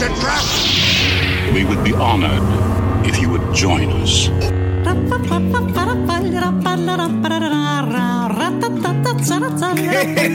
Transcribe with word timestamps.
A 0.00 0.08
trap! 0.16 0.42
We 1.52 1.62
would 1.66 1.84
be 1.84 1.92
honored 1.92 2.40
if 3.06 3.20
you 3.20 3.28
would 3.28 3.54
join 3.54 3.92
us. 4.00 4.30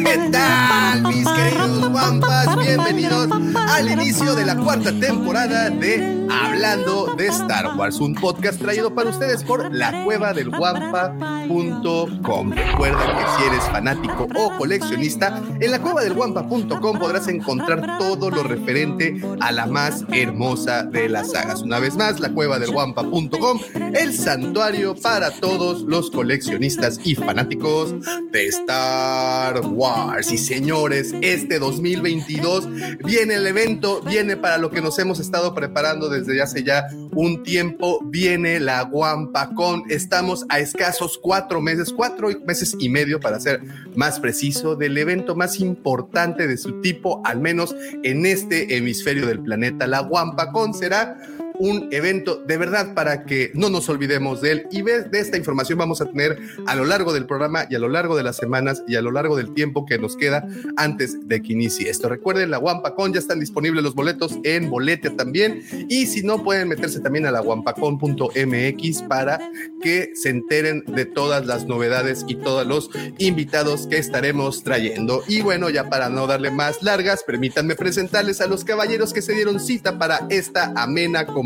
¿Qué 0.05 0.29
tal, 0.31 1.01
mis 1.01 1.27
queridos 1.27 1.89
guampas? 1.89 2.57
Bienvenidos 2.57 3.27
al 3.55 3.89
inicio 3.89 4.35
de 4.35 4.45
la 4.45 4.55
cuarta 4.55 4.91
temporada 4.99 5.71
de 5.71 6.24
Hablando 6.29 7.15
de 7.15 7.27
Star 7.27 7.77
Wars, 7.77 7.99
un 7.99 8.15
podcast 8.15 8.61
traído 8.61 8.93
para 8.93 9.09
ustedes 9.09 9.43
por 9.43 9.73
lacuevadelguampa.com. 9.73 12.51
Recuerda 12.51 13.05
que 13.05 13.25
si 13.37 13.43
eres 13.47 13.63
fanático 13.65 14.27
o 14.35 14.57
coleccionista, 14.57 15.41
en 15.59 15.71
lacuevadelguampa.com 15.71 16.99
podrás 16.99 17.27
encontrar 17.27 17.97
todo 17.99 18.29
lo 18.29 18.43
referente 18.43 19.19
a 19.39 19.51
la 19.51 19.65
más 19.65 20.05
hermosa 20.11 20.83
de 20.83 21.09
las 21.09 21.31
sagas. 21.31 21.61
Una 21.61 21.79
vez 21.79 21.95
más, 21.95 22.19
lacuevadelguampa.com, 22.19 23.59
el 23.93 24.13
santuario 24.13 24.95
para 24.95 25.31
todos 25.31 25.81
los 25.81 26.11
coleccionistas 26.11 26.99
y 27.03 27.15
fanáticos 27.15 27.95
de 28.31 28.47
Star 28.47 29.61
Wars. 29.67 30.31
Y 30.31 30.37
señores, 30.37 31.13
este 31.21 31.59
2022 31.59 32.67
viene 33.03 33.35
el 33.35 33.45
evento, 33.47 34.01
viene 34.01 34.37
para 34.37 34.57
lo 34.57 34.71
que 34.71 34.81
nos 34.81 34.97
hemos 34.99 35.19
estado 35.19 35.53
preparando 35.53 36.09
desde 36.15 36.41
hace 36.41 36.63
ya 36.63 36.87
un 37.11 37.43
tiempo, 37.43 37.99
viene 38.05 38.59
la 38.59 38.81
Guampacón. 38.83 39.83
Estamos 39.89 40.45
a 40.49 40.59
escasos 40.59 41.19
cuatro 41.21 41.61
meses, 41.61 41.91
cuatro 41.93 42.29
meses 42.45 42.75
y 42.79 42.89
medio 42.89 43.19
para 43.19 43.39
ser 43.39 43.61
más 43.95 44.19
preciso, 44.19 44.75
del 44.75 44.97
evento 44.97 45.35
más 45.35 45.59
importante 45.59 46.47
de 46.47 46.57
su 46.57 46.81
tipo, 46.81 47.21
al 47.25 47.39
menos 47.39 47.75
en 48.03 48.25
este 48.25 48.77
hemisferio 48.77 49.27
del 49.27 49.39
planeta. 49.39 49.87
La 49.87 49.99
Guampacón 50.01 50.73
será 50.73 51.17
un 51.59 51.89
evento 51.91 52.37
de 52.37 52.57
verdad 52.57 52.93
para 52.93 53.25
que 53.25 53.51
no 53.53 53.69
nos 53.69 53.89
olvidemos 53.89 54.41
de 54.41 54.51
él 54.51 54.67
y 54.71 54.81
de 54.81 55.07
esta 55.13 55.37
información 55.37 55.79
vamos 55.79 56.01
a 56.01 56.05
tener 56.05 56.37
a 56.67 56.75
lo 56.75 56.85
largo 56.85 57.13
del 57.13 57.25
programa 57.25 57.65
y 57.69 57.75
a 57.75 57.79
lo 57.79 57.89
largo 57.89 58.15
de 58.15 58.23
las 58.23 58.37
semanas 58.37 58.83
y 58.87 58.95
a 58.95 59.01
lo 59.01 59.11
largo 59.11 59.35
del 59.35 59.53
tiempo 59.53 59.85
que 59.85 59.97
nos 59.97 60.15
queda 60.15 60.47
antes 60.77 61.27
de 61.27 61.41
que 61.41 61.53
inicie 61.53 61.89
esto. 61.89 62.09
Recuerden, 62.09 62.51
la 62.51 62.59
Wampacon 62.59 63.13
ya 63.13 63.19
están 63.19 63.39
disponibles 63.39 63.83
los 63.83 63.95
boletos 63.95 64.37
en 64.43 64.69
Boletia 64.69 65.15
también 65.15 65.63
y 65.89 66.05
si 66.07 66.23
no 66.23 66.43
pueden 66.43 66.67
meterse 66.67 66.99
también 66.99 67.25
a 67.25 67.31
la 67.31 67.41
wampacon.mx 67.41 69.01
para 69.03 69.39
que 69.81 70.11
se 70.15 70.29
enteren 70.29 70.83
de 70.87 71.05
todas 71.05 71.45
las 71.45 71.65
novedades 71.65 72.25
y 72.27 72.35
todos 72.35 72.65
los 72.65 72.89
invitados 73.17 73.87
que 73.87 73.97
estaremos 73.97 74.63
trayendo. 74.63 75.23
Y 75.27 75.41
bueno, 75.41 75.69
ya 75.69 75.89
para 75.89 76.09
no 76.09 76.27
darle 76.27 76.51
más 76.51 76.81
largas, 76.81 77.23
permítanme 77.25 77.75
presentarles 77.75 78.41
a 78.41 78.47
los 78.47 78.63
caballeros 78.63 79.13
que 79.13 79.21
se 79.21 79.33
dieron 79.33 79.59
cita 79.59 79.97
para 79.97 80.25
esta 80.29 80.73
amena 80.75 81.25
conversación. 81.25 81.44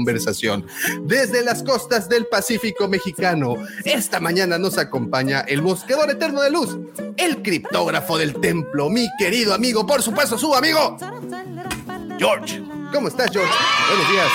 Desde 1.04 1.44
las 1.44 1.64
costas 1.64 2.10
del 2.10 2.28
Pacífico 2.28 2.88
mexicano, 2.88 3.56
esta 3.86 4.20
mañana 4.20 4.58
nos 4.58 4.78
acompaña 4.78 5.42
el 5.42 5.62
bosquedor 5.62 6.10
eterno 6.10 6.42
de 6.42 6.52
luz, 6.52 6.78
el 7.18 7.42
criptógrafo 7.42 8.18
del 8.18 8.36
templo, 8.40 8.90
mi 8.90 9.08
querido 9.18 9.54
amigo, 9.54 9.86
por 9.86 10.02
supuesto, 10.02 10.38
su 10.38 10.54
amigo, 10.56 10.98
George. 12.18 12.62
¿Cómo 12.94 13.08
estás, 13.08 13.32
George? 13.32 13.54
Buenos 13.90 14.12
días. 14.12 14.32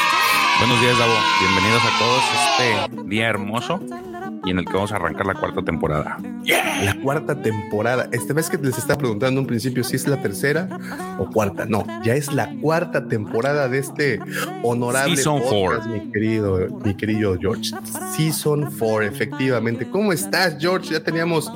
Buenos 0.59 0.81
días, 0.81 0.99
Davo. 0.99 1.15
Bienvenidos 1.41 1.83
a 1.83 1.99
todos 1.99 2.23
este 2.51 3.09
día 3.09 3.29
hermoso 3.29 3.81
y 4.45 4.51
en 4.51 4.59
el 4.59 4.65
que 4.65 4.73
vamos 4.73 4.93
a 4.93 4.97
arrancar 4.97 5.27
la 5.27 5.35
cuarta 5.35 5.63
temporada. 5.63 6.19
La 6.85 6.95
cuarta 7.03 7.41
temporada. 7.41 8.09
Esta 8.13 8.35
vez 8.35 8.51
que 8.51 8.59
les 8.59 8.77
estaba 8.79 8.99
preguntando 8.99 9.41
un 9.41 9.47
principio 9.47 9.85
si 9.85 9.97
es 9.97 10.07
la 10.07 10.21
tercera 10.21 10.69
o 11.19 11.31
cuarta. 11.31 11.67
No, 11.67 11.85
ya 12.03 12.15
es 12.15 12.33
la 12.33 12.55
cuarta 12.61 13.09
temporada 13.09 13.69
de 13.69 13.79
este 13.79 14.21
honorable 14.63 15.17
Season 15.17 15.41
podcast, 15.41 15.85
four. 15.85 15.89
mi 15.89 16.13
querido, 16.13 16.81
mi 16.85 16.95
querido 16.97 17.39
George. 17.39 17.71
Season 18.17 18.71
4, 18.79 19.03
efectivamente. 19.03 19.89
¿Cómo 19.89 20.13
estás, 20.13 20.57
George? 20.59 20.93
Ya 20.93 21.01
teníamos 21.01 21.51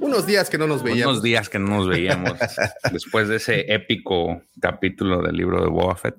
unos 0.00 0.26
días 0.26 0.50
que 0.50 0.58
no 0.58 0.66
nos 0.66 0.82
veíamos. 0.82 1.14
Unos 1.14 1.22
días 1.22 1.48
que 1.48 1.58
no 1.58 1.68
nos 1.68 1.88
veíamos 1.88 2.34
después 2.92 3.28
de 3.28 3.36
ese 3.36 3.72
épico 3.72 4.42
capítulo 4.60 5.22
del 5.22 5.36
libro 5.36 5.62
de 5.62 5.68
Boba 5.68 5.96
Fett. 5.96 6.16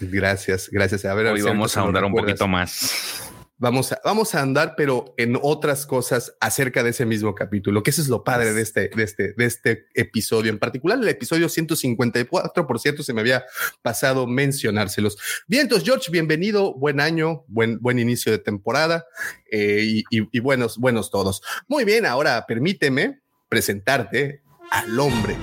Gracias, 0.00 0.68
gracias. 0.70 1.04
A 1.04 1.14
ver, 1.14 1.26
Hoy 1.26 1.40
si 1.40 1.46
vamos 1.46 1.76
ahorita 1.76 1.80
a 1.80 1.82
ahondar 1.82 2.04
un 2.04 2.12
poquito 2.12 2.48
más. 2.48 3.25
Vamos 3.58 3.90
a, 3.92 4.00
vamos 4.04 4.34
a 4.34 4.42
andar, 4.42 4.74
pero 4.76 5.14
en 5.16 5.38
otras 5.40 5.86
cosas 5.86 6.36
acerca 6.40 6.82
de 6.82 6.90
ese 6.90 7.06
mismo 7.06 7.34
capítulo, 7.34 7.82
que 7.82 7.88
eso 7.88 8.02
es 8.02 8.08
lo 8.08 8.22
padre 8.22 8.52
de 8.52 8.60
este, 8.60 8.90
de 8.94 9.02
este, 9.02 9.32
de 9.32 9.44
este 9.46 9.86
episodio, 9.94 10.50
en 10.52 10.58
particular 10.58 10.98
el 10.98 11.08
episodio 11.08 11.48
154, 11.48 12.66
por 12.66 12.78
cierto, 12.78 13.02
se 13.02 13.14
me 13.14 13.22
había 13.22 13.46
pasado 13.80 14.26
mencionárselos. 14.26 15.16
Bien, 15.46 15.62
entonces, 15.62 15.86
George, 15.88 16.10
bienvenido, 16.10 16.74
buen 16.74 17.00
año, 17.00 17.44
buen, 17.48 17.78
buen 17.80 17.98
inicio 17.98 18.30
de 18.30 18.38
temporada 18.38 19.06
eh, 19.50 19.80
y, 19.82 19.98
y- 20.10 20.28
y 20.32 20.40
buenos, 20.40 20.76
buenos 20.76 21.10
todos. 21.10 21.40
Muy 21.66 21.84
bien, 21.84 22.04
ahora 22.04 22.44
permíteme 22.46 23.20
presentarte 23.48 24.42
al 24.70 25.00
hombre, 25.00 25.34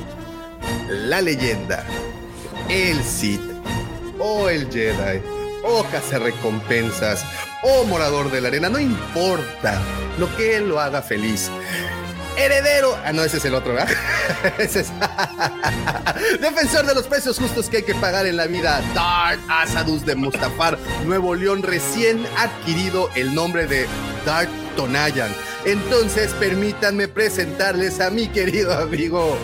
la 1.07 1.19
leyenda, 1.19 1.84
el 2.69 3.01
Sith 3.03 3.41
o 4.19 4.50
el 4.50 4.69
Jedi 4.72 5.19
o 5.63 5.85
recompensas 6.19 7.25
o 7.63 7.85
morador 7.85 8.29
de 8.29 8.41
la 8.41 8.50
arena, 8.50 8.69
no 8.69 8.79
importa 8.79 9.81
lo 10.19 10.34
que 10.35 10.57
él 10.57 10.69
lo 10.69 10.79
haga 10.79 11.01
feliz. 11.01 11.50
Heredero, 12.35 12.97
ah, 13.06 13.13
no, 13.13 13.24
ese 13.24 13.38
es 13.38 13.46
el 13.46 13.53
otro, 13.53 13.74
¿verdad? 13.74 13.96
Ese 14.57 14.79
es 14.79 14.91
defensor 16.41 16.85
de 16.85 16.96
los 16.96 17.06
precios 17.07 17.38
justos 17.38 17.69
que 17.69 17.78
hay 17.78 17.84
que 17.84 17.94
pagar 17.94 18.25
en 18.25 18.38
la 18.38 18.47
vida. 18.47 18.81
Dart 18.96 19.40
Asadus 19.50 20.03
de 20.06 20.16
Mustafar, 20.16 20.79
Nuevo 21.06 21.35
León, 21.35 21.62
recién 21.62 22.25
adquirido 22.38 23.09
el 23.16 23.35
nombre 23.35 23.68
de 23.68 23.85
Dart 24.25 24.50
Tonayan. 24.75 25.31
Entonces, 25.66 26.31
permítanme 26.34 27.07
presentarles 27.07 28.00
a 28.00 28.09
mi 28.09 28.28
querido 28.28 28.74
amigo 28.74 29.38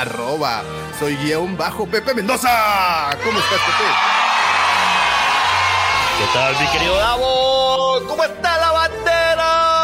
arroba 0.00 0.62
soy 0.98 1.16
guion 1.16 1.56
bajo 1.56 1.86
Pepe 1.86 2.14
Mendoza. 2.14 3.16
¿Cómo 3.24 3.38
estás, 3.38 3.60
Pepe? 3.60 3.90
¿Qué 6.18 6.26
tal, 6.32 6.58
mi 6.58 6.66
querido 6.68 6.96
Davo? 6.96 8.00
¿Cómo 8.06 8.24
está 8.24 8.58
la 8.58 8.72
bandera? 8.72 9.75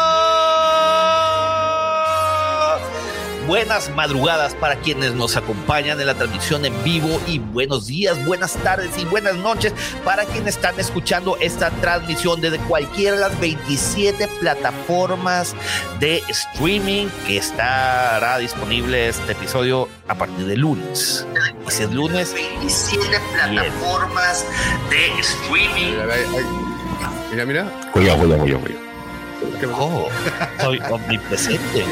Buenas 3.53 3.91
madrugadas 3.95 4.55
para 4.55 4.77
quienes 4.77 5.13
nos 5.13 5.37
acompañan 5.37 6.01
en 6.01 6.07
la 6.07 6.15
transmisión 6.15 6.65
en 6.65 6.73
vivo 6.83 7.21
y 7.27 7.37
buenos 7.37 7.85
días, 7.85 8.25
buenas 8.25 8.53
tardes 8.55 8.97
y 8.97 9.05
buenas 9.05 9.35
noches 9.35 9.71
para 10.03 10.25
quienes 10.25 10.55
están 10.55 10.79
escuchando 10.79 11.37
esta 11.39 11.69
transmisión 11.69 12.41
desde 12.41 12.57
cualquiera 12.57 13.15
de 13.15 13.21
las 13.21 13.39
27 13.39 14.27
plataformas 14.39 15.55
de 15.99 16.23
streaming 16.29 17.09
que 17.27 17.37
estará 17.37 18.39
disponible 18.39 19.09
este 19.09 19.33
episodio 19.33 19.87
a 20.07 20.15
partir 20.15 20.47
de 20.47 20.57
lunes. 20.57 21.27
Y 21.67 21.69
si 21.69 21.83
es 21.83 21.91
lunes, 21.91 22.33
27 22.33 23.05
plataformas 23.33 24.47
de 24.89 25.19
streaming. 25.19 25.93
Mira, 27.29 27.45
mira, 27.45 27.91
juega, 27.91 28.17
juega. 28.17 28.43
¿Qué 28.45 28.73
pasó? 28.73 28.92
Oh, 29.71 30.09
soy 30.59 30.79
omnipresente. 30.89 31.85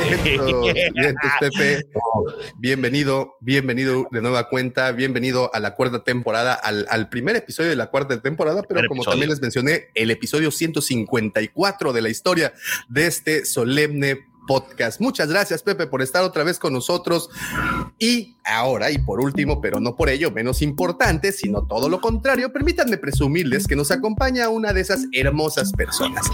Pepe. 1.40 1.88
Bienvenido, 2.58 3.38
bienvenido 3.40 4.08
de 4.12 4.22
nueva 4.22 4.50
cuenta, 4.50 4.92
bienvenido 4.92 5.50
a 5.54 5.60
la 5.60 5.76
cuarta 5.76 6.04
temporada, 6.04 6.54
al, 6.54 6.86
al 6.90 7.10
primer 7.10 7.36
episodio 7.36 7.70
de 7.70 7.76
la 7.76 7.88
cuarta 7.88 8.22
temporada, 8.22 8.64
pero 8.64 8.82
como 8.88 9.02
episodio. 9.02 9.12
también 9.14 9.30
les 9.30 9.42
mencioné, 9.42 9.90
el 9.96 10.12
episodio 10.12 10.52
154 10.52 11.94
de 11.94 12.02
la 12.02 12.10
historia 12.10 12.54
de 12.90 13.08
este 13.08 13.46
solemne 13.46 14.26
podcast. 14.48 15.00
Muchas 15.00 15.30
gracias, 15.30 15.64
Pepe, 15.64 15.88
por 15.88 16.02
estar 16.02 16.24
otra 16.24 16.44
vez 16.44 16.60
con 16.60 16.74
nosotros. 16.74 17.30
Y 18.00 18.36
Ahora, 18.44 18.90
y 18.90 18.98
por 18.98 19.22
último, 19.22 19.62
pero 19.62 19.80
no 19.80 19.96
por 19.96 20.10
ello 20.10 20.32
menos 20.32 20.62
importante, 20.64 21.32
sino 21.32 21.68
todo 21.68 21.90
lo 21.90 22.02
contrario, 22.02 22.52
permítanme 22.52 22.98
presumirles 22.98 23.68
que 23.68 23.76
nos 23.76 23.92
acompaña 23.92 24.50
una 24.50 24.74
de 24.74 24.82
esas 24.82 25.06
hermosas 25.12 25.72
personas, 25.72 26.26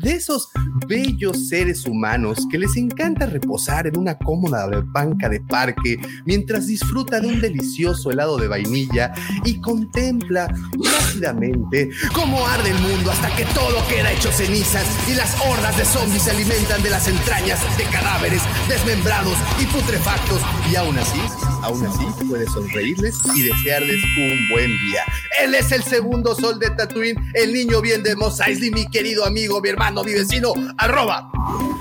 de 0.00 0.12
esos 0.12 0.48
bellos 0.86 1.48
seres 1.48 1.84
humanos 1.86 2.46
que 2.50 2.58
les 2.58 2.76
encanta 2.76 3.26
reposar 3.26 3.88
en 3.88 3.98
una 3.98 4.16
cómoda 4.16 4.68
banca 4.86 5.28
de 5.28 5.40
parque 5.40 5.98
mientras 6.24 6.68
disfruta 6.68 7.20
de 7.20 7.28
un 7.28 7.40
delicioso 7.40 8.12
helado 8.12 8.36
de 8.38 8.46
vainilla 8.46 9.12
y 9.44 9.60
contempla 9.60 10.46
rápidamente 10.46 11.90
cómo 12.14 12.46
arde 12.46 12.70
el 12.70 12.78
mundo 12.78 13.10
hasta 13.10 13.34
que 13.34 13.44
todo 13.46 13.86
queda 13.88 14.12
hecho 14.12 14.30
cenizas 14.30 14.86
y 15.08 15.14
las 15.14 15.34
hordas 15.40 15.76
de 15.76 15.84
zombies 15.84 16.22
se 16.22 16.30
alimentan 16.30 16.82
de 16.82 16.90
las 16.90 17.08
entrañas 17.08 17.60
de 17.76 17.84
cadáveres 17.84 18.42
desmembrados 18.68 19.36
y 19.60 19.66
putrefactos. 19.66 20.40
Y 20.70 20.76
aún 20.76 20.98
así 20.98 21.20
Aún 21.66 21.84
así, 21.84 22.06
puedes 22.28 22.52
sonreírles 22.52 23.18
y 23.34 23.42
desearles 23.42 23.96
un 24.18 24.48
buen 24.50 24.68
día. 24.86 25.02
Él 25.42 25.52
es 25.52 25.72
el 25.72 25.82
segundo 25.82 26.36
sol 26.36 26.60
de 26.60 26.70
Tatooine, 26.70 27.18
el 27.34 27.52
niño 27.52 27.80
bien 27.80 28.04
de 28.04 28.14
Mos 28.14 28.38
Eisley, 28.38 28.70
mi 28.70 28.86
querido 28.86 29.26
amigo, 29.26 29.60
mi 29.60 29.70
hermano, 29.70 30.04
mi 30.04 30.12
vecino, 30.12 30.52
arroba 30.78 31.28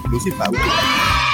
Lucifer. 0.10 0.50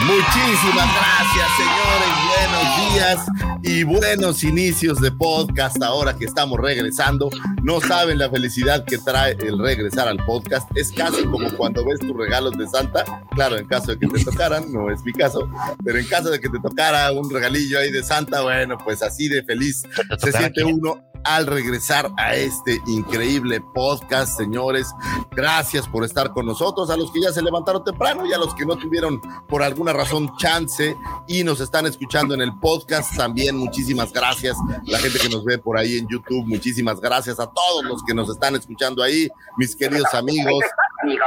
Muchísimas 0.05 0.89
gracias, 0.95 1.47
señores. 1.55 2.11
Buenos 2.27 2.93
días 2.93 3.25
y 3.63 3.83
buenos 3.83 4.43
inicios 4.43 4.99
de 4.99 5.11
podcast 5.11 5.81
ahora 5.83 6.17
que 6.17 6.25
estamos 6.25 6.59
regresando. 6.59 7.29
No 7.61 7.79
saben 7.79 8.17
la 8.17 8.29
felicidad 8.29 8.83
que 8.83 8.97
trae 8.97 9.37
el 9.39 9.59
regresar 9.59 10.07
al 10.07 10.17
podcast. 10.25 10.67
Es 10.75 10.91
casi 10.91 11.23
como 11.25 11.51
cuando 11.55 11.85
ves 11.85 11.99
tus 11.99 12.17
regalos 12.17 12.57
de 12.57 12.67
Santa. 12.67 13.05
Claro, 13.35 13.57
en 13.57 13.67
caso 13.67 13.91
de 13.91 13.99
que 13.99 14.07
te 14.07 14.23
tocaran, 14.23 14.71
no 14.73 14.89
es 14.89 15.03
mi 15.03 15.13
caso, 15.13 15.47
pero 15.83 15.99
en 15.99 16.07
caso 16.07 16.31
de 16.31 16.39
que 16.39 16.49
te 16.49 16.59
tocara 16.59 17.11
un 17.11 17.29
regalillo 17.29 17.77
ahí 17.77 17.91
de 17.91 18.01
Santa, 18.01 18.40
bueno, 18.43 18.77
pues 18.83 19.01
así 19.01 19.27
de 19.27 19.43
feliz 19.43 19.83
se 20.19 20.31
siente 20.31 20.63
uno 20.63 21.03
al 21.23 21.45
regresar 21.45 22.11
a 22.17 22.35
este 22.35 22.81
increíble 22.87 23.61
podcast, 23.73 24.37
señores. 24.37 24.87
Gracias 25.31 25.87
por 25.87 26.03
estar 26.03 26.31
con 26.31 26.45
nosotros, 26.45 26.89
a 26.89 26.97
los 26.97 27.11
que 27.11 27.21
ya 27.21 27.31
se 27.31 27.41
levantaron 27.41 27.83
temprano 27.83 28.25
y 28.25 28.33
a 28.33 28.37
los 28.37 28.53
que 28.55 28.65
no 28.65 28.75
tuvieron 28.75 29.21
por 29.47 29.61
alguna 29.63 29.93
razón 29.93 30.35
chance 30.37 30.95
y 31.27 31.43
nos 31.43 31.59
están 31.59 31.85
escuchando 31.85 32.33
en 32.33 32.41
el 32.41 32.57
podcast. 32.59 33.15
También 33.15 33.57
muchísimas 33.57 34.11
gracias. 34.11 34.57
La 34.85 34.99
gente 34.99 35.19
que 35.19 35.29
nos 35.29 35.43
ve 35.43 35.57
por 35.57 35.77
ahí 35.77 35.97
en 35.97 36.07
YouTube, 36.07 36.45
muchísimas 36.45 36.99
gracias 36.99 37.39
a 37.39 37.47
todos 37.47 37.85
los 37.85 38.03
que 38.03 38.13
nos 38.13 38.29
están 38.29 38.55
escuchando 38.55 39.03
ahí, 39.03 39.29
mis 39.57 39.75
queridos 39.75 40.13
amigos. 40.13 40.63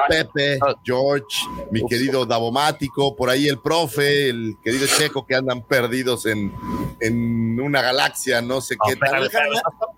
Pepe, 0.09 0.59
George, 0.85 1.47
mi 1.71 1.85
querido 1.87 2.27
Davomático, 2.27 3.15
por 3.17 3.31
ahí 3.31 3.49
el 3.49 3.59
profe, 3.59 4.29
el 4.29 4.57
querido 4.63 4.87
Checo 4.87 5.27
que 5.27 5.35
andan 5.35 5.63
perdidos 5.63 6.27
en, 6.27 6.53
en 7.01 7.61
una 7.61 7.83
galaxia, 7.83 8.41
no 8.41 8.61
sé 8.61 8.77
qué 8.87 8.97
tal 8.97 9.29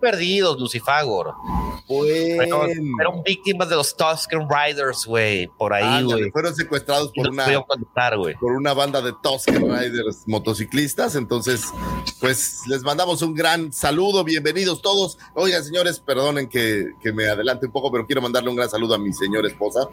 perdidos, 0.01 0.59
Lucifagor. 0.59 1.35
Fueron, 1.87 2.71
fueron, 2.97 3.23
víctimas 3.23 3.69
de 3.69 3.77
los 3.77 3.97
Tusken 3.97 4.49
Riders, 4.49 5.05
güey, 5.07 5.47
por 5.47 5.73
ahí, 5.73 6.03
güey. 6.05 6.31
fueron 6.31 6.55
secuestrados 6.55 7.13
por 7.15 7.29
una, 7.29 7.47
por 8.41 8.53
una 8.53 8.73
banda 8.73 9.01
de 9.01 9.13
Tusken 9.23 9.63
Riders 9.63 10.25
motociclistas. 10.27 11.15
Entonces, 11.15 11.63
pues 12.21 12.63
les 12.69 12.83
mandamos 12.83 13.23
un 13.23 13.35
gran 13.35 13.73
saludo. 13.73 14.25
Bienvenidos 14.25 14.83
todos. 14.83 15.19
Oigan, 15.35 15.63
señores, 15.63 16.01
perdonen 16.01 16.49
que, 16.49 16.93
que 17.01 17.13
me 17.13 17.29
adelante 17.29 17.67
un 17.67 17.73
poco, 17.73 17.91
pero 17.93 18.07
quiero 18.07 18.21
mandarle 18.21 18.51
un 18.51 18.57
gran 18.57 18.69
saludo 18.69 18.95
a 18.95 18.99
mi 18.99 19.13
señora 19.13 19.49
esposa. 19.67 19.89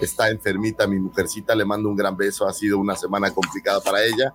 Está 0.00 0.30
enfermita, 0.30 0.86
mi 0.86 0.98
mujercita. 0.98 1.54
Le 1.54 1.64
mando 1.64 1.88
un 1.88 1.96
gran 1.96 2.16
beso. 2.16 2.46
Ha 2.46 2.52
sido 2.52 2.78
una 2.78 2.96
semana 2.96 3.30
complicada 3.32 3.80
para 3.80 4.04
ella. 4.04 4.34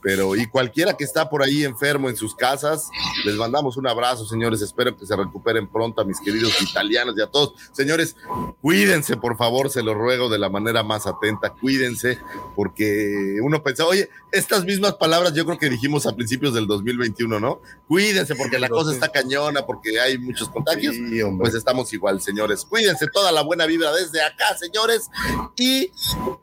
Pero, 0.00 0.36
y 0.36 0.46
cualquiera 0.46 0.96
que 0.96 1.04
está 1.04 1.28
por 1.28 1.42
ahí 1.42 1.64
enfermo 1.64 2.08
en 2.08 2.16
sus 2.16 2.34
casas, 2.34 2.88
les 3.24 3.36
mandamos 3.36 3.76
un 3.76 3.86
abrazo, 3.86 4.26
señores. 4.26 4.62
Espero 4.62 4.96
que 4.96 5.06
se 5.06 5.16
recuperen 5.16 5.66
pronto 5.68 6.00
a 6.00 6.04
mis 6.04 6.20
queridos 6.20 6.60
italianos 6.62 7.14
y 7.16 7.22
a 7.22 7.26
todos. 7.26 7.54
Señores, 7.72 8.16
cuídense, 8.60 9.16
por 9.16 9.36
favor, 9.36 9.70
se 9.70 9.82
lo 9.82 9.94
ruego 9.94 10.28
de 10.28 10.38
la 10.38 10.48
manera 10.48 10.82
más 10.82 11.06
atenta. 11.06 11.50
Cuídense, 11.50 12.18
porque 12.54 13.38
uno 13.42 13.62
pensa, 13.62 13.86
oye, 13.86 14.08
estas 14.32 14.64
mismas 14.64 14.94
palabras 14.94 15.32
yo 15.34 15.44
creo 15.44 15.58
que 15.58 15.70
dijimos 15.70 16.06
a 16.06 16.14
principios 16.14 16.54
del 16.54 16.66
2021, 16.66 17.40
¿no? 17.40 17.60
Cuídense, 17.86 18.34
porque 18.34 18.58
la 18.58 18.68
cosa 18.68 18.92
está 18.92 19.08
cañona, 19.08 19.64
porque 19.64 20.00
hay 20.00 20.18
muchos 20.18 20.48
contagios. 20.48 20.96
pues 21.38 21.54
estamos 21.54 21.92
igual, 21.92 22.20
señores. 22.20 22.64
Cuídense 22.64 23.06
toda 23.12 23.32
la 23.32 23.42
buena 23.42 23.66
vibra 23.66 23.92
desde 23.92 24.17
acá, 24.22 24.56
señores. 24.56 25.08
Y 25.56 25.90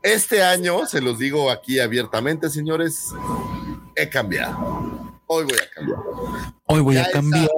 este 0.04 0.44
año, 0.44 0.86
se 0.86 1.02
los 1.02 1.20
digo 1.20 1.52
aquí 1.52 1.80
abiertamente, 1.80 2.50
señores, 2.50 3.10
he 3.96 4.10
cambiado. 4.10 5.14
Hoy 5.28 5.46
voy 5.46 5.58
a 5.58 5.70
cambiar. 5.72 6.00
Hoy 6.66 6.82
voy 6.82 6.98
a 6.98 7.10
cambiar. 7.10 7.50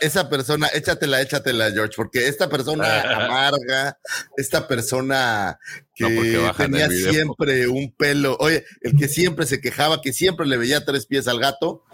Esa, 0.00 0.28
persona, 0.28 0.66
échatela, 0.68 1.20
échatela, 1.20 1.70
George, 1.70 1.94
porque 1.96 2.26
esta 2.26 2.48
persona 2.48 3.00
amarga, 3.26 3.98
esta 4.36 4.66
persona 4.66 5.58
que 5.94 6.50
tenía 6.56 6.88
siempre 6.88 7.68
un 7.68 7.92
pelo, 7.92 8.36
oye, 8.40 8.64
el 8.80 8.96
que 8.96 9.06
siempre 9.06 9.46
se 9.46 9.60
quejaba, 9.60 10.00
que 10.00 10.12
siempre 10.12 10.46
le 10.46 10.56
veía 10.56 10.84
tres 10.84 11.06
pies 11.06 11.28
al 11.28 11.38
gato, 11.38 11.84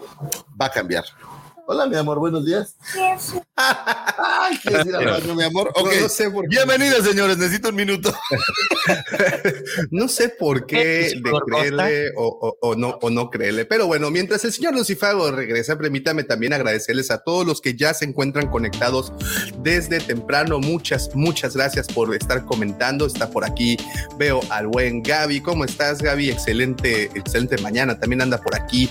va 0.59 0.67
a 0.67 0.71
cambiar. 0.71 1.05
Hola, 1.67 1.87
mi 1.87 1.95
amor, 1.95 2.19
buenos 2.19 2.45
días. 2.45 2.75
Ay, 3.55 4.57
¿Quieres 4.61 4.85
ir 4.85 4.95
al 4.95 5.05
baño, 5.05 5.33
mi 5.33 5.43
amor? 5.43 5.71
Ok. 5.73 5.93
No, 5.99 6.09
sé 6.09 6.29
por 6.29 6.47
qué. 6.47 6.57
Bienvenidos, 6.57 7.03
señores. 7.03 7.39
Necesito 7.39 7.69
un 7.69 7.75
minuto. 7.75 8.13
no 9.89 10.07
sé 10.07 10.29
por 10.29 10.67
qué 10.67 11.13
de 11.15 11.31
creerle 11.47 12.11
o, 12.17 12.55
o, 12.61 12.75
no, 12.75 12.99
o 13.01 13.09
no 13.09 13.31
creerle. 13.31 13.65
Pero 13.65 13.87
bueno, 13.87 14.11
mientras 14.11 14.45
el 14.45 14.53
señor 14.53 14.75
Lucifago 14.75 15.31
regresa, 15.31 15.75
permítame 15.75 16.23
también 16.23 16.53
agradecerles 16.53 17.09
a 17.09 17.23
todos 17.23 17.47
los 17.47 17.61
que 17.61 17.73
ya 17.73 17.95
se 17.95 18.05
encuentran 18.05 18.51
conectados 18.51 19.11
desde 19.63 19.99
temprano. 19.99 20.59
Muchas, 20.59 21.15
muchas 21.15 21.55
gracias 21.55 21.87
por 21.87 22.13
estar 22.15 22.45
comentando. 22.45 23.07
Está 23.07 23.31
por 23.31 23.43
aquí. 23.43 23.75
Veo 24.19 24.39
al 24.51 24.67
buen 24.67 25.01
Gaby. 25.01 25.41
¿Cómo 25.41 25.65
estás, 25.65 25.99
Gaby? 25.99 26.29
Excelente, 26.29 27.05
excelente 27.15 27.57
mañana. 27.57 27.99
También 27.99 28.21
anda 28.21 28.39
por 28.39 28.53
aquí 28.55 28.87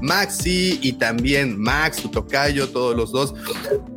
Maxi 0.00 0.80
y 0.82 0.94
también 0.94 1.56
Max, 1.58 2.00
tocayo, 2.16 2.70
todos 2.70 2.96
los 2.96 3.12
dos. 3.12 3.34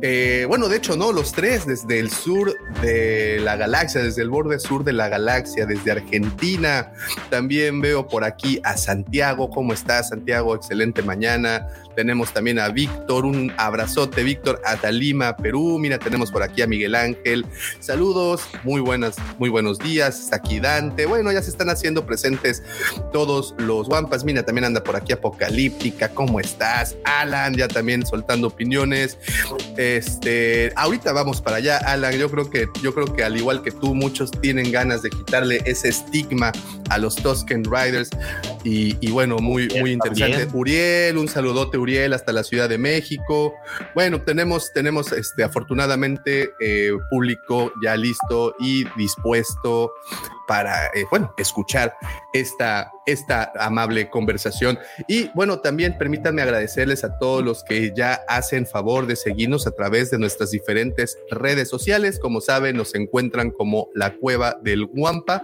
Eh, 0.02 0.44
bueno, 0.46 0.68
de 0.68 0.76
hecho, 0.76 0.94
no, 0.94 1.10
los 1.10 1.32
tres, 1.32 1.66
desde 1.66 1.98
el 1.98 2.10
sur 2.10 2.54
de 2.82 3.40
la 3.40 3.56
galaxia, 3.56 4.02
desde 4.02 4.20
el 4.20 4.28
borde 4.28 4.60
sur 4.60 4.84
de 4.84 4.92
la 4.92 5.08
galaxia, 5.08 5.64
desde 5.64 5.90
Argentina. 5.90 6.92
También 7.30 7.80
veo 7.80 8.06
por 8.06 8.24
aquí 8.24 8.60
a 8.62 8.76
Santiago. 8.76 9.48
¿Cómo 9.48 9.72
estás, 9.72 10.10
Santiago? 10.10 10.54
Excelente 10.54 11.00
mañana. 11.00 11.66
Tenemos 12.00 12.32
también 12.32 12.58
a 12.58 12.70
Víctor, 12.70 13.26
un 13.26 13.52
abrazote, 13.58 14.22
Víctor, 14.22 14.62
a 14.64 14.76
Talima, 14.76 15.36
Perú. 15.36 15.78
Mira, 15.78 15.98
tenemos 15.98 16.30
por 16.30 16.42
aquí 16.42 16.62
a 16.62 16.66
Miguel 16.66 16.94
Ángel. 16.94 17.44
Saludos, 17.78 18.40
muy 18.64 18.80
buenas, 18.80 19.16
muy 19.38 19.50
buenos 19.50 19.78
días. 19.78 20.30
Aquí 20.32 20.60
Dante. 20.60 21.04
Bueno, 21.04 21.30
ya 21.30 21.42
se 21.42 21.50
están 21.50 21.68
haciendo 21.68 22.06
presentes 22.06 22.62
todos 23.12 23.54
los 23.58 23.86
guampas. 23.86 24.24
Mira, 24.24 24.46
también 24.46 24.64
anda 24.64 24.82
por 24.82 24.96
aquí 24.96 25.12
Apocalíptica. 25.12 26.08
¿Cómo 26.08 26.40
estás? 26.40 26.96
Alan, 27.04 27.54
ya 27.54 27.68
también 27.68 28.06
soltando 28.06 28.46
opiniones. 28.46 29.18
Este, 29.76 30.72
ahorita 30.76 31.12
vamos 31.12 31.42
para 31.42 31.58
allá, 31.58 31.76
Alan. 31.84 32.14
Yo 32.14 32.30
creo 32.30 32.48
que, 32.48 32.66
yo 32.82 32.94
creo 32.94 33.12
que 33.12 33.24
al 33.24 33.36
igual 33.36 33.62
que 33.62 33.72
tú, 33.72 33.94
muchos 33.94 34.30
tienen 34.30 34.72
ganas 34.72 35.02
de 35.02 35.10
quitarle 35.10 35.60
ese 35.66 35.90
estigma 35.90 36.50
a 36.88 36.96
los 36.96 37.16
Tusken 37.16 37.62
Riders. 37.64 38.08
Y, 38.64 39.10
bueno, 39.10 39.36
muy, 39.36 39.68
muy 39.80 39.92
interesante. 39.92 40.48
Uriel, 40.52 41.18
un 41.18 41.28
saludote, 41.28 41.78
Uriel, 41.78 41.89
hasta 41.98 42.32
la 42.32 42.42
Ciudad 42.42 42.68
de 42.68 42.78
México. 42.78 43.54
Bueno, 43.94 44.22
tenemos, 44.22 44.72
tenemos 44.72 45.12
este, 45.12 45.42
afortunadamente 45.42 46.54
eh, 46.60 46.92
público 47.10 47.72
ya 47.82 47.96
listo 47.96 48.54
y 48.58 48.84
dispuesto 48.96 49.92
para, 50.50 50.86
eh, 50.86 51.04
bueno, 51.12 51.32
escuchar 51.36 51.94
esta, 52.32 52.90
esta 53.06 53.52
amable 53.60 54.10
conversación. 54.10 54.80
Y 55.06 55.30
bueno, 55.32 55.60
también 55.60 55.96
permítanme 55.96 56.42
agradecerles 56.42 57.04
a 57.04 57.18
todos 57.20 57.44
los 57.44 57.62
que 57.62 57.92
ya 57.94 58.14
hacen 58.26 58.66
favor 58.66 59.06
de 59.06 59.14
seguirnos 59.14 59.68
a 59.68 59.70
través 59.70 60.10
de 60.10 60.18
nuestras 60.18 60.50
diferentes 60.50 61.16
redes 61.30 61.68
sociales. 61.68 62.18
Como 62.18 62.40
saben, 62.40 62.76
nos 62.76 62.96
encuentran 62.96 63.52
como 63.52 63.90
la 63.94 64.16
cueva 64.16 64.58
del 64.60 64.86
Guampa. 64.86 65.40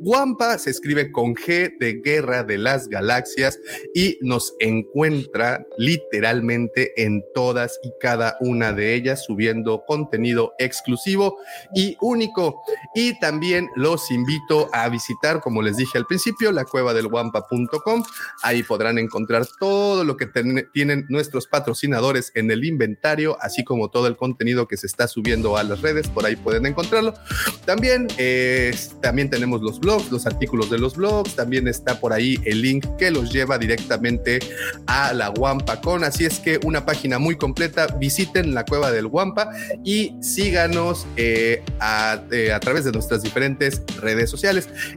Guampa 0.00 0.58
se 0.58 0.70
escribe 0.70 1.12
con 1.12 1.36
G 1.36 1.78
de 1.78 2.00
Guerra 2.04 2.42
de 2.42 2.58
las 2.58 2.88
Galaxias 2.88 3.60
y 3.94 4.18
nos 4.22 4.56
encuentra 4.58 5.64
literalmente 5.76 7.00
en 7.00 7.22
todas 7.32 7.78
y 7.84 7.92
cada 8.00 8.36
una 8.40 8.72
de 8.72 8.94
ellas 8.94 9.24
subiendo 9.24 9.84
contenido 9.86 10.54
exclusivo 10.58 11.36
y 11.76 11.96
único. 12.00 12.60
Y 12.92 13.16
también 13.20 13.68
los 13.76 14.10
invito 14.10 14.47
a 14.72 14.88
visitar, 14.88 15.40
como 15.40 15.62
les 15.62 15.76
dije 15.76 15.98
al 15.98 16.06
principio, 16.06 16.52
la 16.52 16.64
cueva 16.64 16.94
del 16.94 17.08
guampa.com. 17.08 18.02
Ahí 18.42 18.62
podrán 18.62 18.98
encontrar 18.98 19.46
todo 19.58 20.04
lo 20.04 20.16
que 20.16 20.26
tienen 20.72 21.06
nuestros 21.08 21.46
patrocinadores 21.46 22.32
en 22.34 22.50
el 22.50 22.64
inventario, 22.64 23.36
así 23.40 23.64
como 23.64 23.90
todo 23.90 24.06
el 24.06 24.16
contenido 24.16 24.66
que 24.66 24.76
se 24.76 24.86
está 24.86 25.08
subiendo 25.08 25.56
a 25.56 25.62
las 25.62 25.82
redes. 25.82 26.08
Por 26.08 26.24
ahí 26.26 26.36
pueden 26.36 26.66
encontrarlo. 26.66 27.14
También, 27.64 28.08
también 29.02 29.30
tenemos 29.30 29.60
los 29.62 29.80
blogs, 29.80 30.10
los 30.10 30.26
artículos 30.26 30.70
de 30.70 30.78
los 30.78 30.96
blogs. 30.96 31.36
También 31.36 31.68
está 31.68 32.00
por 32.00 32.12
ahí 32.12 32.38
el 32.44 32.62
link 32.62 32.86
que 32.98 33.10
los 33.10 33.32
lleva 33.32 33.58
directamente 33.58 34.38
a 34.86 35.12
la 35.12 35.28
Guampacon. 35.28 36.04
Así 36.04 36.24
es 36.24 36.38
que 36.38 36.58
una 36.64 36.86
página 36.86 37.18
muy 37.18 37.36
completa. 37.36 37.86
Visiten 37.98 38.54
la 38.54 38.64
cueva 38.64 38.90
del 38.90 39.08
Guampa 39.08 39.50
y 39.84 40.14
síganos 40.20 41.06
eh, 41.16 41.62
a, 41.80 42.22
eh, 42.30 42.52
a 42.52 42.60
través 42.60 42.84
de 42.84 42.92
nuestras 42.92 43.22
diferentes 43.22 43.82
redes 44.00 44.30
sociales. 44.30 44.37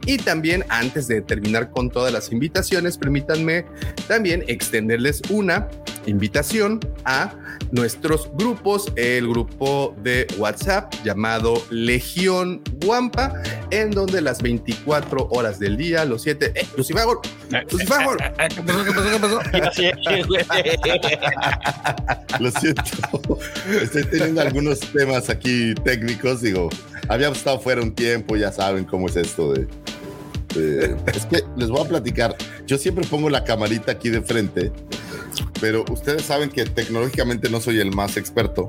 Y 0.06 0.18
también, 0.18 0.64
antes 0.68 1.08
de 1.08 1.20
terminar 1.20 1.70
con 1.70 1.90
todas 1.90 2.12
las 2.12 2.32
invitaciones, 2.32 2.98
permítanme 2.98 3.64
también 4.08 4.44
extenderles 4.48 5.22
una 5.30 5.68
invitación 6.06 6.80
a 7.04 7.34
nuestros 7.70 8.30
grupos, 8.34 8.92
el 8.96 9.28
grupo 9.28 9.94
de 10.02 10.26
WhatsApp 10.36 10.92
llamado 11.04 11.62
Legión 11.70 12.62
Guampa, 12.84 13.32
en 13.70 13.90
donde 13.90 14.20
las 14.20 14.42
24 14.42 15.28
horas 15.30 15.58
del 15.58 15.76
día, 15.76 16.04
los 16.04 16.22
7, 16.22 16.52
eh, 16.54 16.66
Lucifagor, 16.76 17.20
Lucifagor. 17.70 18.18
¿Qué 18.54 18.62
pasó? 18.62 18.84
¿Qué 18.84 18.92
pasó? 18.92 19.38
¿Qué 19.52 19.58
pasó? 19.58 19.82
Lo 22.40 22.50
siento. 22.50 23.38
Estoy 23.80 24.04
teniendo 24.04 24.40
algunos 24.40 24.80
temas 24.80 25.30
aquí 25.30 25.74
técnicos, 25.84 26.42
digo, 26.42 26.68
habíamos 27.08 27.38
estado 27.38 27.60
fuera 27.60 27.80
un 27.82 27.94
tiempo, 27.94 28.36
ya 28.36 28.52
saben 28.52 28.84
cómo 28.84 29.08
es 29.08 29.16
esto 29.16 29.31
de 29.36 29.66
es 31.14 31.26
que 31.26 31.42
les 31.56 31.70
voy 31.70 31.84
a 31.84 31.88
platicar. 31.88 32.36
Yo 32.66 32.76
siempre 32.76 33.06
pongo 33.06 33.30
la 33.30 33.44
camarita 33.44 33.92
aquí 33.92 34.10
de 34.10 34.22
frente 34.22 34.72
pero 35.62 35.84
ustedes 35.92 36.22
saben 36.22 36.50
que 36.50 36.64
tecnológicamente 36.64 37.48
no 37.48 37.60
soy 37.60 37.78
el 37.78 37.94
más 37.94 38.16
experto. 38.16 38.68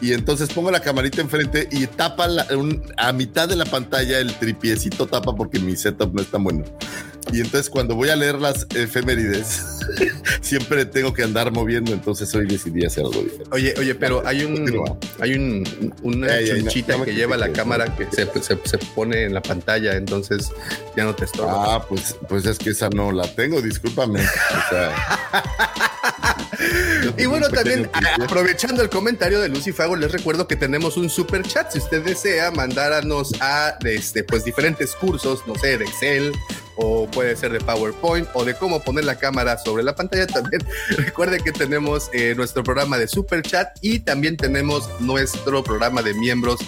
Y 0.00 0.12
entonces 0.12 0.48
pongo 0.48 0.70
la 0.70 0.78
camarita 0.78 1.20
enfrente 1.20 1.68
y 1.72 1.88
tapa 1.88 2.28
a 2.96 3.12
mitad 3.12 3.48
de 3.48 3.56
la 3.56 3.64
pantalla 3.64 4.20
el 4.20 4.32
tripiecito 4.34 5.08
tapa 5.08 5.34
porque 5.34 5.58
mi 5.58 5.74
setup 5.74 6.14
no 6.14 6.22
es 6.22 6.28
tan 6.28 6.44
bueno. 6.44 6.62
Y 7.32 7.40
entonces 7.40 7.70
cuando 7.70 7.94
voy 7.94 8.10
a 8.10 8.16
leer 8.16 8.36
las 8.36 8.66
efemérides, 8.74 9.62
siempre 10.40 10.84
tengo 10.84 11.12
que 11.12 11.22
andar 11.22 11.50
moviendo, 11.52 11.92
entonces 11.92 12.34
hoy 12.34 12.46
decidí 12.46 12.84
hacer 12.84 13.04
algo 13.04 13.22
diferente. 13.22 13.48
Oye, 13.50 13.74
oye, 13.78 13.94
pero 13.94 14.26
hay 14.26 14.44
un 14.44 14.64
hay 15.20 15.34
un 15.34 15.94
una 16.02 16.28
chunchita 16.44 17.02
que 17.04 17.14
lleva 17.14 17.36
la 17.36 17.52
cámara 17.52 17.94
que 17.96 18.06
se, 18.10 18.28
se, 18.42 18.78
pone 18.94 19.24
en 19.24 19.34
la 19.34 19.42
pantalla, 19.42 19.96
entonces 19.96 20.50
ya 20.96 21.04
no 21.04 21.14
te 21.14 21.24
estorba. 21.24 21.76
Ah, 21.76 21.86
pues, 21.86 22.16
pues 22.28 22.46
es 22.46 22.58
que 22.58 22.70
esa 22.70 22.88
no 22.90 23.12
la 23.12 23.26
tengo, 23.34 23.60
discúlpame. 23.60 24.20
O 24.20 24.70
sea, 24.70 24.94
y 27.18 27.26
bueno, 27.26 27.48
también 27.48 27.90
aprovechando 28.22 28.82
el 28.82 28.90
comentario 28.90 29.40
de 29.40 29.48
Lucy 29.48 29.72
Fago, 29.72 29.96
les 29.96 30.12
recuerdo 30.12 30.46
que 30.46 30.56
tenemos 30.56 30.96
un 30.96 31.10
super 31.10 31.42
chat. 31.42 31.70
Si 31.72 31.78
usted 31.78 32.04
desea 32.04 32.50
mandarnos 32.50 33.32
a 33.40 33.76
este, 33.84 34.24
pues, 34.24 34.44
diferentes 34.44 34.94
cursos, 34.94 35.40
no 35.46 35.54
sé, 35.56 35.78
de 35.78 35.84
Excel 35.84 36.32
o 36.76 37.06
puede 37.06 37.36
ser 37.36 37.52
de 37.52 37.60
PowerPoint 37.60 38.28
o 38.34 38.44
de 38.44 38.54
cómo 38.54 38.80
poner 38.82 39.04
la 39.04 39.16
cámara 39.16 39.58
sobre 39.58 39.82
la 39.82 39.94
pantalla. 39.94 40.26
También 40.26 40.62
recuerde 40.96 41.40
que 41.40 41.52
tenemos 41.52 42.10
eh, 42.12 42.34
nuestro 42.36 42.62
programa 42.62 42.98
de 42.98 43.08
Super 43.08 43.42
Chat 43.42 43.78
y 43.80 44.00
también 44.00 44.36
tenemos 44.36 44.88
nuestro 45.00 45.62
programa 45.62 46.02
de 46.02 46.14
miembros 46.14 46.60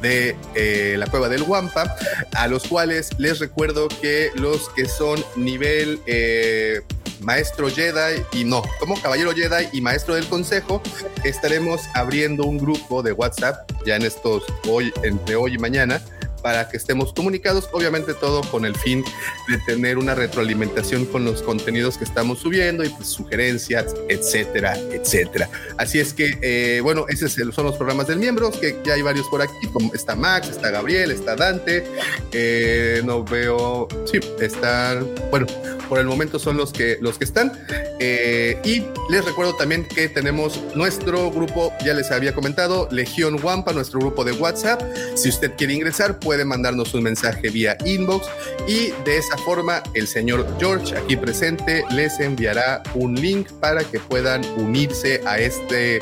de 0.00 0.36
eh, 0.54 0.96
la 0.98 1.06
Cueva 1.06 1.28
del 1.28 1.44
Guampa, 1.44 1.94
a 2.34 2.48
los 2.48 2.64
cuales 2.64 3.10
les 3.18 3.38
recuerdo 3.38 3.88
que 3.88 4.30
los 4.34 4.68
que 4.70 4.86
son 4.86 5.24
nivel 5.36 6.00
eh, 6.06 6.82
maestro 7.20 7.68
Jedi 7.68 8.22
y 8.32 8.44
no, 8.44 8.62
como 8.80 9.00
caballero 9.00 9.32
Jedi 9.32 9.68
y 9.72 9.80
maestro 9.80 10.14
del 10.14 10.26
consejo, 10.26 10.82
estaremos 11.24 11.82
abriendo 11.94 12.44
un 12.44 12.58
grupo 12.58 13.02
de 13.02 13.12
WhatsApp 13.12 13.70
ya 13.86 13.96
en 13.96 14.02
estos 14.02 14.44
hoy, 14.68 14.92
entre 15.02 15.36
hoy 15.36 15.54
y 15.54 15.58
mañana 15.58 16.02
para 16.42 16.68
que 16.68 16.76
estemos 16.76 17.12
comunicados, 17.12 17.68
obviamente 17.72 18.14
todo 18.14 18.42
con 18.42 18.64
el 18.64 18.76
fin 18.76 19.04
de 19.48 19.58
tener 19.58 19.98
una 19.98 20.14
retroalimentación 20.14 21.06
con 21.06 21.24
los 21.24 21.42
contenidos 21.42 21.98
que 21.98 22.04
estamos 22.04 22.40
subiendo 22.40 22.84
y 22.84 22.88
pues, 22.88 23.08
sugerencias, 23.08 23.94
etcétera, 24.08 24.76
etcétera. 24.76 25.48
Así 25.76 26.00
es 26.00 26.12
que, 26.12 26.38
eh, 26.42 26.80
bueno, 26.82 27.06
esos 27.08 27.32
son 27.32 27.64
los 27.64 27.76
programas 27.76 28.06
del 28.06 28.18
miembro, 28.18 28.50
que 28.50 28.76
ya 28.84 28.94
hay 28.94 29.02
varios 29.02 29.26
por 29.28 29.42
aquí, 29.42 29.66
como 29.72 29.92
está 29.94 30.14
Max, 30.16 30.48
está 30.48 30.70
Gabriel, 30.70 31.10
está 31.10 31.36
Dante, 31.36 31.84
eh, 32.32 33.02
no 33.04 33.24
veo, 33.24 33.88
sí, 34.10 34.18
están, 34.40 35.08
bueno, 35.30 35.46
por 35.88 35.98
el 35.98 36.06
momento 36.06 36.38
son 36.38 36.56
los 36.56 36.72
que, 36.72 36.96
los 37.02 37.18
que 37.18 37.24
están. 37.24 37.52
Eh, 38.00 38.58
y 38.64 38.82
les 39.12 39.24
recuerdo 39.24 39.54
también 39.56 39.84
que 39.84 40.08
tenemos 40.08 40.58
nuestro 40.74 41.30
grupo, 41.30 41.72
ya 41.84 41.92
les 41.92 42.10
había 42.10 42.34
comentado, 42.34 42.88
Legión 42.90 43.38
Wampa, 43.42 43.72
nuestro 43.72 44.00
grupo 44.00 44.24
de 44.24 44.32
WhatsApp. 44.32 44.82
Si 45.14 45.28
usted 45.28 45.52
quiere 45.56 45.74
ingresar, 45.74 46.18
mandarnos 46.44 46.94
un 46.94 47.02
mensaje 47.02 47.50
vía 47.50 47.76
inbox 47.84 48.26
y 48.66 48.92
de 49.04 49.18
esa 49.18 49.36
forma 49.38 49.82
el 49.94 50.06
señor 50.06 50.46
George 50.58 50.96
aquí 50.96 51.16
presente 51.16 51.84
les 51.90 52.18
enviará 52.20 52.82
un 52.94 53.14
link 53.14 53.50
para 53.60 53.84
que 53.84 54.00
puedan 54.00 54.44
unirse 54.56 55.20
a 55.26 55.38
este 55.38 56.00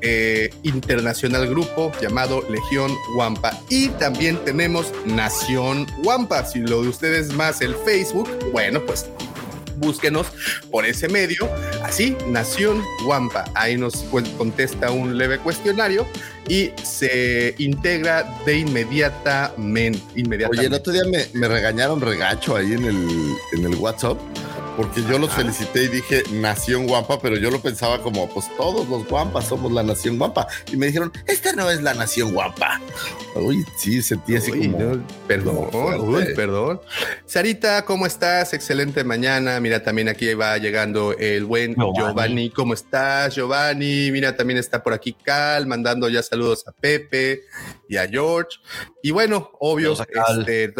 eh, 0.00 0.50
internacional 0.62 1.48
grupo 1.48 1.92
llamado 2.00 2.44
Legión 2.48 2.92
Wampa. 3.16 3.58
Y 3.68 3.88
también 3.88 4.38
tenemos 4.44 4.92
Nación 5.06 5.86
Wampa. 6.04 6.44
Si 6.44 6.60
lo 6.60 6.82
de 6.82 6.88
ustedes 6.88 7.32
más 7.34 7.60
el 7.60 7.74
Facebook, 7.74 8.28
bueno, 8.52 8.80
pues 8.84 9.06
búsquenos 9.82 10.28
por 10.70 10.86
ese 10.86 11.08
medio, 11.08 11.50
así, 11.82 12.16
Nación 12.28 12.82
Wampa. 13.04 13.44
Ahí 13.54 13.76
nos 13.76 13.96
contesta 14.38 14.90
un 14.90 15.18
leve 15.18 15.38
cuestionario 15.38 16.06
y 16.48 16.70
se 16.82 17.54
integra 17.58 18.22
de 18.46 18.58
inmediatamente. 18.60 20.00
inmediatamente. 20.16 20.58
Oye, 20.58 20.66
el 20.66 20.74
otro 20.74 20.92
día 20.92 21.02
me, 21.34 21.48
regañaron 21.48 22.00
regacho 22.00 22.56
ahí 22.56 22.72
en 22.72 22.84
el, 22.84 23.08
en 23.52 23.64
el 23.66 23.74
WhatsApp 23.76 24.18
porque 24.76 25.02
yo 25.02 25.18
los 25.18 25.32
felicité 25.32 25.84
y 25.84 25.88
dije 25.88 26.22
nación 26.32 26.86
guampa, 26.86 27.20
pero 27.20 27.36
yo 27.36 27.50
lo 27.50 27.60
pensaba 27.60 28.02
como, 28.02 28.28
pues 28.28 28.46
todos 28.56 28.88
los 28.88 29.06
guampas 29.06 29.46
somos 29.46 29.72
la 29.72 29.82
nación 29.82 30.18
guampa. 30.18 30.46
Y 30.72 30.76
me 30.76 30.86
dijeron, 30.86 31.12
esta 31.26 31.52
no 31.52 31.70
es 31.70 31.82
la 31.82 31.94
nación 31.94 32.32
guampa. 32.32 32.80
Uy, 33.34 33.64
sí, 33.76 34.02
sentí 34.02 34.36
así 34.36 34.50
como... 34.50 35.04
perdón, 35.26 35.68
uy, 36.00 36.26
perdón. 36.34 36.80
Sarita, 37.26 37.84
¿cómo 37.84 38.06
estás? 38.06 38.52
Excelente 38.52 39.04
mañana. 39.04 39.60
Mira, 39.60 39.82
también 39.82 40.08
aquí 40.08 40.32
va 40.34 40.56
llegando 40.58 41.16
el 41.18 41.44
buen 41.44 41.74
Giovanni. 41.74 42.50
¿Cómo 42.50 42.74
estás, 42.74 43.34
Giovanni? 43.34 44.10
Mira, 44.10 44.36
también 44.36 44.58
está 44.58 44.82
por 44.82 44.92
aquí 44.92 45.12
Cal, 45.12 45.66
mandando 45.66 46.08
ya 46.08 46.22
saludos 46.22 46.66
a 46.66 46.72
Pepe 46.72 47.42
y 47.92 47.98
a 47.98 48.08
George. 48.08 48.58
Y 49.02 49.10
bueno, 49.10 49.50
obvio, 49.60 49.92
este, 49.92 50.72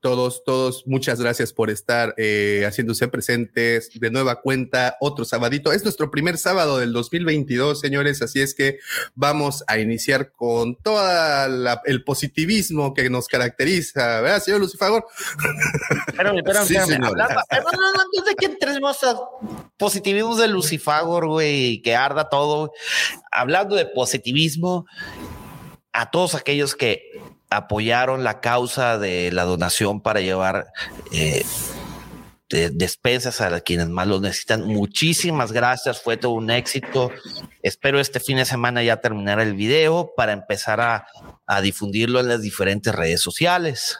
todos, 0.00 0.42
todos, 0.44 0.82
muchas 0.84 1.20
gracias 1.20 1.52
por 1.52 1.70
estar 1.70 2.12
eh, 2.16 2.64
haciéndose 2.66 3.06
presentes 3.06 3.88
de 3.94 4.10
nueva 4.10 4.40
cuenta 4.40 4.96
otro 5.00 5.24
sabadito. 5.24 5.72
Es 5.72 5.84
nuestro 5.84 6.10
primer 6.10 6.36
sábado 6.36 6.78
del 6.78 6.92
2022, 6.92 7.78
señores, 7.78 8.20
así 8.20 8.40
es 8.40 8.56
que 8.56 8.80
vamos 9.14 9.62
a 9.68 9.78
iniciar 9.78 10.32
con 10.32 10.74
todo 10.74 11.00
el 11.84 12.02
positivismo 12.02 12.94
que 12.94 13.08
nos 13.10 13.28
caracteriza, 13.28 14.20
¿verdad, 14.20 14.42
señor 14.42 14.58
Lucifagor? 14.58 15.04
Espérame, 16.08 16.38
espérame, 16.38 16.66
sí, 16.66 16.76
antes 16.76 18.24
de 18.26 18.34
que 18.36 18.46
entremos 18.46 19.04
a 19.04 19.16
positivismo 19.76 20.34
de 20.34 20.48
Lucifagor, 20.48 21.28
güey, 21.28 21.80
que 21.80 21.94
arda 21.94 22.28
todo, 22.28 22.72
hablando 23.30 23.76
de 23.76 23.86
positivismo, 23.86 24.84
a 25.98 26.12
todos 26.12 26.36
aquellos 26.36 26.76
que 26.76 27.10
apoyaron 27.50 28.22
la 28.22 28.40
causa 28.40 28.98
de 28.98 29.32
la 29.32 29.42
donación 29.42 30.00
para 30.00 30.20
llevar 30.20 30.68
eh, 31.10 31.44
despensas 32.48 33.40
a 33.40 33.60
quienes 33.60 33.88
más 33.88 34.06
lo 34.06 34.20
necesitan. 34.20 34.64
Muchísimas 34.64 35.50
gracias, 35.50 36.00
fue 36.00 36.16
todo 36.16 36.32
un 36.34 36.50
éxito. 36.50 37.10
Espero 37.62 37.98
este 37.98 38.20
fin 38.20 38.36
de 38.36 38.44
semana 38.44 38.84
ya 38.84 39.00
terminar 39.00 39.40
el 39.40 39.54
video 39.54 40.12
para 40.16 40.32
empezar 40.32 40.80
a, 40.80 41.06
difundirlo 41.62 42.20
en 42.20 42.28
las 42.28 42.42
diferentes 42.42 42.94
redes 42.94 43.20
sociales. 43.20 43.98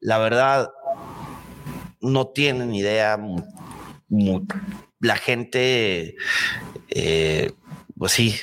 La 0.00 0.18
verdad, 0.18 0.70
no 2.00 2.26
tienen 2.26 2.74
idea. 2.74 3.20
La 4.98 5.16
gente, 5.16 6.16
eh, 6.88 7.52
pues 7.96 8.12
sí, 8.12 8.34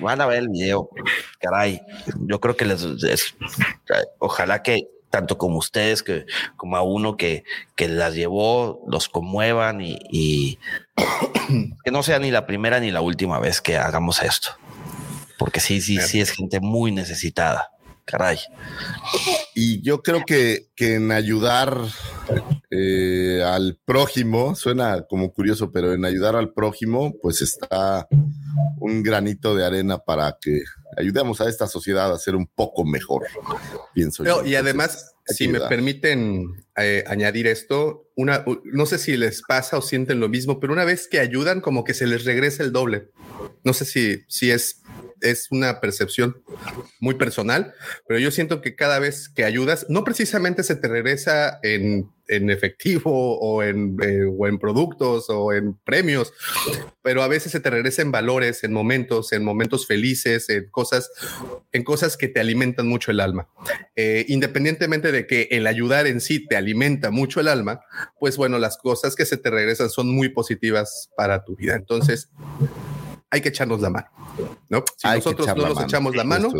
van 0.00 0.20
a 0.20 0.26
ver 0.26 0.40
el 0.40 0.48
video. 0.48 0.90
Caray, 1.40 1.80
yo 2.28 2.40
creo 2.40 2.56
que 2.56 2.64
les, 2.64 2.86
ojalá 4.18 4.62
que 4.62 4.88
tanto 5.10 5.38
como 5.38 5.58
ustedes 5.58 6.02
que 6.02 6.26
como 6.56 6.76
a 6.76 6.82
uno 6.82 7.16
que, 7.16 7.44
que 7.74 7.88
las 7.88 8.14
llevó, 8.14 8.84
los 8.88 9.08
conmuevan 9.08 9.80
y, 9.80 10.58
que 11.84 11.90
no 11.90 12.02
sea 12.02 12.18
ni 12.18 12.30
la 12.30 12.46
primera 12.46 12.80
ni 12.80 12.90
la 12.90 13.00
última 13.00 13.38
vez 13.38 13.60
que 13.60 13.76
hagamos 13.76 14.22
esto. 14.22 14.50
Porque 15.38 15.60
sí, 15.60 15.80
sí, 15.80 16.00
sí 16.00 16.20
es 16.20 16.30
gente 16.30 16.60
muy 16.60 16.92
necesitada. 16.92 17.70
Caray. 18.06 18.38
y 19.54 19.82
yo 19.82 20.02
creo 20.02 20.22
que, 20.24 20.68
que 20.76 20.94
en 20.94 21.10
ayudar 21.10 21.76
eh, 22.70 23.42
al 23.44 23.78
prójimo, 23.84 24.54
suena 24.54 25.02
como 25.02 25.32
curioso, 25.32 25.72
pero 25.72 25.92
en 25.92 26.04
ayudar 26.04 26.36
al 26.36 26.52
prójimo, 26.52 27.14
pues 27.20 27.42
está 27.42 28.08
un 28.78 29.02
granito 29.02 29.54
de 29.56 29.66
arena 29.66 29.98
para 29.98 30.38
que 30.40 30.62
ayudemos 30.96 31.40
a 31.40 31.48
esta 31.48 31.66
sociedad 31.66 32.12
a 32.12 32.18
ser 32.18 32.36
un 32.36 32.46
poco 32.46 32.84
mejor, 32.84 33.26
pienso 33.92 34.24
yo. 34.24 34.44
Y 34.44 34.54
además, 34.54 35.14
si 35.26 35.48
me 35.48 35.60
permiten 35.60 36.64
eh, 36.76 37.04
añadir 37.06 37.48
esto, 37.48 38.08
una, 38.14 38.44
no 38.64 38.86
sé 38.86 38.98
si 38.98 39.16
les 39.16 39.42
pasa 39.42 39.78
o 39.78 39.82
sienten 39.82 40.20
lo 40.20 40.28
mismo, 40.28 40.60
pero 40.60 40.72
una 40.72 40.84
vez 40.84 41.08
que 41.08 41.18
ayudan, 41.18 41.60
como 41.60 41.84
que 41.84 41.94
se 41.94 42.06
les 42.06 42.24
regresa 42.24 42.62
el 42.62 42.72
doble. 42.72 43.10
No 43.64 43.72
sé 43.72 43.84
si, 43.84 44.24
si 44.28 44.50
es 44.50 44.82
es 45.20 45.48
una 45.50 45.80
percepción 45.80 46.42
muy 47.00 47.14
personal, 47.14 47.74
pero 48.06 48.20
yo 48.20 48.30
siento 48.30 48.60
que 48.60 48.74
cada 48.74 48.98
vez 48.98 49.28
que 49.28 49.44
ayudas, 49.44 49.86
no 49.88 50.04
precisamente 50.04 50.62
se 50.62 50.76
te 50.76 50.88
regresa 50.88 51.58
en, 51.62 52.10
efectivo 52.28 53.38
o 53.38 53.62
en, 53.62 53.96
eh, 54.02 54.24
o 54.24 54.48
en 54.48 54.58
productos 54.58 55.26
o 55.28 55.52
en 55.52 55.74
premios, 55.74 56.32
pero 57.02 57.22
a 57.22 57.28
veces 57.28 57.52
se 57.52 57.60
te 57.60 57.70
regresa 57.70 58.02
en 58.02 58.10
valores, 58.10 58.64
en 58.64 58.72
momentos, 58.72 59.32
en 59.32 59.44
momentos 59.44 59.86
felices, 59.86 60.48
en 60.48 60.68
cosas, 60.70 61.10
en 61.70 61.84
cosas 61.84 62.16
que 62.16 62.26
te 62.26 62.40
alimentan 62.40 62.88
mucho 62.88 63.12
el 63.12 63.20
alma. 63.20 63.48
Eh, 63.94 64.24
independientemente 64.28 65.12
de 65.12 65.26
que 65.26 65.48
el 65.52 65.68
ayudar 65.68 66.08
en 66.08 66.20
sí 66.20 66.44
te 66.46 66.56
alimenta 66.56 67.10
mucho 67.12 67.38
el 67.38 67.46
alma, 67.46 67.80
pues 68.18 68.36
bueno, 68.36 68.58
las 68.58 68.76
cosas 68.76 69.14
que 69.14 69.24
se 69.24 69.36
te 69.36 69.50
regresan 69.50 69.88
son 69.88 70.12
muy 70.12 70.28
positivas 70.28 71.10
para 71.16 71.44
tu 71.44 71.54
vida. 71.54 71.76
Entonces, 71.76 72.30
hay 73.30 73.40
que 73.40 73.48
echarnos 73.48 73.80
la 73.80 73.90
mano. 73.90 74.08
¿no? 74.68 74.84
Si 74.96 75.08
nosotros 75.08 75.46
no 75.56 75.68
nos 75.68 75.82
echamos 75.82 76.14
la 76.16 76.24
mano, 76.24 76.52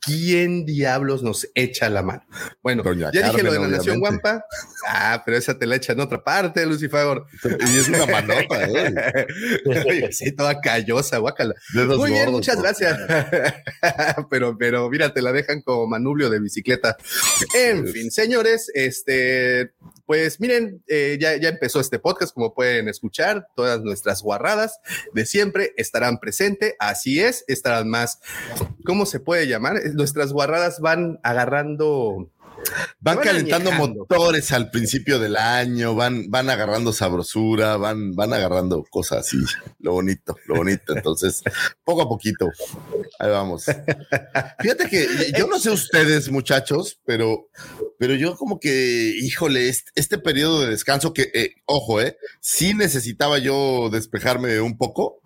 ¿quién 0.00 0.64
diablos 0.64 1.22
nos 1.22 1.48
echa 1.54 1.90
la 1.90 2.02
mano? 2.02 2.22
Bueno, 2.62 2.82
ya 2.94 3.10
dije 3.10 3.42
lo 3.42 3.52
de 3.52 3.60
la 3.60 3.68
Nación 3.68 4.00
Guampa. 4.00 4.44
Ah, 4.86 5.22
pero 5.24 5.36
esa 5.36 5.58
te 5.58 5.66
la 5.66 5.76
echa 5.76 5.92
en 5.92 6.00
otra 6.00 6.22
parte, 6.22 6.64
Lucifagor. 6.66 7.26
Y 7.44 7.78
es 7.78 7.88
una 7.88 8.06
manota, 8.06 8.64
¿eh? 8.64 10.08
sí, 10.12 10.32
toda 10.32 10.60
callosa, 10.60 11.18
guácala. 11.18 11.54
Muy 11.74 12.12
bien, 12.12 12.30
muchas 12.30 12.60
gracias. 12.60 12.98
pero, 14.30 14.56
pero 14.56 14.88
mira, 14.88 15.12
te 15.12 15.22
la 15.22 15.32
dejan 15.32 15.62
como 15.62 15.86
manubrio 15.86 16.30
de 16.30 16.40
bicicleta. 16.40 16.96
En 17.54 17.86
fin, 17.88 18.10
señores, 18.10 18.70
este, 18.74 19.72
pues 20.10 20.40
miren, 20.40 20.82
eh, 20.88 21.18
ya, 21.20 21.36
ya 21.36 21.50
empezó 21.50 21.78
este 21.78 22.00
podcast, 22.00 22.34
como 22.34 22.52
pueden 22.52 22.88
escuchar, 22.88 23.46
todas 23.54 23.80
nuestras 23.80 24.22
guarradas 24.22 24.80
de 25.14 25.24
siempre 25.24 25.72
estarán 25.76 26.18
presentes. 26.18 26.74
Así 26.80 27.20
es, 27.20 27.44
estarán 27.46 27.88
más, 27.88 28.18
¿cómo 28.84 29.06
se 29.06 29.20
puede 29.20 29.46
llamar? 29.46 29.76
Nuestras 29.94 30.32
guarradas 30.32 30.80
van 30.80 31.20
agarrando 31.22 32.28
Van 33.00 33.18
calentando 33.18 33.72
motores 33.72 34.52
al 34.52 34.70
principio 34.70 35.18
del 35.18 35.36
año, 35.36 35.94
van, 35.94 36.30
van 36.30 36.50
agarrando 36.50 36.92
sabrosura, 36.92 37.76
van, 37.76 38.12
van 38.14 38.32
agarrando 38.32 38.84
cosas 38.90 39.20
así, 39.20 39.38
lo 39.78 39.92
bonito, 39.92 40.36
lo 40.46 40.56
bonito. 40.56 40.94
Entonces, 40.94 41.42
poco 41.84 42.02
a 42.02 42.08
poquito, 42.08 42.50
ahí 43.18 43.30
vamos. 43.30 43.64
Fíjate 44.60 44.88
que 44.88 45.32
yo 45.36 45.46
no 45.46 45.58
sé 45.58 45.70
ustedes, 45.70 46.30
muchachos, 46.30 47.00
pero, 47.04 47.48
pero 47.98 48.14
yo 48.14 48.36
como 48.36 48.60
que, 48.60 49.14
híjole, 49.20 49.68
este, 49.68 49.90
este 49.94 50.18
periodo 50.18 50.60
de 50.60 50.68
descanso 50.68 51.12
que, 51.12 51.30
eh, 51.34 51.54
ojo, 51.66 52.00
eh, 52.00 52.16
sí 52.40 52.74
necesitaba 52.74 53.38
yo 53.38 53.88
despejarme 53.90 54.60
un 54.60 54.76
poco, 54.76 55.20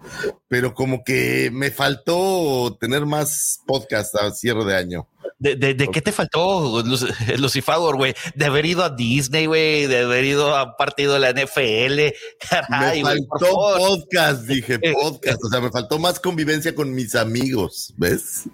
pero 0.48 0.74
como 0.74 1.02
que 1.04 1.50
me 1.52 1.70
faltó 1.70 2.76
tener 2.80 3.06
más 3.06 3.60
podcast 3.66 4.14
a 4.16 4.30
cierre 4.30 4.64
de 4.64 4.76
año. 4.76 5.08
¿De, 5.38 5.56
de, 5.56 5.88
qué 5.88 6.00
te 6.00 6.12
faltó, 6.12 6.82
Lucifagor, 7.38 7.96
güey? 7.96 8.14
De 8.34 8.46
haber 8.46 8.64
ido 8.64 8.82
a 8.82 8.90
Disney, 8.90 9.46
güey, 9.46 9.86
de 9.86 10.00
haber 10.00 10.24
ido 10.24 10.56
a 10.56 10.64
un 10.64 10.76
partido 10.78 11.14
de 11.14 11.20
la 11.20 11.32
NFL. 11.32 12.14
me 12.70 13.02
faltó 13.02 13.76
podcast, 13.76 14.42
dije 14.44 14.78
podcast. 15.02 15.38
O 15.44 15.48
sea, 15.50 15.60
me 15.60 15.70
faltó 15.70 15.98
más 15.98 16.18
convivencia 16.18 16.74
con 16.74 16.94
mis 16.94 17.14
amigos, 17.14 17.92
¿ves? 17.96 18.44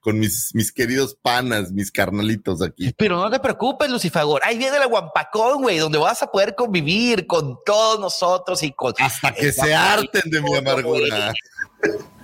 Con 0.00 0.18
mis, 0.18 0.54
mis 0.54 0.72
queridos 0.72 1.16
panas, 1.20 1.72
mis 1.72 1.90
carnalitos 1.90 2.62
aquí. 2.62 2.92
Pero 2.96 3.16
no 3.18 3.30
te 3.30 3.40
preocupes, 3.40 3.90
Lucifagor. 3.90 4.40
Ahí 4.44 4.56
viene 4.56 4.78
la 4.78 4.86
Guampacón, 4.86 5.62
güey, 5.62 5.78
donde 5.78 5.98
vas 5.98 6.22
a 6.22 6.30
poder 6.30 6.54
convivir 6.54 7.26
con 7.26 7.58
todos 7.64 8.00
nosotros 8.00 8.62
y 8.62 8.72
con. 8.72 8.94
Hasta 8.98 9.34
que 9.34 9.52
se 9.52 9.74
harten 9.74 10.30
de 10.30 10.40
mi 10.40 10.54
amargura. 10.54 11.34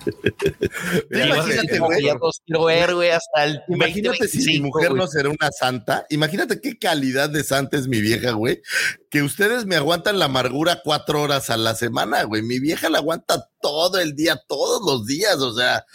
imagínate, 1.11 1.79
güey. 1.79 3.09
hasta 3.09 3.45
el 3.45 3.61
Imagínate 3.67 4.27
si 4.27 4.45
mi 4.45 4.59
mujer 4.59 4.93
no 4.93 5.07
será 5.07 5.29
una 5.29 5.51
santa. 5.51 6.05
Imagínate 6.09 6.61
qué 6.61 6.77
calidad 6.77 7.29
de 7.29 7.43
santa 7.43 7.77
es 7.77 7.87
mi 7.87 8.01
vieja, 8.01 8.31
güey. 8.31 8.61
Que 9.15 9.23
ustedes 9.23 9.65
me 9.65 9.77
aguantan 9.77 10.19
la 10.19 10.25
amargura 10.25 10.81
cuatro 10.83 11.21
horas 11.21 11.49
a 11.49 11.55
la 11.55 11.73
semana, 11.73 12.23
güey. 12.23 12.41
Mi 12.41 12.59
vieja 12.59 12.89
la 12.89 12.97
aguanta 12.97 13.47
todo 13.61 13.97
el 13.97 14.13
día, 14.13 14.41
todos 14.45 14.81
los 14.85 15.07
días. 15.07 15.37
O 15.37 15.53
sea, 15.53 15.85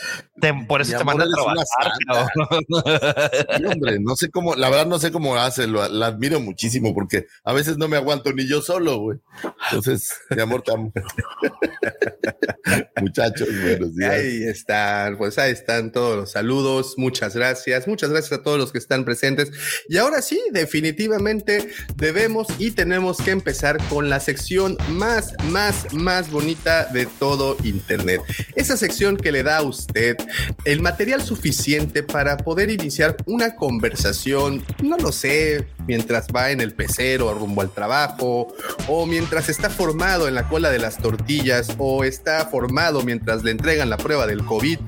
por 0.66 0.80
eso 0.80 0.96
te 0.96 1.04
manda 1.04 1.26
a 1.26 1.28
trabajar. 1.28 1.66
hombre, 3.71 4.00
no 4.00 4.16
sé 4.16 4.30
cómo, 4.30 4.54
la 4.54 4.71
verdad 4.71 4.86
no 4.86 4.99
sé 4.99 5.12
cómo 5.12 5.36
hace, 5.36 5.66
la 5.66 6.06
admiro 6.06 6.40
muchísimo 6.40 6.95
porque 6.95 7.26
a 7.45 7.52
veces 7.52 7.76
no 7.76 7.88
me 7.88 7.99
aguanto 7.99 8.32
ni 8.32 8.49
yo 8.49 8.62
solo, 8.62 8.99
güey. 8.99 9.18
Entonces, 9.71 10.14
mi 10.30 10.40
amor, 10.40 10.62
te 10.62 10.73
amo. 10.73 10.90
Muchachos, 13.00 13.49
buenos 13.62 13.95
días. 13.95 14.12
Ahí 14.12 14.42
están, 14.45 15.18
pues 15.18 15.38
ahí 15.38 15.52
están 15.52 15.92
todos 15.92 16.16
los 16.16 16.32
saludos. 16.32 16.95
Muchas 16.97 17.36
gracias. 17.36 17.86
Muchas 17.86 18.08
gracias 18.10 18.40
a 18.40 18.42
todos 18.42 18.58
los 18.58 18.73
que 18.73 18.78
están 18.78 19.04
presentes. 19.04 19.52
Y 19.88 19.99
ahora 19.99 20.23
sí, 20.23 20.40
definitivamente 20.52 21.71
debemos 21.97 22.49
y 22.58 22.73
tenemos 22.73 23.09
que 23.18 23.30
empezar 23.30 23.78
con 23.88 24.08
la 24.08 24.20
sección 24.20 24.76
más, 24.90 25.34
más, 25.44 25.92
más 25.92 26.30
bonita 26.30 26.86
de 26.86 27.06
todo 27.06 27.56
Internet. 27.64 28.20
Esa 28.54 28.76
sección 28.76 29.16
que 29.16 29.32
le 29.32 29.42
da 29.42 29.58
a 29.58 29.62
usted 29.62 30.16
el 30.64 30.80
material 30.80 31.23
suficiente 31.23 32.02
para 32.02 32.36
poder 32.36 32.70
iniciar 32.70 33.16
una 33.26 33.56
conversación, 33.56 34.64
no 34.82 34.96
lo 34.96 35.12
sé, 35.12 35.66
mientras 35.86 36.28
va 36.28 36.50
en 36.50 36.60
el 36.60 36.73
pecero 36.73 37.34
rumbo 37.34 37.62
al 37.62 37.70
trabajo, 37.73 38.54
o 38.88 39.06
mientras 39.06 39.49
está 39.49 39.70
formado 39.70 40.28
en 40.28 40.34
la 40.34 40.49
cola 40.49 40.70
de 40.70 40.78
las 40.78 40.99
tortillas, 40.99 41.68
o 41.78 42.04
está 42.04 42.46
formado 42.46 43.02
mientras 43.02 43.42
le 43.42 43.50
entregan 43.50 43.90
la 43.90 43.96
prueba 43.96 44.26
del 44.26 44.44
COVID. 44.44 44.78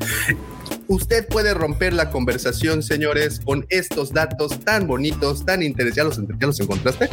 Usted 0.89 1.27
puede 1.29 1.55
romper 1.55 1.93
la 1.93 2.11
conversación, 2.11 2.83
señores, 2.83 3.41
con 3.45 3.67
estos 3.71 4.13
datos 4.13 4.61
tan 4.61 4.87
bonitos, 4.87 5.45
tan 5.45 5.63
interesantes. 5.63 6.37
¿Ya 6.39 6.47
los 6.47 6.61
encontraste? 6.61 7.09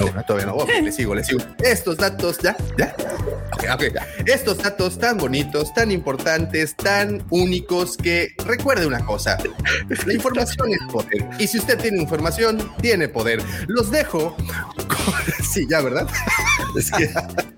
No, 0.00 0.24
todavía 0.24 0.46
no. 0.46 0.54
Ok, 0.54 0.70
le 0.82 0.92
sigo, 0.92 1.14
le 1.14 1.24
sigo. 1.24 1.40
Estos 1.62 1.96
datos, 1.96 2.38
ya, 2.38 2.56
ya. 2.78 2.94
Ok, 3.52 3.64
ok. 3.74 3.82
Estos 4.26 4.58
datos 4.58 4.98
tan 4.98 5.18
bonitos, 5.18 5.72
tan 5.74 5.90
importantes, 5.90 6.74
tan 6.76 7.22
únicos 7.30 7.96
que 7.96 8.34
recuerde 8.46 8.86
una 8.86 9.04
cosa. 9.04 9.38
La 10.06 10.14
información 10.14 10.70
es 10.72 10.80
poder. 10.92 11.28
Y 11.38 11.46
si 11.46 11.58
usted 11.58 11.78
tiene 11.78 12.00
información, 12.00 12.72
tiene 12.80 13.08
poder. 13.08 13.42
Los 13.66 13.90
dejo. 13.90 14.36
Sí, 15.42 15.66
ya, 15.68 15.80
¿verdad? 15.80 16.06
Es 16.76 16.90
que 16.90 17.10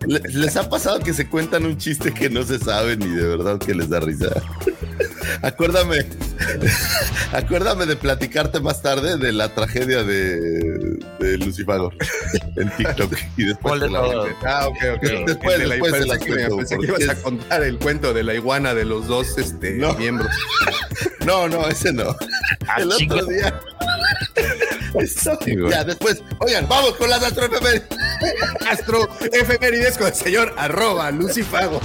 les 0.07 0.57
ha 0.57 0.69
pasado 0.71 1.01
que 1.01 1.13
se 1.13 1.29
cuentan 1.29 1.67
un 1.67 1.77
chiste 1.77 2.13
que 2.13 2.31
no 2.31 2.43
se 2.45 2.59
sabe 2.59 2.97
ni 2.97 3.09
de 3.09 3.27
verdad 3.27 3.59
que 3.59 3.75
les 3.75 3.91
da 3.91 4.01
risa. 4.01 4.29
Acuérdame, 5.43 6.05
acuérdame 7.33 7.87
de 7.87 7.97
platicarte 7.97 8.61
más 8.61 8.83
tarde 8.83 9.17
de 9.19 9.33
la 9.33 9.49
tragedia 9.49 10.03
de, 10.03 10.99
de 11.19 11.39
Lucifagor 11.39 11.95
en 12.57 12.71
TikTok 12.77 13.15
y 13.37 13.45
después 13.45 13.81
de 13.81 13.91
la 13.91 14.01
Ah, 14.45 14.69
ok, 14.69 14.77
ok. 14.97 15.03
Después, 15.27 15.59
de 15.59 15.67
la, 15.67 15.75
después 15.75 15.93
de 15.93 16.07
la 16.07 16.19
pensé 16.19 16.79
que 16.79 16.87
ibas 16.87 17.09
a 17.09 17.15
contar 17.23 17.63
el 17.63 17.79
cuento 17.79 18.13
de 18.13 18.23
la 18.23 18.35
iguana 18.35 18.75
de 18.75 18.85
los 18.85 19.07
dos 19.07 19.39
este, 19.39 19.73
miembros. 19.99 20.31
No, 21.25 21.49
no, 21.49 21.69
ese 21.69 21.93
no. 21.93 22.17
Ah, 22.67 22.81
el 22.81 22.91
otro 22.91 23.27
día. 23.27 23.61
ya, 25.71 25.85
después, 25.85 26.21
oigan, 26.41 26.67
vamos 26.69 26.95
con 26.95 27.09
las 27.09 27.23
astroefemérides. 27.23 27.85
Astroefemérides 28.69 29.99
con 29.99 30.09
el 30.09 30.15
señor 30.15 30.53
arroba 30.57 31.13
Lucifago. 31.13 31.81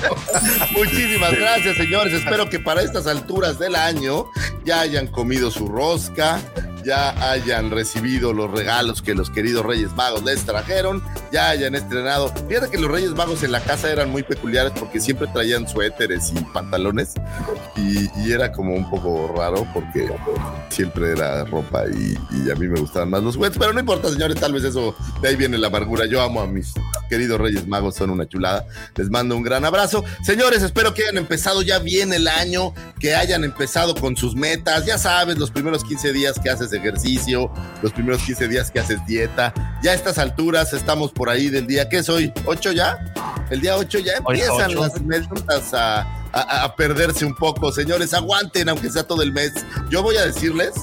Muchísimas 0.71 1.33
gracias, 1.37 1.77
señores. 1.77 2.13
Espero 2.13 2.49
que 2.49 2.59
para 2.59 2.81
estas 2.81 3.05
alturas 3.05 3.26
del 3.59 3.75
año 3.75 4.25
ya 4.63 4.79
hayan 4.79 5.07
comido 5.07 5.51
su 5.51 5.67
rosca, 5.67 6.39
ya 6.87 7.31
hayan 7.31 7.69
recibido 7.69 8.31
los 8.31 8.49
regalos 8.49 9.01
que 9.01 9.13
los 9.13 9.29
queridos 9.29 9.65
Reyes 9.65 9.93
Magos 9.93 10.23
les 10.23 10.45
trajeron 10.45 11.03
ya 11.33 11.49
hayan 11.49 11.75
estrenado. 11.75 12.33
Fíjate 12.47 12.69
que 12.69 12.77
los 12.77 12.89
Reyes 12.89 13.11
Magos 13.11 13.43
en 13.43 13.51
la 13.51 13.59
casa 13.59 13.91
eran 13.91 14.09
muy 14.09 14.23
peculiares 14.23 14.71
porque 14.79 15.01
siempre 15.01 15.27
traían 15.27 15.67
suéteres 15.67 16.31
y 16.31 16.39
pantalones 16.53 17.15
y, 17.75 18.07
era 18.31 18.51
como 18.51 18.75
un 18.75 18.89
poco 18.89 19.33
raro 19.35 19.65
porque 19.73 20.09
siempre 20.69 21.11
era 21.11 21.43
ropa 21.45 21.83
y, 21.87 22.15
a 22.51 22.55
mí 22.55 22.67
me 22.67 22.79
gustaban 22.79 23.09
más 23.09 23.23
los 23.23 23.35
juguetes, 23.35 23.57
pero 23.57 23.73
no 23.73 23.79
importa, 23.79 24.09
señores, 24.09 24.39
tal 24.39 24.53
vez 24.53 24.63
eso 24.63 24.95
de 25.21 25.29
ahí 25.29 25.35
viene 25.35 25.57
la 25.57 25.67
amargura. 25.67 26.05
Yo 26.05 26.21
amo 26.21 26.41
a 26.41 26.47
mis 26.47 26.73
queridos 27.09 27.39
Reyes 27.39 27.67
Magos, 27.67 27.95
son 27.95 28.09
una 28.11 28.27
chulada. 28.27 28.65
Les 28.95 29.09
mando 29.09 29.35
un 29.35 29.43
gran 29.43 29.65
abrazo. 29.65 30.03
Señores, 30.23 30.63
espero 30.63 30.93
que 30.93 31.03
hayan 31.03 31.17
empezado 31.17 31.61
ya 31.61 31.79
bien 31.79 32.13
el 32.13 32.27
año, 32.27 32.73
que 32.99 33.15
hayan 33.15 33.43
empezado 33.43 33.95
con 33.95 34.15
sus 34.15 34.35
metas. 34.35 34.85
Ya 34.85 34.97
sabes, 34.97 35.37
los 35.37 35.51
primeros 35.51 35.83
15 35.83 36.13
días 36.13 36.39
que 36.41 36.49
haces 36.49 36.71
ejercicio, 36.77 37.51
los 37.81 37.91
primeros 37.91 38.21
15 38.23 38.47
días 38.47 38.71
que 38.71 38.79
haces 38.79 39.05
dieta. 39.05 39.53
Ya 39.83 39.91
a 39.91 39.93
estas 39.93 40.17
alturas 40.17 40.73
estamos 40.73 41.11
por 41.11 41.29
ahí 41.29 41.49
del 41.49 41.67
día, 41.67 41.89
¿qué 41.89 42.03
soy? 42.03 42.31
¿8 42.45 42.73
ya? 42.73 42.97
El 43.49 43.61
día 43.61 43.75
8 43.75 43.99
ya 43.99 44.13
empiezan 44.13 44.75
las 44.75 45.01
metas 45.01 45.73
a 45.73 46.17
a, 46.33 46.75
perderse 46.75 47.25
un 47.25 47.35
poco. 47.35 47.71
Señores, 47.71 48.13
aguanten, 48.13 48.69
aunque 48.69 48.89
sea 48.89 49.03
todo 49.03 49.21
el 49.21 49.31
mes. 49.31 49.53
Yo 49.89 50.03
voy 50.03 50.17
a 50.17 50.25
decirles 50.25 50.73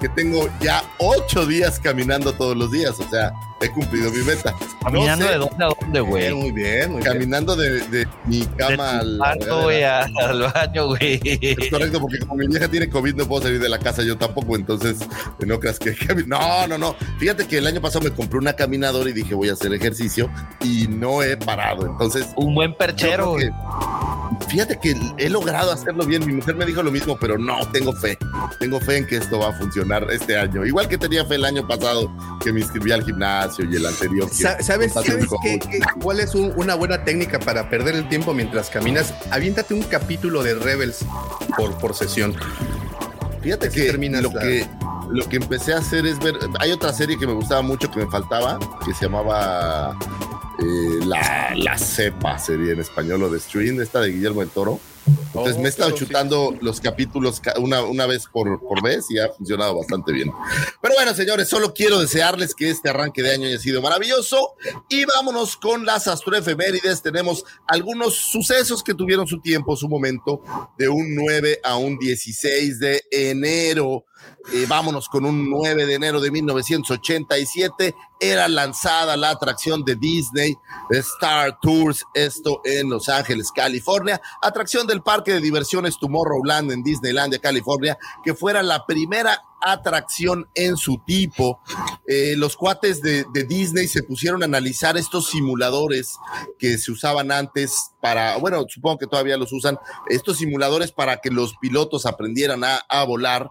que 0.00 0.08
tengo 0.08 0.48
ya 0.60 0.82
ocho 0.98 1.46
días 1.46 1.80
caminando 1.80 2.32
todos 2.32 2.56
los 2.56 2.70
días. 2.70 2.98
O 2.98 3.08
sea, 3.08 3.32
he 3.62 3.70
cumplido 3.70 4.10
mi 4.10 4.22
meta. 4.22 4.54
¿Caminando 4.82 5.26
de 5.26 5.38
dónde 5.38 5.64
a 5.64 5.68
dónde, 5.80 6.00
güey? 6.00 6.34
Muy 6.34 6.52
bien, 6.52 6.92
muy 6.92 7.02
Caminando 7.02 7.56
De, 7.56 7.80
de, 7.88 8.06
mi 8.26 8.44
cama 8.56 8.98
al, 8.98 9.20
al 9.22 10.52
baño, 10.52 10.86
güey. 10.88 11.20
Es 11.22 11.70
correcto, 11.70 12.00
porque 12.00 12.18
como 12.18 12.36
mi 12.36 12.48
vieja 12.48 12.68
tiene 12.68 12.88
COVID, 12.88 13.14
no 13.14 13.26
puedo 13.26 13.42
salir 13.42 13.60
de 13.60 13.68
la 13.68 13.78
casa, 13.78 14.02
yo 14.02 14.18
tampoco. 14.18 14.56
Entonces, 14.56 14.98
no 15.38 15.58
creas 15.60 15.78
que. 15.78 15.92
No, 16.26 16.66
no, 16.66 16.78
no. 16.78 16.94
Fíjate 17.18 17.46
que 17.46 17.58
el 17.58 17.66
año 17.66 17.80
pasado 17.80 18.04
me 18.04 18.10
compré 18.10 18.38
una 18.38 18.52
caminadora 18.54 19.10
y 19.10 19.12
dije, 19.12 19.34
voy 19.34 19.48
a 19.48 19.54
hacer 19.54 19.72
ejercicio 19.72 20.30
y 20.60 20.86
no 20.88 21.22
he 21.22 21.36
parado. 21.36 21.86
Entonces. 21.86 22.28
Un 22.36 22.54
buen 22.54 22.74
perchero. 22.74 23.36
Fíjate 24.48 24.78
que 24.78 24.94
he 25.18 25.28
logrado 25.28 25.72
hacerlo 25.72 26.04
bien. 26.04 26.26
Mi 26.26 26.32
mujer 26.34 26.54
me 26.54 26.64
dijo 26.64 26.82
lo 26.82 26.90
mismo, 26.90 27.16
pero 27.18 27.38
no, 27.38 27.66
tengo 27.70 27.92
fe. 27.92 28.18
Tengo 28.58 28.80
fe 28.80 28.98
en 28.98 29.06
que 29.06 29.16
esto 29.16 29.38
va 29.38 29.48
a 29.48 29.52
funcionar 29.52 30.06
este 30.10 30.38
año. 30.38 30.64
Igual 30.64 30.88
que 30.88 30.98
tenía 30.98 31.24
fe 31.24 31.36
el 31.36 31.44
año 31.44 31.66
pasado 31.66 32.12
que 32.42 32.52
me 32.52 32.60
inscribí 32.60 32.92
al 32.92 33.04
gimnasio 33.04 33.51
y 33.58 33.76
el 33.76 33.86
anterior. 33.86 34.28
¿Sabes, 34.32 34.92
cuál 36.00 36.20
es 36.20 36.34
una 36.34 36.74
buena 36.74 37.04
técnica 37.04 37.38
para 37.38 37.68
perder 37.68 37.94
el 37.94 38.08
tiempo 38.08 38.34
mientras 38.34 38.70
caminas? 38.70 39.14
Aviéntate 39.30 39.74
un 39.74 39.82
capítulo 39.82 40.42
de 40.42 40.54
Rebels 40.54 41.04
por, 41.56 41.76
por 41.78 41.94
sesión. 41.94 42.34
Fíjate 43.42 43.70
que 43.70 43.92
lo 43.92 44.30
que 44.32 44.66
lo 45.10 45.28
que 45.28 45.36
empecé 45.36 45.74
a 45.74 45.78
hacer 45.78 46.06
es 46.06 46.18
ver. 46.20 46.36
Hay 46.60 46.72
otra 46.72 46.92
serie 46.92 47.18
que 47.18 47.26
me 47.26 47.34
gustaba 47.34 47.60
mucho 47.60 47.90
que 47.90 47.98
me 47.98 48.10
faltaba, 48.10 48.58
que 48.84 48.94
se 48.94 49.04
llamaba 49.04 49.98
eh, 50.58 51.04
la, 51.04 51.52
la 51.56 51.76
cepa 51.76 52.38
sería 52.38 52.72
en 52.72 52.80
español 52.80 53.24
o 53.24 53.30
de 53.30 53.38
Stream, 53.40 53.80
esta 53.80 54.00
de 54.00 54.10
Guillermo 54.10 54.40
del 54.40 54.50
Toro. 54.50 54.80
Entonces 55.06 55.56
me 55.56 55.64
he 55.64 55.68
estado 55.68 55.90
chutando 55.92 56.54
los 56.60 56.80
capítulos 56.80 57.40
una, 57.58 57.82
una 57.82 58.06
vez 58.06 58.26
por, 58.26 58.60
por 58.60 58.82
vez 58.82 59.06
y 59.10 59.18
ha 59.18 59.28
funcionado 59.28 59.76
bastante 59.76 60.12
bien. 60.12 60.30
Pero 60.80 60.94
bueno, 60.94 61.14
señores, 61.14 61.48
solo 61.48 61.72
quiero 61.72 61.98
desearles 61.98 62.54
que 62.54 62.70
este 62.70 62.90
arranque 62.90 63.22
de 63.22 63.32
año 63.32 63.46
haya 63.46 63.58
sido 63.58 63.80
maravilloso 63.80 64.54
y 64.88 65.04
vámonos 65.04 65.56
con 65.56 65.84
las 65.86 66.06
astroefemérides. 66.06 67.02
Tenemos 67.02 67.44
algunos 67.66 68.14
sucesos 68.14 68.82
que 68.82 68.94
tuvieron 68.94 69.26
su 69.26 69.40
tiempo, 69.40 69.76
su 69.76 69.88
momento, 69.88 70.42
de 70.78 70.88
un 70.88 71.14
9 71.14 71.60
a 71.64 71.76
un 71.76 71.98
16 71.98 72.78
de 72.78 73.02
enero. 73.10 74.04
Vámonos 74.68 75.08
con 75.08 75.24
un 75.24 75.48
9 75.48 75.86
de 75.86 75.94
enero 75.94 76.20
de 76.20 76.30
1987. 76.30 77.94
Era 78.18 78.48
lanzada 78.48 79.16
la 79.16 79.30
atracción 79.30 79.84
de 79.84 79.96
Disney, 79.96 80.56
Star 80.90 81.58
Tours, 81.60 82.04
esto 82.14 82.60
en 82.64 82.90
Los 82.90 83.08
Ángeles, 83.08 83.50
California. 83.52 84.20
Atracción 84.42 84.86
del 84.86 85.02
parque 85.02 85.32
de 85.32 85.40
diversiones 85.40 85.98
Tomorrowland 85.98 86.72
en 86.72 86.82
Disneylandia, 86.82 87.38
California, 87.38 87.98
que 88.24 88.34
fuera 88.34 88.62
la 88.62 88.84
primera 88.84 89.42
atracción 89.62 90.48
en 90.54 90.76
su 90.76 91.02
tipo. 91.06 91.60
Eh, 92.06 92.34
los 92.36 92.56
cuates 92.56 93.00
de, 93.00 93.24
Disney 93.48 93.88
se 93.88 94.02
pusieron 94.02 94.42
a 94.42 94.46
analizar 94.46 94.96
estos 94.96 95.30
simuladores 95.30 96.16
que 96.58 96.78
se 96.78 96.92
usaban 96.92 97.32
antes 97.32 97.92
para, 98.00 98.36
bueno, 98.36 98.64
supongo 98.68 98.98
que 98.98 99.06
todavía 99.06 99.36
los 99.36 99.52
usan, 99.52 99.78
estos 100.08 100.38
simuladores 100.38 100.92
para 100.92 101.18
que 101.18 101.30
los 101.30 101.56
pilotos 101.60 102.06
aprendieran 102.06 102.64
a, 102.64 102.76
a 102.88 103.04
volar 103.04 103.50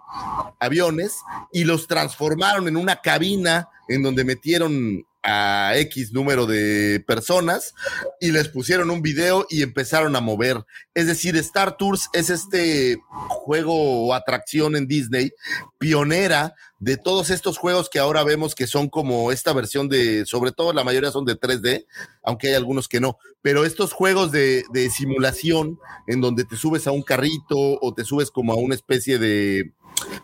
aviones 0.60 1.17
y 1.52 1.63
los 1.63 1.88
transformaron 1.88 2.67
en 2.67 2.78
una 2.78 2.97
cabina 2.97 3.69
en 3.88 4.04
donde 4.04 4.24
metieron 4.24 5.06
a 5.23 5.73
X 5.75 6.12
número 6.13 6.45
de 6.45 7.03
personas 7.05 7.73
y 8.19 8.31
les 8.31 8.47
pusieron 8.47 8.89
un 8.89 9.01
video 9.01 9.45
y 9.49 9.62
empezaron 9.62 10.15
a 10.15 10.21
mover. 10.21 10.65
Es 10.93 11.07
decir, 11.07 11.36
Star 11.38 11.77
Tours 11.77 12.10
es 12.13 12.29
este 12.29 12.99
juego 13.29 14.07
o 14.07 14.13
atracción 14.13 14.75
en 14.75 14.88
Disney 14.88 15.31
pionera 15.77 16.55
de 16.79 16.97
todos 16.97 17.29
estos 17.29 17.57
juegos 17.57 17.89
que 17.89 17.99
ahora 17.99 18.23
vemos 18.23 18.55
que 18.55 18.65
son 18.65 18.89
como 18.89 19.31
esta 19.31 19.53
versión 19.53 19.88
de, 19.88 20.25
sobre 20.25 20.51
todo 20.51 20.73
la 20.73 20.84
mayoría 20.84 21.12
son 21.12 21.25
de 21.25 21.39
3D, 21.39 21.86
aunque 22.23 22.47
hay 22.47 22.53
algunos 22.55 22.88
que 22.88 22.99
no, 22.99 23.17
pero 23.41 23.65
estos 23.65 23.93
juegos 23.93 24.31
de, 24.31 24.63
de 24.73 24.89
simulación 24.89 25.79
en 26.07 26.21
donde 26.21 26.43
te 26.43 26.55
subes 26.55 26.88
a 26.88 26.91
un 26.91 27.03
carrito 27.03 27.79
o 27.81 27.93
te 27.93 28.03
subes 28.03 28.31
como 28.31 28.53
a 28.53 28.55
una 28.55 28.73
especie 28.73 29.19
de, 29.19 29.73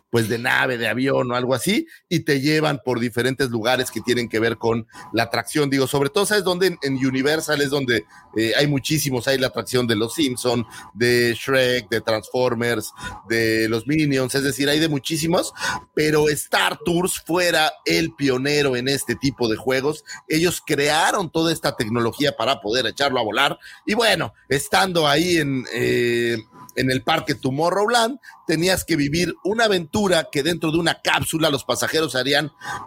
pues 0.09 0.29
de 0.29 0.37
nave, 0.37 0.77
de 0.77 0.87
avión 0.87 1.31
o 1.31 1.35
algo 1.35 1.53
así, 1.53 1.87
y 2.09 2.21
te 2.21 2.41
llevan 2.41 2.79
por 2.83 2.99
diferentes 2.99 3.49
lugares 3.49 3.91
que 3.91 4.01
tienen 4.01 4.29
que 4.29 4.39
ver 4.39 4.57
con 4.57 4.87
la 5.13 5.23
atracción. 5.23 5.69
Digo, 5.69 5.87
sobre 5.87 6.09
todo, 6.09 6.25
¿sabes 6.25 6.43
dónde? 6.43 6.77
En, 6.81 6.97
Universal 6.97 7.61
es 7.61 7.69
donde 7.69 8.05
eh, 8.35 8.53
hay 8.57 8.67
muchísimos, 8.67 9.27
hay 9.27 9.37
la 9.37 9.47
atracción 9.47 9.87
de 9.87 9.95
los 9.95 10.13
Simpson, 10.13 10.65
de 10.93 11.35
Shrek, 11.35 11.89
de 11.89 12.01
Transformers, 12.01 12.91
de 13.29 13.69
los 13.69 13.87
Minions, 13.87 14.33
es 14.35 14.43
decir, 14.43 14.69
hay 14.69 14.79
de 14.79 14.89
muchísimos, 14.89 15.53
pero 15.93 16.29
Star 16.29 16.79
Tours 16.83 17.21
fuera 17.25 17.71
el 17.85 18.13
pionero 18.15 18.75
en 18.75 18.87
este 18.87 19.15
tipo 19.15 19.47
de 19.47 19.55
juegos. 19.55 20.03
Ellos 20.27 20.61
crearon 20.65 21.31
toda 21.31 21.53
esta 21.53 21.75
tecnología 21.75 22.35
para 22.35 22.59
poder 22.61 22.87
echarlo 22.87 23.19
a 23.19 23.23
volar. 23.23 23.59
Y 23.85 23.93
bueno, 23.93 24.33
estando 24.49 25.07
ahí 25.07 25.37
en... 25.37 25.65
Eh, 25.73 26.37
en 26.77 26.91
el 26.91 27.03
parque 27.03 27.35
Tomorrowland, 27.35 28.19
tenías 28.45 28.85
que 28.85 28.95
vivir 28.95 29.35
una 29.43 29.65
aventura 29.65 30.29
que 30.31 30.43
dentro 30.43 30.71
de 30.71 30.77
una 30.77 31.01
cápsula 31.01 31.49
los 31.49 31.65
pasajeros 31.65 32.15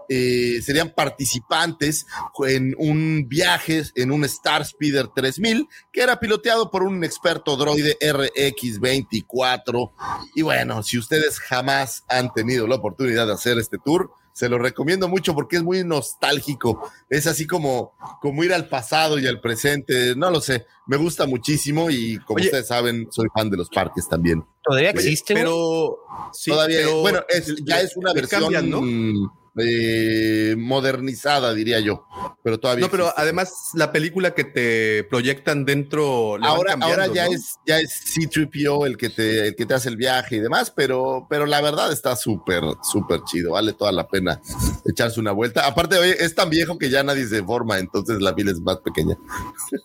eh, 0.08 0.60
serían 0.64 0.94
participantes 0.94 2.06
en 2.46 2.74
un 2.78 3.26
viaje 3.28 3.82
en 3.94 4.10
un 4.10 4.24
Star 4.24 4.64
Speeder 4.64 5.08
3000 5.08 5.68
que 5.92 6.02
era 6.02 6.18
piloteado 6.20 6.70
por 6.70 6.82
un 6.82 7.04
experto 7.04 7.56
droide 7.56 7.98
RX24. 8.00 9.92
Y 10.34 10.42
bueno, 10.42 10.82
si 10.82 10.98
ustedes 10.98 11.38
jamás 11.40 12.04
han 12.08 12.32
tenido 12.32 12.66
la 12.66 12.76
oportunidad 12.76 13.26
de 13.26 13.34
hacer 13.34 13.58
este 13.58 13.78
tour, 13.78 14.10
se 14.40 14.48
lo 14.48 14.58
recomiendo 14.58 15.06
mucho 15.06 15.34
porque 15.34 15.56
es 15.56 15.62
muy 15.62 15.84
nostálgico. 15.84 16.90
Es 17.10 17.26
así 17.26 17.46
como, 17.46 17.92
como 18.22 18.42
ir 18.42 18.54
al 18.54 18.70
pasado 18.70 19.18
y 19.18 19.26
al 19.26 19.38
presente. 19.38 20.16
No 20.16 20.30
lo 20.30 20.40
sé. 20.40 20.64
Me 20.86 20.96
gusta 20.96 21.26
muchísimo 21.26 21.90
y 21.90 22.16
como 22.20 22.42
ustedes 22.42 22.68
saben, 22.68 23.06
soy 23.10 23.28
fan 23.34 23.50
de 23.50 23.58
los 23.58 23.68
parques 23.68 24.08
también. 24.08 24.42
Todavía 24.64 24.92
existe, 24.92 25.34
pero 25.34 25.98
todavía, 26.46 26.88
bueno, 26.88 27.20
ya 27.64 27.82
es 27.82 27.94
una 27.98 28.14
versión. 28.14 28.70
¿no? 28.70 29.39
Eh, 29.58 30.54
modernizada, 30.56 31.52
diría 31.54 31.80
yo. 31.80 32.06
Pero 32.42 32.60
todavía. 32.60 32.84
No, 32.84 32.90
pero 32.90 33.12
además 33.16 33.52
la 33.74 33.90
película 33.90 34.32
que 34.32 34.44
te 34.44 35.04
proyectan 35.04 35.64
dentro. 35.64 36.36
Ahora, 36.44 36.76
ahora 36.80 37.08
ya 37.08 37.26
es 37.26 37.56
ya 37.66 37.80
es 37.80 37.90
C-3PO 37.92 38.86
el 38.86 38.96
que 38.96 39.10
te 39.10 39.48
el 39.48 39.56
que 39.56 39.66
te 39.66 39.74
hace 39.74 39.88
el 39.88 39.96
viaje 39.96 40.36
y 40.36 40.40
demás, 40.40 40.72
pero, 40.74 41.26
pero 41.28 41.46
la 41.46 41.60
verdad 41.60 41.92
está 41.92 42.14
súper, 42.14 42.62
súper 42.82 43.22
chido. 43.24 43.52
Vale 43.52 43.72
toda 43.72 43.90
la 43.90 44.06
pena 44.06 44.40
echarse 44.86 45.18
una 45.18 45.32
vuelta. 45.32 45.66
Aparte, 45.66 46.24
es 46.24 46.34
tan 46.34 46.48
viejo 46.48 46.78
que 46.78 46.88
ya 46.88 47.02
nadie 47.02 47.26
se 47.26 47.42
forma, 47.42 47.78
entonces 47.78 48.20
la 48.20 48.34
fila 48.34 48.52
es 48.52 48.60
más 48.60 48.78
pequeña. 48.78 49.18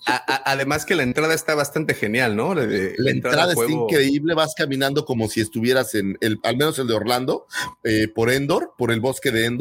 además 0.06 0.86
que 0.86 0.96
la 0.96 1.04
entrada 1.04 1.34
está 1.34 1.56
bastante 1.56 1.96
genial, 1.96 2.36
¿no? 2.36 2.54
La, 2.54 2.64
entrada, 3.10 3.54
es 3.54 3.70
increíble, 3.70 4.36
vas 4.36 4.54
caminando 4.56 5.06
como 5.06 5.28
si 5.28 5.42
estuvieras 5.42 5.96
en 5.96 6.18
el, 6.22 6.40
al 6.44 6.56
menos 6.56 6.78
el 6.78 6.88
de 6.88 6.94
Orlando, 6.94 7.48
eh, 7.84 8.08
por 8.08 8.30
Endor, 8.30 8.74
por 8.78 8.92
el 8.92 9.00
bosque 9.00 9.32
de 9.32 9.46
Endor 9.46 9.55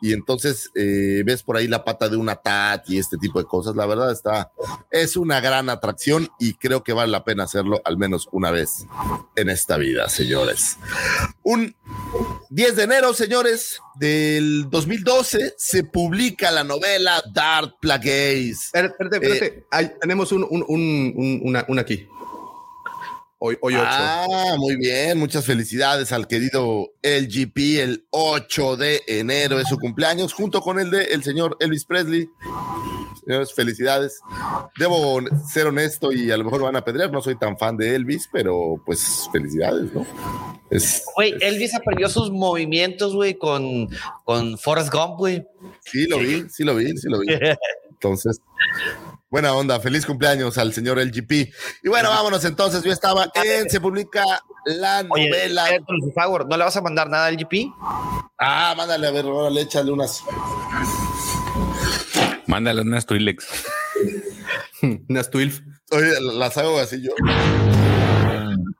y 0.00 0.12
entonces 0.12 0.70
eh, 0.74 1.22
ves 1.24 1.42
por 1.42 1.56
ahí 1.56 1.66
la 1.66 1.84
pata 1.84 2.08
de 2.08 2.16
una 2.16 2.36
TAT 2.36 2.88
y 2.90 2.98
este 2.98 3.16
tipo 3.18 3.38
de 3.38 3.44
cosas. 3.44 3.76
La 3.76 3.86
verdad 3.86 4.10
está, 4.12 4.52
es 4.90 5.16
una 5.16 5.40
gran 5.40 5.70
atracción 5.70 6.28
y 6.38 6.54
creo 6.54 6.82
que 6.82 6.92
vale 6.92 7.12
la 7.12 7.24
pena 7.24 7.44
hacerlo 7.44 7.80
al 7.84 7.96
menos 7.96 8.28
una 8.32 8.50
vez 8.50 8.86
en 9.36 9.48
esta 9.48 9.76
vida, 9.76 10.08
señores. 10.08 10.78
Un 11.42 11.74
10 12.50 12.76
de 12.76 12.82
enero, 12.84 13.14
señores, 13.14 13.80
del 13.96 14.68
2012 14.70 15.54
se 15.56 15.84
publica 15.84 16.50
la 16.50 16.64
novela 16.64 17.22
Dark 17.32 17.76
Plagueis. 17.80 18.66
Espérate, 18.66 19.16
espérate, 19.16 19.66
eh, 19.72 19.96
tenemos 20.00 20.32
un, 20.32 20.44
un, 20.48 20.64
un, 20.68 21.64
una, 21.68 21.80
aquí. 21.80 22.06
Hoy, 23.46 23.58
hoy 23.60 23.74
8. 23.74 23.84
Ah, 23.86 24.54
muy 24.56 24.76
bien. 24.76 25.18
Muchas 25.18 25.44
felicidades 25.44 26.12
al 26.12 26.26
querido 26.26 26.94
LGP. 27.02 27.58
El 27.78 28.06
8 28.08 28.78
de 28.78 29.02
enero 29.06 29.60
es 29.60 29.68
su 29.68 29.78
cumpleaños, 29.78 30.32
junto 30.32 30.62
con 30.62 30.80
el 30.80 30.90
de 30.90 31.04
el 31.04 31.22
señor 31.22 31.54
Elvis 31.60 31.84
Presley. 31.84 32.26
Señores, 33.22 33.52
felicidades. 33.52 34.18
Debo 34.78 35.20
ser 35.46 35.66
honesto 35.66 36.10
y 36.10 36.30
a 36.30 36.38
lo 36.38 36.44
mejor 36.44 36.62
van 36.62 36.76
a 36.76 36.84
pedrear. 36.86 37.12
No 37.12 37.20
soy 37.20 37.38
tan 37.38 37.58
fan 37.58 37.76
de 37.76 37.94
Elvis, 37.94 38.30
pero 38.32 38.82
pues 38.86 39.28
felicidades, 39.30 39.92
¿no? 39.92 40.06
Güey, 41.14 41.34
Elvis 41.42 41.74
aprendió 41.74 42.08
sus 42.08 42.30
movimientos, 42.30 43.14
güey, 43.14 43.34
con, 43.34 43.90
con 44.24 44.56
Forrest 44.56 44.90
Gump, 44.90 45.18
güey. 45.18 45.46
Sí, 45.84 46.06
lo 46.08 46.18
vi, 46.18 46.48
sí 46.48 46.64
lo 46.64 46.74
vi, 46.76 46.96
sí 46.96 47.10
lo 47.10 47.20
vi. 47.20 47.26
Entonces, 47.90 48.40
Buena 49.34 49.52
onda, 49.52 49.80
feliz 49.80 50.06
cumpleaños 50.06 50.56
al 50.58 50.72
señor 50.72 50.96
LGP. 50.96 51.32
Y 51.82 51.88
bueno, 51.88 52.08
vámonos 52.08 52.44
entonces. 52.44 52.84
Yo 52.84 52.92
estaba 52.92 53.26
en, 53.34 53.68
se 53.68 53.80
publica 53.80 54.22
la 54.64 55.02
novela. 55.02 55.66
por 55.84 56.12
favor, 56.12 56.48
¿no 56.48 56.56
le 56.56 56.62
vas 56.62 56.76
a 56.76 56.80
mandar 56.80 57.10
nada 57.10 57.26
al 57.26 57.36
GP? 57.36 57.68
Ah, 58.38 58.74
mándale, 58.76 59.08
a 59.08 59.10
ver, 59.10 59.26
órale, 59.26 59.62
échale 59.62 59.90
unas. 59.90 60.22
Mándale 62.46 62.82
unas 62.82 63.06
Twilex. 63.06 63.44
unas 65.08 65.28
Twilf. 65.30 65.62
Oye, 65.90 66.12
las 66.20 66.56
hago 66.56 66.78
así 66.78 67.02
yo. 67.02 67.10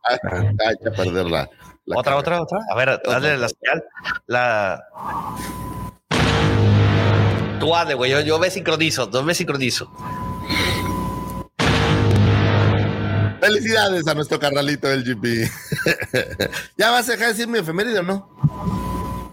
Ay, 0.04 0.18
hay 0.68 0.76
que 0.84 0.90
perderla. 0.92 1.50
otra, 1.96 2.16
otra, 2.16 2.40
otra. 2.40 2.60
A 2.70 2.76
ver, 2.76 3.02
dale 3.04 3.38
la 3.38 3.48
señal. 3.48 3.84
La. 4.28 4.84
Tú 7.58 7.74
hazle, 7.74 7.94
güey. 7.94 8.12
Yo, 8.12 8.20
yo 8.20 8.38
me 8.38 8.50
sincronizo, 8.50 9.10
yo 9.10 9.24
me 9.24 9.34
sincronizo. 9.34 9.90
Felicidades 13.40 14.06
a 14.08 14.14
nuestro 14.14 14.38
carnalito 14.38 14.88
del 14.88 15.04
GP. 15.04 15.50
¿Ya 16.78 16.90
vas 16.90 17.08
a 17.08 17.12
dejar 17.12 17.28
de 17.28 17.32
decirme 17.34 17.58
efeméride 17.58 17.98
o 17.98 18.02
no? 18.02 18.28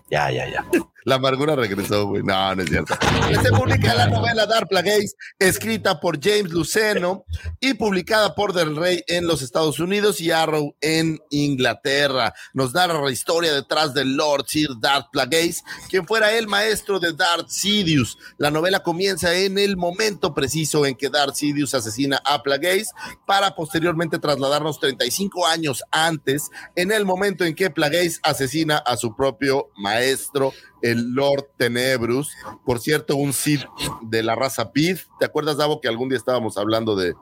Ya, 0.10 0.30
ya, 0.30 0.50
ya. 0.50 0.66
La 1.04 1.16
amargura 1.16 1.56
regresó, 1.56 2.08
güey. 2.08 2.24
No, 2.24 2.56
no 2.56 2.62
es 2.62 2.70
cierto. 2.70 2.96
Se 3.42 3.50
publica 3.50 3.94
la 3.96 4.08
novela 4.08 4.46
Dark 4.46 4.68
Plagueis, 4.70 5.16
escrita 5.40 6.00
por 6.00 6.20
James 6.22 6.52
Luceno 6.52 7.26
y 7.60 7.74
publicada 7.74 8.36
por 8.36 8.54
Del 8.54 8.76
Rey 8.76 9.04
en 9.08 9.26
los 9.26 9.42
Estados 9.42 9.80
Unidos 9.80 10.22
y 10.22 10.32
Arrow 10.32 10.76
en 10.82 11.20
Inglaterra. 11.32 12.34
Nos 12.54 12.74
narra 12.74 13.02
la 13.02 13.12
historia 13.12 13.54
detrás 13.54 13.94
del 13.94 14.16
Lord 14.16 14.46
Sir 14.48 14.70
Dark 14.80 15.08
Plagueis, 15.12 15.64
quien 15.90 16.06
fuera 16.06 16.32
el 16.34 16.48
maestro 16.48 17.00
de 17.00 17.14
Darth 17.14 17.50
Sidious. 17.50 18.18
La 18.38 18.52
novela 18.52 18.84
comienza 18.84 19.34
en 19.36 19.58
el 19.58 19.78
momento 19.78 20.34
preciso 20.34 20.86
en 20.86 20.96
que 20.96 21.10
Darth 21.10 21.36
Sidious 21.36 21.74
asesina 21.74 22.22
a 22.26 22.44
Plagueis 22.44 22.92
para 23.26 23.56
posteriormente 23.56 24.20
trasladarnos 24.20 24.80
35 24.80 25.48
años 25.48 25.84
antes, 25.92 26.50
en 26.76 26.92
el 26.92 27.06
momento 27.06 27.44
en 27.44 27.56
que 27.56 27.70
Plagueis 27.70 28.20
asesina 28.24 28.78
a 28.78 28.98
su 28.98 29.16
propio 29.16 29.70
maestro 29.76 30.54
el 30.82 31.14
Lord 31.14 31.48
Tenebrus. 31.58 32.32
Por 32.66 32.80
cierto, 32.80 33.16
un 33.16 33.34
Sith 33.34 33.64
de 34.02 34.24
la 34.24 34.36
raza 34.36 34.72
Pith. 34.72 35.00
¿Te 35.20 35.26
acuerdas, 35.26 35.58
Davo, 35.58 35.82
que 35.82 35.88
algún 35.88 36.10
día 36.10 36.18
estábamos 36.18 36.58
hablando 36.58 36.96
de, 36.96 37.14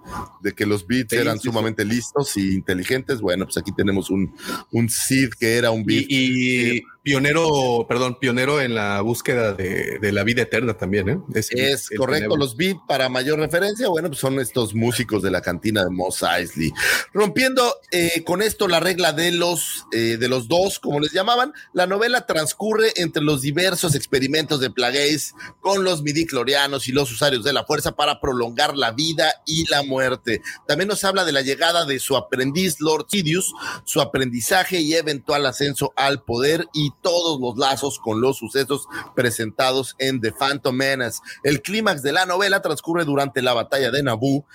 de 0.41 0.53
que 0.53 0.65
los 0.65 0.85
Beats 0.87 1.13
eran 1.13 1.39
sumamente 1.39 1.85
listos 1.85 2.35
y 2.37 2.53
inteligentes? 2.53 3.21
Bueno, 3.21 3.45
pues 3.45 3.57
aquí 3.57 3.71
tenemos 3.71 4.09
un, 4.09 4.33
un 4.71 4.89
Sith 4.89 5.33
que 5.39 5.57
era 5.57 5.71
un 5.71 5.85
Beat. 5.85 6.05
y, 6.09 6.81
pionero, 7.09 7.87
perdón, 7.87 8.19
pionero 8.19 8.61
en 8.61 8.75
la 8.75 9.01
búsqueda 9.01 9.53
de, 9.53 10.11
la 10.11 10.23
vida 10.23 10.43
eterna 10.43 10.75
también, 10.75 11.09
¿eh? 11.09 11.19
Es, 11.33 11.89
correcto, 11.97 12.37
los 12.37 12.55
beat 12.55 12.77
para 12.87 13.09
mayor 13.09 13.39
referencia, 13.39 13.87
bueno, 13.87 14.09
pues 14.09 14.19
son 14.19 14.39
estos 14.39 14.75
músicos 14.75 15.23
de 15.23 15.31
la 15.31 15.41
cantina 15.41 15.83
de 15.83 15.89
Moss 15.89 16.21
Eisley. 16.21 16.71
Rompiendo 17.11 17.77
eh, 17.91 18.23
con 18.23 18.43
esto 18.43 18.67
la 18.67 18.79
regla 18.79 19.11
de 19.11 19.31
los, 19.31 19.87
eh, 19.91 20.17
de 20.19 20.27
los 20.27 20.47
dos, 20.47 20.77
como 20.77 20.99
les 20.99 21.11
llamaban, 21.11 21.51
la 21.73 21.87
novela 21.87 22.27
transcurre 22.27 22.93
entre 22.95 23.23
los 23.23 23.41
diversos 23.41 23.95
experimentos 23.95 24.59
de 24.59 24.69
Plagueis 24.69 25.33
con 25.61 25.83
los 25.83 26.03
midiclorianos 26.03 26.87
y 26.87 26.91
los 26.91 27.11
usuarios 27.11 27.43
de 27.43 27.53
la 27.53 27.63
fuerza 27.63 27.95
para 27.95 28.21
prolongar 28.21 28.77
la 28.77 28.91
vida 28.91 29.33
y 29.47 29.67
la 29.67 29.81
muerte. 29.81 30.43
También 30.67 30.89
nos 30.89 31.03
habla 31.03 31.25
de 31.25 31.31
la 31.31 31.41
llegada 31.41 31.85
de 31.85 31.99
su 31.99 32.15
aprendiz 32.15 32.79
Lord 32.79 33.07
Sidious, 33.09 33.51
su 33.83 33.99
aprendizaje 33.99 34.79
y 34.79 34.93
eventual 34.93 35.47
ascenso 35.47 35.91
al 35.95 36.21
poder 36.21 36.67
y 36.73 36.91
todos 37.01 37.39
los 37.39 37.57
lazos 37.57 37.99
con 37.99 38.21
los 38.21 38.38
sucesos 38.38 38.88
presentados 39.15 39.95
en 39.99 40.21
The 40.21 40.31
Phantom 40.31 40.75
Menace. 40.75 41.19
El 41.43 41.62
clímax 41.62 42.01
de 42.01 42.12
la 42.12 42.25
novela 42.25 42.62
transcurre 42.62 43.05
durante 43.05 43.41
la 43.41 43.53
batalla 43.53 43.91
de 43.91 44.03
Naboo. 44.03 44.45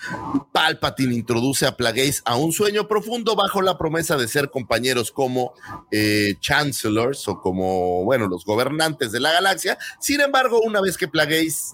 Palpatine 0.51 1.15
introduce 1.15 1.65
a 1.65 1.75
Plagueis 1.75 2.21
a 2.25 2.35
un 2.35 2.51
sueño 2.51 2.87
profundo 2.87 3.35
bajo 3.35 3.61
la 3.61 3.77
promesa 3.77 4.17
de 4.17 4.27
ser 4.27 4.49
compañeros 4.49 5.11
como 5.11 5.53
eh, 5.91 6.35
chancellors 6.39 7.27
o 7.27 7.39
como, 7.41 8.03
bueno, 8.03 8.27
los 8.27 8.45
gobernantes 8.45 9.11
de 9.11 9.19
la 9.19 9.31
galaxia. 9.31 9.77
Sin 9.99 10.21
embargo, 10.21 10.61
una 10.61 10.81
vez 10.81 10.97
que 10.97 11.07
Plagueis, 11.07 11.73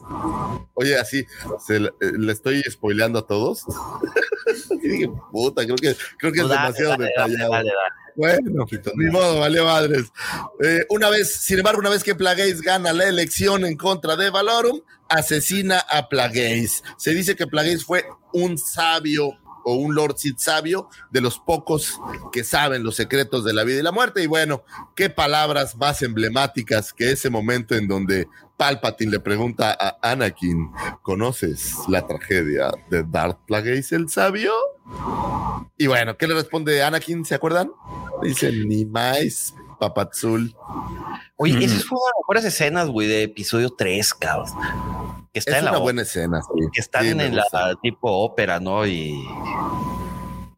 oye, 0.73 0.97
así, 0.97 1.25
le, 1.69 1.87
eh, 1.87 2.11
le, 2.17 2.31
estoy 2.31 2.61
spoileando 2.63 3.19
a 3.19 3.27
todos. 3.27 3.63
Puta, 5.31 5.63
creo 5.63 5.75
que, 5.75 5.95
creo 6.17 6.31
que 6.31 6.41
es 6.41 6.49
demasiado 6.49 6.97
detallado. 6.97 7.53
Bueno, 8.15 8.65
ni 8.95 9.05
modo, 9.09 9.39
vale 9.39 9.61
madres. 9.61 10.11
Eh, 10.63 10.85
una 10.89 11.09
vez, 11.09 11.33
sin 11.33 11.57
embargo, 11.57 11.79
una 11.79 11.89
vez 11.89 12.03
que 12.03 12.15
Plagueis 12.15 12.61
gana 12.61 12.93
la 12.93 13.07
elección 13.07 13.65
en 13.65 13.77
contra 13.77 14.15
de 14.15 14.29
Valorum, 14.29 14.81
asesina 15.09 15.79
a 15.79 16.09
Plagueis. 16.09 16.83
Se 16.97 17.11
dice 17.11 17.35
que 17.35 17.47
Plagueis 17.47 17.85
fue 17.85 18.05
un 18.33 18.57
sabio 18.57 19.37
o 19.63 19.75
un 19.75 19.95
Lord 19.95 20.17
Sith 20.17 20.39
sabio 20.39 20.89
de 21.11 21.21
los 21.21 21.39
pocos 21.39 21.99
que 22.31 22.43
saben 22.43 22.83
los 22.83 22.95
secretos 22.95 23.43
de 23.43 23.53
la 23.53 23.63
vida 23.63 23.79
y 23.79 23.83
la 23.83 23.91
muerte. 23.91 24.23
Y 24.23 24.27
bueno, 24.27 24.63
qué 24.95 25.09
palabras 25.09 25.75
más 25.75 26.01
emblemáticas 26.01 26.93
que 26.93 27.11
ese 27.11 27.29
momento 27.29 27.75
en 27.75 27.87
donde 27.87 28.27
Palpatine 28.57 29.11
le 29.11 29.19
pregunta 29.19 29.75
a 29.79 30.11
Anakin, 30.11 30.71
¿conoces 31.01 31.73
la 31.87 32.05
tragedia 32.05 32.71
de 32.89 33.03
Darth 33.03 33.39
Plagueis 33.45 33.91
el 33.91 34.09
sabio? 34.09 34.51
Y 35.77 35.87
bueno, 35.87 36.17
¿qué 36.17 36.27
le 36.27 36.35
responde 36.35 36.83
Anakin? 36.83 37.25
¿Se 37.25 37.35
acuerdan? 37.35 37.71
Dice, 38.21 38.51
ni 38.51 38.85
más, 38.85 39.55
papazul. 39.79 40.55
Oye, 41.37 41.65
esa 41.65 41.75
es 41.75 41.91
una 41.91 41.99
de 41.99 42.05
las 42.05 42.13
mejores 42.21 42.45
escenas, 42.45 42.87
güey, 42.87 43.07
de 43.07 43.23
episodio 43.23 43.71
3, 43.71 44.13
cabrón. 44.13 44.47
Que 45.33 45.39
está 45.39 45.51
es 45.51 45.57
en 45.57 45.63
una 45.63 45.71
la 45.71 45.77
buena 45.79 46.01
escena. 46.03 46.41
Que 46.71 46.79
están 46.79 47.19
en 47.19 47.35
la 47.35 47.45
tipo 47.81 48.11
ópera, 48.11 48.59
¿no? 48.59 48.85
Y. 48.85 49.27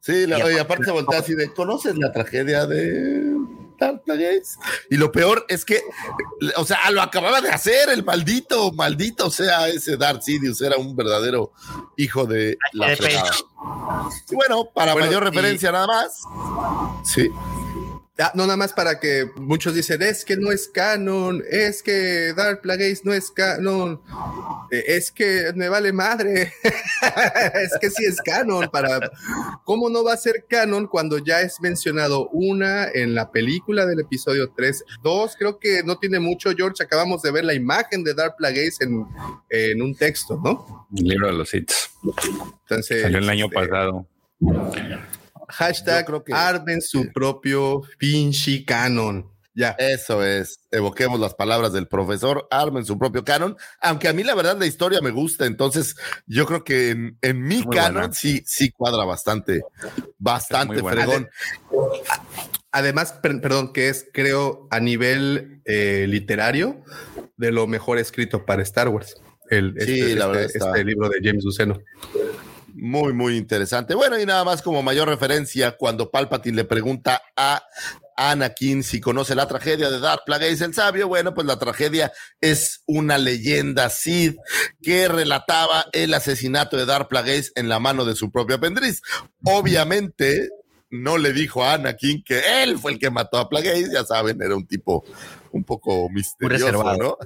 Sí, 0.01 0.27
la, 0.27 0.39
y, 0.51 0.57
aparte, 0.57 0.83
se 0.83 0.91
voltea 0.91 1.19
así 1.19 1.35
de, 1.35 1.53
¿conoces 1.53 1.97
la 1.97 2.11
tragedia 2.11 2.65
de 2.65 3.37
y 4.89 4.97
lo 4.97 5.11
peor 5.11 5.45
es 5.49 5.65
que, 5.65 5.81
o 6.57 6.65
sea, 6.65 6.89
lo 6.91 7.01
acababa 7.01 7.41
de 7.41 7.49
hacer 7.49 7.89
el 7.89 8.03
maldito, 8.03 8.71
maldito 8.71 9.29
sea 9.29 9.67
ese 9.67 9.97
Darth 9.97 10.23
Sidious, 10.23 10.61
era 10.61 10.77
un 10.77 10.95
verdadero 10.95 11.51
hijo 11.97 12.25
de 12.25 12.57
la 12.73 12.95
fregada. 12.95 13.31
Y 14.29 14.35
bueno, 14.35 14.69
para 14.73 14.95
mayor 14.95 15.23
referencia 15.23 15.71
nada 15.71 15.87
más. 15.87 16.21
Sí. 17.03 17.29
Ah, 18.19 18.31
no, 18.35 18.43
nada 18.43 18.57
más 18.57 18.73
para 18.73 18.99
que 18.99 19.27
muchos 19.37 19.73
dicen, 19.73 20.03
es 20.03 20.23
que 20.23 20.37
no 20.37 20.51
es 20.51 20.67
canon, 20.67 21.43
es 21.49 21.81
que 21.81 22.31
Dark 22.37 22.61
Plagueis 22.61 23.03
no 23.05 23.11
es 23.11 23.31
canon, 23.31 24.01
eh, 24.69 24.83
es 24.85 25.11
que 25.11 25.51
me 25.55 25.67
vale 25.67 25.91
madre, 25.91 26.53
es 27.55 27.71
que 27.81 27.89
sí 27.89 28.05
es 28.05 28.21
canon, 28.21 28.69
para, 28.71 28.99
¿cómo 29.63 29.89
no 29.89 30.03
va 30.03 30.13
a 30.13 30.17
ser 30.17 30.45
canon 30.47 30.85
cuando 30.85 31.17
ya 31.17 31.41
es 31.41 31.59
mencionado 31.59 32.29
una 32.29 32.87
en 32.87 33.15
la 33.15 33.31
película 33.31 33.87
del 33.87 34.01
episodio 34.01 34.51
3? 34.55 34.83
Dos, 35.01 35.35
creo 35.35 35.57
que 35.57 35.81
no 35.83 35.97
tiene 35.97 36.19
mucho, 36.19 36.51
George, 36.55 36.83
acabamos 36.83 37.23
de 37.23 37.31
ver 37.31 37.45
la 37.45 37.55
imagen 37.55 38.03
de 38.03 38.13
Dark 38.13 38.35
Plagueis 38.37 38.79
en, 38.81 39.07
en 39.49 39.81
un 39.81 39.95
texto, 39.95 40.39
¿no? 40.43 40.87
El 40.95 41.05
libro 41.05 41.27
de 41.27 41.33
los 41.33 41.51
hits. 41.51 41.89
Entonces, 42.69 43.01
Salió 43.01 43.17
el 43.17 43.29
año 43.29 43.45
este, 43.45 43.55
pasado. 43.55 44.07
Hashtag 45.49 46.05
creo 46.05 46.23
que 46.23 46.33
armen 46.33 46.81
su 46.81 47.11
propio 47.11 47.81
pinche 47.97 48.63
canon. 48.65 49.31
Ya. 49.55 49.75
Eso 49.77 50.23
es. 50.23 50.59
Evoquemos 50.71 51.19
las 51.19 51.35
palabras 51.35 51.73
del 51.73 51.87
profesor, 51.87 52.47
armen 52.49 52.85
su 52.85 52.97
propio 52.97 53.23
canon. 53.23 53.55
Aunque 53.81 54.07
a 54.07 54.13
mí 54.13 54.23
la 54.23 54.33
verdad 54.33 54.57
la 54.57 54.65
historia 54.65 54.99
me 55.01 55.11
gusta, 55.11 55.45
entonces 55.45 55.95
yo 56.25 56.45
creo 56.47 56.63
que 56.63 57.13
en, 57.21 57.41
mi 57.43 57.63
canon 57.63 58.13
sí, 58.13 58.41
sí 58.47 58.71
cuadra 58.71 59.05
bastante, 59.05 59.61
bastante 60.17 60.81
fregón. 60.81 61.29
Además, 62.71 63.13
perdón, 63.21 63.71
que 63.71 63.89
es, 63.89 64.07
creo, 64.11 64.67
a 64.71 64.79
nivel 64.79 65.61
eh, 65.65 66.07
literario, 66.09 66.83
de 67.37 67.51
lo 67.51 67.67
mejor 67.67 67.99
escrito 67.99 68.45
para 68.45 68.63
Star 68.63 68.89
Wars. 68.89 69.15
El, 69.51 69.75
sí, 69.79 69.99
este, 69.99 70.15
la 70.15 70.27
verdad 70.27 70.43
este, 70.45 70.57
este 70.57 70.83
libro 70.83 71.09
de 71.09 71.19
James 71.21 71.43
Luceno. 71.43 71.79
Muy, 72.83 73.13
muy 73.13 73.37
interesante. 73.37 73.95
Bueno, 73.95 74.19
y 74.19 74.25
nada 74.25 74.43
más 74.43 74.61
como 74.61 74.83
mayor 74.83 75.07
referencia, 75.07 75.77
cuando 75.77 76.11
Palpatine 76.11 76.57
le 76.57 76.63
pregunta 76.65 77.21
a 77.37 77.63
Anakin 78.17 78.83
si 78.83 78.99
conoce 78.99 79.35
la 79.35 79.47
tragedia 79.47 79.89
de 79.89 80.01
Darth 80.01 80.25
Plagueis 80.25 80.59
el 80.59 80.73
Sabio, 80.73 81.07
bueno, 81.07 81.33
pues 81.33 81.47
la 81.47 81.57
tragedia 81.57 82.11
es 82.41 82.83
una 82.85 83.17
leyenda 83.17 83.89
Sith 83.89 84.35
que 84.81 85.07
relataba 85.07 85.85
el 85.93 86.13
asesinato 86.13 86.75
de 86.75 86.85
Darth 86.85 87.07
Plagueis 87.07 87.53
en 87.55 87.69
la 87.69 87.79
mano 87.79 88.03
de 88.03 88.15
su 88.15 88.33
propio 88.33 88.57
aprendiz. 88.57 89.01
Obviamente, 89.45 90.49
no 90.89 91.17
le 91.17 91.31
dijo 91.31 91.63
a 91.63 91.75
Anakin 91.75 92.21
que 92.21 92.63
él 92.63 92.77
fue 92.77 92.91
el 92.91 92.99
que 92.99 93.09
mató 93.09 93.37
a 93.37 93.47
Plagueis, 93.47 93.93
ya 93.93 94.03
saben, 94.03 94.41
era 94.41 94.57
un 94.57 94.67
tipo 94.67 95.05
un 95.53 95.63
poco 95.63 96.09
misterioso, 96.09 96.97
¿no? 96.97 97.17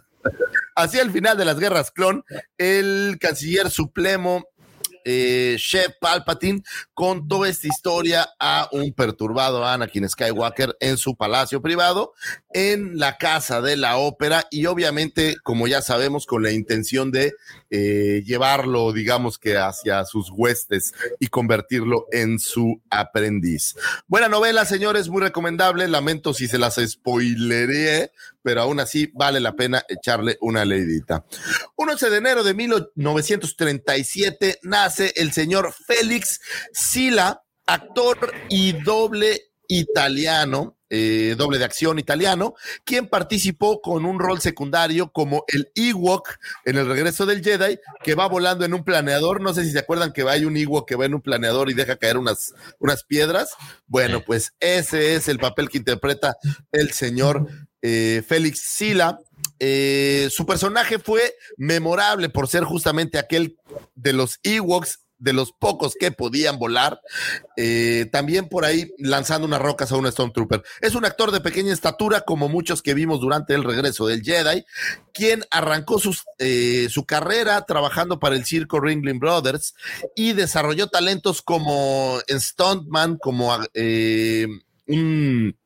Así 0.75 0.99
al 0.99 1.09
final 1.09 1.35
de 1.35 1.45
las 1.45 1.57
guerras 1.57 1.89
clon, 1.89 2.23
el 2.59 3.17
canciller 3.19 3.71
supremo 3.71 4.45
eh, 5.09 5.55
Chef 5.57 5.93
Palpatine 6.01 6.61
contó 6.93 7.45
esta 7.45 7.67
historia 7.67 8.27
a 8.41 8.67
un 8.73 8.91
perturbado 8.91 9.65
Anakin 9.65 10.09
Skywalker 10.09 10.75
en 10.81 10.97
su 10.97 11.15
palacio 11.15 11.61
privado, 11.61 12.13
en 12.49 12.97
la 12.97 13.17
casa 13.17 13.61
de 13.61 13.77
la 13.77 13.95
ópera 13.95 14.47
y 14.51 14.65
obviamente, 14.65 15.37
como 15.43 15.65
ya 15.67 15.81
sabemos, 15.81 16.25
con 16.25 16.43
la 16.43 16.51
intención 16.51 17.11
de 17.11 17.33
eh, 17.69 18.21
llevarlo, 18.25 18.91
digamos 18.91 19.37
que 19.37 19.55
hacia 19.57 20.03
sus 20.03 20.29
huestes 20.29 20.93
y 21.21 21.27
convertirlo 21.27 22.07
en 22.11 22.37
su 22.39 22.81
aprendiz. 22.89 23.75
Buena 24.07 24.27
novela, 24.27 24.65
señores, 24.65 25.07
muy 25.07 25.21
recomendable. 25.21 25.87
Lamento 25.87 26.33
si 26.33 26.49
se 26.49 26.57
las 26.57 26.75
spoileré, 26.75 28.11
pero 28.47 28.61
aún 28.61 28.79
así 28.79 29.11
vale 29.13 29.41
la 29.41 29.57
pena 29.57 29.83
echarle 29.89 30.37
una 30.39 30.63
leidita. 30.63 31.25
11 31.75 32.09
de 32.09 32.15
enero 32.15 32.45
de 32.45 32.53
1937 32.53 34.59
nace 34.63 35.11
el 35.17 35.33
señor 35.33 35.73
Félix 35.85 36.39
Sila, 36.71 37.43
actor 37.65 38.33
y 38.47 38.71
doble 38.71 39.51
italiano 39.67 40.77
eh, 40.89 41.35
doble 41.37 41.57
de 41.57 41.65
acción 41.65 41.99
italiano, 41.99 42.55
quien 42.85 43.09
participó 43.09 43.81
con 43.81 44.05
un 44.05 44.19
rol 44.19 44.39
secundario 44.39 45.11
como 45.11 45.43
el 45.49 45.69
Ewok 45.75 46.37
en 46.63 46.77
el 46.77 46.87
regreso 46.87 47.25
del 47.25 47.43
Jedi, 47.43 47.77
que 48.01 48.15
va 48.15 48.29
volando 48.29 48.63
en 48.63 48.73
un 48.73 48.85
planeador. 48.85 49.41
No 49.41 49.53
sé 49.53 49.65
si 49.65 49.71
se 49.71 49.79
acuerdan 49.79 50.13
que 50.13 50.21
hay 50.21 50.45
un 50.45 50.55
Ewok 50.55 50.87
que 50.87 50.95
va 50.95 51.05
en 51.05 51.13
un 51.13 51.21
planeador 51.21 51.69
y 51.69 51.73
deja 51.73 51.97
caer 51.97 52.17
unas, 52.17 52.53
unas 52.79 53.03
piedras. 53.03 53.49
Bueno, 53.85 54.23
pues 54.25 54.53
ese 54.61 55.15
es 55.15 55.27
el 55.27 55.39
papel 55.39 55.67
que 55.67 55.79
interpreta 55.79 56.37
el 56.71 56.91
señor 56.91 57.47
eh, 57.81 58.23
Félix 58.27 58.59
Sila. 58.59 59.19
Eh, 59.59 60.29
su 60.31 60.45
personaje 60.45 60.99
fue 60.99 61.35
memorable 61.57 62.29
por 62.29 62.47
ser 62.47 62.63
justamente 62.63 63.17
aquel 63.17 63.57
de 63.95 64.13
los 64.13 64.39
Ewoks 64.43 64.99
de 65.19 65.33
los 65.33 65.51
pocos 65.51 65.95
que 65.99 66.11
podían 66.11 66.59
volar, 66.59 67.01
eh, 67.55 68.07
también 68.11 68.49
por 68.49 68.65
ahí 68.65 68.91
lanzando 68.99 69.47
unas 69.47 69.59
rocas 69.59 69.91
a 69.91 69.95
un 69.95 70.05
Stormtrooper. 70.11 70.61
Es 70.79 70.93
un 70.93 71.05
actor 71.05 71.31
de 71.31 71.41
pequeña 71.41 71.73
estatura, 71.73 72.21
como 72.21 72.49
muchos 72.49 72.83
que 72.83 72.93
vimos 72.93 73.19
durante 73.19 73.55
el 73.55 73.63
regreso 73.63 74.05
del 74.05 74.21
Jedi, 74.21 74.63
quien 75.15 75.43
arrancó 75.49 75.97
su 75.97 77.05
carrera 77.07 77.65
trabajando 77.65 78.19
para 78.19 78.35
el 78.35 78.45
circo 78.45 78.79
Ringling 78.79 79.17
Brothers 79.17 79.73
y 80.15 80.33
desarrolló 80.33 80.85
talentos 80.85 81.41
como 81.41 82.19
Stuntman, 82.29 83.17
como 83.17 83.57
un 84.87 85.57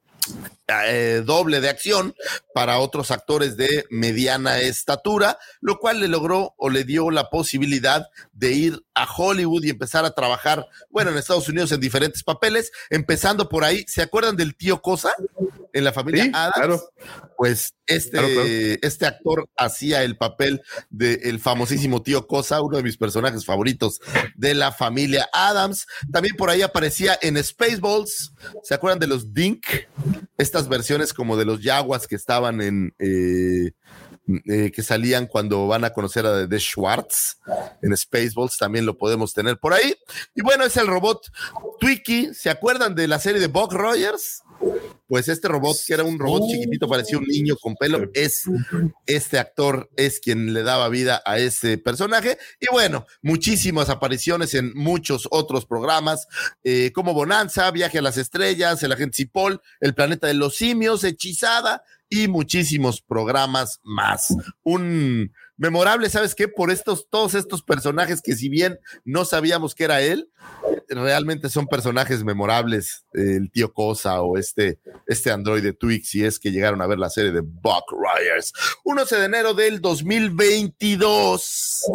eh, 0.87 1.21
doble 1.25 1.61
de 1.61 1.69
acción 1.69 2.15
para 2.53 2.79
otros 2.79 3.11
actores 3.11 3.57
de 3.57 3.85
mediana 3.89 4.59
estatura, 4.59 5.37
lo 5.61 5.77
cual 5.77 5.99
le 5.99 6.07
logró 6.07 6.53
o 6.57 6.69
le 6.69 6.83
dio 6.83 7.11
la 7.11 7.29
posibilidad 7.29 8.07
de 8.33 8.51
ir 8.51 8.85
a 8.93 9.07
Hollywood 9.11 9.63
y 9.63 9.69
empezar 9.69 10.05
a 10.05 10.11
trabajar, 10.11 10.67
bueno, 10.89 11.11
en 11.11 11.17
Estados 11.17 11.47
Unidos 11.47 11.71
en 11.71 11.79
diferentes 11.79 12.23
papeles, 12.23 12.71
empezando 12.89 13.49
por 13.49 13.63
ahí. 13.63 13.85
¿Se 13.87 14.01
acuerdan 14.01 14.35
del 14.35 14.55
tío 14.55 14.81
Cosa 14.81 15.13
en 15.73 15.83
la 15.83 15.93
familia 15.93 16.29
Adams? 16.33 16.81
Pues 17.37 17.73
este, 17.87 18.85
este 18.85 19.05
actor 19.05 19.49
hacía 19.57 20.03
el 20.03 20.17
papel 20.17 20.61
del 20.89 21.39
famosísimo 21.39 22.01
tío 22.01 22.27
Cosa, 22.27 22.61
uno 22.61 22.77
de 22.77 22.83
mis 22.83 22.97
personajes 22.97 23.45
favoritos 23.45 23.99
de 24.35 24.53
la 24.53 24.71
familia 24.71 25.29
Adams. 25.33 25.87
También 26.11 26.35
por 26.35 26.49
ahí 26.49 26.61
aparecía 26.61 27.17
en 27.21 27.41
Spaceballs. 27.41 28.33
¿Se 28.63 28.73
acuerdan 28.73 28.99
de 28.99 29.07
los 29.07 29.33
Dink? 29.33 29.65
Estas 30.37 30.60
versiones 30.67 31.13
como 31.13 31.37
de 31.37 31.45
los 31.45 31.61
Jaguars 31.61 32.07
que 32.07 32.15
estaban 32.15 32.61
en... 32.61 32.93
Eh, 32.99 33.71
eh, 34.45 34.71
que 34.71 34.83
salían 34.83 35.27
cuando 35.27 35.67
van 35.67 35.83
a 35.83 35.91
conocer 35.91 36.25
a 36.25 36.47
The 36.47 36.59
Schwartz 36.59 37.37
en 37.81 37.95
Spaceballs, 37.95 38.57
también 38.57 38.85
lo 38.85 38.97
podemos 38.97 39.33
tener 39.33 39.57
por 39.57 39.73
ahí. 39.73 39.95
Y 40.35 40.41
bueno, 40.41 40.65
es 40.65 40.77
el 40.77 40.87
robot 40.87 41.31
Twiki, 41.79 42.33
¿se 42.33 42.49
acuerdan 42.49 42.95
de 42.95 43.07
la 43.07 43.19
serie 43.19 43.39
de 43.39 43.47
Buck 43.47 43.73
Rogers? 43.73 44.43
Pues 45.07 45.27
este 45.27 45.47
robot, 45.47 45.75
que 45.85 45.93
era 45.93 46.03
un 46.03 46.17
robot 46.19 46.43
chiquitito, 46.49 46.87
parecía 46.87 47.17
un 47.17 47.25
niño 47.25 47.55
con 47.57 47.75
pelo, 47.75 48.09
es 48.13 48.43
este 49.05 49.39
actor, 49.39 49.89
es 49.97 50.19
quien 50.19 50.53
le 50.53 50.63
daba 50.63 50.87
vida 50.87 51.21
a 51.25 51.37
ese 51.37 51.77
personaje. 51.77 52.37
Y 52.59 52.67
bueno, 52.71 53.05
muchísimas 53.21 53.89
apariciones 53.89 54.53
en 54.53 54.71
muchos 54.73 55.27
otros 55.31 55.65
programas, 55.65 56.27
eh, 56.63 56.91
como 56.93 57.13
Bonanza, 57.13 57.69
Viaje 57.71 57.97
a 57.97 58.01
las 58.01 58.17
Estrellas, 58.17 58.81
El 58.83 58.93
Agente 58.93 59.17
Cipoll, 59.17 59.61
El 59.81 59.93
Planeta 59.93 60.27
de 60.27 60.35
los 60.35 60.55
Simios, 60.55 61.03
Hechizada 61.03 61.83
y 62.11 62.27
muchísimos 62.27 63.01
programas 63.01 63.79
más. 63.83 64.35
Un 64.63 65.31
memorable, 65.55 66.09
¿sabes 66.09 66.35
qué? 66.35 66.49
Por 66.49 66.69
estos, 66.69 67.07
todos 67.09 67.35
estos 67.35 67.63
personajes 67.63 68.21
que 68.21 68.35
si 68.35 68.49
bien 68.49 68.77
no 69.05 69.23
sabíamos 69.23 69.73
que 69.73 69.85
era 69.85 70.01
él, 70.01 70.29
realmente 70.89 71.49
son 71.49 71.67
personajes 71.67 72.25
memorables, 72.25 73.05
el 73.13 73.49
tío 73.49 73.71
Cosa 73.71 74.21
o 74.21 74.37
este, 74.37 74.79
este 75.07 75.31
androide 75.31 75.71
Twix, 75.71 76.09
si 76.09 76.25
es 76.25 76.37
que 76.37 76.51
llegaron 76.51 76.81
a 76.81 76.87
ver 76.87 76.99
la 76.99 77.09
serie 77.09 77.31
de 77.31 77.41
Buck 77.41 77.85
Rogers. 77.91 78.51
11 78.83 79.15
de 79.15 79.25
enero 79.25 79.53
del 79.53 79.79
2022 79.79 81.85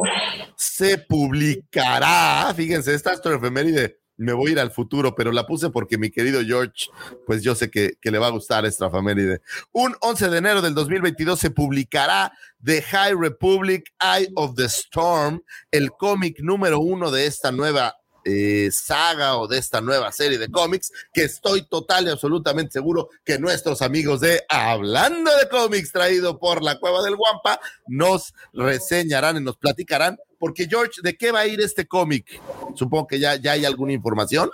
se 0.56 0.96
publicará, 0.96 2.54
fíjense, 2.56 2.94
esta 2.94 3.12
efeméride 3.12 3.98
me 4.16 4.32
voy 4.32 4.50
a 4.50 4.52
ir 4.52 4.60
al 4.60 4.70
futuro, 4.70 5.14
pero 5.14 5.32
la 5.32 5.46
puse 5.46 5.70
porque 5.70 5.98
mi 5.98 6.10
querido 6.10 6.42
George, 6.42 6.90
pues 7.26 7.42
yo 7.42 7.54
sé 7.54 7.70
que, 7.70 7.96
le 8.02 8.18
va 8.18 8.28
a 8.28 8.30
gustar 8.30 8.64
esta 8.64 8.88
familia. 8.90 9.40
Un 9.72 9.94
11 10.00 10.28
de 10.30 10.38
enero 10.38 10.62
del 10.62 10.74
2022 10.74 11.38
se 11.38 11.50
publicará 11.50 12.32
The 12.64 12.82
High 12.82 13.14
Republic 13.14 13.92
Eye 14.00 14.30
of 14.34 14.54
the 14.54 14.64
Storm, 14.64 15.42
el 15.70 15.90
cómic 15.92 16.38
número 16.40 16.80
uno 16.80 17.10
de 17.10 17.26
esta 17.26 17.52
nueva 17.52 17.94
eh, 18.24 18.70
saga 18.72 19.36
o 19.36 19.46
de 19.46 19.58
esta 19.58 19.80
nueva 19.80 20.10
serie 20.10 20.38
de 20.38 20.50
cómics, 20.50 20.90
que 21.12 21.22
estoy 21.22 21.62
total 21.62 22.06
y 22.06 22.10
absolutamente 22.10 22.72
seguro 22.72 23.08
que 23.24 23.38
nuestros 23.38 23.82
amigos 23.82 24.20
de 24.20 24.42
Hablando 24.48 25.30
de 25.36 25.48
cómics, 25.48 25.92
traído 25.92 26.38
por 26.38 26.62
la 26.62 26.80
Cueva 26.80 27.02
del 27.02 27.14
Guampa, 27.14 27.60
nos 27.86 28.34
reseñarán 28.52 29.36
y 29.36 29.40
nos 29.40 29.56
platicarán 29.56 30.18
porque 30.38 30.66
George, 30.68 31.00
¿de 31.02 31.16
qué 31.16 31.32
va 31.32 31.40
a 31.40 31.46
ir 31.46 31.60
este 31.60 31.86
cómic? 31.86 32.40
Supongo 32.74 33.06
que 33.06 33.18
ya, 33.18 33.36
ya 33.36 33.52
hay 33.52 33.64
alguna 33.64 33.92
información. 33.92 34.50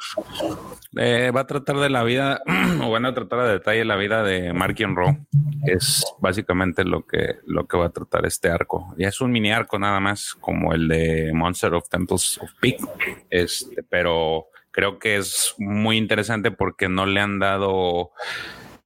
Eh, 0.97 1.31
va 1.35 1.41
a 1.41 1.47
tratar 1.47 1.79
de 1.79 1.91
la 1.91 2.03
vida, 2.03 2.43
o 2.83 2.91
van 2.91 3.07
a 3.07 3.15
tratar 3.15 3.43
de 3.43 3.53
detalle 3.53 3.85
la 3.85 3.97
vida 3.97 4.23
de 4.23 4.53
Mark 4.53 4.77
Ro. 4.95 5.17
Es 5.65 6.05
básicamente 6.19 6.85
lo 6.85 7.07
que, 7.07 7.37
lo 7.47 7.67
que 7.67 7.77
va 7.77 7.87
a 7.87 7.93
tratar 7.93 8.27
este 8.27 8.51
arco. 8.51 8.95
Ya 8.99 9.09
es 9.09 9.21
un 9.21 9.33
mini 9.33 9.53
arco 9.53 9.79
nada 9.79 10.01
más, 10.01 10.35
como 10.41 10.73
el 10.73 10.89
de 10.89 11.33
Monster 11.33 11.75
of 11.75 11.89
Temples 11.89 12.39
of 12.39 12.51
Peak. 12.61 12.81
Este, 13.31 13.83
pero 13.83 14.49
creo 14.71 14.99
que 14.99 15.17
es 15.17 15.55
muy 15.59 15.97
interesante 15.97 16.51
porque 16.51 16.89
no 16.89 17.07
le 17.07 17.21
han 17.21 17.39
dado 17.39 18.11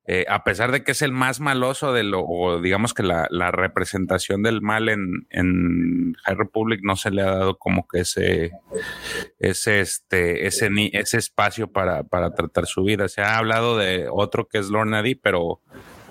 eh, 0.08 0.24
a 0.28 0.44
pesar 0.44 0.70
de 0.70 0.84
que 0.84 0.92
es 0.92 1.02
el 1.02 1.10
más 1.10 1.40
maloso 1.40 1.92
de 1.92 2.04
lo, 2.04 2.24
o 2.24 2.60
digamos 2.60 2.94
que 2.94 3.02
la, 3.02 3.26
representación 3.50 4.42
del 4.42 4.62
mal 4.62 4.88
en, 4.88 5.26
en, 5.30 6.14
High 6.24 6.36
Republic 6.36 6.80
no 6.84 6.94
se 6.94 7.10
le 7.10 7.22
ha 7.22 7.30
dado 7.30 7.58
como 7.58 7.88
que 7.88 8.00
ese, 8.00 8.52
ese, 9.40 9.80
este, 9.80 10.46
ese, 10.46 10.70
ese 10.92 11.18
espacio 11.18 11.72
para, 11.72 12.04
para 12.04 12.34
tratar 12.34 12.66
su 12.66 12.84
vida. 12.84 13.08
Se 13.08 13.20
ha 13.20 13.36
hablado 13.36 13.76
de 13.76 14.06
otro 14.08 14.46
que 14.46 14.58
es 14.58 14.68
Lord 14.68 14.88
Nadi, 14.88 15.16
pero 15.16 15.60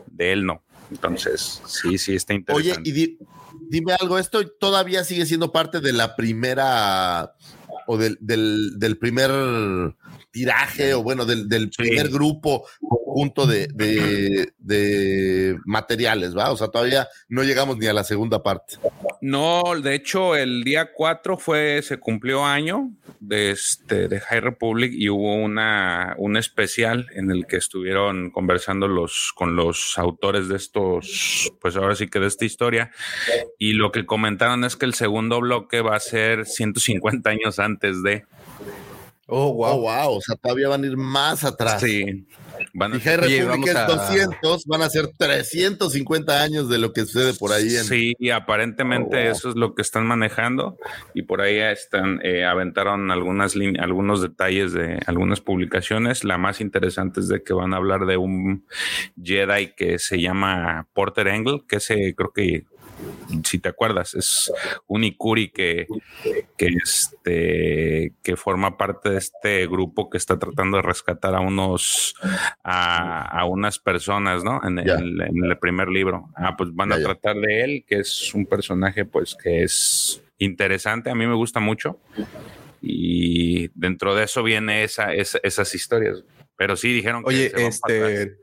de 0.07 0.33
él 0.33 0.45
no. 0.45 0.61
Entonces, 0.91 1.61
sí, 1.65 1.97
sí, 1.97 2.15
está 2.15 2.33
interesante. 2.33 2.81
Oye, 2.81 2.89
y 2.89 3.17
dime 3.69 3.93
algo, 3.93 4.19
¿esto 4.19 4.45
todavía 4.47 5.05
sigue 5.05 5.25
siendo 5.25 5.53
parte 5.53 5.79
de 5.79 5.93
la 5.93 6.17
primera 6.17 7.33
o 7.87 7.97
del, 7.97 8.17
del, 8.19 8.77
del 8.77 8.97
primer 8.97 9.31
tiraje 10.31 10.93
o 10.93 11.03
bueno, 11.03 11.25
del, 11.25 11.47
del 11.47 11.69
primer 11.69 12.09
grupo 12.09 12.65
junto 13.15 13.47
de, 13.47 13.67
de, 13.73 14.51
de, 14.57 15.57
materiales, 15.63 16.35
¿va? 16.35 16.51
O 16.51 16.57
sea, 16.57 16.67
todavía 16.67 17.07
no 17.29 17.43
llegamos 17.43 17.77
ni 17.77 17.87
a 17.87 17.93
la 17.93 18.03
segunda 18.03 18.43
parte. 18.43 18.75
No, 19.21 19.63
de 19.81 19.95
hecho, 19.95 20.35
el 20.35 20.65
día 20.65 20.91
4 20.93 21.37
fue, 21.37 21.81
se 21.81 21.97
cumplió 21.97 22.45
año 22.45 22.91
de, 23.21 23.51
este, 23.51 24.09
de 24.09 24.19
High 24.19 24.41
Republic 24.41 24.91
y 24.93 25.07
hubo 25.09 25.33
una, 25.35 26.15
un 26.17 26.35
especial 26.35 27.07
en 27.15 27.31
el 27.31 27.47
que 27.47 27.55
estuvieron 27.55 28.31
conversando 28.31 28.89
los, 28.89 29.31
con 29.33 29.55
los 29.55 29.97
autores 29.97 30.49
de 30.49 30.57
estos, 30.57 31.51
pues 31.61 31.77
ahora 31.77 31.95
sí 31.95 32.07
que 32.07 32.19
de 32.19 32.27
esta 32.27 32.43
historia. 32.43 32.91
Y 33.57 33.73
lo 33.73 33.91
que 33.91 34.05
comentaron 34.05 34.65
es 34.65 34.75
que 34.75 34.85
el 34.85 34.93
segundo 34.93 35.39
bloque 35.39 35.81
va 35.81 35.95
a 35.95 35.99
ser 35.99 36.45
150 36.45 37.29
años 37.29 37.59
antes 37.59 38.03
de. 38.03 38.25
Oh, 39.27 39.53
wow, 39.53 39.79
wow. 39.81 40.11
O 40.17 40.21
sea, 40.21 40.35
todavía 40.35 40.67
van 40.69 40.83
a 40.83 40.87
ir 40.87 40.97
más 40.97 41.43
atrás. 41.43 41.81
Sí. 41.81 42.27
Van 42.73 42.93
a 42.93 42.97
Y 42.97 42.99
High 43.01 43.19
Oye, 43.23 43.41
a- 43.41 43.85
200, 43.87 44.65
van 44.65 44.81
a 44.83 44.89
ser 44.89 45.07
350 45.17 46.41
años 46.43 46.69
de 46.69 46.77
lo 46.77 46.93
que 46.93 47.01
sucede 47.01 47.33
por 47.33 47.51
ahí 47.51 47.75
en... 47.75 47.83
Sí, 47.83 48.13
y 48.19 48.29
aparentemente 48.29 49.17
Oh, 49.17 49.23
wow. 49.23 49.31
eso 49.31 49.49
es 49.49 49.55
lo 49.55 49.73
que 49.75 49.81
están 49.81 50.05
manejando 50.05 50.77
y 51.13 51.23
por 51.23 51.41
ahí 51.41 51.57
están 51.57 52.19
eh, 52.23 52.45
aventaron 52.45 53.11
algunas 53.11 53.55
algunos 53.79 54.21
detalles 54.21 54.73
de 54.73 54.99
algunas 55.07 55.41
publicaciones. 55.41 56.23
La 56.23 56.37
más 56.37 56.61
interesante 56.61 57.19
es 57.19 57.27
de 57.27 57.43
que 57.43 57.53
van 57.53 57.73
a 57.73 57.77
hablar 57.77 58.05
de 58.05 58.17
un 58.17 58.65
Jedi 59.21 59.73
que 59.75 59.99
se 59.99 60.21
llama 60.21 60.87
Porter 60.93 61.27
Engle, 61.27 61.63
que 61.67 61.77
ese 61.77 62.13
creo 62.15 62.31
que 62.31 62.65
si 63.43 63.59
te 63.59 63.69
acuerdas 63.69 64.13
es 64.15 64.51
un 64.87 65.03
Ikuri 65.03 65.49
que 65.49 65.87
que 66.57 66.67
este 66.67 68.13
que 68.23 68.35
forma 68.35 68.77
parte 68.77 69.09
de 69.09 69.17
este 69.17 69.67
grupo 69.67 70.09
que 70.09 70.17
está 70.17 70.37
tratando 70.39 70.77
de 70.77 70.83
rescatar 70.83 71.35
a 71.35 71.39
unos 71.39 72.15
a, 72.63 73.39
a 73.39 73.45
unas 73.45 73.79
personas, 73.79 74.43
¿no? 74.43 74.61
En 74.63 74.79
el, 74.79 74.85
Ya. 74.85 74.95
en 74.95 75.43
el 75.45 75.57
primer 75.57 75.89
libro. 75.89 76.29
Ah, 76.35 76.55
pues 76.57 76.73
van 76.73 76.91
a 76.93 76.99
tratar 77.01 77.35
de 77.37 77.63
él, 77.63 77.85
que 77.87 77.99
es 77.99 78.33
un 78.33 78.45
personaje 78.45 79.05
pues 79.05 79.35
que 79.35 79.63
es 79.63 80.21
interesante, 80.37 81.09
a 81.09 81.15
mí 81.15 81.25
me 81.27 81.35
gusta 81.35 81.59
mucho. 81.59 81.99
Y 82.81 83.69
dentro 83.73 84.15
de 84.15 84.23
eso 84.25 84.43
viene 84.43 84.83
esa, 84.83 85.13
esa- 85.13 85.39
esas 85.43 85.73
historias. 85.73 86.23
Pero 86.57 86.75
sí 86.75 86.93
dijeron 86.93 87.23
que 87.23 87.29
Oye, 87.29 87.51
este, 87.55 88.37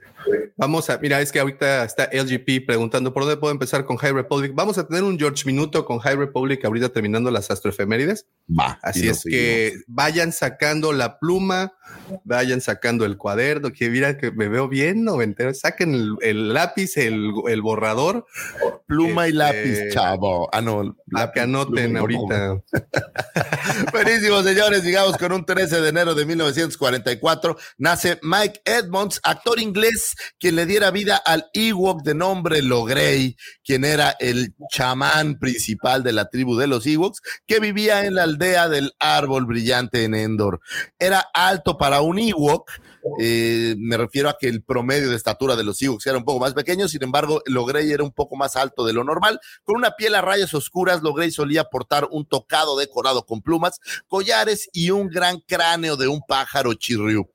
vamos 0.56 0.90
a, 0.90 0.98
mira, 0.98 1.20
es 1.20 1.32
que 1.32 1.40
ahorita 1.40 1.84
está 1.84 2.08
LGP 2.12 2.66
preguntando 2.66 3.12
por 3.12 3.24
dónde 3.24 3.36
puedo 3.36 3.52
empezar 3.52 3.84
con 3.84 3.96
High 3.96 4.12
Republic. 4.12 4.52
Vamos 4.54 4.78
a 4.78 4.86
tener 4.86 5.02
un 5.02 5.18
George 5.18 5.44
Minuto 5.46 5.84
con 5.84 5.98
High 5.98 6.16
Republic 6.16 6.64
ahorita 6.64 6.90
terminando 6.90 7.30
las 7.30 7.50
astroefemérides. 7.50 8.26
Va, 8.48 8.78
Así 8.82 9.08
es 9.08 9.24
que 9.24 9.76
vayan 9.86 10.32
sacando 10.32 10.92
la 10.92 11.18
pluma, 11.18 11.74
vayan 12.24 12.60
sacando 12.60 13.04
el 13.04 13.16
cuaderno, 13.16 13.72
que 13.72 13.90
mira 13.90 14.18
que 14.18 14.30
me 14.32 14.48
veo 14.48 14.68
bien 14.68 15.04
noventero. 15.04 15.52
Saquen 15.54 15.94
el, 15.94 16.16
el 16.20 16.54
lápiz, 16.54 16.96
el, 16.96 17.32
el 17.48 17.62
borrador, 17.62 18.26
Pluma 18.86 19.26
y 19.26 19.30
Este, 19.30 19.38
lápiz, 19.38 19.94
chavo. 19.94 20.48
Ah, 20.52 20.60
no. 20.60 20.96
para 21.10 21.32
que 21.32 21.40
lápiz, 21.40 21.40
anoten 21.40 21.96
ahorita. 21.96 22.62
Buenísimo, 23.92 24.42
señores. 24.42 24.82
Digamos 24.82 25.16
con 25.16 25.32
un 25.32 25.44
13 25.44 25.80
de 25.80 25.88
enero 25.88 26.14
de 26.14 26.26
1944 26.26 27.56
nace 27.78 28.18
Mike 28.22 28.60
Edmonds, 28.64 29.20
actor 29.22 29.60
inglés, 29.60 30.11
quien 30.38 30.56
le 30.56 30.66
diera 30.66 30.90
vida 30.90 31.16
al 31.16 31.46
Ewok 31.52 32.02
de 32.02 32.14
nombre 32.14 32.62
Logrey, 32.62 33.36
quien 33.64 33.84
era 33.84 34.16
el 34.18 34.54
chamán 34.70 35.38
principal 35.38 36.02
de 36.02 36.12
la 36.12 36.26
tribu 36.26 36.56
de 36.56 36.66
los 36.66 36.86
Ewoks, 36.86 37.20
que 37.46 37.60
vivía 37.60 38.04
en 38.06 38.14
la 38.14 38.24
aldea 38.24 38.68
del 38.68 38.92
árbol 38.98 39.46
brillante 39.46 40.04
en 40.04 40.14
Endor. 40.14 40.60
Era 40.98 41.20
alto 41.32 41.78
para 41.78 42.00
un 42.00 42.18
Ewok. 42.18 42.70
Eh, 43.18 43.74
me 43.78 43.96
refiero 43.96 44.28
a 44.28 44.36
que 44.38 44.48
el 44.48 44.62
promedio 44.62 45.10
de 45.10 45.16
estatura 45.16 45.56
de 45.56 45.64
los 45.64 45.80
Ewoks 45.82 46.06
era 46.06 46.18
un 46.18 46.24
poco 46.24 46.40
más 46.40 46.54
pequeño, 46.54 46.88
sin 46.88 47.02
embargo, 47.02 47.42
Logrey 47.46 47.90
era 47.90 48.02
un 48.02 48.12
poco 48.12 48.36
más 48.36 48.56
alto 48.56 48.84
de 48.84 48.92
lo 48.92 49.04
normal. 49.04 49.40
Con 49.64 49.76
una 49.76 49.92
piel 49.92 50.14
a 50.14 50.20
rayas 50.20 50.54
oscuras, 50.54 51.02
Logrey 51.02 51.30
solía 51.30 51.64
portar 51.64 52.08
un 52.10 52.26
tocado 52.26 52.76
decorado 52.76 53.24
con 53.26 53.42
plumas, 53.42 53.80
collares 54.08 54.68
y 54.72 54.90
un 54.90 55.08
gran 55.08 55.40
cráneo 55.40 55.96
de 55.96 56.08
un 56.08 56.22
pájaro 56.26 56.74
chirriú. 56.74 57.28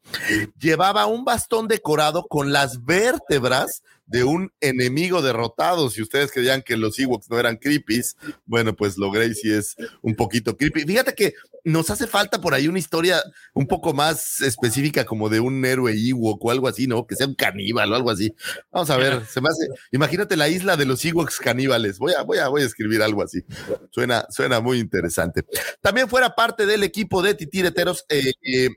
Llevaba 0.59 1.05
un 1.05 1.25
bastón 1.25 1.67
decorado 1.67 2.27
con 2.27 2.51
las 2.51 2.83
vértebras 2.83 3.83
de 4.07 4.23
un 4.23 4.51
enemigo 4.61 5.21
derrotado. 5.21 5.89
Si 5.89 6.01
ustedes 6.01 6.31
creían 6.31 6.61
que 6.63 6.77
los 6.77 6.97
Ewoks 6.97 7.29
no 7.29 7.39
eran 7.39 7.57
creepies, 7.57 8.17
bueno, 8.45 8.75
pues 8.75 8.97
Logrey 8.97 9.33
sí 9.35 9.51
es 9.51 9.75
un 10.01 10.15
poquito 10.15 10.57
creepy. 10.57 10.85
Fíjate 10.85 11.13
que 11.13 11.33
nos 11.63 11.89
hace 11.89 12.07
falta 12.07 12.39
por 12.39 12.53
ahí 12.53 12.67
una 12.69 12.79
historia 12.79 13.21
un 13.53 13.67
poco 13.67 13.93
más 13.93 14.39
específica 14.41 15.05
como 15.05 15.27
de 15.27 15.41
un 15.41 15.63
héroe 15.65 15.93
Ewok 15.93 16.43
o 16.45 16.51
algo 16.51 16.67
así, 16.67 16.87
¿no? 16.87 17.05
Que 17.05 17.15
sea 17.15 17.27
un 17.27 17.35
caníbal 17.35 17.91
o 17.91 17.95
algo 17.95 18.09
así. 18.09 18.33
Vamos 18.71 18.89
a 18.89 18.97
ver, 18.97 19.25
se 19.25 19.41
me 19.41 19.49
hace, 19.49 19.67
imagínate 19.91 20.37
la 20.37 20.47
isla 20.47 20.77
de 20.77 20.85
los 20.85 21.03
Ewoks 21.03 21.39
caníbales. 21.39 21.99
Voy 21.99 22.13
a, 22.13 22.21
voy 22.21 22.37
a, 22.37 22.47
voy 22.47 22.61
a 22.61 22.65
escribir 22.65 23.01
algo 23.01 23.21
así. 23.21 23.43
Suena, 23.91 24.25
suena 24.29 24.61
muy 24.61 24.79
interesante. 24.79 25.43
También 25.81 26.07
fuera 26.07 26.35
parte 26.35 26.65
del 26.65 26.83
equipo 26.83 27.21
de 27.21 27.33
titireteros, 27.33 28.05
eh, 28.07 28.31
eh, 28.41 28.69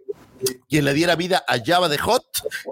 quien 0.68 0.84
le 0.84 0.94
diera 0.94 1.16
vida 1.16 1.44
a 1.46 1.58
Java 1.64 1.88
de 1.88 1.98
Hot. 1.98 2.24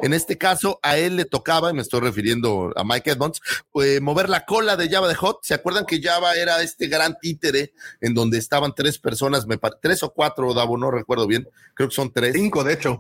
En 0.03 0.15
este 0.15 0.39
caso, 0.39 0.79
a 0.83 0.97
él 0.97 1.17
le 1.17 1.25
tocaba, 1.25 1.71
y 1.71 1.75
me 1.75 1.83
estoy 1.83 2.01
refiriendo 2.01 2.73
a 2.77 2.85
Mike 2.85 3.11
Edmonds, 3.11 3.41
eh, 3.83 4.01
mover 4.01 4.29
la 4.29 4.45
cola 4.45 4.77
de 4.77 4.89
Java 4.89 5.09
de 5.09 5.15
Hot. 5.15 5.41
¿Se 5.43 5.55
acuerdan 5.55 5.87
que 5.87 6.03
Java 6.03 6.35
era 6.35 6.63
este 6.63 6.89
gran 6.89 7.17
títere 7.21 7.73
en 8.01 8.15
donde 8.15 8.39
estaban 8.39 8.75
tres 8.75 8.99
personas, 8.99 9.47
me 9.47 9.59
tres 9.81 10.03
o 10.03 10.13
cuatro, 10.13 10.55
Davo, 10.55 10.77
no 10.77 10.91
recuerdo 10.91 11.27
bien, 11.27 11.49
creo 11.75 11.89
que 11.89 11.95
son 11.95 12.13
tres. 12.13 12.35
Cinco, 12.35 12.65
de 12.65 12.75
hecho. 12.75 12.99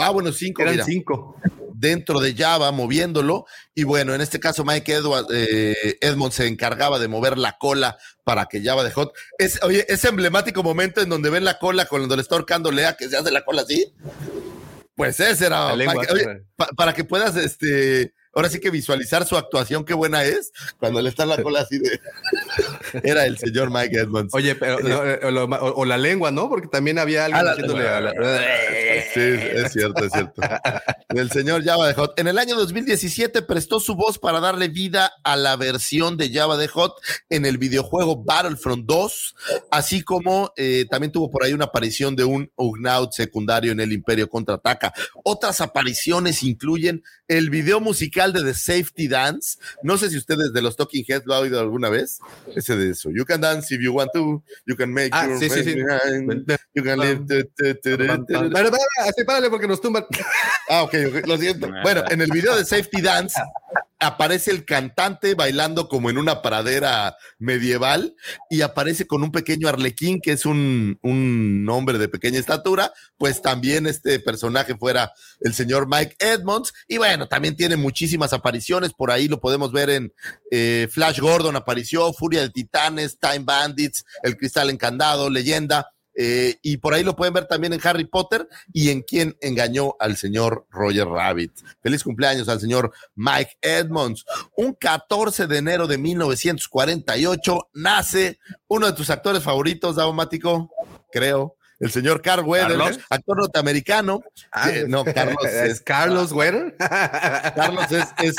Ah, 0.00 0.10
bueno, 0.10 0.32
cinco, 0.32 0.62
Eran 0.62 0.74
mira 0.74 0.84
cinco. 0.84 1.36
Dentro 1.74 2.20
de 2.20 2.34
Java 2.34 2.70
moviéndolo. 2.72 3.46
Y 3.74 3.84
bueno, 3.84 4.14
en 4.14 4.20
este 4.20 4.40
caso 4.40 4.64
Mike 4.64 4.92
Edward, 4.92 5.26
eh, 5.32 5.98
Edmond 6.00 6.32
se 6.32 6.46
encargaba 6.46 6.98
de 6.98 7.08
mover 7.08 7.36
la 7.36 7.56
cola 7.58 7.98
para 8.24 8.46
que 8.46 8.62
Java 8.62 8.84
de 8.84 8.90
Hot. 8.92 9.12
Es, 9.38 9.62
oye, 9.62 9.84
ese 9.88 10.08
emblemático 10.08 10.62
momento 10.62 11.00
en 11.00 11.08
donde 11.08 11.30
ven 11.30 11.44
la 11.44 11.58
cola 11.58 11.86
cuando 11.86 12.14
le 12.16 12.22
está 12.22 12.36
ahorcando 12.36 12.70
Lea, 12.70 12.96
que 12.96 13.08
se 13.08 13.16
hace 13.16 13.30
la 13.30 13.44
cola 13.44 13.62
así. 13.62 13.92
Pues 14.94 15.18
ese 15.20 15.46
era. 15.46 15.74
Para, 15.86 16.00
que, 16.06 16.12
oye, 16.12 16.42
pa- 16.56 16.68
para 16.76 16.92
que 16.94 17.04
puedas, 17.04 17.36
este, 17.36 18.14
ahora 18.34 18.48
sí 18.48 18.60
que 18.60 18.70
visualizar 18.70 19.26
su 19.26 19.36
actuación, 19.36 19.84
qué 19.84 19.94
buena 19.94 20.24
es, 20.24 20.52
cuando 20.78 21.00
le 21.02 21.08
está 21.08 21.26
la 21.26 21.42
cola 21.42 21.60
así 21.60 21.78
de. 21.78 22.00
era 23.02 23.26
el 23.26 23.38
señor 23.38 23.70
Mike 23.70 23.98
Edmonds. 23.98 24.34
Oye, 24.34 24.54
pero 24.54 24.78
eh, 24.80 25.20
o, 25.24 25.30
lo- 25.30 25.44
o- 25.44 25.74
o 25.80 25.84
la 25.84 25.98
lengua, 25.98 26.30
¿no? 26.30 26.48
Porque 26.48 26.68
también 26.68 26.98
había 26.98 27.24
alguien 27.26 27.40
Ah, 27.40 27.44
la- 27.44 27.52
haciéndole 27.52 27.88
a 27.88 28.00
la- 28.00 28.12
Sí, 29.12 29.20
es 29.20 29.72
cierto, 29.72 30.04
es 30.04 30.12
cierto. 30.12 30.42
El 31.08 31.30
señor 31.30 31.64
Java 31.64 31.86
de 31.88 31.94
Hot. 31.94 32.18
En 32.18 32.26
el 32.28 32.38
año 32.38 32.56
2017 32.56 33.42
prestó 33.42 33.78
su 33.80 33.94
voz 33.94 34.18
para 34.18 34.40
darle 34.40 34.68
vida 34.68 35.12
a 35.22 35.36
la 35.36 35.56
versión 35.56 36.16
de 36.16 36.32
Java 36.32 36.56
de 36.56 36.68
Hot 36.68 36.94
en 37.28 37.46
el 37.46 37.58
videojuego 37.58 38.24
Battlefront 38.24 38.86
2, 38.86 39.34
así 39.70 40.02
como 40.02 40.52
eh, 40.56 40.86
también 40.90 41.12
tuvo 41.12 41.30
por 41.30 41.44
ahí 41.44 41.52
una 41.52 41.66
aparición 41.66 42.16
de 42.16 42.24
un 42.24 42.50
Ugnaut 42.56 43.12
secundario 43.12 43.72
en 43.72 43.80
el 43.80 43.92
Imperio 43.92 44.28
Contraataca. 44.28 44.92
Otras 45.24 45.60
apariciones 45.60 46.42
incluyen 46.42 47.02
el 47.28 47.50
video 47.50 47.80
musical 47.80 48.23
de 48.32 48.42
The 48.42 48.54
Safety 48.54 49.08
Dance. 49.08 49.58
No 49.82 49.98
sé 49.98 50.10
si 50.10 50.16
ustedes 50.16 50.52
de 50.52 50.62
los 50.62 50.76
Talking 50.76 51.04
Heads 51.06 51.26
lo 51.26 51.34
han 51.34 51.42
oído 51.42 51.60
alguna 51.60 51.88
vez. 51.88 52.18
Ese 52.54 52.76
de 52.76 52.90
eso. 52.90 53.10
You 53.10 53.24
can 53.24 53.40
dance 53.40 53.74
if 53.74 53.80
you 53.82 53.92
want 53.92 54.10
to. 54.14 54.42
You 54.66 54.76
can 54.76 54.92
make 54.92 55.10
Ah, 55.12 55.26
your 55.26 55.38
sí, 55.38 55.48
sí, 55.50 55.62
sí. 55.64 55.76
You 56.74 56.82
can 56.82 56.98
live. 56.98 57.24
así 59.06 59.24
párale 59.24 59.50
porque 59.50 59.66
nos 59.68 59.80
tumban. 59.80 60.04
Ah, 60.68 60.82
ok, 60.82 60.94
ok, 61.08 61.26
lo 61.26 61.36
siento. 61.36 61.68
Bueno, 61.82 62.02
en 62.10 62.20
el 62.20 62.30
video 62.30 62.56
de 62.56 62.64
Safety 62.64 63.02
Dance 63.02 63.40
aparece 64.04 64.50
el 64.50 64.64
cantante 64.64 65.34
bailando 65.34 65.88
como 65.88 66.10
en 66.10 66.18
una 66.18 66.42
pradera 66.42 67.16
medieval 67.38 68.14
y 68.50 68.60
aparece 68.62 69.06
con 69.06 69.22
un 69.22 69.32
pequeño 69.32 69.68
arlequín 69.68 70.20
que 70.20 70.32
es 70.32 70.46
un, 70.46 70.98
un 71.02 71.66
hombre 71.68 71.98
de 71.98 72.08
pequeña 72.08 72.38
estatura, 72.38 72.92
pues 73.18 73.42
también 73.42 73.86
este 73.86 74.20
personaje 74.20 74.76
fuera 74.76 75.12
el 75.40 75.54
señor 75.54 75.88
Mike 75.88 76.16
Edmonds 76.18 76.72
y 76.88 76.98
bueno, 76.98 77.26
también 77.26 77.56
tiene 77.56 77.76
muchísimas 77.76 78.32
apariciones, 78.32 78.92
por 78.92 79.10
ahí 79.10 79.28
lo 79.28 79.40
podemos 79.40 79.72
ver 79.72 79.90
en 79.90 80.12
eh, 80.50 80.88
Flash 80.90 81.20
Gordon 81.20 81.56
apareció, 81.56 82.12
Furia 82.12 82.42
de 82.42 82.50
Titanes, 82.50 83.18
Time 83.18 83.44
Bandits, 83.44 84.04
El 84.22 84.36
Cristal 84.36 84.70
Encandado, 84.70 85.30
Leyenda. 85.30 85.93
Eh, 86.16 86.56
y 86.62 86.76
por 86.78 86.94
ahí 86.94 87.02
lo 87.02 87.16
pueden 87.16 87.34
ver 87.34 87.46
también 87.46 87.72
en 87.72 87.80
Harry 87.84 88.04
Potter 88.04 88.48
y 88.72 88.90
en 88.90 89.02
quien 89.02 89.36
engañó 89.40 89.94
al 89.98 90.16
señor 90.16 90.66
Roger 90.70 91.06
Rabbit. 91.08 91.52
Feliz 91.82 92.02
cumpleaños 92.04 92.48
al 92.48 92.60
señor 92.60 92.92
Mike 93.14 93.56
Edmonds. 93.60 94.24
Un 94.56 94.74
14 94.74 95.46
de 95.46 95.58
enero 95.58 95.86
de 95.86 95.98
1948 95.98 97.70
nace 97.74 98.38
uno 98.68 98.86
de 98.86 98.92
tus 98.92 99.10
actores 99.10 99.42
favoritos, 99.42 99.96
Daumático, 99.96 100.70
creo. 101.12 101.56
El 101.80 101.90
señor 101.90 102.22
Carl 102.22 102.44
Weathers, 102.44 102.78
¿Carlos? 102.78 103.00
actor 103.10 103.36
norteamericano. 103.36 104.22
Ah, 104.52 104.70
Eh, 104.70 104.84
no, 104.88 105.04
Carlos 105.04 105.44
es 105.44 105.52
es, 105.54 105.80
Carlos 105.80 106.32
Wetter. 106.32 106.76
Carlos 106.78 107.90
es, 107.90 108.06
es 108.22 108.36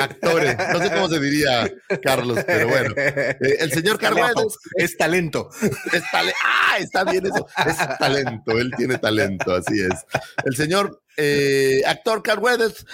actor. 0.00 0.42
No 0.72 0.78
sé 0.78 0.90
cómo 0.90 1.08
se 1.08 1.20
diría 1.20 1.70
Carlos, 2.02 2.38
pero 2.46 2.68
bueno. 2.68 2.94
Eh, 2.96 3.56
el 3.60 3.72
señor 3.72 3.98
Carl 3.98 4.14
Weathers 4.16 4.58
es 4.76 4.96
talento. 4.96 5.50
es 5.92 6.02
tale- 6.10 6.34
ah, 6.44 6.78
está 6.78 7.04
bien 7.04 7.26
eso. 7.26 7.46
Es 7.66 7.76
talento, 7.98 8.52
él 8.58 8.72
tiene 8.76 8.98
talento, 8.98 9.54
así 9.54 9.80
es. 9.80 10.04
El 10.44 10.56
señor 10.56 11.02
eh, 11.16 11.82
actor 11.86 12.22
Carl 12.22 12.40
Weathers, 12.42 12.84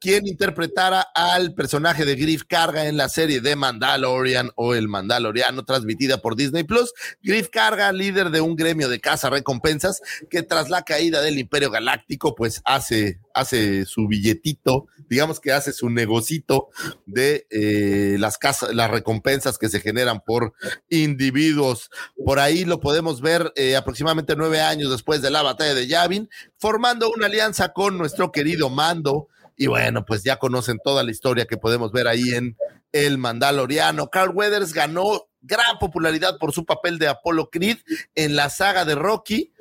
quien 0.00 0.26
interpretara 0.26 1.06
al 1.14 1.54
personaje 1.54 2.04
de 2.04 2.16
Griff 2.16 2.42
Carga 2.46 2.86
en 2.86 2.96
la 2.96 3.08
serie 3.08 3.40
de 3.40 3.56
Mandalorian 3.56 4.50
o 4.56 4.74
El 4.74 4.88
Mandaloriano, 4.88 5.64
transmitida 5.64 6.18
por 6.18 6.36
Disney 6.36 6.64
Plus. 6.64 6.92
Griff 7.22 7.48
Carga, 7.50 7.92
líder 7.92 8.30
de 8.30 8.40
un 8.40 8.56
gremio 8.56 8.88
de 8.88 9.00
caza 9.00 9.30
recompensas, 9.30 10.02
que 10.28 10.42
tras 10.42 10.68
la 10.70 10.82
caída 10.82 11.22
del 11.22 11.38
Imperio 11.38 11.70
Galáctico, 11.70 12.34
pues 12.34 12.60
hace, 12.64 13.20
hace 13.32 13.86
su 13.86 14.06
billetito 14.08 14.88
digamos 15.12 15.40
que 15.40 15.52
hace 15.52 15.74
su 15.74 15.90
negocito 15.90 16.70
de 17.04 17.46
eh, 17.50 18.16
las 18.18 18.38
casas, 18.38 18.74
las 18.74 18.90
recompensas 18.90 19.58
que 19.58 19.68
se 19.68 19.78
generan 19.78 20.22
por 20.24 20.54
individuos. 20.88 21.90
Por 22.24 22.38
ahí 22.38 22.64
lo 22.64 22.80
podemos 22.80 23.20
ver 23.20 23.52
eh, 23.54 23.76
aproximadamente 23.76 24.36
nueve 24.36 24.62
años 24.62 24.90
después 24.90 25.20
de 25.20 25.30
la 25.30 25.42
batalla 25.42 25.74
de 25.74 25.86
Yavin, 25.86 26.30
formando 26.56 27.12
una 27.14 27.26
alianza 27.26 27.74
con 27.74 27.98
nuestro 27.98 28.32
querido 28.32 28.70
Mando. 28.70 29.28
Y 29.54 29.66
bueno, 29.66 30.06
pues 30.06 30.22
ya 30.22 30.38
conocen 30.38 30.78
toda 30.82 31.04
la 31.04 31.10
historia 31.10 31.44
que 31.44 31.58
podemos 31.58 31.92
ver 31.92 32.08
ahí 32.08 32.30
en 32.30 32.56
El 32.90 33.18
Mandaloriano. 33.18 34.08
Carl 34.08 34.34
Weathers 34.34 34.72
ganó 34.72 35.28
gran 35.42 35.78
popularidad 35.78 36.38
por 36.38 36.52
su 36.52 36.64
papel 36.64 36.98
de 36.98 37.08
Apollo 37.08 37.50
Creed 37.50 37.78
en 38.14 38.36
la 38.36 38.48
saga 38.48 38.84
de 38.84 38.94
Rocky. 38.94 39.52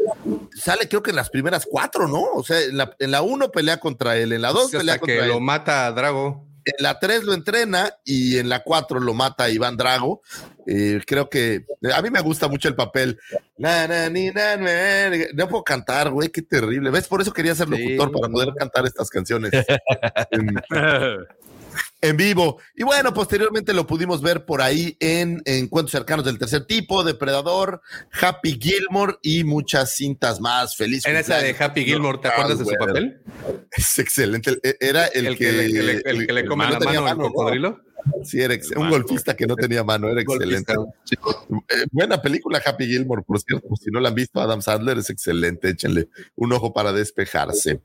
Sale 0.55 0.87
creo 0.87 1.03
que 1.03 1.09
en 1.09 1.15
las 1.15 1.29
primeras 1.29 1.67
cuatro, 1.69 2.07
¿no? 2.07 2.23
O 2.33 2.43
sea, 2.43 2.61
en 2.61 2.77
la, 2.77 2.95
en 2.99 3.11
la 3.11 3.21
uno 3.21 3.51
pelea 3.51 3.77
contra 3.77 4.17
él, 4.17 4.33
en 4.33 4.41
la 4.41 4.51
dos 4.51 4.71
pelea 4.71 4.99
contra 4.99 5.21
que 5.21 5.27
lo 5.27 5.39
mata 5.39 5.87
a 5.87 5.91
Drago. 5.91 6.47
En 6.63 6.83
la 6.83 6.99
3 6.99 7.23
lo 7.23 7.33
entrena 7.33 7.91
y 8.05 8.37
en 8.37 8.47
la 8.47 8.61
4 8.61 8.99
lo 8.99 9.15
mata 9.15 9.49
Iván 9.49 9.77
Drago. 9.77 10.21
Eh, 10.67 11.01
creo 11.07 11.27
que 11.27 11.65
a 11.91 12.03
mí 12.03 12.11
me 12.11 12.21
gusta 12.21 12.47
mucho 12.47 12.67
el 12.67 12.75
papel. 12.75 13.19
no 13.57 15.49
puedo 15.49 15.63
cantar, 15.63 16.11
güey, 16.11 16.29
qué 16.29 16.43
terrible. 16.43 16.91
¿Ves? 16.91 17.07
Por 17.07 17.21
eso 17.21 17.33
quería 17.33 17.55
ser 17.55 17.67
locutor, 17.67 18.11
para 18.11 18.31
poder 18.31 18.53
cantar 18.55 18.85
estas 18.85 19.09
canciones. 19.09 19.51
en 22.01 22.17
vivo. 22.17 22.59
Y 22.75 22.83
bueno, 22.83 23.13
posteriormente 23.13 23.73
lo 23.73 23.85
pudimos 23.87 24.21
ver 24.21 24.45
por 24.45 24.61
ahí 24.61 24.97
en 24.99 25.41
Encuentros 25.45 25.91
Cercanos 25.91 26.25
del 26.25 26.37
Tercer 26.37 26.65
Tipo, 26.65 27.03
Depredador, 27.03 27.81
Happy 28.21 28.59
Gilmore 28.59 29.15
y 29.21 29.43
muchas 29.43 29.95
cintas 29.95 30.39
más. 30.39 30.75
Feliz. 30.75 31.05
En 31.05 31.15
esa 31.15 31.37
de 31.37 31.55
Happy 31.57 31.85
Gilmore, 31.85 32.19
¿te 32.19 32.27
acuerdas 32.27 32.59
de 32.59 32.65
su 32.65 32.75
papel? 32.77 33.21
Es 33.71 33.99
excelente. 33.99 34.59
Era 34.79 35.07
el, 35.07 35.37
que, 35.37 35.51
le 35.51 36.45
come 36.45 36.69
la 36.69 36.79
mano, 36.79 37.07
al 37.07 37.17
cocodrilo. 37.17 37.81
Sí, 38.23 38.41
era 38.41 38.55
un 38.75 38.89
golfista 38.89 39.35
que 39.35 39.47
no 39.47 39.55
tenía 39.55 39.83
mano, 39.83 40.07
era 40.07 40.21
excelente. 40.21 40.73
Eh, 40.73 41.85
buena 41.91 42.21
película, 42.21 42.61
Happy 42.63 42.85
Gilmore, 42.85 43.23
por 43.23 43.39
cierto. 43.39 43.75
Si 43.75 43.89
no 43.91 43.99
la 43.99 44.09
han 44.09 44.15
visto, 44.15 44.39
Adam 44.39 44.61
Sandler 44.61 44.97
es 44.97 45.09
excelente. 45.09 45.69
Échenle 45.69 46.09
un 46.35 46.53
ojo 46.53 46.73
para 46.73 46.93
despejarse. 46.93 47.81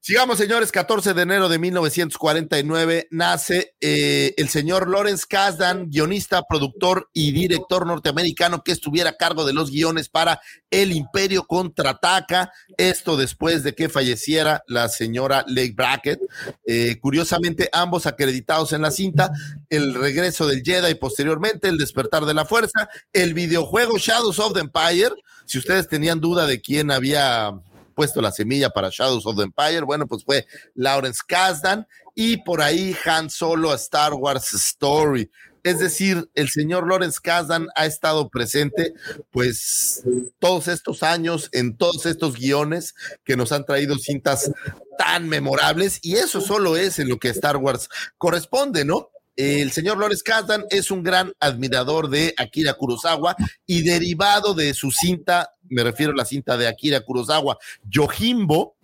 Sigamos, 0.00 0.38
señores. 0.38 0.72
14 0.72 1.14
de 1.14 1.22
enero 1.22 1.48
de 1.48 1.58
1949 1.58 3.08
nace 3.10 3.74
eh, 3.80 4.34
el 4.36 4.48
señor 4.48 4.88
Lawrence 4.88 5.26
Kasdan, 5.28 5.90
guionista, 5.90 6.42
productor 6.48 7.08
y 7.12 7.32
director 7.32 7.86
norteamericano 7.86 8.62
que 8.62 8.72
estuviera 8.72 9.10
a 9.10 9.16
cargo 9.16 9.44
de 9.44 9.52
los 9.52 9.70
guiones 9.70 10.08
para 10.08 10.40
El 10.70 10.92
Imperio 10.92 11.44
contraataca. 11.44 12.52
Esto 12.76 13.16
después 13.16 13.62
de 13.62 13.74
que 13.74 13.88
falleciera 13.88 14.62
la 14.66 14.88
señora 14.88 15.44
Lake 15.46 15.74
Brackett. 15.74 16.20
Eh, 16.66 16.98
curiosamente, 17.00 17.68
ambos 17.72 18.06
acreditados 18.06 18.72
en 18.72 18.82
la 18.82 18.90
cinta 18.90 19.31
el 19.70 19.94
regreso 19.94 20.46
del 20.46 20.62
Jedi 20.62 20.94
posteriormente, 20.94 21.68
el 21.68 21.78
despertar 21.78 22.24
de 22.24 22.34
la 22.34 22.44
fuerza, 22.44 22.88
el 23.12 23.34
videojuego 23.34 23.98
Shadows 23.98 24.38
of 24.38 24.54
the 24.54 24.60
Empire. 24.60 25.14
Si 25.44 25.58
ustedes 25.58 25.88
tenían 25.88 26.20
duda 26.20 26.46
de 26.46 26.60
quién 26.60 26.90
había 26.90 27.52
puesto 27.94 28.20
la 28.22 28.32
semilla 28.32 28.70
para 28.70 28.90
Shadows 28.90 29.26
of 29.26 29.36
the 29.36 29.42
Empire, 29.42 29.82
bueno, 29.82 30.06
pues 30.06 30.24
fue 30.24 30.46
Lawrence 30.74 31.20
Kasdan 31.26 31.86
y 32.14 32.38
por 32.38 32.62
ahí 32.62 32.96
Han 33.04 33.30
Solo 33.30 33.70
a 33.70 33.76
Star 33.76 34.14
Wars 34.14 34.52
Story. 34.54 35.30
Es 35.64 35.78
decir, 35.78 36.28
el 36.34 36.48
señor 36.48 36.88
Lawrence 36.88 37.20
Kasdan 37.22 37.68
ha 37.76 37.86
estado 37.86 38.28
presente, 38.28 38.94
pues, 39.30 40.02
todos 40.40 40.66
estos 40.66 41.04
años 41.04 41.48
en 41.52 41.76
todos 41.76 42.04
estos 42.06 42.36
guiones 42.36 42.94
que 43.22 43.36
nos 43.36 43.52
han 43.52 43.64
traído 43.64 43.96
cintas 43.96 44.50
tan 44.98 45.28
memorables, 45.28 46.00
y 46.02 46.16
eso 46.16 46.40
solo 46.40 46.76
es 46.76 46.98
en 46.98 47.08
lo 47.08 47.18
que 47.18 47.28
Star 47.28 47.58
Wars 47.58 47.88
corresponde, 48.18 48.84
¿no? 48.84 49.11
El 49.36 49.72
señor 49.72 49.98
Lawrence 49.98 50.22
Kasdan 50.22 50.64
es 50.70 50.90
un 50.90 51.02
gran 51.02 51.32
admirador 51.40 52.10
de 52.10 52.34
Akira 52.36 52.74
Kurosawa 52.74 53.34
y 53.66 53.82
derivado 53.82 54.54
de 54.54 54.74
su 54.74 54.90
cinta, 54.90 55.54
me 55.68 55.82
refiero 55.82 56.12
a 56.12 56.16
la 56.16 56.24
cinta 56.24 56.56
de 56.56 56.68
Akira 56.68 57.00
Kurosawa, 57.00 57.58
Yojimbo, 57.88 58.76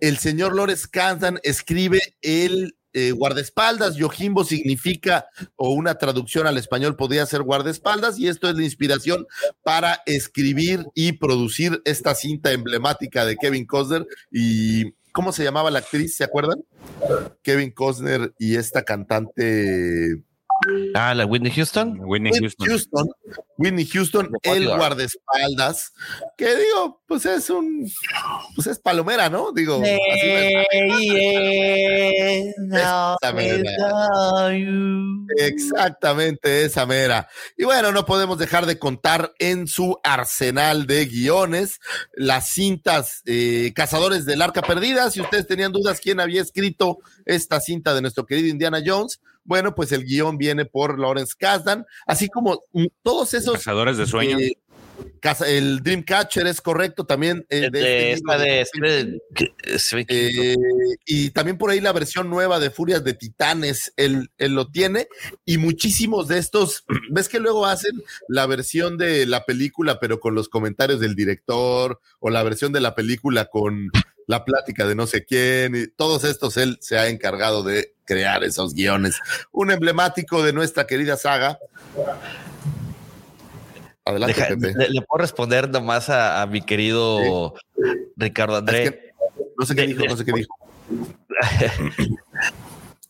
el 0.00 0.18
señor 0.18 0.54
Lawrence 0.54 0.88
Kasdan 0.90 1.38
escribe 1.42 2.00
el 2.20 2.76
eh, 2.98 3.12
guardaespaldas. 3.12 3.96
Yojimbo 3.96 4.42
significa, 4.42 5.26
o 5.56 5.70
una 5.70 5.96
traducción 5.96 6.46
al 6.46 6.56
español 6.56 6.96
podría 6.96 7.26
ser 7.26 7.42
guardaespaldas, 7.42 8.18
y 8.18 8.26
esto 8.26 8.48
es 8.48 8.56
la 8.56 8.64
inspiración 8.64 9.26
para 9.62 10.00
escribir 10.06 10.86
y 10.94 11.12
producir 11.12 11.82
esta 11.84 12.14
cinta 12.14 12.52
emblemática 12.52 13.26
de 13.26 13.36
Kevin 13.36 13.66
Costner. 13.66 14.06
¿Y 14.32 14.94
cómo 15.16 15.32
se 15.32 15.42
llamaba 15.42 15.70
la 15.70 15.78
actriz? 15.78 16.14
¿Se 16.14 16.24
acuerdan? 16.24 16.62
Kevin 17.42 17.70
Costner 17.72 18.34
y 18.38 18.56
esta 18.56 18.82
cantante 18.82 20.22
Ah, 20.94 21.14
la 21.14 21.26
Whitney 21.26 21.52
Houston. 21.52 21.98
Whitney, 22.00 22.32
Houston. 22.32 23.08
Whitney 23.58 23.86
Houston, 23.86 24.30
el 24.42 24.66
guardaespaldas, 24.68 25.92
que 26.36 26.54
digo, 26.56 27.02
pues 27.06 27.24
es 27.26 27.48
un, 27.48 27.90
pues 28.54 28.66
es 28.66 28.78
palomera, 28.78 29.30
¿no? 29.30 29.52
Digo, 29.52 29.82
Exactamente, 35.38 36.64
esa 36.64 36.86
mera. 36.86 37.28
Y 37.56 37.64
bueno, 37.64 37.92
no 37.92 38.04
podemos 38.04 38.38
dejar 38.38 38.66
de 38.66 38.78
contar 38.78 39.32
en 39.38 39.66
su 39.66 39.98
arsenal 40.02 40.86
de 40.86 41.06
guiones 41.06 41.80
las 42.14 42.50
cintas 42.50 43.22
eh, 43.26 43.72
Cazadores 43.74 44.26
del 44.26 44.42
Arca 44.42 44.62
Perdida. 44.62 45.10
Si 45.10 45.20
ustedes 45.20 45.46
tenían 45.46 45.72
dudas 45.72 46.00
quién 46.00 46.20
había 46.20 46.42
escrito 46.42 46.98
esta 47.24 47.60
cinta 47.60 47.94
de 47.94 48.02
nuestro 48.02 48.26
querido 48.26 48.48
Indiana 48.48 48.82
Jones, 48.84 49.20
bueno, 49.46 49.74
pues 49.74 49.92
el 49.92 50.04
guion 50.04 50.38
viene 50.38 50.64
por 50.64 50.98
Lawrence 50.98 51.34
Kasdan, 51.38 51.84
así 52.06 52.28
como 52.28 52.62
mm, 52.72 52.86
todos 53.02 53.34
esos... 53.34 53.54
Cazadores 53.54 53.96
de 53.96 54.06
sueños. 54.06 54.40
Eh, 54.40 54.56
el 55.46 55.82
Dreamcatcher 55.82 56.46
es 56.46 56.60
correcto 56.60 57.04
también. 57.04 57.44
Eh, 57.48 57.68
de, 57.70 58.12
este 59.64 60.06
eh, 60.08 60.56
y 61.04 61.30
también 61.30 61.58
por 61.58 61.70
ahí 61.70 61.80
la 61.80 61.92
versión 61.92 62.30
nueva 62.30 62.60
de 62.60 62.70
Furias 62.70 63.02
de 63.04 63.14
Titanes, 63.14 63.92
él, 63.96 64.30
él, 64.38 64.54
lo 64.54 64.70
tiene. 64.70 65.08
Y 65.44 65.58
muchísimos 65.58 66.28
de 66.28 66.38
estos, 66.38 66.84
ves 67.10 67.28
que 67.28 67.40
luego 67.40 67.66
hacen 67.66 67.92
la 68.28 68.46
versión 68.46 68.98
de 68.98 69.26
la 69.26 69.44
película, 69.44 69.98
pero 70.00 70.20
con 70.20 70.34
los 70.34 70.48
comentarios 70.48 71.00
del 71.00 71.14
director, 71.14 72.00
o 72.20 72.30
la 72.30 72.42
versión 72.42 72.72
de 72.72 72.80
la 72.80 72.94
película 72.94 73.46
con 73.46 73.90
la 74.26 74.44
plática 74.44 74.86
de 74.86 74.94
no 74.94 75.06
sé 75.06 75.24
quién, 75.24 75.76
y 75.76 75.86
todos 75.86 76.24
estos 76.24 76.56
él 76.56 76.78
se 76.80 76.98
ha 76.98 77.08
encargado 77.08 77.62
de 77.62 77.94
crear 78.04 78.44
esos 78.44 78.74
guiones. 78.74 79.20
Un 79.52 79.70
emblemático 79.70 80.42
de 80.42 80.52
nuestra 80.52 80.86
querida 80.86 81.16
saga. 81.16 81.58
Adelante, 84.04 84.56
Le, 84.88 85.02
puedo 85.02 85.22
responder 85.22 85.68
nomás 85.68 86.08
a, 86.10 86.46
mi 86.46 86.62
querido 86.62 87.54
Ricardo 88.16 88.56
André. 88.56 89.12
no 89.58 89.66
sé 89.66 89.74
qué 89.74 89.86
dijo, 89.86 90.04
no 90.04 90.16
sé 90.16 90.24
qué 90.24 90.32
dijo. 90.32 90.54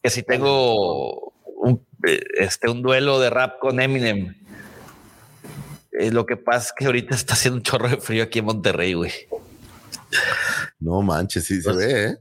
que 0.02 0.10
si 0.10 0.22
tengo 0.22 1.34
un, 1.56 1.86
este, 2.34 2.70
un 2.70 2.82
duelo 2.82 3.20
de 3.20 3.30
rap 3.30 3.58
con 3.58 3.80
Eminem. 3.80 4.34
Eh, 5.98 6.10
lo 6.10 6.26
que 6.26 6.36
pasa 6.36 6.68
es 6.68 6.72
que 6.76 6.86
ahorita 6.86 7.14
está 7.14 7.34
haciendo 7.34 7.56
un 7.58 7.62
chorro 7.62 7.88
de 7.88 7.96
frío 7.96 8.24
aquí 8.24 8.40
en 8.40 8.46
Monterrey, 8.46 8.94
güey. 8.94 9.12
No 10.78 11.02
manches, 11.02 11.44
sí 11.44 11.62
se 11.62 11.72
ve, 11.72 12.04
¿eh? 12.04 12.16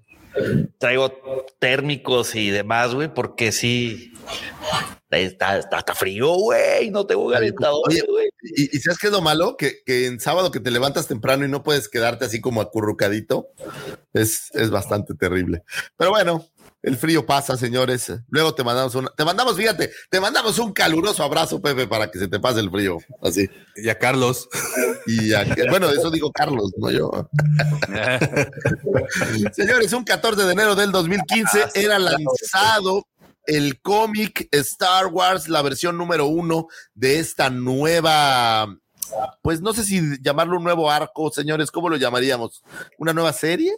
Traigo 0.77 1.11
térmicos 1.59 2.35
y 2.35 2.49
demás, 2.49 2.93
güey, 2.93 3.13
porque 3.13 3.51
sí. 3.51 4.13
Está, 5.09 5.57
está, 5.57 5.95
frío, 5.95 6.33
güey. 6.33 6.91
No 6.91 7.05
tengo 7.05 7.29
calentador, 7.29 7.83
güey. 8.07 8.29
¿y, 8.41 8.77
sabes 8.79 8.97
qué 8.99 9.07
es 9.07 9.13
lo 9.13 9.21
malo? 9.21 9.55
Que, 9.55 9.81
que, 9.85 10.07
en 10.07 10.19
sábado 10.19 10.51
que 10.51 10.59
te 10.59 10.71
levantas 10.71 11.07
temprano 11.07 11.45
y 11.45 11.49
no 11.49 11.63
puedes 11.63 11.87
quedarte 11.87 12.25
así 12.25 12.41
como 12.41 12.59
acurrucadito, 12.59 13.47
es, 14.13 14.49
es 14.53 14.71
bastante 14.71 15.13
terrible. 15.13 15.63
Pero 15.95 16.09
bueno, 16.09 16.45
el 16.85 16.97
frío 16.97 17.25
pasa, 17.25 17.57
señores. 17.57 18.11
Luego 18.29 18.53
te 18.53 18.63
mandamos 18.63 18.93
un, 18.93 19.09
te 19.17 19.25
mandamos, 19.25 19.57
fíjate, 19.57 19.91
te 20.11 20.19
mandamos 20.19 20.59
un 20.59 20.71
caluroso 20.71 21.23
abrazo, 21.23 21.59
Pepe, 21.59 21.87
para 21.87 22.11
que 22.11 22.19
se 22.19 22.27
te 22.27 22.39
pase 22.39 22.59
el 22.59 22.69
frío. 22.69 22.99
Así. 23.23 23.49
Y 23.75 23.89
a 23.89 23.97
Carlos. 23.97 24.47
Y 25.07 25.33
a, 25.33 25.45
bueno, 25.71 25.89
eso 25.89 26.11
digo 26.11 26.31
Carlos, 26.31 26.71
no 26.77 26.91
yo. 26.91 27.27
señores, 29.53 29.93
un 29.93 30.03
14 30.03 30.43
de 30.43 30.51
enero 30.51 30.75
del 30.75 30.91
2015 30.91 31.63
ah, 31.63 31.69
era 31.73 31.97
lanzado 31.97 33.07
el 33.47 33.81
cómic 33.81 34.47
Star 34.51 35.07
Wars, 35.07 35.49
la 35.49 35.63
versión 35.63 35.97
número 35.97 36.27
uno 36.27 36.67
de 36.93 37.17
esta 37.17 37.49
nueva 37.49 38.67
pues 39.41 39.61
no 39.61 39.73
sé 39.73 39.83
si 39.83 40.01
llamarlo 40.21 40.57
un 40.57 40.63
nuevo 40.63 40.89
arco, 40.89 41.31
señores, 41.31 41.69
¿cómo 41.69 41.89
lo 41.89 41.97
llamaríamos? 41.97 42.63
¿Una 42.97 43.13
nueva 43.13 43.33
serie? 43.33 43.71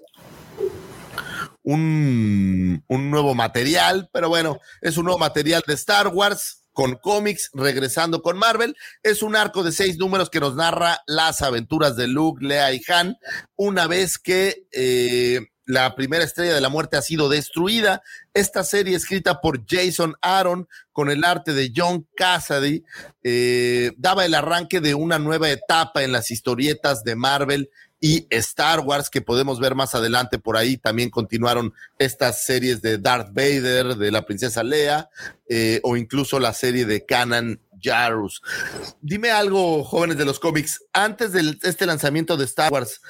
Un, 1.68 2.84
nuevo 2.88 3.36
material, 3.36 4.10
pero 4.14 4.30
bueno, 4.30 4.60
es 4.82 4.98
un 4.98 5.06
nuevo 5.06 5.20
material 5.20 5.64
de 5.68 5.74
Star 5.74 6.08
Wars 6.08 6.64
con 6.72 6.96
cómics, 6.96 7.50
regresando 7.54 8.22
con 8.22 8.38
Marvel. 8.38 8.76
Es 9.04 9.22
un 9.22 9.36
arco 9.36 9.64
de 9.64 9.72
seis 9.72 9.98
números 9.98 10.30
que 10.30 10.40
nos 10.40 10.56
narra 10.56 11.02
las 11.08 11.42
aventuras 11.42 11.98
de 11.98 12.08
Luke, 12.08 12.46
Lea 12.46 12.72
y 12.72 12.82
Han, 12.88 13.18
una 13.56 13.88
vez 13.88 14.18
que 14.18 14.68
eh, 14.72 15.48
la 15.66 15.96
primera 15.96 16.24
estrella 16.24 16.54
de 16.54 16.62
la 16.62 16.70
muerte 16.70 16.96
ha 16.96 17.02
sido 17.02 17.28
destruida. 17.28 18.02
Esta 18.34 18.64
serie 18.64 18.96
escrita 18.96 19.42
por 19.42 19.66
Jason 19.68 20.16
Aaron 20.22 20.70
con 20.94 21.10
el 21.10 21.26
arte 21.26 21.54
de 21.54 21.74
John 21.76 22.08
Cassidy 22.16 22.86
eh, 23.24 23.92
daba 23.98 24.24
el 24.26 24.36
arranque 24.36 24.80
de 24.80 24.94
una 24.94 25.20
nueva 25.20 25.50
etapa 25.50 26.04
en 26.04 26.14
las 26.14 26.32
historietas 26.32 27.04
de 27.04 27.16
Marvel 27.18 27.70
y 28.00 28.28
Star 28.30 28.82
Wars, 28.82 29.10
que 29.10 29.22
podemos 29.22 29.60
ver 29.60 29.76
más 29.76 29.96
adelante 29.96 30.38
por 30.38 30.58
ahí. 30.58 30.78
También 30.78 31.10
continuaron 31.10 31.74
estas 31.98 32.46
series 32.46 32.82
de 32.82 32.98
Darth 32.98 33.30
Vader, 33.34 33.96
de 33.96 34.12
la 34.12 34.26
princesa 34.26 34.64
Leia, 34.64 35.10
eh, 35.50 35.80
o 35.84 35.98
incluso 35.98 36.40
la 36.40 36.54
serie 36.54 36.86
de 36.86 37.06
Canon 37.06 37.60
Jarus. 37.82 38.42
Dime 39.02 39.32
algo, 39.32 39.84
jóvenes 39.84 40.18
de 40.18 40.26
los 40.26 40.40
cómics, 40.40 40.84
antes 40.94 41.32
de 41.32 41.58
este 41.64 41.86
lanzamiento 41.86 42.38
de 42.38 42.46
Star 42.46 42.72
Wars, 42.72 43.02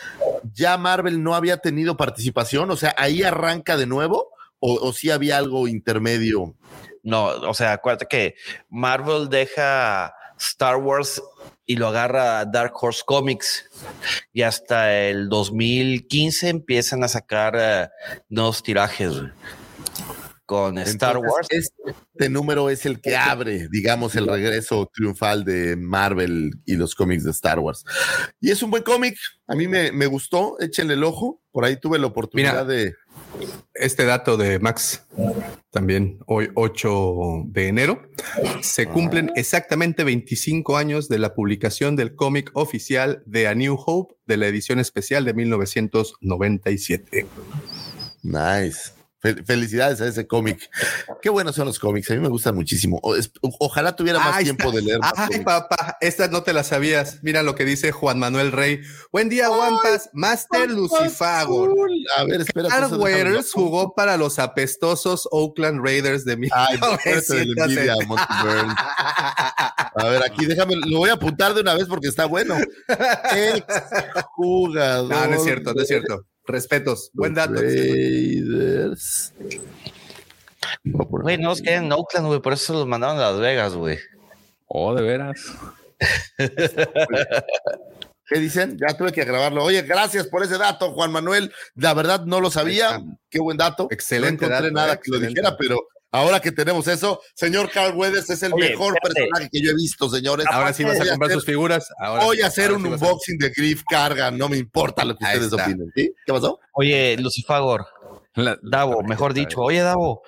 ¿ya 0.53 0.77
Marvel 0.77 1.21
no 1.21 1.35
había 1.35 1.57
tenido 1.57 1.97
participación? 1.97 2.71
O 2.71 2.77
sea, 2.77 2.95
¿ahí 2.97 3.23
arranca 3.23 3.77
de 3.77 3.87
nuevo? 3.87 4.29
¿O, 4.59 4.73
o 4.75 4.93
sí 4.93 5.11
había 5.11 5.37
algo 5.37 5.67
intermedio? 5.67 6.55
No, 7.03 7.25
o 7.25 7.53
sea, 7.53 7.73
acuérdate 7.73 8.07
que 8.09 8.35
Marvel 8.69 9.29
deja 9.29 10.13
Star 10.37 10.77
Wars 10.77 11.21
y 11.67 11.75
lo 11.75 11.87
agarra 11.87 12.45
Dark 12.45 12.73
Horse 12.81 13.03
Comics. 13.05 13.69
Y 14.33 14.41
hasta 14.41 14.99
el 14.99 15.29
2015 15.29 16.49
empiezan 16.49 17.03
a 17.03 17.07
sacar 17.07 17.55
eh, 17.59 17.89
nuevos 18.29 18.63
tirajes 18.63 19.13
con 20.47 20.77
Star 20.77 21.17
Wars. 21.17 21.47
Este 21.51 22.29
número 22.29 22.69
es 22.69 22.85
el 22.85 23.01
que 23.01 23.17
abre, 23.17 23.67
digamos, 23.69 24.15
el 24.15 24.27
regreso 24.27 24.89
triunfal 24.91 25.43
de 25.43 25.75
Marvel 25.75 26.51
y 26.65 26.77
los 26.77 26.95
cómics 26.95 27.25
de 27.25 27.31
Star 27.31 27.59
Wars. 27.59 27.83
Y 28.39 28.49
es 28.49 28.63
un 28.63 28.71
buen 28.71 28.83
cómic, 28.83 29.17
a 29.45 29.55
mí 29.55 29.67
me, 29.67 29.91
me, 29.91 30.05
gustó, 30.05 30.57
échenle 30.59 30.93
el 30.93 31.03
ojo, 31.03 31.41
por 31.51 31.65
ahí 31.65 31.77
tuve 31.77 31.99
la 31.99 32.07
oportunidad 32.07 32.53
Mira, 32.53 32.63
de... 32.63 32.95
Este 33.73 34.05
dato 34.05 34.37
de 34.37 34.59
Max, 34.59 35.05
también 35.71 36.19
hoy 36.25 36.49
8 36.55 37.43
de 37.45 37.67
enero, 37.67 38.01
se 38.61 38.87
cumplen 38.87 39.31
exactamente 39.35 40.03
25 40.03 40.77
años 40.77 41.09
de 41.09 41.19
la 41.19 41.33
publicación 41.35 41.95
del 41.95 42.15
cómic 42.15 42.49
oficial 42.53 43.21
de 43.25 43.47
A 43.47 43.55
New 43.55 43.77
Hope 43.85 44.15
de 44.25 44.37
la 44.37 44.47
edición 44.47 44.79
especial 44.79 45.25
de 45.25 45.33
1997. 45.33 47.27
Nice. 48.23 48.96
Fel 49.19 49.43
felicidades 49.45 49.99
a 49.99 50.07
ese 50.07 50.27
cómic. 50.27 50.69
Qué 51.21 51.29
buenos 51.29 51.55
son 51.55 51.65
los 51.65 51.79
cómics. 51.79 52.11
A 52.11 52.13
mí 52.13 52.19
me 52.19 52.27
gustan 52.27 52.53
muchísimo. 52.53 52.99
O 53.01 53.15
es, 53.15 53.31
ojalá 53.41 53.95
tuviera 53.95 54.19
más 54.19 54.35
Ahí 54.35 54.43
tiempo 54.43 54.65
está. 54.69 54.75
de 54.75 54.81
leer. 54.83 54.99
Más 54.99 55.13
Ay, 55.15 55.27
cómics. 55.27 55.43
papá, 55.45 55.97
esta 56.01 56.27
no 56.27 56.43
te 56.43 56.53
la 56.53 56.63
sabías. 56.63 57.19
Mira 57.23 57.41
lo 57.41 57.55
que 57.55 57.65
dice 57.65 57.91
Juan 57.91 58.19
Manuel 58.19 58.51
Rey. 58.51 58.81
Buen 59.11 59.27
día, 59.29 59.49
Wampas. 59.49 60.11
Master 60.13 60.69
Lucifagor. 60.69 61.73
A 62.17 62.25
ver, 62.25 62.41
espera. 62.41 62.69
Carl 62.69 63.43
jugó 63.53 63.95
para 63.95 64.17
los 64.17 64.37
apestosos 64.37 65.27
Oakland 65.31 65.83
Raiders 65.83 66.23
de 66.23 66.37
Ay, 66.53 66.75
espérate 66.75 67.33
de 67.33 67.45
la 67.55 67.63
envidia, 67.65 67.95
1970. 67.95 68.05
Monty 68.05 68.33
Burns. 68.43 68.75
A 69.99 70.05
ver, 70.09 70.23
aquí 70.23 70.45
déjame, 70.45 70.75
lo 70.75 70.99
voy 70.99 71.09
a 71.09 71.13
apuntar 71.13 71.55
de 71.55 71.61
una 71.61 71.73
vez 71.73 71.87
porque 71.87 72.07
está 72.07 72.25
bueno. 72.25 72.55
Ex 73.35 73.65
jugador. 74.35 75.09
No, 75.09 75.27
no 75.27 75.35
es 75.35 75.43
cierto, 75.43 75.73
no 75.73 75.81
es 75.81 75.87
cierto. 75.87 76.23
Respetos. 76.47 77.11
Buen 77.13 77.33
dato. 77.33 77.53
Raiders. 77.53 79.33
Güey, 80.83 81.37
no 81.37 81.49
los 81.49 81.61
quieren 81.61 81.85
en 81.85 81.91
Oakland, 81.91 82.27
güey, 82.27 82.41
por 82.41 82.53
eso 82.53 82.73
los 82.73 82.87
mandaron 82.87 83.17
a 83.17 83.31
Las 83.31 83.39
Vegas, 83.39 83.73
güey. 83.75 83.97
Oh, 84.67 84.95
de 84.95 85.01
veras. 85.01 85.39
¿Qué 88.29 88.39
dicen? 88.39 88.77
Ya 88.77 88.95
tuve 88.97 89.13
que 89.13 89.23
grabarlo. 89.23 89.63
Oye, 89.63 89.81
gracias 89.83 90.27
por 90.27 90.43
ese 90.43 90.57
dato, 90.57 90.91
Juan 90.91 91.11
Manuel. 91.11 91.53
La 91.75 91.93
verdad 91.93 92.25
no 92.25 92.41
lo 92.41 92.51
sabía. 92.51 93.01
Qué 93.29 93.39
buen 93.39 93.57
dato. 93.57 93.87
Excelente 93.89 94.45
No 94.45 94.53
encontré 94.53 94.69
dato, 94.69 94.73
nada 94.73 94.93
eh, 94.95 94.99
que 95.01 95.11
lo 95.11 95.19
dijera, 95.19 95.55
pero 95.57 95.87
ahora 96.11 96.39
que 96.39 96.51
tenemos 96.51 96.87
eso, 96.87 97.21
señor 97.35 97.69
Carl 97.71 97.95
Weathers 97.95 98.29
es 98.29 98.43
el 98.43 98.53
Oye, 98.53 98.69
mejor 98.71 98.93
espérate. 98.95 99.21
personaje 99.21 99.49
que 99.51 99.61
yo 99.61 99.71
he 99.71 99.75
visto, 99.75 100.09
señores. 100.09 100.45
Ahora 100.49 100.73
sí 100.73 100.83
vas 100.83 100.99
a 100.99 101.07
comprar 101.09 101.31
sus 101.31 101.45
figuras. 101.45 101.87
Ahora, 101.99 102.23
Voy 102.23 102.41
a 102.41 102.47
hacer 102.47 102.71
un 102.71 102.81
sí 102.83 102.87
unboxing 102.89 103.37
de 103.37 103.49
Griff 103.49 103.83
Carga, 103.89 104.31
no 104.31 104.49
me 104.49 104.57
importa 104.57 105.03
lo 105.05 105.15
que 105.17 105.25
Ahí 105.25 105.37
ustedes 105.37 105.51
está. 105.51 105.63
opinen. 105.65 105.91
¿sí? 105.95 106.13
¿Qué 106.25 106.33
pasó? 106.33 106.59
Oye, 106.73 107.17
Lucifagor, 107.19 107.85
La- 108.35 108.57
Davo, 108.61 109.01
la 109.01 109.07
mejor 109.07 109.33
dicho, 109.33 109.59
oye, 109.61 109.81
Davo, 109.81 110.21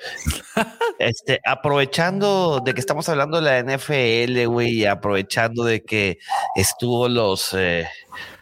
este, 0.99 1.39
aprovechando 1.45 2.61
de 2.63 2.73
que 2.73 2.79
estamos 2.79 3.07
hablando 3.09 3.39
de 3.39 3.43
la 3.43 3.59
NFL, 3.77 4.45
güey, 4.47 4.79
y 4.79 4.85
aprovechando 4.85 5.63
de 5.63 5.83
que 5.83 6.17
estuvo 6.55 7.07
los 7.07 7.53
eh, 7.53 7.87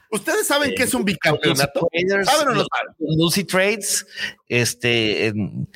¿Ustedes 0.10 0.48
saben 0.48 0.74
qué 0.76 0.84
es 0.84 0.94
un 0.94 1.02
Lucy 1.02 1.14
bicampeonato? 1.14 1.88
Traders, 1.92 2.30
¿Saben 2.30 2.48
o 2.48 2.52
no 2.52 2.58
los- 2.60 2.68
Lucy 3.18 3.44
Trades, 3.44 4.06
este, 4.48 5.28
en- 5.28 5.68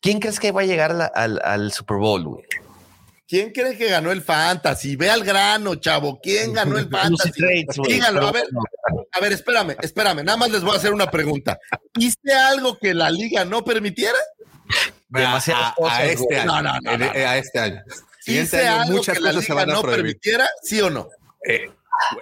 ¿quién 0.00 0.18
crees 0.20 0.40
que 0.40 0.52
va 0.52 0.62
a 0.62 0.64
llegar 0.64 0.94
la- 0.94 1.06
al, 1.06 1.40
al 1.44 1.72
Super 1.72 1.96
Bowl, 1.98 2.24
güey? 2.24 2.44
¿Quién 3.28 3.52
cree 3.52 3.78
que 3.78 3.88
ganó 3.88 4.10
el 4.10 4.22
Fantasy? 4.22 4.96
Ve 4.96 5.08
al 5.08 5.22
grano, 5.22 5.76
chavo. 5.76 6.18
¿Quién 6.20 6.52
ganó 6.52 6.76
el 6.78 6.88
Fantasy? 6.90 7.30
Díganlo, 7.86 8.26
a 8.26 8.32
ver, 8.32 8.44
a 9.12 9.20
ver, 9.20 9.32
espérame, 9.32 9.76
espérame. 9.80 10.24
Nada 10.24 10.36
más 10.36 10.50
les 10.50 10.62
voy 10.62 10.74
a 10.74 10.78
hacer 10.78 10.92
una 10.92 11.08
pregunta. 11.10 11.56
¿Hiciste 11.96 12.32
algo 12.32 12.76
que 12.76 12.92
la 12.92 13.08
liga 13.08 13.44
no 13.44 13.64
permitiera? 13.64 14.18
demasiadas 15.08 15.74
a, 15.88 16.04
este 16.06 16.38
año. 16.38 16.46
No, 16.62 16.62
no, 16.62 16.96
no, 16.98 17.04
A 17.04 17.36
este 17.38 17.58
año. 17.58 17.82
Siguiente 18.20 18.56
¿Hice 18.58 18.66
año 18.68 18.80
algo 18.82 18.96
muchas 18.98 19.14
que 19.16 19.20
la 19.22 19.30
cosas 19.30 19.44
se 19.44 19.50
liga 19.52 19.62
van 19.64 19.70
a 19.70 19.74
no 19.74 19.82
prohibir. 19.82 20.02
permitiera? 20.04 20.48
¿Sí 20.62 20.80
o 20.80 20.90
no? 20.90 21.08
Eh, 21.48 21.70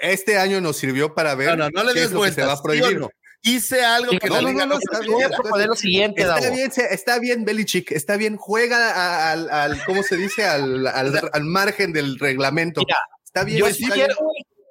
este 0.03 0.39
año 0.39 0.61
nos 0.61 0.77
sirvió 0.77 1.15
para 1.15 1.35
ver 1.35 1.57
No, 1.57 1.65
no, 1.65 1.71
no 1.73 1.85
le 1.85 1.93
qué 1.95 2.01
des 2.01 2.09
es 2.09 2.15
lo 2.15 2.23
que 2.23 2.33
se 2.33 2.43
va 2.43 2.53
a 2.53 2.57
¿sí 2.57 2.61
o 2.61 2.63
prohibir. 2.63 3.01
no? 3.01 3.11
Hice 3.43 3.85
algo 3.85 4.11
Sí, 4.13 4.19
que 4.19 4.29
no, 4.29 4.43
no, 4.43 4.49
liga 4.49 4.67
no, 4.67 4.75
no, 4.75 4.81
está 4.81 5.67
lo 5.67 5.75
siguiente, 5.77 6.23
Está 6.23 6.51
bien, 6.51 6.71
está 6.91 7.19
bien, 7.21 7.45
Belichick, 7.45 7.93
está 7.93 8.17
bien, 8.17 8.37
juega 8.37 9.31
al, 9.33 9.49
al- 9.49 9.85
¿cómo 9.85 10.03
se 10.03 10.17
dice? 10.17 10.45
Al, 10.45 10.87
al- 10.87 11.31
al 11.33 11.45
margen 11.45 11.93
del 11.93 12.19
reglamento. 12.19 12.81
Mira, 12.85 12.99
está 13.25 13.45
bien. 13.45 13.59
Yo 13.59 13.67
está 13.69 13.79
sí 13.79 13.85
bien. 13.85 13.95
quiero 14.07 14.17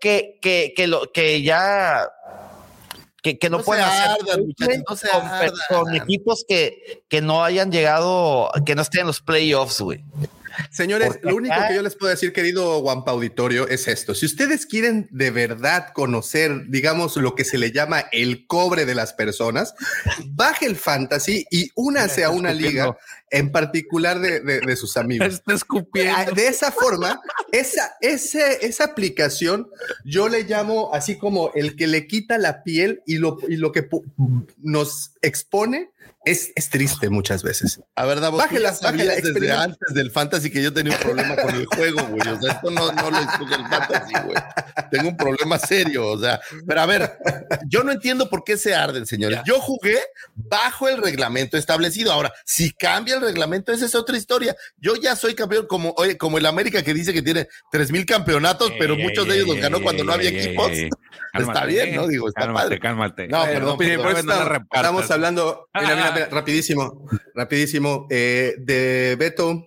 que, 0.01 0.37
que, 0.41 0.73
que, 0.75 0.87
lo, 0.87 1.11
que 1.11 1.41
ya 1.41 2.09
que, 3.23 3.39
que 3.39 3.49
no, 3.49 3.59
No 3.59 3.63
pueden 3.63 3.83
hacer 3.85 4.09
ardan, 4.21 4.45
muchachos, 4.45 4.77
no 4.89 4.95
se 4.95 5.09
con, 5.09 5.21
ardan. 5.25 5.51
con 5.69 5.95
equipos 5.95 6.45
que, 6.47 7.03
que 7.09 7.21
no 7.21 7.43
hayan 7.43 7.71
llegado, 7.71 8.51
que 8.65 8.75
no 8.75 8.81
estén 8.83 9.01
en 9.01 9.07
los 9.07 9.21
playoffs, 9.21 9.81
güey. 9.81 10.03
Señores, 10.71 11.07
Porque 11.09 11.27
lo 11.29 11.35
único 11.35 11.53
acá- 11.53 11.67
que 11.69 11.75
yo 11.75 11.81
les 11.81 11.95
puedo 11.95 12.09
decir, 12.09 12.33
querido 12.33 12.79
Wampa 12.79 13.11
Auditorio, 13.11 13.67
es 13.67 13.87
esto. 13.87 14.15
Si 14.15 14.25
ustedes 14.25 14.65
quieren 14.65 15.07
de 15.11 15.31
verdad 15.31 15.93
conocer, 15.93 16.67
digamos, 16.69 17.15
lo 17.17 17.35
que 17.35 17.43
se 17.43 17.57
le 17.57 17.71
llama 17.71 18.05
el 18.11 18.47
cobre 18.47 18.85
de 18.85 18.95
las 18.95 19.13
personas, 19.13 19.73
baje 20.27 20.65
el 20.65 20.75
fantasy 20.75 21.45
y 21.51 21.69
únase 21.75 22.23
a 22.23 22.29
una 22.29 22.53
liga, 22.53 22.97
en 23.29 23.51
particular 23.51 24.19
de, 24.19 24.39
de- 24.39 24.61
de 24.61 24.75
sus 24.75 24.97
amigos. 24.97 25.27
Está 25.27 25.53
escupiendo. 25.53 26.31
De 26.33 26.47
esa 26.47 26.71
forma, 26.71 27.21
esa, 27.51 27.95
ese, 28.01 28.65
esa 28.65 28.85
aplicación 28.85 29.69
yo 30.05 30.29
le 30.29 30.43
llamo 30.43 30.93
así 30.93 31.17
como 31.17 31.51
el 31.55 31.75
que 31.75 31.87
le 31.87 32.07
quita 32.07 32.37
la 32.37 32.63
piel 32.63 33.01
y 33.05 33.17
lo, 33.17 33.37
y 33.47 33.57
lo 33.57 33.71
que 33.71 33.87
nos 34.57 35.11
expone 35.21 35.91
es, 36.31 36.51
es 36.55 36.69
triste 36.69 37.09
muchas 37.09 37.43
veces. 37.43 37.79
A 37.95 38.05
ver, 38.05 38.19
Davos, 38.19 38.39
tú 38.41 38.45
Bájela, 38.47 38.73
bájela, 38.81 39.15
desde 39.15 39.51
antes 39.51 39.93
del 39.93 40.11
Fantasy 40.11 40.49
que 40.49 40.61
yo 40.61 40.73
tenía 40.73 40.93
un 40.93 40.99
problema 40.99 41.35
con 41.35 41.55
el 41.55 41.65
juego, 41.65 42.03
güey. 42.07 42.27
O 42.27 42.41
sea, 42.41 42.51
esto 42.53 42.71
no, 42.71 42.91
no 42.91 43.11
lo 43.11 43.17
escoge 43.19 43.55
el 43.55 43.67
Fantasy, 43.67 44.13
güey. 44.25 44.37
Tengo 44.91 45.09
un 45.09 45.17
problema 45.17 45.57
serio, 45.59 46.07
o 46.07 46.19
sea. 46.19 46.39
Pero 46.67 46.81
a 46.81 46.85
ver, 46.85 47.17
yo 47.67 47.83
no 47.83 47.91
entiendo 47.91 48.29
por 48.29 48.43
qué 48.43 48.57
se 48.57 48.75
arden, 48.75 49.05
señores. 49.05 49.39
Yo 49.45 49.59
jugué 49.59 49.97
bajo 50.35 50.87
el 50.89 51.01
reglamento 51.01 51.57
establecido. 51.57 52.11
Ahora, 52.11 52.33
si 52.45 52.71
cambia 52.73 53.15
el 53.15 53.21
reglamento, 53.21 53.71
esa 53.71 53.85
es 53.85 53.95
otra 53.95 54.17
historia. 54.17 54.55
Yo 54.77 54.95
ya 54.95 55.15
soy 55.15 55.35
campeón 55.35 55.65
como, 55.67 55.93
oye, 55.97 56.17
como 56.17 56.37
el 56.37 56.45
América 56.45 56.83
que 56.83 56.93
dice 56.93 57.13
que 57.13 57.21
tiene 57.21 57.47
tres 57.71 57.91
mil 57.91 58.05
campeonatos, 58.05 58.71
pero 58.79 58.93
Ey, 58.95 59.03
muchos 59.03 59.25
ey, 59.25 59.31
de 59.31 59.35
ellos 59.37 59.47
ey, 59.47 59.53
los 59.55 59.61
ganó 59.61 59.77
ey, 59.77 59.83
cuando 59.83 60.03
no 60.03 60.11
ey, 60.13 60.17
había 60.17 60.29
ey, 60.29 60.45
equipos. 60.45 60.69
ey, 60.71 60.79
ey. 60.83 60.89
Está 61.33 61.65
bien, 61.65 61.95
¿no? 61.95 62.07
Digo, 62.07 62.29
está 62.29 62.41
cálmate, 62.41 62.63
padre. 62.65 62.79
Cálmate, 62.79 63.27
No, 63.27 63.45
Eh, 63.45 63.49
perdón, 63.53 63.77
perdón. 63.77 64.07
eso 64.17 64.23
No 64.23 64.49
la 64.49 64.63
estamos, 64.73 65.11
hablando, 65.11 65.69
mira, 65.75 65.95
mira, 65.95 66.11
rapidísimo, 66.25 67.05
rapidísimo, 67.35 68.07
eh, 68.09 68.55
de 68.59 69.15
Beto. 69.19 69.65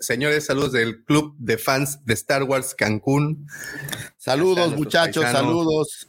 Señores, 0.00 0.44
saludos 0.46 0.72
del 0.72 1.04
club 1.04 1.34
de 1.38 1.56
fans 1.56 2.04
de 2.04 2.12
Star 2.14 2.42
Wars 2.42 2.74
Cancún. 2.74 3.46
Saludos, 4.18 4.76
muchachos, 4.76 5.22
paisanos. 5.24 5.48
saludos. 5.50 6.06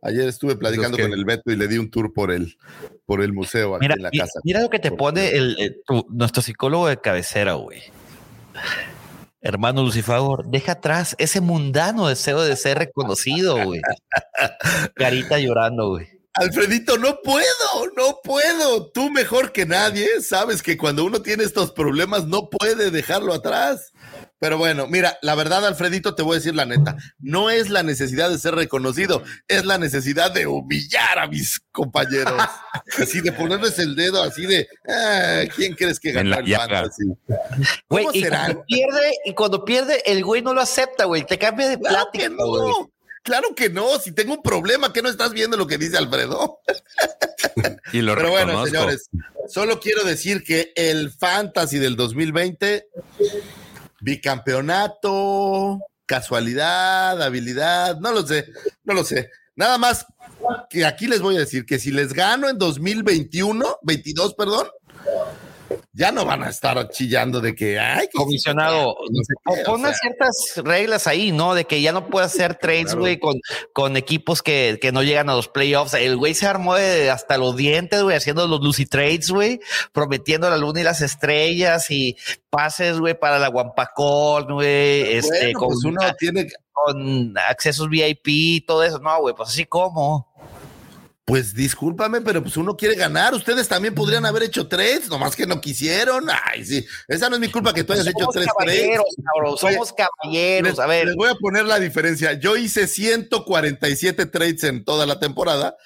Ayer 0.00 0.28
estuve 0.28 0.56
platicando 0.56 0.96
que- 0.96 1.02
con 1.02 1.12
el 1.12 1.24
Beto 1.24 1.52
y 1.52 1.56
le 1.56 1.68
di 1.68 1.76
un 1.78 1.90
tour 1.90 2.12
por 2.14 2.30
el, 2.30 2.56
por 3.04 3.20
el 3.22 3.32
museo 3.34 3.74
aquí 3.76 3.82
Mira, 3.84 3.94
en 3.96 4.02
la 4.02 4.10
casa. 4.10 4.40
mira 4.44 4.60
lo 4.62 4.70
que 4.70 4.78
te 4.78 4.90
pone 4.90 5.28
el, 5.36 5.56
el- 5.60 5.76
tu- 5.86 6.06
nuestro 6.08 6.42
psicólogo 6.42 6.88
de 6.88 6.96
cabecera, 7.00 7.52
güey. 7.54 7.82
Hermano 9.42 9.82
Lucifagor, 9.82 10.46
deja 10.46 10.72
atrás 10.72 11.14
ese 11.18 11.40
mundano 11.40 12.06
deseo 12.08 12.40
de 12.42 12.54
ser 12.56 12.78
reconocido, 12.78 13.62
güey. 13.64 13.80
Carita 14.94 15.38
llorando, 15.38 15.90
güey. 15.90 16.08
Alfredito, 16.34 16.96
no 16.96 17.20
puedo, 17.22 17.92
no 17.96 18.20
puedo. 18.24 18.90
Tú 18.90 19.10
mejor 19.10 19.52
que 19.52 19.66
nadie 19.66 20.22
sabes 20.22 20.62
que 20.62 20.78
cuando 20.78 21.04
uno 21.04 21.20
tiene 21.20 21.44
estos 21.44 21.72
problemas 21.72 22.26
no 22.26 22.48
puede 22.48 22.90
dejarlo 22.90 23.34
atrás. 23.34 23.92
Pero 24.38 24.58
bueno, 24.58 24.88
mira, 24.88 25.18
la 25.22 25.36
verdad, 25.36 25.64
Alfredito, 25.64 26.16
te 26.16 26.22
voy 26.24 26.32
a 26.32 26.38
decir 26.38 26.56
la 26.56 26.64
neta, 26.64 26.96
no 27.20 27.48
es 27.48 27.70
la 27.70 27.84
necesidad 27.84 28.28
de 28.28 28.38
ser 28.38 28.56
reconocido, 28.56 29.22
es 29.46 29.64
la 29.64 29.78
necesidad 29.78 30.32
de 30.32 30.48
humillar 30.48 31.20
a 31.20 31.28
mis 31.28 31.60
compañeros. 31.70 32.34
así 32.98 33.20
de 33.20 33.30
ponerles 33.30 33.78
el 33.78 33.94
dedo, 33.94 34.20
así 34.20 34.44
de, 34.46 34.66
ah, 34.88 35.42
¿quién 35.54 35.74
crees 35.74 36.00
que 36.00 36.10
ganó 36.10 36.36
el 36.36 36.56
fantasy? 36.56 37.04
Güey, 37.88 38.06
y 38.14 38.24
cuando 38.24 38.64
pierde, 38.64 39.12
y 39.24 39.34
cuando 39.34 39.64
pierde, 39.64 40.02
el 40.06 40.24
güey 40.24 40.42
no 40.42 40.54
lo 40.54 40.60
acepta, 40.60 41.04
güey, 41.04 41.24
te 41.24 41.38
cambia 41.38 41.68
de 41.68 41.78
plática. 41.78 42.28
no. 42.28 42.90
Claro 43.22 43.54
que 43.54 43.70
no, 43.70 43.98
si 43.98 44.12
tengo 44.12 44.34
un 44.34 44.42
problema, 44.42 44.92
que 44.92 45.02
no 45.02 45.08
estás 45.08 45.32
viendo 45.32 45.56
lo 45.56 45.66
que 45.66 45.78
dice 45.78 45.96
Alfredo. 45.96 46.60
y 47.92 48.00
lo 48.02 48.14
Pero 48.14 48.30
bueno, 48.30 48.64
señores, 48.66 49.08
solo 49.48 49.80
quiero 49.80 50.04
decir 50.04 50.42
que 50.42 50.72
el 50.74 51.10
fantasy 51.10 51.78
del 51.78 51.96
2020 51.96 52.88
bicampeonato, 54.02 55.80
casualidad, 56.06 57.22
habilidad, 57.22 57.98
no 58.00 58.12
lo 58.12 58.26
sé, 58.26 58.48
no 58.84 58.94
lo 58.94 59.04
sé. 59.04 59.30
Nada 59.54 59.78
más 59.78 60.06
que 60.68 60.84
aquí 60.84 61.06
les 61.06 61.20
voy 61.20 61.36
a 61.36 61.40
decir 61.40 61.64
que 61.64 61.78
si 61.78 61.90
les 61.90 62.12
gano 62.12 62.48
en 62.48 62.58
2021, 62.58 63.78
22, 63.82 64.34
perdón, 64.34 64.66
ya 65.94 66.10
no 66.10 66.24
van 66.24 66.42
a 66.42 66.48
estar 66.48 66.88
chillando 66.88 67.40
de 67.42 67.54
que, 67.54 67.78
ay, 67.78 68.08
comisionado, 68.14 68.94
no 69.78 69.92
ciertas 69.92 70.54
reglas 70.64 71.06
ahí, 71.06 71.32
¿no? 71.32 71.54
De 71.54 71.66
que 71.66 71.82
ya 71.82 71.92
no 71.92 72.08
puede 72.08 72.24
hacer 72.24 72.54
trades, 72.60 72.94
güey, 72.94 73.18
con, 73.18 73.34
con 73.74 73.98
equipos 73.98 74.42
que, 74.42 74.78
que, 74.80 74.90
no 74.90 75.02
llegan 75.02 75.28
a 75.28 75.34
los 75.34 75.48
playoffs. 75.48 75.92
El 75.92 76.16
güey 76.16 76.32
se 76.32 76.46
armó 76.46 76.76
de 76.76 77.10
hasta 77.10 77.36
los 77.36 77.56
dientes, 77.56 78.02
güey, 78.02 78.16
haciendo 78.16 78.46
los 78.46 78.60
Lucy 78.60 78.86
Trades, 78.86 79.30
güey, 79.30 79.60
prometiendo 79.92 80.48
la 80.48 80.56
luna 80.56 80.80
y 80.80 80.84
las 80.84 81.02
estrellas 81.02 81.90
y 81.90 82.16
pases, 82.48 82.98
güey, 82.98 83.18
para 83.18 83.38
la 83.38 83.48
Guampacón, 83.48 84.46
güey, 84.54 85.16
este, 85.16 85.52
con, 85.52 85.68
pues 85.68 85.84
uno 85.84 86.00
tiene 86.18 86.48
con 86.72 87.36
accesos 87.36 87.88
VIP 87.90 88.28
y 88.28 88.60
todo 88.62 88.82
eso. 88.82 88.98
No, 88.98 89.20
güey, 89.20 89.34
pues 89.34 89.50
así 89.50 89.66
como. 89.66 90.31
Pues 91.24 91.54
discúlpame, 91.54 92.20
pero 92.20 92.42
pues 92.42 92.56
uno 92.56 92.76
quiere 92.76 92.96
ganar. 92.96 93.32
Ustedes 93.32 93.68
también 93.68 93.94
podrían 93.94 94.26
haber 94.26 94.42
hecho 94.42 94.66
tres, 94.66 95.08
nomás 95.08 95.36
que 95.36 95.46
no 95.46 95.60
quisieron. 95.60 96.26
Ay, 96.28 96.64
sí. 96.64 96.84
Esa 97.06 97.28
no 97.28 97.36
es 97.36 97.40
mi 97.40 97.48
culpa 97.48 97.72
que 97.72 97.84
tú 97.84 97.92
hayas 97.92 98.08
hecho 98.08 98.26
tres 98.32 98.48
caballeros, 98.58 99.04
trades. 99.16 99.60
somos 99.60 99.92
caballeros. 99.92 100.80
a 100.80 100.86
ver. 100.86 101.06
Les 101.06 101.14
voy 101.14 101.30
a 101.30 101.34
poner 101.36 101.64
la 101.64 101.78
diferencia. 101.78 102.32
Yo 102.32 102.56
hice 102.56 102.88
147 102.88 104.26
trades 104.26 104.64
en 104.64 104.84
toda 104.84 105.06
la 105.06 105.20
temporada 105.20 105.76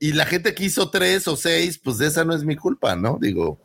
y 0.00 0.14
la 0.14 0.26
gente 0.26 0.52
que 0.52 0.64
hizo 0.64 0.90
tres 0.90 1.28
o 1.28 1.36
seis, 1.36 1.78
pues 1.78 2.00
esa 2.00 2.24
no 2.24 2.34
es 2.34 2.42
mi 2.42 2.56
culpa, 2.56 2.96
¿no? 2.96 3.18
Digo. 3.20 3.60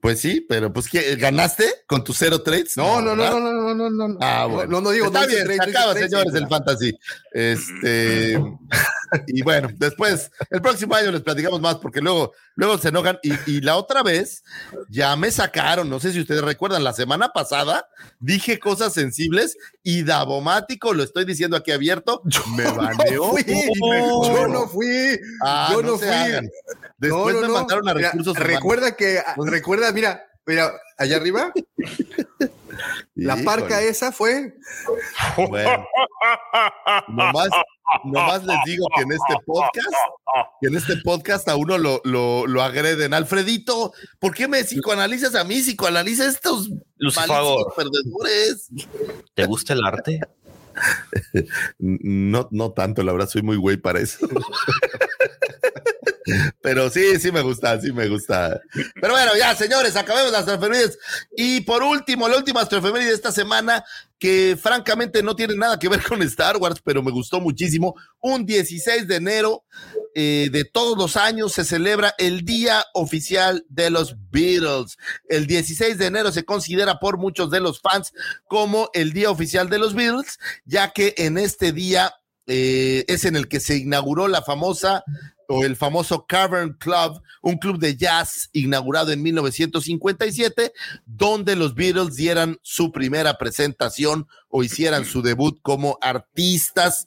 Pues 0.00 0.20
sí, 0.20 0.44
pero 0.48 0.72
pues 0.72 0.88
¿ganaste 1.18 1.64
con 1.86 2.04
tus 2.04 2.16
cero 2.18 2.42
trades? 2.42 2.76
No, 2.76 3.00
no, 3.00 3.14
no, 3.14 3.38
no, 3.38 3.74
no, 3.74 3.74
no, 3.74 4.08
no, 4.08 4.18
Ah, 4.20 4.46
bueno. 4.46 4.72
No, 4.72 4.80
no 4.80 4.90
digo 4.90 5.06
Está 5.06 5.26
bien, 5.26 5.46
se 5.46 5.62
acaba, 5.62 5.94
señores, 5.94 6.34
el 6.34 6.48
fantasy. 6.48 6.98
Este, 7.32 8.40
y 9.26 9.42
bueno, 9.42 9.68
después, 9.74 10.30
el 10.50 10.60
próximo 10.60 10.94
año 10.94 11.10
les 11.12 11.22
platicamos 11.22 11.60
más 11.60 11.76
porque 11.76 12.00
luego, 12.00 12.32
luego 12.54 12.78
se 12.78 12.88
enojan. 12.88 13.18
Y, 13.22 13.32
y, 13.50 13.60
la 13.60 13.76
otra 13.76 14.02
vez 14.02 14.44
ya 14.88 15.14
me 15.16 15.30
sacaron, 15.30 15.88
no 15.88 16.00
sé 16.00 16.12
si 16.12 16.20
ustedes 16.20 16.42
recuerdan, 16.42 16.84
la 16.84 16.92
semana 16.92 17.28
pasada 17.28 17.88
dije 18.20 18.58
cosas 18.58 18.92
sensibles 18.92 19.56
y 19.82 20.02
Davomático, 20.02 20.92
lo 20.94 21.02
estoy 21.02 21.24
diciendo 21.24 21.56
aquí 21.56 21.70
abierto, 21.70 22.22
me 22.56 22.64
baneó. 22.64 23.34
yo 23.38 24.48
no 24.48 24.68
fui, 24.68 25.18
ah, 25.42 25.68
yo 25.72 25.82
no, 25.82 25.98
fui. 25.98 26.08
Después 26.98 27.36
me 27.36 27.48
mandaron 27.48 27.88
a 27.88 27.94
recursos. 27.94 28.36
recuerda 28.36 28.96
que, 28.96 29.22
recuerda, 29.36 29.52
mira, 29.68 30.24
mira, 30.46 30.72
allá 30.96 31.16
arriba. 31.16 31.52
La 33.14 33.36
parca 33.44 33.82
esa 33.82 34.12
fue. 34.12 34.54
Bueno, 35.48 35.86
nomás, 37.08 37.48
nomás, 38.04 38.44
les 38.44 38.56
digo 38.64 38.86
que 38.94 39.02
en 39.02 39.12
este 39.12 39.34
podcast, 39.44 39.88
que 40.60 40.68
en 40.68 40.76
este 40.76 40.96
podcast 41.04 41.48
a 41.48 41.56
uno 41.56 41.78
lo, 41.78 42.00
lo, 42.04 42.46
lo 42.46 42.62
agreden. 42.62 43.14
Alfredito, 43.14 43.92
¿por 44.18 44.34
qué 44.34 44.48
me 44.48 44.62
psicoanalizas 44.64 45.34
a 45.34 45.44
mí? 45.44 45.60
Psicoanaliza 45.60 46.26
estos 46.26 46.70
perdedores. 47.76 48.68
¿Te 49.34 49.46
gusta 49.46 49.72
el 49.72 49.84
arte? 49.84 50.20
No, 51.78 52.48
no 52.52 52.70
tanto, 52.70 53.02
la 53.02 53.10
verdad, 53.10 53.28
soy 53.28 53.42
muy 53.42 53.56
güey 53.56 53.76
para 53.76 53.98
eso. 53.98 54.28
Pero 56.62 56.90
sí, 56.90 57.18
sí 57.20 57.32
me 57.32 57.40
gusta, 57.42 57.80
sí 57.80 57.92
me 57.92 58.08
gusta. 58.08 58.60
Pero 59.00 59.12
bueno, 59.12 59.32
ya, 59.36 59.54
señores, 59.54 59.96
acabemos 59.96 60.32
las 60.32 60.48
efemérides. 60.48 60.98
Y 61.36 61.60
por 61.62 61.82
último, 61.82 62.28
la 62.28 62.36
última 62.36 62.62
efeméride 62.62 63.08
de 63.08 63.14
esta 63.14 63.32
semana, 63.32 63.84
que 64.18 64.58
francamente 64.60 65.22
no 65.22 65.36
tiene 65.36 65.54
nada 65.54 65.78
que 65.78 65.88
ver 65.88 66.02
con 66.02 66.22
Star 66.22 66.56
Wars, 66.56 66.80
pero 66.84 67.02
me 67.02 67.12
gustó 67.12 67.40
muchísimo. 67.40 67.94
Un 68.20 68.44
16 68.44 69.06
de 69.06 69.16
enero 69.16 69.64
eh, 70.14 70.48
de 70.50 70.64
todos 70.64 70.98
los 70.98 71.16
años 71.16 71.52
se 71.52 71.64
celebra 71.64 72.14
el 72.18 72.44
Día 72.44 72.84
Oficial 72.94 73.64
de 73.68 73.90
los 73.90 74.16
Beatles. 74.30 74.96
El 75.28 75.46
16 75.46 75.98
de 75.98 76.06
enero 76.06 76.32
se 76.32 76.44
considera 76.44 76.98
por 76.98 77.18
muchos 77.18 77.50
de 77.50 77.60
los 77.60 77.80
fans 77.80 78.12
como 78.48 78.90
el 78.94 79.12
Día 79.12 79.30
Oficial 79.30 79.68
de 79.68 79.78
los 79.78 79.94
Beatles, 79.94 80.38
ya 80.64 80.90
que 80.90 81.14
en 81.18 81.38
este 81.38 81.72
día 81.72 82.14
eh, 82.46 83.04
es 83.08 83.24
en 83.24 83.36
el 83.36 83.46
que 83.46 83.60
se 83.60 83.76
inauguró 83.76 84.26
la 84.26 84.42
famosa 84.42 85.04
o 85.48 85.64
el 85.64 85.76
famoso 85.76 86.26
Cavern 86.26 86.74
Club, 86.74 87.22
un 87.40 87.56
club 87.56 87.78
de 87.78 87.96
jazz 87.96 88.50
inaugurado 88.52 89.12
en 89.12 89.22
1957, 89.22 90.72
donde 91.06 91.56
los 91.56 91.74
Beatles 91.74 92.16
dieran 92.16 92.58
su 92.62 92.92
primera 92.92 93.38
presentación 93.38 94.28
o 94.50 94.62
hicieran 94.62 95.06
su 95.06 95.22
debut 95.22 95.58
como 95.62 95.98
artistas. 96.02 97.06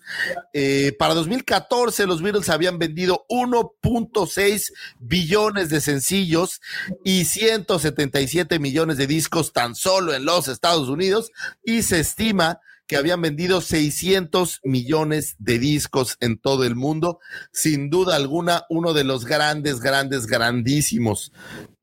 Eh, 0.53 0.95
para 0.97 1.13
2014 1.13 2.07
los 2.07 2.23
Beatles 2.23 2.49
habían 2.49 2.79
vendido 2.79 3.25
1.6 3.29 4.73
billones 4.99 5.69
de 5.69 5.79
sencillos 5.79 6.61
y 7.03 7.25
177 7.25 8.57
millones 8.57 8.97
de 8.97 9.05
discos 9.05 9.53
tan 9.53 9.75
solo 9.75 10.15
en 10.15 10.25
los 10.25 10.47
Estados 10.47 10.89
Unidos 10.89 11.31
y 11.63 11.83
se 11.83 11.99
estima 11.99 12.59
que 12.91 12.97
habían 12.97 13.21
vendido 13.21 13.61
600 13.61 14.59
millones 14.65 15.37
de 15.39 15.59
discos 15.59 16.17
en 16.19 16.37
todo 16.37 16.65
el 16.65 16.75
mundo. 16.75 17.21
Sin 17.53 17.89
duda 17.89 18.17
alguna, 18.17 18.65
uno 18.69 18.91
de 18.91 19.05
los 19.05 19.23
grandes, 19.23 19.79
grandes, 19.79 20.27
grandísimos 20.27 21.31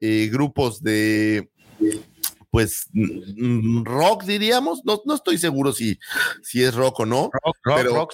eh, 0.01 0.29
grupos 0.31 0.83
de, 0.83 1.51
pues, 2.51 2.91
rock, 3.85 4.25
diríamos. 4.25 4.83
No, 4.85 5.01
no 5.07 5.15
estoy 5.15 5.39
seguro 5.39 5.73
si, 5.73 5.99
si 6.43 6.63
es 6.63 6.75
rock 6.75 7.01
o 7.01 7.07
no. 7.07 7.31
Rock, 7.33 7.57
rock, 7.63 7.77
pero, 7.79 7.95
rock 7.95 8.13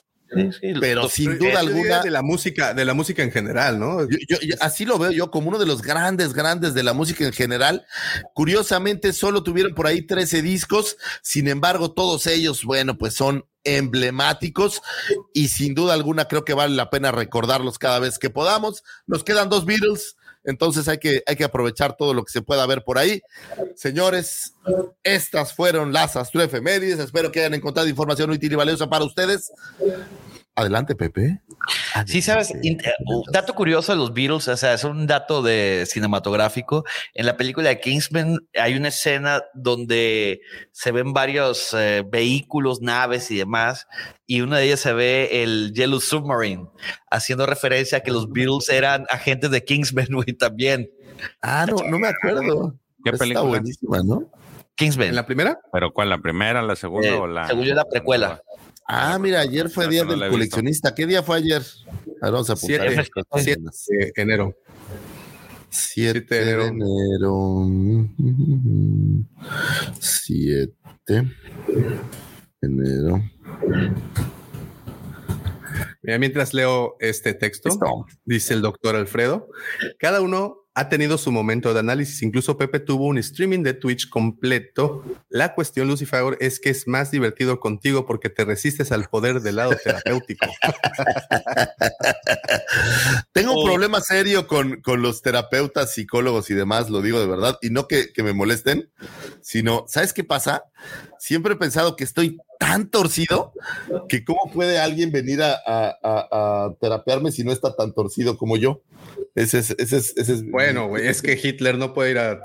pero 0.81 1.09
sin 1.09 1.39
duda 1.39 1.61
alguna 1.61 2.03
de 2.03 2.11
la 2.11 2.23
música 2.23 2.75
de 2.75 2.85
la 2.85 2.95
música 2.95 3.23
en 3.23 3.31
general, 3.31 3.79
¿no? 3.79 4.09
Yo, 4.09 4.37
así 4.61 4.85
lo 4.85 4.99
veo 4.99 5.11
yo 5.11 5.31
como 5.31 5.49
uno 5.49 5.59
de 5.59 5.67
los 5.67 5.83
grandes 5.83 6.33
grandes 6.33 6.75
de 6.75 6.83
la 6.83 6.93
música 6.93 7.25
en 7.25 7.33
general. 7.33 7.87
Curiosamente 8.35 9.13
solo 9.13 9.43
tuvieron 9.43 9.75
por 9.75 9.87
ahí 9.87 10.03
13 10.03 10.43
discos, 10.43 10.97
sin 11.23 11.49
embargo 11.49 11.93
todos 11.93 12.27
ellos, 12.27 12.65
bueno, 12.65 12.99
pues 12.99 13.15
son 13.15 13.47
emblemáticos 13.65 14.83
y 15.33 15.49
sin 15.49 15.75
duda 15.75 15.95
alguna 15.95 16.27
creo 16.27 16.45
que 16.45 16.55
vale 16.55 16.75
la 16.75 16.91
pena 16.91 17.13
recordarlos 17.13 17.79
cada 17.79 17.99
vez 17.99 18.19
que 18.19 18.31
podamos. 18.31 18.83
Nos 19.07 19.25
quedan 19.25 19.49
dos 19.49 19.65
Beatles, 19.65 20.17
entonces 20.45 20.89
hay 20.89 20.99
que, 20.99 21.23
hay 21.27 21.37
que 21.37 21.45
aprovechar 21.45 21.97
todo 21.97 22.15
lo 22.15 22.25
que 22.25 22.33
se 22.33 22.43
pueda 22.43 22.67
ver 22.67 22.85
por 22.85 22.99
ahí. 22.99 23.23
Señores, 23.75 24.55
estas 25.03 25.55
fueron 25.55 25.93
las 25.93 26.17
astroefemérides. 26.17 26.99
Espero 26.99 27.33
que 27.33 27.41
hayan 27.41 27.55
encontrado 27.55 27.89
información 27.89 28.31
útil 28.31 28.53
y 28.53 28.57
valiosa 28.57 28.89
para 28.89 29.05
ustedes. 29.05 29.51
Adelante, 30.57 30.95
Pepe. 30.95 31.41
Sí, 32.07 32.23
sabes, 32.23 32.53
un 32.53 33.23
dato 33.33 33.55
curioso 33.55 33.91
de 33.93 33.99
los 33.99 34.15
Beatles, 34.15 34.47
o 34.47 34.57
sea, 34.57 34.75
es 34.75 34.85
un 34.85 35.07
dato 35.07 35.43
de 35.43 35.85
cinematográfico. 35.89 36.85
En 37.13 37.27
la 37.27 37.37
película 37.37 37.71
de 37.71 37.81
Kingsman 37.81 38.39
hay 38.57 38.77
una 38.77 38.89
escena 38.89 39.43
donde 39.55 40.41
se 40.71 40.93
ven 40.93 41.13
varios 41.13 41.75
eh, 41.75 42.05
vehículos, 42.09 42.81
naves 42.83 43.33
y 43.33 43.37
demás, 43.39 43.89
y 44.27 44.43
una 44.43 44.59
de 44.59 44.67
ellas 44.67 44.81
se 44.81 44.93
ve 44.93 45.43
el 45.43 45.73
Yellow 45.75 46.01
Submarine, 46.01 46.69
haciendo 47.11 47.47
referencia 47.47 47.99
a 47.99 48.01
que 48.03 48.13
los 48.13 48.31
Beatles 48.31 48.69
eran 48.69 49.07
agentes 49.11 49.51
de 49.51 49.65
Kingsman, 49.65 50.07
güey, 50.13 50.35
también. 50.35 50.89
Ah, 51.43 51.67
no, 51.69 51.77
no 51.89 51.99
me 51.99 52.09
acuerdo. 52.09 52.77
¿Qué 53.05 53.11
película? 53.13 53.27
Está 53.27 53.41
buenísima, 53.43 53.99
¿no? 54.05 54.31
Kingsman. 54.77 55.09
¿En 55.09 55.15
la 55.17 55.27
primera? 55.27 55.59
¿Pero 55.73 55.93
cuál? 55.93 56.11
¿La 56.11 56.19
primera, 56.19 56.61
la 56.63 56.75
segunda 56.77 57.09
Eh, 57.09 57.13
o 57.15 57.27
la...? 57.27 57.47
según 57.47 57.65
yo, 57.65 57.75
la 57.75 57.85
precuela. 57.85 58.41
Ah, 58.87 59.19
mira, 59.19 59.41
ayer 59.41 59.71
fue 59.71 59.89
día 59.89 60.05
del 60.05 60.29
coleccionista. 60.29 60.95
¿Qué 60.95 61.07
día 61.07 61.23
fue 61.23 61.39
ayer? 61.39 61.63
A 62.21 62.27
ver, 62.27 62.33
vamos 62.33 62.51
a 62.51 62.53
apuntar. 62.53 63.05
Siete, 63.35 63.63
siete 63.73 64.13
de 64.15 64.23
enero. 64.23 64.55
7 65.71 66.25
Siete 66.29 66.45
de 66.45 66.57
de 66.57 66.67
enero. 66.69 67.69
7 69.99 70.75
de 71.07 71.31
enero. 72.61 73.23
Mira, 76.03 76.19
mientras 76.19 76.55
leo 76.55 76.97
este 77.01 77.35
texto, 77.35 77.71
dice 78.25 78.55
el 78.55 78.63
doctor 78.63 78.95
Alfredo, 78.95 79.49
cada 79.99 80.21
uno 80.21 80.64
ha 80.77 80.89
tenido 80.89 81.19
su 81.19 81.31
momento 81.31 81.73
de 81.73 81.81
análisis. 81.81 82.23
Incluso 82.23 82.59
Pepe 82.59 82.81
tuvo 82.81 83.07
un 83.07 83.17
streaming 83.19 83.63
de 83.63 83.75
Twitch 83.75 84.09
completo. 84.09 85.05
La 85.29 85.55
cuestión, 85.55 85.87
Lucifer, 85.87 86.37
es 86.41 86.59
que 86.59 86.71
es 86.71 86.89
más 86.89 87.13
divertido 87.13 87.61
contigo 87.61 88.07
porque 88.07 88.29
te 88.29 88.45
resistes 88.45 88.91
al 88.91 89.09
poder 89.09 89.41
del 89.41 89.57
lado 89.57 89.77
terapéutico. 89.83 90.47
Tengo 93.33 93.53
un 93.53 93.63
oh. 93.63 93.65
problema 93.65 94.01
serio 94.01 94.49
con, 94.49 94.81
con, 94.81 95.01
los 95.01 95.23
terapeutas, 95.23 95.95
psicólogos 95.95 96.51
y 96.51 96.55
demás, 96.55 96.91
lo 96.91 97.03
digo 97.03 97.21
de 97.21 97.27
verdad, 97.27 97.57
y 97.63 97.71
no 97.71 97.87
que, 97.87 98.13
que 98.13 98.25
me 98.25 98.33
molesten, 98.33 98.91
sino, 99.43 99.85
¿sabes 99.87 100.13
qué 100.13 100.25
pasa? 100.25 100.65
Siempre 101.19 101.55
he 101.55 101.57
pensado 101.57 101.95
que 101.95 102.05
estoy 102.05 102.39
tan 102.65 102.89
torcido 102.89 103.53
que 104.09 104.25
cómo 104.25 104.51
puede 104.51 104.79
alguien 104.79 105.13
venir 105.13 105.43
a, 105.43 105.53
a, 105.53 105.99
a, 106.03 106.65
a 106.65 106.75
terapearme 106.81 107.31
si 107.31 107.45
no 107.45 107.53
está 107.53 107.77
tan 107.77 107.93
torcido 107.93 108.39
como 108.39 108.57
yo. 108.57 108.81
Ese 109.35 109.59
es, 109.59 109.71
ese 109.79 109.97
es, 109.97 110.17
ese 110.17 110.33
es 110.33 110.51
bueno, 110.51 110.87
güey, 110.87 111.09
es 111.09 111.21
que 111.21 111.39
Hitler 111.41 111.77
no 111.77 111.93
puede 111.93 112.13
ir 112.13 112.19
a, 112.19 112.41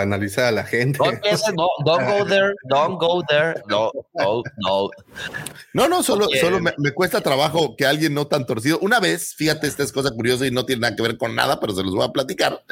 analizar 0.00 0.46
a 0.46 0.50
la 0.50 0.64
gente. 0.64 0.98
No, 0.98 1.68
don't 1.84 2.08
go 2.08 2.24
there, 2.26 2.54
don't 2.70 2.98
go 2.98 3.22
there, 3.28 3.54
no, 3.68 3.92
no, 4.14 4.42
no. 4.56 4.90
No, 5.74 5.88
no, 5.88 6.02
solo, 6.02 6.26
solo 6.40 6.58
me, 6.60 6.92
cuesta 6.92 7.20
trabajo 7.20 7.76
que 7.76 7.84
alguien 7.84 8.14
no 8.14 8.26
tan 8.26 8.46
torcido. 8.46 8.78
Una 8.80 8.98
vez, 8.98 9.34
fíjate, 9.34 9.66
esta 9.66 9.82
es 9.82 9.92
cosa 9.92 10.10
curiosa 10.10 10.46
y 10.46 10.50
no 10.50 10.64
tiene 10.64 10.80
nada 10.80 10.96
que 10.96 11.02
ver 11.02 11.18
con 11.18 11.34
nada, 11.34 11.60
pero 11.60 11.74
se 11.74 11.84
los 11.84 11.94
voy 11.94 12.04
a 12.04 12.12
platicar. 12.12 12.64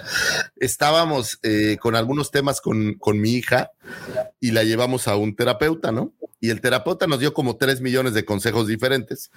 Estábamos 0.56 1.38
eh, 1.42 1.76
con 1.80 1.96
algunos 1.96 2.30
temas 2.30 2.62
con, 2.62 2.94
con 2.94 3.20
mi 3.20 3.32
hija 3.32 3.72
y 4.40 4.50
la 4.50 4.64
llevamos 4.64 5.08
a 5.08 5.16
un 5.16 5.36
terapeuta, 5.36 5.92
¿no? 5.92 6.12
y 6.44 6.50
el 6.50 6.60
terapeuta 6.60 7.06
nos 7.06 7.20
dio 7.20 7.32
como 7.32 7.56
tres 7.56 7.80
millones 7.80 8.12
de 8.12 8.26
consejos 8.26 8.66
diferentes. 8.66 9.30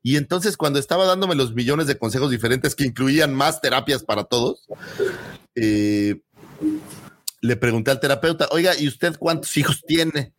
Y 0.00 0.16
entonces 0.16 0.56
cuando 0.56 0.78
estaba 0.78 1.06
dándome 1.06 1.34
los 1.34 1.54
millones 1.54 1.88
de 1.88 1.98
consejos 1.98 2.30
diferentes 2.30 2.76
que 2.76 2.84
incluían 2.84 3.34
más 3.34 3.60
terapias 3.60 4.04
para 4.04 4.22
todos, 4.22 4.68
eh, 5.56 6.20
le 7.40 7.56
pregunté 7.56 7.90
al 7.90 7.98
terapeuta, 7.98 8.46
oiga, 8.52 8.78
¿y 8.78 8.86
usted 8.86 9.16
cuántos 9.18 9.56
hijos 9.56 9.82
tiene? 9.84 10.34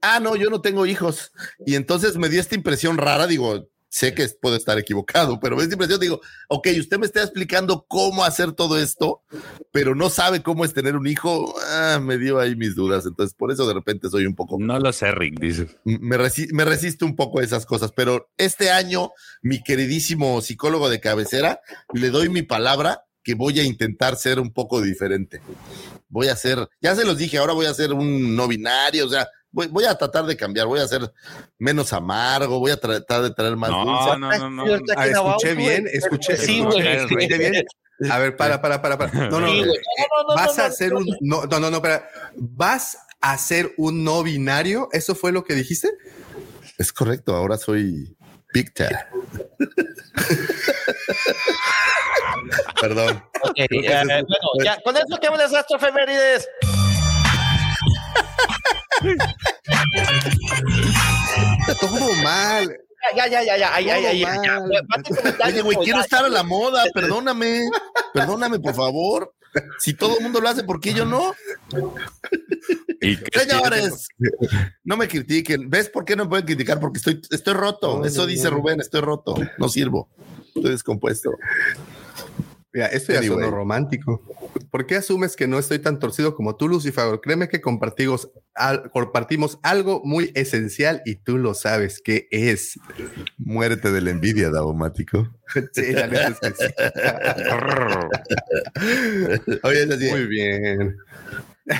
Ah, 0.00 0.20
no, 0.20 0.36
yo 0.36 0.48
no 0.48 0.60
tengo 0.60 0.86
hijos. 0.86 1.32
Y 1.66 1.74
entonces 1.74 2.18
me 2.18 2.28
dio 2.28 2.40
esta 2.40 2.54
impresión 2.54 2.96
rara, 2.96 3.26
digo, 3.26 3.68
sé 3.94 4.12
que 4.12 4.26
puedo 4.40 4.56
estar 4.56 4.76
equivocado, 4.76 5.38
pero 5.38 5.60
esta 5.60 5.74
impresión 5.74 6.00
digo, 6.00 6.20
ok, 6.48 6.66
usted 6.80 6.98
me 6.98 7.06
está 7.06 7.22
explicando 7.22 7.86
cómo 7.86 8.24
hacer 8.24 8.50
todo 8.50 8.76
esto, 8.76 9.22
pero 9.70 9.94
no 9.94 10.10
sabe 10.10 10.42
cómo 10.42 10.64
es 10.64 10.74
tener 10.74 10.96
un 10.96 11.06
hijo, 11.06 11.54
ah, 11.70 12.00
me 12.02 12.18
dio 12.18 12.40
ahí 12.40 12.56
mis 12.56 12.74
dudas, 12.74 13.06
entonces 13.06 13.36
por 13.36 13.52
eso 13.52 13.68
de 13.68 13.74
repente 13.74 14.10
soy 14.10 14.26
un 14.26 14.34
poco... 14.34 14.58
No 14.58 14.80
lo 14.80 14.92
sé, 14.92 15.12
Rick, 15.12 15.38
dice. 15.38 15.68
Me, 15.84 16.18
me 16.18 16.64
resisto 16.64 17.06
un 17.06 17.14
poco 17.14 17.38
a 17.38 17.44
esas 17.44 17.66
cosas, 17.66 17.92
pero 17.94 18.28
este 18.36 18.72
año, 18.72 19.12
mi 19.42 19.62
queridísimo 19.62 20.40
psicólogo 20.40 20.90
de 20.90 20.98
cabecera, 20.98 21.60
le 21.92 22.10
doy 22.10 22.28
mi 22.28 22.42
palabra 22.42 23.04
que 23.22 23.34
voy 23.34 23.60
a 23.60 23.64
intentar 23.64 24.16
ser 24.16 24.40
un 24.40 24.52
poco 24.52 24.82
diferente. 24.82 25.40
Voy 26.08 26.26
a 26.28 26.36
ser, 26.36 26.68
ya 26.80 26.96
se 26.96 27.04
los 27.04 27.16
dije, 27.16 27.38
ahora 27.38 27.52
voy 27.52 27.66
a 27.66 27.74
ser 27.74 27.92
un 27.92 28.34
no 28.34 28.48
binario, 28.48 29.06
o 29.06 29.08
sea, 29.08 29.28
voy, 29.54 29.84
a 29.84 29.94
tratar 29.94 30.26
de 30.26 30.36
cambiar, 30.36 30.66
voy 30.66 30.80
a 30.80 30.88
ser 30.88 31.12
menos 31.58 31.92
amargo, 31.92 32.58
voy 32.58 32.72
a 32.72 32.76
tratar 32.76 33.22
de 33.22 33.30
traer 33.30 33.56
más 33.56 33.70
no, 33.70 33.84
dulce. 33.84 34.18
No, 34.18 34.50
no, 34.50 34.52
no. 34.64 34.64
Ah, 34.96 35.06
escuché 35.06 35.54
bien, 35.54 35.88
escuché, 35.90 36.36
sí, 36.36 36.60
escuché, 36.60 37.38
bien. 37.38 37.64
A 38.10 38.18
ver, 38.18 38.36
para, 38.36 38.60
para, 38.60 38.82
para, 38.82 38.98
para. 38.98 39.28
No, 39.28 39.40
no, 39.40 39.46
no, 39.46 39.72
vas 40.34 40.58
a 40.58 40.66
hacer 40.66 40.92
un, 40.94 41.06
no, 41.20 41.44
no, 41.44 41.60
no, 41.60 41.70
no, 41.70 41.80
para, 41.80 42.08
vas 42.36 42.98
a 43.20 43.30
hacer 43.32 43.72
un 43.76 44.02
no 44.02 44.24
binario, 44.24 44.88
¿eso 44.92 45.14
fue 45.14 45.30
lo 45.30 45.44
que 45.44 45.54
dijiste? 45.54 45.92
Es 46.76 46.92
correcto, 46.92 47.36
ahora 47.36 47.56
soy 47.56 48.16
Victor. 48.52 48.88
Perdón. 52.80 53.22
Okay, 53.50 53.66
eh, 53.70 54.04
bueno, 54.04 54.26
ya, 54.64 54.80
con 54.82 54.96
eso 54.96 55.20
que 55.20 55.28
las 55.28 55.54
astrofemérides. 55.54 56.48
Todo 61.80 62.12
mal. 62.22 62.76
Ya, 63.16 63.28
ya, 63.28 63.42
ya, 63.42 63.56
ya, 63.56 63.80
ya, 63.80 64.00
ya, 64.00 64.12
ya, 64.12 64.62
Oye, 65.46 65.60
güey, 65.62 65.76
quiero 65.84 66.00
estar 66.00 66.24
a 66.24 66.28
la 66.28 66.42
moda, 66.42 66.84
perdóname, 66.94 67.68
perdóname, 68.14 68.58
por 68.58 68.74
favor. 68.74 69.34
Si 69.78 69.94
todo 69.94 70.16
el 70.16 70.22
mundo 70.22 70.40
lo 70.40 70.48
hace, 70.48 70.64
¿por 70.64 70.80
qué 70.80 70.94
yo 70.94 71.04
no? 71.04 71.34
Señores, 73.32 74.08
no 74.82 74.96
me 74.96 75.06
critiquen. 75.06 75.70
¿Ves 75.70 75.90
por 75.90 76.04
qué 76.04 76.16
no 76.16 76.24
me 76.24 76.30
pueden 76.30 76.46
criticar? 76.46 76.80
Porque 76.80 76.98
estoy, 76.98 77.20
estoy 77.30 77.54
roto. 77.54 78.04
Eso 78.04 78.26
dice 78.26 78.50
Rubén, 78.50 78.80
estoy 78.80 79.02
roto. 79.02 79.36
No 79.58 79.68
sirvo. 79.68 80.08
Estoy 80.54 80.70
descompuesto. 80.70 81.30
Mira, 82.74 82.86
esto 82.88 83.12
ya 83.12 83.20
anyway. 83.20 83.48
romántico. 83.48 84.20
¿Por 84.72 84.84
qué 84.84 84.96
asumes 84.96 85.36
que 85.36 85.46
no 85.46 85.60
estoy 85.60 85.78
tan 85.78 86.00
torcido 86.00 86.34
como 86.34 86.56
tú, 86.56 86.66
Lucifer? 86.66 87.20
Créeme 87.22 87.48
que 87.48 87.60
compartimos, 87.60 88.28
compartimos 88.92 89.60
algo 89.62 90.02
muy 90.04 90.32
esencial 90.34 91.00
y 91.06 91.14
tú 91.14 91.38
lo 91.38 91.54
sabes 91.54 92.00
que 92.02 92.26
es. 92.32 92.80
Muérete 93.38 93.92
de 93.92 94.00
la 94.00 94.10
envidia, 94.10 94.50
Daumático. 94.50 95.28
sí, 95.72 95.92
la 95.92 96.08
neta 96.08 96.28
es 96.30 96.40
que 96.40 96.50
sí. 96.50 96.64
Oye, 99.62 99.86
Muy 100.10 100.26
bien. 100.26 100.96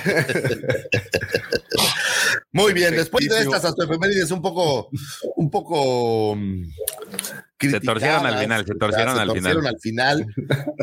Muy 2.51 2.73
bien, 2.73 2.95
después 2.95 3.27
de 3.27 3.39
estas 3.39 3.73
efemérides 3.77 4.31
un 4.31 4.41
poco, 4.41 4.89
un 5.35 5.49
poco 5.49 6.35
mm, 6.35 6.63
se 7.59 7.79
torcieron 7.79 8.25
al 8.25 8.37
final, 8.39 8.65
se 8.65 8.75
torcieron, 8.75 9.17
al, 9.19 9.31
final. 9.31 9.67
al 9.67 9.79
final. 9.79 10.25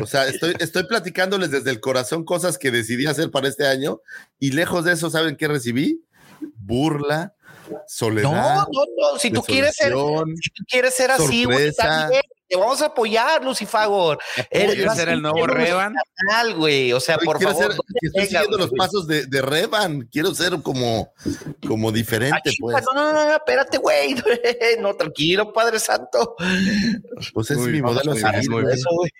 O 0.01 0.05
sea, 0.05 0.27
estoy, 0.27 0.55
estoy 0.59 0.83
platicándoles 0.85 1.51
desde 1.51 1.69
el 1.69 1.79
corazón 1.79 2.25
cosas 2.25 2.57
que 2.57 2.71
decidí 2.71 3.05
hacer 3.05 3.31
para 3.31 3.47
este 3.47 3.67
año 3.67 4.01
y 4.39 4.51
lejos 4.51 4.85
de 4.85 4.93
eso, 4.93 5.09
¿saben 5.09 5.35
qué 5.35 5.47
recibí? 5.47 6.03
Burla, 6.57 7.35
soledad. 7.87 8.31
No, 8.31 8.67
no, 8.71 9.13
no. 9.13 9.19
Si 9.19 9.31
tú 9.31 9.41
quieres 9.41 9.75
ser, 9.75 9.93
si 9.93 10.49
tú 10.51 10.63
quieres 10.67 10.93
ser 10.93 11.11
así, 11.11 11.45
güey, 11.45 11.71
te 12.53 12.59
vamos 12.59 12.81
a 12.81 12.85
apoyar, 12.85 13.43
Lucifagor. 13.43 14.19
Quieres 14.49 14.95
ser 14.95 15.09
el 15.09 15.21
nuevo 15.21 15.47
Revan? 15.47 15.95
güey. 16.55 16.93
O 16.93 16.99
sea, 16.99 17.17
por 17.17 17.41
favor. 17.41 17.73
Ser, 17.73 17.81
estoy 18.01 18.25
siguiendo 18.25 18.57
los 18.57 18.71
pasos 18.71 19.07
de, 19.07 19.25
de, 19.25 19.41
Revan. 19.41 20.07
Quiero 20.11 20.33
ser 20.35 20.61
como, 20.61 21.13
como 21.67 21.91
diferente, 21.91 22.51
pues. 22.59 22.85
No, 22.93 23.11
no, 23.11 23.13
no, 23.13 23.35
espérate, 23.35 23.77
güey. 23.77 24.15
No, 24.79 24.93
tranquilo, 24.95 25.51
Padre 25.53 25.79
Santo. 25.79 26.35
Pues 27.33 27.51
es 27.51 27.57
mi 27.57 27.81
modelo 27.81 28.11
a 28.11 28.15
seguir. 28.15 28.49
Eso, 28.71 28.89
güey. 28.95 29.11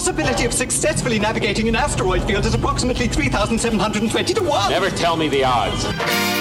possibility 0.00 0.46
of 0.46 0.52
successfully 0.54 1.18
navigating 1.18 1.68
an 1.68 1.76
asteroid 1.76 2.22
field 2.24 2.46
is 2.46 2.54
approximately 2.54 3.06
3,720 3.06 4.34
to 4.34 4.42
1. 4.42 4.70
Never 4.70 4.88
tell 4.90 5.14
me 5.14 5.28
the 5.28 5.44
odds. 5.44 6.39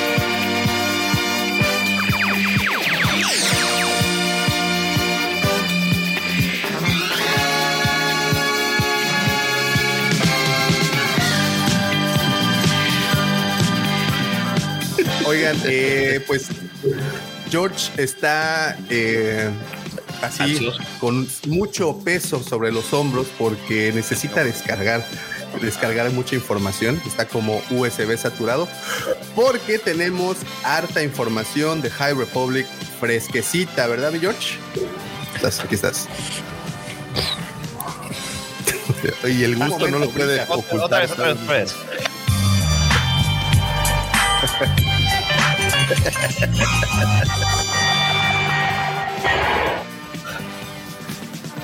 Oigan, 15.29 15.55
eh, 15.65 16.23
pues 16.25 16.47
George 17.51 17.91
está 18.01 18.75
eh, 18.89 19.47
así 20.23 20.71
con 20.99 21.27
mucho 21.45 21.99
peso 21.99 22.41
sobre 22.41 22.71
los 22.71 22.91
hombros 22.93 23.27
porque 23.37 23.91
necesita 23.93 24.43
descargar 24.43 25.05
descargar 25.61 26.09
mucha 26.13 26.33
información, 26.33 26.99
está 27.05 27.27
como 27.27 27.61
USB 27.69 28.17
saturado, 28.17 28.67
porque 29.35 29.77
tenemos 29.77 30.37
harta 30.63 31.03
información 31.03 31.83
de 31.83 31.91
High 31.91 32.15
Republic 32.15 32.65
fresquecita, 32.99 33.85
¿verdad, 33.85 34.13
George? 34.19 34.57
¿Estás? 35.35 35.59
Aquí 35.59 35.75
estás. 35.75 36.07
y 39.27 39.43
el 39.43 39.57
gusto 39.57 39.87
no 39.89 39.99
lo 39.99 40.09
puede 40.09 40.41
ocultar. 40.41 40.79
Otra 40.79 40.99
vez, 40.99 41.11
otra 41.11 41.33
vez, 41.53 41.75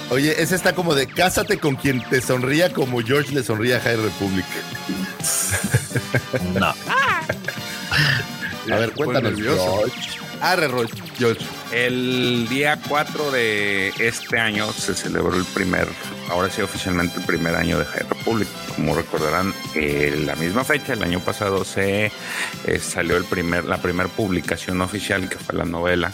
Oye, 0.09 0.41
ese 0.41 0.55
está 0.55 0.73
como 0.73 0.95
de 0.95 1.07
cásate 1.07 1.57
con 1.57 1.75
quien 1.75 2.01
te 2.09 2.21
sonría 2.21 2.71
como 2.71 3.01
George 3.01 3.33
le 3.33 3.43
sonría 3.43 3.77
a 3.77 3.79
High 3.81 3.97
Republic. 3.97 4.45
no. 6.53 6.73
A 8.71 8.77
ver, 8.77 8.91
cuéntanos, 8.91 9.39
George. 9.39 10.15
Arre, 10.41 10.69
George. 11.17 11.45
El 11.71 12.47
día 12.49 12.79
4 12.87 13.31
de 13.31 13.93
este 13.99 14.39
año 14.39 14.71
se 14.71 14.93
celebró 14.93 15.35
el 15.35 15.45
primer, 15.45 15.87
ahora 16.29 16.49
sí 16.49 16.61
oficialmente 16.61 17.19
el 17.19 17.25
primer 17.25 17.55
año 17.55 17.79
de 17.79 17.85
High 17.85 18.05
Republic. 18.09 18.44
Como 18.75 18.95
recordarán, 18.95 19.53
eh, 19.73 20.13
la 20.25 20.35
misma 20.35 20.63
fecha, 20.63 20.93
el 20.93 21.03
año 21.03 21.19
pasado, 21.19 21.63
se 21.63 22.11
eh, 22.65 22.79
salió 22.79 23.17
la 23.19 23.77
primera 23.77 24.09
publicación 24.09 24.81
oficial, 24.81 25.29
que 25.29 25.37
fue 25.37 25.55
la 25.55 25.65
novela. 25.65 26.11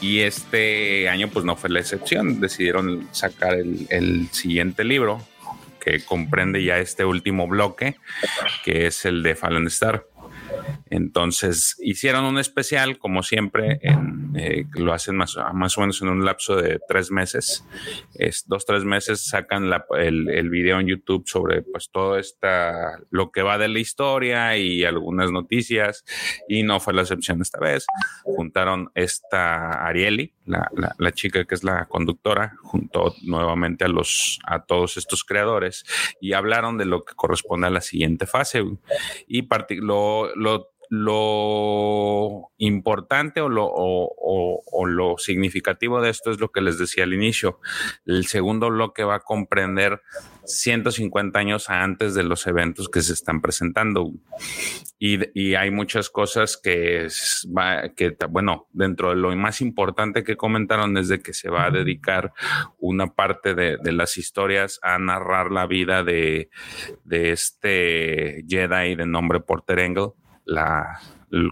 Y 0.00 0.20
este 0.20 1.08
año, 1.08 1.28
pues 1.28 1.44
no 1.44 1.56
fue 1.56 1.70
la 1.70 1.80
excepción. 1.80 2.40
Decidieron 2.40 3.08
sacar 3.12 3.54
el, 3.54 3.86
el 3.90 4.28
siguiente 4.32 4.84
libro, 4.84 5.24
que 5.80 6.04
comprende 6.04 6.62
ya 6.62 6.78
este 6.78 7.04
último 7.04 7.46
bloque, 7.46 7.96
que 8.64 8.86
es 8.86 9.04
el 9.04 9.22
de 9.22 9.34
Fallen 9.34 9.66
Star. 9.68 10.04
Entonces 10.90 11.76
hicieron 11.80 12.24
un 12.24 12.38
especial, 12.38 12.98
como 12.98 13.22
siempre, 13.22 13.80
eh, 14.34 14.66
lo 14.74 14.92
hacen 14.92 15.16
más, 15.16 15.36
más, 15.52 15.76
o 15.76 15.80
menos 15.80 16.00
en 16.02 16.08
un 16.08 16.24
lapso 16.24 16.56
de 16.56 16.80
tres 16.88 17.10
meses. 17.10 17.64
Es, 18.14 18.44
dos, 18.46 18.64
tres 18.64 18.84
meses 18.84 19.26
sacan 19.26 19.70
el, 19.96 20.50
video 20.50 20.80
en 20.80 20.86
YouTube 20.86 21.24
sobre 21.26 21.62
pues 21.62 21.90
todo 21.90 22.18
esta, 22.18 23.00
lo 23.10 23.30
que 23.30 23.42
va 23.42 23.58
de 23.58 23.68
la 23.68 23.78
historia 23.78 24.56
y 24.56 24.84
algunas 24.84 25.30
noticias. 25.30 26.04
Y 26.48 26.62
no 26.62 26.80
fue 26.80 26.94
la 26.94 27.02
excepción 27.02 27.42
esta 27.42 27.60
vez. 27.60 27.86
Juntaron 28.24 28.90
esta 28.94 29.86
Arieli, 29.86 30.34
la, 30.46 30.70
la, 30.98 31.12
chica 31.12 31.44
que 31.44 31.54
es 31.54 31.64
la 31.64 31.86
conductora, 31.86 32.56
junto 32.62 33.14
nuevamente 33.22 33.84
a 33.84 33.88
los, 33.88 34.38
a 34.46 34.64
todos 34.64 34.96
estos 34.96 35.24
creadores 35.24 35.84
y 36.20 36.32
hablaron 36.32 36.78
de 36.78 36.84
lo 36.84 37.04
que 37.04 37.14
corresponde 37.14 37.66
a 37.66 37.70
la 37.70 37.80
siguiente 37.80 38.26
fase. 38.26 38.64
Y 39.26 39.46
lo, 39.80 40.34
lo 40.36 40.70
lo 40.90 42.50
importante 42.58 43.40
o 43.40 43.48
lo, 43.48 43.68
o, 43.70 44.86
lo, 44.86 45.18
significativo 45.18 46.00
de 46.00 46.10
esto 46.10 46.30
es 46.30 46.40
lo 46.40 46.50
que 46.50 46.60
les 46.60 46.78
decía 46.78 47.04
al 47.04 47.14
inicio. 47.14 47.60
El 48.06 48.26
segundo 48.26 48.68
bloque 48.70 49.04
va 49.04 49.16
a 49.16 49.20
comprender 49.20 50.02
150 50.44 51.38
años 51.38 51.68
antes 51.68 52.14
de 52.14 52.22
los 52.22 52.46
eventos 52.46 52.88
que 52.88 53.02
se 53.02 53.12
están 53.12 53.40
presentando. 53.40 54.10
Y, 54.98 55.54
hay 55.54 55.70
muchas 55.70 56.10
cosas 56.10 56.56
que, 56.56 57.08
que, 57.96 58.16
bueno, 58.28 58.68
dentro 58.72 59.10
de 59.10 59.16
lo 59.16 59.34
más 59.36 59.60
importante 59.60 60.24
que 60.24 60.36
comentaron 60.36 60.96
es 60.96 61.08
de 61.08 61.20
que 61.20 61.32
se 61.32 61.50
va 61.50 61.66
a 61.66 61.70
dedicar 61.70 62.32
una 62.78 63.14
parte 63.14 63.54
de, 63.54 63.78
las 63.92 64.18
historias 64.18 64.78
a 64.82 64.98
narrar 64.98 65.50
la 65.50 65.66
vida 65.66 66.04
de, 66.04 66.50
de 67.04 67.32
este 67.32 68.44
Jedi 68.46 68.94
de 68.94 69.06
nombre 69.06 69.40
Porter 69.40 69.80
Engel 69.80 70.12
la, 70.48 71.00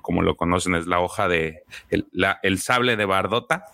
como 0.02 0.22
lo 0.22 0.36
conocen, 0.36 0.74
es 0.74 0.86
la 0.86 1.00
hoja 1.00 1.28
de 1.28 1.62
el, 1.90 2.08
el 2.42 2.58
sable 2.58 2.96
de 2.96 3.04
Bardota, 3.04 3.64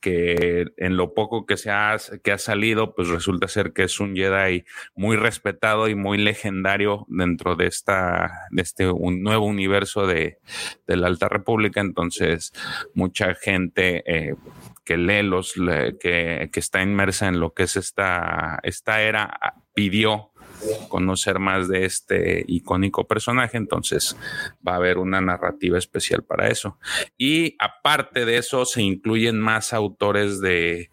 que 0.00 0.66
en 0.76 0.96
lo 0.96 1.14
poco 1.14 1.46
que 1.46 1.56
se 1.56 1.72
ha, 1.72 1.96
que 2.22 2.30
ha 2.30 2.38
salido, 2.38 2.94
pues 2.94 3.08
resulta 3.08 3.48
ser 3.48 3.72
que 3.72 3.82
es 3.82 3.98
un 3.98 4.14
Jedi 4.14 4.64
muy 4.94 5.16
respetado 5.16 5.88
y 5.88 5.96
muy 5.96 6.18
legendario 6.18 7.04
dentro 7.08 7.56
de 7.56 7.66
esta, 7.66 8.30
de 8.52 8.62
este 8.62 8.88
un 8.88 9.24
nuevo 9.24 9.44
universo 9.46 10.06
de, 10.06 10.38
de 10.86 10.96
la 10.96 11.08
Alta 11.08 11.28
República. 11.28 11.80
Entonces, 11.80 12.52
mucha 12.94 13.34
gente 13.34 14.04
eh, 14.06 14.36
que 14.84 14.96
lee 14.96 15.24
los, 15.24 15.54
que, 16.00 16.50
que, 16.52 16.60
está 16.60 16.80
inmersa 16.82 17.26
en 17.26 17.40
lo 17.40 17.52
que 17.52 17.64
es 17.64 17.76
esta, 17.76 18.60
esta 18.62 19.02
era, 19.02 19.40
pidió 19.74 20.30
conocer 20.88 21.38
más 21.38 21.68
de 21.68 21.84
este 21.84 22.44
icónico 22.46 23.06
personaje, 23.06 23.56
entonces 23.56 24.16
va 24.66 24.72
a 24.72 24.76
haber 24.76 24.98
una 24.98 25.20
narrativa 25.20 25.78
especial 25.78 26.22
para 26.22 26.48
eso. 26.48 26.78
Y 27.16 27.56
aparte 27.58 28.24
de 28.24 28.38
eso, 28.38 28.64
se 28.64 28.82
incluyen 28.82 29.38
más 29.38 29.72
autores 29.72 30.40
de 30.40 30.90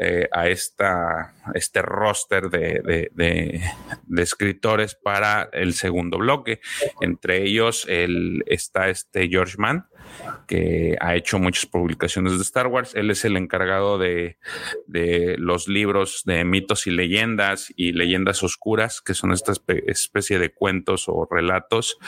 eh, 0.00 0.28
a 0.30 0.48
esta, 0.48 1.34
este 1.54 1.82
roster 1.82 2.50
de, 2.50 3.10
de, 3.12 3.60
escritores 4.22 4.94
para 4.94 5.48
el 5.52 5.74
segundo 5.74 6.18
bloque. 6.18 6.60
Entre 7.00 7.42
ellos 7.42 7.84
el, 7.88 8.44
está 8.46 8.90
este 8.90 9.28
George 9.28 9.56
Mann, 9.58 9.86
que 10.46 10.96
ha 11.00 11.14
hecho 11.14 11.38
muchas 11.38 11.66
publicaciones 11.66 12.32
de 12.32 12.42
Star 12.42 12.66
Wars. 12.66 12.94
Él 12.94 13.10
es 13.10 13.24
el 13.24 13.36
encargado 13.36 13.98
de, 13.98 14.38
los 15.38 15.68
libros 15.68 16.22
de 16.24 16.44
mitos 16.44 16.86
y 16.86 16.90
leyendas 16.90 17.72
y 17.76 17.92
leyendas 17.92 18.42
oscuras, 18.42 19.00
que 19.00 19.14
son 19.14 19.32
esta 19.32 19.52
especie 19.86 20.38
de 20.38 20.52
cuentos 20.52 21.04
o 21.08 21.26
relatos 21.30 21.98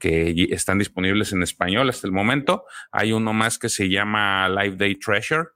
que 0.00 0.48
están 0.50 0.78
disponibles 0.78 1.32
en 1.32 1.42
español 1.42 1.88
hasta 1.88 2.06
el 2.06 2.12
momento. 2.12 2.64
Hay 2.90 3.12
uno 3.12 3.32
más 3.32 3.58
que 3.58 3.68
se 3.68 3.88
llama 3.88 4.48
Live 4.48 4.76
Day 4.76 4.96
Treasure, 4.96 5.50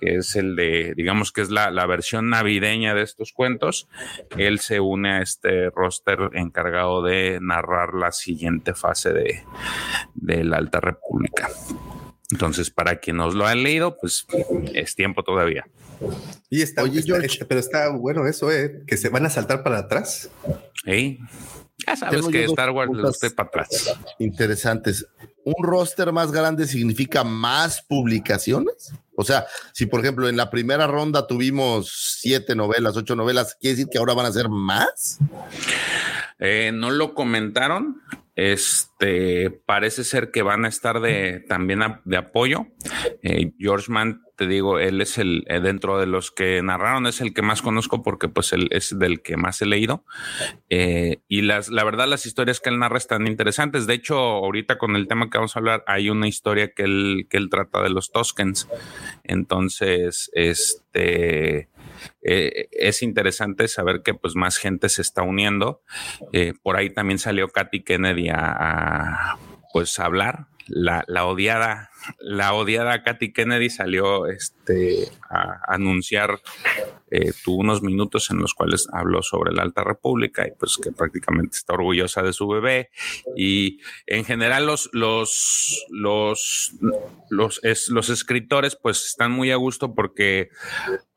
que 0.00 0.16
es 0.16 0.34
el 0.34 0.56
de, 0.56 0.94
digamos 0.96 1.30
que 1.30 1.42
es 1.42 1.50
la, 1.50 1.70
versión 1.86 2.30
navideña 2.30 2.94
de 2.94 3.02
estos 3.02 3.32
cuentos. 3.32 3.88
Él 4.36 4.58
se 4.58 4.80
une 4.80 5.12
a 5.12 5.22
este 5.22 5.70
roster 5.70 6.30
encargado 6.32 7.02
de 7.02 7.38
narrar 7.40 7.94
la 7.94 8.10
siguiente 8.10 8.74
fase 8.74 9.12
de, 9.12 9.44
de 10.14 10.44
la 10.44 10.56
Alta 10.56 10.80
República. 10.80 11.48
Entonces, 12.32 12.70
para 12.70 12.96
quien 12.96 13.16
nos 13.16 13.34
lo 13.34 13.46
han 13.46 13.62
leído, 13.62 13.96
pues 14.00 14.26
es 14.72 14.94
tiempo 14.94 15.22
todavía. 15.22 15.66
Y 16.48 16.62
está, 16.62 16.82
Oye, 16.82 17.02
pero 17.46 17.60
está 17.60 17.88
bueno 17.90 18.26
eso, 18.26 18.50
¿eh? 18.50 18.82
Que 18.86 18.96
se 18.96 19.08
van 19.08 19.26
a 19.26 19.30
saltar 19.30 19.62
para 19.62 19.78
atrás. 19.78 20.30
Ya 21.86 21.96
sabes 21.96 22.26
que 22.28 22.44
Star 22.44 22.70
Wars 22.70 22.90
le 22.92 23.02
gusta 23.02 23.30
para 23.30 23.48
atrás. 23.48 23.96
Interesantes. 24.18 25.06
¿Un 25.44 25.64
roster 25.64 26.12
más 26.12 26.32
grande 26.32 26.66
significa 26.66 27.24
más 27.24 27.82
publicaciones? 27.82 28.92
O 29.16 29.24
sea, 29.24 29.46
si 29.72 29.86
por 29.86 30.00
ejemplo 30.00 30.28
en 30.28 30.36
la 30.36 30.50
primera 30.50 30.86
ronda 30.86 31.26
tuvimos 31.26 32.18
siete 32.20 32.54
novelas, 32.54 32.96
ocho 32.96 33.16
novelas, 33.16 33.56
¿quiere 33.60 33.76
decir 33.76 33.90
que 33.90 33.98
ahora 33.98 34.14
van 34.14 34.26
a 34.26 34.32
ser 34.32 34.48
más? 34.48 35.18
Eh, 36.38 36.70
no 36.72 36.90
lo 36.90 37.14
comentaron, 37.14 38.00
este 38.36 39.50
parece 39.50 40.04
ser 40.04 40.30
que 40.30 40.42
van 40.42 40.64
a 40.64 40.68
estar 40.68 41.00
de 41.00 41.40
también 41.48 41.80
de 42.04 42.16
apoyo. 42.16 42.66
Eh, 43.22 43.52
George 43.58 43.90
Mann, 43.90 44.22
te 44.36 44.46
digo, 44.46 44.78
él 44.78 45.00
es 45.00 45.18
el 45.18 45.44
eh, 45.48 45.60
dentro 45.60 45.98
de 45.98 46.06
los 46.06 46.30
que 46.30 46.62
narraron, 46.62 47.06
es 47.06 47.20
el 47.20 47.34
que 47.34 47.42
más 47.42 47.62
conozco 47.62 48.02
porque 48.02 48.28
pues 48.28 48.52
él 48.52 48.68
es 48.70 48.98
del 48.98 49.22
que 49.22 49.36
más 49.36 49.62
he 49.62 49.66
leído. 49.66 50.04
Eh, 50.68 51.20
y 51.28 51.42
las, 51.42 51.68
la 51.70 51.84
verdad, 51.84 52.08
las 52.08 52.26
historias 52.26 52.60
que 52.60 52.70
él 52.70 52.78
narra 52.78 52.98
están 52.98 53.26
interesantes. 53.26 53.86
De 53.86 53.94
hecho, 53.94 54.16
ahorita 54.16 54.78
con 54.78 54.96
el 54.96 55.08
tema 55.08 55.30
que 55.30 55.38
vamos 55.38 55.56
a 55.56 55.58
hablar, 55.58 55.84
hay 55.86 56.10
una 56.10 56.28
historia 56.28 56.72
que 56.72 56.82
él, 56.82 57.26
que 57.30 57.36
él 57.36 57.50
trata 57.50 57.82
de 57.82 57.90
los 57.90 58.12
Toskens. 58.12 58.68
Entonces, 59.24 60.30
este 60.34 61.69
eh, 62.22 62.68
es 62.72 63.02
interesante 63.02 63.68
saber 63.68 64.02
que 64.02 64.14
pues 64.14 64.34
más 64.34 64.58
gente 64.58 64.88
se 64.88 65.02
está 65.02 65.22
uniendo. 65.22 65.82
Eh, 66.32 66.54
por 66.62 66.76
ahí 66.76 66.90
también 66.90 67.18
salió 67.18 67.48
Katy 67.48 67.82
Kennedy 67.82 68.28
a, 68.30 69.36
pues 69.72 69.98
hablar. 69.98 70.46
La, 70.66 71.04
la, 71.08 71.24
odiada, 71.24 71.90
la 72.20 72.54
odiada 72.54 73.02
Katy 73.02 73.32
Kennedy 73.32 73.70
salió 73.70 74.26
este, 74.28 75.08
a 75.30 75.60
anunciar 75.68 76.40
eh, 77.10 77.32
tuvo 77.44 77.58
unos 77.58 77.82
minutos 77.82 78.30
en 78.30 78.38
los 78.38 78.54
cuales 78.54 78.88
habló 78.92 79.22
sobre 79.22 79.52
la 79.52 79.62
Alta 79.62 79.82
República 79.82 80.46
y 80.46 80.52
pues 80.58 80.78
que 80.82 80.92
prácticamente 80.92 81.56
está 81.56 81.74
orgullosa 81.74 82.22
de 82.22 82.32
su 82.32 82.46
bebé 82.48 82.90
y 83.36 83.78
en 84.06 84.24
general 84.24 84.66
los 84.66 84.90
los 84.92 85.86
los 85.90 86.72
los, 87.30 87.60
los 87.62 88.10
escritores 88.10 88.76
pues 88.76 89.06
están 89.06 89.32
muy 89.32 89.50
a 89.50 89.56
gusto 89.56 89.94
porque 89.94 90.50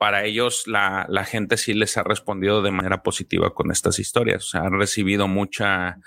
para 0.03 0.25
ellos 0.25 0.63
la, 0.67 1.05
la, 1.07 1.23
gente 1.23 1.55
sí 1.55 1.73
les 1.73 1.95
ha 1.95 2.03
respondido 2.03 2.61
de 2.61 2.71
manera 2.71 3.03
positiva 3.03 3.53
con 3.53 3.71
estas 3.71 3.99
historias. 3.99 4.53
O 4.53 4.57
han 4.57 4.77
recibido 4.77 5.29
mucha, 5.29 5.99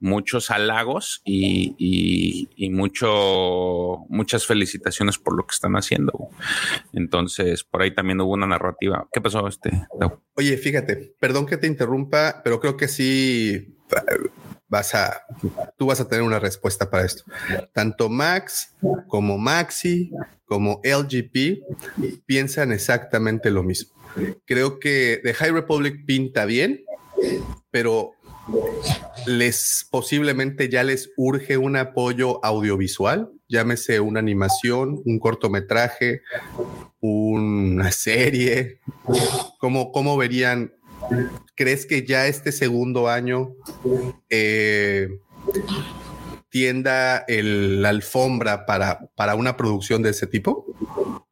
muchos 0.00 0.50
halagos 0.50 1.22
y, 1.24 1.76
y, 1.78 2.48
y, 2.56 2.70
mucho, 2.70 3.98
muchas 4.08 4.46
felicitaciones 4.46 5.18
por 5.18 5.36
lo 5.36 5.46
que 5.46 5.54
están 5.54 5.76
haciendo. 5.76 6.28
Entonces, 6.92 7.45
por 7.70 7.82
ahí 7.82 7.94
también 7.94 8.20
hubo 8.20 8.32
una 8.32 8.46
narrativa. 8.46 9.08
¿Qué 9.12 9.20
pasó? 9.20 9.46
Este? 9.46 9.70
Oye, 10.34 10.56
fíjate, 10.56 11.14
perdón 11.18 11.46
que 11.46 11.56
te 11.56 11.66
interrumpa, 11.66 12.40
pero 12.44 12.60
creo 12.60 12.76
que 12.76 12.88
sí 12.88 13.76
vas 14.68 14.94
a, 14.94 15.22
tú 15.76 15.86
vas 15.86 16.00
a 16.00 16.08
tener 16.08 16.24
una 16.24 16.38
respuesta 16.38 16.90
para 16.90 17.04
esto. 17.04 17.24
Tanto 17.72 18.08
Max 18.08 18.74
como 19.08 19.38
Maxi 19.38 20.10
como 20.44 20.80
LGP 20.84 21.62
piensan 22.26 22.72
exactamente 22.72 23.50
lo 23.50 23.62
mismo. 23.62 23.94
Creo 24.44 24.78
que 24.78 25.20
The 25.22 25.34
High 25.34 25.52
Republic 25.52 26.04
pinta 26.06 26.44
bien, 26.44 26.84
pero 27.70 28.12
les 29.26 29.86
posiblemente 29.90 30.68
ya 30.68 30.82
les 30.82 31.10
urge 31.16 31.56
un 31.56 31.76
apoyo 31.76 32.44
audiovisual, 32.44 33.30
llámese 33.48 34.00
una 34.00 34.20
animación, 34.20 35.02
un 35.04 35.18
cortometraje, 35.18 36.22
una 37.00 37.90
serie. 37.92 38.80
¿Cómo, 39.58 39.92
cómo 39.92 40.16
verían 40.16 40.72
¿Crees 41.54 41.86
que 41.86 42.04
ya 42.04 42.26
este 42.26 42.52
segundo 42.52 43.08
año 43.08 43.54
eh, 44.28 45.08
tienda 46.48 47.24
la 47.28 47.88
alfombra 47.88 48.66
para, 48.66 49.08
para 49.14 49.34
una 49.34 49.56
producción 49.56 50.02
de 50.02 50.10
ese 50.10 50.26
tipo? 50.26 50.66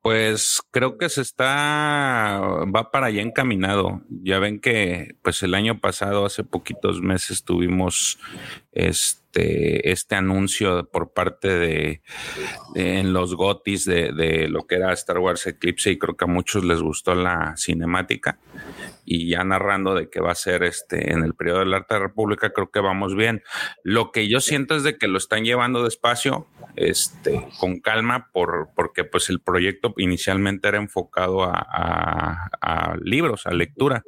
Pues 0.04 0.60
creo 0.70 0.98
que 0.98 1.08
se 1.08 1.22
está, 1.22 2.38
va 2.38 2.90
para 2.90 3.06
allá 3.06 3.22
encaminado. 3.22 4.02
Ya 4.10 4.38
ven 4.38 4.60
que, 4.60 5.16
pues 5.22 5.42
el 5.42 5.54
año 5.54 5.80
pasado, 5.80 6.26
hace 6.26 6.44
poquitos 6.44 7.00
meses, 7.00 7.42
tuvimos 7.42 8.18
este, 8.72 9.90
este 9.90 10.14
anuncio 10.14 10.90
por 10.90 11.14
parte 11.14 11.48
de, 11.48 12.02
en 12.74 13.14
los 13.14 13.34
gotis 13.34 13.86
de, 13.86 14.12
de, 14.12 14.48
lo 14.48 14.66
que 14.66 14.74
era 14.74 14.92
Star 14.92 15.20
Wars 15.20 15.46
Eclipse 15.46 15.92
y 15.92 15.98
creo 15.98 16.18
que 16.18 16.26
a 16.26 16.28
muchos 16.28 16.64
les 16.64 16.82
gustó 16.82 17.14
la 17.14 17.56
cinemática 17.56 18.38
y 19.04 19.28
ya 19.28 19.44
narrando 19.44 19.94
de 19.94 20.08
que 20.08 20.20
va 20.20 20.32
a 20.32 20.36
ser 20.36 20.62
este 20.64 21.12
en 21.12 21.22
el 21.22 21.34
periodo 21.34 21.60
de 21.60 21.66
la 21.66 21.78
Alta 21.78 21.98
República, 21.98 22.50
creo 22.50 22.70
que 22.70 22.80
vamos 22.80 23.14
bien. 23.14 23.42
Lo 23.82 24.12
que 24.12 24.28
yo 24.28 24.40
siento 24.40 24.74
es 24.76 24.82
de 24.82 24.96
que 24.96 25.08
lo 25.08 25.18
están 25.18 25.44
llevando 25.44 25.84
despacio, 25.84 26.46
este, 26.76 27.46
con 27.58 27.80
calma, 27.80 28.30
por, 28.32 28.70
porque 28.74 29.04
pues 29.04 29.30
el 29.30 29.40
proyecto 29.40 29.94
inicialmente 29.96 30.68
era 30.68 30.78
enfocado 30.78 31.44
a, 31.44 32.96
libros, 33.02 33.46
a 33.46 33.52
lectura. 33.52 34.02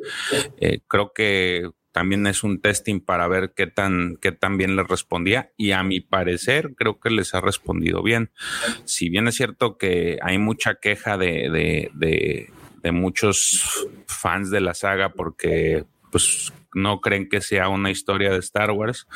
Eh, 0.59 0.81
creo 0.89 1.13
que 1.13 1.71
también 1.93 2.27
es 2.27 2.45
un 2.45 2.61
testing 2.61 3.01
para 3.01 3.27
ver 3.27 3.53
qué 3.57 3.67
tan, 3.67 4.17
qué 4.21 4.33
tan 4.33 4.59
bien 4.59 4.77
les 4.77 4.87
respondía 4.87 5.53
y 5.57 5.73
a 5.73 5.83
mi 5.83 6.01
parecer 6.01 6.75
creo 6.77 7.01
que 7.01 7.11
les 7.11 7.35
ha 7.35 7.41
respondido 7.41 8.03
bien. 8.03 8.31
Si 8.85 9.09
bien 9.09 9.29
es 9.29 9.37
cierto 9.37 9.79
que 9.79 10.19
hay 10.23 10.39
mucha 10.39 10.75
queja 10.75 11.17
de, 11.17 11.49
de 11.95 12.51
de 12.87 12.93
muchos 12.93 13.89
fans 14.07 14.49
de 14.49 14.61
la 14.61 14.73
saga 14.73 15.09
porque 15.09 15.85
pues 16.13 16.53
no 16.77 17.01
creen 17.01 17.27
que 17.29 17.41
sea 17.41 17.71
una 17.71 17.91
historia 17.91 18.31
de 18.31 18.39
Star 18.39 18.71
Wars 18.71 19.09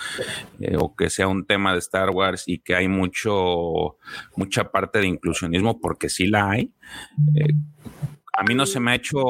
eh, 0.61 0.77
o 0.79 0.97
que 0.97 1.11
sea 1.11 1.29
un 1.29 1.45
tema 1.45 1.75
de 1.75 1.79
Star 1.81 2.09
Wars 2.09 2.45
y 2.47 2.61
que 2.61 2.75
hay 2.75 2.89
mucho 2.89 3.99
mucha 4.35 4.73
parte 4.73 4.99
de 5.01 5.07
inclusionismo 5.07 5.79
porque 5.79 6.09
sí 6.09 6.27
la 6.27 6.51
hay. 6.51 6.73
Eh, 7.37 7.53
a 8.33 8.43
mí 8.45 8.55
no 8.55 8.65
se 8.65 8.81
me 8.81 8.93
ha 8.93 8.95
hecho 8.95 9.23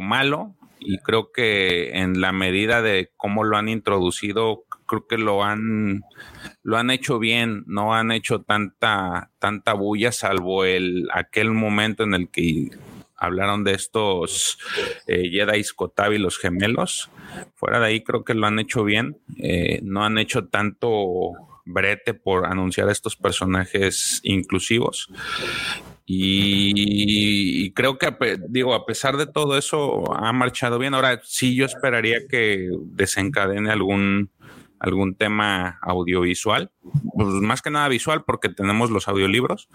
malo 0.00 0.54
y 0.78 0.98
creo 0.98 1.32
que 1.32 1.98
en 1.98 2.20
la 2.20 2.30
medida 2.30 2.82
de 2.82 3.10
cómo 3.16 3.42
lo 3.42 3.56
han 3.56 3.68
introducido 3.68 4.62
creo 4.86 5.08
que 5.08 5.18
lo 5.18 5.42
han 5.42 6.02
lo 6.62 6.76
han 6.76 6.90
hecho 6.90 7.18
bien, 7.18 7.64
no 7.66 7.96
han 7.96 8.12
hecho 8.12 8.42
tanta 8.42 9.32
tanta 9.40 9.72
bulla 9.72 10.12
salvo 10.12 10.64
el 10.64 11.08
aquel 11.12 11.50
momento 11.50 12.04
en 12.04 12.14
el 12.14 12.30
que 12.30 12.70
hablaron 13.16 13.64
de 13.64 13.72
estos 13.72 14.58
eh, 15.06 15.30
Jedi 15.30 16.18
los 16.18 16.38
gemelos. 16.38 17.10
Fuera 17.54 17.80
de 17.80 17.86
ahí 17.86 18.04
creo 18.04 18.24
que 18.24 18.34
lo 18.34 18.46
han 18.46 18.58
hecho 18.58 18.84
bien. 18.84 19.18
Eh, 19.38 19.80
no 19.82 20.04
han 20.04 20.18
hecho 20.18 20.46
tanto 20.46 21.32
brete 21.64 22.14
por 22.14 22.46
anunciar 22.46 22.88
estos 22.88 23.16
personajes 23.16 24.20
inclusivos. 24.22 25.10
Y, 26.08 27.72
creo 27.72 27.98
que, 27.98 28.14
digo, 28.48 28.74
a 28.74 28.86
pesar 28.86 29.16
de 29.16 29.26
todo 29.26 29.58
eso, 29.58 30.14
ha 30.14 30.32
marchado 30.32 30.78
bien. 30.78 30.94
Ahora 30.94 31.20
sí, 31.24 31.56
yo 31.56 31.66
esperaría 31.66 32.28
que 32.30 32.70
desencadene 32.80 33.72
algún 33.72 34.30
algún 34.78 35.14
tema 35.14 35.78
audiovisual, 35.82 36.70
pues 37.14 37.28
más 37.28 37.62
que 37.62 37.70
nada 37.70 37.88
visual 37.88 38.24
porque 38.24 38.48
tenemos 38.48 38.90
los 38.90 39.08
audiolibros 39.08 39.68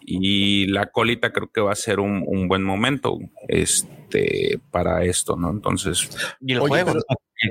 y 0.00 0.66
la 0.66 0.86
colita 0.86 1.32
creo 1.32 1.50
que 1.50 1.60
va 1.60 1.72
a 1.72 1.76
ser 1.76 2.00
un, 2.00 2.48
buen 2.48 2.62
momento 2.62 3.18
este 3.48 4.60
para 4.70 5.04
esto, 5.04 5.36
¿no? 5.36 5.50
Entonces, 5.50 6.10
y 6.40 6.52
el 6.52 6.60
juego 6.60 6.94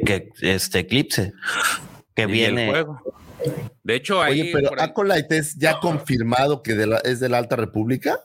que 0.06 0.30
este 0.42 0.80
Eclipse 0.80 1.34
que 2.16 2.26
viene 2.26 2.86
De 3.84 3.96
hecho, 3.96 4.22
ahí. 4.22 4.41
Oye, 4.41 4.52
pero 4.54 4.82
Acolyte 4.82 5.38
es 5.38 5.56
ya 5.58 5.80
confirmado 5.80 6.64
que 6.64 6.72
es 7.04 7.20
de 7.20 7.30
la 7.30 7.38
Alta 7.38 7.56
República. 7.56 8.20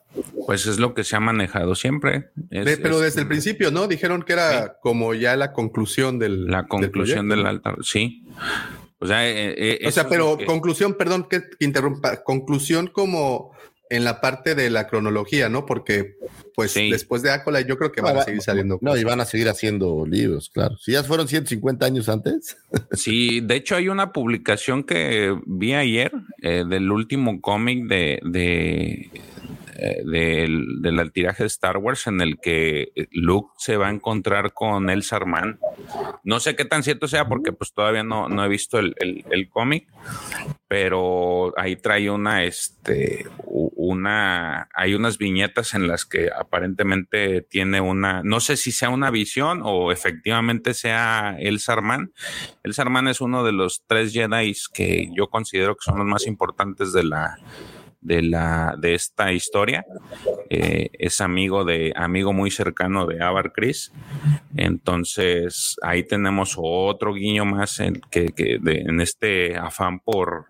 Pues 0.46 0.66
es 0.66 0.78
lo 0.78 0.94
que 0.94 1.04
se 1.04 1.16
ha 1.16 1.20
manejado 1.20 1.74
siempre. 1.74 2.30
pero 2.50 3.00
desde 3.00 3.22
el 3.22 3.28
principio, 3.28 3.70
¿no? 3.70 3.88
Dijeron 3.88 4.22
que 4.22 4.34
era 4.34 4.78
como 4.80 5.14
ya 5.14 5.36
la 5.36 5.52
conclusión 5.52 6.18
del. 6.18 6.46
La 6.46 6.66
conclusión 6.66 7.28
del, 7.28 7.46
Alta, 7.46 7.74
sí. 7.82 8.24
O 9.00 9.06
sea, 9.06 9.28
eh, 9.28 9.54
eh, 9.56 9.86
o 9.86 9.90
sea 9.92 10.08
pero 10.08 10.36
conclusión, 10.44 10.94
perdón 10.94 11.28
que 11.30 11.42
interrumpa, 11.60 12.24
conclusión 12.24 12.88
como 12.88 13.52
en 13.90 14.04
la 14.04 14.20
parte 14.20 14.54
de 14.54 14.70
la 14.70 14.86
cronología, 14.86 15.48
¿no? 15.48 15.66
Porque 15.66 16.16
pues 16.54 16.74
después 16.74 17.22
de 17.22 17.30
Acola 17.30 17.60
yo 17.60 17.78
creo 17.78 17.92
que 17.92 18.00
van 18.00 18.16
a 18.16 18.22
seguir 18.22 18.42
saliendo. 18.42 18.78
No, 18.80 18.96
y 18.96 19.04
van 19.04 19.20
a 19.20 19.24
seguir 19.24 19.48
haciendo 19.48 20.04
libros, 20.06 20.50
claro. 20.50 20.76
Si 20.78 20.92
ya 20.92 21.04
fueron 21.04 21.28
150 21.28 21.86
años 21.86 22.08
antes. 22.08 22.56
sí, 22.92 23.40
de 23.40 23.56
hecho 23.56 23.76
hay 23.76 23.88
una 23.88 24.12
publicación 24.12 24.84
que 24.84 25.36
vi 25.46 25.74
ayer 25.74 26.12
eh, 26.42 26.64
del 26.68 26.90
último 26.90 27.40
cómic 27.40 27.86
de, 27.86 28.18
de 28.24 29.10
eh, 29.80 30.02
del, 30.04 30.82
del, 30.82 31.12
tiraje 31.12 31.44
de 31.44 31.46
Star 31.46 31.76
Wars 31.76 32.08
en 32.08 32.20
el 32.20 32.40
que 32.40 32.90
Luke 33.12 33.52
se 33.58 33.76
va 33.76 33.86
a 33.86 33.92
encontrar 33.92 34.52
con 34.52 34.90
El 34.90 35.04
Sarman. 35.04 35.60
No 36.24 36.40
sé 36.40 36.56
qué 36.56 36.64
tan 36.64 36.82
cierto 36.82 37.06
sea 37.06 37.28
porque 37.28 37.52
pues 37.52 37.72
todavía 37.72 38.02
no, 38.02 38.28
no 38.28 38.44
he 38.44 38.48
visto 38.48 38.80
el, 38.80 38.96
el, 38.98 39.48
cómic, 39.48 39.86
pero 40.66 41.54
ahí 41.56 41.76
trae 41.76 42.10
una, 42.10 42.42
este, 42.42 43.26
una, 43.88 44.68
hay 44.74 44.94
unas 44.94 45.18
viñetas 45.18 45.74
en 45.74 45.88
las 45.88 46.04
que 46.04 46.30
aparentemente 46.36 47.42
tiene 47.42 47.80
una, 47.80 48.22
no 48.22 48.40
sé 48.40 48.56
si 48.56 48.72
sea 48.72 48.90
una 48.90 49.10
visión 49.10 49.60
o 49.64 49.92
efectivamente 49.92 50.74
sea 50.74 51.36
El 51.38 51.60
Sarman. 51.60 52.12
El 52.62 52.74
Sarman 52.74 53.08
es 53.08 53.20
uno 53.20 53.44
de 53.44 53.52
los 53.52 53.82
tres 53.86 54.12
Jedi 54.12 54.54
que 54.72 55.10
yo 55.14 55.28
considero 55.28 55.74
que 55.74 55.84
son 55.84 55.98
los 55.98 56.06
más 56.06 56.26
importantes 56.26 56.92
de 56.92 57.04
la 57.04 57.38
de 58.00 58.22
la 58.22 58.74
de 58.78 58.94
esta 58.94 59.32
historia. 59.32 59.84
Eh, 60.50 60.90
es 60.92 61.20
amigo 61.20 61.64
de 61.64 61.92
amigo 61.96 62.32
muy 62.32 62.50
cercano 62.50 63.06
de 63.06 63.22
Avar 63.22 63.52
Chris. 63.52 63.92
Entonces 64.56 65.76
ahí 65.82 66.02
tenemos 66.02 66.54
otro 66.56 67.14
guiño 67.14 67.44
más 67.44 67.80
en, 67.80 68.00
que, 68.10 68.32
en 68.36 69.00
este 69.00 69.56
afán 69.56 70.00
por 70.00 70.46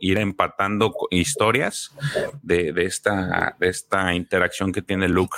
ir 0.00 0.18
empatando 0.18 0.92
historias 1.10 1.94
de, 2.42 2.72
de, 2.72 2.84
esta 2.84 3.56
de 3.58 3.68
esta 3.68 4.14
interacción 4.14 4.72
que 4.72 4.82
tiene 4.82 5.08
Luke 5.08 5.36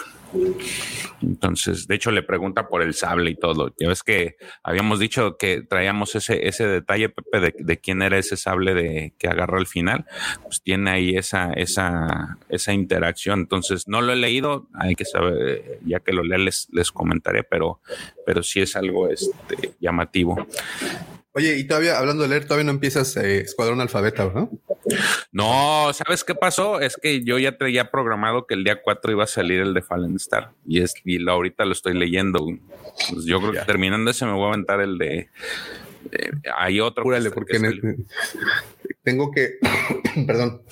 entonces, 1.22 1.86
de 1.86 1.94
hecho, 1.94 2.10
le 2.10 2.22
pregunta 2.22 2.68
por 2.68 2.82
el 2.82 2.94
sable 2.94 3.30
y 3.30 3.36
todo. 3.36 3.74
Ya 3.78 3.88
ves 3.88 4.02
que 4.02 4.36
habíamos 4.62 4.98
dicho 4.98 5.36
que 5.36 5.62
traíamos 5.62 6.14
ese, 6.14 6.48
ese 6.48 6.66
detalle, 6.66 7.08
Pepe, 7.08 7.54
de, 7.58 7.78
quién 7.78 8.02
era 8.02 8.18
ese 8.18 8.36
sable 8.36 8.74
de 8.74 9.14
que 9.18 9.28
agarró 9.28 9.58
al 9.58 9.66
final. 9.66 10.06
Pues 10.42 10.62
tiene 10.62 10.90
ahí 10.90 11.16
esa, 11.16 11.52
esa, 11.52 12.38
esa 12.48 12.72
interacción. 12.72 13.40
Entonces, 13.40 13.88
no 13.88 14.02
lo 14.02 14.12
he 14.12 14.16
leído, 14.16 14.68
hay 14.74 14.94
que 14.94 15.04
saber, 15.04 15.78
ya 15.84 16.00
que 16.00 16.12
lo 16.12 16.22
lea 16.22 16.38
les, 16.38 16.68
les 16.72 16.90
comentaré, 16.92 17.42
pero, 17.44 17.80
pero 18.26 18.42
sí 18.42 18.60
es 18.60 18.76
algo 18.76 19.08
este, 19.08 19.74
llamativo. 19.80 20.46
Oye, 21.36 21.58
y 21.58 21.64
todavía, 21.64 21.98
hablando 21.98 22.22
de 22.22 22.28
leer, 22.28 22.44
todavía 22.44 22.64
no 22.64 22.70
empiezas 22.70 23.16
eh, 23.16 23.40
Escuadrón 23.40 23.80
Alfabeta, 23.80 24.30
¿no? 24.32 24.50
No, 25.32 25.92
¿sabes 25.92 26.22
qué 26.22 26.36
pasó? 26.36 26.80
Es 26.80 26.96
que 26.96 27.24
yo 27.24 27.40
ya 27.40 27.58
traía 27.58 27.90
programado 27.90 28.46
que 28.46 28.54
el 28.54 28.62
día 28.62 28.80
4 28.80 29.10
iba 29.10 29.24
a 29.24 29.26
salir 29.26 29.60
el 29.60 29.74
de 29.74 29.82
Fallen 29.82 30.14
Star 30.14 30.52
y 30.64 30.80
es 30.80 30.94
y 31.04 31.18
lo, 31.18 31.32
ahorita 31.32 31.64
lo 31.64 31.72
estoy 31.72 31.94
leyendo. 31.94 32.46
Pues 33.10 33.24
yo 33.24 33.40
creo 33.40 33.52
que 33.52 33.60
terminando 33.66 34.12
ese 34.12 34.26
me 34.26 34.32
voy 34.32 34.44
a 34.44 34.48
aventar 34.50 34.80
el 34.80 34.96
de... 34.96 35.28
Eh, 36.12 36.30
hay 36.56 36.78
otro. 36.78 37.02
porque 37.34 37.58
tengo 39.02 39.32
que, 39.32 39.58
perdón, 40.28 40.62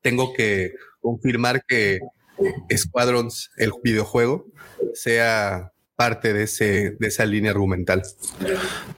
tengo 0.00 0.32
que 0.32 0.74
confirmar 1.00 1.64
que 1.66 1.98
Squadrons, 2.72 3.50
el 3.56 3.72
videojuego, 3.82 4.46
sea 4.94 5.72
parte 5.98 6.32
de, 6.32 6.44
ese, 6.44 6.92
de 6.92 7.08
esa 7.08 7.26
línea 7.26 7.50
argumental. 7.50 8.04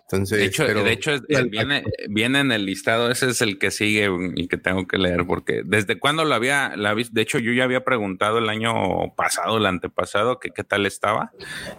Entonces, 0.03 0.39
de 0.39 0.45
hecho, 0.45 0.67
de 0.67 0.93
hecho 0.93 1.13
viene, 1.51 1.83
viene 2.11 2.41
en 2.41 2.53
el 2.53 2.67
listado, 2.67 3.11
ese 3.11 3.31
es 3.31 3.41
el 3.41 3.59
que 3.59 3.71
sigue 3.71 4.11
y 4.37 4.49
que 4.49 4.59
tengo 4.59 4.87
que 4.87 4.99
leer, 4.99 5.25
porque 5.27 5.63
desde 5.65 5.99
cuando 5.99 6.27
lo 6.27 6.35
había, 6.35 6.77
la, 6.77 6.95
de 6.95 7.23
hecho 7.23 7.39
yo 7.39 7.55
ya 7.55 7.65
había 7.65 7.85
preguntado 7.85 8.37
el 8.37 8.51
año 8.51 9.15
pasado, 9.17 9.57
el 9.57 9.65
antepasado, 9.65 10.41
que 10.41 10.51
qué 10.51 10.63
tal 10.63 10.85
estaba. 10.85 11.33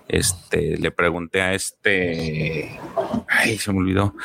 Este, 0.07 0.77
le 0.79 0.89
pregunté 0.89 1.41
a 1.41 1.53
este, 1.53 2.79
ay, 3.27 3.59
se 3.59 3.71
me 3.73 3.77
olvidó, 3.77 4.15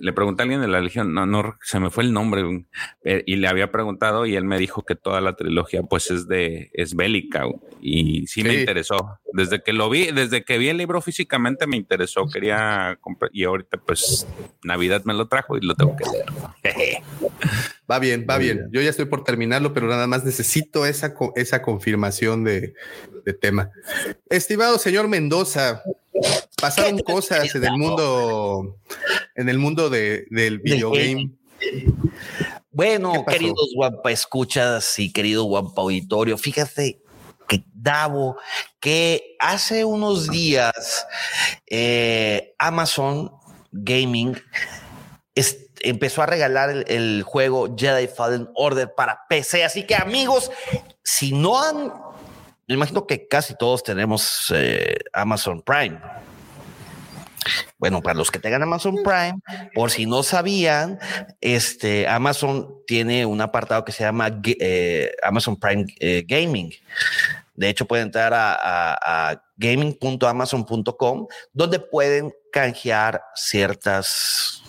le 0.00 0.12
pregunté 0.14 0.40
a 0.40 0.44
alguien 0.44 0.62
de 0.62 0.68
la 0.68 0.80
Legión, 0.80 1.12
no, 1.12 1.26
no, 1.26 1.54
se 1.62 1.80
me 1.80 1.90
fue 1.90 2.04
el 2.04 2.14
nombre, 2.14 2.64
eh, 3.04 3.24
y 3.26 3.36
le 3.36 3.46
había 3.46 3.70
preguntado 3.70 4.24
y 4.24 4.36
él 4.36 4.44
me 4.44 4.58
dijo 4.58 4.86
que 4.86 4.94
toda 4.94 5.20
la 5.20 5.34
trilogía 5.34 5.82
pues 5.82 6.10
es 6.10 6.26
de, 6.28 6.70
es 6.72 6.94
bélica, 6.94 7.44
y 7.82 8.26
sí, 8.26 8.42
me 8.42 8.54
interesó. 8.54 9.18
Desde 9.32 9.62
que 9.66 9.72
lo 9.72 9.90
vi, 9.90 10.12
desde 10.12 10.44
que 10.44 10.58
vi 10.58 10.68
el 10.68 10.76
libro 10.76 11.02
físicamente 11.02 11.66
me 11.66 11.76
interesó, 11.76 12.28
quería 12.32 12.96
comprar 13.00 13.32
y 13.34 13.42
ahorita 13.42 13.78
pues 13.78 14.24
Navidad 14.62 15.02
me 15.04 15.12
lo 15.12 15.26
trajo 15.26 15.56
y 15.56 15.60
lo 15.60 15.74
tengo 15.74 15.96
que 15.96 16.04
leer. 16.04 17.02
va 17.90 17.98
bien, 17.98 18.24
va 18.30 18.38
bien. 18.38 18.68
Yo 18.70 18.80
ya 18.80 18.90
estoy 18.90 19.06
por 19.06 19.24
terminarlo, 19.24 19.74
pero 19.74 19.88
nada 19.88 20.06
más 20.06 20.24
necesito 20.24 20.86
esa, 20.86 21.14
esa 21.34 21.62
confirmación 21.62 22.44
de, 22.44 22.74
tema. 23.40 23.72
Estimado 24.30 24.78
señor 24.78 25.08
Mendoza, 25.08 25.82
pasaron 26.62 27.00
cosas 27.00 27.52
en 27.56 27.64
el 27.64 27.76
mundo, 27.76 28.78
en 29.34 29.48
el 29.48 29.58
mundo 29.58 29.90
de, 29.90 30.28
del 30.30 30.60
videogame. 30.60 31.32
Bueno, 32.70 33.24
queridos 33.26 33.72
guapa 33.74 34.12
escuchas 34.12 34.96
y 35.00 35.12
querido 35.12 35.42
guapa 35.42 35.82
auditorio, 35.82 36.38
fíjate 36.38 37.00
Davo, 37.72 38.36
que 38.80 39.36
hace 39.38 39.84
unos 39.84 40.28
días 40.28 41.06
eh, 41.68 42.54
Amazon 42.58 43.32
Gaming 43.70 44.36
empezó 45.80 46.22
a 46.22 46.26
regalar 46.26 46.70
el, 46.70 47.22
juego 47.22 47.74
Jedi 47.76 48.08
Fallen 48.08 48.48
Order 48.54 48.92
para 48.94 49.26
PC. 49.28 49.64
Así 49.64 49.84
que 49.84 49.94
amigos, 49.94 50.50
si 51.02 51.32
no 51.32 51.62
han, 51.62 51.92
me 52.66 52.74
imagino 52.74 53.06
que 53.06 53.28
casi 53.28 53.54
todos 53.56 53.82
tenemos 53.82 54.52
eh, 54.54 54.96
Amazon 55.12 55.62
Prime. 55.62 56.00
Bueno, 57.78 58.02
para 58.02 58.16
los 58.16 58.30
que 58.30 58.38
tengan 58.38 58.62
Amazon 58.62 58.96
Prime, 59.04 59.38
por 59.74 59.90
si 59.90 60.06
no 60.06 60.22
sabían, 60.22 60.98
este 61.40 62.08
Amazon 62.08 62.82
tiene 62.86 63.26
un 63.26 63.40
apartado 63.40 63.84
que 63.84 63.92
se 63.92 64.04
llama 64.04 64.40
eh, 64.44 65.12
Amazon 65.22 65.56
Prime 65.56 65.86
eh, 66.00 66.24
Gaming. 66.26 66.72
De 67.54 67.68
hecho, 67.68 67.86
pueden 67.86 68.06
entrar 68.06 68.32
a, 68.34 69.42
gaming.amazon.com, 69.56 71.26
donde 71.52 71.78
pueden 71.78 72.30
canjear 72.52 73.22
ciertas 73.34 74.62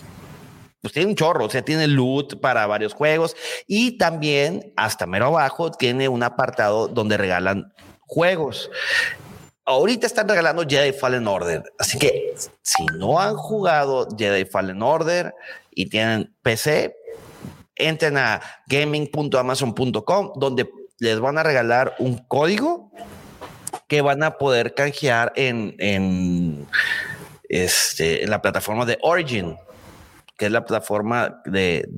pues 0.80 0.94
tiene 0.94 1.10
un 1.10 1.16
chorro, 1.16 1.44
o 1.44 1.50
sea, 1.50 1.60
tiene 1.62 1.88
loot 1.88 2.40
para 2.40 2.66
varios 2.66 2.94
juegos 2.94 3.36
y 3.66 3.98
también 3.98 4.72
hasta 4.76 5.06
mero 5.06 5.26
abajo 5.26 5.72
tiene 5.72 6.08
un 6.08 6.22
apartado 6.22 6.86
donde 6.86 7.16
regalan 7.16 7.74
juegos 8.06 8.70
ahorita 9.68 10.06
están 10.06 10.28
regalando 10.28 10.64
Jedi 10.66 10.92
Fallen 10.92 11.28
Order. 11.28 11.62
Así 11.78 11.98
que 11.98 12.34
si 12.62 12.86
no 12.96 13.20
han 13.20 13.36
jugado 13.36 14.08
Jedi 14.16 14.46
Fallen 14.46 14.82
Order 14.82 15.34
y 15.70 15.90
tienen 15.90 16.34
PC, 16.42 16.96
entren 17.76 18.16
a 18.16 18.40
gaming.amazon.com 18.66 20.32
donde 20.36 20.68
les 20.98 21.20
van 21.20 21.36
a 21.36 21.42
regalar 21.42 21.94
un 21.98 22.16
código 22.16 22.90
que 23.86 24.00
van 24.00 24.22
a 24.22 24.38
poder 24.38 24.74
canjear 24.74 25.32
en, 25.36 25.74
en, 25.78 26.66
este, 27.48 28.24
en 28.24 28.30
la 28.30 28.40
plataforma 28.40 28.86
de 28.86 28.98
Origin, 29.02 29.54
que 30.38 30.46
es 30.46 30.52
la 30.52 30.64
plataforma 30.64 31.42
de 31.44 31.88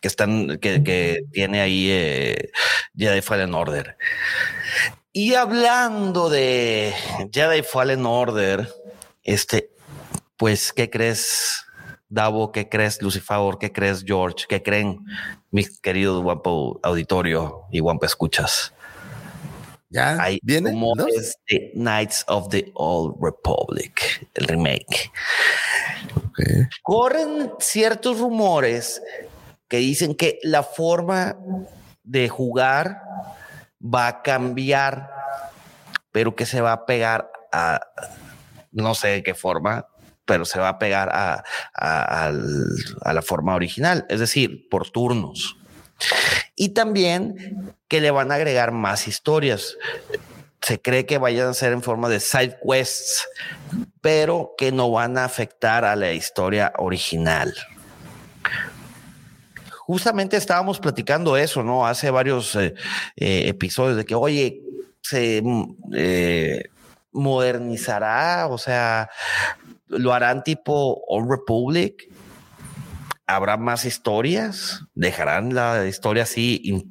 que 0.00 0.08
están 0.08 0.58
que, 0.58 1.24
tiene 1.32 1.60
ahí 1.60 1.88
eh, 1.90 2.50
Jedi 2.96 3.20
Fallen 3.20 3.52
Order. 3.52 3.96
Y 5.16 5.34
hablando 5.34 6.28
de 6.28 6.92
Jedi 7.32 7.62
Fallen 7.62 8.04
Order, 8.04 8.68
este, 9.22 9.70
pues, 10.36 10.72
¿qué 10.72 10.90
crees, 10.90 11.64
Davo? 12.08 12.50
¿Qué 12.50 12.68
crees, 12.68 13.00
Lucifer? 13.00 13.54
¿Qué 13.60 13.70
crees, 13.70 14.02
George? 14.04 14.46
¿Qué 14.48 14.60
creen, 14.60 15.06
mi 15.52 15.66
querido 15.80 16.20
guapo 16.20 16.80
auditorio 16.82 17.62
y 17.70 17.78
guapo 17.78 18.04
escuchas? 18.04 18.72
Ya 19.88 20.20
Ahí 20.20 20.40
viene 20.42 20.72
como 20.72 20.94
es 21.06 21.36
Knights 21.74 22.24
of 22.26 22.48
the 22.48 22.72
Old 22.74 23.14
Republic, 23.22 24.28
el 24.34 24.48
remake. 24.48 25.12
Corren 26.82 27.52
ciertos 27.60 28.18
rumores 28.18 29.00
que 29.68 29.76
dicen 29.76 30.16
que 30.16 30.40
la 30.42 30.64
forma 30.64 31.36
de 32.02 32.28
jugar 32.28 33.00
va 33.84 34.08
a 34.08 34.22
cambiar, 34.22 35.10
pero 36.12 36.34
que 36.34 36.46
se 36.46 36.60
va 36.60 36.72
a 36.72 36.86
pegar 36.86 37.30
a, 37.52 37.80
no 38.72 38.94
sé 38.94 39.08
de 39.08 39.22
qué 39.22 39.34
forma, 39.34 39.86
pero 40.24 40.44
se 40.44 40.58
va 40.58 40.70
a 40.70 40.78
pegar 40.78 41.10
a, 41.12 41.44
a, 41.74 42.32
la 43.12 43.22
forma 43.22 43.54
original, 43.54 44.06
es 44.08 44.20
decir, 44.20 44.68
por 44.70 44.90
turnos. 44.90 45.56
Y 46.56 46.70
también 46.70 47.76
que 47.88 48.00
le 48.00 48.10
van 48.10 48.32
a 48.32 48.36
agregar 48.36 48.72
más 48.72 49.06
historias. 49.06 49.76
Se 50.62 50.80
cree 50.80 51.04
que 51.04 51.18
vayan 51.18 51.48
a 51.48 51.54
ser 51.54 51.72
en 51.72 51.82
forma 51.82 52.08
de 52.08 52.20
side 52.20 52.58
quests, 52.66 53.28
pero 54.00 54.54
que 54.56 54.72
no 54.72 54.90
van 54.90 55.18
a 55.18 55.24
afectar 55.24 55.84
a 55.84 55.94
la 55.94 56.12
historia 56.12 56.72
original 56.78 57.54
justamente 59.86 60.36
estábamos 60.36 60.78
platicando 60.80 61.36
eso, 61.36 61.62
¿no? 61.62 61.86
Hace 61.86 62.10
varios 62.10 62.56
eh, 62.56 62.74
eh, 63.16 63.48
episodios 63.48 63.96
de 63.96 64.04
que, 64.04 64.14
oye, 64.14 64.62
se 65.02 65.42
mm, 65.42 65.76
eh, 65.94 66.64
modernizará, 67.12 68.46
o 68.48 68.56
sea, 68.56 69.10
lo 69.88 70.12
harán 70.14 70.42
tipo 70.42 71.02
Old 71.06 71.30
Republic. 71.30 72.08
Habrá 73.26 73.56
más 73.56 73.84
historias, 73.84 74.82
dejarán 74.94 75.54
la 75.54 75.86
historia 75.86 76.24
así 76.24 76.84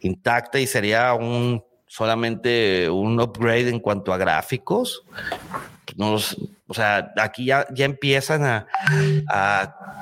intacta 0.00 0.58
y 0.58 0.66
sería 0.66 1.12
un 1.14 1.62
solamente 1.86 2.88
un 2.88 3.20
upgrade 3.20 3.68
en 3.68 3.80
cuanto 3.80 4.12
a 4.12 4.16
gráficos. 4.18 5.04
o 5.98 6.74
sea, 6.74 7.12
aquí 7.16 7.46
ya, 7.46 7.66
ya 7.74 7.84
empiezan 7.84 8.44
a 9.28 9.96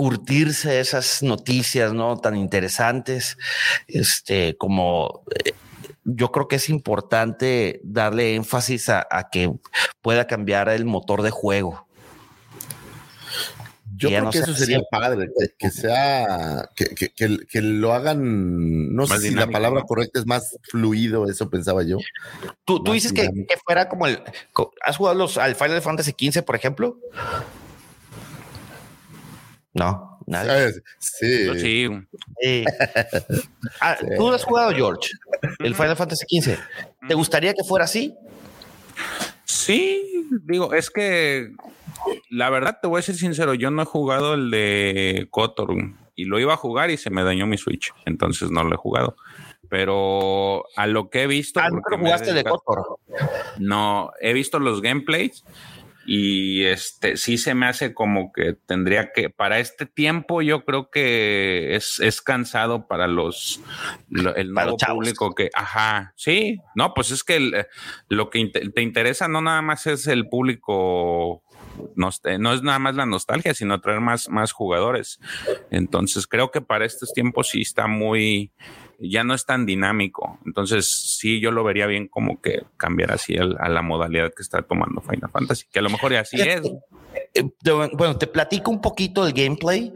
curtirse 0.00 0.80
esas 0.80 1.22
noticias, 1.22 1.92
¿no? 1.92 2.16
Tan 2.16 2.34
interesantes, 2.34 3.36
este, 3.86 4.56
como 4.56 5.24
eh, 5.44 5.52
yo 6.04 6.32
creo 6.32 6.48
que 6.48 6.56
es 6.56 6.70
importante 6.70 7.82
darle 7.84 8.34
énfasis 8.34 8.88
a, 8.88 9.06
que 9.30 9.52
pueda 10.00 10.26
cambiar 10.26 10.70
el 10.70 10.86
motor 10.86 11.20
de 11.20 11.28
juego. 11.28 11.86
Yo 13.94 14.08
creo 14.08 14.30
que 14.30 14.38
eso 14.38 14.54
sería 14.54 14.80
padre, 14.90 15.28
que, 15.58 15.68
sea, 15.68 16.70
que, 16.74 17.60
lo 17.60 17.92
hagan, 17.92 18.94
no 18.94 19.06
sé 19.06 19.18
si 19.18 19.34
la 19.34 19.48
palabra 19.48 19.82
correcta 19.82 20.18
es 20.18 20.26
más 20.26 20.56
fluido, 20.62 21.28
eso 21.28 21.50
pensaba 21.50 21.82
yo. 21.82 21.98
Tú, 22.64 22.82
tú 22.82 22.92
dices 22.92 23.12
que, 23.12 23.28
fuera 23.62 23.90
como 23.90 24.06
el, 24.06 24.22
¿has 24.80 24.96
jugado 24.96 25.18
los, 25.18 25.36
al 25.36 25.54
Final 25.56 25.82
Fantasy 25.82 26.14
XV, 26.18 26.42
por 26.42 26.56
ejemplo? 26.56 26.96
No, 29.72 30.18
nadie. 30.26 30.82
Sí. 30.98 31.96
Ah, 33.80 33.96
tú 34.16 34.32
has 34.32 34.44
jugado, 34.44 34.72
George, 34.72 35.10
el 35.60 35.74
Final 35.74 35.96
Fantasy 35.96 36.40
XV. 36.40 36.58
¿Te 37.08 37.14
gustaría 37.14 37.54
que 37.54 37.64
fuera 37.64 37.84
así? 37.84 38.14
Sí, 39.44 40.28
digo, 40.44 40.74
es 40.74 40.90
que 40.90 41.52
la 42.30 42.50
verdad 42.50 42.78
te 42.80 42.88
voy 42.88 42.98
a 42.98 43.02
ser 43.02 43.14
sincero, 43.14 43.54
yo 43.54 43.70
no 43.70 43.82
he 43.82 43.86
jugado 43.86 44.34
el 44.34 44.50
de 44.50 45.28
Kotor 45.30 45.74
y 46.16 46.24
lo 46.24 46.38
iba 46.38 46.54
a 46.54 46.56
jugar 46.56 46.90
y 46.90 46.96
se 46.96 47.10
me 47.10 47.22
dañó 47.22 47.46
mi 47.46 47.58
Switch, 47.58 47.92
entonces 48.06 48.50
no 48.50 48.64
lo 48.64 48.74
he 48.74 48.78
jugado. 48.78 49.16
Pero 49.68 50.64
a 50.76 50.88
lo 50.88 51.10
que 51.10 51.22
he 51.22 51.26
visto. 51.28 51.60
Ah, 51.60 51.68
¿no 51.70 51.80
jugaste 51.96 52.32
de 52.32 52.42
Kotor? 52.42 52.98
No, 53.58 54.10
he 54.20 54.32
visto 54.32 54.58
los 54.58 54.82
gameplays 54.82 55.44
y 56.12 56.64
este 56.64 57.16
sí 57.16 57.38
se 57.38 57.54
me 57.54 57.66
hace 57.66 57.94
como 57.94 58.32
que 58.32 58.54
tendría 58.66 59.12
que 59.12 59.30
para 59.30 59.60
este 59.60 59.86
tiempo 59.86 60.42
yo 60.42 60.64
creo 60.64 60.90
que 60.90 61.76
es, 61.76 62.00
es 62.00 62.20
cansado 62.20 62.88
para 62.88 63.06
los 63.06 63.60
el 64.10 64.52
nuevo 64.52 64.76
público 64.76 65.36
que 65.36 65.50
ajá 65.54 66.12
sí 66.16 66.58
no 66.74 66.94
pues 66.94 67.12
es 67.12 67.22
que 67.22 67.64
lo 68.08 68.28
que 68.28 68.44
te 68.74 68.82
interesa 68.82 69.28
no 69.28 69.40
nada 69.40 69.62
más 69.62 69.86
es 69.86 70.08
el 70.08 70.28
público 70.28 71.44
no, 71.94 72.10
no, 72.40 72.52
es 72.52 72.62
nada 72.62 72.78
más 72.78 72.94
la 72.96 73.06
nostalgia, 73.06 73.54
sino 73.54 73.80
traer 73.80 74.00
más, 74.00 74.28
más 74.28 74.52
jugadores. 74.52 75.18
Entonces 75.70 76.26
creo 76.26 76.50
que 76.50 76.60
para 76.60 76.84
estos 76.84 77.12
tiempos 77.14 77.50
sí 77.50 77.62
está 77.62 77.86
muy, 77.86 78.52
ya 79.00 79.24
no 79.24 79.34
es 79.34 79.46
tan 79.46 79.66
dinámico. 79.66 80.38
Entonces, 80.44 81.16
sí, 81.18 81.40
yo 81.40 81.50
lo 81.50 81.64
vería 81.64 81.86
bien 81.86 82.08
como 82.08 82.40
que 82.40 82.62
cambiar 82.76 83.12
así 83.12 83.36
a 83.36 83.68
la 83.68 83.82
modalidad 83.82 84.32
que 84.34 84.42
está 84.42 84.62
tomando 84.62 85.00
Final 85.00 85.30
Fantasy, 85.30 85.66
que 85.70 85.78
a 85.78 85.82
lo 85.82 85.90
mejor 85.90 86.14
así 86.14 86.40
es. 86.40 86.62
Eh, 87.34 87.50
bueno, 87.92 88.16
te 88.18 88.26
platico 88.26 88.70
un 88.70 88.80
poquito 88.80 89.26
el 89.26 89.32
gameplay 89.32 89.92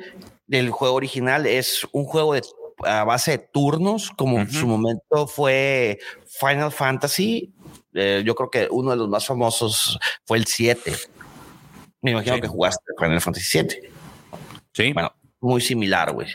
del 0.47 0.71
juego 0.71 0.95
original. 0.95 1.47
Es 1.47 1.87
un 1.93 2.05
juego 2.05 2.35
de 2.35 2.43
a 2.83 3.05
base 3.05 3.33
de 3.33 3.39
turnos, 3.39 4.11
como 4.11 4.41
en 4.41 4.51
su 4.51 4.67
momento 4.67 5.27
fue 5.27 5.99
Final 6.27 6.73
Fantasy. 6.73 7.55
Eh, 7.93 8.23
yo 8.25 8.35
creo 8.35 8.51
que 8.51 8.69
uno 8.71 8.91
de 8.91 8.97
los 8.97 9.09
más 9.09 9.27
famosos 9.27 9.99
fue 10.25 10.39
el 10.39 10.47
7. 10.47 10.93
Me 12.03 12.11
imagino 12.11 12.41
que 12.41 12.49
jugaste 12.49 12.85
Final 12.99 13.21
Fantasy 13.21 13.47
7. 13.47 13.91
Sí. 14.73 14.93
Bueno, 14.93 15.13
muy 15.45 15.61
similar, 15.61 16.13
güey. 16.13 16.29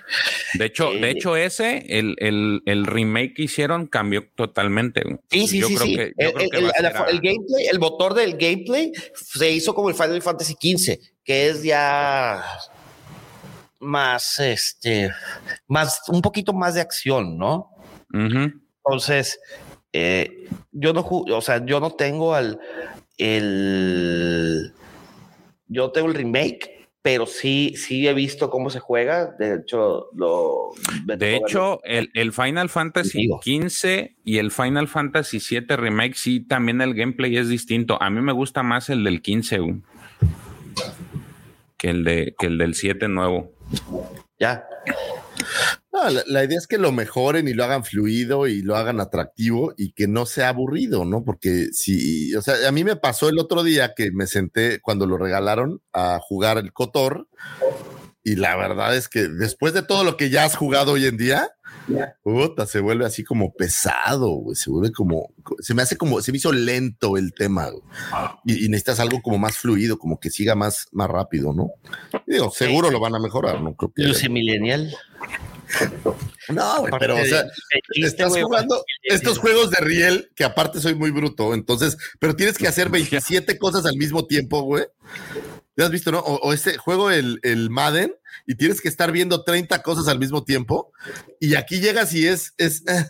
De 0.54 0.66
hecho, 0.66 0.92
de 0.92 1.08
eh, 1.08 1.12
hecho, 1.12 1.36
ese, 1.36 1.86
el, 1.90 2.16
el, 2.20 2.62
el, 2.66 2.86
remake 2.86 3.34
que 3.34 3.44
hicieron 3.44 3.88
cambió 3.88 4.28
totalmente. 4.36 5.04
Sí, 5.30 5.48
sí, 5.48 5.62
sí. 5.64 5.78
sí. 5.78 5.94
el, 5.96 6.14
gameplay, 7.22 7.68
el 7.72 7.80
motor 7.80 8.14
del 8.14 8.38
gameplay 8.38 8.92
se 9.14 9.52
hizo 9.52 9.74
como 9.74 9.90
el 9.90 9.96
Final 9.96 10.22
Fantasy 10.22 10.54
XV, 10.54 11.00
que 11.24 11.50
es 11.50 11.64
ya 11.64 12.44
más, 13.80 14.40
este, 14.40 15.12
más, 15.68 16.04
un 16.08 16.22
poquito 16.22 16.54
más 16.54 16.76
de 16.76 16.82
acción, 16.82 17.38
¿no? 17.38 17.72
Entonces, 18.14 19.40
eh, 19.92 20.48
yo 20.72 20.94
no, 20.94 21.06
o 21.10 21.42
sea, 21.42 21.66
yo 21.66 21.80
no 21.80 21.92
tengo 21.92 22.34
al, 22.34 22.60
el, 23.18 24.74
yo 25.68 25.92
tengo 25.92 26.08
el 26.08 26.16
remake 26.16 26.79
pero 27.02 27.26
sí, 27.26 27.74
sí 27.78 28.08
he 28.08 28.14
visto 28.14 28.50
cómo 28.50 28.70
se 28.70 28.80
juega. 28.80 29.28
De 29.38 29.56
hecho, 29.56 30.10
lo. 30.14 30.72
De 31.06 31.36
hecho, 31.36 31.80
el, 31.84 32.12
el, 32.14 32.34
Final 32.34 32.70
Fantasy 32.70 33.30
XV 33.42 34.16
y 34.26 34.38
el 34.38 34.52
Final 34.52 34.88
Fantasy 34.88 35.40
VII 35.40 35.76
Remake, 35.76 36.16
sí, 36.16 36.42
también 36.42 36.82
el 36.82 36.94
gameplay 36.94 37.38
es 37.38 37.50
distinto. 37.50 38.02
A 38.02 38.10
mí 38.10 38.22
me 38.22 38.34
gusta 38.34 38.64
más 38.64 38.90
el 38.90 39.04
del 39.04 39.22
15 39.22 39.60
que 41.78 41.90
el, 41.90 42.04
de, 42.04 42.36
que 42.38 42.48
el 42.48 42.58
del 42.58 42.76
7 42.76 43.08
nuevo. 43.08 43.52
Ya. 44.38 44.68
La, 46.28 46.44
idea 46.44 46.58
es 46.58 46.68
que 46.68 46.78
lo 46.78 46.92
mejoren 46.92 47.48
y 47.48 47.54
lo 47.54 47.64
hagan 47.64 47.84
fluido 47.84 48.48
y 48.48 48.62
lo 48.62 48.76
hagan 48.76 49.00
atractivo 49.00 49.74
y 49.78 49.92
que 49.92 50.08
no 50.08 50.26
sea 50.26 50.50
aburrido, 50.50 51.06
¿no? 51.06 51.24
Porque 51.24 51.68
si, 51.74 52.36
o 52.36 52.42
sea, 52.42 52.68
a 52.68 52.72
mí 52.72 52.84
me 52.84 52.96
pasó 52.96 53.30
el 53.30 53.40
otro 53.40 53.64
día 53.64 53.94
que 53.96 54.12
me 54.12 54.28
senté 54.28 54.80
cuando 54.82 55.06
lo 55.06 55.18
regalaron 55.18 55.82
a 55.94 56.20
jugar 56.22 56.58
el 56.58 56.74
Cotor 56.74 57.28
y 58.24 58.36
la 58.36 58.56
verdad 58.56 58.96
es 58.96 59.08
que 59.08 59.28
después 59.28 59.74
de 59.74 59.82
todo 59.82 60.04
lo 60.04 60.18
que 60.18 60.30
ya 60.30 60.44
has 60.44 60.56
jugado 60.56 60.94
hoy 60.94 61.06
en 61.06 61.18
día, 61.18 61.50
puta, 62.22 62.66
se 62.66 62.80
vuelve 62.80 63.06
así 63.06 63.24
como 63.24 63.54
pesado, 63.54 64.30
güey. 64.30 64.56
Se 64.56 64.70
vuelve 64.70 64.92
como, 64.92 65.34
se 65.60 65.74
me 65.74 65.82
hace 65.82 65.98
como, 65.98 66.22
se 66.22 66.32
me 66.32 66.38
hizo 66.38 66.52
lento 66.52 67.18
el 67.18 67.34
tema, 67.34 67.70
y, 68.46 68.66
y, 68.66 68.70
necesitas 68.70 69.00
algo 69.00 69.22
como 69.22 69.38
más 69.38 69.58
fluido, 69.58 69.98
como 69.98 70.20
que 70.20 70.30
siga 70.30 70.56
más, 70.56 70.88
más 70.92 71.10
rápido, 71.10 71.54
¿no? 71.54 71.72
digo, 72.28 72.52
seguro 72.52 72.92
lo 72.92 73.00
van 73.00 73.16
a 73.16 73.20
mejorar, 73.20 73.62
¿no? 73.62 73.76
Creo 73.76 73.92
que. 73.94 74.04
Lucy 74.04 74.30
Millennial. 74.30 74.96
No, 76.50 76.86
pero 77.00 77.16
o 77.16 77.26
sea, 77.26 77.46
estás 77.92 78.36
jugando 78.36 78.84
estos 79.04 79.38
juegos 79.38 79.70
de 79.70 79.78
riel, 79.82 80.32
que 80.36 80.44
aparte 80.44 80.80
soy 80.80 80.96
muy 80.96 81.12
bruto, 81.12 81.54
entonces, 81.54 81.98
pero 82.20 82.36
tienes 82.36 82.58
que 82.58 82.68
hacer 82.68 82.90
27 82.90 83.58
cosas 83.60 83.86
al 83.86 83.96
mismo 83.98 84.26
tiempo, 84.26 84.62
güey. 84.62 84.86
¿Ya 85.78 85.86
has 85.86 85.92
visto, 85.92 86.12
no? 86.12 86.20
O, 86.20 86.52
este 86.52 86.78
juego, 86.78 87.12
el, 87.12 87.40
el, 87.44 87.70
Madden, 87.70 88.14
y 88.48 88.56
tienes 88.56 88.82
que 88.82 88.90
estar 88.90 89.12
viendo 89.12 89.44
30 89.44 89.82
cosas 89.84 90.08
al 90.08 90.20
mismo 90.20 90.44
tiempo, 90.44 90.92
y 91.40 91.56
aquí 91.56 91.80
llegas 91.80 92.14
y 92.14 92.28
es, 92.28 92.54
es, 92.58 92.84
eh, 92.88 93.06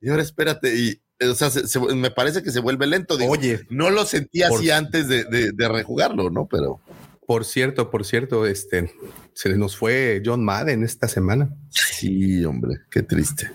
y 0.00 0.08
ahora 0.08 0.22
espérate, 0.22 0.74
y, 0.76 1.02
o 1.20 1.34
sea, 1.34 1.50
me 1.94 2.10
parece 2.10 2.42
que 2.42 2.50
se 2.50 2.60
vuelve 2.60 2.86
lento. 2.86 3.18
Oye, 3.28 3.66
no 3.68 3.90
lo 3.90 4.06
sentía 4.06 4.48
así 4.48 4.70
antes 4.70 5.08
de, 5.08 5.24
de, 5.24 5.50
de 5.52 5.68
rejugarlo, 5.68 6.30
¿no? 6.30 6.46
Pero. 6.46 6.80
Por 7.26 7.44
cierto, 7.44 7.90
por 7.90 8.04
cierto, 8.04 8.46
este 8.46 8.92
se 9.34 9.56
nos 9.56 9.76
fue 9.76 10.22
John 10.24 10.44
Madden 10.44 10.84
esta 10.84 11.08
semana. 11.08 11.50
Sí, 11.70 12.44
hombre, 12.44 12.78
qué 12.90 13.02
triste. 13.02 13.50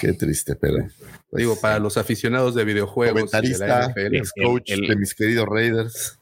Qué 0.00 0.12
triste, 0.12 0.54
pero. 0.54 0.78
Pues, 1.30 1.40
Digo, 1.40 1.60
para 1.60 1.78
los 1.78 1.96
aficionados 1.98 2.54
de 2.54 2.64
videojuegos, 2.64 3.30
comentarista, 3.30 3.92
el, 3.96 4.22
coach 4.42 4.70
de 4.70 4.96
mis 4.96 5.14
queridos 5.14 5.46
Raiders 5.46 6.18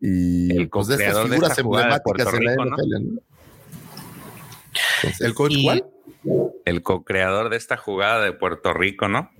y 0.00 0.56
el 0.56 0.68
pues, 0.68 0.86
de 0.86 0.94
estas 0.96 1.28
figuras 1.28 1.58
emblemáticas 1.58 2.34
en 2.34 2.44
la 2.44 2.54
NFL. 2.54 3.18
¿El 5.20 5.34
coach 5.34 5.54
cuál? 5.64 5.86
El 6.64 6.82
co-creador 6.82 7.50
de 7.50 7.56
esta 7.56 7.76
jugada 7.76 8.24
de 8.24 8.32
Puerto 8.32 8.72
Rico, 8.72 9.08
¿no? 9.08 9.30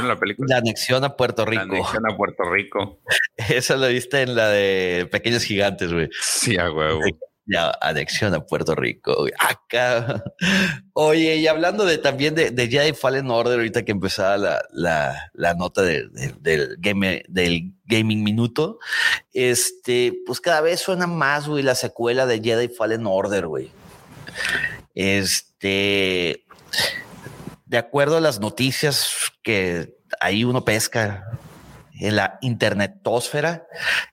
La 0.00 0.18
película. 0.18 0.46
La 0.48 0.58
anexión 0.58 1.04
a 1.04 1.16
Puerto 1.16 1.44
Rico. 1.44 1.64
La 1.64 1.72
anexión 1.72 2.10
a 2.10 2.16
Puerto 2.16 2.44
Rico. 2.44 3.00
Esa 3.36 3.76
lo 3.76 3.88
viste 3.88 4.22
en 4.22 4.34
la 4.34 4.48
de 4.48 5.08
Pequeños 5.10 5.44
Gigantes, 5.44 5.92
güey. 5.92 6.08
Sí, 6.20 6.56
a 6.56 6.70
huevo. 6.70 7.00
Ya, 7.44 7.76
anexión 7.80 8.34
a 8.34 8.46
Puerto 8.46 8.74
Rico. 8.74 9.26
Acá. 9.38 10.22
Oye, 10.92 11.36
y 11.36 11.46
hablando 11.48 11.84
de 11.84 11.98
también 11.98 12.36
de, 12.36 12.52
de 12.52 12.68
Jedi 12.68 12.92
Fallen 12.92 13.30
Order, 13.30 13.58
ahorita 13.58 13.84
que 13.84 13.90
empezaba 13.90 14.36
la, 14.36 14.62
la, 14.70 15.30
la 15.34 15.54
nota 15.54 15.82
del, 15.82 16.10
game, 16.78 17.24
del 17.28 17.72
gaming 17.84 18.22
minuto, 18.22 18.78
este, 19.32 20.14
pues 20.24 20.40
cada 20.40 20.60
vez 20.60 20.80
suena 20.80 21.08
más, 21.08 21.48
güey, 21.48 21.64
la 21.64 21.74
secuela 21.74 22.26
de 22.26 22.40
Jedi 22.40 22.68
Fallen 22.68 23.06
Order, 23.06 23.48
güey. 23.48 23.70
Este, 24.94 26.44
de 27.72 27.78
acuerdo 27.78 28.18
a 28.18 28.20
las 28.20 28.38
noticias 28.38 29.32
que 29.42 29.96
ahí 30.20 30.44
uno 30.44 30.62
pesca 30.62 31.24
en 31.98 32.16
la 32.16 32.38
internetosfera, 32.42 33.66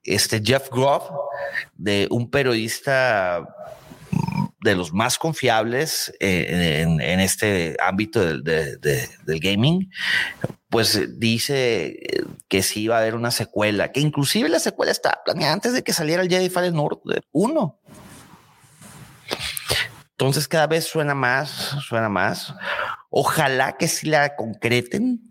este 0.05 0.41
Jeff 0.41 0.69
Groff, 0.71 1.09
de 1.73 2.07
un 2.09 2.31
periodista 2.31 3.45
de 4.61 4.75
los 4.75 4.93
más 4.93 5.17
confiables 5.17 6.13
eh, 6.21 6.85
en, 6.87 7.19
este 7.19 7.75
ámbito 7.85 8.21
del, 8.21 9.39
gaming, 9.41 9.91
pues 10.69 11.19
dice 11.19 11.97
que 12.47 12.63
sí 12.63 12.87
va 12.87 12.95
a 12.95 13.01
haber 13.01 13.15
una 13.15 13.31
secuela, 13.31 13.91
que 13.91 13.99
inclusive 13.99 14.47
la 14.47 14.59
secuela 14.59 14.93
está 14.93 15.21
planeada 15.25 15.51
antes 15.51 15.73
de 15.73 15.83
que 15.83 15.91
saliera 15.91 16.23
el 16.23 16.29
Jedi 16.29 16.49
Fallen 16.49 16.79
Order 16.79 17.23
1. 17.33 17.78
Entonces 20.19 20.49
cada 20.49 20.67
vez 20.67 20.83
suena 20.83 21.15
más, 21.15 21.77
suena 21.87 22.09
más. 22.09 22.53
Ojalá 23.09 23.77
que 23.77 23.87
sí 23.87 24.09
la 24.09 24.35
concreten, 24.35 25.21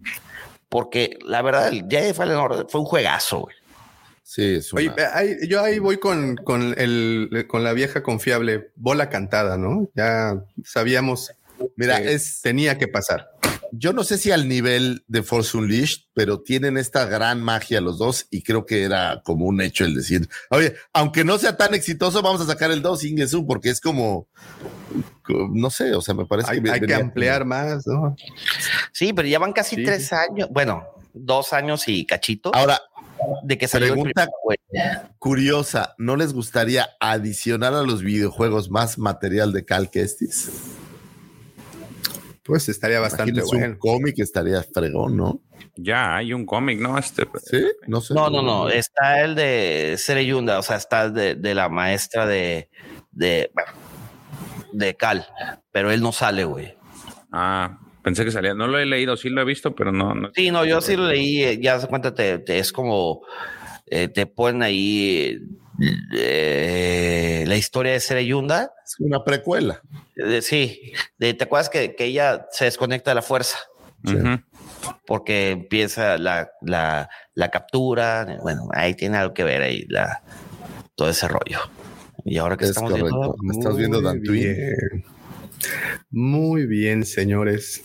porque 0.70 1.18
la 1.26 1.42
verdad, 1.42 1.68
el 1.68 1.84
Jedi 1.90 2.14
Fallen 2.14 2.38
Order 2.38 2.64
fue 2.70 2.80
un 2.80 2.86
juegazo, 2.86 3.40
güey. 3.40 3.54
Sí, 4.22 4.60
yo 5.46 5.62
ahí 5.62 5.78
voy 5.78 5.98
con, 5.98 6.36
con, 6.36 6.74
el, 6.78 7.44
con 7.48 7.64
la 7.64 7.74
vieja 7.74 8.02
confiable 8.02 8.70
bola 8.76 9.10
cantada, 9.10 9.58
¿no? 9.58 9.90
Ya 9.94 10.42
sabíamos, 10.64 11.32
mira, 11.76 12.00
es, 12.00 12.40
tenía 12.42 12.78
que 12.78 12.88
pasar 12.88 13.30
yo 13.72 13.92
no 13.92 14.04
sé 14.04 14.18
si 14.18 14.30
al 14.30 14.48
nivel 14.48 15.04
de 15.08 15.22
Force 15.22 15.56
Unleashed, 15.56 16.02
pero 16.14 16.40
tienen 16.40 16.76
esta 16.76 17.06
gran 17.06 17.42
magia 17.42 17.80
los 17.80 17.98
dos 17.98 18.26
y 18.30 18.42
creo 18.42 18.66
que 18.66 18.82
era 18.82 19.22
como 19.24 19.46
un 19.46 19.60
hecho 19.60 19.84
el 19.84 19.94
decir, 19.94 20.28
oye, 20.50 20.74
aunque 20.92 21.24
no 21.24 21.38
sea 21.38 21.56
tan 21.56 21.74
exitoso, 21.74 22.22
vamos 22.22 22.40
a 22.40 22.46
sacar 22.46 22.70
el 22.70 22.82
2 22.82 23.00
sin 23.00 23.16
Jesús 23.16 23.44
porque 23.46 23.70
es 23.70 23.80
como, 23.80 24.28
no 25.52 25.70
sé, 25.70 25.94
o 25.94 26.00
sea, 26.00 26.14
me 26.14 26.26
parece 26.26 26.52
hay, 26.52 26.62
que 26.62 26.70
hay 26.70 26.80
que 26.80 26.94
ampliar 26.94 27.44
más, 27.44 27.86
¿no? 27.86 28.16
Sí, 28.92 29.12
pero 29.12 29.28
ya 29.28 29.38
van 29.38 29.52
casi 29.52 29.82
tres 29.82 30.12
años, 30.12 30.48
bueno, 30.50 30.84
dos 31.12 31.52
años 31.52 31.86
y 31.86 32.06
cachito. 32.06 32.54
Ahora, 32.54 32.80
de 33.42 33.58
que 33.58 33.68
salió 33.68 33.92
pregunta 33.92 34.28
curiosa, 35.18 35.94
¿no 35.98 36.16
les 36.16 36.32
gustaría 36.32 36.88
adicionar 37.00 37.74
a 37.74 37.82
los 37.82 38.02
videojuegos 38.02 38.70
más 38.70 38.98
material 38.98 39.52
de 39.52 39.64
Cal 39.64 39.90
Kestis? 39.90 40.50
Pues 42.48 42.66
estaría 42.70 42.98
bastante 42.98 43.42
bueno. 43.42 43.66
Un 43.66 43.74
cómic 43.76 44.18
estaría 44.20 44.62
fregón, 44.62 45.18
¿no? 45.18 45.42
Ya 45.76 46.16
hay 46.16 46.32
un 46.32 46.46
cómic, 46.46 46.80
¿no? 46.80 46.96
Este, 46.96 47.28
sí, 47.44 47.62
no 47.86 48.00
sé. 48.00 48.14
No, 48.14 48.30
no, 48.30 48.40
no. 48.40 48.70
Está 48.70 49.22
el 49.22 49.34
de 49.34 49.96
Sereyunda, 49.98 50.58
o 50.58 50.62
sea, 50.62 50.76
está 50.76 51.10
de, 51.10 51.34
de 51.34 51.54
la 51.54 51.68
maestra 51.68 52.26
de, 52.26 52.70
de, 53.10 53.50
de 54.72 54.96
Cal, 54.96 55.26
pero 55.70 55.90
él 55.90 56.00
no 56.00 56.10
sale, 56.10 56.44
güey. 56.44 56.74
Ah, 57.30 57.80
pensé 58.02 58.24
que 58.24 58.30
salía. 58.30 58.54
No 58.54 58.66
lo 58.66 58.78
he 58.78 58.86
leído, 58.86 59.18
sí 59.18 59.28
lo 59.28 59.42
he 59.42 59.44
visto, 59.44 59.74
pero 59.74 59.92
no. 59.92 60.14
no 60.14 60.30
sí, 60.34 60.50
no, 60.50 60.64
yo 60.64 60.80
sí 60.80 60.96
lo 60.96 61.06
leí. 61.06 61.44
Eh, 61.44 61.60
ya 61.60 61.78
se 61.78 61.86
cuenta, 61.86 62.14
te, 62.14 62.42
es 62.58 62.72
como 62.72 63.26
eh, 63.84 64.08
te 64.08 64.24
ponen 64.24 64.62
ahí 64.62 65.38
eh, 65.80 67.44
la 67.46 67.56
historia 67.56 67.92
de 67.92 68.00
Sereyunda. 68.00 68.72
Es 68.84 68.98
una 68.98 69.24
precuela. 69.24 69.80
sí, 70.40 70.92
¿te 71.18 71.36
acuerdas 71.40 71.68
que, 71.68 71.94
ella 71.98 72.46
se 72.50 72.64
desconecta 72.64 73.10
de 73.10 73.16
la 73.16 73.22
fuerza? 73.22 73.58
Porque 75.06 75.50
empieza 75.50 76.18
la, 76.18 76.50
captura. 77.52 78.38
Bueno, 78.42 78.68
ahí 78.72 78.94
tiene 78.94 79.18
algo 79.18 79.34
que 79.34 79.44
ver 79.44 79.62
ahí 79.62 79.84
la, 79.88 80.22
todo 80.94 81.10
ese 81.10 81.28
rollo. 81.28 81.60
Y 82.24 82.38
ahora 82.38 82.56
que 82.56 82.66
estamos 82.66 82.92
viendo. 82.92 83.36
estás 83.52 83.76
viendo 83.76 84.02
Muy 86.10 86.66
bien, 86.66 87.04
señores. 87.04 87.82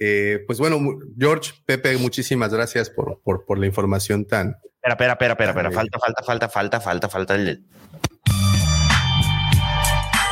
Eh, 0.00 0.44
pues 0.46 0.60
bueno, 0.60 0.78
George, 1.18 1.52
Pepe, 1.66 1.96
muchísimas 1.96 2.52
gracias 2.52 2.88
por, 2.88 3.20
por, 3.22 3.44
por 3.44 3.58
la 3.58 3.66
información 3.66 4.26
tan, 4.26 4.56
Espera, 4.94 5.12
espera, 5.12 5.32
espera, 5.32 5.50
espera, 5.50 5.70
Falta, 5.70 5.98
falta, 5.98 6.22
falta, 6.22 6.48
falta, 6.48 6.80
falta, 6.80 7.08
falta 7.08 7.34
el. 7.34 7.64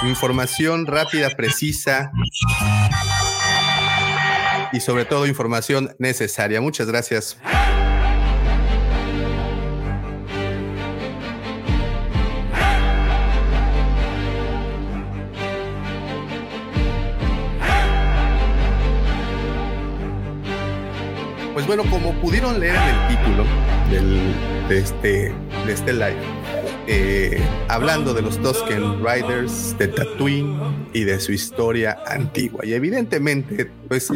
Información 0.02 0.86
rápida, 0.86 1.30
precisa. 1.30 2.10
Y 4.72 4.80
sobre 4.80 5.04
todo 5.04 5.26
información 5.26 5.94
necesaria. 5.98 6.60
Muchas 6.60 6.86
gracias. 6.86 7.38
Pues 21.54 21.66
bueno, 21.66 21.84
como 21.90 22.12
pudieron 22.20 22.60
leer 22.60 22.76
en 22.76 22.82
el 22.82 23.08
título 23.08 23.75
de, 23.90 24.78
este, 24.78 25.32
de 25.66 25.72
este 25.72 25.92
live, 25.92 26.16
eh, 26.86 27.40
hablando 27.68 28.14
de 28.14 28.22
los 28.22 28.40
Tusken 28.40 29.04
Riders, 29.04 29.76
de 29.78 29.88
Tatooine 29.88 30.88
y 30.92 31.04
de 31.04 31.20
su 31.20 31.32
historia 31.32 31.98
antigua. 32.06 32.64
Y 32.64 32.74
evidentemente, 32.74 33.70
pues 33.88 34.10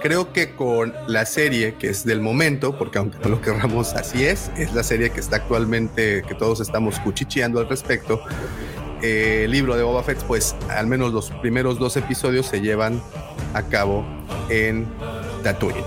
creo 0.00 0.32
que 0.32 0.54
con 0.54 0.94
la 1.08 1.26
serie 1.26 1.74
que 1.74 1.88
es 1.88 2.04
del 2.04 2.20
momento, 2.20 2.78
porque 2.78 2.98
aunque 2.98 3.18
no 3.18 3.30
lo 3.30 3.40
querramos, 3.40 3.94
así 3.94 4.24
es, 4.24 4.50
es 4.56 4.72
la 4.74 4.82
serie 4.82 5.10
que 5.10 5.20
está 5.20 5.36
actualmente, 5.36 6.22
que 6.26 6.34
todos 6.34 6.60
estamos 6.60 6.98
cuchicheando 7.00 7.60
al 7.60 7.68
respecto, 7.68 8.22
eh, 9.02 9.46
libro 9.48 9.76
de 9.76 9.82
Boba 9.82 10.02
Fett, 10.02 10.22
pues 10.24 10.54
al 10.68 10.86
menos 10.86 11.12
los 11.12 11.30
primeros 11.30 11.78
dos 11.78 11.96
episodios 11.96 12.46
se 12.46 12.60
llevan 12.60 13.02
a 13.54 13.62
cabo 13.62 14.04
en 14.50 14.86
Tatooine. 15.42 15.84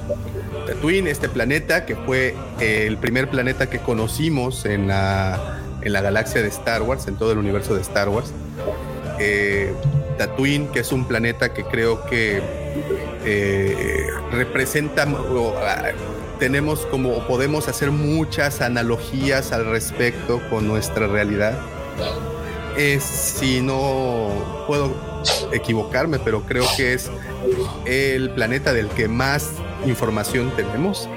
Tatooine, 0.66 1.08
este 1.08 1.30
planeta 1.30 1.86
que 1.86 1.96
fue 1.96 2.36
el 2.60 2.98
primer 2.98 3.30
planeta 3.30 3.70
que 3.70 3.80
conocimos 3.80 4.66
en 4.66 4.88
la, 4.88 5.60
en 5.82 5.94
la 5.94 6.02
galaxia 6.02 6.42
de 6.42 6.48
Star 6.48 6.82
Wars, 6.82 7.08
en 7.08 7.16
todo 7.16 7.32
el 7.32 7.38
universo 7.38 7.76
de 7.76 7.82
Star 7.82 8.10
Wars. 8.10 8.32
Eh, 9.20 9.74
Tatooine, 10.18 10.68
que 10.68 10.80
es 10.80 10.92
un 10.92 11.06
planeta 11.06 11.54
que 11.54 11.64
creo 11.64 12.06
que 12.06 12.42
eh, 13.26 14.08
representa 14.32 15.06
ah, 15.08 15.84
tenemos 16.40 16.86
como 16.88 17.26
podemos 17.28 17.68
hacer 17.68 17.92
muchas 17.92 18.62
analogías 18.62 19.52
al 19.52 19.66
respecto 19.66 20.42
con 20.50 20.68
nuestra 20.68 21.08
realidad. 21.08 21.58
Es 22.78 23.04
si 23.04 23.62
no 23.62 24.64
puedo 24.68 24.94
equivocarme, 25.52 26.20
pero 26.20 26.42
creo 26.42 26.66
que 26.76 26.94
es 26.94 27.10
el 27.86 28.32
planeta 28.32 28.74
del 28.74 28.88
que 28.90 29.08
más 29.08 29.52
información 29.86 30.52
tenemos, 30.56 31.10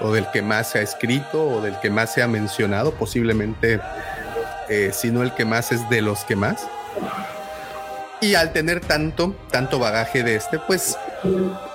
o 0.00 0.12
del 0.12 0.30
que 0.30 0.42
más 0.42 0.70
se 0.70 0.78
ha 0.78 0.82
escrito, 0.82 1.46
o 1.46 1.60
del 1.60 1.78
que 1.80 1.90
más 1.90 2.12
se 2.12 2.22
ha 2.22 2.28
mencionado, 2.28 2.94
posiblemente, 2.94 3.80
eh, 4.68 4.90
si 4.92 5.10
no 5.10 5.22
el 5.22 5.34
que 5.34 5.44
más 5.44 5.72
es 5.72 5.88
de 5.88 6.02
los 6.02 6.24
que 6.24 6.36
más. 6.36 6.66
Y 8.20 8.34
al 8.34 8.52
tener 8.52 8.80
tanto, 8.80 9.36
tanto 9.50 9.78
bagaje 9.78 10.22
de 10.22 10.36
este, 10.36 10.58
pues 10.58 10.96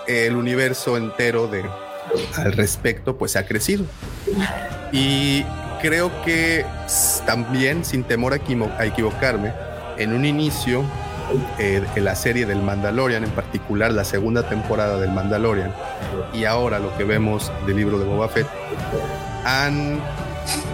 el 0.08 0.36
universo 0.36 0.98
entero 0.98 1.48
de 1.48 1.64
al 2.36 2.54
respecto, 2.54 3.18
pues 3.18 3.36
ha 3.36 3.46
crecido. 3.46 3.86
Y 4.92 5.44
creo 5.82 6.12
que 6.24 6.66
también, 7.26 7.86
sin 7.86 8.04
temor 8.04 8.34
a, 8.34 8.86
equivocarme, 8.86 9.54
en 9.98 10.14
un 10.14 10.26
inicio 10.26 10.84
eh, 11.58 11.84
la 11.98 12.16
serie 12.16 12.46
del 12.46 12.62
Mandalorian, 12.62 13.24
en 13.24 13.32
particular 13.32 13.92
la 13.92 14.04
segunda 14.04 14.48
temporada 14.48 15.00
del 15.00 15.12
Mandalorian, 15.12 15.74
y 16.34 16.46
ahora 16.46 16.80
lo 16.80 16.96
que 16.98 17.04
vemos 17.04 17.52
del 17.66 17.78
libro 17.78 18.00
de 18.00 18.06
Boba 18.06 18.30
Fett, 18.30 18.48
han 19.46 20.02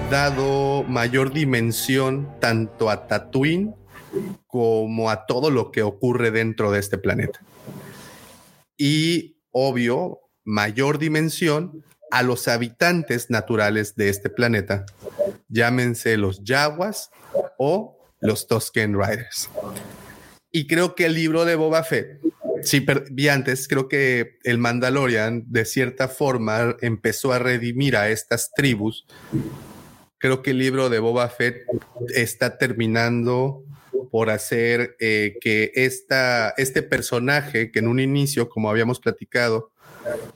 dado 0.09 0.83
mayor 0.83 1.33
dimensión 1.33 2.29
tanto 2.39 2.89
a 2.89 3.07
Tatooine 3.07 3.75
como 4.47 5.09
a 5.09 5.25
todo 5.25 5.49
lo 5.49 5.71
que 5.71 5.83
ocurre 5.83 6.31
dentro 6.31 6.71
de 6.71 6.79
este 6.79 6.97
planeta. 6.97 7.39
Y 8.77 9.37
obvio, 9.51 10.19
mayor 10.43 10.97
dimensión 10.99 11.83
a 12.11 12.23
los 12.23 12.47
habitantes 12.47 13.29
naturales 13.29 13.95
de 13.95 14.09
este 14.09 14.29
planeta, 14.29 14.85
llámense 15.49 16.17
los 16.17 16.43
Yaguas 16.43 17.09
o 17.57 17.97
los 18.21 18.47
Tusken 18.47 18.93
Riders. 18.93 19.49
Y 20.55 20.67
creo 20.67 20.95
que 20.95 21.07
el 21.07 21.15
libro 21.15 21.43
de 21.43 21.57
Boba 21.57 21.83
Fett, 21.83 22.21
sí, 22.61 22.85
vi 23.11 23.27
antes, 23.27 23.67
creo 23.67 23.89
que 23.89 24.37
el 24.45 24.57
Mandalorian 24.57 25.43
de 25.47 25.65
cierta 25.65 26.07
forma 26.07 26.77
empezó 26.79 27.33
a 27.33 27.39
redimir 27.39 27.97
a 27.97 28.09
estas 28.09 28.53
tribus. 28.55 29.05
Creo 30.17 30.41
que 30.41 30.51
el 30.51 30.59
libro 30.59 30.89
de 30.89 30.99
Boba 30.99 31.27
Fett 31.27 31.65
está 32.07 32.57
terminando 32.57 33.65
por 34.11 34.29
hacer 34.29 34.95
eh, 35.01 35.35
que 35.41 35.73
esta, 35.75 36.53
este 36.55 36.83
personaje, 36.83 37.69
que 37.69 37.79
en 37.79 37.89
un 37.89 37.99
inicio, 37.99 38.47
como 38.47 38.69
habíamos 38.69 39.01
platicado, 39.01 39.73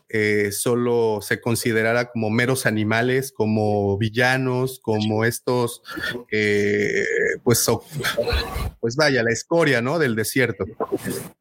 eh, 0.09 0.51
solo 0.51 1.19
se 1.21 1.39
considerara 1.39 2.11
como 2.11 2.29
meros 2.29 2.65
animales, 2.65 3.31
como 3.31 3.97
villanos, 3.97 4.79
como 4.79 5.23
estos, 5.23 5.83
eh, 6.31 7.03
pues, 7.43 7.65
pues 8.80 8.95
vaya, 8.95 9.23
la 9.23 9.31
escoria, 9.31 9.81
¿no? 9.81 9.99
Del 9.99 10.15
desierto. 10.15 10.65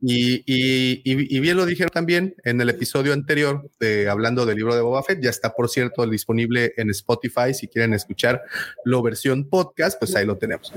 Y, 0.01 0.43
y, 0.47 1.41
bien 1.41 1.57
lo 1.57 1.67
dijeron 1.67 1.91
también 1.93 2.35
en 2.45 2.61
el 2.61 2.69
episodio 2.69 3.13
anterior, 3.13 3.69
de, 3.81 4.09
hablando 4.09 4.47
del 4.47 4.57
libro 4.57 4.75
de 4.75 4.81
Boba 4.81 5.03
Fett, 5.03 5.23
ya 5.23 5.31
está, 5.31 5.55
por 5.55 5.69
cierto, 5.69 6.07
disponible 6.07 6.73
en 6.77 6.91
Spotify, 6.91 7.55
si 7.55 7.69
quieren 7.69 7.95
escuchar 7.95 8.43
la 8.85 9.03
versión 9.03 9.49
podcast, 9.49 9.99
pues 9.99 10.15
ahí 10.17 10.27
lo 10.27 10.37
tenemos. 10.37 10.73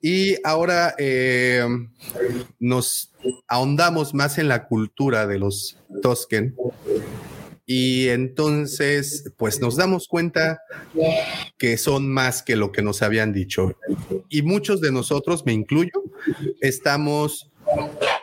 Y 0.00 0.36
ahora 0.44 0.94
eh, 0.98 1.66
nos 2.58 3.12
ahondamos 3.48 4.14
más 4.14 4.38
en 4.38 4.48
la 4.48 4.66
cultura 4.66 5.26
de 5.26 5.38
los 5.38 5.78
Tosken. 6.02 6.54
Y 7.66 8.08
entonces, 8.08 9.32
pues 9.36 9.60
nos 9.60 9.76
damos 9.76 10.06
cuenta 10.06 10.60
que 11.58 11.76
son 11.76 12.08
más 12.08 12.42
que 12.42 12.54
lo 12.54 12.70
que 12.70 12.80
nos 12.80 13.02
habían 13.02 13.32
dicho. 13.32 13.76
Y 14.28 14.42
muchos 14.42 14.80
de 14.80 14.92
nosotros, 14.92 15.44
me 15.44 15.52
incluyo, 15.52 16.04
estamos 16.60 17.50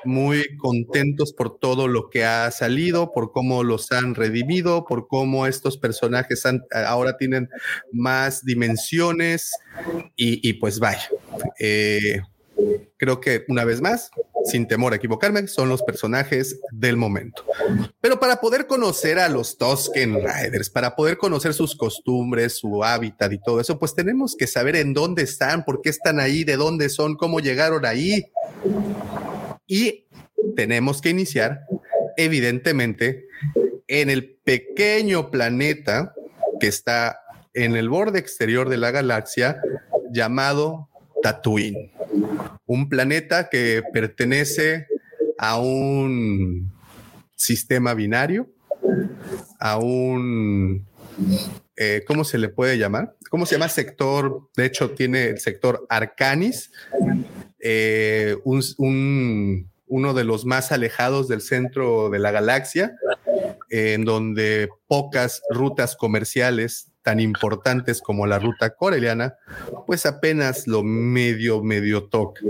muy 0.05 0.55
contentos 0.57 1.33
por 1.33 1.57
todo 1.57 1.87
lo 1.87 2.09
que 2.09 2.23
ha 2.23 2.49
salido, 2.51 3.11
por 3.11 3.31
cómo 3.31 3.63
los 3.63 3.91
han 3.91 4.15
redimido, 4.15 4.85
por 4.85 5.07
cómo 5.07 5.45
estos 5.47 5.77
personajes 5.77 6.43
ahora 6.71 7.17
tienen 7.17 7.49
más 7.91 8.45
dimensiones 8.45 9.51
y, 10.15 10.53
pues 10.53 10.79
vaya. 10.79 11.09
Eh, 11.59 12.21
creo 12.97 13.19
que 13.19 13.43
una 13.47 13.65
vez 13.65 13.81
más, 13.81 14.11
sin 14.43 14.67
temor 14.67 14.93
a 14.93 14.97
equivocarme, 14.97 15.47
son 15.47 15.69
los 15.69 15.81
personajes 15.83 16.59
del 16.71 16.97
momento. 16.97 17.45
Pero 18.01 18.19
para 18.19 18.41
poder 18.41 18.67
conocer 18.67 19.19
a 19.19 19.29
los 19.29 19.57
Tusken 19.57 20.15
Riders, 20.15 20.69
para 20.69 20.95
poder 20.95 21.17
conocer 21.17 21.53
sus 21.53 21.75
costumbres, 21.75 22.57
su 22.57 22.83
hábitat 22.83 23.31
y 23.31 23.39
todo 23.39 23.59
eso, 23.59 23.79
pues 23.79 23.95
tenemos 23.95 24.35
que 24.35 24.47
saber 24.47 24.75
en 24.75 24.93
dónde 24.93 25.23
están, 25.23 25.63
por 25.63 25.81
qué 25.81 25.89
están 25.89 26.19
ahí, 26.19 26.43
de 26.43 26.57
dónde 26.57 26.89
son, 26.89 27.15
cómo 27.15 27.39
llegaron 27.39 27.85
ahí. 27.85 28.25
Y 29.65 30.07
tenemos 30.55 31.01
que 31.01 31.09
iniciar, 31.09 31.61
evidentemente, 32.17 33.27
en 33.87 34.09
el 34.09 34.35
pequeño 34.43 35.31
planeta 35.31 36.13
que 36.59 36.67
está 36.67 37.19
en 37.53 37.75
el 37.75 37.89
borde 37.89 38.19
exterior 38.19 38.69
de 38.69 38.77
la 38.77 38.91
galaxia 38.91 39.61
llamado 40.11 40.89
Tatooine 41.21 41.92
un 42.65 42.89
planeta 42.89 43.49
que 43.49 43.83
pertenece 43.93 44.87
a 45.37 45.59
un 45.59 46.71
sistema 47.35 47.93
binario, 47.93 48.47
a 49.59 49.77
un, 49.77 50.85
eh, 51.75 52.03
¿cómo 52.07 52.23
se 52.23 52.37
le 52.37 52.49
puede 52.49 52.77
llamar? 52.77 53.15
¿Cómo 53.29 53.45
se 53.45 53.55
llama 53.55 53.69
sector? 53.69 54.49
De 54.55 54.65
hecho, 54.65 54.91
tiene 54.91 55.25
el 55.25 55.39
sector 55.39 55.85
Arcanis, 55.89 56.71
eh, 57.59 58.37
uno 58.43 60.13
de 60.13 60.23
los 60.23 60.45
más 60.45 60.71
alejados 60.71 61.27
del 61.27 61.41
centro 61.41 62.09
de 62.09 62.19
la 62.19 62.31
galaxia, 62.31 62.95
en 63.69 64.05
donde 64.05 64.69
pocas 64.87 65.41
rutas 65.49 65.95
comerciales 65.95 66.92
tan 67.03 67.19
importantes 67.19 68.01
como 68.01 68.25
la 68.25 68.39
ruta 68.39 68.75
coreliana, 68.75 69.35
pues 69.85 70.05
apenas 70.05 70.67
lo 70.67 70.83
medio, 70.83 71.61
medio 71.61 72.05
toca. 72.05 72.41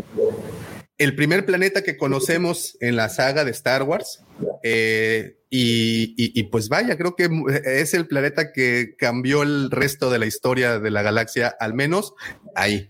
El 0.97 1.15
primer 1.15 1.45
planeta 1.45 1.81
que 1.81 1.97
conocemos 1.97 2.77
en 2.79 2.95
la 2.95 3.09
saga 3.09 3.43
de 3.43 3.51
Star 3.51 3.83
Wars, 3.83 4.23
eh, 4.63 5.37
y, 5.55 6.43
pues 6.43 6.67
vaya, 6.67 6.97
creo 6.97 7.15
que 7.15 7.29
es 7.65 7.93
el 7.93 8.07
planeta 8.07 8.51
que 8.51 8.95
cambió 8.97 9.43
el 9.43 9.69
resto 9.69 10.09
de 10.09 10.17
la 10.17 10.25
historia 10.25 10.79
de 10.79 10.89
la 10.89 11.03
galaxia, 11.03 11.55
al 11.59 11.75
menos 11.75 12.15
ahí. 12.55 12.89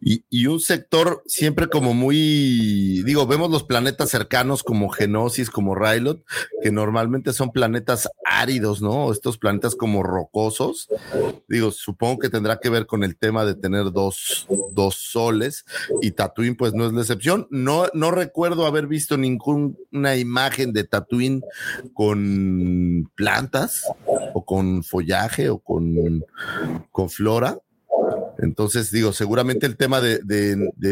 Y, 0.00 0.46
un 0.46 0.58
sector 0.58 1.22
siempre 1.26 1.68
como 1.68 1.92
muy, 1.92 3.02
digo, 3.04 3.26
vemos 3.26 3.50
los 3.50 3.64
planetas 3.64 4.08
cercanos 4.08 4.62
como 4.62 4.88
Genosis, 4.88 5.50
como 5.50 5.74
Rylot, 5.74 6.24
que 6.62 6.72
normalmente 6.72 7.34
son 7.34 7.52
planetas 7.52 8.08
áridos, 8.24 8.80
¿no? 8.80 9.12
Estos 9.12 9.36
planetas 9.36 9.74
como 9.74 10.02
rocosos. 10.02 10.88
Digo, 11.46 11.72
supongo 11.72 12.20
que 12.20 12.30
tendrá 12.30 12.58
que 12.58 12.70
ver 12.70 12.86
con 12.86 13.04
el 13.04 13.18
tema 13.18 13.44
de 13.44 13.54
tener 13.54 13.92
dos, 13.92 14.46
dos 14.72 14.94
soles 14.94 15.66
y 16.00 16.12
Tatooine 16.12 16.56
pues 16.56 16.72
no 16.72 16.86
es 16.86 16.94
la 16.94 17.02
excepción. 17.02 17.46
No, 17.50 17.86
no 17.92 18.10
recuerdo 18.12 18.66
haber 18.66 18.86
visto 18.86 19.18
ninguna 19.18 20.16
imagen 20.16 20.29
de 20.72 20.84
Tatooine 20.84 21.42
con 21.92 23.10
plantas 23.14 23.84
o 24.34 24.44
con 24.44 24.82
follaje 24.82 25.50
o 25.50 25.58
con, 25.58 26.24
con 26.90 27.10
flora. 27.10 27.58
Entonces, 28.38 28.90
digo, 28.90 29.12
seguramente 29.12 29.66
el 29.66 29.76
tema 29.76 30.00
de, 30.00 30.20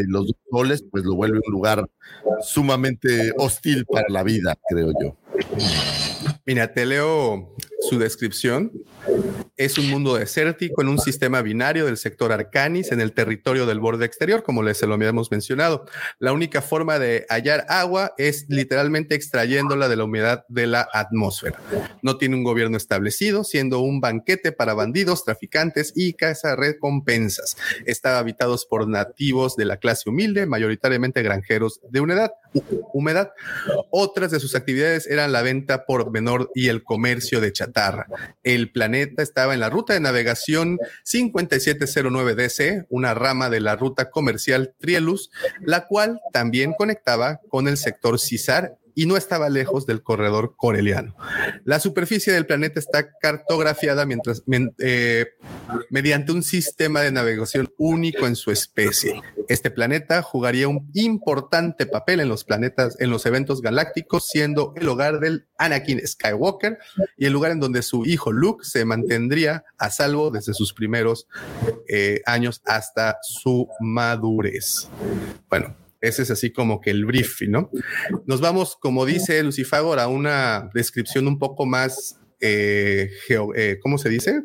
los 0.07 0.31
soles, 0.51 0.83
pues 0.89 1.03
lo 1.03 1.15
vuelve 1.15 1.39
un 1.45 1.51
lugar 1.51 1.89
sumamente 2.41 3.33
hostil 3.37 3.85
para 3.85 4.07
la 4.09 4.23
vida, 4.23 4.55
creo 4.69 4.91
yo. 5.01 5.15
Mira, 6.45 6.73
te 6.73 6.85
leo 6.85 7.55
su 7.89 7.97
descripción 7.97 8.71
Es 9.57 9.77
un 9.77 9.89
mundo 9.89 10.15
desértico 10.15 10.81
en 10.81 10.87
un 10.87 10.99
sistema 10.99 11.41
binario 11.41 11.85
del 11.85 11.97
sector 11.97 12.31
Arcanis 12.31 12.91
en 12.93 13.01
el 13.01 13.11
territorio 13.11 13.65
del 13.65 13.81
borde 13.81 14.05
exterior, 14.05 14.41
como 14.41 14.63
les 14.63 14.81
lo 14.81 14.93
habíamos 14.93 15.31
mencionado. 15.31 15.85
La 16.17 16.31
única 16.31 16.61
forma 16.61 16.97
de 16.97 17.25
hallar 17.29 17.65
agua 17.67 18.13
es 18.17 18.45
literalmente 18.47 19.15
extrayéndola 19.15 19.89
de 19.89 19.97
la 19.97 20.05
humedad 20.05 20.45
de 20.47 20.65
la 20.67 20.87
atmósfera. 20.93 21.59
No 22.01 22.17
tiene 22.17 22.37
un 22.37 22.43
gobierno 22.43 22.77
establecido, 22.77 23.43
siendo 23.43 23.81
un 23.81 23.99
banquete 23.99 24.53
para 24.53 24.73
bandidos, 24.73 25.25
traficantes 25.25 25.91
y 25.93 26.15
recompensas. 26.55 27.57
Está 27.85 28.17
habitado 28.17 28.57
por 28.69 28.87
nativos 28.87 29.55
de 29.57 29.65
la 29.65 29.77
clase 29.77 30.09
humilde, 30.09 30.45
mayoritariamente 30.45 31.21
granjeros 31.21 31.81
de 31.89 31.99
humedad. 31.99 32.31
humedad. 32.93 33.31
Otras 33.91 34.31
de 34.31 34.39
sus 34.39 34.55
actividades 34.55 35.05
eran 35.07 35.31
la 35.31 35.41
venta 35.41 35.85
por 35.85 36.11
menor 36.19 36.51
y 36.53 36.67
el 36.67 36.83
comercio 36.83 37.39
de 37.39 37.53
chatarra. 37.53 38.07
El 38.43 38.71
planeta 38.71 39.23
estaba 39.23 39.53
en 39.53 39.59
la 39.59 39.69
ruta 39.69 39.93
de 39.93 39.99
navegación 39.99 40.77
5709 41.03 42.35
DC, 42.35 42.85
una 42.89 43.13
rama 43.13 43.49
de 43.49 43.59
la 43.61 43.75
ruta 43.75 44.09
comercial 44.09 44.75
Trielus, 44.79 45.31
la 45.61 45.87
cual 45.87 46.19
también 46.33 46.73
conectaba 46.77 47.39
con 47.49 47.67
el 47.67 47.77
sector 47.77 48.19
Cisar 48.19 48.77
y 48.99 49.05
no 49.05 49.15
estaba 49.15 49.47
lejos 49.47 49.85
del 49.85 50.03
corredor 50.03 50.55
coreliano. 50.57 51.15
La 51.63 51.79
superficie 51.79 52.33
del 52.33 52.45
planeta 52.45 52.81
está 52.81 53.09
cartografiada 53.17 54.05
eh, 54.77 55.25
mediante 55.89 56.33
un 56.33 56.43
sistema 56.43 56.99
de 56.99 57.13
navegación 57.13 57.73
único 57.77 58.27
en 58.27 58.35
su 58.35 58.51
especie. 58.51 59.21
Este 59.47 59.71
planeta 59.71 60.21
jugaría 60.21 60.67
un 60.67 60.91
importante 60.95 61.85
papel 61.85 62.19
en 62.19 62.27
los 62.27 62.43
planetas, 62.43 62.99
en 62.99 63.09
los 63.09 63.25
eventos 63.25 63.61
galácticos, 63.61 64.27
siendo 64.27 64.73
el 64.75 64.89
hogar 64.89 65.21
del 65.21 65.47
Anakin 65.57 66.05
Skywalker 66.05 66.77
y 67.15 67.25
el 67.25 67.31
lugar 67.31 67.51
en 67.51 67.61
donde 67.61 67.83
su 67.83 68.05
hijo 68.05 68.33
Luke 68.33 68.65
se 68.65 68.83
mantendría 68.83 69.63
a 69.77 69.91
salvo 69.91 70.29
desde 70.29 70.53
sus 70.53 70.73
primeros 70.73 71.25
eh, 71.87 72.21
años 72.25 72.61
hasta 72.65 73.17
su 73.21 73.69
madurez. 73.79 74.89
Bueno, 75.49 75.73
ese 76.01 76.23
es 76.23 76.31
así 76.31 76.51
como 76.51 76.81
que 76.81 76.91
el 76.91 77.05
brief, 77.05 77.41
¿no? 77.47 77.69
Nos 78.25 78.41
vamos, 78.41 78.77
como 78.79 79.05
dice 79.05 79.43
Lucifagor, 79.43 79.99
a 79.99 80.07
una 80.07 80.69
descripción 80.73 81.27
un 81.27 81.39
poco 81.39 81.65
más, 81.65 82.19
eh, 82.39 83.11
eh, 83.55 83.79
¿cómo 83.81 83.97
se 83.97 84.09
dice? 84.09 84.43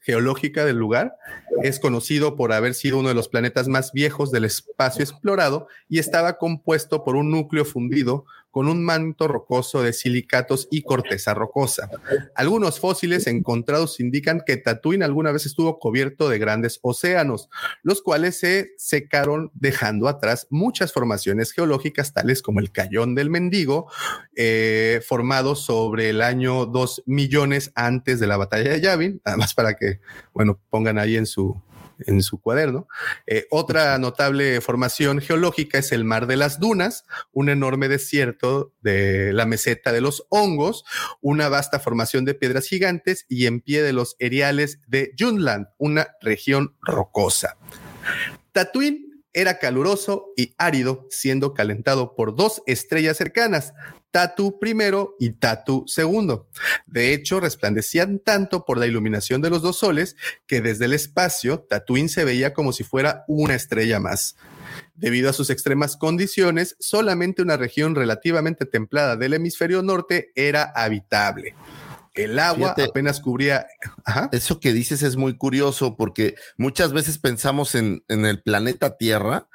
Geológica 0.00 0.64
del 0.64 0.76
lugar. 0.76 1.16
Es 1.62 1.80
conocido 1.80 2.36
por 2.36 2.52
haber 2.52 2.74
sido 2.74 2.98
uno 2.98 3.08
de 3.08 3.14
los 3.14 3.28
planetas 3.28 3.68
más 3.68 3.92
viejos 3.92 4.30
del 4.30 4.44
espacio 4.44 5.02
explorado 5.02 5.66
y 5.88 5.98
estaba 5.98 6.38
compuesto 6.38 7.04
por 7.04 7.16
un 7.16 7.30
núcleo 7.30 7.64
fundido 7.64 8.24
con 8.50 8.68
un 8.68 8.84
manto 8.84 9.28
rocoso 9.28 9.82
de 9.82 9.92
silicatos 9.92 10.68
y 10.70 10.82
corteza 10.82 11.34
rocosa. 11.34 11.88
Algunos 12.34 12.80
fósiles 12.80 13.26
encontrados 13.26 14.00
indican 14.00 14.42
que 14.44 14.56
Tatooine 14.56 15.04
alguna 15.04 15.32
vez 15.32 15.46
estuvo 15.46 15.78
cubierto 15.78 16.28
de 16.28 16.38
grandes 16.38 16.78
océanos, 16.82 17.48
los 17.82 18.02
cuales 18.02 18.38
se 18.38 18.70
secaron 18.76 19.50
dejando 19.54 20.08
atrás 20.08 20.46
muchas 20.50 20.92
formaciones 20.92 21.52
geológicas 21.52 22.12
tales 22.12 22.42
como 22.42 22.60
el 22.60 22.72
Cayón 22.72 23.14
del 23.14 23.30
Mendigo, 23.30 23.90
eh, 24.36 25.00
formado 25.06 25.54
sobre 25.54 26.10
el 26.10 26.22
año 26.22 26.66
2 26.66 27.04
millones 27.06 27.72
antes 27.74 28.20
de 28.20 28.26
la 28.26 28.36
batalla 28.36 28.70
de 28.70 28.80
Yavin, 28.80 29.20
además 29.24 29.54
para 29.54 29.74
que, 29.74 30.00
bueno, 30.32 30.58
pongan 30.70 30.98
ahí 30.98 31.16
en 31.16 31.26
su, 31.26 31.60
en 32.06 32.22
su 32.22 32.40
cuaderno. 32.40 32.88
Eh, 33.26 33.46
otra 33.50 33.98
notable 33.98 34.60
formación 34.60 35.20
geológica 35.20 35.78
es 35.78 35.92
el 35.92 36.04
Mar 36.04 36.26
de 36.26 36.36
las 36.36 36.60
Dunas, 36.60 37.04
un 37.32 37.48
enorme 37.48 37.88
desierto 37.88 38.72
de 38.80 39.32
la 39.32 39.46
meseta 39.46 39.92
de 39.92 40.00
los 40.00 40.26
hongos, 40.28 40.84
una 41.20 41.48
vasta 41.48 41.78
formación 41.80 42.24
de 42.24 42.34
piedras 42.34 42.66
gigantes 42.66 43.26
y 43.28 43.46
en 43.46 43.60
pie 43.60 43.82
de 43.82 43.92
los 43.92 44.16
eriales 44.18 44.80
de 44.86 45.12
Junland, 45.18 45.68
una 45.78 46.08
región 46.20 46.76
rocosa. 46.82 47.56
Tatooine 48.52 49.09
era 49.32 49.58
caluroso 49.58 50.32
y 50.36 50.54
árido, 50.58 51.06
siendo 51.10 51.54
calentado 51.54 52.14
por 52.14 52.34
dos 52.34 52.62
estrellas 52.66 53.16
cercanas, 53.16 53.72
Tatu 54.10 54.58
primero 54.58 55.14
y 55.20 55.30
Tatu 55.30 55.84
segundo. 55.86 56.48
De 56.86 57.14
hecho, 57.14 57.38
resplandecían 57.38 58.18
tanto 58.18 58.64
por 58.64 58.78
la 58.78 58.86
iluminación 58.86 59.40
de 59.40 59.50
los 59.50 59.62
dos 59.62 59.78
soles 59.78 60.16
que 60.46 60.60
desde 60.60 60.86
el 60.86 60.94
espacio 60.94 61.60
Tatooine 61.60 62.08
se 62.08 62.24
veía 62.24 62.52
como 62.52 62.72
si 62.72 62.82
fuera 62.82 63.24
una 63.28 63.54
estrella 63.54 64.00
más. 64.00 64.36
Debido 64.94 65.30
a 65.30 65.32
sus 65.32 65.48
extremas 65.48 65.96
condiciones, 65.96 66.76
solamente 66.80 67.42
una 67.42 67.56
región 67.56 67.94
relativamente 67.94 68.66
templada 68.66 69.16
del 69.16 69.34
hemisferio 69.34 69.82
norte 69.82 70.32
era 70.34 70.64
habitable. 70.74 71.54
El 72.14 72.38
agua 72.38 72.74
apenas 72.76 73.20
cubría. 73.20 73.66
Eso 74.32 74.58
que 74.58 74.72
dices 74.72 75.02
es 75.02 75.16
muy 75.16 75.36
curioso 75.36 75.96
porque 75.96 76.34
muchas 76.56 76.92
veces 76.92 77.18
pensamos 77.18 77.74
en, 77.74 78.02
el 78.08 78.42
planeta 78.42 78.96
Tierra. 78.96 79.48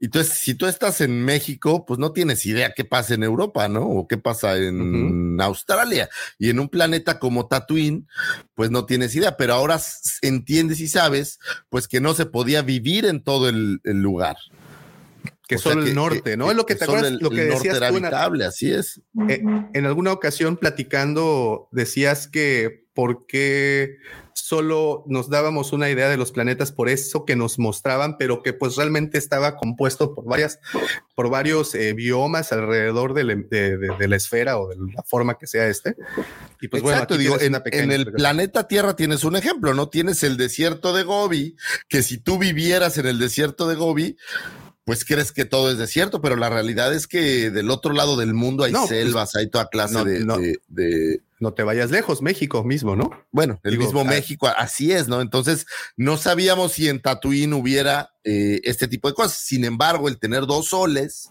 Y 0.00 0.06
entonces, 0.06 0.34
si 0.34 0.54
tú 0.54 0.66
estás 0.66 1.00
en 1.00 1.24
México, 1.24 1.84
pues 1.86 1.98
no 1.98 2.12
tienes 2.12 2.46
idea 2.46 2.72
qué 2.74 2.84
pasa 2.84 3.14
en 3.14 3.22
Europa, 3.22 3.68
¿no? 3.68 3.86
O 3.86 4.08
qué 4.08 4.16
pasa 4.16 4.56
en 4.56 5.40
Australia. 5.40 6.08
Y 6.38 6.50
en 6.50 6.60
un 6.60 6.68
planeta 6.68 7.18
como 7.18 7.46
Tatooine, 7.46 8.06
pues 8.54 8.70
no 8.70 8.86
tienes 8.86 9.14
idea. 9.14 9.36
Pero 9.36 9.54
ahora 9.54 9.80
entiendes 10.22 10.80
y 10.80 10.88
sabes, 10.88 11.38
pues 11.68 11.88
que 11.88 12.00
no 12.00 12.14
se 12.14 12.26
podía 12.26 12.62
vivir 12.62 13.04
en 13.04 13.22
todo 13.22 13.48
el 13.48 13.80
lugar 13.84 14.36
que 15.48 15.56
solo 15.56 15.82
el 15.82 15.94
norte, 15.94 16.36
¿no? 16.36 16.50
es 16.50 16.56
lo 16.56 16.66
que 16.66 16.74
te 16.74 16.84
acuerdas, 16.84 17.12
lo 17.12 17.30
que 17.30 17.44
decías 17.44 17.78
era 17.78 17.88
habitable, 17.88 18.44
así 18.44 18.70
es. 18.70 19.00
Eh, 19.28 19.42
en 19.72 19.86
alguna 19.86 20.12
ocasión 20.12 20.58
platicando 20.58 21.68
decías 21.72 22.28
que 22.28 22.86
por 22.92 23.26
qué 23.26 23.96
solo 24.34 25.04
nos 25.06 25.30
dábamos 25.30 25.72
una 25.72 25.88
idea 25.88 26.08
de 26.08 26.16
los 26.18 26.32
planetas 26.32 26.70
por 26.70 26.88
eso 26.88 27.24
que 27.24 27.34
nos 27.34 27.58
mostraban, 27.58 28.18
pero 28.18 28.42
que 28.42 28.52
pues 28.52 28.76
realmente 28.76 29.16
estaba 29.16 29.56
compuesto 29.56 30.14
por 30.14 30.26
varias, 30.26 30.60
por 31.14 31.30
varios 31.30 31.74
eh, 31.74 31.94
biomas 31.94 32.52
alrededor 32.52 33.14
de, 33.14 33.24
la 33.24 34.16
esfera 34.16 34.58
o 34.58 34.68
de 34.68 34.76
la 34.94 35.02
forma 35.02 35.38
que 35.38 35.46
sea 35.46 35.66
este. 35.66 35.96
Y 36.60 36.68
pues 36.68 36.82
bueno, 36.82 37.06
digo, 37.16 37.40
en, 37.40 37.56
en 37.72 37.90
el 37.90 38.12
planeta 38.12 38.68
Tierra 38.68 38.96
tienes 38.96 39.24
un 39.24 39.36
ejemplo, 39.36 39.72
¿no? 39.72 39.88
Tienes 39.88 40.22
el 40.24 40.36
desierto 40.36 40.92
de 40.92 41.04
Gobi, 41.04 41.56
que 41.88 42.02
si 42.02 42.18
tú 42.18 42.38
vivieras 42.38 42.98
en 42.98 43.06
el 43.06 43.18
desierto 43.18 43.66
de 43.66 43.76
Gobi, 43.76 44.16
pues 44.88 45.04
crees 45.04 45.32
que 45.32 45.44
todo 45.44 45.70
es 45.70 45.76
desierto, 45.76 46.22
pero 46.22 46.34
la 46.34 46.48
realidad 46.48 46.94
es 46.94 47.06
que 47.06 47.50
del 47.50 47.68
otro 47.70 47.92
lado 47.92 48.16
del 48.16 48.32
mundo 48.32 48.64
hay 48.64 48.72
pues, 48.72 48.88
selvas, 48.88 49.36
hay 49.36 49.50
toda 49.50 49.68
clase 49.68 50.02
de, 50.02 51.20
no, 51.40 51.52
te 51.52 51.62
vayas 51.62 51.90
lejos, 51.90 52.22
México 52.22 52.64
mismo, 52.64 52.96
¿no? 52.96 53.10
Bueno, 53.30 53.60
el 53.64 53.76
mismo 53.76 54.02
México, 54.06 54.48
así 54.56 54.92
es, 54.92 55.06
¿no? 55.06 55.20
Entonces, 55.20 55.66
no 55.98 56.16
sabíamos 56.16 56.72
si 56.72 56.88
en 56.88 57.02
Tatuín 57.02 57.52
hubiera 57.52 58.14
eh, 58.24 58.62
este 58.64 58.88
tipo 58.88 59.08
de 59.08 59.14
cosas. 59.14 59.34
Sin 59.34 59.66
embargo, 59.66 60.08
el 60.08 60.18
tener 60.18 60.46
dos 60.46 60.68
soles, 60.68 61.28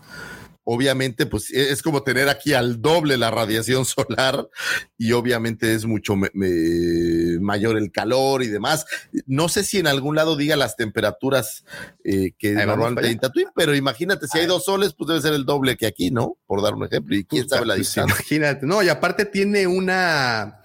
obviamente, 0.70 1.26
pues 1.26 1.50
e, 1.50 1.72
es 1.72 1.82
como 1.82 2.04
tener 2.04 2.28
aquí 2.28 2.54
al 2.54 2.82
doble 2.82 3.16
la 3.16 3.32
radiación 3.32 3.86
solar 3.86 4.50
y 4.98 5.14
obviamente 5.14 5.74
es 5.74 5.86
mucho 5.86 6.16
mayor 6.16 7.78
el 7.78 7.92
calor 7.92 8.44
y 8.44 8.48
demás. 8.48 8.86
No 9.26 9.48
sé 9.48 9.64
si 9.64 9.80
en 9.80 9.88
algún 9.88 10.16
lado 10.16 10.36
diga 10.36 10.58
las 10.58 10.76
temperaturas 10.76 11.64
eh, 12.04 12.34
que 12.38 12.52
normalmente 12.52 13.10
en 13.10 13.20
Tatuín, 13.20 13.48
pero 13.56 13.76
imagínate, 13.76 14.28
si 14.28 14.40
hay 14.40 14.46
dos 14.46 14.66
soles, 14.66 14.94
pues 14.94 15.08
debe 15.08 15.22
ser 15.22 15.34
el 15.34 15.46
doble 15.46 15.78
que 15.78 15.88
aquí, 15.88 16.12
¿no? 16.12 16.38
Por 16.46 16.62
dar 16.62 16.74
un 16.74 16.86
ejemplo. 16.86 17.16
Y 17.16 17.24
quién 17.24 17.48
sabe 17.48 17.66
la 17.66 17.76
pues, 17.76 17.88
distancia. 17.88 18.14
Imagínate, 18.14 18.66
no, 18.66 18.84
y 18.84 18.90
aparte 18.90 19.24
tiene 19.24 19.68
una 19.68 20.62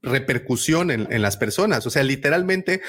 repercusión 0.00 0.90
en, 0.90 1.12
en 1.12 1.20
las 1.20 1.36
personas. 1.36 1.86
O 1.86 1.90
sea, 1.90 2.02
literalmente 2.02 2.80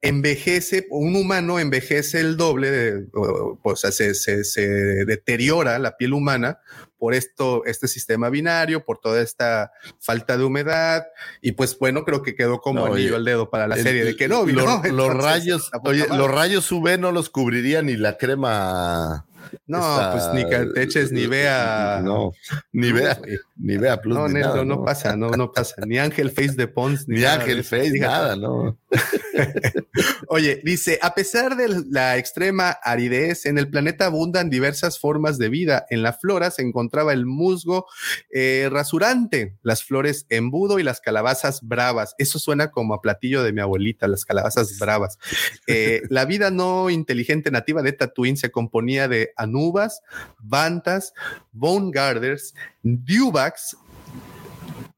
envejece, 0.00 0.86
un 0.90 1.16
humano 1.16 1.58
envejece 1.58 2.20
el 2.20 2.36
doble, 2.36 2.70
de, 2.70 3.06
o, 3.12 3.76
sea, 3.76 3.90
se, 3.90 4.14
se, 4.14 4.66
deteriora 5.04 5.78
la 5.78 5.96
piel 5.96 6.12
humana 6.12 6.60
por 6.98 7.14
esto, 7.14 7.64
este 7.64 7.88
sistema 7.88 8.28
binario, 8.28 8.84
por 8.84 8.98
toda 8.98 9.22
esta 9.22 9.72
falta 10.00 10.36
de 10.36 10.44
humedad, 10.44 11.06
y 11.40 11.52
pues 11.52 11.78
bueno, 11.78 12.04
creo 12.04 12.22
que 12.22 12.34
quedó 12.34 12.60
como 12.60 12.86
anillo 12.86 13.16
al 13.16 13.24
dedo 13.24 13.50
para 13.50 13.68
la 13.68 13.76
serie 13.76 14.04
de 14.04 14.16
que 14.16 14.28
no, 14.28 14.44
los 14.92 15.14
rayos, 15.14 15.70
oye, 15.84 16.06
los 16.08 16.30
rayos 16.30 16.70
UV 16.70 16.98
no 16.98 17.12
los 17.12 17.30
cubriría 17.30 17.82
ni 17.82 17.96
la 17.96 18.16
crema 18.18 19.26
no, 19.66 20.10
pues 20.12 20.24
ni 20.34 20.48
te 20.48 20.82
eches 20.82 21.12
ni 21.12 21.26
vea. 21.26 22.00
No, 22.02 22.32
ni 22.72 22.92
vea, 22.92 23.20
ni 23.56 23.76
vea 23.76 24.00
plus. 24.00 24.16
No, 24.16 24.28
no, 24.28 24.64
no, 24.64 24.84
pasa, 24.84 25.16
no, 25.16 25.30
no 25.30 25.52
pasa. 25.52 25.76
Ni 25.86 25.98
Ángel 25.98 26.30
Face 26.30 26.54
de 26.54 26.68
Pons, 26.68 27.08
ni, 27.08 27.24
Ángel 27.24 27.64
Face, 27.64 27.98
nada, 27.98 28.36
no. 28.36 28.78
Oye, 30.28 30.60
dice, 30.64 30.98
a 31.02 31.14
pesar 31.14 31.56
de 31.56 31.84
la 31.90 32.16
extrema 32.16 32.70
aridez, 32.82 33.46
en 33.46 33.58
el 33.58 33.68
planeta 33.68 34.06
abundan 34.06 34.50
diversas 34.50 34.98
formas 34.98 35.38
de 35.38 35.48
vida. 35.48 35.86
En 35.90 36.02
la 36.02 36.12
flora 36.12 36.50
se 36.50 36.62
encontraba 36.62 37.12
el 37.12 37.26
musgo 37.26 37.86
eh, 38.32 38.68
rasurante, 38.70 39.56
las 39.62 39.84
flores 39.84 40.26
embudo 40.28 40.78
y 40.78 40.82
las 40.82 41.00
calabazas 41.00 41.60
bravas. 41.62 42.14
Eso 42.18 42.38
suena 42.38 42.70
como 42.70 42.94
a 42.94 43.02
platillo 43.02 43.42
de 43.42 43.52
mi 43.52 43.60
abuelita, 43.60 44.08
las 44.08 44.24
calabazas 44.24 44.78
bravas. 44.78 45.18
Eh, 45.70 46.02
la 46.08 46.24
vida 46.24 46.50
no 46.50 46.88
inteligente 46.88 47.50
nativa 47.50 47.82
de 47.82 47.92
Tatooine 47.92 48.38
se 48.38 48.50
componía 48.50 49.06
de 49.06 49.32
anubas, 49.36 50.00
bantas, 50.38 51.12
bone 51.52 51.90
garders, 51.92 52.54
dewbacks, 52.82 53.76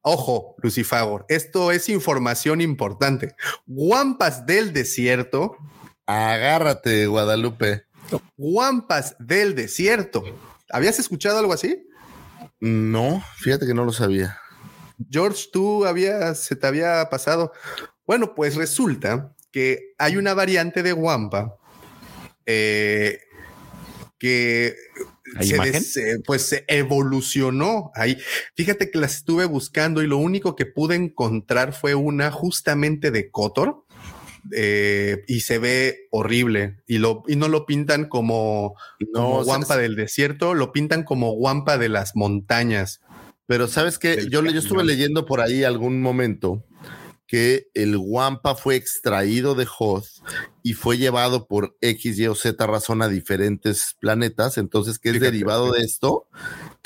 Ojo, 0.02 0.56
Lucifagor, 0.62 1.26
esto 1.28 1.72
es 1.72 1.88
información 1.88 2.60
importante. 2.60 3.34
Guampas 3.66 4.46
del 4.46 4.72
desierto. 4.72 5.56
Agárrate, 6.06 7.06
Guadalupe. 7.06 7.84
Guampas 8.36 9.14
del 9.18 9.54
desierto. 9.54 10.22
¿Habías 10.70 10.98
escuchado 10.98 11.38
algo 11.38 11.52
así? 11.52 11.86
No, 12.60 13.22
fíjate 13.36 13.66
que 13.66 13.74
no 13.74 13.84
lo 13.84 13.92
sabía. 13.92 14.38
George, 15.10 15.48
tú 15.52 15.84
habías, 15.86 16.40
se 16.40 16.56
te 16.56 16.66
había 16.66 17.08
pasado. 17.10 17.52
Bueno, 18.06 18.34
pues 18.34 18.56
resulta 18.56 19.34
que 19.50 19.94
hay 19.98 20.16
una 20.16 20.34
variante 20.34 20.82
de 20.82 20.92
guampa 20.92 21.56
eh, 22.46 23.20
que 24.18 24.76
se 25.40 26.20
pues 26.24 26.42
se 26.42 26.64
evolucionó 26.68 27.90
ahí. 27.94 28.16
Fíjate 28.54 28.90
que 28.90 28.98
las 28.98 29.16
estuve 29.16 29.44
buscando 29.44 30.02
y 30.02 30.06
lo 30.06 30.18
único 30.18 30.56
que 30.56 30.66
pude 30.66 30.96
encontrar 30.96 31.72
fue 31.72 31.94
una 31.94 32.30
justamente 32.30 33.10
de 33.10 33.30
Cotor. 33.30 33.84
Eh, 34.52 35.22
y 35.28 35.40
se 35.40 35.58
ve 35.58 36.08
horrible 36.10 36.78
y 36.86 36.96
lo 36.96 37.24
y 37.28 37.36
no 37.36 37.46
lo 37.48 37.66
pintan 37.66 38.06
como, 38.08 38.74
guampa 39.12 39.76
del 39.76 39.96
desierto, 39.96 40.54
lo 40.54 40.72
pintan 40.72 41.04
como 41.04 41.32
guampa 41.32 41.76
de 41.76 41.90
las 41.90 42.16
montañas. 42.16 43.02
Pero 43.44 43.68
sabes 43.68 43.98
que 43.98 44.28
yo, 44.30 44.42
yo 44.42 44.58
estuve 44.58 44.82
leyendo 44.82 45.26
por 45.26 45.42
ahí 45.42 45.62
algún 45.62 46.00
momento 46.00 46.64
que 47.30 47.68
el 47.74 47.96
Wampa 47.96 48.56
fue 48.56 48.74
extraído 48.74 49.54
de 49.54 49.64
Hoth 49.78 50.08
y 50.64 50.72
fue 50.72 50.98
llevado 50.98 51.46
por 51.46 51.76
X, 51.80 52.18
Y 52.18 52.26
o 52.26 52.34
Z 52.34 52.66
razón 52.66 53.02
a 53.02 53.08
diferentes 53.08 53.94
planetas. 54.00 54.58
Entonces, 54.58 54.98
que 54.98 55.10
es 55.10 55.20
derivado 55.20 55.70
de 55.70 55.82
esto? 55.82 56.26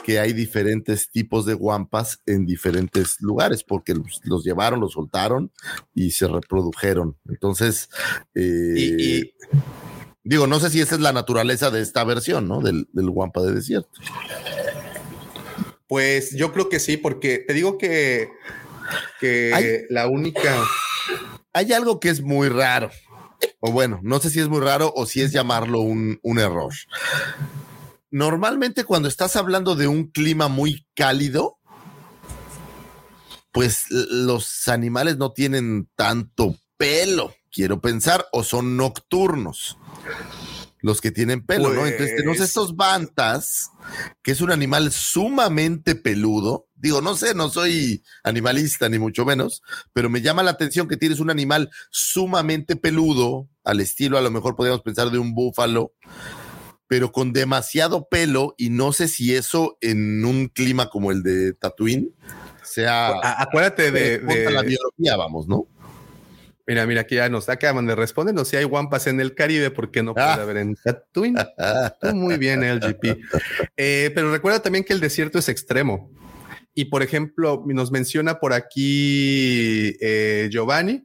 Que 0.04 0.18
hay 0.20 0.34
diferentes 0.34 1.08
tipos 1.08 1.46
de 1.46 1.54
Wampas 1.54 2.20
en 2.26 2.44
diferentes 2.44 3.22
lugares, 3.22 3.64
porque 3.64 3.94
los, 3.94 4.44
llevaron, 4.44 4.80
los 4.80 4.92
soltaron 4.92 5.50
y 5.94 6.10
se 6.10 6.28
reprodujeron. 6.28 7.16
Entonces, 7.26 7.88
eh, 8.34 9.32
digo, 10.24 10.46
no 10.46 10.60
sé 10.60 10.68
si 10.68 10.82
esa 10.82 10.96
es 10.96 11.00
la 11.00 11.14
naturaleza 11.14 11.70
de 11.70 11.80
esta 11.80 12.04
versión, 12.04 12.48
¿no? 12.48 12.60
Del, 12.60 12.86
del 12.92 13.08
Wampa 13.08 13.40
de 13.40 13.54
desierto. 13.54 13.98
Pues 15.86 16.36
yo 16.36 16.52
creo 16.52 16.68
que 16.68 16.80
sí, 16.80 16.98
porque 16.98 17.38
te 17.38 17.54
digo 17.54 17.78
que 17.78 18.28
que 19.20 19.86
la 19.90 20.09
única... 20.09 20.62
Hay 21.52 21.73
algo 21.73 22.01
que 22.01 22.09
es 22.09 22.20
muy 22.20 22.48
raro, 22.48 22.90
o 23.61 23.70
bueno, 23.70 24.01
no 24.02 24.19
sé 24.19 24.31
si 24.31 24.40
es 24.40 24.48
muy 24.48 24.61
raro 24.61 24.93
o 24.97 25.06
si 25.06 25.20
es 25.20 25.32
llamarlo 25.32 25.81
un, 25.81 26.19
un 26.23 26.39
error. 26.39 26.73
Normalmente 28.11 28.85
cuando 28.85 29.09
estás 29.09 29.36
hablando 29.36 29.77
de 29.77 29.86
un 29.86 30.09
clima 30.11 30.48
muy 30.48 30.86
cálido, 30.94 31.59
pues 33.52 33.85
los 33.90 34.66
animales 34.66 35.16
no 35.16 35.32
tienen 35.32 35.89
tanto 35.94 36.56
pelo, 36.77 37.35
quiero 37.52 37.81
pensar, 37.81 38.27
o 38.32 38.43
son 38.43 38.77
nocturnos 38.77 39.78
los 40.85 41.01
que 41.01 41.11
tienen 41.11 41.47
pelo, 41.47 41.73
¿no? 41.73 41.86
Entonces 41.86 42.15
tenemos 42.15 42.36
pues 42.36 42.48
estos 42.51 42.77
bantas, 42.77 43.70
que 44.23 44.32
es 44.32 44.43
un 44.43 44.52
animal 44.52 44.93
sumamente 44.93 45.94
peludo. 45.94 46.69
Digo, 46.85 47.01
no 47.01 47.16
sé, 47.16 47.35
no 47.35 47.48
soy 47.48 48.05
animalista 48.24 48.90
ni 48.90 48.98
mucho 48.98 49.24
menos, 49.24 49.62
pero 49.94 50.11
me 50.11 50.20
llama 50.20 50.43
la 50.43 50.51
atención 50.51 50.86
que 50.86 50.98
tienes 50.98 51.19
un 51.19 51.31
animal 51.31 51.70
sumamente 51.89 52.77
peludo, 52.77 53.48
al 53.65 53.81
estilo 53.81 54.19
a 54.19 54.20
lo 54.20 54.31
mejor 54.31 54.55
podríamos 54.55 54.82
pensar 54.82 55.09
de 55.09 55.16
un 55.16 55.32
búfalo, 55.32 55.94
pero 56.86 57.11
con 57.11 57.32
demasiado 57.32 58.06
pelo 58.11 58.55
y 58.59 58.69
no 58.69 58.93
sé 58.93 59.09
si 59.09 59.35
eso 59.35 59.78
en 59.81 60.27
un 60.27 60.48
clima 60.48 60.90
como 60.90 61.11
el 61.11 61.23
de 61.23 61.55
Tatooine 61.55 62.15
sea... 62.62 63.15
Acuérdate 63.40 63.90
de, 63.90 64.19
de... 64.19 64.51
la 64.51 64.61
biología, 64.61 65.16
vamos, 65.16 65.48
¿no? 65.48 65.66
Mira, 66.66 66.86
mira, 66.86 67.01
aquí 67.01 67.15
ya 67.15 67.31
nos 67.31 67.48
acaban 67.48 67.86
de 67.86 67.94
responder. 67.94 68.35
No 68.35 68.44
si 68.44 68.59
hay 68.59 68.65
guampas 68.65 69.06
en 69.06 69.23
el 69.23 69.35
Caribe, 69.35 69.70
porque 69.70 70.02
no 70.02 70.12
puede 70.12 70.27
ah. 70.27 70.35
haber 70.35 70.59
en 70.59 70.77
Tatooine? 70.77 71.39
muy 72.12 72.36
bien, 72.36 72.61
LGP. 72.61 73.05
Eh, 73.78 74.12
pero 74.15 74.31
recuerda 74.31 74.61
también 74.61 74.85
que 74.85 74.93
el 74.93 75.01
desierto 75.01 75.39
es 75.39 75.48
extremo. 75.48 76.11
Y 76.74 76.86
por 76.86 77.02
ejemplo, 77.02 77.62
nos 77.66 77.90
menciona 77.92 78.40
por 78.40 78.52
aquí 78.52 79.96
eh, 80.01 80.48
Giovanni, 80.51 81.05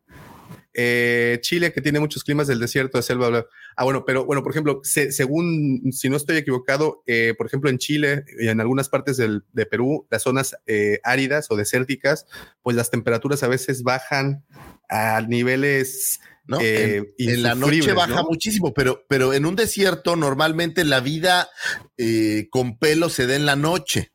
eh, 0.73 1.39
Chile, 1.41 1.71
que 1.71 1.81
tiene 1.81 1.99
muchos 1.99 2.23
climas 2.23 2.47
del 2.47 2.59
desierto, 2.59 2.97
de 2.97 3.03
selva. 3.03 3.45
Ah, 3.75 3.83
bueno, 3.83 4.03
pero 4.05 4.25
bueno, 4.25 4.41
por 4.41 4.51
ejemplo, 4.51 4.81
según, 4.83 5.91
si 5.91 6.09
no 6.09 6.17
estoy 6.17 6.37
equivocado, 6.37 7.03
por 7.37 7.47
ejemplo, 7.47 7.69
en 7.69 7.77
Chile 7.77 8.23
y 8.39 8.47
en 8.47 8.61
algunas 8.61 8.89
partes 8.89 9.17
de 9.17 9.65
Perú, 9.65 10.07
las 10.09 10.23
zonas 10.23 10.55
áridas 11.03 11.47
o 11.49 11.55
desérticas, 11.55 12.25
pues 12.61 12.75
las 12.75 12.89
temperaturas 12.89 13.43
a 13.43 13.47
veces 13.47 13.83
bajan 13.83 14.43
a 14.89 15.21
niveles 15.21 16.19
¿no? 16.49 16.59
en, 16.59 17.13
eh, 17.17 17.37
la 17.37 17.53
noche 17.53 17.93
baja 17.93 18.23
muchísimo, 18.23 18.73
pero, 18.73 19.05
pero 19.07 19.33
en 19.33 19.45
un 19.45 19.55
desierto 19.55 20.15
normalmente 20.15 20.83
la 20.83 20.99
vida 20.99 21.47
eh, 21.97 22.47
con 22.49 22.77
pelo 22.77 23.09
se 23.09 23.27
da 23.27 23.35
en 23.35 23.45
la 23.45 23.55
noche. 23.55 24.11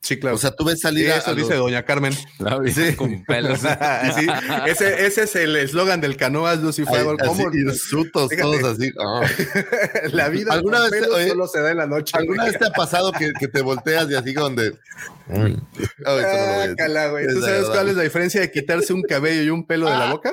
Sí, 0.00 0.18
claro. 0.18 0.36
O 0.36 0.38
sea, 0.38 0.52
tú 0.52 0.64
ves 0.64 0.80
salir 0.80 1.08
Eso 1.08 1.34
dice 1.34 1.54
Doña 1.54 1.84
Carmen. 1.84 2.12
sí. 2.12 2.94
con 2.96 3.24
pelos. 3.24 3.60
sí, 4.16 4.26
ese, 4.66 5.06
ese, 5.06 5.22
es 5.24 5.36
el 5.36 5.56
eslogan 5.56 6.00
del 6.00 6.16
Canoas 6.16 6.60
Lucifer. 6.60 7.04
¿Cómo? 7.24 7.52
Insultos, 7.52 8.30
todos 8.40 8.62
así. 8.64 8.92
Oh. 8.98 9.22
La 10.12 10.28
vida 10.28 10.52
¿Alguna 10.52 10.78
con 10.78 10.90
vez 10.90 11.02
pelos 11.02 11.28
solo 11.28 11.48
se 11.48 11.60
da 11.60 11.70
en 11.72 11.78
la 11.78 11.86
noche. 11.86 12.16
¿Alguna 12.16 12.44
vez 12.44 12.58
te 12.58 12.66
ha 12.66 12.70
pasado 12.70 13.10
que, 13.12 13.32
que 13.38 13.48
te 13.48 13.62
volteas 13.62 14.08
y 14.10 14.14
así 14.14 14.32
donde... 14.32 14.72
Mm. 15.28 15.54
Ah, 16.04 16.66
¿Tú 16.76 17.40
sabes 17.40 17.66
cuál 17.66 17.88
es 17.88 17.96
la 17.96 18.02
diferencia 18.02 18.40
de 18.40 18.50
quitarse 18.50 18.92
un 18.92 19.02
cabello 19.02 19.42
y 19.42 19.50
un 19.50 19.66
pelo 19.66 19.90
de 19.90 19.96
la 19.96 20.12
boca? 20.12 20.32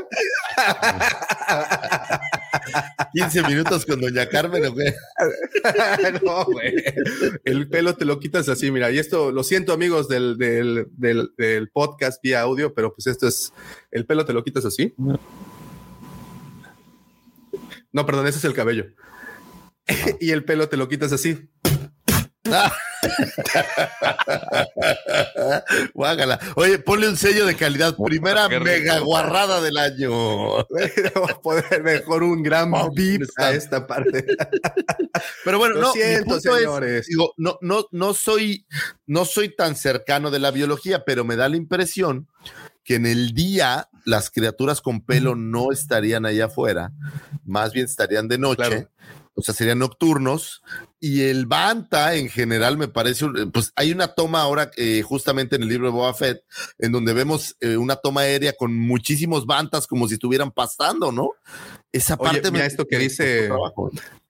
15 3.14 3.44
minutos 3.44 3.86
con 3.86 4.02
Doña 4.02 4.28
Carmen, 4.28 4.64
no, 6.24 6.46
güey. 6.46 6.74
El 7.44 7.70
pelo 7.70 7.96
te 7.96 8.06
lo 8.06 8.20
quitas 8.20 8.50
así, 8.50 8.72
mira. 8.72 8.92
Y 8.92 9.00
esto, 9.00 9.32
lo 9.32 9.44
siento, 9.44 9.74
amigos 9.74 10.08
del, 10.08 10.38
del, 10.38 10.88
del, 10.98 11.70
podcast 11.70 12.22
vía 12.22 12.42
audio, 12.42 12.74
pero 12.74 12.94
pues 12.94 13.08
esto 13.08 13.28
es. 13.28 13.54
El 13.92 14.06
pelo 14.06 14.26
te 14.26 14.34
lo 14.34 14.44
quitas 14.44 14.66
así. 14.66 14.94
No, 17.92 18.06
perdón, 18.06 18.28
ese 18.28 18.40
es 18.40 18.46
el 18.46 18.54
cabello. 18.54 18.86
y 20.20 20.32
el 20.32 20.44
pelo 20.44 20.70
te 20.70 20.78
lo 20.78 20.88
quitas 20.88 21.12
así. 21.12 21.50
Guágala. 25.94 26.40
Oye, 26.56 26.80
ponle 26.80 27.08
un 27.08 27.18
sello 27.18 27.46
de 27.46 27.56
calidad. 27.56 27.96
Primera 27.98 28.50
mega 28.50 29.00
guarrada 29.00 29.62
del 29.62 29.78
año. 29.78 30.10
Vamos 31.16 31.32
a 31.32 31.42
poner 31.42 31.84
mejor 31.84 32.24
un 32.24 32.44
gran 32.44 32.72
beep 32.94 33.28
a 33.38 33.52
esta 33.52 33.88
parte. 33.88 34.26
Pero 35.46 35.60
bueno, 35.60 35.80
no, 35.80 35.92
siento, 35.92 36.40
señores. 36.40 37.08
digo, 37.08 37.34
no, 37.38 37.58
no, 37.62 37.86
no 37.92 38.14
soy, 38.14 38.66
no 39.06 39.26
soy 39.26 39.56
tan 39.56 39.76
cercano 39.76 40.32
de 40.32 40.40
la 40.40 40.52
biología, 40.52 41.06
pero 41.06 41.24
me 41.24 41.36
da 41.36 41.50
la 41.50 41.58
impresión 41.58 42.28
que 42.84 42.96
en 42.96 43.06
el 43.06 43.34
día 43.34 43.90
las 44.06 44.30
criaturas 44.30 44.82
con 44.82 45.06
pelo 45.06 45.36
no 45.36 45.72
estarían 45.72 46.26
allá 46.26 46.46
afuera, 46.46 46.92
más 47.46 47.74
bien 47.74 47.86
estarían 47.86 48.28
de 48.28 48.38
noche 48.38 48.88
o 49.36 49.42
sea, 49.42 49.54
serían 49.54 49.80
nocturnos. 49.80 50.62
Y 51.06 51.24
el 51.24 51.48
Banta 51.48 52.16
en 52.16 52.30
general 52.30 52.78
me 52.78 52.88
parece, 52.88 53.26
pues 53.52 53.74
hay 53.76 53.92
una 53.92 54.16
toma 54.16 54.40
ahora 54.40 54.72
eh, 54.78 55.02
justamente 55.02 55.58
en 55.58 55.64
el 55.64 55.68
libro 55.68 55.88
de 55.88 55.92
Boba 55.92 56.14
Fett, 56.14 56.46
en 56.80 56.94
donde 56.94 57.12
vemos 57.12 57.58
eh, 57.60 57.76
una 57.76 57.98
toma 57.98 58.22
aérea 58.22 58.54
con 58.54 58.74
muchísimos 58.74 59.46
Bantas 59.46 59.86
como 59.86 60.08
si 60.08 60.14
estuvieran 60.14 60.52
pastando, 60.54 61.12
¿no? 61.12 61.32
Esa 61.92 62.16
parte 62.16 62.52
mira 62.52 62.66
esto 62.66 62.88
que 62.88 63.00
dice 63.00 63.50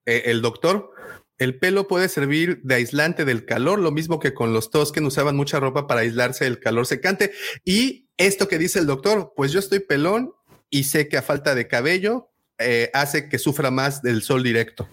eh, 0.07 0.23
el 0.25 0.41
doctor. 0.41 0.89
El 1.37 1.59
pelo 1.59 1.87
puede 1.87 2.09
servir 2.09 2.59
de 2.63 2.73
aislante 2.73 3.23
del 3.23 3.45
calor, 3.45 3.77
lo 3.77 3.91
mismo 3.91 4.19
que 4.19 4.33
con 4.33 4.51
los 4.51 4.71
Tosken 4.71 5.05
usaban 5.05 5.35
mucha 5.35 5.59
ropa 5.59 5.85
para 5.85 6.01
aislarse 6.01 6.45
del 6.45 6.59
calor 6.59 6.87
secante. 6.87 7.33
Y 7.63 8.09
esto 8.17 8.47
que 8.47 8.57
dice 8.57 8.79
el 8.79 8.87
doctor, 8.87 9.33
pues 9.35 9.51
yo 9.51 9.59
estoy 9.59 9.77
pelón 9.77 10.33
y 10.71 10.85
sé 10.85 11.07
que 11.07 11.17
a 11.17 11.21
falta 11.21 11.53
de 11.53 11.67
cabello 11.67 12.31
eh, 12.57 12.89
hace 12.95 13.29
que 13.29 13.37
sufra 13.37 13.69
más 13.69 14.01
del 14.01 14.23
sol 14.23 14.41
directo. 14.41 14.87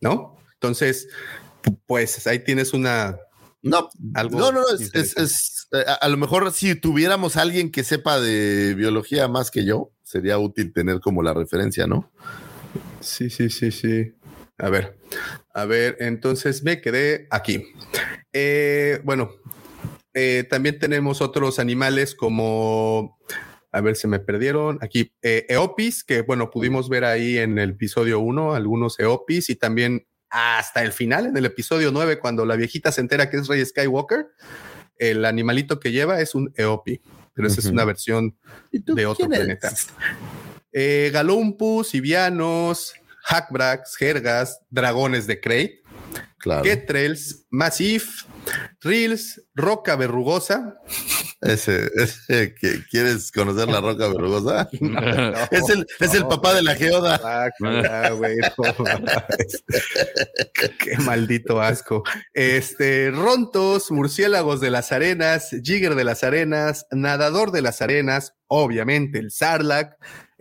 ¿No? 0.00 0.39
Entonces, 0.60 1.08
pues 1.86 2.26
ahí 2.26 2.40
tienes 2.40 2.74
una... 2.74 3.16
No, 3.62 3.88
algo 4.14 4.38
no, 4.38 4.52
no, 4.52 4.60
es, 4.70 5.68
eh, 5.72 5.84
a, 6.00 6.08
lo 6.08 6.16
mejor 6.18 6.50
si 6.52 6.74
tuviéramos 6.74 7.36
alguien 7.36 7.70
que 7.70 7.82
sepa 7.82 8.20
de 8.20 8.74
biología 8.74 9.26
más 9.28 9.50
que 9.50 9.64
yo, 9.64 9.92
sería 10.02 10.38
útil 10.38 10.72
tener 10.72 11.00
como 11.00 11.22
la 11.22 11.32
referencia, 11.32 11.86
¿no? 11.86 12.10
Sí, 13.00 13.30
sí, 13.30 13.48
sí, 13.48 13.70
sí. 13.70 14.14
A 14.58 14.68
ver, 14.68 14.98
a 15.54 15.64
ver, 15.64 15.96
entonces 16.00 16.62
me 16.62 16.80
quedé 16.82 17.26
aquí. 17.30 17.64
Eh, 18.32 19.00
bueno, 19.04 19.30
también 20.48 20.78
tenemos 20.78 21.22
otros 21.22 21.58
animales 21.58 22.14
como 22.14 23.18
a 23.72 23.80
ver, 23.80 23.96
se 23.96 24.08
me 24.08 24.18
perdieron 24.18 24.78
aquí. 24.80 25.12
Eh, 25.22 25.46
Eopis, 25.48 26.02
que 26.02 26.22
bueno, 26.22 26.50
pudimos 26.50 26.88
ver 26.88 27.04
ahí 27.04 27.38
en 27.38 27.58
el 27.58 27.70
episodio 27.70 28.20
1 28.20 28.54
algunos 28.54 28.98
Eopis 28.98 29.48
y 29.50 29.56
también 29.56 30.06
hasta 30.30 30.82
el 30.82 30.92
final, 30.92 31.26
en 31.26 31.36
el 31.36 31.44
episodio 31.44 31.90
9, 31.90 32.18
cuando 32.18 32.46
la 32.46 32.56
viejita 32.56 32.92
se 32.92 33.00
entera 33.00 33.28
que 33.28 33.36
es 33.36 33.48
Rey 33.48 33.64
Skywalker. 33.64 34.28
el 34.96 35.24
animalito 35.24 35.80
que 35.80 35.92
lleva 35.92 36.20
es 36.20 36.34
un 36.34 36.52
Eopi, 36.56 37.00
pero 37.34 37.48
esa 37.48 37.60
es 37.60 37.66
una 37.66 37.84
versión 37.84 38.36
de 38.70 39.06
otro 39.06 39.28
planeta. 39.28 39.72
Eh, 40.72 41.10
Galumpus, 41.12 41.88
Sivianos, 41.88 42.94
Hackbracks, 43.22 43.96
Jergas, 43.96 44.60
Dragones 44.70 45.26
de 45.26 45.40
Crate, 45.40 45.79
claro. 46.40 46.62
Ketrels, 46.62 47.46
Massif, 47.50 48.24
Reels, 48.80 49.42
Roca 49.54 49.96
Verrugosa. 49.96 50.76
Ese, 51.40 51.90
ese 51.94 52.54
que 52.54 52.84
quieres 52.90 53.32
conocer 53.32 53.68
la 53.68 53.80
Roca 53.80 54.08
Verrugosa. 54.08 54.68
es, 55.50 55.68
el, 55.70 55.86
es 56.00 56.14
el 56.14 56.26
papá 56.26 56.54
de 56.54 56.62
la 56.62 56.74
geoda. 56.74 57.20
Ah, 57.22 57.50
qué 60.78 60.98
maldito 60.98 61.60
asco. 61.60 62.02
Este, 62.34 63.10
Rontos, 63.10 63.90
Murciélagos 63.90 64.60
de 64.60 64.70
las 64.70 64.92
Arenas, 64.92 65.50
Jigger 65.62 65.94
de 65.94 66.04
las 66.04 66.24
Arenas, 66.24 66.86
Nadador 66.90 67.52
de 67.52 67.62
las 67.62 67.82
Arenas, 67.82 68.34
obviamente 68.46 69.18
el 69.18 69.30
Sarlacc, 69.30 69.94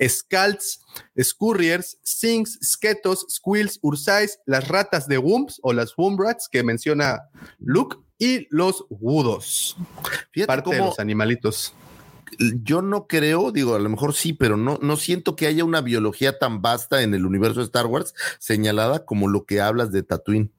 Scalds, 0.07 0.81
Scurriers, 1.21 1.97
Sings, 2.03 2.59
Sketos, 2.63 3.25
Squills, 3.29 3.79
Ursais, 3.81 4.39
las 4.45 4.67
ratas 4.67 5.07
de 5.07 5.17
Wumps 5.17 5.59
o 5.63 5.73
las 5.73 5.97
Wombrats 5.97 6.47
que 6.49 6.63
menciona 6.63 7.29
Luke 7.59 7.97
y 8.17 8.47
los 8.49 8.85
Wudos. 8.89 9.77
Parte 10.45 10.71
de 10.71 10.77
los 10.77 10.99
animalitos. 10.99 11.73
Yo 12.63 12.81
no 12.81 13.07
creo, 13.07 13.51
digo, 13.51 13.75
a 13.75 13.79
lo 13.79 13.89
mejor 13.89 14.13
sí, 14.13 14.33
pero 14.33 14.55
no, 14.55 14.77
no 14.81 14.97
siento 14.97 15.35
que 15.35 15.47
haya 15.47 15.65
una 15.65 15.81
biología 15.81 16.37
tan 16.37 16.61
vasta 16.61 17.01
en 17.01 17.13
el 17.13 17.25
universo 17.25 17.59
de 17.59 17.65
Star 17.65 17.87
Wars 17.87 18.13
señalada 18.37 19.03
como 19.03 19.27
lo 19.27 19.45
que 19.45 19.61
hablas 19.61 19.91
de 19.91 20.03
Tatooine. 20.03 20.51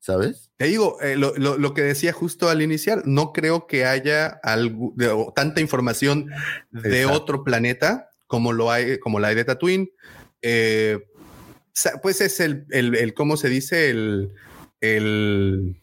¿sabes? 0.00 0.50
Te 0.56 0.66
digo, 0.66 0.96
eh, 1.02 1.16
lo, 1.16 1.74
que 1.74 1.82
decía 1.82 2.12
justo 2.12 2.48
al 2.48 2.62
iniciar, 2.62 3.02
no 3.04 3.32
creo 3.32 3.66
que 3.66 3.84
haya 3.84 4.40
algo, 4.42 4.94
tanta 5.34 5.60
información 5.60 6.30
de 6.70 7.04
otro 7.04 7.44
planeta 7.44 8.08
como 8.28 8.52
lo 8.52 8.70
hay, 8.70 9.00
como 9.00 9.18
la 9.18 9.28
hay 9.28 9.34
de 9.34 9.44
Tatooine. 9.44 9.90
Eh, 10.42 11.00
pues 12.02 12.20
es 12.20 12.38
el, 12.38 12.66
el, 12.70 13.14
¿cómo 13.14 13.36
se 13.36 13.48
dice? 13.48 13.90
El, 13.90 14.32
el 14.80 15.76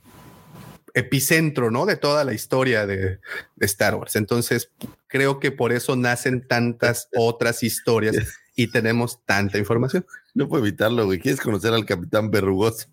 epicentro, 0.93 1.69
¿no? 1.71 1.85
De 1.85 1.97
toda 1.97 2.23
la 2.23 2.33
historia 2.33 2.87
de, 2.87 3.19
Star 3.59 3.95
Wars. 3.95 4.15
Entonces, 4.15 4.71
creo 5.07 5.39
que 5.39 5.51
por 5.51 5.73
eso 5.73 5.95
nacen 5.95 6.47
tantas 6.47 7.09
otras 7.15 7.61
historias 7.63 8.15
y 8.55 8.71
tenemos 8.71 9.23
tanta 9.25 9.57
información. 9.57 10.05
No 10.33 10.47
puedo 10.47 10.65
evitarlo, 10.65 11.05
güey. 11.05 11.19
¿Quieres 11.19 11.41
conocer 11.41 11.73
al 11.73 11.85
capitán 11.85 12.31
verrugoso? 12.31 12.87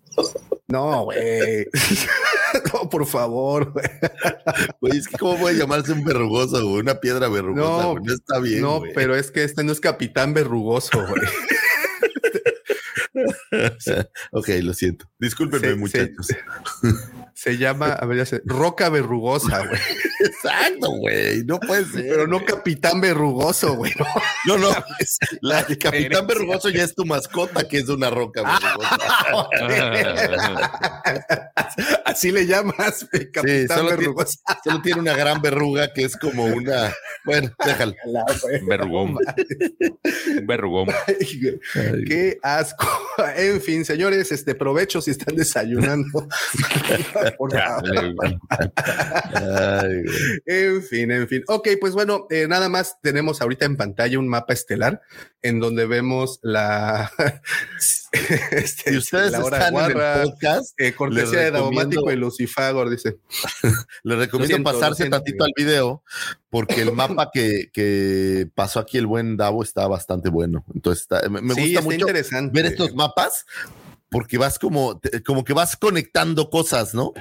No, 0.67 1.05
güey. 1.05 1.67
no, 2.73 2.89
por 2.89 3.05
favor. 3.05 3.73
Güey, 4.81 4.97
es 4.97 5.07
que 5.07 5.17
cómo 5.17 5.37
puede 5.37 5.57
llamarse 5.57 5.93
un 5.93 6.03
verrugoso, 6.03 6.61
güey, 6.67 6.81
una 6.81 6.99
piedra 6.99 7.29
verrugosa, 7.29 7.83
no, 7.83 7.95
no 7.95 8.13
está 8.13 8.39
bien. 8.39 8.61
No, 8.61 8.81
pero 8.93 9.15
es 9.15 9.31
que 9.31 9.43
este 9.43 9.63
no 9.63 9.71
es 9.71 9.79
capitán 9.79 10.33
verrugoso, 10.33 11.05
güey. 11.07 11.21
ok, 14.31 14.49
lo 14.61 14.73
siento. 14.73 15.09
Discúlpenme, 15.19 15.75
muchachos. 15.75 16.27
Se, 17.43 17.57
llama, 17.57 17.87
a 17.87 18.05
ver, 18.05 18.19
ya 18.19 18.25
sé, 18.25 18.41
Roca 18.45 18.87
Verrugosa, 18.87 19.67
güey. 19.67 19.81
Exacto, 20.19 20.91
güey. 20.91 21.43
No 21.43 21.59
puede 21.59 21.83
ser. 21.83 22.05
Pero 22.07 22.25
no 22.25 22.45
Capitán 22.45 23.01
Verrugoso, 23.01 23.75
güey. 23.75 23.91
No, 24.47 24.57
no. 24.71 24.73
la, 25.41 25.65
Capitán 25.65 26.25
Verrugoso 26.25 26.69
ya 26.69 26.85
es 26.85 26.95
tu 26.95 27.05
mascota, 27.05 27.67
que 27.67 27.79
es 27.79 27.89
una 27.89 28.09
roca 28.09 28.43
verrugosa. 28.43 28.97
Así 32.05 32.31
le 32.31 32.47
llamas, 32.47 33.09
Capitán 33.33 33.87
Verrugoso. 33.87 34.39
solo 34.63 34.81
tiene 34.81 35.01
una 35.01 35.13
gran 35.13 35.41
verruga 35.41 35.91
que 35.91 36.05
es 36.05 36.15
como 36.15 36.45
una. 36.45 36.93
Bueno, 37.25 37.51
déjalo. 37.65 37.93
Verrugón. 38.69 39.17
Verrugón. 40.43 40.87
Qué 42.07 42.39
asco. 42.41 42.87
En 43.35 43.59
fin, 43.59 43.83
señores, 43.83 44.31
este 44.31 44.55
provecho 44.55 45.01
si 45.01 45.11
están 45.11 45.35
desayunando. 45.35 46.25
En 50.45 50.83
fin, 50.83 51.11
en 51.11 51.27
fin. 51.27 51.43
Ok, 51.47 51.69
pues 51.79 51.93
bueno, 51.93 52.27
eh, 52.29 52.47
nada 52.47 52.69
más 52.69 52.99
tenemos 53.01 53.41
ahorita 53.41 53.65
en 53.65 53.77
pantalla 53.77 54.19
un 54.19 54.27
mapa 54.27 54.53
estelar 54.53 55.01
en 55.41 55.59
donde 55.59 55.85
vemos 55.85 56.39
la. 56.41 57.11
este, 58.51 58.91
si 58.91 58.97
ustedes 58.97 59.31
la 59.31 59.43
hora 59.43 59.57
están 59.57 59.91
en 59.91 59.97
el 59.97 60.23
podcast, 60.23 60.79
eh, 60.79 60.93
cortesía 60.93 61.39
de 61.39 61.51
Daumático 61.51 62.11
y 62.11 62.15
Lucifagor, 62.15 62.89
dice. 62.89 63.17
Les 64.03 64.17
recomiendo 64.17 64.63
pasarse 64.63 65.09
tantito 65.09 65.43
al 65.43 65.51
video 65.55 66.03
porque 66.49 66.81
el 66.81 66.91
mapa 66.91 67.29
que, 67.33 67.69
que, 67.73 68.47
pasó 68.53 68.79
aquí 68.79 68.97
el 68.97 69.07
buen 69.07 69.37
Davo 69.37 69.63
está 69.63 69.87
bastante 69.87 70.29
bueno. 70.29 70.63
Entonces, 70.73 71.07
me, 71.29 71.41
gusta 71.41 71.81
mucho 71.81 71.97
interesante. 71.97 72.51
ver 72.53 72.71
estos 72.71 72.93
mapas 72.93 73.45
porque 74.13 74.37
vas 74.37 74.59
como, 74.59 75.01
como 75.25 75.43
que 75.43 75.53
vas 75.53 75.75
conectando 75.75 76.49
cosas, 76.49 76.93
¿no? 76.93 77.11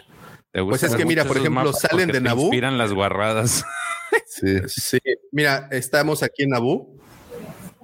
Pues 0.53 0.83
es 0.83 0.95
que 0.95 1.07
mira, 1.07 1.25
por 1.25 1.39
ejemplo, 1.39 1.73
salen 1.73 2.11
de 2.11 2.21
Naboo. 2.21 2.45
Inspiran 2.45 2.77
las 2.77 2.93
guarradas. 2.93 3.65
sí. 4.27 4.59
sí. 4.67 4.99
Mira, 5.31 5.69
estamos 5.73 6.23
aquí 6.23 6.43
en 6.43 6.51
Naboo 6.51 6.95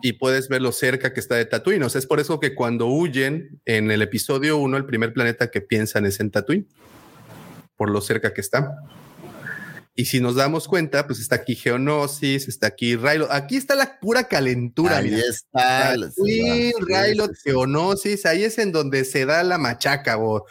y 0.02 0.12
puedes 0.12 0.48
ver 0.48 0.60
lo 0.60 0.72
cerca 0.72 1.14
que 1.14 1.20
está 1.20 1.36
de 1.36 1.46
Tatooine. 1.46 1.82
O 1.82 1.88
sea, 1.88 1.98
es 1.98 2.06
por 2.06 2.20
eso 2.20 2.38
que 2.38 2.54
cuando 2.54 2.86
huyen 2.86 3.60
en 3.64 3.90
el 3.90 4.02
episodio 4.02 4.58
1, 4.58 4.76
el 4.76 4.84
primer 4.84 5.14
planeta 5.14 5.50
que 5.50 5.62
piensan 5.62 6.04
es 6.04 6.20
en 6.20 6.30
Tatooine, 6.30 6.66
por 7.76 7.90
lo 7.90 8.02
cerca 8.02 8.34
que 8.34 8.42
está. 8.42 8.76
Y 9.98 10.04
si 10.04 10.20
nos 10.20 10.36
damos 10.36 10.68
cuenta, 10.68 11.08
pues 11.08 11.18
está 11.18 11.34
aquí 11.34 11.56
Geonosis, 11.56 12.46
está 12.46 12.68
aquí 12.68 12.94
Rylot. 12.94 13.32
Aquí 13.32 13.56
está 13.56 13.74
la 13.74 13.98
pura 13.98 14.28
calentura. 14.28 14.98
Ahí 14.98 15.12
está. 15.12 15.96
Tatooine, 15.98 16.72
Rylot, 16.86 17.32
Geonosis. 17.42 18.24
Ahí 18.24 18.44
es 18.44 18.58
en 18.58 18.70
donde 18.70 19.04
se 19.04 19.26
da 19.26 19.42
la 19.42 19.58
machaca. 19.58 20.18
O 20.18 20.46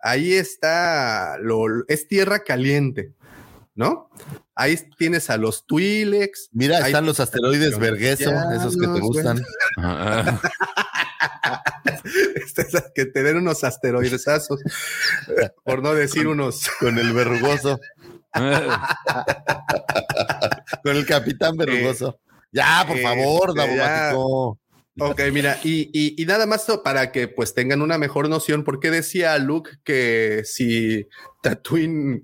ahí 0.00 0.32
está, 0.32 1.36
lo, 1.42 1.66
es 1.88 2.08
tierra 2.08 2.42
caliente, 2.42 3.12
¿no? 3.74 4.08
Ahí 4.54 4.78
tienes 4.96 5.28
a 5.28 5.36
los 5.36 5.66
Twi'leks. 5.66 6.48
Mira, 6.52 6.86
están 6.86 7.04
los 7.04 7.20
asteroides 7.20 7.78
Vergueso, 7.78 8.32
esos 8.54 8.78
que 8.78 8.86
te 8.86 9.00
gustan. 9.00 9.44
que 12.94 13.06
te 13.06 13.22
den 13.22 13.36
unos 13.36 13.64
asteroidesazos, 13.64 14.60
por 15.64 15.82
no 15.82 15.94
decir 15.94 16.26
unos. 16.26 16.68
Con 16.80 16.98
el 16.98 17.12
verrugoso. 17.12 17.80
Con 20.82 20.96
el 20.96 21.06
capitán 21.06 21.56
verrugoso. 21.56 22.18
ya, 22.52 22.84
por 22.86 22.98
favor, 22.98 23.54
este, 23.58 24.16
Ok, 24.98 25.20
mira, 25.30 25.58
y, 25.62 26.24
nada 26.26 26.46
más 26.46 26.66
para 26.82 27.12
que 27.12 27.28
pues 27.28 27.52
tengan 27.52 27.82
una 27.82 27.98
mejor 27.98 28.30
noción, 28.30 28.64
¿por 28.64 28.80
qué 28.80 28.90
decía 28.90 29.36
Luke 29.36 29.72
que 29.84 30.40
si 30.44 31.06
Tatooine, 31.42 32.22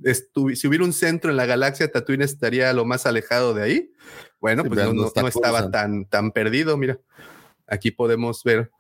si 0.55 0.67
hubiera 0.67 0.85
un 0.85 0.95
centro 0.95 1.31
en 1.31 1.37
la 1.37 1.45
galaxia, 1.45 1.93
Tatooine 1.93 2.23
estaría 2.23 2.73
lo 2.73 2.87
más 2.87 3.05
alejado 3.05 3.53
de 3.53 3.63
ahí? 3.63 3.93
Bueno, 4.41 4.65
pues 4.65 4.81
no, 4.87 4.95
no 4.95 5.29
estaba 5.29 5.71
tan, 5.71 6.07
tan 6.07 6.33
perdido, 6.33 6.79
mira. 6.79 6.99
Aquí 7.67 7.91
podemos 7.91 8.43
ver 8.43 8.71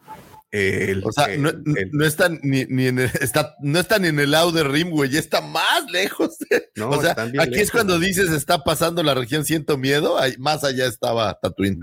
o 1.02 1.12
sea, 1.12 1.28
no, 1.38 2.04
está 2.04 2.28
ni, 2.28 2.60
en 2.60 2.98
el, 2.98 3.10
está, 3.20 3.56
no 3.62 3.78
está 3.78 3.98
ni 3.98 4.08
en 4.08 4.20
el 4.20 4.34
Outer 4.34 4.68
Rim, 4.68 4.90
güey, 4.90 5.08
ya 5.08 5.18
está 5.18 5.40
más 5.40 5.90
lejos. 5.90 6.36
o 6.80 7.00
sea, 7.00 7.16
aquí 7.38 7.58
es 7.58 7.70
cuando 7.70 7.98
dices 7.98 8.30
está 8.30 8.62
pasando 8.62 9.02
la 9.02 9.14
región 9.14 9.46
Siento 9.46 9.78
Miedo, 9.78 10.18
más 10.38 10.62
allá 10.64 10.86
estaba 10.86 11.38
Tatooine. 11.40 11.82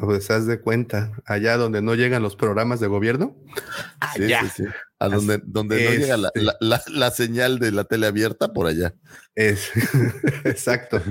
pues 0.00 0.30
haz 0.30 0.46
de 0.46 0.60
cuenta, 0.60 1.12
allá 1.24 1.56
donde 1.56 1.82
no 1.82 1.96
llegan 1.96 2.22
los 2.22 2.36
programas 2.36 2.78
de 2.78 2.86
gobierno. 2.86 3.36
Allá. 3.98 4.42
Sí, 4.42 4.62
sí, 4.62 4.64
A 5.00 5.08
donde, 5.08 5.40
donde 5.44 5.84
no 5.84 5.90
llega 5.90 6.16
la, 6.16 6.30
este 6.32 6.48
la, 6.60 6.82
la, 6.86 7.10
señal 7.10 7.58
de 7.58 7.72
la 7.72 7.84
tele 7.84 8.06
abierta, 8.06 8.52
por 8.52 8.68
allá. 8.68 8.94
Es, 9.34 9.70
exacto. 10.44 11.02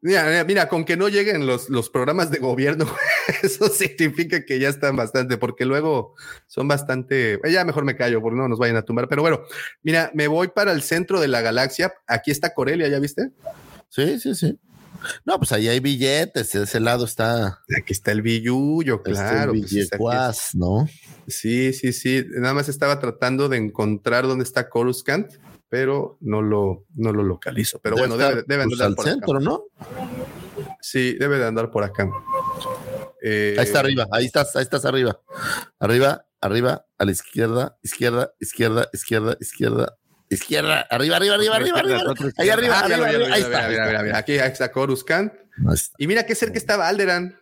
Mira, 0.00 0.44
mira, 0.44 0.68
con 0.68 0.84
que 0.84 0.96
no 0.96 1.08
lleguen 1.08 1.44
los, 1.44 1.70
los 1.70 1.90
programas 1.90 2.30
de 2.30 2.38
gobierno, 2.38 2.86
eso 3.42 3.68
significa 3.68 4.44
que 4.44 4.60
ya 4.60 4.68
están 4.68 4.94
bastante, 4.94 5.38
porque 5.38 5.64
luego 5.64 6.14
son 6.46 6.68
bastante, 6.68 7.34
eh, 7.34 7.52
ya 7.52 7.64
mejor 7.64 7.84
me 7.84 7.96
callo, 7.96 8.22
porque 8.22 8.38
no 8.38 8.46
nos 8.46 8.60
vayan 8.60 8.76
a 8.76 8.82
tumbar, 8.82 9.08
pero 9.08 9.22
bueno, 9.22 9.42
mira, 9.82 10.12
me 10.14 10.28
voy 10.28 10.48
para 10.48 10.70
el 10.70 10.82
centro 10.82 11.20
de 11.20 11.26
la 11.26 11.40
galaxia, 11.40 11.92
aquí 12.06 12.30
está 12.30 12.54
Corelia, 12.54 12.86
¿ya 12.86 13.00
viste? 13.00 13.32
Sí, 13.88 14.20
sí, 14.20 14.36
sí. 14.36 14.56
No, 15.24 15.38
pues 15.38 15.52
ahí 15.52 15.68
hay 15.68 15.80
billetes, 15.80 16.52
de 16.52 16.62
ese 16.62 16.80
lado 16.80 17.04
está. 17.04 17.60
Aquí 17.76 17.92
está 17.92 18.12
el 18.12 18.22
billuyo, 18.22 19.02
claro. 19.02 19.52
Pues, 19.96 20.54
¿no? 20.54 20.88
Sí, 21.26 21.72
sí, 21.72 21.92
sí. 21.92 22.24
Nada 22.30 22.54
más 22.54 22.68
estaba 22.68 22.98
tratando 22.98 23.48
de 23.48 23.58
encontrar 23.58 24.26
dónde 24.26 24.44
está 24.44 24.68
Coruscant 24.68 25.32
pero 25.68 26.16
no 26.20 26.42
lo, 26.42 26.86
no 26.94 27.12
lo 27.12 27.22
localizo. 27.22 27.80
Pero 27.82 27.96
bueno, 27.96 28.16
debe, 28.16 28.44
debe 28.46 28.64
pues, 28.64 28.80
andar 28.80 28.94
por 28.96 29.04
centro, 29.04 29.40
¿no? 29.40 29.64
Sí, 30.80 31.14
debe 31.18 31.38
de 31.38 31.46
andar 31.46 31.70
por 31.70 31.84
acá. 31.84 32.04
ahí 33.22 33.56
está 33.58 33.80
arriba, 33.80 34.06
ahí 34.12 34.26
estás, 34.26 34.54
ahí 34.56 34.62
estás 34.62 34.84
arriba. 34.84 35.20
Arriba, 35.78 36.24
arriba, 36.40 36.86
a 36.96 37.04
la 37.04 37.10
izquierda, 37.10 37.78
izquierda, 37.82 38.32
izquierda, 38.40 38.88
izquierda, 38.92 39.36
izquierda. 39.40 39.98
Izquierda, 40.30 40.86
arriba, 40.90 41.16
arriba, 41.16 41.34
arriba, 41.36 41.56
arriba, 41.56 41.78
arriba. 41.78 42.14
Ahí 42.36 42.50
arriba, 42.50 42.74
Ah, 42.78 42.84
arriba, 42.84 43.06
mira, 43.06 43.08
arriba. 43.08 43.34
Ahí 43.34 43.42
está. 43.42 43.68
mira, 43.68 43.86
mira, 43.86 44.02
mira, 44.02 44.18
Aquí 44.18 44.32
está 44.34 44.70
Coruscant. 44.70 45.32
Ahí. 45.66 45.76
Y 45.98 46.06
mira 46.06 46.26
qué 46.26 46.34
cerca 46.34 46.58
estaba 46.58 46.86
Alderan. 46.88 47.38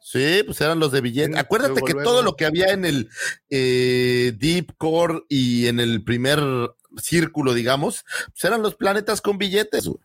Sí, 0.00 0.42
pues 0.44 0.60
eran 0.60 0.78
los 0.78 0.92
de 0.92 1.00
billete. 1.00 1.38
Acuérdate 1.38 1.80
que 1.80 1.94
todo 1.94 2.22
lo 2.22 2.36
que 2.36 2.44
había 2.44 2.68
en 2.68 2.84
el 2.84 3.08
eh, 3.48 4.32
Deep 4.38 4.76
Core 4.76 5.22
y 5.28 5.66
en 5.66 5.80
el 5.80 6.04
primer 6.04 6.40
círculo, 7.00 7.54
digamos, 7.54 8.04
pues 8.32 8.44
eran 8.44 8.62
los 8.62 8.74
planetas 8.74 9.20
con 9.20 9.38
billetes. 9.38 9.86
güey. 9.86 9.98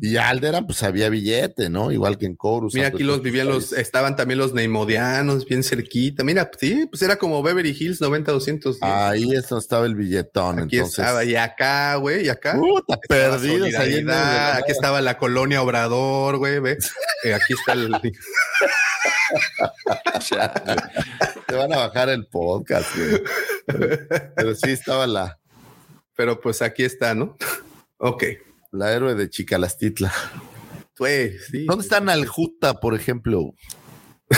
Y 0.00 0.16
Alderan, 0.16 0.66
pues 0.66 0.82
había 0.82 1.08
billete, 1.08 1.70
¿no? 1.70 1.92
Igual 1.92 2.18
que 2.18 2.26
en 2.26 2.34
Corus. 2.34 2.74
Mira, 2.74 2.88
aquí 2.88 3.04
los 3.04 3.22
vivían 3.22 3.48
los, 3.48 3.72
estaban 3.72 4.16
también 4.16 4.38
los 4.38 4.52
Neimodianos 4.52 5.46
bien 5.46 5.62
cerquita. 5.62 6.24
Mira, 6.24 6.50
sí, 6.58 6.86
pues 6.86 7.02
era 7.02 7.16
como 7.16 7.42
Beverly 7.42 7.76
Hills 7.78 8.00
90-210. 8.00 8.78
Ahí 8.80 9.32
es 9.32 9.48
donde 9.48 9.62
estaba 9.62 9.86
el 9.86 9.94
billetón. 9.94 10.60
Aquí 10.60 10.76
entonces, 10.76 10.98
estaba, 10.98 11.24
y 11.24 11.36
acá, 11.36 11.94
güey, 11.96 12.26
y 12.26 12.28
acá. 12.28 12.56
Puta, 12.56 12.98
perdidos 13.08 13.74
ahí 13.76 13.96
en 13.96 14.06
la. 14.06 14.56
Aquí 14.56 14.72
estaba 14.72 15.00
la 15.00 15.18
colonia 15.18 15.62
Obrador, 15.62 16.38
güey, 16.38 16.58
ve. 16.58 16.78
Eh, 17.22 17.34
aquí 17.34 17.54
está 17.54 17.74
el. 17.74 17.92
Te 21.46 21.54
van 21.54 21.72
a 21.72 21.78
bajar 21.78 22.08
el 22.08 22.26
podcast, 22.26 22.88
güey. 22.96 23.22
Pero 24.34 24.54
sí 24.54 24.70
estaba 24.70 25.06
la, 25.06 25.38
Pero 26.16 26.40
pues 26.40 26.62
aquí 26.62 26.82
está, 26.84 27.14
¿no? 27.14 27.36
Ok. 27.98 28.24
la 28.72 28.92
héroe 28.92 29.14
de 29.14 29.30
Chicalastitla. 29.30 30.12
Güey, 30.98 31.38
sí. 31.38 31.64
¿Dónde 31.66 31.82
está 31.82 31.98
Naljuta, 32.00 32.74
por 32.74 32.94
ejemplo? 32.94 33.54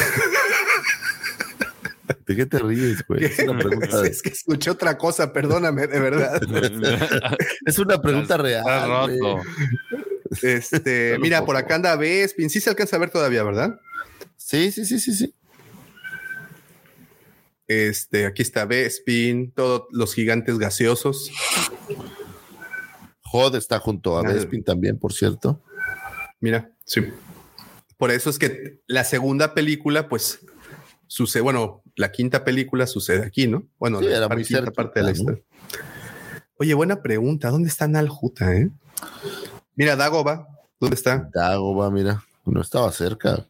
¿De 2.27 2.37
qué 2.37 2.47
te 2.47 2.59
ríes, 2.59 3.05
güey? 3.07 3.25
Es 3.25 3.39
una 3.41 3.59
pregunta, 3.59 4.07
Es 4.07 4.23
que 4.23 4.31
escuché 4.31 4.71
otra 4.71 4.97
cosa, 4.97 5.33
perdóname, 5.33 5.87
de 5.87 5.99
verdad. 6.01 6.41
es 7.67 7.79
una 7.79 8.01
pregunta 8.01 8.35
Está 8.35 8.43
real. 8.43 8.65
güey. 9.07 9.19
roto. 9.19 9.43
Este, 10.43 11.19
mira, 11.19 11.45
por 11.45 11.57
acá 11.57 11.75
anda 11.75 11.97
Bespin. 11.97 12.49
Sí 12.51 12.61
se 12.61 12.71
alcanza 12.71 12.97
a 12.97 13.01
ver 13.01 13.11
todavía, 13.11 13.43
¿verdad? 13.43 13.81
Sí, 14.37 14.71
sí, 14.73 14.85
sí, 14.85 15.01
sí, 15.01 15.15
sí. 15.15 15.35
Este, 17.69 18.25
aquí 18.27 18.41
está 18.43 18.65
Bespin, 18.65 19.53
todos 19.53 19.85
los 19.91 20.15
gigantes 20.15 20.59
gaseosos. 20.59 21.31
Jod 23.23 23.55
está 23.57 23.79
junto 23.79 24.17
a 24.19 24.21
Ah. 24.23 24.33
Bespin 24.33 24.65
también, 24.65 24.99
por 24.99 25.13
cierto. 25.13 25.63
Mira, 26.41 26.71
sí. 26.85 27.03
Por 27.99 28.11
eso 28.11 28.31
es 28.31 28.39
que 28.39 28.81
la 28.87 29.05
segunda 29.05 29.55
película, 29.55 30.09
pues, 30.09 30.41
sucede, 31.07 31.43
bueno, 31.43 31.83
la 31.97 32.11
quinta 32.13 32.45
película 32.45 32.87
sucede 32.87 33.27
aquí, 33.27 33.47
¿no? 33.47 33.65
Bueno, 33.79 33.99
Sí, 33.99 34.07
la 34.07 34.17
era 34.19 34.29
par- 34.29 34.39
muy 34.39 34.71
parte 34.75 35.01
de 35.01 35.05
la 35.05 35.11
historia. 35.13 35.43
Oye, 36.61 36.75
buena 36.75 37.03
pregunta. 37.03 37.51
¿Dónde 37.51 37.69
está 37.69 37.87
Naljuta, 37.87 38.55
eh? 38.57 38.71
Mira, 39.77 39.95
Dagoba, 39.95 40.49
¿dónde 40.81 40.97
está? 40.97 41.29
Dagoba, 41.33 41.91
mira, 41.91 42.25
no 42.45 42.61
estaba 42.63 42.91
cerca. 42.93 43.47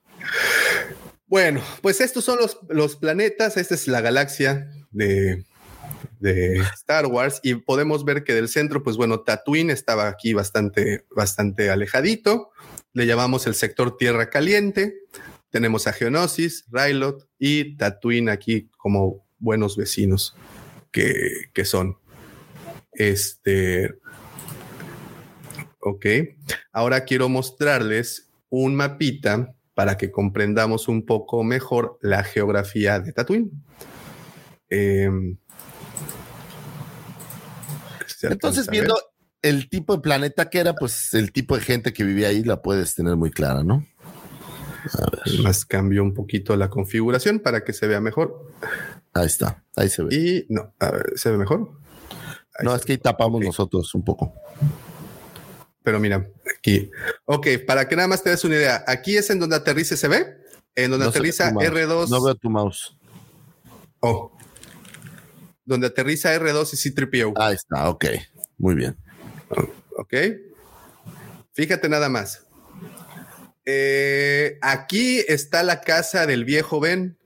Bueno, 1.28 1.62
pues 1.82 2.00
estos 2.00 2.24
son 2.24 2.38
los, 2.38 2.58
los 2.68 2.96
planetas. 2.96 3.56
Esta 3.56 3.74
es 3.74 3.86
la 3.86 4.00
galaxia 4.00 4.70
de, 4.90 5.44
de 6.20 6.58
Star 6.74 7.06
Wars 7.06 7.40
y 7.42 7.54
podemos 7.54 8.04
ver 8.04 8.24
que 8.24 8.34
del 8.34 8.48
centro, 8.48 8.82
pues 8.82 8.96
bueno, 8.96 9.20
Tatooine 9.20 9.70
estaba 9.70 10.08
aquí 10.08 10.32
bastante, 10.32 11.04
bastante 11.14 11.70
alejadito. 11.70 12.50
Le 12.94 13.06
llamamos 13.06 13.46
el 13.46 13.54
sector 13.54 13.96
Tierra 13.96 14.30
Caliente. 14.30 14.94
Tenemos 15.50 15.86
a 15.86 15.92
Geonosis, 15.92 16.64
Rylot 16.70 17.28
y 17.38 17.76
Tatooine 17.76 18.30
aquí 18.30 18.70
como 18.78 19.26
buenos 19.38 19.76
vecinos 19.76 20.34
que, 20.90 21.50
que 21.52 21.64
son. 21.64 21.98
Este. 22.92 23.94
Ok. 25.80 26.06
Ahora 26.72 27.04
quiero 27.04 27.28
mostrarles 27.28 28.30
un 28.48 28.74
mapita 28.74 29.54
para 29.78 29.96
que 29.96 30.10
comprendamos 30.10 30.88
un 30.88 31.06
poco 31.06 31.44
mejor 31.44 32.00
la 32.02 32.24
geografía 32.24 32.98
de 32.98 33.12
Tatooine. 33.12 33.48
Em, 34.68 35.38
¿se 38.04 38.26
Entonces, 38.26 38.66
viendo 38.66 38.98
el 39.40 39.70
tipo 39.70 39.94
de 39.94 40.02
planeta 40.02 40.50
que 40.50 40.58
era, 40.58 40.74
pues 40.74 41.14
el 41.14 41.30
tipo 41.30 41.54
de 41.54 41.62
gente 41.62 41.92
que 41.92 42.02
vivía 42.02 42.26
ahí 42.26 42.42
la 42.42 42.60
puedes 42.60 42.96
tener 42.96 43.14
muy 43.14 43.30
clara, 43.30 43.62
¿no? 43.62 43.86
Más 45.44 45.64
cambio 45.64 46.02
un 46.02 46.12
poquito 46.12 46.56
la 46.56 46.70
configuración 46.70 47.38
para 47.38 47.62
que 47.62 47.72
se 47.72 47.86
vea 47.86 48.00
mejor. 48.00 48.50
Ahí 49.14 49.26
está, 49.26 49.62
ahí 49.76 49.88
se 49.88 50.02
ve. 50.02 50.12
Y 50.12 50.46
no, 50.52 50.74
a 50.80 50.90
ver, 50.90 51.12
¿se 51.14 51.30
ve 51.30 51.38
mejor? 51.38 51.70
Ahí 52.58 52.64
no, 52.64 52.74
es 52.74 52.84
que 52.84 52.94
ahí 52.94 52.98
tapamos 52.98 53.44
nosotros 53.44 53.94
un 53.94 54.04
poco. 54.04 54.34
Pero 55.88 56.00
mira, 56.00 56.30
aquí. 56.54 56.90
Ok, 57.24 57.46
para 57.66 57.88
que 57.88 57.96
nada 57.96 58.08
más 58.08 58.22
te 58.22 58.28
des 58.28 58.44
una 58.44 58.56
idea, 58.56 58.84
aquí 58.86 59.16
es 59.16 59.30
en 59.30 59.38
donde 59.38 59.56
aterriza, 59.56 59.96
¿se 59.96 60.06
ve? 60.06 60.36
En 60.74 60.90
donde 60.90 61.06
No 61.06 61.10
aterriza 61.10 61.48
tu 61.48 61.54
mouse. 61.54 61.66
R2. 61.66 62.08
No 62.10 62.22
veo 62.24 62.34
tu 62.34 62.50
mouse. 62.50 62.98
Oh. 64.00 64.36
Donde 65.64 65.86
aterriza 65.86 66.38
R2 66.38 66.74
y 66.74 66.76
C-3PO. 66.76 67.32
Ahí 67.36 67.54
está, 67.54 67.88
ok. 67.88 68.04
Muy 68.58 68.74
bien. 68.74 68.98
Ok. 69.96 70.12
Fíjate 71.54 71.88
nada 71.88 72.10
más. 72.10 72.44
Eh, 73.64 74.58
aquí 74.60 75.20
está 75.26 75.62
la 75.62 75.80
casa 75.80 76.26
del 76.26 76.44
viejo 76.44 76.80
Ben. 76.80 77.16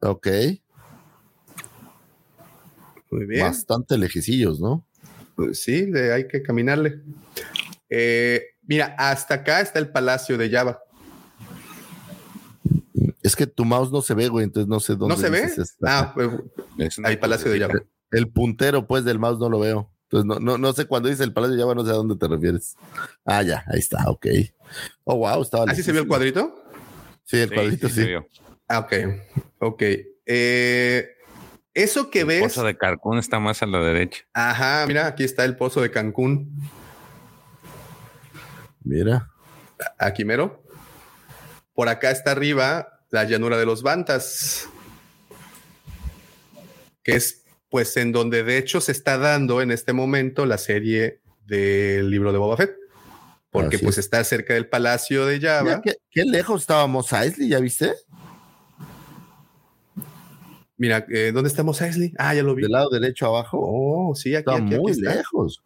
Ok. 0.00 0.26
Muy 3.12 3.26
bien. 3.26 3.42
Bastante 3.42 3.96
lejecillos, 3.96 4.58
¿no? 4.58 4.85
Pues 5.36 5.60
sí, 5.62 5.86
le- 5.86 6.12
hay 6.12 6.26
que 6.26 6.42
caminarle. 6.42 7.02
Eh, 7.88 8.42
mira, 8.62 8.96
hasta 8.98 9.34
acá 9.34 9.60
está 9.60 9.78
el 9.78 9.90
palacio 9.90 10.36
de 10.36 10.50
Java. 10.50 10.82
Es 13.22 13.36
que 13.36 13.46
tu 13.46 13.64
mouse 13.64 13.92
no 13.92 14.02
se 14.02 14.14
ve, 14.14 14.28
güey, 14.28 14.44
entonces 14.44 14.68
no 14.68 14.80
sé 14.80 14.96
dónde. 14.96 15.14
¿No 15.14 15.20
se 15.20 15.30
ve? 15.30 15.42
está. 15.42 15.98
Ah, 15.98 16.12
pues, 16.14 16.30
Es 16.78 16.98
una 16.98 17.08
hay 17.10 17.16
palacio 17.16 17.50
de 17.50 17.60
Java. 17.60 17.74
El 18.10 18.28
puntero, 18.28 18.86
pues, 18.86 19.04
del 19.04 19.18
mouse 19.18 19.38
no 19.38 19.48
lo 19.50 19.60
veo. 19.60 19.90
Entonces, 20.04 20.26
no, 20.26 20.38
no, 20.38 20.56
no 20.56 20.72
sé 20.72 20.86
cuando 20.86 21.08
dice 21.08 21.24
el 21.24 21.32
Palacio 21.32 21.56
de 21.56 21.62
Java, 21.62 21.74
no 21.74 21.84
sé 21.84 21.90
a 21.90 21.94
dónde 21.94 22.14
te 22.14 22.28
refieres. 22.28 22.76
Ah, 23.24 23.42
ya, 23.42 23.64
ahí 23.66 23.80
está, 23.80 24.08
ok. 24.08 24.26
Oh, 25.02 25.16
wow, 25.16 25.42
estaba 25.42 25.64
¿Así 25.68 25.82
se 25.82 25.90
vio 25.90 26.02
el 26.02 26.06
cuadrito? 26.06 26.62
Sí, 27.24 27.38
el 27.38 27.52
cuadrito, 27.52 27.88
sí 27.88 27.94
sí. 27.94 28.00
se 28.02 28.06
vio. 28.06 28.26
Ah, 28.68 28.78
ok. 28.78 28.92
Ok. 29.58 29.82
Eh, 30.26 31.08
eso 31.76 32.10
que 32.10 32.20
El 32.20 32.26
ves. 32.26 32.42
pozo 32.42 32.64
de 32.64 32.76
Carcún 32.76 33.18
está 33.18 33.38
más 33.38 33.62
a 33.62 33.66
la 33.66 33.80
derecha. 33.80 34.24
Ajá, 34.32 34.84
mira, 34.86 35.06
aquí 35.06 35.22
está 35.24 35.44
el 35.44 35.56
pozo 35.56 35.80
de 35.80 35.90
Cancún. 35.90 36.50
Mira. 38.82 39.30
Aquí 39.98 40.24
mero. 40.24 40.62
Por 41.74 41.88
acá 41.88 42.10
está 42.10 42.32
arriba 42.32 43.00
la 43.10 43.24
llanura 43.24 43.58
de 43.58 43.66
los 43.66 43.82
Bantas, 43.82 44.68
que 47.02 47.12
es 47.16 47.44
pues 47.68 47.96
en 47.96 48.12
donde 48.12 48.42
de 48.42 48.56
hecho 48.58 48.80
se 48.80 48.92
está 48.92 49.18
dando 49.18 49.60
en 49.60 49.70
este 49.70 49.92
momento 49.92 50.46
la 50.46 50.56
serie 50.58 51.20
del 51.44 52.08
libro 52.10 52.32
de 52.32 52.38
Boba 52.38 52.56
Fett, 52.56 52.74
porque 53.50 53.76
Así 53.76 53.84
pues 53.84 53.98
es. 53.98 54.06
está 54.06 54.24
cerca 54.24 54.54
del 54.54 54.68
palacio 54.68 55.26
de 55.26 55.36
Mira 55.38 55.56
Java. 55.58 55.82
qué, 55.82 55.96
qué 56.10 56.24
lejos 56.24 56.62
estábamos 56.62 57.12
Eisley, 57.12 57.48
¿ya 57.48 57.60
viste? 57.60 57.92
Mira, 60.78 61.06
eh, 61.08 61.32
¿dónde 61.32 61.48
estamos, 61.48 61.80
Eisley? 61.80 62.12
Ah, 62.18 62.34
ya 62.34 62.42
lo 62.42 62.54
vi. 62.54 62.62
Del 62.62 62.72
lado 62.72 62.90
derecho 62.90 63.26
abajo. 63.26 63.58
Oh, 63.60 64.14
sí, 64.14 64.34
aquí, 64.34 64.50
está 64.50 64.56
aquí, 64.56 64.74
aquí 64.74 64.78
muy 64.82 64.92
está. 64.92 65.14
lejos. 65.14 65.62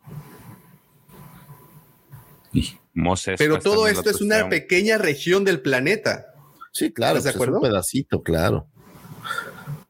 Y 2.53 2.73
Mos 2.95 3.27
Espa 3.27 3.43
Pero 3.45 3.59
todo 3.59 3.87
esto 3.89 4.11
es 4.11 4.21
una 4.21 4.49
pequeña 4.49 4.99
región 4.99 5.45
del 5.45 5.61
planeta. 5.61 6.27
Sí, 6.73 6.93
claro, 6.93 7.19
¿Estás 7.19 7.35
de 7.35 7.39
pues 7.39 7.49
es 7.49 7.49
un 7.49 7.57
acuerdo? 7.57 7.73
pedacito, 7.73 8.23
claro. 8.23 8.67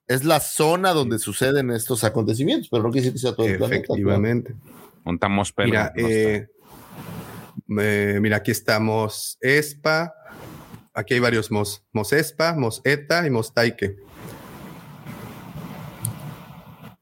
Es 0.06 0.24
la 0.24 0.40
zona 0.40 0.92
donde 0.92 1.18
suceden 1.18 1.70
estos 1.70 2.02
acontecimientos, 2.02 2.68
pero 2.70 2.82
no 2.82 2.90
decir 2.90 3.12
que 3.12 3.18
sea 3.18 3.34
todo 3.34 3.46
el 3.46 3.58
planeta. 3.58 3.84
Efectivamente. 3.84 4.54
Montamos 5.04 5.52
pelo. 5.52 5.68
Mira, 5.68 5.92
eh, 5.96 6.48
eh, 7.78 8.18
mira, 8.20 8.38
aquí 8.38 8.50
estamos 8.50 9.38
Espa. 9.40 10.14
Aquí 10.92 11.14
hay 11.14 11.20
varios 11.20 11.50
Mos. 11.50 11.84
Mos 11.92 12.12
Espa, 12.12 12.54
Mos 12.54 12.80
Eta 12.84 13.26
y 13.26 13.30
Mos 13.30 13.54
Taike. 13.54 13.96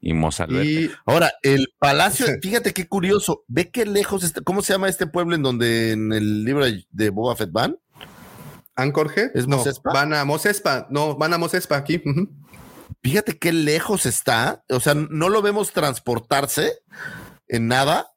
Y 0.01 0.13
Mos 0.13 0.39
Alberto. 0.39 0.63
Y 0.69 0.91
Ahora, 1.05 1.33
el 1.41 1.73
palacio, 1.77 2.25
fíjate 2.41 2.73
qué 2.73 2.87
curioso. 2.87 3.43
Ve 3.47 3.69
qué 3.69 3.85
lejos 3.85 4.23
está. 4.23 4.41
¿Cómo 4.41 4.61
se 4.61 4.73
llama 4.73 4.89
este 4.89 5.07
pueblo 5.07 5.35
en 5.35 5.43
donde 5.43 5.91
en 5.91 6.13
el 6.13 6.43
libro 6.43 6.65
de, 6.91 7.09
Boba 7.09 7.35
Fett 7.35 7.51
van? 7.51 7.77
Ancorge. 8.75 9.31
¿Es 9.33 9.47
no, 9.47 9.57
Mos 9.57 9.67
Espa? 9.67 9.91
Van 9.93 10.13
a 10.13 10.23
Mos 10.23 10.45
Espa. 10.45 10.87
No, 10.89 11.17
van 11.17 11.33
a 11.33 11.37
Mos 11.37 11.53
Espa 11.53 11.77
aquí. 11.77 12.01
Fíjate 13.03 13.37
qué 13.37 13.51
lejos 13.51 14.05
está. 14.05 14.63
O 14.69 14.79
sea, 14.79 14.93
no 14.93 15.29
lo 15.29 15.41
vemos 15.41 15.73
transportarse 15.73 16.79
en 17.47 17.67
nada, 17.67 18.13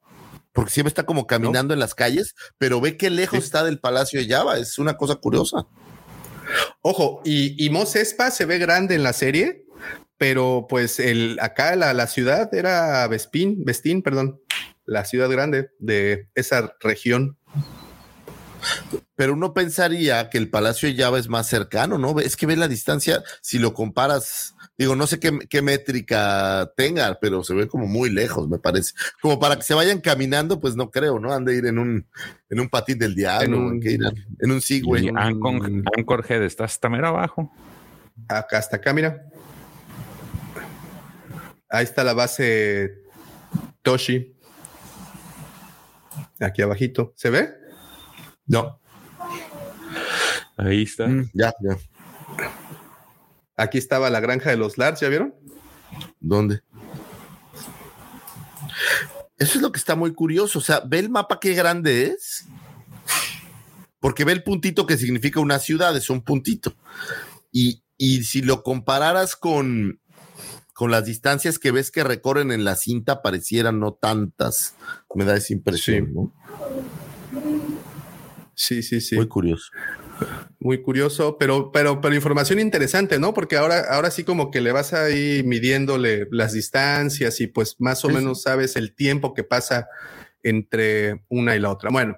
porque 0.53 0.71
siempre 0.71 0.89
está 0.89 1.05
como 1.05 1.27
caminando 1.27 1.75
en 1.75 1.81
las 1.81 1.95
calles, 1.95 2.35
pero 2.59 2.81
ve 2.81 2.97
qué 2.97 3.11
lejos 3.11 3.41
Sí. 3.41 3.47
está 3.47 3.65
del 3.65 3.81
palacio 3.81 4.21
de 4.21 4.29
Java. 4.29 4.59
Es 4.59 4.79
una 4.79 4.97
cosa 4.97 5.17
curiosa. 5.17 5.67
Ojo, 6.83 7.23
y, 7.25 7.65
y 7.65 7.71
Mos 7.71 7.97
Espa 7.97 8.31
se 8.31 8.45
ve 8.45 8.59
grande 8.59 8.95
en 8.95 9.03
la 9.03 9.13
serie, 9.13 9.65
pero 10.23 10.67
pues 10.69 11.01
el, 11.01 11.37
acá 11.41 11.75
la, 11.75 11.93
la 11.95 12.07
ciudad 12.07 12.55
era 12.55 13.09
Vespín, 13.09 13.65
Vestín, 13.65 14.03
perdón, 14.03 14.41
la 14.85 15.05
ciudad 15.05 15.29
grande 15.29 15.71
de 15.81 16.29
esa 16.37 16.77
región. 16.79 17.37
Pero 19.17 19.33
uno 19.33 19.53
pensaría 19.53 20.31
que 20.31 20.39
el 20.39 20.49
Palacio 20.49 20.89
de 20.89 20.95
Java 20.95 21.19
es 21.19 21.29
más 21.29 21.49
cercano, 21.49 21.99
¿no? 21.99 22.21
Es 22.21 22.37
que 22.37 22.47
ve 22.47 22.55
la 22.55 22.69
distancia, 22.69 23.25
si 23.41 23.59
lo 23.59 23.75
comparas, 23.75 24.55
digo, 24.79 24.95
no 24.95 25.09
sé 25.09 25.19
qué, 25.19 25.61
métrica 25.61 26.73
tenga, 26.77 27.19
pero 27.21 27.43
se 27.43 27.55
ve 27.55 27.67
como 27.67 27.89
muy 27.89 28.09
lejos, 28.09 28.49
me 28.49 28.61
parece. 28.61 28.93
Como 29.21 29.41
para 29.41 29.57
que 29.57 29.63
se 29.63 29.75
vayan 29.75 30.01
caminando, 30.01 30.61
pues 30.61 30.77
no 30.77 30.93
creo, 30.93 31.19
¿no? 31.19 31.33
Han 31.33 31.45
de 31.45 31.57
ir 31.57 31.67
en 31.67 31.81
un, 31.81 32.07
en 32.49 32.61
un 32.61 32.69
patín 32.69 32.97
del 32.97 33.17
diablo, 33.17 33.57
en 33.57 33.61
un, 33.61 33.81
en 34.39 34.53
un 34.53 34.61
Segway. 34.61 35.11
Anchor 35.17 36.25
Head 36.29 36.45
está 36.45 36.63
hasta 36.63 36.89
mero 36.89 37.09
abajo. 37.09 37.53
Acá 38.29 38.59
hasta 38.59 38.77
acá, 38.77 38.93
mira. 38.93 39.27
Ahí 41.73 41.85
está 41.85 42.05
la 42.05 42.13
base 42.13 43.03
Toshi. 43.81 44.37
Aquí 46.39 46.61
abajito. 46.61 47.15
¿Se 47.17 47.31
ve? 47.31 47.49
No. 48.47 48.79
Ahí 50.59 50.83
está. 50.83 51.07
Mm, 51.07 51.31
ya, 51.33 51.55
ya. 51.63 51.79
Aquí 53.57 53.79
estaba 53.79 54.11
la 54.11 54.21
granja 54.21 54.51
de 54.51 54.59
los 54.59 54.77
Lars, 54.77 55.01
¿ya 55.01 55.09
vieron? 55.09 55.35
¿Dónde? 56.21 56.61
Eso 59.39 59.57
es 59.57 59.63
lo 59.63 59.73
que 59.73 59.79
está 59.79 59.97
muy 59.97 60.13
curioso. 60.13 60.59
O 60.59 60.63
sea, 60.63 60.83
ve 60.87 60.99
el 60.99 61.09
mapa 61.09 61.41
qué 61.41 61.55
grande 61.55 62.09
es. 62.09 62.45
Porque 63.99 64.25
ve 64.25 64.33
el 64.33 64.43
puntito 64.43 64.85
que 64.85 64.99
significa 64.99 65.41
una 65.41 65.59
ciudad, 65.59 65.97
es 65.97 66.11
un 66.11 66.21
puntito. 66.21 66.75
Y, 67.51 67.83
y 67.97 68.25
si 68.25 68.43
lo 68.43 68.63
compararas 68.63 69.37
con, 69.37 70.02
con 70.83 70.91
las 70.91 71.05
distancias 71.05 71.61
que 71.61 71.71
ves 71.71 71.93
que 71.93 72.03
recorren 72.03 72.51
en 72.51 72.65
la 72.65 72.75
cinta, 72.75 73.23
parecieran 73.23 73.79
no 73.79 73.93
tantas. 73.93 74.75
Me 75.15 75.25
da 75.25 75.37
esa 75.37 75.53
impresión, 75.53 76.07
sí. 76.07 76.13
¿no? 76.13 76.33
Sí, 78.57 78.83
sí, 78.83 79.01
sí. 79.01 79.15
Muy 79.15 79.29
curioso. 79.29 79.71
Muy 80.59 80.83
curioso, 80.83 81.39
pero, 81.39 81.71
pero, 81.71 82.01
pero 82.01 82.17
información 82.17 82.59
interesante, 82.59 83.21
¿no? 83.21 83.33
Porque 83.33 83.57
ahora, 83.57 83.85
ahora 83.91 84.11
sí 84.11 84.25
como 84.25 84.51
que 84.51 84.61
le 84.61 84.73
vas 84.73 84.93
ahí 84.93 85.45
midiéndole 85.45 86.27
las 86.33 86.53
distancias 86.53 87.41
y 87.41 87.47
pues 87.47 87.77
más 87.79 88.05
o 88.05 88.09
menos 88.09 88.43
sabes 88.43 88.75
el 88.75 88.93
tiempo 88.93 89.35
que 89.35 89.45
pasa 89.45 89.87
entre 90.43 91.23
una 91.29 91.55
y 91.55 91.61
la 91.61 91.71
otra. 91.71 91.91
Bueno, 91.91 92.17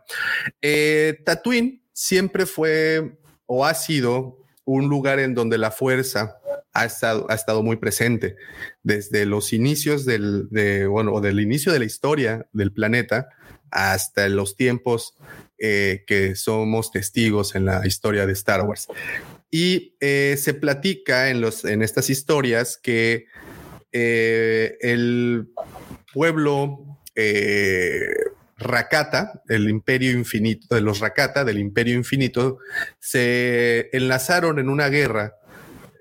eh, 0.63 1.21
Tatooine 1.23 1.83
siempre 1.93 2.47
fue 2.47 3.19
o 3.45 3.67
ha 3.67 3.75
sido 3.75 4.39
un 4.65 4.89
lugar 4.89 5.19
en 5.19 5.35
donde 5.35 5.59
la 5.59 5.71
fuerza 5.71 6.39
ha 6.75 6.85
estado, 6.85 7.27
ha 7.31 7.35
estado 7.35 7.63
muy 7.63 7.77
presente 7.77 8.37
desde 8.83 9.25
los 9.27 9.53
inicios 9.53 10.05
del, 10.05 10.49
de, 10.51 10.87
bueno, 10.87 11.21
del 11.21 11.41
inicio 11.41 11.73
de 11.73 11.79
la 11.79 11.85
historia 11.85 12.47
del 12.53 12.73
planeta 12.73 13.29
hasta 13.71 14.29
los 14.29 14.57
tiempos 14.57 15.17
eh, 15.59 16.05
que 16.07 16.35
somos 16.35 16.91
testigos 16.91 17.55
en 17.55 17.65
la 17.65 17.87
historia 17.87 18.27
de 18.27 18.33
Star 18.33 18.63
Wars. 18.63 18.89
Y 19.51 19.97
eh, 20.01 20.37
se 20.39 20.55
platica 20.55 21.31
en, 21.31 21.41
los, 21.41 21.65
en 21.65 21.83
estas 21.83 22.11
historias 22.11 22.77
que 22.77 23.27
eh, 23.93 24.77
el 24.81 25.49
pueblo 26.13 27.01
Rakata, 28.57 29.43
el 29.49 29.69
imperio 29.69 30.13
infinito, 30.13 30.75
de 30.75 30.81
los 30.81 30.99
Rakata, 30.99 31.45
del 31.45 31.59
imperio 31.59 31.95
infinito, 31.95 32.59
se 32.99 33.91
enlazaron 33.93 34.59
en 34.59 34.69
una 34.69 34.89
guerra 34.89 35.37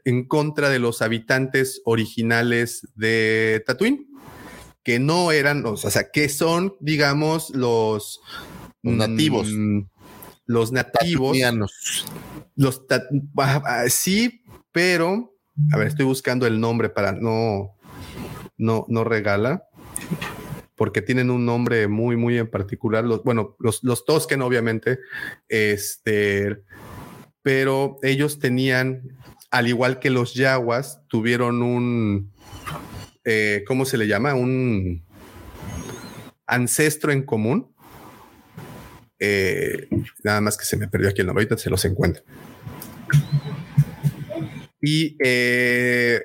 en 0.06 0.28
contra 0.28 0.70
de 0.70 0.80
los 0.80 1.02
habitantes 1.02 1.82
originales 1.86 2.88
de 2.96 3.64
Tatooine, 3.66 4.08
que 4.84 5.00
no 5.00 5.32
eran, 5.32 5.66
o 5.66 5.78
sea, 5.78 6.12
que 6.12 6.30
son, 6.30 6.76
digamos, 6.80 7.50
los, 7.52 8.22
los 8.82 8.96
nativos. 8.96 9.48
Mm, 9.52 9.82
los 10.46 10.72
nativos. 10.72 11.38
Los 12.56 12.84
sí, 13.90 14.44
pero, 14.72 15.36
a 15.72 15.78
ver, 15.78 15.88
estoy 15.88 16.06
buscando 16.06 16.46
el 16.46 16.60
nombre 16.60 16.90
para 16.90 17.14
no, 17.14 17.78
no, 18.58 18.86
no 18.90 19.04
regala 19.04 19.64
porque 20.76 21.02
tienen 21.02 21.30
un 21.30 21.46
nombre 21.46 21.88
muy, 21.88 22.18
muy 22.18 22.38
en 22.38 22.50
particular. 22.50 23.04
Los, 23.04 23.24
bueno, 23.24 23.56
los, 23.60 23.84
los 23.84 24.06
Tosken, 24.06 24.42
obviamente, 24.42 25.00
este, 25.48 26.64
pero 27.42 28.00
ellos 28.02 28.40
tenían, 28.40 29.04
al 29.54 29.68
igual 29.68 30.00
que 30.00 30.10
los 30.10 30.34
Yaguas, 30.34 31.04
tuvieron 31.08 31.62
un, 31.62 32.34
eh, 33.24 33.64
¿cómo 33.68 33.86
se 33.86 34.00
le 34.00 34.08
llama? 34.08 34.34
Un 34.34 35.06
ancestro 36.48 37.12
en 37.12 37.22
común. 37.22 37.72
Eh, 39.20 39.88
nada 40.24 40.42
más 40.42 40.58
que 40.58 40.66
se 40.66 40.76
me 40.76 40.88
perdió 40.88 41.10
aquí 41.10 41.22
el 41.22 41.28
nombre, 41.28 41.44
ahorita 41.44 41.62
se 41.62 41.70
los 41.70 41.86
encuentro. 41.86 42.24
Y 44.82 45.16
eh, 45.24 46.20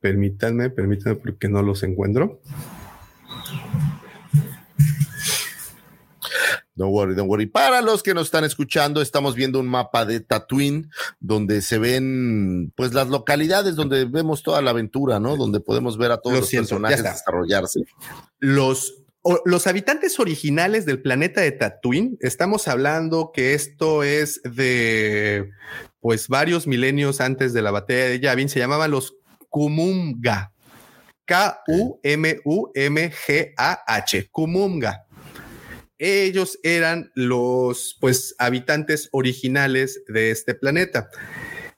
permítanme, 0.00 0.68
permítanme 0.68 1.16
porque 1.16 1.48
no 1.48 1.62
los 1.62 1.82
encuentro. 1.82 2.42
Don't 6.76 6.92
worry, 6.92 7.14
don't 7.14 7.28
worry. 7.28 7.46
Para 7.46 7.82
los 7.82 8.02
que 8.02 8.14
nos 8.14 8.24
están 8.24 8.42
escuchando, 8.42 9.00
estamos 9.00 9.36
viendo 9.36 9.60
un 9.60 9.68
mapa 9.68 10.04
de 10.04 10.18
Tatooine 10.20 10.90
donde 11.20 11.62
se 11.62 11.78
ven 11.78 12.72
pues 12.74 12.92
las 12.94 13.08
localidades 13.08 13.76
donde 13.76 14.06
vemos 14.06 14.42
toda 14.42 14.60
la 14.60 14.70
aventura, 14.70 15.20
¿no? 15.20 15.36
Donde 15.36 15.60
podemos 15.60 15.96
ver 15.96 16.10
a 16.10 16.18
todos 16.18 16.40
los 16.40 16.50
personajes 16.50 17.02
desarrollarse. 17.02 17.84
Los 18.40 19.04
los 19.46 19.66
habitantes 19.66 20.20
originales 20.20 20.84
del 20.84 21.00
planeta 21.00 21.40
de 21.40 21.52
Tatooine, 21.52 22.18
estamos 22.20 22.68
hablando 22.68 23.30
que 23.32 23.54
esto 23.54 24.02
es 24.02 24.42
de 24.42 25.48
pues 26.00 26.28
varios 26.28 26.66
milenios 26.66 27.22
antes 27.22 27.54
de 27.54 27.62
la 27.62 27.70
batalla 27.70 28.04
de 28.04 28.20
Yavin, 28.20 28.50
se 28.50 28.58
llamaban 28.58 28.90
los 28.90 29.16
Kumunga. 29.48 30.50
K-U-M-U-M-G-A-H. 31.26 31.88
Kumunga 34.30 35.03
ellos 35.98 36.58
eran 36.62 37.10
los 37.14 37.96
pues 38.00 38.34
habitantes 38.38 39.08
originales 39.12 40.02
de 40.08 40.30
este 40.30 40.54
planeta. 40.54 41.08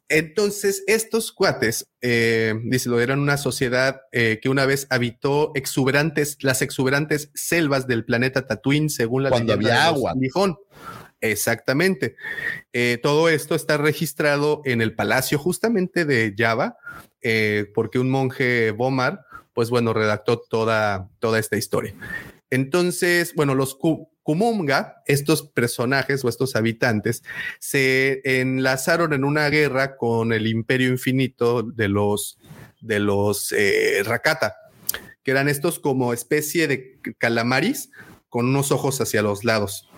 Entonces, 0.09 0.85
estos 0.87 1.33
cuates, 1.33 1.89
eh, 2.01 2.55
dice, 2.65 2.89
lo 2.89 3.01
eran 3.01 3.19
una 3.19 3.37
sociedad 3.37 4.03
eh, 4.13 4.39
que 4.41 4.49
una 4.49 4.65
vez 4.65 4.87
habitó 4.91 5.51
exuberantes, 5.57 6.39
las 6.43 6.63
exuberantes 6.63 7.31
selvas 7.35 7.89
del 7.89 8.05
planeta 8.05 8.47
Tatooine, 8.47 8.89
según 8.89 9.25
la 9.25 9.31
Cuando 9.31 9.55
había 9.55 9.87
agua. 9.87 10.15
Exactamente. 11.21 12.15
Eh, 12.73 13.01
todo 13.03 13.29
esto 13.29 13.57
está 13.57 13.79
registrado 13.79 14.63
en 14.65 14.81
el 14.81 14.95
palacio 14.95 15.39
justamente 15.39 16.05
de 16.05 16.35
Java, 16.37 16.77
porque 17.75 17.99
un 17.99 18.11
monje 18.11 18.71
Bomar, 18.71 19.27
pues 19.55 19.71
bueno, 19.71 19.93
redactó 19.93 20.39
toda, 20.39 21.09
toda 21.19 21.41
esta 21.41 21.57
historia. 21.57 21.95
Entonces, 22.57 23.35
bueno, 23.35 23.55
los 23.55 23.77
Kumunga, 24.23 25.03
estos 25.05 25.43
personajes 25.43 26.25
o 26.25 26.31
estos 26.31 26.57
habitantes, 26.57 27.23
se 27.61 28.23
enlazaron 28.25 29.13
en 29.13 29.25
una 29.25 29.51
guerra 29.51 29.99
con 29.99 30.33
el 30.33 30.47
imperio 30.47 30.89
infinito 30.89 31.63
de 31.63 31.89
los, 31.89 32.39
de 32.81 32.99
los 32.99 33.53
eh, 33.53 34.03
Rakata, 34.05 34.57
que 35.23 35.33
eran 35.33 35.51
estos 35.51 35.79
como 35.79 36.15
especie 36.15 36.67
de 36.67 36.99
calamaris 37.19 37.91
con 38.31 38.47
unos 38.47 38.73
ojos 38.73 39.03
hacia 39.03 39.21
los 39.21 39.45
lados. 39.45 39.91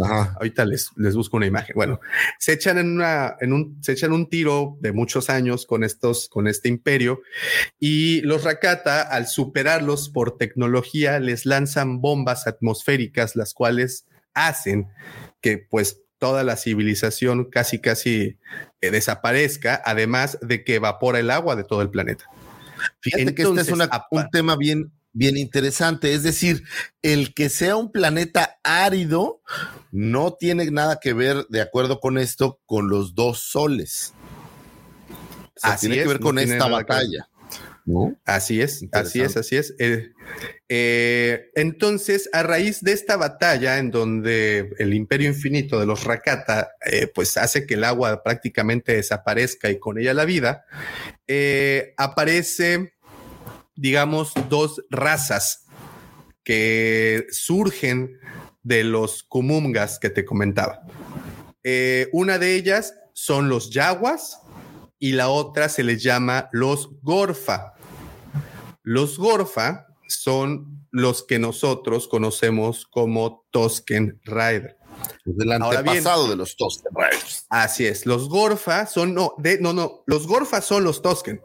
Ajá. 0.00 0.34
Ahorita 0.36 0.64
les, 0.64 0.90
les 0.96 1.14
busco 1.14 1.36
una 1.36 1.46
imagen. 1.46 1.74
Bueno, 1.74 2.00
se 2.38 2.52
echan 2.52 2.78
en 2.78 2.92
una, 2.92 3.36
en 3.40 3.52
un, 3.52 3.78
se 3.82 3.92
echan 3.92 4.12
un 4.12 4.28
tiro 4.28 4.78
de 4.80 4.92
muchos 4.92 5.28
años 5.28 5.66
con 5.66 5.84
estos, 5.84 6.28
con 6.28 6.46
este 6.46 6.68
imperio 6.68 7.20
y 7.78 8.22
los 8.22 8.44
Rakata, 8.44 9.02
al 9.02 9.26
superarlos 9.26 10.08
por 10.08 10.38
tecnología, 10.38 11.18
les 11.20 11.44
lanzan 11.44 12.00
bombas 12.00 12.46
atmosféricas, 12.46 13.36
las 13.36 13.52
cuales 13.52 14.06
hacen 14.34 14.88
que, 15.40 15.58
pues, 15.58 15.98
toda 16.18 16.44
la 16.44 16.56
civilización 16.56 17.46
casi, 17.46 17.80
casi 17.80 18.38
eh, 18.80 18.90
desaparezca, 18.92 19.82
además 19.84 20.38
de 20.40 20.62
que 20.62 20.76
evapora 20.76 21.18
el 21.18 21.30
agua 21.30 21.56
de 21.56 21.64
todo 21.64 21.82
el 21.82 21.90
planeta. 21.90 22.26
Fíjate 23.00 23.22
Entonces, 23.22 23.34
que 23.34 23.60
este 23.60 23.72
es 23.72 23.72
una, 23.72 24.06
un 24.10 24.30
tema 24.30 24.56
bien, 24.56 24.92
bien 25.12 25.36
interesante. 25.36 26.14
Es 26.14 26.22
decir, 26.22 26.64
el 27.02 27.34
que 27.34 27.48
sea 27.48 27.76
un 27.76 27.92
planeta 27.92 28.58
árido 28.62 29.40
no 29.90 30.34
tiene 30.34 30.70
nada 30.70 30.98
que 31.00 31.12
ver, 31.12 31.46
de 31.48 31.60
acuerdo 31.60 32.00
con 32.00 32.18
esto, 32.18 32.60
con 32.66 32.88
los 32.88 33.14
dos 33.14 33.40
soles. 33.40 34.14
O 35.56 35.60
sea, 35.60 35.76
tiene 35.76 35.96
que 35.96 36.06
ver 36.06 36.20
con 36.20 36.38
esta 36.38 36.68
batalla. 36.68 37.28
Así 38.24 38.60
es, 38.60 38.84
así 38.92 39.20
es, 39.20 39.36
así 39.36 39.56
es. 39.56 39.74
Eh, 39.78 40.12
eh, 40.68 41.50
entonces, 41.54 42.30
a 42.32 42.42
raíz 42.42 42.80
de 42.82 42.92
esta 42.92 43.16
batalla 43.16 43.78
en 43.78 43.90
donde 43.90 44.72
el 44.78 44.94
imperio 44.94 45.28
infinito 45.28 45.80
de 45.80 45.86
los 45.86 46.04
Rakata, 46.04 46.70
eh, 46.86 47.10
pues 47.12 47.36
hace 47.36 47.66
que 47.66 47.74
el 47.74 47.84
agua 47.84 48.22
prácticamente 48.22 48.94
desaparezca 48.94 49.70
y 49.70 49.80
con 49.80 49.98
ella 49.98 50.14
la 50.14 50.24
vida, 50.24 50.64
aparece, 51.96 52.94
digamos, 53.74 54.32
dos 54.48 54.84
razas 54.90 55.66
que 56.44 57.26
surgen 57.30 58.18
de 58.62 58.84
los 58.84 59.22
Kumungas 59.22 59.98
que 59.98 60.10
te 60.10 60.24
comentaba. 60.24 60.82
una 62.12 62.38
de 62.38 62.54
ellas 62.56 62.94
son 63.12 63.48
los 63.48 63.70
Yaguas 63.70 64.40
y 64.98 65.12
la 65.12 65.28
otra 65.28 65.68
se 65.68 65.82
les 65.82 66.02
llama 66.02 66.48
los 66.52 66.90
Gorfa. 67.02 67.74
Los 68.82 69.18
Gorfa 69.18 69.86
son 70.08 70.86
los 70.90 71.24
que 71.24 71.38
nosotros 71.38 72.06
conocemos 72.06 72.86
como 72.86 73.44
Tosken 73.50 74.20
Rider. 74.24 74.76
El 75.26 75.52
antepasado 75.52 76.28
de 76.28 76.36
los 76.36 76.56
Tosken 76.56 76.92
Riders. 76.94 77.46
Así 77.48 77.86
es. 77.86 78.06
Los 78.06 78.28
Gorfa 78.28 78.86
son, 78.86 79.14
no, 79.14 79.34
de, 79.38 79.58
no, 79.60 79.72
no, 79.72 80.02
los 80.06 80.26
Gorfa 80.26 80.60
son 80.60 80.84
los 80.84 81.02
Tosken. 81.02 81.40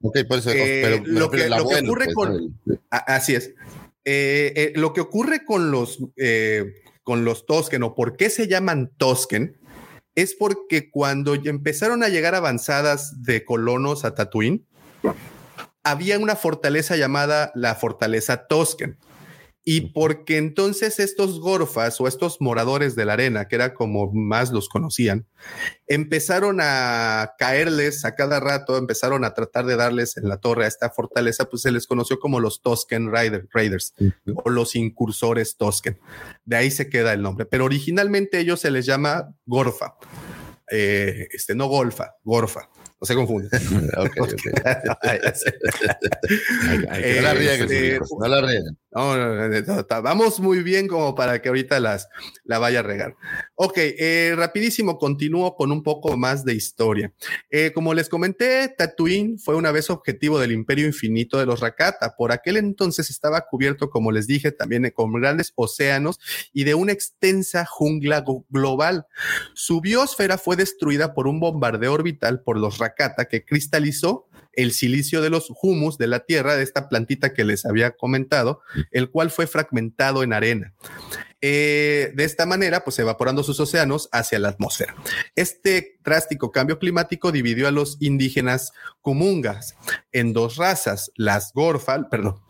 Ok, 0.00 0.18
por 0.28 0.38
eso, 0.38 0.50
eh, 0.50 0.80
pero, 0.82 1.02
lo, 1.04 1.30
que, 1.30 1.48
ocurre 1.50 2.06
pues, 2.12 2.14
con. 2.14 2.60
Así 2.90 3.34
es. 3.34 3.54
Eh, 4.04 4.52
eh, 4.54 4.72
lo 4.76 4.92
que 4.92 5.00
ocurre 5.00 5.44
con 5.44 5.70
los, 5.70 5.98
con 7.02 7.24
los 7.24 7.46
Tosken 7.46 7.82
o 7.82 7.94
por 7.94 8.16
qué 8.16 8.30
se 8.30 8.46
llaman 8.46 8.92
Tosken 8.96 9.58
es 10.14 10.34
porque 10.34 10.90
cuando 10.90 11.34
empezaron 11.34 12.02
a 12.02 12.08
llegar 12.08 12.34
avanzadas 12.34 13.22
de 13.22 13.44
colonos 13.44 14.04
a 14.04 14.14
Tatooine, 14.14 14.64
había 15.82 16.18
una 16.18 16.36
fortaleza 16.36 16.96
llamada 16.96 17.52
la 17.54 17.74
fortaleza 17.74 18.46
Tosken. 18.46 18.98
Y 19.70 19.82
porque 19.82 20.38
entonces 20.38 20.98
estos 20.98 21.40
gorfas 21.40 22.00
o 22.00 22.08
estos 22.08 22.40
moradores 22.40 22.96
de 22.96 23.04
la 23.04 23.12
arena, 23.12 23.48
que 23.48 23.56
era 23.56 23.74
como 23.74 24.10
más 24.10 24.50
los 24.50 24.66
conocían, 24.66 25.26
empezaron 25.86 26.56
a 26.62 27.34
caerles 27.36 28.06
a 28.06 28.14
cada 28.14 28.40
rato, 28.40 28.78
empezaron 28.78 29.26
a 29.26 29.34
tratar 29.34 29.66
de 29.66 29.76
darles 29.76 30.16
en 30.16 30.26
la 30.26 30.38
torre 30.38 30.64
a 30.64 30.68
esta 30.68 30.88
fortaleza, 30.88 31.50
pues 31.50 31.60
se 31.60 31.70
les 31.70 31.86
conoció 31.86 32.18
como 32.18 32.40
los 32.40 32.62
Tosken 32.62 33.12
Raiders 33.12 33.92
o 34.42 34.48
los 34.48 34.74
incursores 34.74 35.58
Tosken. 35.58 35.98
De 36.46 36.56
ahí 36.56 36.70
se 36.70 36.88
queda 36.88 37.12
el 37.12 37.20
nombre, 37.20 37.44
pero 37.44 37.66
originalmente 37.66 38.38
ellos 38.38 38.60
se 38.60 38.70
les 38.70 38.86
llama 38.86 39.34
Gorfa. 39.44 39.96
Eh, 40.70 41.28
este, 41.30 41.54
no 41.54 41.66
Golfa, 41.66 42.14
Gorfa. 42.24 42.70
No 43.00 43.06
se 43.06 43.14
confunde. 43.14 43.48
okay, 43.96 44.22
okay. 44.22 44.40
no 47.14 47.22
la 47.22 47.34
rieguen, 47.34 48.00
no 48.18 48.26
la 48.26 48.40
rieguen. 48.40 48.76
No, 48.90 49.16
no, 49.16 50.02
vamos 50.02 50.40
muy 50.40 50.64
bien 50.64 50.88
como 50.88 51.14
para 51.14 51.40
que 51.40 51.48
ahorita 51.48 51.78
las, 51.78 52.08
la 52.42 52.58
vaya 52.58 52.80
a 52.80 52.82
regar. 52.82 53.14
Ok, 53.54 53.74
eh, 53.76 54.34
rapidísimo, 54.36 54.98
continúo 54.98 55.54
con 55.54 55.70
un 55.70 55.84
poco 55.84 56.16
más 56.16 56.44
de 56.44 56.54
historia. 56.54 57.12
Eh, 57.50 57.70
como 57.72 57.94
les 57.94 58.08
comenté, 58.08 58.74
Tatooine 58.76 59.38
fue 59.38 59.54
una 59.54 59.70
vez 59.70 59.90
objetivo 59.90 60.40
del 60.40 60.50
imperio 60.50 60.86
infinito 60.86 61.38
de 61.38 61.46
los 61.46 61.60
Rakata. 61.60 62.16
Por 62.16 62.32
aquel 62.32 62.56
entonces 62.56 63.10
estaba 63.10 63.42
cubierto, 63.42 63.90
como 63.90 64.10
les 64.10 64.26
dije, 64.26 64.50
también 64.50 64.90
con 64.92 65.12
grandes 65.12 65.52
océanos 65.54 66.18
y 66.52 66.64
de 66.64 66.74
una 66.74 66.90
extensa 66.90 67.64
jungla 67.64 68.24
global. 68.48 69.06
Su 69.54 69.80
biosfera 69.80 70.36
fue 70.36 70.56
destruida 70.56 71.14
por 71.14 71.28
un 71.28 71.38
bombardeo 71.38 71.92
orbital 71.92 72.42
por 72.42 72.58
los 72.58 72.78
Rakata 72.78 72.87
que 73.28 73.44
cristalizó 73.44 74.28
el 74.52 74.72
silicio 74.72 75.22
de 75.22 75.30
los 75.30 75.52
humus 75.62 75.98
de 75.98 76.08
la 76.08 76.20
tierra, 76.20 76.56
de 76.56 76.64
esta 76.64 76.88
plantita 76.88 77.32
que 77.32 77.44
les 77.44 77.64
había 77.64 77.92
comentado, 77.92 78.60
el 78.90 79.08
cual 79.10 79.30
fue 79.30 79.46
fragmentado 79.46 80.22
en 80.22 80.32
arena. 80.32 80.74
Eh, 81.40 82.10
de 82.16 82.24
esta 82.24 82.46
manera, 82.46 82.82
pues 82.82 82.98
evaporando 82.98 83.44
sus 83.44 83.60
océanos 83.60 84.08
hacia 84.10 84.40
la 84.40 84.48
atmósfera. 84.48 84.96
Este 85.36 85.98
drástico 86.02 86.50
cambio 86.50 86.80
climático 86.80 87.30
dividió 87.30 87.68
a 87.68 87.70
los 87.70 87.96
indígenas 88.00 88.72
kumungas 89.00 89.76
en 90.10 90.32
dos 90.32 90.56
razas, 90.56 91.12
las 91.14 91.52
gorfal, 91.52 92.08
perdón, 92.08 92.40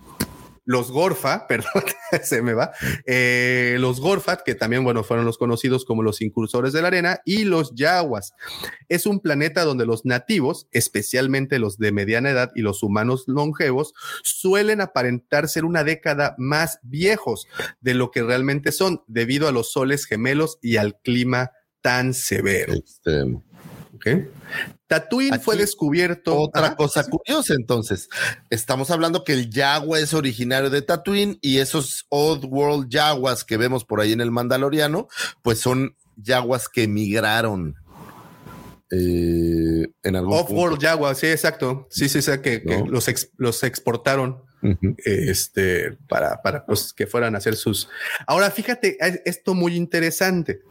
los 0.69 0.93
Gorfa, 0.93 1.47
perdón, 1.49 1.83
se 2.23 2.43
me 2.43 2.53
va, 2.53 2.73
eh, 3.07 3.79
los 3.81 4.01
Gorfat, 4.01 4.43
que 4.43 4.55
también, 4.55 4.85
bueno, 4.85 5.03
fueron 5.03 5.25
los 5.25 5.39
conocidos 5.39 5.87
como 5.87 6.03
los 6.03 6.21
incursores 6.21 6.75
de 6.75 6.83
la 6.83 6.89
arena, 6.89 7.21
y 7.25 7.45
los 7.45 7.75
Yaguas. 7.75 8.35
Es 8.91 9.07
un 9.07 9.21
planeta 9.21 9.65
donde 9.65 9.87
los 9.87 10.05
nativos, 10.05 10.69
especialmente 10.71 11.59
los 11.59 11.79
de 11.79 11.91
mediana 11.91 12.31
edad 12.31 12.53
y 12.55 12.61
los 12.61 12.83
humanos 12.83 13.25
longevos, 13.27 13.95
suelen 14.23 14.83
aparentar 14.83 15.49
ser 15.49 15.65
una 15.65 15.85
década 15.85 16.35
más 16.37 16.79
viejos 16.83 17.49
de 17.81 17.95
lo 17.95 18.11
que 18.11 18.23
realmente 18.23 18.71
son, 18.71 19.03
debido 19.07 19.49
a 19.49 19.53
los 19.53 19.73
soles 19.73 20.05
gemelos 20.05 20.59
y 20.61 20.77
al 20.77 21.01
clima 21.01 21.53
tan 21.81 22.13
severo. 22.13 22.75
Extremo. 22.75 23.43
Tatooine 24.87 25.41
fue 25.41 25.57
descubierto. 25.57 26.37
Otra 26.37 26.77
cosa 26.77 27.05
curiosa, 27.05 27.55
entonces. 27.55 28.09
Estamos 28.51 28.91
hablando 28.91 29.25
que 29.25 29.33
el 29.33 29.51
Yagua 29.51 30.01
es 30.01 30.15
originario 30.15 30.71
de 30.71 30.83
Tatooine 30.83 31.39
y 31.41 31.59
esos 31.59 32.07
Old 32.09 32.45
World 32.47 32.89
Yaguas 32.89 33.45
que 33.45 33.57
vemos 33.57 33.85
por 33.85 34.01
ahí 34.01 34.13
en 34.13 34.21
el 34.21 34.31
Mandaloriano, 34.31 35.09
pues 35.43 35.61
son 35.61 35.97
Yaguas 36.17 36.69
que 36.69 36.85
emigraron. 36.85 37.77
Eh, 38.91 39.87
en 40.03 40.17
algún 40.17 40.33
Off 40.33 40.51
World 40.51 40.81
Yaguas, 40.81 41.19
sí, 41.19 41.27
exacto. 41.27 41.87
Sí, 41.91 42.09
sí, 42.09 42.23
sí, 42.23 42.33
que, 42.43 42.63
los, 42.87 43.07
los 43.37 43.63
exportaron. 43.63 44.43
este 45.05 45.97
para, 46.09 46.43
para 46.43 46.67
pues, 46.67 46.93
que 46.93 47.07
fueran 47.07 47.35
a 47.35 47.39
hacer 47.39 47.55
sus. 47.55 47.89
Ahora, 48.27 48.51
fíjate, 48.51 48.97
esto 49.25 49.55
muy 49.55 49.77
interesante 49.77 50.63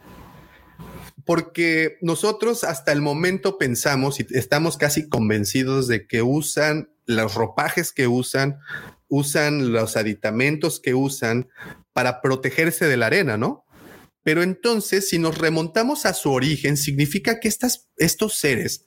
porque 1.28 1.98
nosotros 2.00 2.64
hasta 2.64 2.90
el 2.90 3.02
momento 3.02 3.58
pensamos 3.58 4.18
y 4.18 4.26
estamos 4.30 4.78
casi 4.78 5.10
convencidos 5.10 5.86
de 5.86 6.06
que 6.06 6.22
usan 6.22 6.90
los 7.04 7.34
ropajes 7.34 7.92
que 7.92 8.06
usan, 8.06 8.60
usan 9.08 9.74
los 9.74 9.98
aditamentos 9.98 10.80
que 10.80 10.94
usan 10.94 11.50
para 11.92 12.22
protegerse 12.22 12.86
de 12.86 12.96
la 12.96 13.08
arena, 13.08 13.36
¿no? 13.36 13.66
Pero 14.22 14.42
entonces, 14.42 15.10
si 15.10 15.18
nos 15.18 15.36
remontamos 15.36 16.06
a 16.06 16.14
su 16.14 16.32
origen, 16.32 16.78
significa 16.78 17.40
que 17.40 17.48
estas, 17.48 17.90
estos 17.98 18.38
seres, 18.38 18.86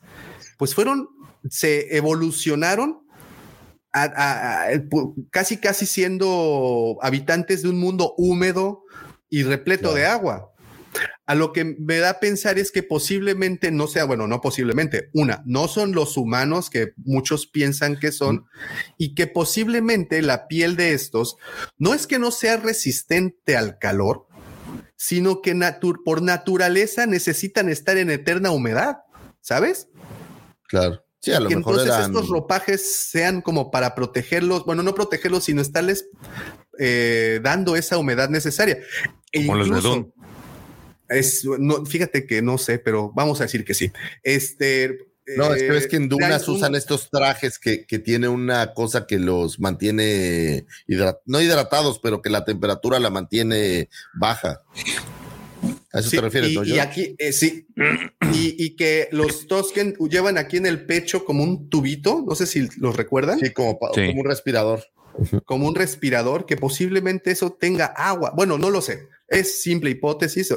pues 0.58 0.74
fueron, 0.74 1.10
se 1.48 1.96
evolucionaron 1.96 3.06
casi, 5.30 5.58
casi 5.58 5.86
siendo 5.86 6.98
habitantes 7.04 7.62
de 7.62 7.70
un 7.70 7.80
mundo 7.80 8.16
húmedo 8.18 8.82
y 9.30 9.44
repleto 9.44 9.94
de 9.94 10.08
agua. 10.08 10.51
A 11.32 11.36
lo 11.36 11.54
que 11.54 11.64
me 11.64 12.00
da 12.00 12.10
a 12.10 12.20
pensar 12.20 12.60
es 12.60 12.74
que 12.74 12.84
posiblemente 12.84 13.72
no 13.72 13.88
sea, 13.88 14.04
bueno, 14.04 14.28
no 14.28 14.42
posiblemente, 14.42 15.10
una, 15.14 15.42
no 15.46 15.70
son 15.70 15.94
los 15.94 16.18
humanos 16.18 16.70
que 16.70 16.92
muchos 16.98 17.48
piensan 17.48 17.98
que 17.98 18.12
son 18.12 18.48
y 18.98 19.16
que 19.16 19.28
posiblemente 19.28 20.22
la 20.24 20.50
piel 20.50 20.76
de 20.76 20.92
estos 20.92 21.38
no 21.78 21.94
es 21.94 22.06
que 22.06 22.20
no 22.20 22.32
sea 22.32 22.58
resistente 22.58 23.56
al 23.56 23.80
calor, 23.80 24.28
sino 24.98 25.42
que 25.42 25.58
por 26.04 26.22
naturaleza 26.22 27.06
necesitan 27.06 27.70
estar 27.70 27.96
en 27.96 28.10
eterna 28.10 28.52
humedad, 28.52 28.98
¿sabes? 29.40 29.88
Claro. 30.68 31.02
Sí, 31.22 31.32
a 31.32 31.40
lo 31.40 31.48
que 31.48 31.56
mejor 31.56 31.80
entonces 31.80 32.08
estos 32.08 32.28
ropajes 32.28 33.10
sean 33.10 33.42
como 33.42 33.72
para 33.72 33.96
protegerlos, 33.96 34.66
bueno, 34.66 34.84
no 34.84 34.94
protegerlos, 34.94 35.46
sino 35.46 35.62
estarles 35.62 36.10
eh, 36.78 37.40
dando 37.42 37.78
esa 37.78 37.98
humedad 37.98 38.28
necesaria. 38.28 38.80
E 39.32 39.46
como 39.46 39.64
incluso, 39.64 40.12
es, 41.12 41.46
no, 41.46 41.86
fíjate 41.86 42.26
que 42.26 42.42
no 42.42 42.58
sé, 42.58 42.80
pero 42.80 43.12
vamos 43.14 43.40
a 43.42 43.44
decir 43.44 43.66
que 43.66 43.74
sí. 43.74 43.92
Este. 44.24 44.98
No, 45.38 45.54
es 45.54 45.62
que 45.62 45.70
ves 45.70 45.88
que 45.88 45.96
en 45.98 46.06
eh, 46.06 46.08
Dunas 46.10 46.48
usan 46.48 46.76
estos 46.76 47.10
trajes 47.10 47.60
que, 47.60 47.86
que, 47.86 48.00
tiene 48.00 48.28
una 48.28 48.74
cosa 48.74 49.06
que 49.06 49.18
los 49.18 49.60
mantiene 49.60 50.66
no 51.26 51.42
hidratados, 51.42 52.00
pero 52.00 52.22
que 52.22 52.30
la 52.30 52.44
temperatura 52.44 53.00
la 53.00 53.12
mantiene 53.12 53.88
baja. 54.14 54.64
¿A 55.94 56.00
eso 56.00 56.10
te 56.10 56.22
refieres, 56.22 56.52
y, 56.52 56.74
Y 56.74 56.80
aquí, 56.80 57.16
eh, 57.18 57.32
sí. 57.32 57.68
y, 58.34 58.56
y, 58.66 58.76
que 58.76 59.10
los 59.12 59.48
Tosken 59.48 59.96
llevan 60.10 60.38
aquí 60.38 60.58
en 60.58 60.66
el 60.66 60.86
pecho 60.86 61.24
como 61.24 61.44
un 61.44 61.70
tubito, 61.70 62.24
no 62.28 62.36
sé 62.36 62.46
si 62.46 62.68
los 62.78 62.96
recuerdan. 62.98 63.40
Sí, 63.40 63.52
como, 63.52 63.78
como 63.78 64.22
un 64.22 64.26
respirador. 64.26 64.86
Como 65.46 65.68
un 65.68 65.76
respirador, 65.76 66.46
que 66.46 66.58
posiblemente 66.58 67.32
eso 67.32 67.52
tenga 67.52 67.86
agua. 67.86 68.34
Bueno, 68.36 68.58
no 68.58 68.70
lo 68.70 68.82
sé 68.82 69.08
es 69.32 69.64
simple 69.64 69.90
hipótesis, 69.90 70.54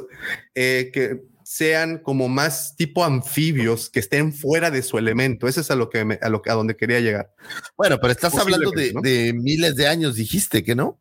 eh, 0.54 0.90
que 0.92 1.22
sean 1.44 1.98
como 1.98 2.28
más 2.28 2.74
tipo 2.76 3.04
anfibios 3.04 3.88
que 3.88 4.00
estén 4.00 4.32
fuera 4.32 4.70
de 4.70 4.82
su 4.82 4.98
elemento. 4.98 5.48
Eso 5.48 5.60
es 5.60 5.70
a 5.70 5.76
lo 5.76 5.88
que 5.88 6.18
a 6.20 6.28
lo 6.28 6.42
a 6.44 6.52
donde 6.52 6.76
quería 6.76 7.00
llegar. 7.00 7.32
Bueno, 7.76 7.98
pero 8.00 8.12
estás 8.12 8.36
hablando 8.36 8.70
de, 8.70 9.32
miles 9.32 9.76
de 9.76 9.86
años, 9.86 10.16
dijiste 10.16 10.62
que 10.62 10.74
no. 10.74 11.00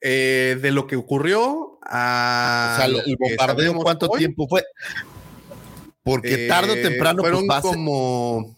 Eh, 0.00 0.58
de 0.60 0.70
lo 0.70 0.86
que 0.86 0.96
ocurrió 0.96 1.78
a. 1.82 2.86
el 3.06 3.16
bombardeo, 3.16 3.74
¿cuánto 3.74 4.08
tiempo 4.08 4.48
fue? 4.48 4.64
Porque 6.02 6.48
tarde 6.48 6.72
o 6.72 6.88
temprano 6.88 7.22
pues, 7.22 7.32
fueron 7.32 7.60
como 7.60 8.56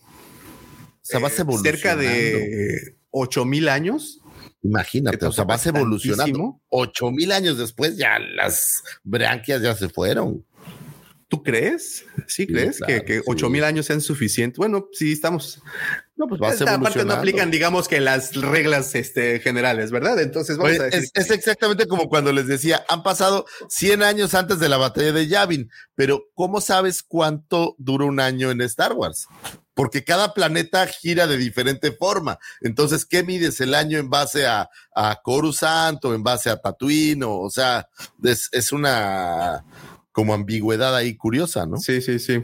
sea, 1.11 1.21
vas 1.21 1.39
eh, 1.39 1.45
cerca 1.63 1.97
de 1.97 2.97
8000 3.11 3.69
años. 3.69 4.20
Imagínate, 4.63 5.25
o 5.27 5.33
sea, 5.33 5.45
vas 5.45 5.67
evolucionando. 5.67 6.61
Ocho 6.69 7.11
mil 7.11 7.33
años 7.33 7.57
después 7.57 7.97
ya 7.97 8.19
las 8.19 8.83
branquias 9.03 9.63
ya 9.63 9.75
se 9.75 9.89
fueron. 9.89 10.45
¿Tú 11.29 11.43
crees? 11.43 12.05
¿Sí, 12.27 12.47
crees 12.47 12.81
que, 12.81 13.23
ocho 13.27 13.49
mil 13.49 13.63
años 13.63 13.87
sean 13.87 14.01
suficientes? 14.01 14.59
Bueno, 14.59 14.89
sí, 14.93 15.13
estamos. 15.13 15.63
No, 16.21 16.27
pues 16.27 16.39
vas 16.39 16.61
aparte 16.61 17.03
no 17.07 17.15
aplican, 17.15 17.51
digamos 17.51 17.89
que 17.89 17.99
las 17.99 18.37
reglas 18.37 18.95
este, 18.95 19.41
generales, 19.41 19.91
¿verdad? 19.91 20.21
Entonces 20.21 20.59
vamos 20.59 20.79
a 20.79 20.83
decir. 20.83 21.09
Es, 21.15 21.31
exactamente 21.31 21.87
como 21.87 22.11
cuando 22.11 22.31
les 22.31 22.47
decía, 22.47 22.85
han 22.91 23.03
pasado 23.03 23.47
100 23.71 24.03
años 24.03 24.35
antes 24.35 24.59
de 24.59 24.69
la 24.69 24.77
batalla 24.77 25.13
de 25.13 25.29
Yavin, 25.29 25.71
pero 25.95 26.27
¿cómo 26.35 26.61
sabes 26.61 27.03
cuánto 27.03 27.75
dura 27.79 28.05
un 28.05 28.21
año 28.21 28.51
en 28.51 28.61
Star 28.61 28.93
Wars? 28.93 29.29
Porque 29.73 30.05
cada 30.05 30.35
planeta 30.35 30.87
gira 30.87 31.27
de 31.27 31.39
diferente 31.39 31.91
forma. 31.91 32.39
Entonces, 32.61 33.07
¿qué 33.07 33.23
mides 33.23 33.59
el 33.63 33.75
año 33.75 33.99
en 33.99 34.11
base 34.11 34.47
a, 34.47 34.69
a 34.95 35.23
Coruscant 35.23 36.05
o 36.05 36.15
en 36.15 36.23
base 36.23 36.51
a 36.51 36.59
Tatooine? 36.59 37.23
O, 37.23 37.39
o 37.39 37.49
sea, 37.49 37.89
es, 38.23 38.51
es 38.53 38.73
una 38.73 39.65
como 40.13 40.35
ambigüedad 40.35 40.95
ahí 40.95 41.17
curiosa, 41.17 41.65
¿no? 41.65 41.79
Sí, 41.79 42.03
sí, 42.03 42.19
sí. 42.19 42.43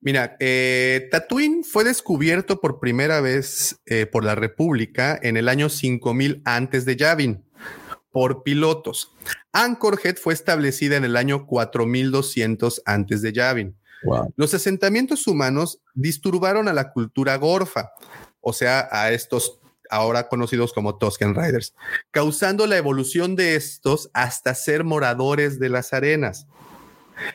Mira, 0.00 0.36
eh, 0.38 1.08
Tatooine 1.10 1.64
fue 1.64 1.84
descubierto 1.84 2.60
por 2.60 2.78
primera 2.78 3.20
vez 3.20 3.80
eh, 3.86 4.06
por 4.06 4.24
la 4.24 4.34
República 4.34 5.18
en 5.20 5.36
el 5.36 5.48
año 5.48 5.68
5000 5.68 6.42
antes 6.44 6.84
de 6.84 6.96
Yavin 6.96 7.44
por 8.12 8.42
pilotos. 8.42 9.14
Anchorhead 9.52 10.16
fue 10.16 10.34
establecida 10.34 10.96
en 10.96 11.04
el 11.04 11.16
año 11.16 11.46
4200 11.46 12.82
antes 12.84 13.22
de 13.22 13.32
Yavin. 13.32 13.76
Los 14.36 14.54
asentamientos 14.54 15.26
humanos 15.26 15.80
disturbaron 15.94 16.68
a 16.68 16.72
la 16.72 16.92
cultura 16.92 17.36
gorfa, 17.36 17.90
o 18.40 18.52
sea, 18.52 18.88
a 18.92 19.10
estos 19.10 19.60
ahora 19.90 20.28
conocidos 20.28 20.72
como 20.72 20.98
Tusken 20.98 21.34
Riders, 21.34 21.74
causando 22.10 22.66
la 22.66 22.76
evolución 22.76 23.36
de 23.36 23.56
estos 23.56 24.10
hasta 24.12 24.54
ser 24.54 24.84
moradores 24.84 25.58
de 25.58 25.68
las 25.68 25.92
arenas. 25.92 26.46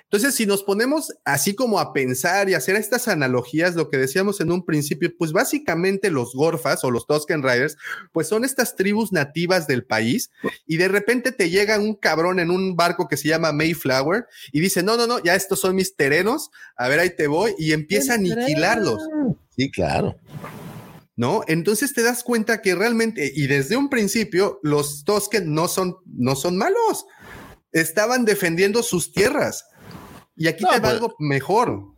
Entonces, 0.03 0.35
si 0.35 0.45
nos 0.45 0.63
ponemos 0.63 1.13
así 1.25 1.55
como 1.55 1.79
a 1.79 1.93
pensar 1.93 2.49
y 2.49 2.53
hacer 2.53 2.75
estas 2.75 3.07
analogías, 3.07 3.75
lo 3.75 3.89
que 3.89 3.97
decíamos 3.97 4.41
en 4.41 4.51
un 4.51 4.65
principio, 4.65 5.11
pues 5.17 5.31
básicamente 5.31 6.09
los 6.09 6.33
Gorfas 6.33 6.83
o 6.83 6.91
los 6.91 7.07
Tusken 7.07 7.43
Riders, 7.43 7.77
pues 8.11 8.27
son 8.27 8.45
estas 8.45 8.75
tribus 8.75 9.11
nativas 9.11 9.67
del 9.67 9.85
país 9.85 10.31
y 10.65 10.77
de 10.77 10.87
repente 10.87 11.31
te 11.31 11.49
llega 11.49 11.79
un 11.79 11.95
cabrón 11.95 12.39
en 12.39 12.51
un 12.51 12.75
barco 12.75 13.07
que 13.07 13.17
se 13.17 13.27
llama 13.27 13.51
Mayflower 13.51 14.25
y 14.51 14.59
dice, 14.59 14.83
no, 14.83 14.97
no, 14.97 15.07
no, 15.07 15.21
ya 15.23 15.35
estos 15.35 15.59
son 15.59 15.75
mis 15.75 15.95
terrenos, 15.95 16.51
a 16.75 16.87
ver, 16.87 16.99
ahí 16.99 17.15
te 17.15 17.27
voy 17.27 17.53
y 17.57 17.73
empieza 17.73 18.13
a 18.13 18.15
aniquilarlos. 18.15 19.01
Sí, 19.55 19.69
claro. 19.69 20.15
¿no? 21.15 21.41
Entonces 21.47 21.93
te 21.93 22.01
das 22.01 22.23
cuenta 22.23 22.61
que 22.61 22.75
realmente, 22.75 23.31
y 23.35 23.47
desde 23.47 23.77
un 23.77 23.89
principio, 23.89 24.59
los 24.63 25.03
Tusken 25.03 25.53
no 25.53 25.67
son, 25.67 25.97
no 26.05 26.35
son 26.35 26.57
malos. 26.57 27.05
Estaban 27.71 28.25
defendiendo 28.25 28.83
sus 28.83 29.11
tierras. 29.11 29.65
Y 30.35 30.47
aquí 30.47 30.63
te 30.63 30.75
va 30.75 30.81
pues 30.81 30.93
algo 30.93 31.15
mejor. 31.19 31.95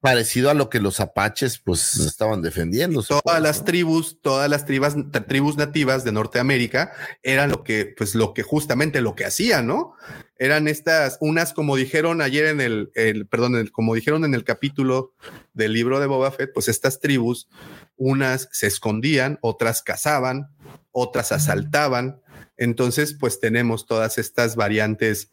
Parecido 0.00 0.50
a 0.50 0.54
lo 0.54 0.70
que 0.70 0.78
los 0.78 1.00
apaches 1.00 1.58
pues 1.58 1.96
estaban 1.96 2.40
defendiendo. 2.40 3.02
Todas 3.02 3.42
las 3.42 3.64
tribus, 3.64 4.20
todas 4.20 4.48
las 4.48 4.64
tribus, 4.64 4.94
tribus 5.26 5.56
nativas 5.56 6.04
de 6.04 6.12
Norteamérica 6.12 6.92
eran 7.22 7.50
lo 7.50 7.64
que, 7.64 7.92
pues 7.96 8.14
lo 8.14 8.32
que 8.32 8.42
justamente 8.42 9.00
lo 9.00 9.14
que 9.16 9.24
hacían, 9.24 9.66
¿no? 9.66 9.94
Eran 10.38 10.68
estas, 10.68 11.16
unas 11.20 11.52
como 11.54 11.76
dijeron 11.76 12.20
ayer 12.20 12.46
en 12.46 12.60
el, 12.60 12.90
el 12.94 13.26
perdón, 13.26 13.68
como 13.72 13.94
dijeron 13.94 14.24
en 14.24 14.34
el 14.34 14.44
capítulo 14.44 15.14
del 15.54 15.72
libro 15.72 15.98
de 15.98 16.06
Boba 16.06 16.30
Fett, 16.30 16.52
pues 16.52 16.68
estas 16.68 17.00
tribus, 17.00 17.48
unas 17.96 18.48
se 18.52 18.66
escondían, 18.66 19.38
otras 19.40 19.82
cazaban, 19.82 20.50
otras 20.92 21.32
asaltaban. 21.32 22.20
Entonces, 22.58 23.16
pues 23.18 23.40
tenemos 23.40 23.86
todas 23.86 24.18
estas 24.18 24.56
variantes 24.56 25.32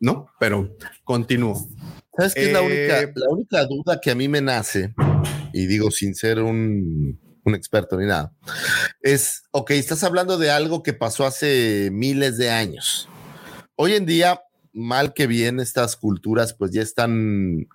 ¿no? 0.00 0.28
Pero 0.38 0.76
continúo. 1.04 1.68
¿Sabes 2.16 2.34
qué 2.34 2.46
es 2.46 2.52
la, 2.52 2.62
única, 2.62 3.00
eh, 3.02 3.12
la 3.14 3.28
única 3.30 3.64
duda 3.64 4.00
que 4.00 4.10
a 4.10 4.14
mí 4.14 4.28
me 4.28 4.40
nace? 4.40 4.94
Y 5.52 5.66
digo 5.66 5.90
sin 5.90 6.14
ser 6.14 6.42
un, 6.42 7.18
un 7.44 7.54
experto 7.54 7.96
ni 7.96 8.06
nada. 8.06 8.32
Es, 9.02 9.44
ok, 9.52 9.72
estás 9.72 10.04
hablando 10.04 10.38
de 10.38 10.50
algo 10.50 10.82
que 10.82 10.92
pasó 10.92 11.26
hace 11.26 11.90
miles 11.92 12.36
de 12.36 12.50
años. 12.50 13.08
Hoy 13.76 13.94
en 13.94 14.06
día, 14.06 14.40
mal 14.72 15.14
que 15.14 15.26
bien, 15.26 15.60
estas 15.60 15.96
culturas 15.96 16.54
pues 16.54 16.72
ya 16.72 16.82
están 16.82 17.68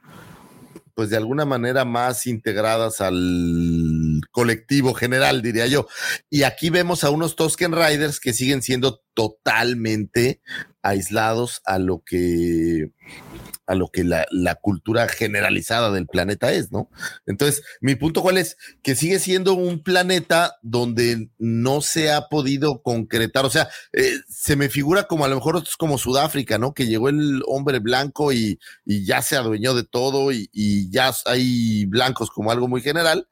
pues 0.96 1.10
de 1.10 1.18
alguna 1.18 1.46
manera 1.46 1.86
más 1.86 2.28
integradas 2.28 3.02
al 3.02 4.13
colectivo 4.32 4.94
general, 4.94 5.42
diría 5.42 5.68
yo. 5.68 5.88
Y 6.30 6.44
aquí 6.44 6.70
vemos 6.70 7.04
a 7.04 7.10
unos 7.10 7.36
Tosken 7.36 7.74
Riders 7.74 8.20
que 8.20 8.34
siguen 8.34 8.62
siendo 8.62 9.02
totalmente 9.14 10.42
aislados 10.82 11.62
a 11.66 11.80
lo 11.80 12.04
que 12.06 12.92
a 13.66 13.76
lo 13.76 13.90
que 13.90 14.04
la, 14.04 14.26
la, 14.32 14.56
cultura 14.56 15.08
generalizada 15.08 15.92
del 15.92 16.08
planeta 16.08 16.52
es, 16.52 16.72
¿no? 16.72 16.90
Entonces, 17.26 17.64
mi 17.82 17.96
punto 17.96 18.22
cuál 18.22 18.38
es 18.38 18.58
que 18.82 18.96
sigue 18.96 19.20
siendo 19.20 19.54
un 19.54 19.84
planeta 19.84 20.58
donde 20.62 21.30
no 21.38 21.82
se 21.82 22.12
ha 22.12 22.28
podido 22.28 22.82
concretar, 22.82 23.46
o 23.46 23.50
sea, 23.50 23.70
eh, 23.94 24.16
se 24.28 24.56
me 24.56 24.70
figura 24.70 25.04
como 25.04 25.26
a 25.26 25.28
lo 25.28 25.36
mejor 25.36 25.62
es 25.66 25.78
como 25.78 25.98
Sudáfrica, 25.98 26.58
¿no? 26.58 26.74
Que 26.74 26.88
llegó 26.88 27.10
el 27.10 27.42
hombre 27.48 27.80
blanco 27.80 28.34
y, 28.34 28.60
y 28.86 29.06
ya 29.06 29.22
se 29.22 29.36
adueñó 29.36 29.74
de 29.74 29.84
todo 29.84 30.32
y, 30.32 30.50
y, 30.52 30.90
ya 30.92 31.14
hay 31.26 31.86
blancos 31.86 32.30
como 32.30 32.52
algo 32.52 32.68
muy 32.68 32.82
general 32.82 33.28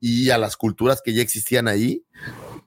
y 0.00 0.30
a 0.30 0.38
las 0.38 0.56
culturas 0.56 1.00
que 1.04 1.14
ya 1.14 1.22
existían 1.22 1.68
ahí, 1.68 2.04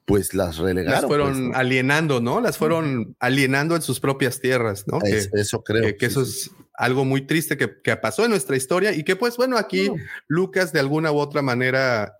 pues 0.05 0.33
las 0.33 0.57
relegaron. 0.57 1.01
Las 1.01 1.05
fueron 1.05 1.47
pues, 1.47 1.59
alienando, 1.59 2.21
¿no? 2.21 2.41
Las 2.41 2.57
fueron 2.57 3.15
alienando 3.19 3.75
en 3.75 3.81
sus 3.81 3.99
propias 3.99 4.39
tierras, 4.39 4.85
¿no? 4.87 4.99
eso 5.03 5.63
creo. 5.63 5.95
Que, 5.97 6.05
eso 6.05 6.23
es 6.23 6.51
algo 6.73 7.05
muy 7.05 7.21
triste 7.21 7.57
que, 7.57 7.95
pasó 7.97 8.25
en 8.25 8.31
nuestra 8.31 8.55
historia 8.55 8.93
y 8.93 9.03
que 9.03 9.15
pues 9.15 9.37
bueno, 9.37 9.57
aquí 9.57 9.89
Lucas 10.27 10.73
de 10.73 10.79
alguna 10.79 11.11
u 11.11 11.17
otra 11.17 11.41
manera 11.41 12.17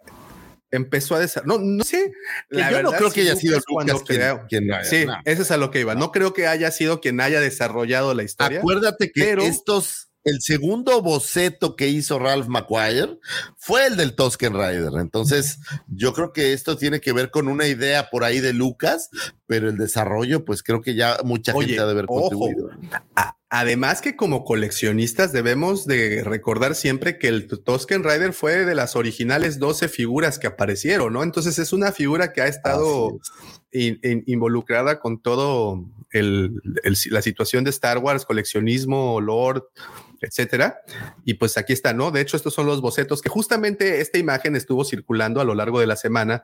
empezó 0.70 1.16
a 1.16 1.20
desarrollar. 1.20 1.60
No, 1.60 1.66
no 1.66 1.84
sé. 1.84 2.12
yo 2.50 2.84
no 2.84 2.92
creo 2.92 3.12
que 3.12 3.22
haya 3.22 3.36
sido 3.36 3.60
Lucas 3.68 4.04
quien, 4.48 4.70
Sí, 4.84 5.06
eso 5.26 5.42
es 5.42 5.52
a 5.52 5.58
lo 5.58 5.72
que 5.72 5.82
iba. 5.82 5.96
No 5.96 6.12
creo 6.12 6.34
que 6.34 6.48
haya 6.48 6.72
sido 6.72 7.02
quien 7.02 7.20
haya 7.20 7.42
desarrollado 7.42 8.14
la 8.14 8.24
historia. 8.24 8.60
Acuérdate 8.60 9.12
que 9.12 9.34
estos 9.34 10.11
el 10.24 10.42
segundo 10.42 11.02
boceto 11.02 11.76
que 11.76 11.88
hizo 11.88 12.20
Ralph 12.20 12.48
McQuire 12.48 13.20
fue 13.58 13.88
el 13.88 13.98
del 13.98 14.16
Tosken 14.16 14.54
Rider. 14.54 14.92
Entonces, 15.00 15.60
yo 15.88 16.14
creo 16.14 16.32
que 16.32 16.54
esto 16.54 16.78
tiene 16.78 17.02
que 17.02 17.14
ver 17.14 17.32
con 17.32 17.48
una 17.48 17.68
idea 17.68 18.10
por 18.10 18.24
ahí 18.24 18.40
de 18.40 18.54
Lucas, 18.54 19.10
pero 19.48 19.70
el 19.70 19.78
desarrollo, 19.78 20.46
pues 20.46 20.64
creo 20.64 20.82
que 20.82 20.96
ya 20.96 21.18
mucha 21.24 21.54
gente 21.54 21.80
ha 21.80 21.86
de 21.86 21.92
haber 21.92 22.06
contribuido. 22.06 22.70
Además 23.54 24.02
que 24.02 24.16
como 24.16 24.46
coleccionistas 24.46 25.34
debemos 25.34 25.86
de 25.86 26.24
recordar 26.24 26.74
siempre 26.74 27.20
que 27.20 27.28
el 27.28 27.48
Tosken 27.48 28.04
Rider 28.04 28.32
fue 28.32 28.64
de 28.64 28.76
las 28.76 28.96
originales 28.96 29.60
12 29.60 29.90
figuras 29.90 30.40
que 30.40 30.48
aparecieron, 30.48 31.12
¿no? 31.12 31.22
Entonces 31.22 31.60
es 31.60 31.74
una 31.74 31.92
figura 31.92 32.32
que 32.32 32.42
ha 32.42 32.48
estado 32.48 33.20
involucrada 33.74 35.00
con 35.00 35.22
todo 35.22 35.84
la 36.14 37.22
situación 37.22 37.66
de 37.66 37.72
Star 37.72 37.98
Wars, 37.98 38.26
coleccionismo, 38.26 39.20
Lord, 39.20 39.64
etcétera. 40.22 40.82
Y 41.26 41.36
pues 41.36 41.58
aquí 41.58 41.74
está, 41.74 41.94
¿no? 41.94 42.12
De 42.12 42.22
hecho, 42.22 42.38
estos 42.38 42.54
son 42.54 42.66
los 42.66 42.82
bocetos 42.82 43.22
que 43.22 43.30
justamente 43.30 44.02
esta 44.02 44.18
imagen 44.18 44.56
estuvo 44.56 44.86
circulando 44.86 45.42
a 45.42 45.46
lo 45.46 45.56
largo 45.56 45.80
de 45.80 45.88
la 45.88 45.96
semana 45.96 46.44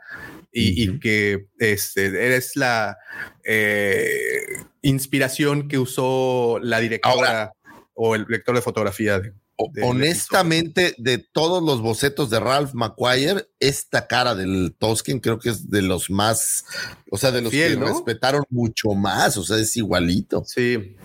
y, 0.52 1.00
que 1.00 1.48
este, 1.60 2.36
es 2.36 2.56
la 2.56 2.98
eh, 3.44 4.42
inspiración 4.82 5.68
que 5.68 5.78
usó 5.78 6.60
la 6.62 6.80
directora 6.80 7.54
o 7.94 8.16
el 8.16 8.26
director 8.26 8.56
de 8.56 8.62
fotografía 8.62 9.20
de, 9.20 9.34
honestamente, 9.82 10.94
de 10.98 11.18
todos 11.18 11.64
los 11.64 11.82
bocetos 11.82 12.30
de 12.30 12.40
Ralph 12.40 12.74
McQuire, 12.74 13.48
esta 13.60 14.08
cara 14.08 14.36
del 14.36 14.76
Tosken 14.78 15.20
creo 15.20 15.40
que 15.40 15.50
es 15.50 15.70
de 15.70 15.82
los 15.82 16.10
más, 16.10 16.66
o 17.10 17.18
sea, 17.18 17.32
de 17.32 17.42
los 17.42 17.52
que 17.52 17.76
respetaron 17.76 18.44
mucho 18.50 18.90
más, 18.90 19.38
o 19.38 19.44
sea, 19.44 19.58
es 19.58 19.76
igualito. 19.76 20.44
Sí, 20.46 20.96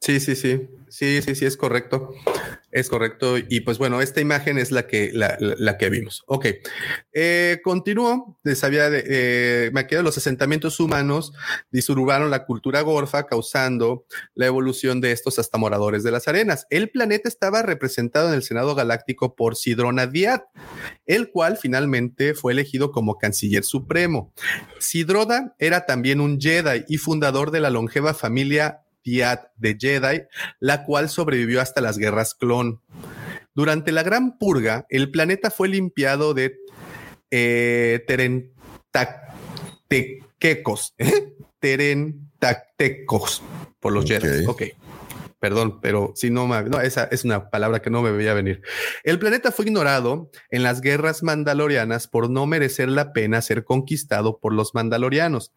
sí, 0.00 0.20
sí, 0.20 0.36
sí. 0.36 0.68
Sí, 0.90 1.22
sí, 1.22 1.34
sí, 1.34 1.44
es 1.46 1.56
correcto. 1.56 2.10
Es 2.70 2.88
correcto. 2.88 3.36
Y 3.38 3.60
pues 3.60 3.78
bueno, 3.78 4.00
esta 4.02 4.20
imagen 4.20 4.58
es 4.58 4.70
la 4.70 4.86
que, 4.86 5.10
la, 5.12 5.78
que 5.78 5.90
vimos. 5.90 6.22
Ok. 6.26 6.46
Eh, 7.12 7.60
continúo. 7.64 8.38
Les 8.42 8.62
había, 8.62 8.88
eh, 8.90 9.70
me 9.72 9.86
quedo 9.86 10.02
los 10.02 10.18
asentamientos 10.18 10.78
humanos 10.80 11.32
disurbaron 11.70 12.30
la 12.30 12.44
cultura 12.44 12.80
gorfa, 12.82 13.26
causando 13.26 14.04
la 14.34 14.46
evolución 14.46 15.00
de 15.00 15.12
estos 15.12 15.38
hasta 15.38 15.58
moradores 15.58 16.02
de 16.02 16.10
las 16.10 16.28
arenas. 16.28 16.66
El 16.70 16.90
planeta 16.90 17.28
estaba 17.28 17.62
representado 17.62 18.28
en 18.28 18.34
el 18.34 18.42
Senado 18.42 18.74
Galáctico 18.74 19.34
por 19.34 19.56
Sidrona 19.56 20.06
Diad, 20.06 20.42
el 21.06 21.30
cual 21.30 21.56
finalmente 21.56 22.34
fue 22.34 22.52
elegido 22.52 22.92
como 22.92 23.18
canciller 23.18 23.64
supremo. 23.64 24.32
Sidroda 24.78 25.54
era 25.58 25.86
también 25.86 26.20
un 26.20 26.40
Jedi 26.40 26.84
y 26.88 26.98
fundador 26.98 27.50
de 27.50 27.60
la 27.60 27.70
longeva 27.70 28.14
familia 28.14 28.82
de 29.56 29.76
Jedi, 29.78 30.22
la 30.60 30.84
cual 30.84 31.08
sobrevivió 31.08 31.60
hasta 31.60 31.80
las 31.80 31.98
guerras 31.98 32.34
clon. 32.34 32.80
Durante 33.54 33.92
la 33.92 34.02
Gran 34.02 34.38
Purga, 34.38 34.86
el 34.88 35.10
planeta 35.10 35.50
fue 35.50 35.68
limpiado 35.68 36.34
de 36.34 36.56
eh, 37.30 38.04
terentactecos, 38.06 40.94
¿eh? 40.98 41.34
terentactecos 41.58 43.42
por 43.80 43.92
los 43.92 44.04
Jedi. 44.04 44.46
Ok. 44.46 44.62
Perdón, 45.40 45.80
pero 45.80 46.12
si 46.16 46.30
no, 46.30 46.48
no, 46.48 46.80
esa 46.80 47.04
es 47.04 47.24
una 47.24 47.48
palabra 47.50 47.80
que 47.80 47.90
no 47.90 48.02
me 48.02 48.10
veía 48.10 48.34
venir. 48.34 48.60
El 49.04 49.20
planeta 49.20 49.52
fue 49.52 49.66
ignorado 49.66 50.30
en 50.50 50.64
las 50.64 50.80
guerras 50.80 51.22
mandalorianas 51.22 52.08
por 52.08 52.28
no 52.28 52.46
merecer 52.46 52.88
la 52.88 53.12
pena 53.12 53.40
ser 53.40 53.64
conquistado 53.64 54.40
por 54.40 54.52
los 54.52 54.74
mandalorianos. 54.74 55.52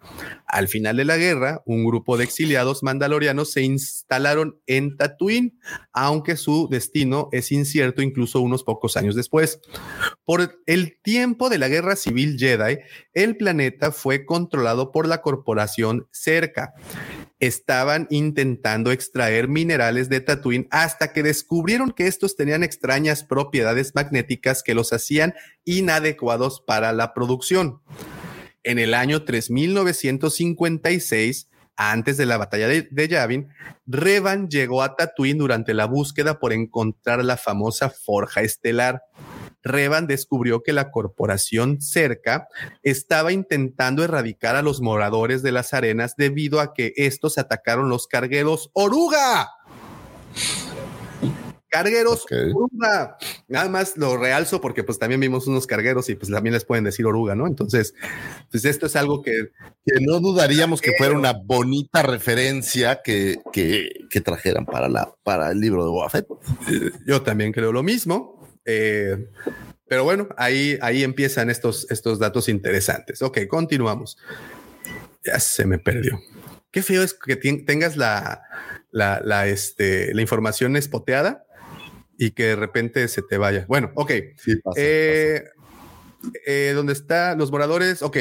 Al 0.46 0.68
final 0.68 0.98
de 0.98 1.06
la 1.06 1.18
guerra, 1.18 1.64
un 1.66 1.84
grupo 1.84 2.18
de 2.18 2.26
exiliados 2.26 2.84
mandalorianos 2.84 3.52
se 3.52 3.64
instalaron 3.64 4.60
en 4.68 4.98
Tatooine, 4.98 5.58
aunque 5.94 6.38
su 6.38 6.68
destino 6.70 7.30
es 7.32 7.52
incierto 7.52 8.04
incluso 8.04 8.40
unos 8.40 8.64
pocos 8.64 8.98
años 8.98 9.16
después. 9.16 9.62
Por 10.26 10.62
el 10.68 11.00
tiempo 11.02 11.50
de 11.50 11.58
la 11.58 11.70
guerra 11.70 11.96
civil 11.96 12.38
Jedi, 12.38 12.78
el 13.14 13.36
planeta 13.36 13.92
fue 13.92 14.26
controlado 14.26 14.92
por 14.92 15.08
la 15.08 15.22
corporación 15.22 16.08
Cerca 16.12 16.76
estaban 17.42 18.08
intentando 18.12 18.92
extraer 18.92 19.50
minerales 19.50 20.10
de 20.10 20.22
Tatooine 20.22 20.68
hasta 20.70 21.12
que 21.12 21.24
descubrieron 21.24 21.92
que 21.92 22.06
estos 22.06 22.36
tenían 22.36 22.62
extrañas 22.64 23.24
propiedades 23.24 23.96
magnéticas 23.96 24.62
que 24.62 24.76
los 24.76 24.94
hacían 24.94 25.34
inadecuados 25.66 26.62
para 26.62 26.94
la 26.94 27.16
producción. 27.16 27.82
En 28.64 28.78
el 28.78 28.94
año 28.94 29.26
3956, 29.26 31.48
antes 31.76 32.18
de 32.18 32.28
la 32.28 32.38
batalla 32.38 32.68
de, 32.68 32.88
de 32.92 33.08
Yavin, 33.08 33.50
Revan 33.88 34.48
llegó 34.48 34.84
a 34.84 34.96
Tatooine 34.96 35.40
durante 35.40 35.74
la 35.74 35.86
búsqueda 35.86 36.38
por 36.38 36.54
encontrar 36.54 37.26
la 37.26 37.38
famosa 37.38 37.90
forja 37.90 38.42
estelar. 38.42 39.02
Revan 39.64 40.08
descubrió 40.08 40.64
que 40.64 40.74
la 40.74 40.92
corporación 40.92 41.82
Cerca 41.82 42.48
estaba 42.84 43.32
intentando 43.32 44.04
erradicar 44.04 44.56
a 44.56 44.62
los 44.62 44.82
moradores 44.82 45.44
de 45.44 45.52
las 45.52 45.74
arenas 45.74 46.16
debido 46.18 46.60
a 46.60 46.74
que 46.74 46.94
estos 46.96 47.38
atacaron 47.38 47.90
los 47.90 48.08
cargueros 48.08 48.70
Oruga. 48.74 49.50
Cargueros 51.72 52.26
Oruga. 52.30 53.18
Nada 53.48 53.70
más 53.70 53.96
lo 53.96 54.18
realzo 54.18 54.60
porque 54.60 54.84
pues 54.84 55.00
también 55.00 55.22
vimos 55.22 55.48
unos 55.48 55.68
cargueros 55.68 56.10
y 56.10 56.16
pues 56.16 56.30
también 56.30 56.54
les 56.54 56.66
pueden 56.66 56.84
decir 56.84 57.06
Oruga, 57.06 57.34
¿no? 57.34 57.48
Entonces, 57.48 57.94
pues 58.52 58.66
esto 58.66 58.88
es 58.88 58.96
algo 58.98 59.22
que... 59.22 59.52
Que 59.86 60.00
no 60.02 60.20
dudaríamos 60.20 60.82
que 60.82 60.92
fuera 60.98 61.18
una 61.18 61.34
bonita 61.34 62.04
referencia 62.04 63.02
que, 63.02 63.38
que, 63.54 64.22
trajeran 64.22 64.66
para, 64.66 64.90
la, 64.90 65.12
para 65.24 65.50
el 65.52 65.60
libro 65.60 65.86
de 65.86 65.90
Boba 65.90 66.10
Fett. 66.10 66.28
Yo 67.08 67.22
también 67.22 67.52
creo 67.52 67.72
lo 67.72 67.84
mismo. 67.84 68.41
Eh, 68.66 69.28
pero 69.88 70.04
bueno, 70.04 70.30
ahí, 70.38 70.78
ahí 70.82 71.04
empiezan 71.04 71.50
estos, 71.50 71.90
estos 71.92 72.20
datos 72.20 72.50
interesantes. 72.50 73.22
Ok, 73.22 73.40
continuamos. 73.48 74.18
Ya 75.24 75.40
se 75.40 75.66
me 75.66 75.80
perdió. 75.80 76.20
Qué 76.72 76.82
feo 76.82 77.04
es 77.04 77.14
que 77.14 77.36
tengas 77.36 77.98
la, 77.98 78.44
la, 78.92 79.48
este, 79.48 80.14
la 80.14 80.22
información 80.22 80.78
espoteada 80.78 81.46
y 82.18 82.32
que 82.32 82.46
de 82.46 82.56
repente 82.56 83.08
se 83.08 83.22
te 83.22 83.38
vaya. 83.38 83.66
Bueno, 83.68 83.92
ok. 83.96 84.12
Eh, 84.76 85.44
eh, 86.46 86.72
¿Dónde 86.74 86.94
está 86.94 87.36
los 87.36 87.52
moradores? 87.52 88.02
Ok 88.02 88.18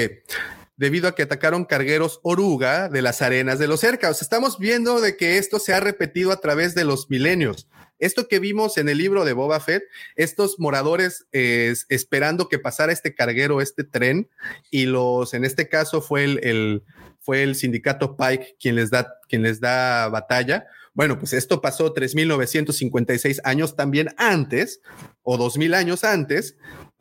debido 0.80 1.08
a 1.08 1.14
que 1.14 1.22
atacaron 1.22 1.66
cargueros 1.66 2.20
oruga 2.22 2.88
de 2.88 3.02
las 3.02 3.20
arenas 3.20 3.58
de 3.58 3.68
los 3.68 3.80
cercos. 3.80 4.22
estamos 4.22 4.58
viendo 4.58 5.02
de 5.02 5.14
que 5.14 5.36
esto 5.36 5.58
se 5.58 5.74
ha 5.74 5.80
repetido 5.80 6.32
a 6.32 6.40
través 6.40 6.74
de 6.74 6.84
los 6.84 7.10
milenios. 7.10 7.68
Esto 8.00 8.26
que 8.26 8.40
vimos 8.40 8.78
en 8.78 8.88
el 8.88 8.98
libro 8.98 9.24
de 9.24 9.34
Boba 9.34 9.60
Fett, 9.60 9.84
estos 10.16 10.58
moradores 10.58 11.26
esperando 11.30 12.48
que 12.48 12.58
pasara 12.58 12.92
este 12.92 13.14
carguero, 13.14 13.60
este 13.60 13.84
tren, 13.84 14.28
y 14.70 14.86
los, 14.86 15.34
en 15.34 15.44
este 15.44 15.68
caso 15.68 16.00
fue 16.00 16.24
el, 16.24 16.82
fue 17.20 17.42
el 17.42 17.54
sindicato 17.54 18.16
Pike 18.16 18.56
quien 18.58 18.74
les 18.74 18.90
da, 18.90 19.14
quien 19.28 19.42
les 19.42 19.60
da 19.60 20.08
batalla. 20.08 20.66
Bueno, 20.94 21.18
pues 21.18 21.32
esto 21.32 21.60
pasó 21.60 21.94
3.956 21.94 23.40
años 23.44 23.76
también 23.76 24.08
antes, 24.16 24.80
o 25.22 25.38
2.000 25.38 25.74
años 25.74 26.02
antes, 26.02 26.56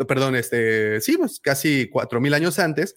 perdón, 0.08 0.36
este, 0.36 1.02
sí, 1.02 1.18
pues 1.18 1.40
casi 1.40 1.90
4.000 1.90 2.36
años 2.36 2.60
antes, 2.60 2.96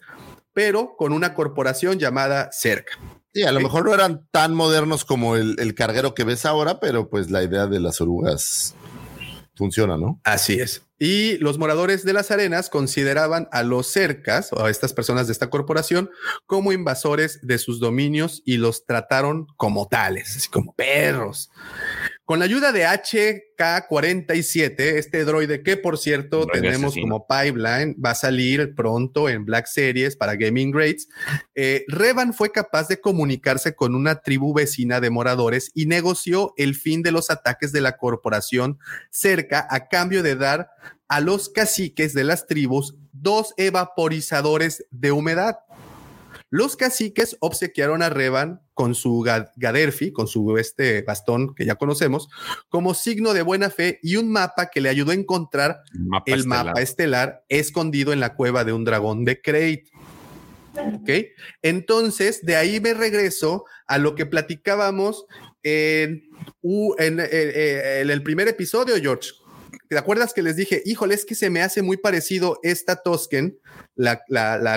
pero 0.53 0.95
con 0.95 1.11
una 1.11 1.33
corporación 1.33 1.97
llamada 1.97 2.51
Cerca. 2.51 2.93
Sí, 3.33 3.41
a 3.43 3.51
lo 3.51 3.61
mejor 3.61 3.85
no 3.85 3.93
eran 3.93 4.27
tan 4.29 4.53
modernos 4.53 5.05
como 5.05 5.35
el, 5.35 5.73
carguero 5.73 6.13
que 6.13 6.23
ves 6.23 6.45
ahora, 6.45 6.79
pero 6.79 7.09
pues 7.09 7.31
la 7.31 7.41
idea 7.41 7.65
de 7.65 7.79
las 7.79 7.99
orugas 7.99 8.75
funciona, 9.55 9.97
¿no? 9.97 10.19
Así 10.23 10.53
es. 10.53 10.83
Y 10.99 11.37
los 11.39 11.57
moradores 11.57 12.05
de 12.05 12.13
las 12.13 12.31
arenas 12.31 12.69
consideraban 12.69 13.47
a 13.51 13.63
los 13.63 13.87
cercas 13.87 14.53
o 14.53 14.65
a 14.65 14.69
estas 14.69 14.93
personas 14.93 15.27
de 15.27 15.33
esta 15.33 15.49
corporación 15.49 16.09
como 16.45 16.71
invasores 16.71 17.39
de 17.41 17.57
sus 17.57 17.79
dominios 17.79 18.41
y 18.45 18.57
los 18.57 18.85
trataron 18.85 19.47
como 19.57 19.87
tales, 19.87 20.35
así 20.37 20.49
como 20.49 20.73
perros. 20.75 21.49
Con 22.25 22.39
la 22.39 22.45
ayuda 22.45 22.71
de 22.71 22.85
HK47, 22.85 24.79
este 24.79 25.25
droide 25.25 25.61
que 25.61 25.75
por 25.75 25.97
cierto 25.97 26.47
tenemos 26.47 26.95
como 26.95 27.27
pipeline, 27.27 27.97
va 28.03 28.11
a 28.11 28.15
salir 28.15 28.75
pronto 28.75 29.27
en 29.27 29.43
Black 29.43 29.65
Series 29.65 30.15
para 30.15 30.37
Gaming 30.37 30.71
Grades, 30.71 31.09
eh, 31.53 31.83
Revan 31.89 32.33
fue 32.33 32.53
capaz 32.53 32.87
de 32.87 33.01
comunicarse 33.01 33.75
con 33.75 33.93
una 33.93 34.21
tribu 34.21 34.53
vecina 34.53 35.01
de 35.01 35.09
moradores 35.09 35.69
y 35.73 35.85
negoció 35.85 36.53
el 36.55 36.75
fin 36.75 37.01
de 37.01 37.11
los 37.11 37.29
ataques 37.29 37.73
de 37.73 37.81
la 37.81 37.97
corporación 37.97 38.79
cerca 39.11 39.67
a 39.69 39.89
cambio 39.89 40.23
de 40.23 40.37
dar 40.37 40.69
a 41.07 41.19
los 41.19 41.49
caciques 41.49 42.13
de 42.13 42.23
las 42.23 42.47
tribus 42.47 42.95
dos 43.11 43.53
evaporizadores 43.57 44.85
de 44.91 45.11
humedad. 45.11 45.59
Los 46.49 46.75
caciques 46.75 47.35
obsequiaron 47.39 48.03
a 48.03 48.09
Revan 48.09 48.61
con 48.75 48.93
su 48.93 49.25
Gaderfi, 49.55 50.11
con 50.11 50.27
su 50.27 50.57
este 50.57 51.01
bastón 51.01 51.55
que 51.55 51.65
ya 51.65 51.75
conocemos, 51.75 52.29
como 52.69 52.93
signo 52.93 53.33
de 53.33 53.41
buena 53.41 53.71
fe 53.71 53.99
y 54.03 54.17
un 54.17 54.31
mapa 54.31 54.67
que 54.67 54.79
le 54.79 54.89
ayudó 54.89 55.11
a 55.11 55.15
encontrar 55.15 55.81
el 56.27 56.45
mapa 56.45 56.79
estelar 56.79 57.43
escondido 57.49 58.13
en 58.13 58.19
la 58.19 58.35
cueva 58.35 58.63
de 58.63 58.73
un 58.73 58.85
dragón 58.85 59.25
de 59.25 59.41
Crate. 59.41 59.85
Ok, 60.75 61.09
entonces 61.63 62.43
de 62.43 62.55
ahí 62.55 62.79
me 62.79 62.93
regreso 62.93 63.65
a 63.87 63.97
lo 63.97 64.13
que 64.13 64.27
platicábamos 64.27 65.25
en, 65.63 66.29
en, 66.99 67.19
en 67.19 68.09
el 68.11 68.23
primer 68.23 68.47
episodio, 68.47 68.95
George, 69.01 69.31
¿Te 69.93 69.99
acuerdas 69.99 70.33
que 70.33 70.41
les 70.41 70.55
dije, 70.55 70.81
híjole, 70.85 71.13
es 71.13 71.23
que 71.23 71.35
se 71.35 71.51
me 71.51 71.61
hace 71.61 71.83
muy 71.83 71.97
parecido 71.97 72.59
esta 72.63 72.95
Tosken, 72.95 73.59
la, 73.95 74.19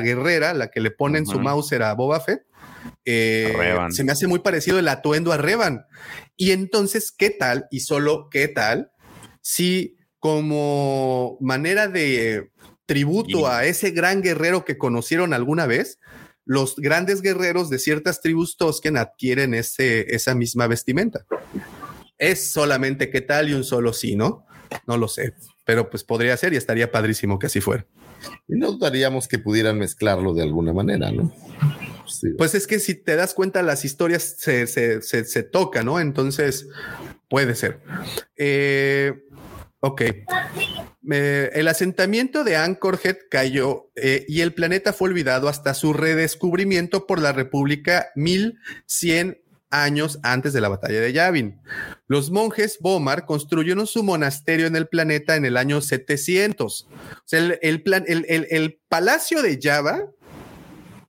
guerrera, 0.02 0.52
la 0.52 0.70
que 0.70 0.80
le 0.80 0.90
ponen 0.90 1.24
su 1.24 1.40
Mauser 1.40 1.82
a 1.82 1.94
Boba 1.94 2.20
Fett? 2.20 2.42
Eh, 3.06 3.50
se 3.88 4.04
me 4.04 4.12
hace 4.12 4.26
muy 4.26 4.40
parecido 4.40 4.78
el 4.78 4.88
atuendo 4.88 5.32
a 5.32 5.38
Revan. 5.38 5.86
Y 6.36 6.50
entonces, 6.50 7.12
¿qué 7.16 7.30
tal? 7.30 7.66
Y 7.70 7.80
solo, 7.80 8.28
¿qué 8.30 8.46
tal? 8.46 8.92
Si 9.40 9.96
como 10.18 11.38
manera 11.40 11.88
de 11.88 12.50
tributo 12.84 13.48
a 13.48 13.64
ese 13.64 13.92
gran 13.92 14.20
guerrero 14.20 14.66
que 14.66 14.76
conocieron 14.76 15.32
alguna 15.32 15.66
vez, 15.66 15.98
los 16.44 16.76
grandes 16.76 17.22
guerreros 17.22 17.70
de 17.70 17.78
ciertas 17.78 18.20
tribus 18.20 18.58
Tosken 18.58 18.98
adquieren 18.98 19.54
ese, 19.54 20.14
esa 20.14 20.34
misma 20.34 20.66
vestimenta. 20.66 21.24
Es 22.18 22.52
solamente 22.52 23.08
qué 23.08 23.22
tal 23.22 23.48
y 23.48 23.54
un 23.54 23.64
solo 23.64 23.94
sí, 23.94 24.14
¿no? 24.14 24.45
No 24.86 24.96
lo 24.96 25.08
sé, 25.08 25.34
pero 25.64 25.90
pues 25.90 26.04
podría 26.04 26.36
ser 26.36 26.52
y 26.52 26.56
estaría 26.56 26.90
padrísimo 26.90 27.38
que 27.38 27.46
así 27.46 27.60
fuera. 27.60 27.86
Y 28.48 28.56
no 28.56 28.72
dudaríamos 28.72 29.28
que 29.28 29.38
pudieran 29.38 29.78
mezclarlo 29.78 30.34
de 30.34 30.42
alguna 30.42 30.72
manera, 30.72 31.10
¿no? 31.10 31.32
Pues 32.38 32.54
es 32.54 32.66
que 32.66 32.78
si 32.78 32.94
te 32.94 33.16
das 33.16 33.34
cuenta, 33.34 33.62
las 33.62 33.84
historias 33.84 34.36
se, 34.38 34.66
se, 34.66 35.42
tocan, 35.42 35.86
¿no? 35.86 36.00
Entonces, 36.00 36.68
puede 37.28 37.54
ser. 37.54 37.80
Eh, 38.36 39.24
ok. 39.80 40.02
el 41.02 41.68
asentamiento 41.68 42.44
de 42.44 42.56
Anchorhead 42.56 43.16
cayó 43.30 43.90
eh, 43.96 44.24
y 44.28 44.40
el 44.40 44.54
planeta 44.54 44.92
fue 44.92 45.10
olvidado 45.10 45.48
hasta 45.48 45.74
su 45.74 45.92
redescubrimiento 45.92 47.06
por 47.06 47.20
la 47.20 47.32
República 47.32 48.10
1100 48.14 49.42
años 49.70 50.18
antes 50.22 50.52
de 50.52 50.60
la 50.60 50.68
batalla 50.68 51.00
de 51.00 51.12
Yavin. 51.12 51.60
Los 52.06 52.30
monjes 52.30 52.78
Bomar 52.80 53.26
construyeron 53.26 53.86
su 53.86 54.02
monasterio 54.02 54.66
en 54.66 54.76
el 54.76 54.88
planeta 54.88 55.36
en 55.36 55.44
el 55.44 55.56
año 55.56 55.80
700. 55.80 56.88
O 56.90 57.22
sea, 57.24 57.40
el, 57.60 57.82
plan, 57.82 58.04
el, 58.06 58.80
palacio 58.88 59.42
de 59.42 59.58
Java 59.60 60.10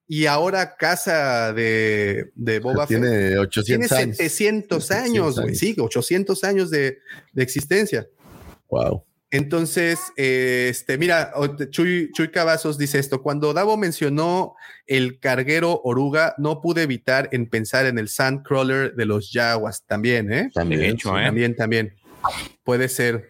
y 0.08 0.26
ahora 0.26 0.76
casa 0.78 1.54
de, 1.54 2.32
de 2.36 2.60
Boba 2.60 2.88
tiene 2.88 3.38
800 3.38 3.90
tiene 3.90 4.14
700 4.14 4.92
años, 4.92 5.38
años. 5.38 5.58
sí, 5.58 5.76
800 5.78 6.44
años 6.44 6.70
de, 6.70 7.00
de 7.34 7.44
existencia. 7.44 8.08
Wow. 8.70 9.07
Entonces, 9.30 10.00
este, 10.16 10.98
mira, 10.98 11.34
Chuy, 11.70 12.12
Chuy 12.14 12.30
Cavazos 12.30 12.78
dice 12.78 12.98
esto, 12.98 13.22
cuando 13.22 13.54
Davo 13.54 13.76
mencionó 13.76 14.56
el 14.86 15.20
carguero 15.20 15.82
oruga, 15.84 16.34
no 16.38 16.62
pude 16.62 16.84
evitar 16.84 17.28
en 17.34 17.50
pensar 17.50 17.86
en 17.88 18.00
el 18.00 18.08
Sandcrawler 18.08 18.96
de 18.96 19.06
los 19.06 19.32
Yaguas 19.34 19.84
también, 19.86 20.32
¿eh? 20.32 20.50
También, 20.54 20.84
hecho, 20.84 21.18
¿eh? 21.18 21.26
También, 21.26 21.56
también. 21.56 21.94
Puede 22.64 22.88
ser. 22.88 23.30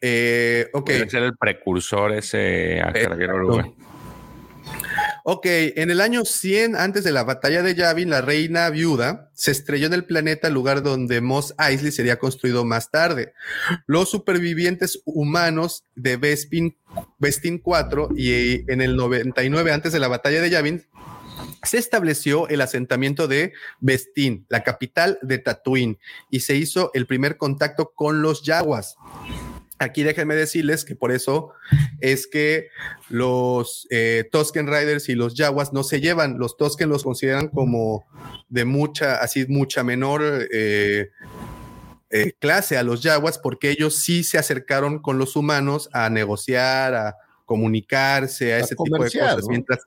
Eh, 0.00 0.68
ok. 0.74 0.84
Puede 0.84 1.10
ser 1.10 1.22
el 1.22 1.36
precursor 1.36 2.12
ese 2.12 2.80
a 2.82 2.92
carguero 2.92 3.36
oruga. 3.36 3.68
Ok, 5.30 5.44
en 5.44 5.90
el 5.90 6.00
año 6.00 6.24
100 6.24 6.74
antes 6.74 7.04
de 7.04 7.12
la 7.12 7.22
batalla 7.22 7.62
de 7.62 7.74
Yavin, 7.74 8.08
la 8.08 8.22
reina 8.22 8.70
viuda 8.70 9.30
se 9.34 9.50
estrelló 9.50 9.86
en 9.86 9.92
el 9.92 10.06
planeta, 10.06 10.48
lugar 10.48 10.82
donde 10.82 11.20
Mos 11.20 11.54
Eisley 11.58 11.92
sería 11.92 12.18
construido 12.18 12.64
más 12.64 12.90
tarde. 12.90 13.34
Los 13.86 14.10
supervivientes 14.10 15.02
humanos 15.04 15.84
de 15.94 16.16
Bespin, 16.16 16.78
Bestin 17.18 17.58
4 17.58 18.08
y 18.16 18.72
en 18.72 18.80
el 18.80 18.96
99 18.96 19.70
antes 19.70 19.92
de 19.92 19.98
la 19.98 20.08
batalla 20.08 20.40
de 20.40 20.48
Yavin 20.48 20.86
se 21.62 21.76
estableció 21.76 22.48
el 22.48 22.62
asentamiento 22.62 23.28
de 23.28 23.52
Bestin, 23.80 24.46
la 24.48 24.62
capital 24.62 25.18
de 25.20 25.36
Tatooine, 25.36 25.98
y 26.30 26.40
se 26.40 26.56
hizo 26.56 26.90
el 26.94 27.06
primer 27.06 27.36
contacto 27.36 27.92
con 27.94 28.22
los 28.22 28.44
Yaguas. 28.44 28.96
Aquí 29.80 30.02
déjenme 30.02 30.34
decirles 30.34 30.84
que 30.84 30.96
por 30.96 31.12
eso 31.12 31.52
es 32.00 32.26
que 32.26 32.68
los 33.08 33.86
eh, 33.90 34.28
Tusken 34.32 34.66
Riders 34.66 35.08
y 35.08 35.14
los 35.14 35.34
Jaguars 35.36 35.72
no 35.72 35.84
se 35.84 36.00
llevan. 36.00 36.38
Los 36.38 36.56
Tusken 36.56 36.88
los 36.88 37.04
consideran 37.04 37.48
como 37.48 38.04
de 38.48 38.64
mucha, 38.64 39.16
así 39.16 39.46
mucha 39.46 39.84
menor 39.84 40.48
eh, 40.52 41.10
eh, 42.10 42.32
clase 42.40 42.76
a 42.76 42.82
los 42.82 43.02
Jaguars 43.02 43.38
porque 43.38 43.70
ellos 43.70 43.96
sí 43.96 44.24
se 44.24 44.38
acercaron 44.38 44.98
con 44.98 45.18
los 45.18 45.36
humanos 45.36 45.88
a 45.92 46.10
negociar, 46.10 46.94
a 46.94 47.16
comunicarse, 47.48 48.52
a, 48.52 48.58
ese 48.58 48.76
tipo 48.76 49.02
de 49.02 49.10
cosas. 49.10 49.48
Mientras, 49.48 49.80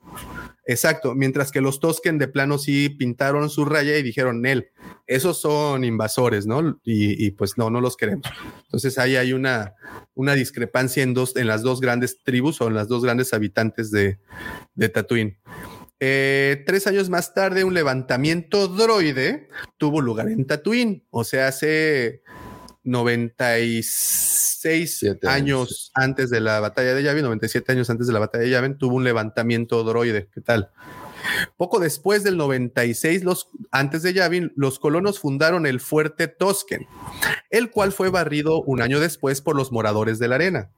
exacto, 0.65 1.13
mientras 1.13 1.51
que 1.51 1.61
los 1.61 1.79
Tosken 1.79 2.17
de 2.17 2.27
plano 2.27 2.57
sí 2.57 2.89
pintaron 2.89 3.51
su 3.51 3.65
raya 3.65 3.95
y 3.99 4.01
dijeron, 4.01 4.41
Nel, 4.41 4.71
esos 5.05 5.39
son 5.39 5.83
invasores, 5.83 6.47
¿no? 6.47 6.79
Y, 6.83 7.29
pues 7.31 7.59
no, 7.59 7.69
no 7.69 7.79
los 7.79 7.95
queremos. 7.97 8.25
Entonces 8.63 8.97
ahí 8.97 9.15
hay 9.15 9.33
una, 9.33 9.75
una 10.15 10.33
discrepancia 10.33 11.03
en, 11.03 11.13
dos, 11.13 11.35
en 11.35 11.45
las 11.45 11.61
dos 11.61 11.81
grandes 11.81 12.23
tribus 12.23 12.59
o 12.61 12.67
en 12.67 12.73
las 12.73 12.88
dos 12.88 13.03
grandes 13.03 13.31
habitantes 13.31 13.91
de, 13.91 14.17
de 14.73 14.89
Tatooine. 14.89 15.38
Eh, 15.99 16.63
tres 16.65 16.88
años 16.88 17.11
más 17.11 17.35
tarde, 17.35 17.63
un 17.63 17.75
levantamiento 17.75 18.67
droide 18.67 19.49
tuvo 19.77 20.01
lugar 20.01 20.29
en 20.29 20.47
Tatooine, 20.47 21.05
o 21.11 21.23
sea, 21.23 21.47
hace 21.47 22.23
96 22.83 24.51
años. 25.27 25.91
antes 25.93 26.29
de 26.29 26.39
la 26.39 26.59
batalla 26.59 26.93
de 26.93 27.03
Yavin, 27.03 27.23
97 27.23 27.71
años 27.71 27.89
antes 27.89 28.07
de 28.07 28.13
la 28.13 28.19
batalla 28.19 28.43
de 28.43 28.49
Yavin, 28.49 28.77
tuvo 28.77 28.95
un 28.95 29.03
levantamiento 29.03 29.83
droide. 29.83 30.29
¿Qué 30.33 30.41
tal? 30.41 30.71
Poco 31.57 31.79
después 31.79 32.23
del 32.23 32.38
96, 32.38 33.23
los, 33.23 33.49
antes 33.71 34.01
de 34.01 34.13
Yavin, 34.13 34.51
los 34.55 34.79
colonos 34.79 35.19
fundaron 35.19 35.65
el 35.65 35.79
fuerte 35.79 36.27
Tosken, 36.27 36.88
el 37.49 37.69
cual 37.69 37.91
fue 37.91 38.09
barrido 38.09 38.61
un 38.61 38.81
año 38.81 38.99
después 38.99 39.41
por 39.41 39.55
los 39.55 39.71
moradores 39.71 40.19
de 40.19 40.27
la 40.27 40.35
arena. 40.35 40.71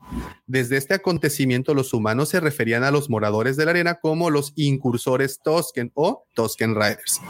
Desde 0.47 0.77
este 0.77 0.95
acontecimiento, 0.95 1.73
los 1.73 1.93
humanos 1.93 2.30
se 2.30 2.39
referían 2.39 2.84
a 2.84 2.91
los 2.91 3.10
moradores 3.10 3.57
de 3.57 3.65
la 3.65 3.72
arena 3.72 3.99
como 4.01 4.30
los 4.30 4.53
incursores 4.55 5.39
Tosken 5.43 5.91
o 5.93 6.26
Tosken 6.34 6.76
Riders. 6.76 7.22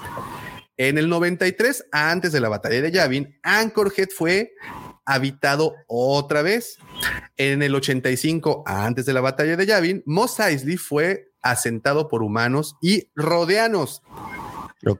En 0.78 0.98
el 0.98 1.08
93, 1.08 1.86
antes 1.92 2.32
de 2.32 2.40
la 2.40 2.50
batalla 2.50 2.82
de 2.82 2.92
Yavin, 2.92 3.38
Anchorhead 3.44 4.10
fue 4.10 4.54
habitado 5.06 5.76
otra 5.88 6.42
vez. 6.42 6.78
En 7.38 7.62
el 7.64 7.76
85, 7.76 8.64
antes 8.66 9.06
de 9.06 9.14
la 9.14 9.22
batalla 9.22 9.56
de 9.56 9.66
Yavin, 9.66 10.04
Mos 10.06 10.40
Eisley 10.40 10.78
fue 10.78 11.32
asentado 11.42 12.08
por 12.08 12.24
humanos 12.24 12.76
y 12.82 13.10
rodeanos. 13.16 14.02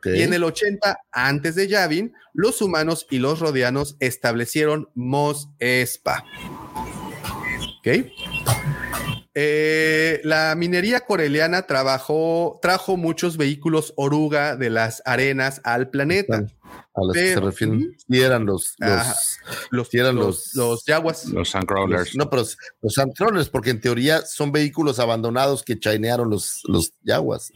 Y 0.06 0.22
en 0.22 0.34
el 0.34 0.44
80, 0.44 1.00
antes 1.12 1.56
de 1.56 1.68
Yavin, 1.68 2.14
los 2.34 2.62
humanos 2.62 3.06
y 3.10 3.20
los 3.20 3.40
rodeanos 3.40 3.98
establecieron 4.00 4.90
Mos 4.96 5.50
Espa. 5.60 6.24
¿Ok? 7.80 8.08
Eh, 9.36 10.22
la 10.24 10.54
minería 10.56 11.02
coreliana 11.02 11.64
trabajó, 11.64 12.60
trajo 12.62 12.98
muchos 12.98 13.36
vehículos 13.36 13.94
oruga 13.98 14.56
de 14.56 14.70
las 14.70 15.02
arenas 15.06 15.60
al 15.64 15.90
planeta. 15.90 16.46
A 16.96 17.04
los 17.04 17.14
que 17.14 17.34
se 17.34 17.40
refieren, 17.40 17.98
y 18.08 18.20
eran 18.20 18.46
los, 18.46 18.76
los, 19.72 19.94
eran 19.94 20.16
los, 20.16 20.54
los, 20.54 20.86
yaguas. 20.86 21.26
Los 21.26 21.50
Sandcrawlers. 21.50 22.16
No, 22.16 22.30
pero 22.30 22.44
los 22.82 22.94
Sandcrawlers, 22.94 23.50
porque 23.50 23.72
en 23.72 23.82
teoría 23.82 24.22
son 24.26 24.52
vehículos 24.52 25.00
abandonados 25.00 25.64
que 25.64 25.80
chainearon 25.80 26.30
los, 26.30 26.62
los 26.68 26.94
yaguas. 27.02 27.52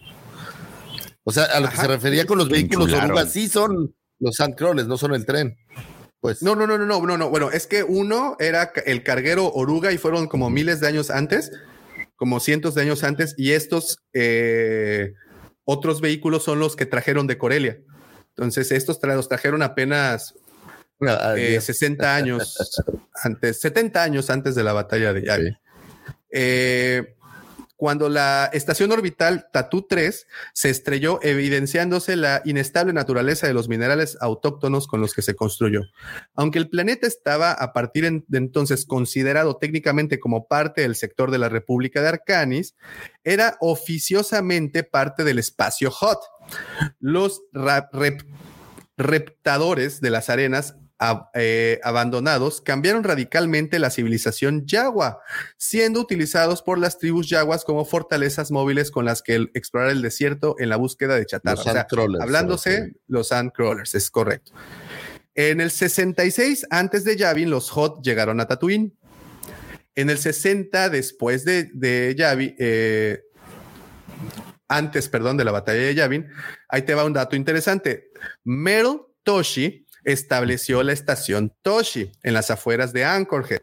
O 1.24 1.32
sea, 1.32 1.44
a 1.44 1.60
lo 1.60 1.70
que 1.70 1.78
se 1.78 1.88
refería 1.88 2.26
con 2.26 2.40
los 2.40 2.50
vehículos 2.50 2.92
oruga, 2.92 3.28
sí 3.28 3.48
son 3.48 3.94
los 4.20 4.38
Sandcrawlers, 4.38 4.88
no 4.88 4.98
son 4.98 5.14
el 5.14 5.26
tren. 5.26 5.56
Pues. 6.20 6.42
No, 6.42 6.56
no, 6.56 6.66
no, 6.66 6.78
no, 6.80 6.86
no, 6.86 7.00
no, 7.06 7.18
no. 7.18 7.30
Bueno, 7.30 7.52
es 7.52 7.68
que 7.68 7.84
uno 7.84 8.38
era 8.40 8.72
el 8.86 9.04
carguero 9.04 9.52
oruga 9.54 9.92
y 9.92 10.00
fueron 10.00 10.28
como 10.28 10.50
miles 10.50 10.80
de 10.80 10.88
años 10.88 11.12
antes, 11.12 11.52
como 12.16 12.40
cientos 12.40 12.74
de 12.74 12.82
años 12.82 13.04
antes, 13.04 13.36
y 13.38 13.52
estos 13.52 14.00
eh, 14.14 15.14
otros 15.64 16.02
vehículos 16.02 16.44
son 16.44 16.60
los 16.60 16.76
que 16.76 16.86
trajeron 16.88 17.28
de 17.28 17.38
Corelia. 17.38 17.78
Entonces, 18.38 18.72
estos 18.72 19.00
los 19.02 19.28
trajeron 19.28 19.64
apenas 19.64 20.36
60 21.00 22.04
ah, 22.04 22.20
eh, 22.20 22.22
años 22.22 22.84
antes, 23.24 23.60
70 23.62 24.04
años 24.04 24.30
antes 24.30 24.54
de 24.54 24.64
la 24.64 24.74
batalla 24.74 25.12
de 25.12 25.26
Yavin. 25.26 25.58
Eh, 26.30 27.17
cuando 27.78 28.10
la 28.10 28.50
estación 28.52 28.92
orbital 28.92 29.48
Tatu 29.54 29.84
3 29.88 30.28
se 30.54 30.70
estrelló, 30.70 31.20
evidenciándose 31.22 32.16
la 32.16 32.42
inestable 32.44 32.92
naturaleza 32.92 33.48
de 33.48 33.54
los 33.54 33.70
minerales 33.70 34.18
autóctonos 34.20 34.88
con 34.88 35.00
los 35.00 35.14
que 35.14 35.22
se 35.22 35.36
construyó. 35.36 35.84
Aunque 36.34 36.58
el 36.58 36.70
planeta 36.70 37.08
estaba 37.08 37.52
a 37.52 37.74
partir 37.74 38.24
de 38.28 38.38
entonces 38.38 38.86
considerado 38.86 39.58
técnicamente 39.58 40.20
como 40.20 40.48
parte 40.48 40.82
del 40.82 40.96
sector 40.96 41.30
de 41.30 41.38
la 41.38 41.50
República 41.50 42.02
de 42.02 42.10
Arcanis, 42.10 42.76
era 43.24 43.58
oficiosamente 43.62 44.84
parte 44.84 45.24
del 45.24 45.38
espacio 45.38 45.92
Hot. 45.92 46.20
Los 47.00 47.44
reptadores 48.98 50.02
de 50.02 50.10
las 50.10 50.30
arenas 50.32 50.76
eh, 51.36 51.80
abandonados 51.84 52.62
cambiaron 52.62 53.04
radicalmente 53.04 53.78
la 53.78 53.90
civilización 53.90 54.66
yagua, 54.66 55.20
siendo 55.58 56.00
utilizados 56.00 56.62
por 56.64 56.80
las 56.80 56.98
tribus 56.98 57.30
yaguas 57.30 57.64
como 57.64 57.86
fortalezas 57.86 58.52
móviles 58.52 58.90
con 58.90 59.06
las 59.06 59.22
que 59.22 59.48
explorar 59.54 59.92
el 59.92 60.02
desierto 60.02 60.56
en 60.60 60.70
la 60.70 60.76
búsqueda 60.76 61.16
de 61.16 61.26
chatarra. 61.26 61.86
Los 61.92 62.22
hablándose 62.22 62.94
los 63.08 63.28
Sandcrawlers, 63.30 63.94
es 63.96 64.10
correcto. 64.10 64.54
En 65.36 65.62
el 65.62 65.70
66, 65.70 66.66
antes 66.72 67.04
de 67.04 67.16
Yavin, 67.16 67.52
los 67.52 67.70
Hot 67.70 68.04
llegaron 68.04 68.40
a 68.40 68.48
Tatooine. 68.48 68.92
En 69.94 70.10
el 70.10 70.18
60, 70.18 70.90
después 70.90 71.46
de, 71.46 71.70
de 71.74 72.16
Yavin, 72.18 72.56
eh, 72.58 73.22
antes, 74.68 75.10
perdón, 75.10 75.38
de 75.38 75.46
la 75.46 75.52
batalla 75.52 75.82
de 75.82 75.96
Yavin, 75.96 76.28
ahí 76.68 76.82
te 76.82 76.96
va 76.96 77.06
un 77.06 77.14
dato 77.14 77.36
interesante. 77.36 78.10
Meryl 78.44 79.02
Toshi 79.24 79.87
estableció 80.08 80.82
la 80.84 80.94
estación 80.94 81.54
Toshi 81.62 82.14
en 82.24 82.34
las 82.34 82.50
afueras 82.50 82.94
de 82.94 83.04
Anchorhead. 83.04 83.62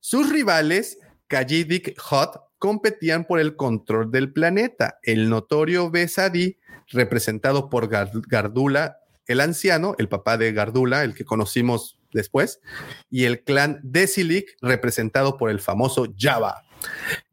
Sus 0.00 0.28
rivales, 0.28 0.98
Kajidik 1.28 1.98
Hot, 2.00 2.40
competían 2.58 3.24
por 3.24 3.38
el 3.38 3.54
control 3.54 4.10
del 4.10 4.32
planeta. 4.32 4.98
El 5.04 5.30
notorio 5.30 5.88
Besadi, 5.88 6.58
representado 6.88 7.70
por 7.70 7.88
Gardula, 7.88 8.98
el 9.26 9.40
anciano, 9.40 9.94
el 9.98 10.08
papá 10.08 10.36
de 10.36 10.52
Gardula, 10.52 11.04
el 11.04 11.14
que 11.14 11.24
conocimos 11.24 12.00
después, 12.12 12.60
y 13.08 13.24
el 13.24 13.44
clan 13.44 13.78
Desilik, 13.84 14.56
representado 14.60 15.36
por 15.36 15.48
el 15.48 15.60
famoso 15.60 16.12
Java. 16.18 16.64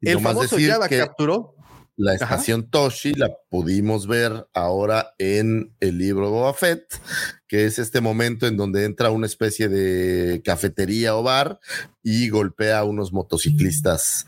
el 0.00 0.20
famoso 0.20 0.56
Java 0.60 0.88
capturó 0.88 1.55
la 1.96 2.14
estación 2.14 2.68
Toshi 2.68 3.14
la 3.14 3.30
pudimos 3.48 4.06
ver 4.06 4.46
ahora 4.52 5.14
en 5.18 5.74
el 5.80 5.98
libro 5.98 6.30
Boba 6.30 6.52
Fett, 6.52 7.00
que 7.48 7.64
es 7.64 7.78
este 7.78 8.00
momento 8.00 8.46
en 8.46 8.56
donde 8.56 8.84
entra 8.84 9.10
una 9.10 9.26
especie 9.26 9.68
de 9.68 10.42
cafetería 10.44 11.16
o 11.16 11.22
bar 11.22 11.58
y 12.02 12.28
golpea 12.28 12.80
a 12.80 12.84
unos 12.84 13.12
motociclistas, 13.12 14.26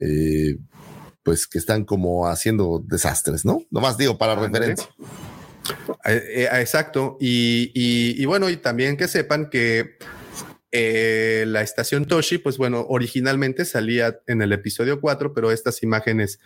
eh, 0.00 0.58
pues 1.22 1.46
que 1.46 1.58
están 1.58 1.84
como 1.84 2.26
haciendo 2.26 2.82
desastres, 2.84 3.44
¿no? 3.44 3.62
Nomás 3.70 3.96
digo 3.96 4.18
para 4.18 4.34
referencia. 4.34 4.88
Eh, 6.04 6.22
eh, 6.28 6.48
exacto. 6.54 7.16
y, 7.20 8.24
bueno, 8.24 8.48
y 8.50 8.56
también 8.56 8.96
que 8.96 9.06
sepan 9.06 9.48
que 9.48 9.96
eh, 10.78 11.46
la 11.46 11.62
estación 11.62 12.04
Toshi, 12.04 12.36
pues 12.36 12.58
bueno, 12.58 12.84
originalmente 12.86 13.64
salía 13.64 14.20
en 14.26 14.42
el 14.42 14.52
episodio 14.52 15.00
4, 15.00 15.32
pero 15.32 15.50
estas 15.50 15.82
imágenes 15.82 16.38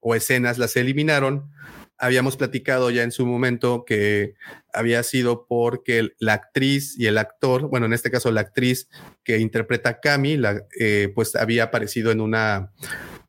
o 0.00 0.16
escenas 0.16 0.58
las 0.58 0.74
eliminaron. 0.74 1.52
Habíamos 1.96 2.36
platicado 2.36 2.90
ya 2.90 3.04
en 3.04 3.12
su 3.12 3.24
momento 3.24 3.84
que 3.86 4.34
había 4.74 5.04
sido 5.04 5.46
porque 5.46 6.10
la 6.18 6.32
actriz 6.32 6.98
y 6.98 7.06
el 7.06 7.16
actor, 7.16 7.68
bueno, 7.68 7.86
en 7.86 7.92
este 7.92 8.10
caso 8.10 8.32
la 8.32 8.40
actriz 8.40 8.88
que 9.22 9.38
interpreta 9.38 9.90
a 9.90 10.00
Kami, 10.00 10.36
eh, 10.80 11.12
pues 11.14 11.36
había 11.36 11.62
aparecido 11.62 12.10
en 12.10 12.20
una 12.20 12.72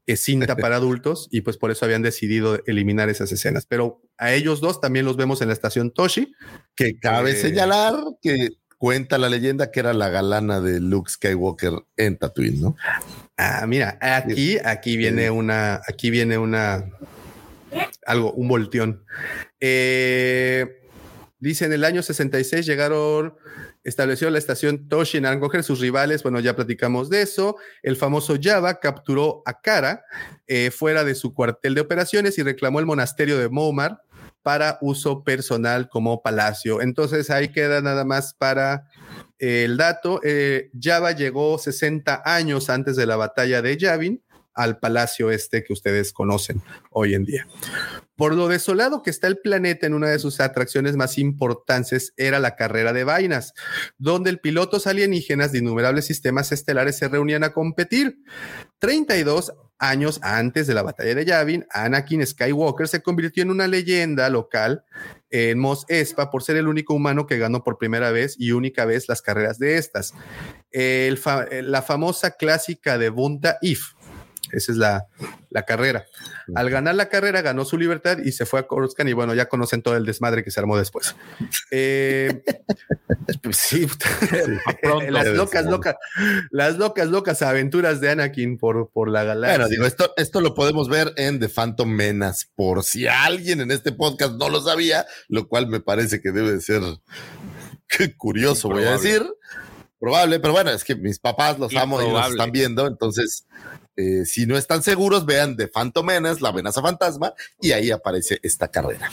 eh, 0.08 0.18
cinta 0.18 0.56
para 0.58 0.78
adultos 0.78 1.28
y 1.30 1.42
pues 1.42 1.58
por 1.58 1.70
eso 1.70 1.86
habían 1.86 2.02
decidido 2.02 2.60
eliminar 2.66 3.10
esas 3.10 3.32
escenas. 3.32 3.68
Pero 3.68 4.02
a 4.18 4.34
ellos 4.34 4.60
dos 4.60 4.82
también 4.82 5.06
los 5.06 5.18
vemos 5.18 5.40
en 5.44 5.50
la 5.50 5.54
estación 5.54 5.92
Toshi. 5.92 6.34
Que 6.76 6.98
cabe 6.98 7.36
señalar 7.36 7.94
que 8.24 8.58
cuenta 8.78 9.18
la 9.18 9.30
leyenda 9.30 9.72
que 9.72 9.80
era 9.80 9.94
la 9.94 10.10
galana 10.10 10.62
de 10.62 10.80
Luke 10.80 11.10
Skywalker 11.10 11.74
en 11.96 12.18
Tatooine, 12.18 12.62
¿no? 12.62 12.76
Ah, 13.38 13.66
mira, 13.68 13.98
aquí, 14.02 14.58
aquí 14.64 14.98
viene 14.98 15.30
una, 15.30 15.82
aquí 15.88 16.10
viene 16.10 16.38
una, 16.38 16.86
algo, 18.06 18.34
un 18.34 18.48
volteón. 18.48 19.04
Eh, 19.60 20.82
dice, 21.40 21.66
en 21.66 21.74
el 21.74 21.84
año 21.84 22.02
66 22.02 22.66
llegaron, 22.66 23.36
estableció 23.84 24.30
la 24.30 24.38
estación 24.38 24.88
Toshin 24.88 25.26
a 25.26 25.40
coger 25.40 25.64
sus 25.64 25.80
rivales, 25.80 26.24
bueno, 26.24 26.40
ya 26.40 26.56
platicamos 26.56 27.10
de 27.10 27.22
eso. 27.22 27.58
El 27.84 27.96
famoso 27.96 28.38
Java 28.42 28.80
capturó 28.80 29.44
a 29.46 29.62
Kara 29.62 30.04
eh, 30.48 30.72
fuera 30.72 31.04
de 31.04 31.16
su 31.16 31.34
cuartel 31.34 31.76
de 31.76 31.82
operaciones 31.82 32.38
y 32.38 32.44
reclamó 32.44 32.80
el 32.80 32.86
monasterio 32.86 33.38
de 33.38 33.50
Momar 33.50 34.02
para 34.48 34.78
uso 34.80 35.26
personal 35.26 35.90
como 35.90 36.22
palacio. 36.22 36.82
Entonces 36.82 37.30
ahí 37.30 37.50
queda 37.50 37.82
nada 37.82 38.06
más 38.06 38.34
para 38.34 38.86
el 39.40 39.76
dato. 39.76 40.22
Eh, 40.24 40.72
Java 40.82 41.12
llegó 41.12 41.58
60 41.58 42.22
años 42.24 42.70
antes 42.70 42.96
de 42.96 43.06
la 43.06 43.18
batalla 43.18 43.62
de 43.62 43.76
Yavin 43.76 44.24
al 44.54 44.80
palacio 44.80 45.32
este 45.32 45.66
que 45.66 45.74
ustedes 45.74 46.14
conocen 46.14 46.62
hoy 46.92 47.14
en 47.14 47.26
día. 47.26 47.46
Por 48.16 48.36
lo 48.36 48.48
desolado 48.48 49.04
que 49.04 49.10
está 49.10 49.28
el 49.28 49.38
planeta, 49.38 49.86
en 49.86 49.94
una 49.94 50.08
de 50.08 50.18
sus 50.18 50.40
atracciones 50.40 50.96
más 50.96 51.18
importantes 51.18 52.14
era 52.16 52.40
la 52.40 52.56
carrera 52.56 52.94
de 52.94 53.04
vainas, 53.04 53.54
donde 53.98 54.30
el 54.30 54.40
pilotos 54.40 54.88
alienígenas 54.88 55.52
de 55.52 55.58
innumerables 55.58 56.06
sistemas 56.06 56.54
estelares 56.54 56.98
se 56.98 57.10
reunían 57.10 57.44
a 57.44 57.52
competir. 57.52 58.24
32 58.80 59.52
años 59.80 60.20
antes 60.24 60.68
de 60.68 60.74
la 60.74 60.82
batalla 60.82 61.16
de 61.16 61.26
Yavin, 61.26 61.66
Anakin 61.72 62.26
Skywalker 62.26 62.88
se 62.88 63.02
convirtió 63.02 63.44
en 63.44 63.52
una 63.52 63.68
leyenda 63.68 64.30
local 64.30 64.84
en 65.30 65.60
Mos 65.60 65.86
Espa 65.90 66.30
por 66.30 66.44
ser 66.44 66.58
el 66.58 66.68
único 66.68 66.94
humano 66.94 67.28
que 67.28 67.38
ganó 67.38 67.64
por 67.64 67.78
primera 67.78 68.12
vez 68.12 68.36
y 68.40 68.52
única 68.52 68.86
vez 68.86 69.08
las 69.10 69.22
carreras 69.22 69.60
de 69.60 69.78
estas. 69.78 70.14
la 70.72 71.82
famosa 71.82 72.32
clásica 72.32 72.98
de 72.98 73.10
Bunta 73.10 73.58
If 73.62 73.97
esa 74.52 74.72
es 74.72 74.78
la, 74.78 75.08
carrera. 75.66 76.06
Al 76.56 76.70
ganar 76.70 76.96
la 76.96 77.10
carrera, 77.10 77.42
ganó 77.42 77.66
su 77.66 77.78
libertad 77.78 78.20
y 78.24 78.32
se 78.32 78.46
fue 78.46 78.60
a 78.60 78.68
Coruscant. 78.68 79.10
Y 79.10 79.14
bueno, 79.14 79.34
ya 79.34 79.50
conocen 79.50 79.82
todo 79.82 79.98
el 79.98 80.06
desmadre 80.06 80.44
que 80.44 80.52
se 80.52 80.60
armó 80.60 80.78
después. 80.78 81.16
Eh, 81.72 82.44
pues 83.42 83.58
sí, 83.58 83.88
las 85.10 85.28
locas, 85.28 85.66
locas, 85.66 85.96
las 86.52 86.78
locas, 86.78 87.08
locas 87.08 87.42
aventuras 87.42 88.00
de 88.02 88.12
Anakin 88.12 88.58
por, 88.58 88.92
por 88.92 89.10
la 89.10 89.24
galaxia. 89.24 89.58
Bueno, 89.58 89.70
digo, 89.70 89.86
esto, 89.86 90.14
esto 90.16 90.42
lo 90.42 90.54
podemos 90.54 90.90
ver 90.90 91.14
en 91.18 91.40
The 91.40 91.50
Phantom 91.50 91.90
Menace, 91.90 92.48
por 92.56 92.84
si 92.84 93.08
alguien 93.08 93.62
en 93.62 93.72
este 93.72 93.92
podcast 93.92 94.34
no 94.34 94.50
lo 94.50 94.62
sabía, 94.62 95.06
lo 95.28 95.48
cual 95.48 95.68
me 95.68 95.80
parece 95.80 96.22
que 96.22 96.32
debe 96.32 96.54
de 96.54 96.62
ser 96.62 96.82
curioso, 98.18 98.70
voy 98.70 98.84
a 98.84 98.92
decir. 98.92 99.24
Probable, 100.00 100.40
pero 100.40 100.54
bueno, 100.54 100.70
es 100.70 100.84
que 100.84 100.96
mis 100.96 101.18
papás 101.18 101.58
los 101.58 101.76
amo 101.76 102.00
y 102.02 102.10
los 102.10 102.30
están 102.30 102.52
viendo, 102.52 102.86
entonces 102.86 103.48
eh, 103.98 104.26
si 104.26 104.46
no 104.46 104.58
están 104.58 104.84
seguros, 104.84 105.26
vean 105.26 105.56
de 105.56 105.68
Phantom 105.68 106.06
Menace, 106.06 106.42
la 106.42 106.50
amenaza 106.50 106.82
fantasma, 106.82 107.34
y 107.60 107.72
ahí 107.72 107.90
aparece 107.90 108.40
esta 108.44 108.68
carrera. 108.70 109.10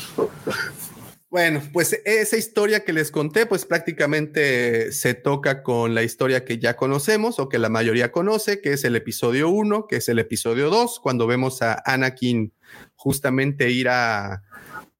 Bueno, 1.31 1.61
pues 1.73 2.01
esa 2.05 2.36
historia 2.36 2.85
que 2.85 2.93
les 2.93 3.11
conté, 3.11 3.47
pues 3.47 3.65
prácticamente 3.65 4.93
se 4.93 5.15
toca 5.15 5.65
con 5.65 5.93
la 5.93 6.05
historia 6.05 6.44
que 6.44 6.61
ya 6.61 6.77
conocemos 6.77 7.40
o 7.40 7.48
que 7.48 7.59
la 7.59 7.69
mayoría 7.69 8.12
conoce, 8.12 8.61
que 8.61 8.73
es 8.73 8.85
el 8.85 8.94
episodio 8.94 9.48
1, 9.48 9.89
que 9.89 9.97
es 9.97 10.09
el 10.09 10.20
episodio 10.20 10.70
2, 10.70 11.01
cuando 11.01 11.27
vemos 11.27 11.61
a 11.62 11.82
Anakin 11.86 12.52
justamente 12.94 13.70
ir 13.70 13.89
a, 13.89 14.44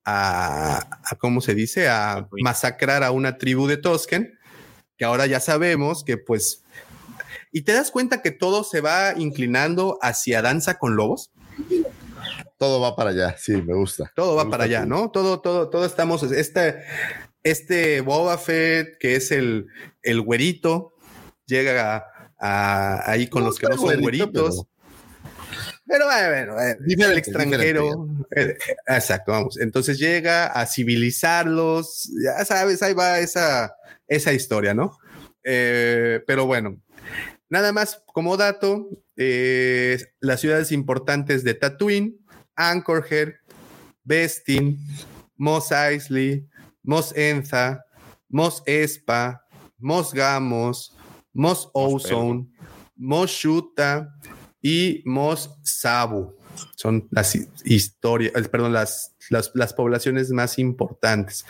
a, 0.05 0.79
a 1.05 1.17
¿cómo 1.21 1.41
se 1.41 1.55
dice? 1.55 1.89
A 1.89 2.27
masacrar 2.33 3.05
a 3.05 3.13
una 3.13 3.39
tribu 3.39 3.69
de 3.69 3.77
Tosken, 3.77 4.37
que 4.97 5.05
ahora 5.05 5.27
ya 5.27 5.39
sabemos 5.39 6.03
que 6.03 6.17
pues 6.17 6.64
y 7.55 7.63
te 7.63 7.73
das 7.73 7.93
cuenta 7.93 8.21
que 8.21 8.33
todo 8.33 8.65
se 8.65 8.81
va 8.81 9.15
inclinando 9.17 9.97
hacia 10.03 10.43
danza 10.43 10.77
con 10.77 10.97
lobos. 10.97 11.31
Todo 12.59 12.81
va 12.81 12.97
para 12.97 13.11
allá, 13.11 13.37
sí, 13.39 13.53
me 13.53 13.75
gusta. 13.75 14.11
Todo 14.17 14.35
va 14.35 14.51
para 14.51 14.65
allá, 14.65 14.85
¿no? 14.87 15.13
Todo, 15.13 15.41
todo, 15.41 15.71
todo 15.71 15.87
estamos, 15.87 16.25
este, 16.25 16.83
este 17.45 18.01
Boba 18.01 18.39
Fett, 18.39 18.99
que 18.99 19.15
es 19.15 19.31
el, 19.31 19.69
el 20.03 20.21
güerito, 20.21 20.95
llega 21.47 22.05
a, 22.41 23.09
ahí 23.09 23.29
con 23.29 23.45
los 23.45 23.61
que 23.61 23.69
no 23.69 23.77
son 23.77 24.01
güeritos. 24.01 24.67
Pero, 25.87 26.07
bueno, 26.07 26.57
el 26.61 27.19
extranjero. 27.19 28.09
Eh, 28.35 28.57
exacto, 28.89 29.31
vamos. 29.31 29.61
Entonces 29.61 30.01
llega 30.01 30.47
a 30.47 30.67
civilizarlos. 30.67 32.11
Ya 32.21 32.45
sabes, 32.45 32.83
ahí 32.83 32.95
va 32.95 33.21
esa, 33.21 33.77
esa 34.09 34.33
historia, 34.33 34.75
¿no? 34.75 34.99
Eh, 35.45 36.21
pero 36.27 36.47
bueno, 36.47 36.81
Nada 37.55 37.71
más 37.71 38.03
como 38.07 38.37
dato, 38.37 38.89
eh, 39.17 39.97
las 40.19 40.41
ciudades 40.41 40.73
importantes 40.73 41.45
de 41.45 41.55
Tatooine, 41.55 42.19
Anchorhead, 42.57 43.35
Bestin, 44.03 44.77
Mos 45.37 45.71
Eisley, 45.71 46.49
Mos 46.83 47.17
Enza, 47.17 47.85
Mos 48.29 48.61
Espa, 48.67 49.47
Mos 49.79 50.13
Gamos, 50.13 50.97
Mos 51.33 51.71
Ozone, 51.75 52.49
Mos 52.97 53.31
Shuta 53.31 54.13
y 54.61 55.05
Mos 55.05 55.57
Sabu. 55.63 56.35
Son 56.77 57.09
las 57.11 57.37
historias, 57.65 58.49
perdón, 58.49 58.73
las 58.73 59.15
las, 59.31 59.73
poblaciones 59.75 60.31
más 60.31 60.59
importantes. 60.59 61.45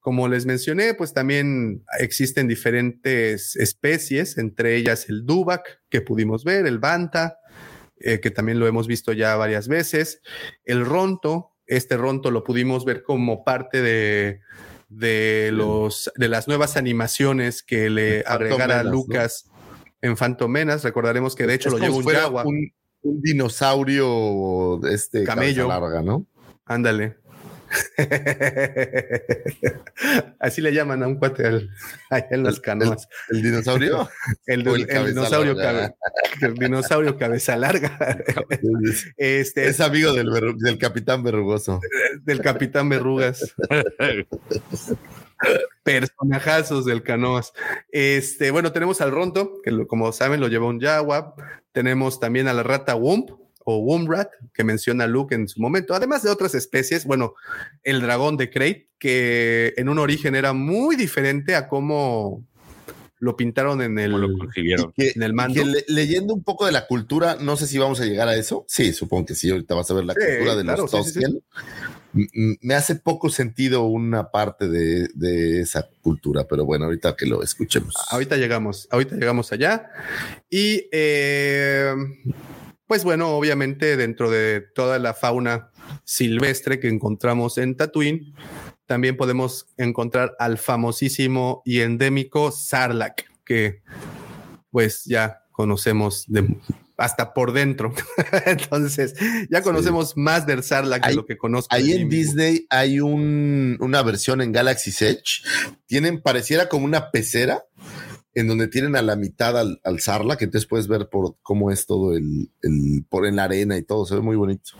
Como 0.00 0.28
les 0.28 0.46
mencioné, 0.46 0.94
pues 0.94 1.12
también 1.12 1.84
existen 1.98 2.48
diferentes 2.48 3.56
especies, 3.56 4.38
entre 4.38 4.76
ellas 4.76 5.08
el 5.08 5.24
dubac 5.24 5.80
que 5.88 6.00
pudimos 6.00 6.44
ver, 6.44 6.66
el 6.66 6.78
banta, 6.78 7.38
eh, 8.00 8.20
que 8.20 8.30
también 8.30 8.58
lo 8.58 8.66
hemos 8.66 8.86
visto 8.86 9.12
ya 9.12 9.36
varias 9.36 9.68
veces, 9.68 10.20
el 10.64 10.84
ronto, 10.84 11.52
este 11.66 11.96
ronto 11.96 12.30
lo 12.30 12.44
pudimos 12.44 12.84
ver 12.84 13.02
como 13.02 13.44
parte 13.44 13.82
de, 13.82 14.40
de, 14.88 15.50
los, 15.52 16.10
de 16.16 16.28
las 16.28 16.48
nuevas 16.48 16.76
animaciones 16.76 17.62
que 17.62 17.90
le 17.90 18.24
agregara 18.26 18.82
Lucas 18.82 19.50
en 20.00 20.16
Fantomenas. 20.16 20.84
Recordaremos 20.84 21.34
que 21.34 21.46
de 21.46 21.54
hecho 21.54 21.70
lo 21.70 21.78
lleva 21.78 22.44
un. 22.44 22.46
Un, 22.46 22.72
un, 23.02 23.20
dinosaurio 23.20 24.80
este 24.88 25.24
camello 25.24 25.68
larga, 25.68 26.02
¿no? 26.02 26.26
Ándale. 26.64 27.16
Así 30.38 30.60
le 30.60 30.72
llaman 30.72 31.02
a 31.02 31.08
un 31.08 31.16
cuate 31.16 31.46
al, 31.46 31.70
en 32.30 32.42
las 32.42 32.60
canoas. 32.60 33.08
¿El, 33.28 33.42
dinosaurio? 33.42 34.08
El, 34.46 34.64
dinosaurio, 34.64 35.56
el 36.40 36.54
dinosaurio 36.54 37.16
cabeza 37.16 37.56
larga. 37.56 38.18
este, 39.16 39.68
es 39.68 39.80
amigo 39.80 40.12
del, 40.12 40.30
del 40.58 40.78
capitán 40.78 41.22
verrugoso. 41.22 41.80
Del 42.22 42.40
capitán 42.40 42.88
verrugas. 42.88 43.54
Personajazos 45.82 46.84
del 46.84 47.02
canoas. 47.02 47.52
Este, 47.90 48.50
bueno, 48.50 48.72
tenemos 48.72 49.00
al 49.00 49.12
Ronto, 49.12 49.60
que 49.62 49.86
como 49.86 50.12
saben 50.12 50.40
lo 50.40 50.48
lleva 50.48 50.66
un 50.66 50.80
Jaguar. 50.80 51.34
Tenemos 51.72 52.18
también 52.18 52.48
a 52.48 52.54
la 52.54 52.62
rata 52.62 52.96
Wump, 52.96 53.30
o 53.70 53.80
Woomrat, 53.80 54.30
que 54.54 54.64
menciona 54.64 55.06
Luke 55.06 55.34
en 55.34 55.46
su 55.46 55.60
momento, 55.60 55.92
además 55.92 56.22
de 56.22 56.30
otras 56.30 56.54
especies, 56.54 57.04
bueno, 57.04 57.34
el 57.82 58.00
dragón 58.00 58.38
de 58.38 58.48
Crate, 58.48 58.88
que 58.98 59.74
en 59.76 59.90
un 59.90 59.98
origen 59.98 60.34
era 60.34 60.54
muy 60.54 60.96
diferente 60.96 61.54
a 61.54 61.68
cómo 61.68 62.46
lo 63.18 63.36
pintaron 63.36 63.82
en 63.82 63.98
el, 63.98 64.14
en 64.54 65.22
el 65.22 65.34
mando. 65.34 65.62
leyendo 65.86 66.32
un 66.32 66.42
poco 66.42 66.64
de 66.64 66.72
la 66.72 66.86
cultura, 66.86 67.36
no 67.38 67.58
sé 67.58 67.66
si 67.66 67.76
vamos 67.76 68.00
a 68.00 68.06
llegar 68.06 68.26
a 68.26 68.36
eso. 68.36 68.64
Sí, 68.68 68.94
supongo 68.94 69.26
que 69.26 69.34
sí, 69.34 69.50
ahorita 69.50 69.74
vas 69.74 69.90
a 69.90 69.94
ver 69.94 70.06
la 70.06 70.14
cultura 70.14 70.56
de 70.56 70.64
los 70.64 70.90
Tosken. 70.90 71.42
Me 72.62 72.74
hace 72.74 72.94
poco 72.94 73.28
sentido 73.28 73.84
una 73.84 74.30
parte 74.30 74.66
de, 74.66 75.60
esa 75.60 75.90
cultura, 76.00 76.46
pero 76.48 76.64
bueno, 76.64 76.86
ahorita 76.86 77.14
que 77.16 77.26
lo 77.26 77.42
escuchemos. 77.42 77.94
Ahorita 78.08 78.38
llegamos, 78.38 78.88
ahorita 78.90 79.16
llegamos 79.16 79.52
allá. 79.52 79.90
Y 80.48 80.88
eh, 80.90 81.92
pues 82.88 83.04
bueno, 83.04 83.36
obviamente 83.36 83.96
dentro 83.96 84.30
de 84.30 84.62
toda 84.74 84.98
la 84.98 85.14
fauna 85.14 85.70
silvestre 86.04 86.80
que 86.80 86.88
encontramos 86.88 87.58
en 87.58 87.76
Tatooine, 87.76 88.34
también 88.86 89.16
podemos 89.18 89.66
encontrar 89.76 90.34
al 90.38 90.56
famosísimo 90.56 91.62
y 91.66 91.80
endémico 91.80 92.50
Sarlacc, 92.50 93.24
que 93.44 93.82
pues 94.70 95.04
ya 95.04 95.42
conocemos 95.52 96.24
de, 96.28 96.56
hasta 96.96 97.34
por 97.34 97.52
dentro. 97.52 97.92
Entonces, 98.46 99.14
ya 99.50 99.62
conocemos 99.62 100.16
más 100.16 100.46
del 100.46 100.62
Sarlacc 100.62 101.06
de 101.06 101.14
lo 101.14 101.26
que 101.26 101.36
conozco. 101.36 101.74
Ahí 101.74 101.92
en 101.92 102.08
Disney 102.08 102.66
hay 102.70 103.00
una 103.00 104.02
versión 104.02 104.40
en 104.40 104.52
Galaxy 104.52 104.92
Edge. 105.04 105.42
Tienen, 105.86 106.22
pareciera 106.22 106.70
como 106.70 106.86
una 106.86 107.10
pecera, 107.10 107.64
en 108.38 108.46
donde 108.46 108.68
tienen 108.68 108.94
a 108.94 109.02
la 109.02 109.16
mitad 109.16 109.58
al, 109.58 109.80
al 109.82 109.98
Sarla, 109.98 110.36
que 110.36 110.44
entonces 110.44 110.68
puedes 110.68 110.86
ver 110.86 111.08
por 111.08 111.36
cómo 111.42 111.72
es 111.72 111.86
todo 111.86 112.16
el, 112.16 112.50
por 113.08 113.26
en 113.26 113.34
la 113.36 113.44
arena 113.44 113.76
y 113.76 113.82
todo, 113.82 114.06
se 114.06 114.14
ve 114.14 114.20
muy 114.20 114.36
bonito. 114.36 114.70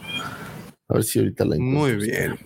A 0.87 0.95
ver 0.95 1.03
si 1.03 1.19
ahorita 1.19 1.45
la 1.45 1.57
encuentro. 1.57 1.81
Muy 1.81 1.97
bien. 1.97 2.37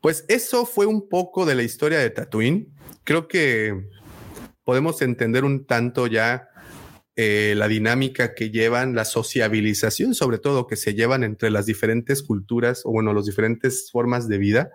Pues 0.00 0.24
eso 0.26 0.66
fue 0.66 0.86
un 0.86 1.08
poco 1.08 1.46
de 1.46 1.54
la 1.54 1.62
historia 1.62 1.98
de 1.98 2.10
Tatooine. 2.10 2.74
Creo 3.04 3.28
que 3.28 3.88
podemos 4.64 5.00
entender 5.02 5.44
un 5.44 5.66
tanto 5.66 6.08
ya 6.08 6.48
eh, 7.14 7.54
la 7.56 7.68
dinámica 7.68 8.34
que 8.34 8.50
llevan, 8.50 8.96
la 8.96 9.04
sociabilización, 9.04 10.14
sobre 10.14 10.38
todo 10.38 10.66
que 10.66 10.76
se 10.76 10.94
llevan 10.94 11.22
entre 11.22 11.50
las 11.50 11.66
diferentes 11.66 12.24
culturas 12.24 12.82
o 12.84 12.90
bueno, 12.90 13.14
las 13.14 13.26
diferentes 13.26 13.88
formas 13.92 14.26
de 14.26 14.38
vida, 14.38 14.70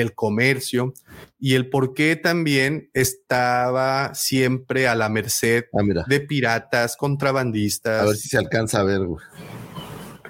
el 0.00 0.14
comercio 0.14 0.94
y 1.38 1.54
el 1.54 1.68
por 1.70 1.94
qué 1.94 2.16
también 2.16 2.90
estaba 2.94 4.14
siempre 4.14 4.88
a 4.88 4.94
la 4.94 5.08
merced 5.08 5.64
Ah, 5.72 6.04
de 6.08 6.20
piratas, 6.20 6.96
contrabandistas. 6.96 8.02
A 8.02 8.06
ver 8.06 8.16
si 8.16 8.28
se 8.28 8.38
alcanza 8.38 8.80
a 8.80 8.84
ver, 8.84 9.00
güey. 9.06 9.24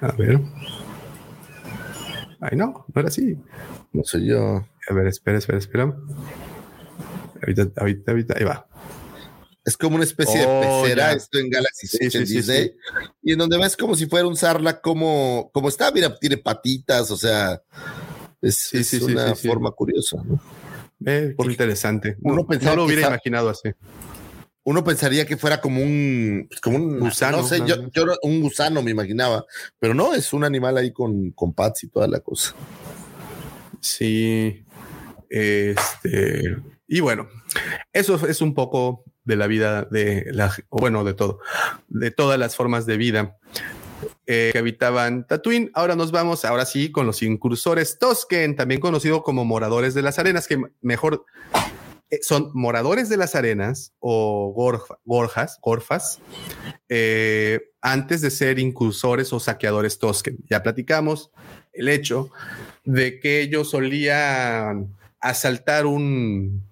A 0.01 0.11
ver. 0.13 0.39
Ay, 2.41 2.57
no, 2.57 2.85
no 2.93 2.99
era 3.01 3.09
así. 3.09 3.37
No 3.91 4.03
sé 4.03 4.25
yo. 4.25 4.65
A 4.89 4.93
ver, 4.93 5.07
espera, 5.07 5.37
espera, 5.37 5.57
espera. 5.57 5.95
Ahorita, 7.41 7.67
ahorita, 7.77 8.11
ahorita, 8.11 8.33
ahí 8.37 8.43
va. 8.45 8.65
Es 9.65 9.77
como 9.77 9.95
una 9.95 10.03
especie 10.05 10.45
Oh, 10.47 10.61
de 10.61 10.67
pecera 10.87 11.11
ya. 11.11 11.17
esto 11.17 11.37
en 11.37 11.49
Galaxy 11.49 11.87
Sí, 11.87 11.97
6 11.99 12.15
en 12.15 12.27
sí, 12.27 12.35
Disney. 12.37 12.63
sí. 12.63 12.71
Y 13.23 13.33
en 13.33 13.39
donde 13.39 13.57
ves 13.57 13.75
como 13.77 13.95
si 13.95 14.05
fuera 14.07 14.25
un 14.27 14.35
Sarlacc 14.35 14.81
como, 14.81 15.51
como 15.53 15.69
está, 15.69 15.91
mira, 15.91 16.17
tiene 16.17 16.37
patitas, 16.37 17.11
o 17.11 17.17
sea, 17.17 17.61
es, 18.41 18.57
Sí, 18.57 18.83
sí, 18.83 19.01
una 19.03 19.35
sí, 19.35 19.47
forma 19.47 19.71
curiosa. 19.71 20.21
¿no? 20.23 20.39
Eh, 21.05 21.35
interesante. 21.39 22.17
uno 22.21 22.35
No, 22.37 22.47
pensaba 22.47 22.75
no 22.75 22.81
lo 22.81 22.87
hubiera 22.87 23.07
imaginado 23.07 23.49
así. 23.49 23.69
Uno 24.63 24.83
pensaría 24.83 25.25
que 25.25 25.37
fuera 25.37 25.61
como 25.61 25.81
un, 25.81 26.45
pues, 26.49 26.61
como 26.61 26.77
un 26.77 26.99
Gusano, 26.99 27.37
no 27.37 27.47
sé, 27.47 27.59
yo, 27.65 27.89
yo 27.91 28.05
un 28.21 28.41
gusano 28.41 28.83
me 28.83 28.91
imaginaba, 28.91 29.45
pero 29.79 29.93
no, 29.93 30.13
es 30.13 30.31
un 30.33 30.43
animal 30.43 30.77
ahí 30.77 30.91
con, 30.91 31.31
con 31.31 31.53
pads 31.53 31.85
y 31.85 31.87
toda 31.87 32.07
la 32.07 32.19
cosa. 32.19 32.53
Sí. 33.79 34.63
Este. 35.29 36.57
Y 36.87 36.99
bueno, 36.99 37.29
eso 37.93 38.27
es 38.27 38.41
un 38.41 38.53
poco 38.53 39.05
de 39.23 39.35
la 39.35 39.47
vida 39.47 39.83
de 39.83 40.25
la, 40.31 40.53
bueno, 40.69 41.03
de 41.03 41.13
todo, 41.13 41.39
de 41.87 42.11
todas 42.11 42.37
las 42.37 42.55
formas 42.55 42.85
de 42.85 42.97
vida 42.97 43.37
eh, 44.31 44.51
que 44.53 44.59
habitaban 44.59 45.25
Tatooine. 45.25 45.71
Ahora 45.73 45.95
nos 45.95 46.11
vamos, 46.11 46.45
ahora 46.45 46.65
sí, 46.65 46.91
con 46.91 47.07
los 47.07 47.23
incursores 47.23 47.97
Tosken, 47.97 48.55
también 48.55 48.79
conocido 48.79 49.23
como 49.23 49.43
moradores 49.43 49.95
de 49.95 50.03
las 50.03 50.19
arenas, 50.19 50.47
que 50.47 50.61
mejor 50.81 51.25
eh, 52.11 52.19
son 52.21 52.51
moradores 52.53 53.09
de 53.09 53.17
las 53.17 53.33
arenas 53.33 53.93
o 53.99 54.53
gorja- 54.55 54.99
gorjas, 55.03 55.57
gorfas, 55.63 56.19
eh, 56.89 57.59
antes 57.81 58.21
de 58.21 58.29
ser 58.29 58.59
incursores 58.59 59.33
o 59.33 59.39
saqueadores 59.39 59.97
Tosken. 59.97 60.37
Ya 60.47 60.61
platicamos 60.61 61.31
el 61.73 61.89
hecho 61.89 62.29
de 62.85 63.19
que 63.19 63.41
ellos 63.41 63.71
solían 63.71 64.95
asaltar 65.19 65.87
un 65.87 66.67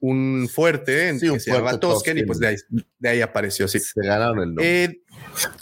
un 0.00 0.48
fuerte 0.48 1.08
en 1.08 1.18
Sí, 1.18 1.28
un 1.28 1.34
que 1.34 1.40
se 1.40 1.50
llamaba 1.50 1.70
fuerte 1.70 1.86
Tosken 1.88 2.18
y 2.18 2.22
pues 2.22 2.38
de 2.38 2.46
ahí, 2.46 2.56
de 3.00 3.08
ahí 3.08 3.20
apareció, 3.20 3.66
sí. 3.66 3.80
Se 3.80 4.00
ganaron 4.06 4.38
el 4.38 4.54
nombre. 4.54 5.00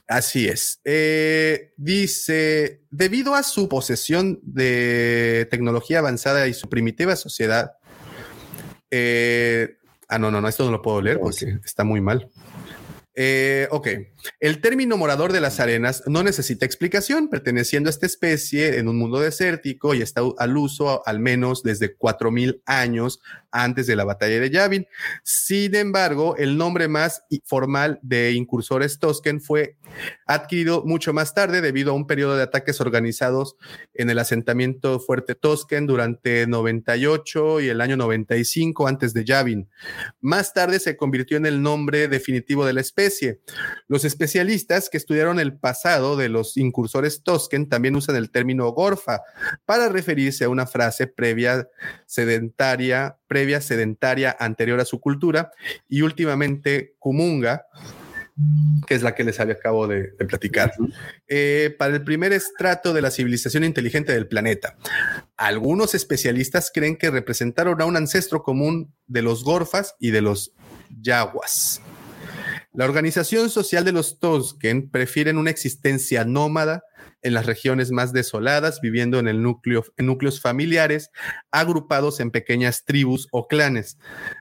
Así 0.07 0.49
es. 0.49 0.81
Eh, 0.85 1.73
dice, 1.77 2.83
debido 2.91 3.35
a 3.35 3.43
su 3.43 3.69
posesión 3.69 4.41
de 4.43 5.47
tecnología 5.51 5.99
avanzada 5.99 6.47
y 6.49 6.55
su 6.55 6.69
primitiva 6.69 7.17
sociedad, 7.17 7.73
eh, 8.91 9.77
ah, 10.09 10.19
no, 10.19 10.31
no, 10.31 10.41
no, 10.41 10.49
esto 10.49 10.65
no 10.65 10.71
lo 10.71 10.83
puedo 10.83 11.01
leer 11.01 11.19
porque 11.21 11.59
está 11.65 11.85
muy 11.85 12.01
mal. 12.01 12.31
Eh, 13.15 13.67
ok, 13.71 13.89
el 14.41 14.61
término 14.61 14.97
morador 14.97 15.33
de 15.33 15.41
las 15.41 15.61
arenas 15.61 16.03
no 16.07 16.23
necesita 16.23 16.67
explicación, 16.67 17.29
perteneciendo 17.29 17.89
a 17.89 17.91
esta 17.91 18.07
especie 18.07 18.79
en 18.79 18.89
un 18.89 18.99
mundo 18.99 19.21
desértico 19.21 19.95
y 19.95 20.03
está 20.03 20.23
al 20.39 20.57
uso 20.57 21.03
al 21.07 21.21
menos 21.21 21.63
desde 21.63 21.95
4000 21.95 22.63
años 22.67 23.21
antes 23.51 23.87
de 23.87 23.97
la 23.97 24.05
batalla 24.05 24.39
de 24.41 24.51
Yavin. 24.51 24.87
Sin 25.23 25.75
embargo, 25.75 26.37
el 26.37 26.57
nombre 26.57 26.89
más 26.89 27.23
formal 27.45 27.99
de 28.03 28.33
incursores 28.33 28.99
Tosken 28.99 29.41
fue 29.41 29.77
adquirido 30.27 30.85
mucho 30.85 31.13
más 31.13 31.35
tarde 31.35 31.61
debido 31.61 31.93
a 31.93 31.95
un 31.95 32.07
periodo 32.07 32.37
de 32.37 32.43
ataques 32.43 32.81
organizados 32.81 33.57
en 33.95 34.11
el 34.11 34.19
asentamiento 34.19 35.01
fuerte 35.01 35.35
Tosken 35.35 35.87
durante 35.87 36.47
98 36.47 37.61
y 37.61 37.69
el 37.69 37.81
año 37.81 37.97
95 37.97 38.87
antes 38.87 39.15
de 39.15 39.25
Yavin. 39.25 39.69
Más 40.21 40.53
tarde 40.53 40.79
se 40.79 40.97
convirtió 40.97 41.37
en 41.37 41.47
el 41.47 41.63
nombre 41.63 42.09
definitivo 42.09 42.67
de 42.67 42.73
la 42.73 42.81
especie. 42.81 43.41
Los 43.89 44.05
especialistas 44.17 44.89
que 44.89 44.97
estudiaron 44.97 45.39
el 45.39 45.59
pasado 45.59 46.17
de 46.17 46.31
los 46.31 46.57
incursores 46.57 47.23
Tosken 47.23 47.69
también 47.69 47.97
usan 47.97 48.17
el 48.17 48.31
término 48.31 48.71
gorfa 48.71 49.21
para 49.67 49.91
referirse 49.91 50.45
a 50.45 50.49
una 50.49 50.67
frase 50.67 51.07
previa 51.07 51.69
sedentaria, 52.07 53.19
previa 53.29 53.61
sedentaria 53.61 54.35
anterior 54.41 54.81
a 54.81 54.87
su 54.87 55.01
cultura 55.01 55.51
y 55.87 56.01
últimamente 56.01 56.95
kumunga, 56.99 57.67
que 58.87 58.95
es 58.95 59.03
la 59.03 59.15
que 59.15 59.25
les 59.25 59.39
había 59.39 59.55
acabo 59.55 59.87
de, 59.87 60.13
de 60.13 60.25
platicar, 60.25 60.73
eh, 61.29 61.75
para 61.79 61.95
el 61.95 62.03
primer 62.03 62.33
estrato 62.33 62.95
de 62.95 63.03
la 63.03 63.11
civilización 63.11 63.65
inteligente 63.65 64.13
del 64.13 64.29
planeta. 64.29 64.79
Algunos 65.37 65.95
especialistas 65.95 66.71
creen 66.73 66.97
que 66.97 67.11
representaron 67.11 67.83
a 67.83 67.85
un 67.85 67.97
ancestro 67.99 68.43
común 68.43 68.95
de 69.07 69.21
los 69.21 69.45
gorfas 69.45 69.95
y 70.01 70.11
de 70.11 70.23
los 70.23 70.55
yaguas. 71.03 71.83
La 72.77 72.85
organización 72.85 73.49
social 73.49 73.87
de 73.87 73.93
los 73.93 74.21
Tosken 74.21 74.91
prefieren 74.91 75.39
una 75.39 75.49
existencia 75.49 76.27
nómada 76.27 76.83
en 77.23 77.33
las 77.33 77.47
regiones 77.47 77.91
más 77.91 78.13
desoladas, 78.13 78.83
viviendo 78.83 79.19
en, 79.19 79.29
el 79.29 79.43
núcleo, 79.43 79.83
núcleos 79.97 80.43
familiares, 80.43 81.11
agrupados 81.51 82.21
en 82.21 82.31
pequeñas 82.31 82.85
tribus 82.85 83.29
o 83.33 83.49
clanes. 83.49 83.97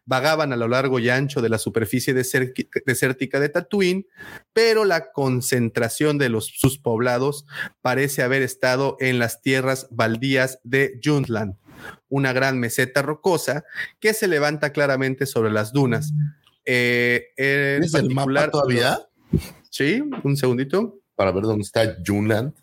Vagaban 0.05 0.51
a 0.51 0.57
lo 0.57 0.67
largo 0.67 0.99
y 0.99 1.09
ancho 1.09 1.41
de 1.41 1.47
la 1.47 1.57
superficie 1.57 2.13
desértica 2.13 3.39
de 3.39 3.49
Tatooine, 3.49 4.05
pero 4.51 4.83
la 4.83 5.13
concentración 5.13 6.17
de 6.17 6.27
los, 6.27 6.47
sus 6.47 6.77
poblados 6.77 7.45
parece 7.81 8.21
haber 8.21 8.41
estado 8.41 8.97
en 8.99 9.17
las 9.17 9.41
tierras 9.41 9.87
baldías 9.91 10.59
de 10.65 10.99
Juntland, 11.01 11.55
una 12.09 12.33
gran 12.33 12.59
meseta 12.59 13.01
rocosa 13.01 13.63
que 14.01 14.13
se 14.13 14.27
levanta 14.27 14.73
claramente 14.73 15.25
sobre 15.25 15.51
las 15.51 15.71
dunas. 15.71 16.11
Eh, 16.65 17.27
¿Tienes 17.35 17.93
el 17.93 18.13
mapa 18.13 18.49
todavía? 18.49 18.99
Sí, 19.69 20.01
un 20.23 20.35
segundito. 20.37 20.99
Para 21.15 21.31
ver 21.31 21.43
dónde 21.43 21.63
está 21.63 21.95
Junland. 22.05 22.53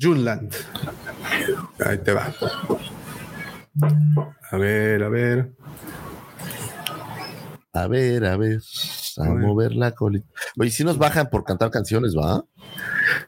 Junland. 0.00 0.54
Ahí 1.84 1.98
te 1.98 2.12
va. 2.12 2.32
A 4.50 4.56
ver, 4.56 5.02
a 5.02 5.08
ver. 5.08 5.52
A 7.72 7.86
ver, 7.86 8.24
a 8.24 8.36
ver. 8.36 8.60
A 9.18 9.24
A 9.24 9.28
ver. 9.34 9.38
mover 9.42 9.72
la 9.72 9.92
colita. 9.92 10.26
Oye, 10.58 10.70
si 10.70 10.84
nos 10.84 10.98
bajan 10.98 11.30
por 11.30 11.44
cantar 11.44 11.70
canciones, 11.70 12.14
¿va? 12.16 12.44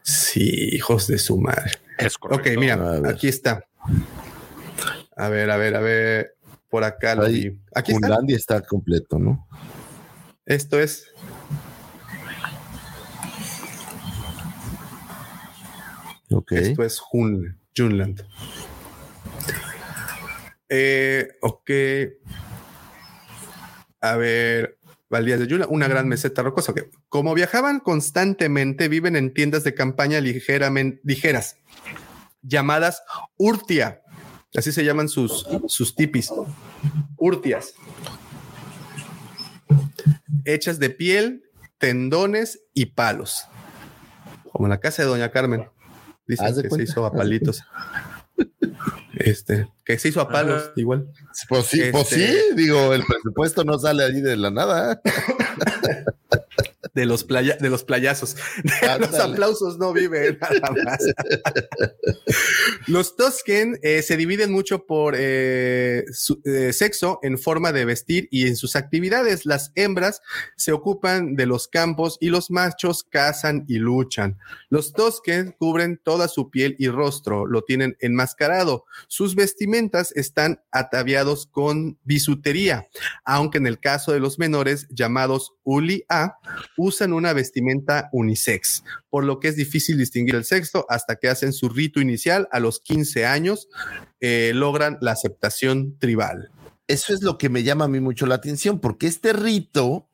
Sí, 0.01 0.69
hijos 0.73 1.07
de 1.07 1.17
su 1.17 1.37
madre. 1.37 1.71
Es 1.97 2.15
Ok, 2.15 2.21
correcto. 2.31 2.59
mira, 2.59 2.73
A 2.75 2.99
ver. 2.99 3.07
aquí 3.13 3.27
está. 3.27 3.65
A 5.15 5.29
ver, 5.29 5.49
a 5.51 5.57
ver, 5.57 5.75
a 5.75 5.79
ver. 5.81 6.35
Por 6.73 6.83
acá 6.83 7.13
lo 7.13 7.25
Ahí. 7.25 7.55
Aquí 7.75 7.91
está. 7.91 8.17
Está 8.29 8.61
completo, 8.61 9.19
¿no? 9.19 9.47
Esto 10.43 10.79
es. 10.79 11.05
Ok. 16.31 16.51
Esto 16.53 16.83
es 16.83 16.99
Jun, 16.99 17.59
Junland. 17.77 18.25
Eh, 20.67 21.27
ok. 21.43 21.69
A 24.01 24.15
ver, 24.15 24.79
Valdías 25.11 25.41
de 25.41 25.45
Junland, 25.45 25.71
una 25.71 25.87
gran 25.87 26.07
meseta 26.07 26.41
rocosa. 26.41 26.71
ok. 26.71 26.87
Como 27.07 27.35
viajaban 27.35 27.81
constantemente, 27.81 28.87
viven 28.87 29.15
en 29.15 29.31
tiendas 29.35 29.63
de 29.63 29.75
campaña 29.75 30.19
ligeramente, 30.21 30.99
ligeras, 31.03 31.57
llamadas 32.41 33.03
urtia. 33.37 34.02
Así 34.55 34.71
se 34.71 34.83
llaman 34.85 35.09
sus, 35.09 35.45
sus 35.67 35.95
tipis. 35.95 36.31
Urtias. 37.17 37.73
Hechas 40.45 40.79
de 40.79 40.89
piel, 40.89 41.43
tendones 41.77 42.61
y 42.73 42.87
palos. 42.87 43.45
Como 44.51 44.65
en 44.67 44.71
la 44.71 44.79
casa 44.79 45.01
de 45.03 45.09
Doña 45.09 45.31
Carmen. 45.31 45.67
Dice 46.27 46.43
que 46.61 46.69
se 46.69 46.83
hizo 46.83 47.05
a 47.05 47.11
palitos. 47.13 47.63
Este, 49.15 49.67
que 49.85 49.97
se 49.99 50.09
hizo 50.09 50.21
a 50.21 50.29
palos, 50.29 50.71
igual. 50.75 51.07
Pues 51.47 51.65
sí, 51.67 51.81
pues 51.91 52.11
Este- 52.11 52.31
sí, 52.33 52.37
digo, 52.55 52.93
el 52.93 53.03
presupuesto 53.05 53.63
no 53.63 53.77
sale 53.77 54.03
ahí 54.03 54.21
de 54.21 54.35
la 54.37 54.49
nada. 54.51 55.01
de 56.93 57.05
los 57.05 57.23
playa, 57.23 57.57
de 57.59 57.69
los 57.69 57.83
playazos. 57.83 58.35
De 58.63 58.99
los 58.99 59.15
aplausos 59.15 59.77
no 59.77 59.93
viven 59.93 60.37
nada 60.41 60.71
más. 60.83 60.99
los 62.87 63.15
Tosken 63.15 63.79
eh, 63.81 64.01
se 64.01 64.17
dividen 64.17 64.51
mucho 64.51 64.85
por 64.85 65.15
eh, 65.17 66.05
su, 66.11 66.41
eh, 66.45 66.71
sexo 66.73 67.19
en 67.23 67.37
forma 67.37 67.71
de 67.71 67.85
vestir 67.85 68.27
y 68.31 68.47
en 68.47 68.55
sus 68.55 68.75
actividades. 68.75 69.45
Las 69.45 69.71
hembras 69.75 70.21
se 70.55 70.71
ocupan 70.71 71.35
de 71.35 71.45
los 71.45 71.67
campos 71.67 72.17
y 72.19 72.29
los 72.29 72.51
machos 72.51 73.03
cazan 73.03 73.65
y 73.67 73.77
luchan. 73.77 74.37
Los 74.69 74.93
Tosken 74.93 75.55
cubren 75.57 75.99
toda 76.03 76.27
su 76.27 76.49
piel 76.49 76.75
y 76.77 76.89
rostro, 76.89 77.45
lo 77.45 77.63
tienen 77.63 77.97
enmascarado. 77.99 78.85
Sus 79.07 79.35
vestimentas 79.35 80.11
están 80.15 80.61
ataviados 80.71 81.47
con 81.47 81.97
bisutería, 82.03 82.87
aunque 83.25 83.57
en 83.57 83.67
el 83.67 83.79
caso 83.79 84.11
de 84.11 84.19
los 84.19 84.37
menores 84.37 84.87
llamados 84.89 85.53
Uli 85.63 86.05
A, 86.09 86.37
usan 86.83 87.13
una 87.13 87.33
vestimenta 87.33 88.09
unisex, 88.11 88.83
por 89.09 89.23
lo 89.23 89.39
que 89.39 89.47
es 89.47 89.55
difícil 89.55 89.97
distinguir 89.97 90.35
el 90.35 90.43
sexo 90.43 90.85
hasta 90.89 91.15
que 91.15 91.29
hacen 91.29 91.53
su 91.53 91.69
rito 91.69 92.01
inicial 92.01 92.47
a 92.51 92.59
los 92.59 92.79
15 92.79 93.25
años, 93.25 93.69
eh, 94.19 94.51
logran 94.53 94.97
la 95.01 95.11
aceptación 95.11 95.97
tribal. 95.97 96.51
Eso 96.87 97.13
es 97.13 97.21
lo 97.23 97.37
que 97.37 97.49
me 97.49 97.63
llama 97.63 97.85
a 97.85 97.87
mí 97.87 98.01
mucho 98.01 98.25
la 98.25 98.35
atención, 98.35 98.79
porque 98.79 99.07
este 99.07 99.31
rito 99.31 100.09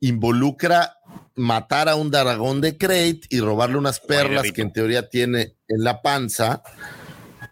involucra 0.00 0.94
matar 1.34 1.88
a 1.88 1.94
un 1.94 2.10
dragón 2.10 2.60
de 2.60 2.78
Crate 2.78 3.20
y 3.28 3.40
robarle 3.40 3.76
unas 3.76 4.00
perlas 4.00 4.50
que 4.52 4.62
en 4.62 4.72
teoría 4.72 5.08
tiene 5.08 5.56
en 5.68 5.84
la 5.84 6.00
panza. 6.00 6.62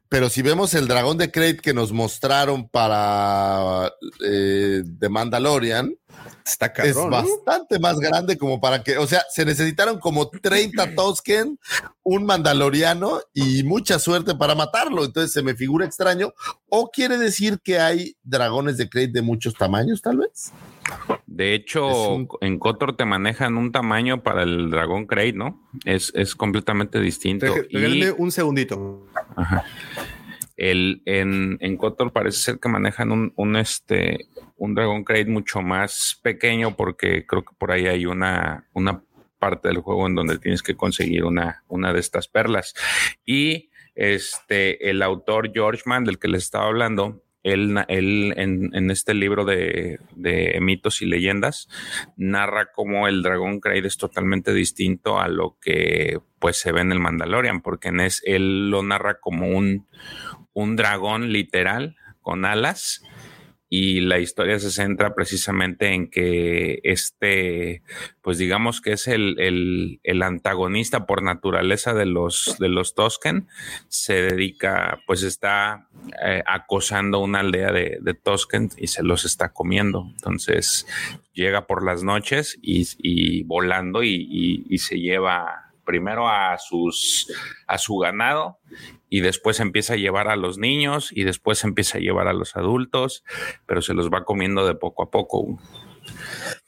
Pero 0.09 0.31
si 0.31 0.41
vemos 0.41 0.73
el 0.75 0.89
dragón 0.89 1.18
de 1.18 1.31
Crate 1.31 1.59
que 1.59 1.75
nos 1.75 1.93
mostraron 1.93 2.68
para 2.68 3.93
eh, 4.25 4.83
The 4.99 5.09
Mandalorian, 5.09 5.94
Está 6.44 6.67
es 6.85 6.94
bastante 6.94 7.78
más 7.81 7.99
grande 7.99 8.39
como 8.39 8.60
para 8.60 8.83
que, 8.83 8.99
o 8.99 9.07
sea, 9.07 9.25
se 9.28 9.44
necesitaron 9.44 9.99
como 9.99 10.28
30 10.28 10.94
Tosken, 10.94 11.59
un 12.05 12.25
mandaloriano 12.25 13.20
y 13.35 13.65
mucha 13.65 13.99
suerte 13.99 14.35
para 14.36 14.55
matarlo. 14.55 15.05
Entonces 15.05 15.33
se 15.33 15.43
me 15.43 15.57
figura 15.57 15.85
extraño. 15.85 16.33
¿O 16.68 16.91
quiere 16.91 17.18
decir 17.18 17.59
que 17.62 17.81
hay 17.81 18.17
dragones 18.23 18.76
de 18.76 18.89
Crate 18.89 19.09
de 19.09 19.23
muchos 19.23 19.55
tamaños, 19.55 20.01
tal 20.01 20.18
vez? 20.18 20.52
De 21.26 21.55
hecho, 21.55 22.28
en 22.41 22.59
Kotor 22.59 22.97
te 22.97 23.05
manejan 23.05 23.57
un 23.57 23.73
tamaño 23.73 24.23
para 24.23 24.44
el 24.44 24.70
dragón 24.70 25.07
Crate, 25.07 25.33
¿no? 25.33 25.68
Es, 25.85 26.12
es 26.15 26.36
completamente 26.36 27.01
distinto. 27.01 27.47
Regálame 27.70 28.12
un 28.12 28.31
segundito. 28.31 29.05
Ajá. 29.35 29.65
El, 30.57 31.02
en, 31.05 31.59
en 31.60 31.76
Kotor 31.76 32.12
parece 32.12 32.39
ser 32.39 32.59
que 32.59 32.68
manejan 32.68 33.12
un, 33.12 33.33
un, 33.36 33.57
este, 33.57 34.26
un 34.57 34.75
Dragon 34.75 35.05
Crate 35.05 35.26
mucho 35.26 35.60
más 35.60 36.18
pequeño 36.23 36.76
porque 36.76 37.26
creo 37.26 37.44
que 37.44 37.55
por 37.59 37.73
ahí 37.73 37.86
hay 37.86 38.07
una, 38.07 38.67
una 38.73 39.02
parte 39.39 39.68
del 39.68 39.78
juego 39.78 40.07
en 40.07 40.15
donde 40.15 40.39
tienes 40.39 40.62
que 40.62 40.76
conseguir 40.76 41.25
una, 41.25 41.62
una 41.68 41.93
de 41.93 42.01
estas 42.01 42.28
perlas. 42.28 42.75
Y 43.25 43.70
este, 43.94 44.91
el 44.91 45.02
autor 45.02 45.52
George 45.52 45.83
Mann, 45.86 46.05
del 46.05 46.18
que 46.18 46.28
les 46.28 46.44
estaba 46.44 46.67
hablando, 46.67 47.23
él, 47.43 47.76
él 47.86 48.35
en, 48.36 48.75
en, 48.75 48.91
este 48.91 49.15
libro 49.15 49.44
de, 49.44 50.01
de, 50.17 50.59
mitos 50.60 51.01
y 51.01 51.07
leyendas 51.07 51.68
narra 52.17 52.73
cómo 52.73 53.07
el 53.07 53.23
dragón 53.23 53.60
Crate 53.60 53.86
es 53.86 53.97
totalmente 53.97 54.52
distinto 54.52 55.20
a 55.20 55.28
lo 55.28 55.57
que 55.60 56.18
pues 56.41 56.57
se 56.57 56.73
ve 56.73 56.81
en 56.81 56.91
el 56.91 56.99
Mandalorian, 56.99 57.62
porque 57.62 57.93
es, 58.05 58.20
él 58.25 58.68
lo 58.68 58.83
narra 58.83 59.20
como 59.20 59.49
un, 59.49 59.86
un 60.57 60.75
dragón 60.75 61.33
literal 61.33 61.97
con 62.23 62.47
alas 62.47 63.02
y 63.68 64.01
la 64.01 64.18
historia 64.18 64.59
se 64.59 64.70
centra 64.70 65.15
precisamente 65.15 65.93
en 65.93 66.09
que 66.09 66.81
este, 66.83 67.83
pues 68.23 68.39
digamos 68.39 68.81
que 68.81 68.93
es 68.93 69.07
el, 69.07 69.39
el, 69.39 70.01
el 70.02 70.23
antagonista 70.23 71.05
por 71.05 71.23
naturaleza 71.23 71.93
de 71.93 72.07
los, 72.07 72.57
de 72.59 72.70
los 72.70 72.94
Tosken, 72.94 73.49
se 73.89 74.15
dedica, 74.23 75.01
pues 75.07 75.25
está 75.25 75.89
eh, 76.25 76.43
acosando 76.47 77.18
una 77.18 77.41
aldea 77.41 77.70
de, 77.70 77.99
de, 78.01 78.15
Tosken 78.15 78.70
y 78.78 78.86
se 78.86 79.02
los 79.02 79.26
está 79.26 79.52
comiendo. 79.52 80.07
Entonces 80.12 80.86
llega 81.35 81.67
por 81.67 81.85
las 81.85 82.02
noches 82.02 82.57
y, 82.62 82.89
y 82.97 83.43
volando 83.43 84.02
y, 84.02 84.15
y, 84.15 84.65
y 84.70 84.78
se 84.78 85.01
lleva 85.01 85.67
primero 85.85 86.28
a 86.28 86.59
sus 86.59 87.33
a 87.67 87.78
su 87.78 87.97
ganado 87.97 88.59
y 89.09 89.20
después 89.20 89.60
empieza 89.60 89.94
a 89.94 89.97
llevar 89.97 90.28
a 90.28 90.36
los 90.36 90.59
niños 90.59 91.10
y 91.12 91.25
después 91.25 91.62
empieza 91.65 91.99
a 91.99 92.01
llevar 92.01 92.28
a 92.28 92.33
los 92.33 92.57
adultos, 92.57 93.25
pero 93.67 93.83
se 93.83 93.94
los 93.94 94.10
va 94.10 94.25
comiendo 94.25 94.67
de 94.67 94.75
poco 94.75 95.02
a 95.02 95.10
poco. 95.10 95.59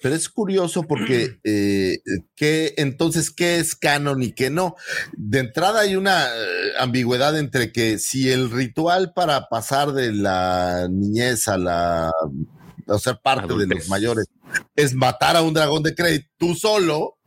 Pero 0.00 0.15
es 0.15 0.28
curioso 0.28 0.83
porque 0.84 1.39
eh, 1.44 1.99
¿qué, 2.36 2.75
entonces, 2.76 3.31
¿qué 3.31 3.58
es 3.58 3.75
canon 3.75 4.23
y 4.23 4.33
qué 4.33 4.50
no? 4.50 4.76
De 5.17 5.41
entrada 5.41 5.81
hay 5.81 5.97
una 5.97 6.26
eh, 6.26 6.73
ambigüedad 6.78 7.39
entre 7.39 7.73
que 7.73 7.99
si 7.99 8.31
el 8.31 8.50
ritual 8.50 9.12
para 9.15 9.49
pasar 9.49 9.92
de 9.92 10.12
la 10.12 10.89
niñez 10.91 11.49
a 11.49 11.58
la 11.58 12.12
a 12.89 12.99
ser 12.99 13.20
parte 13.23 13.52
de 13.55 13.67
los 13.67 13.89
mayores 13.89 14.26
es 14.75 14.94
matar 14.94 15.36
a 15.36 15.42
un 15.42 15.52
dragón 15.52 15.83
de 15.83 15.94
crédito 15.94 16.26
tú 16.39 16.55
solo, 16.55 17.18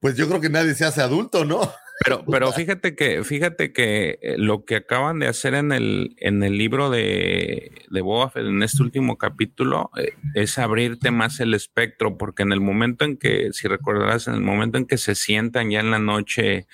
pues 0.00 0.16
yo 0.16 0.28
creo 0.28 0.40
que 0.40 0.50
nadie 0.50 0.74
se 0.74 0.84
hace 0.84 1.00
adulto, 1.00 1.46
¿no? 1.46 1.60
Pero, 2.04 2.24
pero 2.30 2.52
fíjate 2.52 2.94
que, 2.94 3.24
fíjate 3.24 3.72
que 3.72 4.18
eh, 4.20 4.34
lo 4.36 4.64
que 4.64 4.76
acaban 4.76 5.18
de 5.18 5.28
hacer 5.28 5.54
en 5.54 5.72
el, 5.72 6.14
en 6.18 6.42
el 6.42 6.58
libro 6.58 6.90
de, 6.90 7.72
de 7.90 8.04
en 8.34 8.62
este 8.62 8.82
último 8.82 9.16
capítulo, 9.16 9.90
eh, 9.96 10.12
es 10.34 10.58
abrirte 10.58 11.10
más 11.10 11.40
el 11.40 11.54
espectro, 11.54 12.18
porque 12.18 12.42
en 12.42 12.52
el 12.52 12.60
momento 12.60 13.04
en 13.04 13.16
que, 13.16 13.52
si 13.52 13.66
recordarás, 13.66 14.28
en 14.28 14.34
el 14.34 14.42
momento 14.42 14.76
en 14.76 14.86
que 14.86 14.98
se 14.98 15.14
sientan 15.14 15.70
ya 15.70 15.80
en 15.80 15.90
la 15.90 15.98
noche 15.98 16.66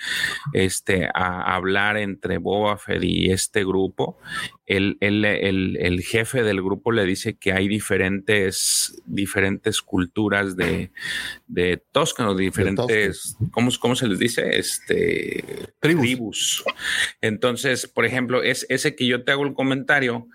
este, 0.53 1.09
a 1.15 1.55
hablar 1.55 1.97
entre 1.97 2.39
Boba 2.39 2.79
y 3.01 3.31
este 3.31 3.65
grupo, 3.65 4.19
el, 4.67 4.97
el, 5.01 5.25
el, 5.25 5.77
el, 5.81 6.03
jefe 6.03 6.43
del 6.43 6.63
grupo 6.63 6.93
le 6.93 7.05
dice 7.05 7.35
que 7.35 7.53
hay 7.53 7.67
diferentes, 7.67 9.03
diferentes 9.07 9.83
culturas 9.83 10.57
de, 10.57 10.93
de 11.49 11.83
Toscano, 11.91 12.35
diferentes, 12.35 13.37
¿cómo, 13.51 13.71
¿cómo, 13.81 13.97
se 13.97 14.07
les 14.07 14.19
dice? 14.19 14.59
Este, 14.59 15.45
tribus. 15.81 16.03
tribus. 16.03 16.65
Entonces, 17.21 17.89
por 17.89 18.07
ejemplo, 18.07 18.43
es 18.43 18.65
ese 18.69 18.95
que 18.95 19.07
yo 19.07 19.25
te 19.25 19.33
hago 19.33 19.45
el 19.45 19.55
comentario, 19.55 20.29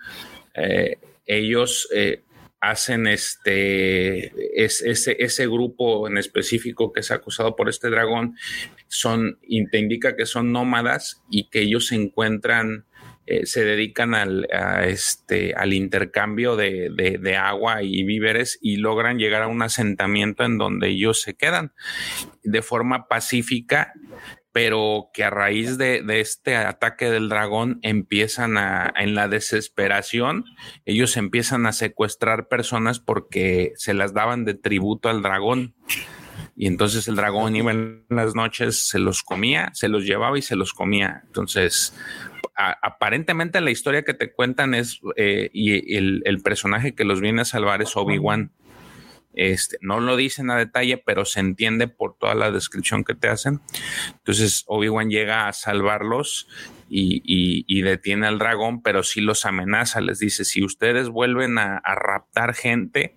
eh, 0.54 0.98
ellos 1.26 1.88
eh, 1.94 2.22
hacen 2.60 3.06
este, 3.06 4.62
es, 4.62 4.82
ese, 4.82 5.16
ese 5.20 5.46
grupo 5.46 6.08
en 6.08 6.18
específico 6.18 6.92
que 6.92 7.00
es 7.00 7.10
acusado 7.10 7.56
por 7.56 7.68
este 7.68 7.88
dragón, 7.88 8.36
son, 8.88 9.38
te 9.70 9.78
indica 9.78 10.16
que 10.16 10.26
son 10.26 10.52
nómadas 10.52 11.22
y 11.30 11.48
que 11.48 11.60
ellos 11.60 11.86
se 11.86 11.94
encuentran 11.94 12.84
eh, 13.30 13.44
se 13.44 13.62
dedican 13.62 14.14
al, 14.14 14.48
este, 14.86 15.52
al 15.54 15.74
intercambio 15.74 16.56
de, 16.56 16.88
de, 16.90 17.18
de, 17.18 17.36
agua 17.36 17.82
y 17.82 18.02
víveres 18.02 18.58
y 18.62 18.76
logran 18.76 19.18
llegar 19.18 19.42
a 19.42 19.48
un 19.48 19.60
asentamiento 19.60 20.44
en 20.44 20.56
donde 20.56 20.88
ellos 20.88 21.20
se 21.20 21.34
quedan 21.34 21.74
de 22.42 22.62
forma 22.62 23.06
pacífica, 23.06 23.92
pero 24.50 25.10
que 25.12 25.24
a 25.24 25.30
raíz 25.30 25.76
de, 25.76 26.02
de 26.02 26.20
este 26.20 26.56
ataque 26.56 27.10
del 27.10 27.28
dragón 27.28 27.80
empiezan 27.82 28.56
a, 28.56 28.94
en 28.96 29.14
la 29.14 29.28
desesperación, 29.28 30.46
ellos 30.86 31.18
empiezan 31.18 31.66
a 31.66 31.72
secuestrar 31.72 32.48
personas 32.48 32.98
porque 32.98 33.72
se 33.76 33.92
las 33.92 34.14
daban 34.14 34.46
de 34.46 34.54
tributo 34.54 35.10
al 35.10 35.20
dragón. 35.20 35.74
Y 36.56 36.66
entonces 36.66 37.06
el 37.08 37.16
dragón 37.16 37.54
iba 37.56 37.72
en 37.72 38.06
las 38.08 38.34
noches, 38.34 38.88
se 38.88 38.98
los 38.98 39.22
comía, 39.22 39.70
se 39.74 39.88
los 39.88 40.04
llevaba 40.04 40.38
y 40.38 40.42
se 40.42 40.56
los 40.56 40.72
comía. 40.72 41.22
Entonces, 41.26 41.94
a, 42.58 42.76
aparentemente 42.82 43.60
la 43.60 43.70
historia 43.70 44.02
que 44.02 44.14
te 44.14 44.32
cuentan 44.32 44.74
es, 44.74 45.00
eh, 45.16 45.48
y 45.52 45.96
el, 45.96 46.40
personaje 46.42 46.94
que 46.94 47.04
los 47.04 47.20
viene 47.20 47.42
a 47.42 47.44
salvar 47.44 47.80
es 47.80 47.96
Obi-Wan. 47.96 48.50
Este, 49.32 49.78
no 49.80 50.00
lo 50.00 50.16
dicen 50.16 50.50
a 50.50 50.56
detalle, 50.56 50.98
pero 50.98 51.24
se 51.24 51.38
entiende 51.38 51.86
por 51.86 52.18
toda 52.18 52.34
la 52.34 52.50
descripción 52.50 53.04
que 53.04 53.14
te 53.14 53.28
hacen. 53.28 53.60
Entonces 54.08 54.64
Obi-Wan 54.66 55.10
llega 55.10 55.46
a 55.46 55.52
salvarlos 55.52 56.48
y, 56.90 57.82
detiene 57.82 58.26
al 58.26 58.38
dragón, 58.38 58.82
pero 58.82 59.04
sí 59.04 59.20
los 59.20 59.44
amenaza, 59.44 60.00
les 60.00 60.18
dice, 60.18 60.44
si 60.44 60.64
ustedes 60.64 61.08
vuelven 61.08 61.58
a, 61.58 61.76
a 61.78 61.94
raptar 61.94 62.54
gente 62.54 63.14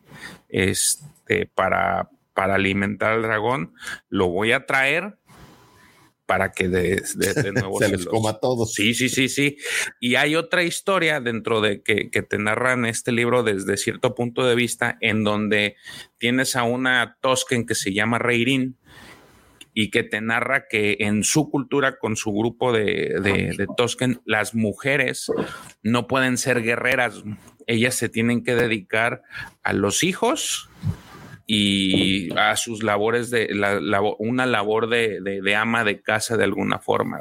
este, 0.49 1.47
para, 1.47 2.09
para 2.33 2.55
alimentar 2.55 3.13
al 3.13 3.21
dragón, 3.23 3.73
lo 4.09 4.27
voy 4.27 4.51
a 4.51 4.65
traer 4.65 5.17
para 6.31 6.53
que 6.53 6.69
de, 6.69 7.03
de, 7.15 7.33
de 7.33 7.51
nuevo 7.51 7.77
se, 7.77 7.87
se 7.87 7.91
los 7.91 8.05
coma 8.05 8.39
todos. 8.39 8.73
Sí, 8.73 8.93
sí, 8.93 9.09
sí, 9.09 9.27
sí. 9.27 9.57
Y 9.99 10.15
hay 10.15 10.37
otra 10.37 10.63
historia 10.63 11.19
dentro 11.19 11.59
de 11.59 11.81
que, 11.83 12.09
que, 12.09 12.21
te 12.21 12.37
narran 12.37 12.85
este 12.85 13.11
libro 13.11 13.43
desde 13.43 13.75
cierto 13.75 14.15
punto 14.15 14.45
de 14.45 14.55
vista 14.55 14.97
en 15.01 15.25
donde 15.25 15.75
tienes 16.19 16.55
a 16.55 16.63
una 16.63 17.17
Tosken 17.19 17.65
que 17.65 17.75
se 17.75 17.91
llama 17.91 18.17
Reirin 18.17 18.77
y 19.73 19.91
que 19.91 20.03
te 20.03 20.21
narra 20.21 20.67
que 20.69 20.95
en 21.01 21.25
su 21.25 21.49
cultura, 21.49 21.97
con 21.99 22.15
su 22.15 22.31
grupo 22.31 22.71
de, 22.71 23.19
de, 23.21 23.53
de 23.57 23.67
Tosken, 23.75 24.21
las 24.23 24.55
mujeres 24.55 25.29
no 25.83 26.07
pueden 26.07 26.37
ser 26.37 26.61
guerreras. 26.61 27.25
Ellas 27.67 27.95
se 27.95 28.07
tienen 28.07 28.45
que 28.45 28.55
dedicar 28.55 29.21
a 29.63 29.73
los 29.73 30.01
hijos 30.01 30.69
y 31.47 32.31
a 32.37 32.55
sus 32.55 32.83
labores 32.83 33.29
de 33.29 33.49
una 34.19 34.45
labor 34.45 34.89
de, 34.89 35.55
ama 35.55 35.83
de 35.83 36.01
casa 36.01 36.37
de 36.37 36.43
alguna 36.43 36.79
forma. 36.79 37.19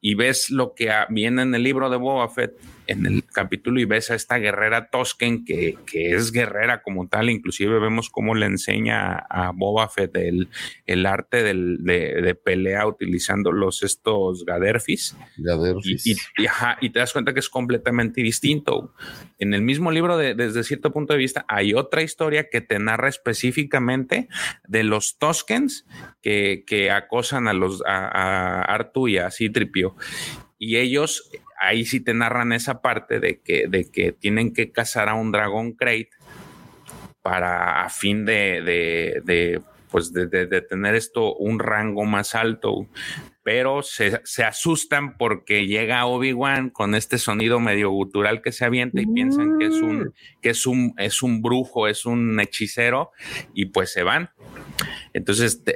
Y 0.00 0.14
ves 0.14 0.50
lo 0.50 0.74
que 0.74 0.90
viene 1.10 1.42
en 1.42 1.54
el 1.54 1.62
libro 1.62 1.88
de 1.88 1.96
Boba 1.96 2.28
Fett 2.28 2.54
en 2.88 3.06
el 3.06 3.24
capítulo 3.24 3.80
y 3.80 3.84
ves 3.84 4.10
a 4.10 4.16
esta 4.16 4.38
guerrera 4.38 4.90
Tosken 4.90 5.44
que, 5.44 5.76
es 5.92 6.32
guerrera 6.32 6.82
como 6.82 7.06
tal, 7.06 7.30
inclusive 7.30 7.78
vemos 7.78 8.10
cómo 8.10 8.34
le 8.34 8.46
enseña 8.46 9.14
a 9.30 9.52
Boba 9.54 9.88
Fett 9.88 10.16
el, 10.16 10.48
el 10.86 11.06
arte 11.06 11.42
de, 11.44 12.38
pelea 12.44 12.86
utilizando 12.86 13.52
los 13.52 13.82
estos 13.84 14.44
Gaderfis. 14.44 15.16
Y, 16.04 16.16
y, 16.80 16.90
te 16.90 16.98
das 16.98 17.12
cuenta 17.12 17.32
que 17.32 17.40
es 17.40 17.48
completamente 17.48 18.22
distinto. 18.22 18.92
En 19.38 19.54
el 19.54 19.62
mismo 19.62 19.90
libro, 19.90 20.16
desde 20.18 20.64
cierto 20.64 20.92
punto 20.92 21.12
de 21.12 21.20
vista, 21.20 21.44
hay 21.48 21.74
otra 21.74 22.02
historia 22.02 22.48
que 22.50 22.60
te 22.60 22.78
narra 22.78 23.08
específicamente 23.08 23.51
de 23.52 24.82
los 24.84 25.18
Toskens 25.18 25.86
que, 26.20 26.64
que 26.66 26.90
acosan 26.90 27.48
a 27.48 27.52
los 27.52 27.82
a, 27.86 28.62
Artu 28.62 29.08
y 29.08 29.18
a 29.18 29.30
Citripio 29.30 29.96
y 30.58 30.76
ellos 30.76 31.30
ahí 31.60 31.84
sí 31.84 32.00
te 32.00 32.14
narran 32.14 32.52
esa 32.52 32.82
parte 32.82 33.20
de 33.20 33.40
que, 33.40 33.66
de 33.68 33.90
que 33.90 34.12
tienen 34.12 34.52
que 34.52 34.72
cazar 34.72 35.08
a 35.08 35.14
un 35.14 35.32
dragón 35.32 35.72
Crate 35.72 36.10
para 37.22 37.84
a 37.84 37.88
fin 37.88 38.24
de, 38.24 38.62
de, 39.24 39.60
pues 39.90 40.12
de, 40.12 40.26
de, 40.26 40.60
tener 40.60 40.94
esto 40.94 41.34
un 41.34 41.60
rango 41.60 42.04
más 42.04 42.34
alto, 42.34 42.88
pero 43.42 43.82
se, 43.82 44.20
se 44.24 44.44
asustan 44.44 45.16
porque 45.16 45.66
llega 45.66 46.06
Obi-Wan 46.06 46.70
con 46.70 46.94
este 46.94 47.18
sonido 47.18 47.58
medio 47.60 47.90
gutural 47.90 48.40
que 48.40 48.52
se 48.52 48.64
avienta 48.64 49.00
y 49.00 49.06
piensan 49.06 49.58
que 49.58 49.66
es 49.66 49.80
un, 49.80 49.98
mm. 50.00 50.12
que 50.40 50.50
es 50.50 50.66
un, 50.66 50.94
es 50.98 51.22
un 51.22 51.42
brujo, 51.42 51.88
es 51.88 52.06
un 52.06 52.38
hechicero 52.38 53.10
y 53.54 53.66
pues 53.66 53.92
se 53.92 54.02
van. 54.02 54.30
Entonces, 55.12 55.64
te, 55.64 55.74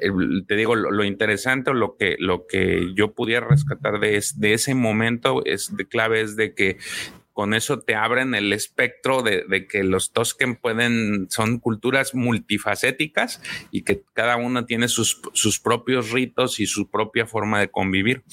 digo, 0.57 0.77
lo, 0.77 1.05
interesante 1.05 1.71
o 1.71 1.75
lo 1.75 1.97
que, 1.97 2.17
lo 2.19 2.47
que 2.47 2.93
yo 2.95 3.13
pudiera 3.13 3.47
rescatar 3.47 4.01
de, 4.01 4.23
de 4.37 4.53
ese 4.53 4.75
momento 4.75 5.45
es 5.45 5.77
de 5.77 5.87
clave 5.87 6.21
es 6.21 6.37
de 6.37 6.55
que 6.55 6.79
con 7.37 7.53
eso 7.53 7.81
te 7.81 7.95
abren 7.95 8.35
el 8.35 8.51
espectro 8.55 9.23
de, 9.23 9.45
de, 9.47 9.67
que 9.67 9.85
los 9.85 10.13
Tosken 10.13 10.57
pueden, 10.57 11.27
son 11.29 11.59
culturas 11.59 12.15
multifacéticas 12.15 13.43
y 13.71 13.83
que 13.83 14.03
cada 14.15 14.39
uno 14.39 14.65
tiene 14.65 14.89
sus, 14.89 15.21
sus 15.35 15.61
propios 15.61 16.13
ritos 16.13 16.59
y 16.61 16.67
su 16.67 16.89
propia 16.89 17.27
forma 17.27 17.61
de 17.61 17.69
convivir. 17.69 18.25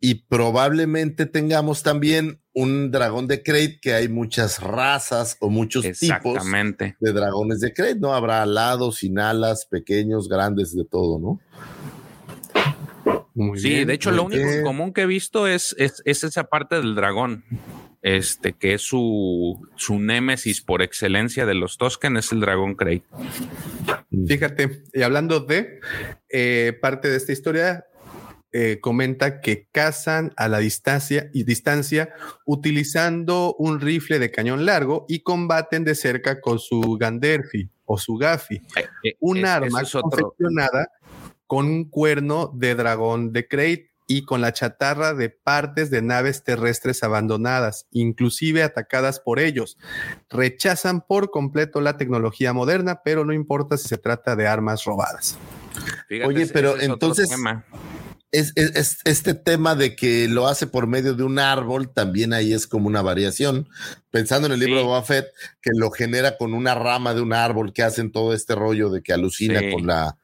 Y 0.00 0.24
probablemente 0.26 1.26
tengamos 1.26 1.82
también 1.82 2.40
un 2.54 2.90
dragón 2.90 3.26
de 3.26 3.42
Crate, 3.42 3.78
que 3.82 3.92
hay 3.92 4.08
muchas 4.08 4.62
razas 4.62 5.36
o 5.40 5.50
muchos 5.50 5.82
tipos 5.82 6.42
de 6.98 7.12
dragones 7.12 7.60
de 7.60 7.74
Crate, 7.74 8.00
¿no? 8.00 8.14
Habrá 8.14 8.40
alados, 8.40 8.96
sin 9.00 9.18
alas, 9.18 9.66
pequeños, 9.66 10.30
grandes, 10.30 10.74
de 10.74 10.86
todo, 10.86 11.18
¿no? 11.18 11.40
Sí, 13.56 13.84
de 13.84 13.94
hecho, 13.94 14.10
lo 14.10 14.24
único 14.24 14.48
común 14.62 14.92
que 14.92 15.02
he 15.02 15.06
visto 15.06 15.46
es, 15.46 15.74
es, 15.78 16.02
esa 16.04 16.44
parte 16.44 16.76
del 16.76 16.94
dragón. 16.94 17.44
Este, 18.04 18.52
que 18.52 18.74
es 18.74 18.82
su, 18.82 19.64
su 19.76 20.00
némesis 20.00 20.60
por 20.60 20.82
excelencia 20.82 21.46
de 21.46 21.54
los 21.54 21.78
Tosken, 21.78 22.16
es 22.16 22.32
el 22.32 22.40
dragón 22.40 22.74
Crate. 22.74 23.04
Fíjate, 24.26 24.82
y 24.92 25.02
hablando 25.02 25.38
de 25.38 25.78
eh, 26.28 26.76
parte 26.82 27.08
de 27.08 27.16
esta 27.16 27.30
historia, 27.30 27.84
eh, 28.54 28.80
comenta 28.82 29.40
que 29.40 29.66
cazan 29.72 30.34
a 30.36 30.46
la 30.46 30.58
distancia 30.58 31.30
y 31.32 31.44
distancia 31.44 32.12
utilizando 32.44 33.54
un 33.58 33.80
rifle 33.80 34.18
de 34.18 34.30
cañón 34.30 34.66
largo 34.66 35.06
y 35.08 35.20
combaten 35.20 35.84
de 35.84 35.94
cerca 35.94 36.38
con 36.38 36.58
su 36.58 36.98
Ganderfi 37.00 37.70
o 37.86 37.96
su 37.96 38.16
Gafi, 38.16 38.60
eh, 39.04 39.14
un 39.20 39.46
arma 39.46 39.82
confeccionada 39.90 40.90
con 41.52 41.66
un 41.66 41.84
cuerno 41.84 42.50
de 42.54 42.74
dragón 42.74 43.34
de 43.34 43.46
Crate 43.46 43.90
y 44.06 44.24
con 44.24 44.40
la 44.40 44.54
chatarra 44.54 45.12
de 45.12 45.28
partes 45.28 45.90
de 45.90 46.00
naves 46.00 46.44
terrestres 46.44 47.02
abandonadas, 47.02 47.88
inclusive 47.90 48.62
atacadas 48.62 49.20
por 49.20 49.38
ellos. 49.38 49.76
Rechazan 50.30 51.02
por 51.02 51.30
completo 51.30 51.82
la 51.82 51.98
tecnología 51.98 52.54
moderna, 52.54 53.02
pero 53.04 53.26
no 53.26 53.34
importa 53.34 53.76
si 53.76 53.86
se 53.86 53.98
trata 53.98 54.34
de 54.34 54.46
armas 54.46 54.84
robadas. 54.84 55.36
Oye, 56.24 56.46
pero 56.46 56.80
entonces 56.80 57.30
es, 58.30 58.54
este 59.04 59.34
tema 59.34 59.74
de 59.74 59.94
que 59.94 60.28
lo 60.28 60.48
hace 60.48 60.66
por 60.66 60.86
medio 60.86 61.12
de 61.12 61.22
un 61.22 61.38
árbol, 61.38 61.92
también 61.92 62.32
ahí 62.32 62.54
es 62.54 62.66
como 62.66 62.86
una 62.86 63.02
variación. 63.02 63.68
Pensando 64.10 64.46
en 64.46 64.54
el 64.54 64.60
libro 64.60 64.78
de 64.78 64.84
Buffett, 64.84 65.26
que 65.60 65.72
lo 65.74 65.90
genera 65.90 66.38
con 66.38 66.54
una 66.54 66.74
rama 66.74 67.12
de 67.12 67.20
un 67.20 67.34
árbol 67.34 67.74
que 67.74 67.82
hacen 67.82 68.10
todo 68.10 68.32
este 68.32 68.54
rollo 68.54 68.88
de 68.88 69.02
que 69.02 69.12
alucina 69.12 69.60
con 69.70 69.86
la 69.86 70.16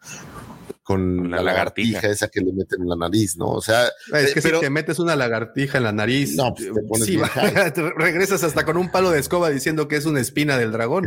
con 0.89 1.31
la, 1.31 1.43
lagartija. 1.43 2.09
esa 2.09 2.29
que 2.29 2.41
le 2.41 2.51
meten 2.51 2.81
en 2.81 2.89
la 2.89 2.97
nariz, 2.97 3.37
¿no? 3.37 3.49
O 3.49 3.61
sea, 3.61 3.91
es 4.15 4.33
que 4.33 4.41
si 4.41 4.51
te 4.59 4.71
metes 4.71 4.99
una 4.99 5.17
lagartija 5.17 5.77
en 5.77 5.85
la 5.85 5.93
nariz, 5.93 6.35
no, 6.35 6.55
pues 6.55 6.73
te 6.73 6.81
pones 6.81 7.07
regresas 7.99 8.43
hasta 8.43 8.65
con 8.65 8.79
un 8.79 8.91
palo 8.91 9.11
de 9.11 9.21
escoba 9.21 9.51
diciendo 9.51 9.87
que 9.87 9.97
es 9.97 10.07
una 10.07 10.21
espina 10.21 10.57
del 10.57 10.73
dragón. 10.73 11.07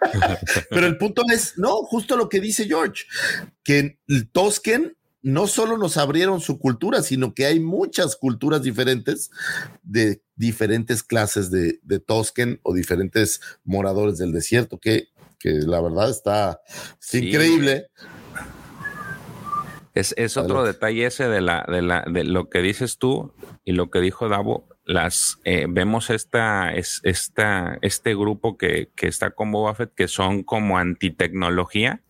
pero 0.70 0.88
el 0.88 0.98
punto 0.98 1.22
es, 1.32 1.56
no, 1.56 1.84
justo 1.84 2.16
lo 2.16 2.28
que 2.28 2.40
dice 2.40 2.64
George, 2.64 3.04
que 3.62 4.00
el 4.08 4.28
Tosken 4.28 4.96
no 5.22 5.46
solo 5.46 5.78
nos 5.78 5.98
abrieron 5.98 6.40
su 6.40 6.58
cultura, 6.58 7.00
sino 7.04 7.32
que 7.32 7.46
hay 7.46 7.60
muchas 7.60 8.16
culturas 8.16 8.64
diferentes 8.64 9.30
de 9.84 10.20
diferentes 10.34 11.04
clases 11.04 11.52
de, 11.52 11.78
Tosken 12.00 12.58
o 12.64 12.74
diferentes 12.74 13.40
moradores 13.62 14.18
del 14.18 14.32
desierto, 14.32 14.80
que, 14.80 15.10
que 15.38 15.52
la 15.52 15.80
verdad 15.80 16.10
está 16.10 16.60
increíble. 17.12 17.86
Es, 19.94 20.14
es 20.16 20.36
otro 20.36 20.64
detalle 20.64 21.06
ese 21.06 21.28
de, 21.28 21.40
la, 21.40 21.64
de, 21.68 21.82
la, 21.82 22.04
de 22.08 22.24
lo 22.24 22.48
que 22.48 22.62
dices 22.62 22.98
tú 22.98 23.34
y 23.64 23.72
lo 23.72 23.90
que 23.90 24.00
dijo 24.00 24.28
Davo. 24.28 24.68
Las 24.84 25.38
eh, 25.44 25.66
vemos 25.68 26.10
esta, 26.10 26.72
es, 26.72 27.00
esta, 27.04 27.78
este 27.82 28.14
grupo 28.14 28.56
que, 28.56 28.90
que 28.96 29.06
está 29.06 29.30
con 29.30 29.52
Boba 29.52 29.74
Fett 29.74 29.94
que 29.94 30.08
son 30.08 30.42
como 30.42 30.78
antitecnología 30.78 32.02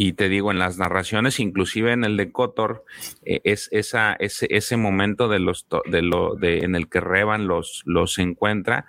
y 0.00 0.12
te 0.12 0.28
digo, 0.28 0.52
en 0.52 0.60
las 0.60 0.78
narraciones, 0.78 1.40
inclusive 1.40 1.90
en 1.90 2.04
el 2.04 2.16
de 2.16 2.30
Cotor, 2.30 2.84
eh, 3.24 3.40
es 3.42 3.68
esa, 3.72 4.12
ese, 4.20 4.46
ese 4.48 4.76
momento 4.76 5.26
de 5.26 5.40
los 5.40 5.66
de 5.90 6.02
lo 6.02 6.36
de 6.36 6.58
en 6.58 6.76
el 6.76 6.88
que 6.88 7.00
Revan 7.00 7.48
los, 7.48 7.82
los 7.84 8.20
encuentra. 8.20 8.86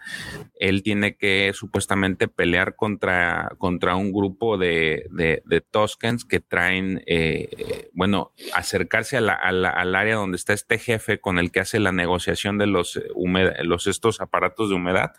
Él 0.59 0.83
tiene 0.83 1.15
que 1.15 1.51
supuestamente 1.55 2.27
pelear 2.27 2.75
contra, 2.75 3.49
contra 3.57 3.95
un 3.95 4.13
grupo 4.13 4.59
de, 4.59 5.07
de, 5.09 5.41
de 5.45 5.61
Toskens 5.61 6.25
que 6.25 6.41
traen, 6.41 7.01
eh, 7.07 7.89
bueno, 7.93 8.31
acercarse 8.53 9.17
a 9.17 9.21
la, 9.21 9.33
al 9.33 9.95
área 9.95 10.13
donde 10.13 10.35
está 10.35 10.53
este 10.53 10.77
jefe 10.77 11.19
con 11.19 11.39
el 11.39 11.51
que 11.51 11.61
hace 11.61 11.79
la 11.79 11.91
negociación 11.91 12.59
de 12.59 12.67
los, 12.67 13.01
los 13.63 13.87
estos 13.87 14.21
aparatos 14.21 14.69
de 14.69 14.75
humedad. 14.75 15.13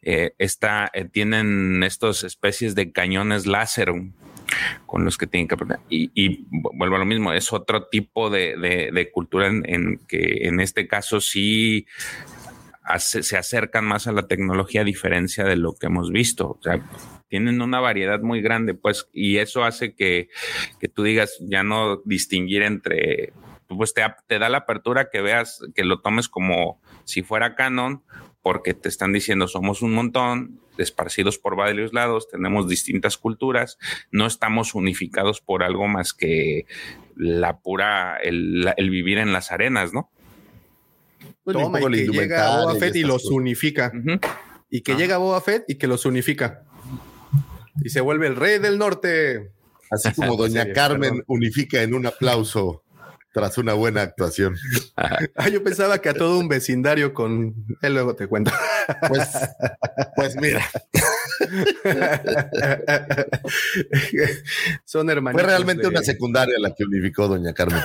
Eh, 0.00 0.32
está, 0.38 0.90
tienen 1.12 1.82
estas 1.82 2.24
especies 2.24 2.74
de 2.74 2.92
cañones 2.92 3.44
láser 3.44 3.92
con 4.86 5.04
los 5.04 5.18
que 5.18 5.26
tienen 5.26 5.48
que 5.48 5.54
aprender. 5.54 5.80
Y, 5.88 6.46
vuelvo 6.50 6.96
a 6.96 6.98
lo 6.98 7.04
mismo, 7.04 7.32
es 7.32 7.52
otro 7.52 7.86
tipo 7.88 8.30
de, 8.30 9.10
cultura 9.12 9.48
en, 9.48 10.00
que 10.08 10.48
en 10.48 10.60
este 10.60 10.86
caso 10.86 11.20
sí 11.20 11.86
se 12.98 13.36
acercan 13.36 13.84
más 13.84 14.06
a 14.06 14.12
la 14.12 14.26
tecnología 14.26 14.80
a 14.80 14.84
diferencia 14.84 15.44
de 15.44 15.56
lo 15.56 15.74
que 15.74 15.86
hemos 15.86 16.10
visto. 16.10 16.56
O 16.58 16.62
sea, 16.62 16.80
tienen 17.28 17.60
una 17.60 17.80
variedad 17.80 18.20
muy 18.20 18.40
grande, 18.40 18.74
pues, 18.74 19.08
y 19.12 19.36
eso 19.36 19.64
hace 19.64 19.94
que, 19.94 20.28
que 20.80 20.88
tú 20.88 21.02
digas 21.02 21.36
ya 21.40 21.62
no 21.62 22.00
distinguir 22.04 22.62
entre, 22.62 23.34
pues 23.68 23.92
te 23.92 24.38
da 24.38 24.48
la 24.48 24.58
apertura 24.58 25.10
que 25.10 25.20
veas, 25.20 25.60
que 25.74 25.84
lo 25.84 26.00
tomes 26.00 26.28
como 26.28 26.80
si 27.04 27.22
fuera 27.22 27.54
canon, 27.54 28.02
porque 28.42 28.74
te 28.74 28.88
están 28.88 29.12
diciendo 29.12 29.48
somos 29.48 29.82
un 29.82 29.92
montón, 29.92 30.60
esparcidos 30.78 31.38
por 31.38 31.56
varios 31.56 31.92
lados, 31.92 32.28
tenemos 32.28 32.68
distintas 32.68 33.18
culturas, 33.18 33.78
no 34.10 34.26
estamos 34.26 34.74
unificados 34.74 35.40
por 35.40 35.62
algo 35.62 35.88
más 35.88 36.12
que 36.12 36.66
la 37.16 37.58
pura, 37.58 38.16
el, 38.16 38.74
vivir 38.78 39.18
en 39.18 39.32
las 39.32 39.50
arenas, 39.50 39.92
¿no? 39.92 40.10
Pues 41.42 41.56
Toma, 41.56 41.80
y 41.80 42.06
que 42.06 42.12
llega 42.12 42.60
Boba 42.60 42.74
Fett 42.76 42.96
y, 42.96 43.02
los 43.02 43.24
unifica. 43.26 43.92
Y 44.70 44.82
que 44.82 44.94
llega 44.94 45.18
Boba 45.18 45.40
Fett 45.40 45.64
y 45.66 45.76
que 45.76 45.86
los 45.86 46.04
unifica. 46.04 46.64
Y 47.82 47.88
se 47.88 48.00
vuelve 48.00 48.26
el 48.26 48.36
rey 48.36 48.58
del 48.58 48.78
norte. 48.78 49.50
Así 49.90 50.12
como 50.16 50.36
Doña 50.36 50.72
Carmen 50.72 51.24
unifica 51.26 51.82
en 51.82 51.94
un 51.94 52.06
aplauso 52.06 52.84
tras 53.32 53.58
una 53.58 53.74
buena 53.74 54.02
actuación. 54.02 54.56
Ah, 55.36 55.48
yo 55.48 55.62
pensaba 55.62 55.98
que 55.98 56.08
a 56.08 56.14
todo 56.14 56.40
un 56.40 56.48
vecindario 56.48 57.14
con 57.14 57.54
él 57.82 57.94
luego 57.94 58.16
te 58.16 58.26
cuento. 58.26 58.50
Pues, 59.06 59.28
pues 60.16 60.34
mira. 60.36 60.66
Son 64.84 65.08
hermanos. 65.08 65.40
Fue 65.40 65.48
realmente 65.48 65.86
una 65.86 66.02
secundaria 66.02 66.56
la 66.58 66.74
que 66.74 66.82
unificó 66.82 67.28
Doña 67.28 67.54
Carmen. 67.54 67.80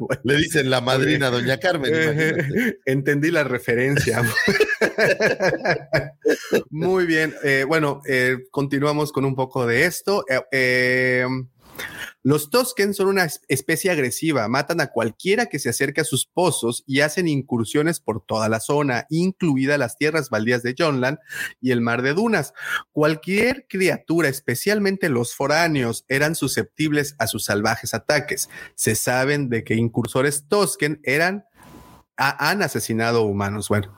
bueno, 0.00 0.20
Le 0.24 0.36
dicen 0.36 0.70
la 0.70 0.80
madrina, 0.80 1.30
doña 1.30 1.58
Carmen. 1.58 2.76
Entendí 2.84 3.30
la 3.30 3.44
referencia. 3.44 4.22
Muy 6.70 7.06
bien. 7.06 7.34
Eh, 7.42 7.64
bueno, 7.66 8.00
eh, 8.08 8.38
continuamos 8.50 9.12
con 9.12 9.24
un 9.24 9.34
poco 9.34 9.66
de 9.66 9.84
esto. 9.84 10.24
Los 12.26 12.48
Tosken 12.48 12.94
son 12.94 13.08
una 13.08 13.28
especie 13.48 13.90
agresiva, 13.90 14.48
matan 14.48 14.80
a 14.80 14.86
cualquiera 14.86 15.44
que 15.44 15.58
se 15.58 15.68
acerque 15.68 16.00
a 16.00 16.04
sus 16.04 16.24
pozos 16.24 16.82
y 16.86 17.00
hacen 17.00 17.28
incursiones 17.28 18.00
por 18.00 18.24
toda 18.24 18.48
la 18.48 18.60
zona, 18.60 19.06
incluida 19.10 19.76
las 19.76 19.98
tierras 19.98 20.30
baldías 20.30 20.62
de 20.62 20.74
Jonland 20.76 21.18
y 21.60 21.70
el 21.70 21.82
mar 21.82 22.00
de 22.00 22.14
Dunas. 22.14 22.54
Cualquier 22.92 23.66
criatura, 23.68 24.28
especialmente 24.30 25.10
los 25.10 25.34
foráneos, 25.34 26.06
eran 26.08 26.34
susceptibles 26.34 27.14
a 27.18 27.26
sus 27.26 27.44
salvajes 27.44 27.92
ataques. 27.92 28.48
Se 28.74 28.94
saben 28.94 29.50
de 29.50 29.62
que 29.62 29.74
incursores 29.74 30.48
Tosken 30.48 31.00
eran 31.04 31.44
han 32.16 32.62
asesinado 32.62 33.24
humanos. 33.24 33.68
Bueno, 33.68 33.92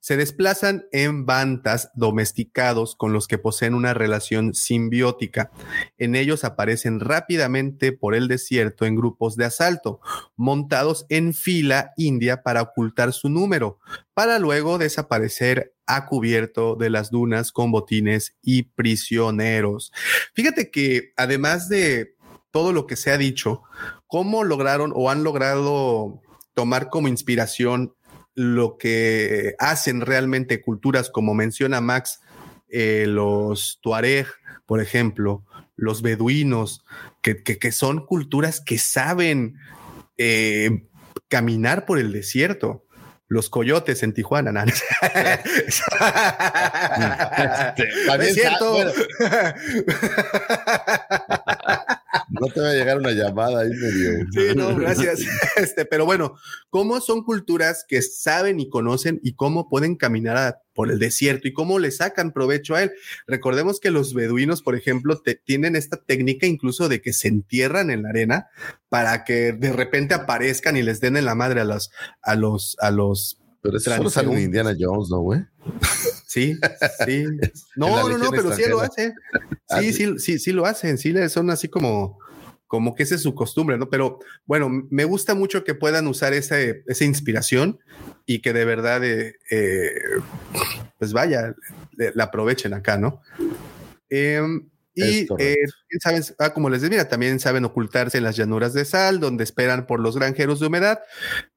se 0.00 0.16
desplazan 0.16 0.86
en 0.92 1.26
bandas 1.26 1.90
domesticados 1.94 2.96
con 2.96 3.12
los 3.12 3.28
que 3.28 3.38
poseen 3.38 3.74
una 3.74 3.94
relación 3.94 4.54
simbiótica. 4.54 5.50
En 5.98 6.16
ellos 6.16 6.42
aparecen 6.42 7.00
rápidamente 7.00 7.92
por 7.92 8.14
el 8.14 8.26
desierto 8.26 8.86
en 8.86 8.96
grupos 8.96 9.36
de 9.36 9.44
asalto, 9.44 10.00
montados 10.36 11.06
en 11.10 11.34
fila 11.34 11.92
india 11.96 12.42
para 12.42 12.62
ocultar 12.62 13.12
su 13.12 13.28
número, 13.28 13.78
para 14.14 14.38
luego 14.38 14.78
desaparecer 14.78 15.74
a 15.86 16.06
cubierto 16.06 16.76
de 16.76 16.88
las 16.88 17.10
dunas 17.10 17.52
con 17.52 17.70
botines 17.70 18.36
y 18.42 18.62
prisioneros. 18.62 19.92
Fíjate 20.34 20.70
que 20.70 21.12
además 21.16 21.68
de 21.68 22.16
todo 22.50 22.72
lo 22.72 22.86
que 22.86 22.96
se 22.96 23.10
ha 23.10 23.18
dicho, 23.18 23.62
cómo 24.06 24.44
lograron 24.44 24.92
o 24.94 25.10
han 25.10 25.24
logrado 25.24 26.20
tomar 26.54 26.88
como 26.88 27.08
inspiración 27.08 27.94
lo 28.40 28.78
que 28.78 29.54
hacen 29.58 30.00
realmente 30.00 30.62
culturas, 30.62 31.10
como 31.10 31.34
menciona 31.34 31.82
Max, 31.82 32.20
eh, 32.70 33.04
los 33.06 33.80
Tuareg, 33.82 34.28
por 34.64 34.80
ejemplo, 34.80 35.44
los 35.76 36.00
beduinos, 36.00 36.82
que, 37.20 37.42
que, 37.42 37.70
son 37.70 38.06
culturas 38.06 38.62
que 38.62 38.78
saben 38.78 39.58
eh, 40.16 40.86
caminar 41.28 41.84
por 41.84 41.98
el 41.98 42.12
desierto. 42.12 42.86
Los 43.28 43.50
coyotes 43.50 44.02
en 44.02 44.14
Tijuana, 44.14 44.52
¿no? 44.52 44.62
es 44.64 44.82
cierto. 48.34 48.74
No 52.40 52.46
te 52.46 52.60
va 52.60 52.70
a 52.70 52.74
llegar 52.74 52.96
una 52.98 53.12
llamada 53.12 53.60
ahí 53.60 53.68
medio. 53.68 54.26
Sí, 54.32 54.56
no, 54.56 54.74
gracias. 54.74 55.20
Este, 55.56 55.84
pero 55.84 56.06
bueno, 56.06 56.36
¿cómo 56.70 57.00
son 57.00 57.22
culturas 57.22 57.84
que 57.86 58.00
saben 58.00 58.60
y 58.60 58.70
conocen 58.70 59.20
y 59.22 59.34
cómo 59.34 59.68
pueden 59.68 59.96
caminar 59.96 60.62
por 60.72 60.90
el 60.90 60.98
desierto 60.98 61.48
y 61.48 61.52
cómo 61.52 61.78
le 61.78 61.90
sacan 61.90 62.32
provecho 62.32 62.74
a 62.74 62.82
él? 62.84 62.92
Recordemos 63.26 63.78
que 63.78 63.90
los 63.90 64.14
beduinos, 64.14 64.62
por 64.62 64.74
ejemplo, 64.74 65.20
tienen 65.44 65.76
esta 65.76 66.02
técnica 66.02 66.46
incluso 66.46 66.88
de 66.88 67.02
que 67.02 67.12
se 67.12 67.28
entierran 67.28 67.90
en 67.90 68.02
la 68.02 68.08
arena 68.08 68.46
para 68.88 69.24
que 69.24 69.52
de 69.52 69.72
repente 69.72 70.14
aparezcan 70.14 70.76
y 70.76 70.82
les 70.82 71.00
den 71.00 71.16
en 71.16 71.26
la 71.26 71.34
madre 71.34 71.60
a 71.60 71.64
los, 71.64 71.90
a 72.22 72.34
los, 72.36 72.76
a 72.80 72.90
los 72.90 73.40
pero 73.62 73.76
eso 73.76 73.94
solo 73.94 74.10
sale 74.10 74.32
en 74.32 74.40
Indiana 74.40 74.74
Jones, 74.78 75.10
¿no, 75.10 75.20
güey? 75.20 75.40
Sí, 76.26 76.56
sí. 77.04 77.24
No, 77.76 78.08
no, 78.08 78.18
no, 78.18 78.30
pero 78.30 78.54
sí 78.54 78.62
lo 78.68 78.80
hace. 78.80 79.14
Ah, 79.68 79.80
sí, 79.80 79.92
sí, 79.92 80.18
sí, 80.18 80.38
sí 80.38 80.52
lo 80.52 80.64
hacen. 80.64 80.96
Sí, 80.96 81.14
son 81.28 81.50
así 81.50 81.68
como, 81.68 82.18
como 82.70 82.94
que 82.94 83.02
esa 83.02 83.16
es 83.16 83.22
su 83.22 83.34
costumbre, 83.34 83.76
¿no? 83.76 83.90
Pero 83.90 84.20
bueno, 84.46 84.70
me 84.90 85.02
gusta 85.02 85.34
mucho 85.34 85.64
que 85.64 85.74
puedan 85.74 86.06
usar 86.06 86.34
esa, 86.34 86.60
esa 86.60 87.04
inspiración 87.04 87.80
y 88.26 88.42
que 88.42 88.52
de 88.52 88.64
verdad, 88.64 89.02
eh, 89.02 89.34
eh, 89.50 89.90
pues 90.96 91.12
vaya, 91.12 91.56
la 91.96 92.22
aprovechen 92.22 92.72
acá, 92.72 92.96
¿no? 92.96 93.22
Eh, 94.08 94.40
y 95.00 95.26
eh, 95.38 95.56
saben, 96.00 96.22
ah, 96.38 96.52
como 96.52 96.70
les 96.70 96.82
decía, 96.82 97.08
también 97.08 97.40
saben 97.40 97.64
ocultarse 97.64 98.18
en 98.18 98.24
las 98.24 98.36
llanuras 98.36 98.72
de 98.72 98.84
sal, 98.84 99.20
donde 99.20 99.44
esperan 99.44 99.86
por 99.86 100.00
los 100.00 100.16
granjeros 100.16 100.60
de 100.60 100.66
humedad, 100.66 101.00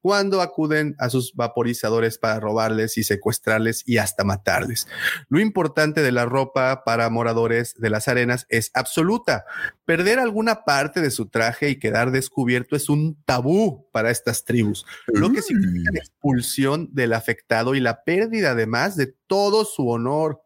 cuando 0.00 0.40
acuden 0.40 0.94
a 0.98 1.10
sus 1.10 1.34
vaporizadores 1.34 2.18
para 2.18 2.40
robarles 2.40 2.98
y 2.98 3.04
secuestrarles 3.04 3.82
y 3.86 3.98
hasta 3.98 4.24
matarles. 4.24 4.86
Lo 5.28 5.40
importante 5.40 6.02
de 6.02 6.12
la 6.12 6.26
ropa 6.26 6.82
para 6.84 7.10
moradores 7.10 7.74
de 7.78 7.90
las 7.90 8.08
arenas 8.08 8.46
es 8.48 8.70
absoluta. 8.74 9.44
Perder 9.84 10.18
alguna 10.18 10.64
parte 10.64 11.00
de 11.00 11.10
su 11.10 11.28
traje 11.28 11.68
y 11.68 11.78
quedar 11.78 12.10
descubierto 12.10 12.76
es 12.76 12.88
un 12.88 13.22
tabú 13.24 13.88
para 13.92 14.10
estas 14.10 14.44
tribus, 14.44 14.86
lo 15.06 15.30
que 15.32 15.42
significa 15.42 15.90
la 15.92 16.00
mm. 16.00 16.04
expulsión 16.04 16.88
del 16.92 17.12
afectado 17.12 17.74
y 17.74 17.80
la 17.80 18.02
pérdida 18.04 18.52
además 18.52 18.96
de 18.96 19.14
todo 19.26 19.64
su 19.64 19.88
honor. 19.88 20.42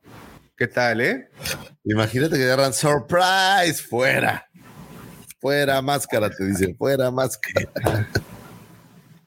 ¿Qué 0.59 0.67
tal, 0.67 1.01
eh? 1.01 1.28
Imagínate 1.85 2.37
que 2.37 2.43
agarran 2.43 2.73
surprise, 2.73 3.81
fuera. 3.81 4.45
Fuera 5.41 5.81
máscara, 5.81 6.28
te 6.31 6.45
dicen, 6.45 6.77
fuera 6.77 7.11
máscara. 7.11 7.70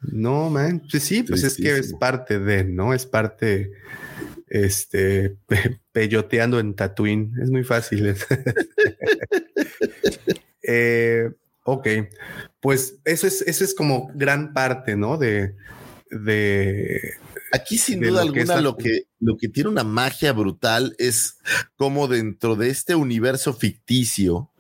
No, 0.02 0.50
man. 0.50 0.82
Pues 0.90 1.04
sí, 1.04 1.22
pues 1.22 1.44
es 1.44 1.56
que 1.58 1.78
es 1.78 1.94
parte 1.94 2.40
de, 2.40 2.64
¿no? 2.64 2.92
Es 2.92 3.06
parte, 3.06 3.72
este, 4.48 5.38
peyoteando 5.92 6.60
en 6.60 6.76
Tatooine. 6.76 7.32
Es 7.40 7.52
muy 7.52 7.64
fácil. 7.64 8.16
eh, 10.64 11.30
ok, 11.64 11.88
pues 12.60 12.96
eso 13.06 13.28
es, 13.28 13.44
eso 13.44 13.64
es 13.64 13.76
como 13.76 14.12
gran 14.16 14.54
parte, 14.54 14.96
¿no? 14.96 15.20
De, 15.20 15.56
de, 16.10 17.14
Aquí 17.52 17.78
sin 17.78 18.00
duda 18.00 18.22
alguna 18.22 18.62
lo 18.62 18.78
que, 18.78 19.04
lo 19.20 19.38
que 19.38 19.50
tiene 19.50 19.70
una 19.70 19.84
magia 19.84 20.34
brutal 20.34 20.96
es 20.98 21.38
como 21.76 22.08
dentro 22.08 22.56
de 22.56 22.70
este 22.70 22.96
universo 22.96 23.54
ficticio, 23.54 24.52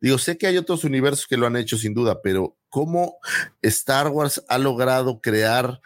digo, 0.00 0.18
sé 0.18 0.38
que 0.38 0.46
hay 0.46 0.56
otros 0.56 0.84
universos 0.84 1.26
que 1.26 1.36
lo 1.36 1.46
han 1.46 1.56
hecho 1.56 1.76
sin 1.76 1.94
duda, 1.94 2.22
pero 2.22 2.56
cómo 2.68 3.16
Star 3.62 4.08
Wars 4.08 4.42
ha 4.48 4.58
logrado 4.58 5.20
crear 5.20 5.80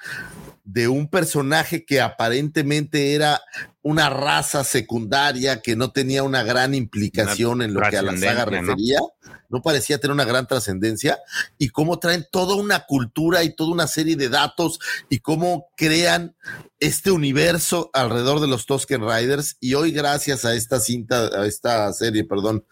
de 0.64 0.88
un 0.88 1.08
personaje 1.08 1.84
que 1.84 2.00
aparentemente 2.00 3.14
era 3.14 3.40
una 3.82 4.08
raza 4.08 4.64
secundaria 4.64 5.60
que 5.60 5.76
no 5.76 5.92
tenía 5.92 6.22
una 6.22 6.42
gran 6.42 6.74
implicación 6.74 7.60
en 7.60 7.74
lo 7.74 7.82
que 7.90 7.98
a 7.98 8.02
la 8.02 8.16
saga 8.16 8.46
refería, 8.46 8.98
¿no? 9.00 9.33
Parecía 9.62 9.98
tener 9.98 10.12
una 10.12 10.24
gran 10.24 10.46
trascendencia, 10.46 11.18
y 11.58 11.68
cómo 11.68 11.98
traen 11.98 12.26
toda 12.30 12.54
una 12.54 12.86
cultura 12.86 13.42
y 13.42 13.54
toda 13.54 13.72
una 13.72 13.86
serie 13.86 14.16
de 14.16 14.28
datos 14.28 14.78
y 15.08 15.18
cómo 15.18 15.68
crean 15.76 16.36
este 16.80 17.10
universo 17.10 17.90
alrededor 17.92 18.40
de 18.40 18.48
los 18.48 18.66
Tosken 18.66 19.02
Riders. 19.02 19.56
Y 19.60 19.74
hoy, 19.74 19.92
gracias 19.92 20.44
a 20.44 20.54
esta 20.54 20.80
cinta, 20.80 21.28
a 21.40 21.46
esta 21.46 21.92
serie, 21.92 22.24
perdón, 22.24 22.64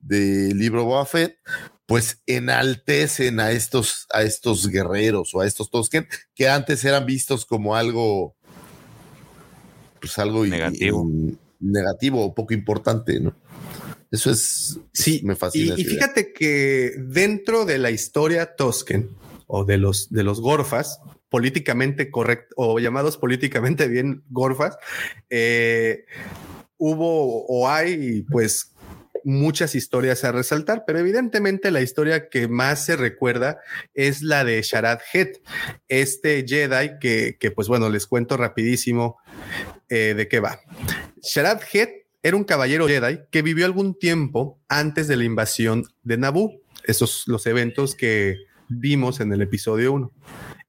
de 0.00 0.54
libro 0.54 0.84
Boba 0.84 1.04
Fett, 1.06 1.36
pues 1.86 2.22
enaltecen 2.26 3.40
a 3.40 3.50
estos, 3.50 4.06
a 4.12 4.22
estos 4.22 4.68
guerreros 4.68 5.34
o 5.34 5.40
a 5.40 5.46
estos 5.46 5.70
Tosken 5.70 6.06
que 6.34 6.48
antes 6.48 6.84
eran 6.84 7.06
vistos 7.06 7.46
como 7.46 7.76
algo, 7.76 8.36
pues 9.98 10.18
algo 10.18 10.44
negativo, 10.44 11.08
negativo 11.60 12.24
o 12.24 12.34
poco 12.34 12.52
importante, 12.52 13.20
¿no? 13.20 13.34
Eso 14.10 14.30
es, 14.30 14.80
sí, 14.92 15.20
me 15.24 15.36
fascina. 15.36 15.74
Y, 15.76 15.84
fíjate 15.84 16.32
que 16.32 16.92
dentro 16.98 17.64
de 17.64 17.78
la 17.78 17.90
historia 17.90 18.54
Tosken 18.56 19.10
o 19.46 19.64
de 19.64 19.78
los, 19.78 20.10
de 20.10 20.22
los 20.22 20.40
Gorfas, 20.40 21.00
políticamente 21.28 22.10
correcto 22.10 22.54
o 22.56 22.78
llamados 22.78 23.18
políticamente 23.18 23.86
bien 23.88 24.22
Gorfas, 24.30 24.76
eh, 25.28 26.04
hubo 26.78 27.44
o 27.46 27.68
hay 27.68 28.22
pues 28.22 28.72
muchas 29.24 29.74
historias 29.74 30.24
a 30.24 30.32
resaltar, 30.32 30.84
pero 30.86 30.98
evidentemente 30.98 31.70
la 31.70 31.82
historia 31.82 32.28
que 32.28 32.48
más 32.48 32.84
se 32.84 32.96
recuerda 32.96 33.60
es 33.94 34.22
la 34.22 34.44
de 34.44 34.62
Sharad 34.62 35.00
Het, 35.12 35.42
este 35.88 36.44
Jedi 36.46 36.98
que, 37.00 37.36
que 37.38 37.50
pues 37.50 37.68
bueno, 37.68 37.90
les 37.90 38.06
cuento 38.06 38.36
rapidísimo 38.36 39.18
eh, 39.88 40.14
de 40.16 40.28
qué 40.28 40.40
va. 40.40 40.60
Sharad 41.22 41.60
Het 41.72 42.07
era 42.22 42.36
un 42.36 42.44
caballero 42.44 42.88
Jedi 42.88 43.20
que 43.30 43.42
vivió 43.42 43.66
algún 43.66 43.98
tiempo 43.98 44.60
antes 44.68 45.08
de 45.08 45.16
la 45.16 45.24
invasión 45.24 45.84
de 46.02 46.18
Naboo, 46.18 46.60
esos 46.84 47.24
los 47.26 47.46
eventos 47.46 47.94
que 47.94 48.36
vimos 48.68 49.20
en 49.20 49.32
el 49.32 49.42
episodio 49.42 49.92
1 49.92 50.12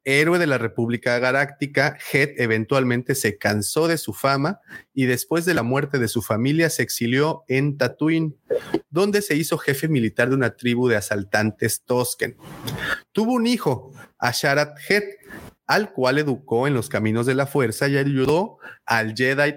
héroe 0.03 0.39
de 0.39 0.47
la 0.47 0.57
República 0.57 1.19
Galáctica, 1.19 1.97
Head 2.11 2.29
eventualmente 2.37 3.15
se 3.15 3.37
cansó 3.37 3.87
de 3.87 3.97
su 3.97 4.13
fama 4.13 4.59
y 4.93 5.05
después 5.05 5.45
de 5.45 5.53
la 5.53 5.63
muerte 5.63 5.99
de 5.99 6.07
su 6.07 6.21
familia 6.21 6.69
se 6.69 6.83
exilió 6.83 7.43
en 7.47 7.77
Tatooine, 7.77 8.35
donde 8.89 9.21
se 9.21 9.35
hizo 9.35 9.57
jefe 9.57 9.87
militar 9.87 10.29
de 10.29 10.35
una 10.35 10.55
tribu 10.55 10.87
de 10.87 10.95
asaltantes 10.95 11.83
Tosken. 11.83 12.37
Tuvo 13.11 13.33
un 13.33 13.45
hijo, 13.45 13.91
Asharat 14.17 14.77
Head, 14.89 15.03
al 15.67 15.91
cual 15.91 16.17
educó 16.17 16.67
en 16.67 16.73
los 16.73 16.89
caminos 16.89 17.25
de 17.25 17.35
la 17.35 17.45
fuerza 17.45 17.87
y 17.87 17.97
ayudó 17.97 18.57
al 18.85 19.13
Jedi 19.15 19.55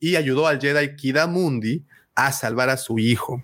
y 0.00 0.16
ayudó 0.16 0.46
al 0.46 0.60
Jedi 0.60 0.96
Kidamundi 0.96 1.84
a 2.14 2.32
salvar 2.32 2.70
a 2.70 2.76
su 2.76 2.98
hijo. 2.98 3.42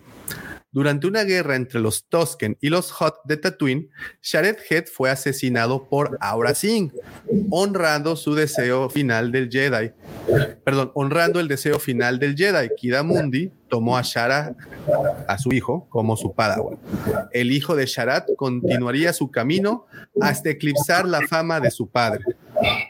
Durante 0.77 1.07
una 1.07 1.25
guerra 1.25 1.57
entre 1.57 1.81
los 1.81 2.05
Tosken 2.07 2.59
y 2.61 2.69
los 2.69 2.91
Hot 2.93 3.21
de 3.25 3.39
Tatooine, 3.39 3.89
Shared 4.21 4.59
Head 4.69 4.85
fue 4.93 5.09
asesinado 5.09 5.89
por 5.89 6.19
Aura 6.21 6.55
Singh, 6.55 6.93
honrando 7.51 8.15
su 8.15 8.35
deseo 8.35 8.91
final 8.91 9.33
del 9.33 9.49
Jedi. 9.51 9.93
Perdón, 10.65 10.93
honrando 10.95 11.41
el 11.41 11.49
deseo 11.49 11.79
final 11.79 12.19
del 12.19 12.37
Jedi. 12.37 12.69
Kidamundi 12.77 13.51
tomó 13.77 13.99
a 13.99 14.03
Shara, 14.03 14.55
a 15.29 15.37
su 15.37 15.53
hijo, 15.53 15.87
como 15.91 16.17
su 16.17 16.33
padawan. 16.33 16.79
El 17.31 17.53
hijo 17.53 17.77
de 17.77 17.85
Sharat 17.85 18.27
continuaría 18.35 19.13
su 19.13 19.31
camino 19.31 19.85
hasta 20.19 20.49
eclipsar 20.49 21.07
la 21.07 21.21
fama 21.29 21.61
de 21.61 21.71
su 21.71 21.87
padre, 21.89 22.25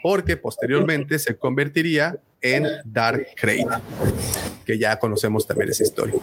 porque 0.01 0.37
posteriormente 0.37 1.19
se 1.19 1.37
convertiría 1.37 2.21
en 2.41 2.69
Dark 2.85 3.27
Crate, 3.35 3.67
que 4.65 4.79
ya 4.79 4.97
conocemos 5.01 5.45
también 5.45 5.71
esa 5.71 5.83
historia. 5.83 6.15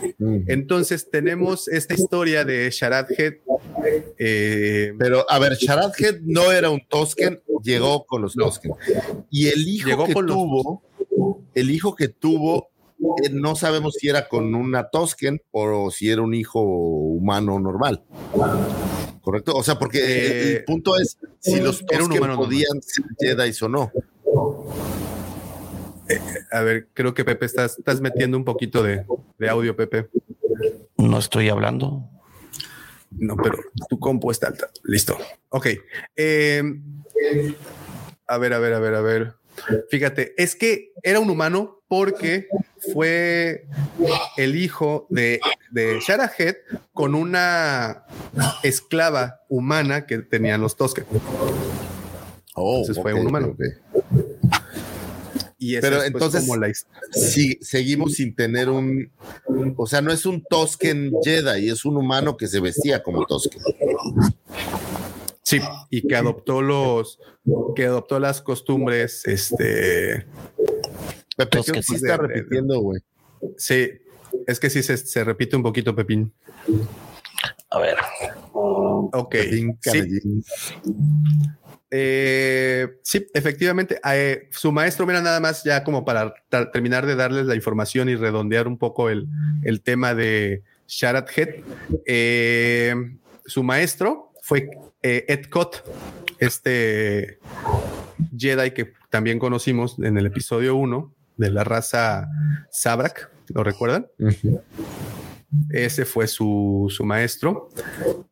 Entonces 0.47 1.09
tenemos 1.11 1.67
esta 1.67 1.93
historia 1.93 2.45
de 2.45 2.69
Sharad 2.71 3.07
Head. 3.17 3.33
eh, 4.17 4.93
Pero, 4.97 5.25
a 5.29 5.39
ver, 5.39 5.55
Sharad 5.57 5.91
Head 5.99 6.21
no 6.21 6.53
era 6.53 6.69
un 6.69 6.79
Tosken, 6.87 7.41
llegó 7.63 8.05
con 8.05 8.21
los 8.21 8.33
Tosken. 8.33 8.71
Y 9.29 9.47
el 9.49 9.67
hijo 9.67 9.89
Llegó 9.89 10.05
que 10.05 10.13
los- 10.13 10.25
tuvo, 10.27 10.83
el 11.53 11.69
hijo 11.69 11.95
que 11.95 12.07
tuvo, 12.07 12.69
eh, 13.23 13.29
no 13.31 13.55
sabemos 13.55 13.95
si 13.95 14.09
era 14.09 14.27
con 14.27 14.53
una 14.55 14.89
Tosken 14.89 15.41
o 15.51 15.91
si 15.91 16.09
era 16.09 16.21
un 16.21 16.33
hijo 16.33 16.61
humano 16.61 17.59
normal. 17.59 18.03
¿Correcto? 19.21 19.53
O 19.55 19.63
sea, 19.63 19.79
porque 19.79 19.99
el- 19.99 20.31
el 20.49 20.55
Eh, 20.57 20.63
punto 20.65 20.97
es 20.97 21.17
si 21.39 21.59
los 21.59 21.79
Tosken 21.85 22.01
humano 22.11 22.27
normal. 22.27 22.45
podían 22.45 22.81
ser 22.81 23.05
Jedi 23.19 23.51
o 23.61 23.69
no. 23.69 23.91
a 26.51 26.61
ver, 26.61 26.87
creo 26.93 27.13
que 27.13 27.23
Pepe 27.25 27.45
estás, 27.45 27.77
estás 27.79 28.01
metiendo 28.01 28.37
un 28.37 28.43
poquito 28.45 28.83
de, 28.83 29.05
de 29.39 29.49
audio, 29.49 29.75
Pepe. 29.75 30.09
No 30.97 31.17
estoy 31.19 31.49
hablando. 31.49 32.03
No, 33.11 33.35
pero 33.37 33.57
tu 33.89 33.99
compu 33.99 34.31
está 34.31 34.47
alta. 34.47 34.69
Listo. 34.83 35.17
Ok. 35.49 35.67
Eh, 36.15 36.63
a 38.27 38.37
ver, 38.37 38.53
a 38.53 38.59
ver, 38.59 38.73
a 38.73 38.79
ver, 38.79 38.95
a 38.95 39.01
ver. 39.01 39.33
Fíjate, 39.89 40.33
es 40.37 40.55
que 40.55 40.91
era 41.03 41.19
un 41.19 41.29
humano 41.29 41.82
porque 41.93 42.47
fue 42.91 43.67
el 44.35 44.55
hijo 44.55 45.05
de, 45.11 45.39
de 45.69 45.99
Shara 45.99 46.31
Head 46.35 46.55
con 46.91 47.13
una 47.13 48.05
esclava 48.63 49.41
humana 49.47 50.07
que 50.07 50.17
tenían 50.17 50.59
los 50.59 50.75
Tosken. 50.75 51.05
Oh, 52.55 52.79
Entonces 52.79 52.99
fue 52.99 53.13
un 53.13 53.27
humano. 53.27 53.55
Y 55.59 55.79
Pero 55.79 55.97
es, 55.97 56.11
pues, 56.11 56.13
entonces- 56.13 56.41
como 56.41 56.57
la 56.57 56.71
Sí, 57.11 57.59
seguimos 57.61 58.13
sin 58.13 58.35
tener 58.35 58.69
un, 58.69 59.11
o 59.77 59.85
sea, 59.85 60.01
no 60.01 60.11
es 60.11 60.25
un 60.25 60.43
Tosken 60.49 61.11
Jedi, 61.23 61.69
es 61.69 61.85
un 61.85 61.97
humano 61.97 62.37
que 62.37 62.47
se 62.47 62.59
vestía 62.59 63.03
como 63.03 63.23
Tosken. 63.27 63.61
Sí, 65.43 65.59
y 65.91 66.07
que 66.07 66.15
adoptó 66.15 66.63
los, 66.63 67.19
que 67.75 67.85
adoptó 67.85 68.19
las 68.19 68.41
costumbres, 68.41 69.27
este, 69.27 70.25
Pepe, 71.35 71.59
que 71.73 71.81
sí 71.83 71.95
está 71.95 72.17
De- 72.17 72.27
repitiendo, 72.27 72.79
güey. 72.79 73.01
sí, 73.57 73.89
es 74.47 74.59
que 74.59 74.69
sí 74.69 74.83
se, 74.83 74.97
se 74.97 75.23
repite 75.23 75.55
un 75.55 75.63
poquito, 75.63 75.95
Pepín. 75.95 76.31
A 77.69 77.79
ver. 77.79 77.97
Ok, 78.53 79.29
Pepín 79.31 79.77
sí, 79.81 80.01
eh, 81.91 82.87
sí, 83.03 83.27
efectivamente, 83.33 83.99
eh, 84.11 84.47
su 84.51 84.71
maestro, 84.71 85.05
mira, 85.05 85.21
nada 85.21 85.39
más 85.39 85.63
ya 85.63 85.83
como 85.83 86.03
para 86.05 86.33
terminar 86.71 87.05
de 87.05 87.15
darles 87.15 87.45
la 87.45 87.55
información 87.55 88.09
y 88.09 88.15
redondear 88.15 88.67
un 88.67 88.77
poco 88.79 89.09
el, 89.09 89.27
el 89.63 89.81
tema 89.81 90.15
de 90.15 90.63
Sharat 90.87 91.29
Head, 91.37 91.49
eh, 92.07 92.95
su 93.45 93.61
maestro 93.63 94.31
fue 94.41 94.69
eh, 95.03 95.25
Ed 95.27 95.45
Cott, 95.49 95.83
este 96.39 97.37
Jedi 98.35 98.71
que 98.71 98.93
también 99.11 99.37
conocimos 99.37 99.99
en 99.99 100.17
el 100.17 100.25
episodio 100.25 100.75
1 100.75 101.13
de 101.37 101.51
la 101.51 101.63
raza 101.63 102.27
Sabrak, 102.71 103.29
¿lo 103.53 103.63
recuerdan? 103.63 104.07
Ese 105.69 106.05
fue 106.05 106.27
su, 106.27 106.87
su 106.89 107.05
maestro. 107.05 107.69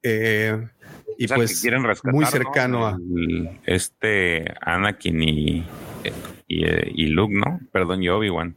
Eh, 0.02 0.68
y 1.18 1.26
O 1.26 1.28
sea, 1.28 1.36
que 1.36 1.44
pues 1.44 1.62
quieren 1.62 1.84
rescatar, 1.84 2.14
muy 2.14 2.26
¿no? 2.26 2.32
cercano 2.32 2.88
a... 2.88 2.98
Este 3.66 4.46
Anakin 4.62 5.22
y, 5.22 5.68
y, 6.48 6.66
y 6.66 7.06
Luke, 7.08 7.34
¿no? 7.34 7.60
Perdón, 7.72 8.02
y 8.02 8.10
Obi-Wan. 8.10 8.56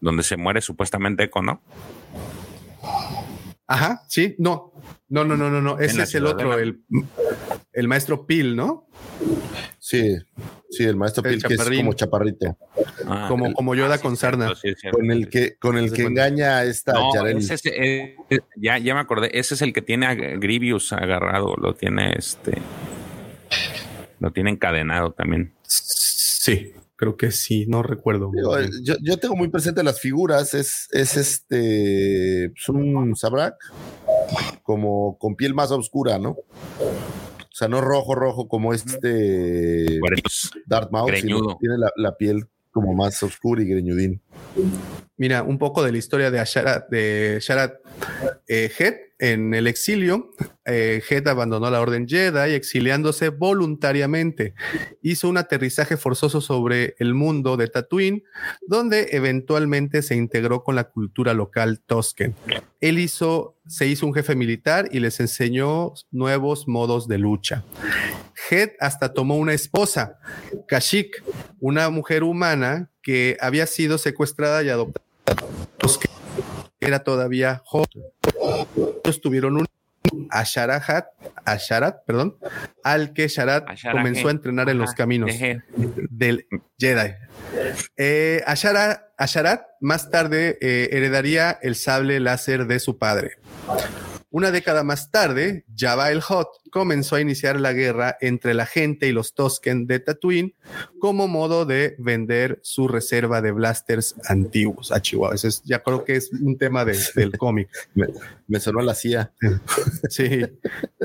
Donde 0.00 0.22
se 0.22 0.36
muere 0.36 0.60
supuestamente 0.60 1.24
Echo, 1.24 1.42
¿no? 1.42 1.60
Ajá, 3.66 4.02
sí, 4.08 4.34
no, 4.38 4.72
no, 5.08 5.24
no, 5.24 5.36
no, 5.36 5.48
no, 5.50 5.60
no. 5.62 5.78
Ese 5.78 6.02
es 6.02 6.14
el 6.14 6.26
otro, 6.26 6.58
el, 6.58 6.82
el 7.72 7.88
maestro 7.88 8.26
Pil, 8.26 8.54
¿no? 8.56 8.88
Sí, 9.78 10.16
sí, 10.70 10.84
el 10.84 10.96
maestro 10.96 11.24
El 11.24 11.34
Pil, 11.38 11.44
que 11.44 11.54
es 11.54 11.70
como 11.78 11.92
chaparrito, 11.94 12.58
Ah, 13.06 13.26
como, 13.28 13.46
el- 13.46 13.54
como 13.54 13.74
Yoda 13.74 13.94
ah, 13.94 13.96
sí, 13.96 14.02
con 14.02 14.16
sarna. 14.16 14.54
sí, 14.54 14.68
es 14.68 14.80
cierto. 14.80 14.98
con 14.98 15.10
el 15.10 15.28
que, 15.28 15.56
con 15.56 15.78
el 15.78 15.92
que 15.92 16.02
engaña 16.02 16.58
a 16.58 16.64
esta 16.64 16.92
No, 16.92 17.14
Yarel. 17.14 17.38
ese 17.38 17.54
es- 17.54 17.62
eh, 17.66 18.16
ya, 18.56 18.76
ya 18.78 18.94
me 18.94 19.00
acordé. 19.00 19.30
Ese 19.38 19.54
es 19.54 19.62
el 19.62 19.72
que 19.72 19.80
tiene 19.82 20.06
a 20.06 20.14
Grievous 20.14 20.92
agarrado. 20.92 21.54
Lo 21.56 21.74
tiene 21.74 22.12
este. 22.18 22.58
Lo 24.20 24.30
tiene 24.32 24.50
encadenado 24.50 25.12
también. 25.12 25.52
Sí, 25.62 26.73
creo 26.96 27.16
que 27.16 27.30
sí, 27.30 27.66
no 27.66 27.82
recuerdo. 27.82 28.30
yo, 28.82 28.94
yo 29.02 29.16
tengo 29.18 29.36
muy 29.36 29.48
presente 29.48 29.82
las 29.82 30.00
figuras, 30.00 30.54
es, 30.54 30.88
es 30.92 31.16
este, 31.16 32.46
es 32.46 32.68
un 32.68 33.14
Sabrak, 33.16 33.56
como 34.62 35.18
con 35.18 35.36
piel 35.36 35.54
más 35.54 35.70
oscura, 35.70 36.18
¿no? 36.18 36.30
O 36.30 37.56
sea, 37.56 37.68
no 37.68 37.80
rojo, 37.80 38.14
rojo 38.14 38.48
como 38.48 38.74
este 38.74 40.00
Cuernos. 40.00 40.50
Darth 40.66 40.90
Maul, 40.90 41.14
sino 41.16 41.56
tiene 41.58 41.78
la, 41.78 41.90
la 41.96 42.16
piel 42.16 42.48
como 42.72 42.94
más 42.94 43.22
oscura 43.22 43.62
y 43.62 43.66
greñudín. 43.66 44.20
Mira, 45.16 45.42
un 45.42 45.58
poco 45.58 45.82
de 45.84 45.92
la 45.92 45.98
historia 45.98 46.30
de 46.30 46.40
Asharat, 46.40 46.88
de 46.90 47.38
Sharat 47.40 47.74
eh. 48.48 48.70
En 49.20 49.54
el 49.54 49.68
exilio, 49.68 50.32
eh, 50.66 51.00
abandonó 51.24 51.70
la 51.70 51.80
Orden 51.80 52.08
Jedi, 52.08 52.52
exiliándose 52.52 53.28
voluntariamente. 53.28 54.54
Hizo 55.02 55.28
un 55.28 55.36
aterrizaje 55.36 55.96
forzoso 55.96 56.40
sobre 56.40 56.96
el 56.98 57.14
mundo 57.14 57.56
de 57.56 57.68
Tatooine, 57.68 58.24
donde 58.66 59.08
eventualmente 59.12 60.02
se 60.02 60.16
integró 60.16 60.64
con 60.64 60.74
la 60.74 60.84
cultura 60.84 61.32
local 61.32 61.80
Tosken. 61.86 62.34
Él 62.80 62.98
hizo, 62.98 63.56
se 63.68 63.86
hizo 63.86 64.04
un 64.04 64.14
jefe 64.14 64.34
militar 64.34 64.88
y 64.90 64.98
les 64.98 65.20
enseñó 65.20 65.94
nuevos 66.10 66.66
modos 66.66 67.06
de 67.06 67.18
lucha. 67.18 67.64
Head 68.50 68.72
hasta 68.80 69.14
tomó 69.14 69.36
una 69.36 69.54
esposa, 69.54 70.18
Kashyyyk, 70.66 71.22
una 71.60 71.88
mujer 71.88 72.24
humana 72.24 72.90
que 73.04 73.36
había 73.40 73.66
sido 73.66 73.98
secuestrada 73.98 74.62
y 74.64 74.70
adoptada. 74.70 75.04
Era 76.80 77.04
todavía 77.04 77.62
joven. 77.64 78.02
Ellos 79.04 79.20
tuvieron 79.20 79.56
un 79.56 79.66
Asharahat, 80.30 81.06
Asharat, 81.44 82.04
perdón, 82.06 82.36
al 82.82 83.12
que 83.12 83.28
Sharat 83.28 83.66
comenzó 83.90 84.28
a 84.28 84.30
entrenar 84.32 84.68
en 84.68 84.78
los 84.78 84.92
caminos 84.94 85.30
del 86.10 86.46
Jedi. 86.78 87.14
Eh, 87.96 88.42
más 89.80 90.10
tarde 90.10 90.58
eh, 90.60 90.88
heredaría 90.92 91.58
el 91.62 91.74
sable 91.74 92.20
láser 92.20 92.66
de 92.66 92.80
su 92.80 92.98
padre. 92.98 93.38
Una 94.34 94.50
década 94.50 94.82
más 94.82 95.12
tarde, 95.12 95.64
Jabba 95.76 96.10
el 96.10 96.18
Hutt 96.18 96.48
comenzó 96.72 97.14
a 97.14 97.20
iniciar 97.20 97.60
la 97.60 97.72
guerra 97.72 98.16
entre 98.20 98.52
la 98.52 98.66
gente 98.66 99.06
y 99.06 99.12
los 99.12 99.32
Tosken 99.32 99.86
de 99.86 100.00
Tatooine 100.00 100.54
como 100.98 101.28
modo 101.28 101.64
de 101.66 101.94
vender 102.00 102.58
su 102.64 102.88
reserva 102.88 103.40
de 103.40 103.52
blasters 103.52 104.16
antiguos 104.28 104.90
a 104.90 105.00
Chihuahua. 105.00 105.36
Ese 105.36 105.46
es- 105.46 105.62
ya 105.62 105.84
creo 105.84 106.02
que 106.04 106.16
es 106.16 106.32
un 106.32 106.58
tema 106.58 106.84
de- 106.84 106.98
del 107.14 107.38
cómic. 107.38 107.68
Me, 108.46 108.60
sonó 108.60 108.80
la 108.80 108.94
CIA. 108.94 109.32
Sí. 110.08 110.42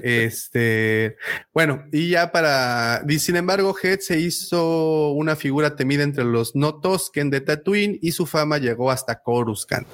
Este, 0.02 1.18
bueno, 1.54 1.84
y 1.92 2.10
ya 2.10 2.32
para, 2.32 3.04
y 3.08 3.20
sin 3.20 3.36
embargo, 3.36 3.76
Head 3.82 4.00
se 4.00 4.20
hizo 4.20 5.12
una 5.12 5.36
figura 5.36 5.76
temida 5.76 6.04
entre 6.04 6.24
los 6.24 6.56
no 6.56 6.80
Tosken 6.80 7.30
de 7.30 7.42
Tatooine 7.42 7.98
y 8.02 8.12
su 8.12 8.26
fama 8.26 8.58
llegó 8.58 8.92
hasta 8.92 9.22
Coruscant. 9.22 9.88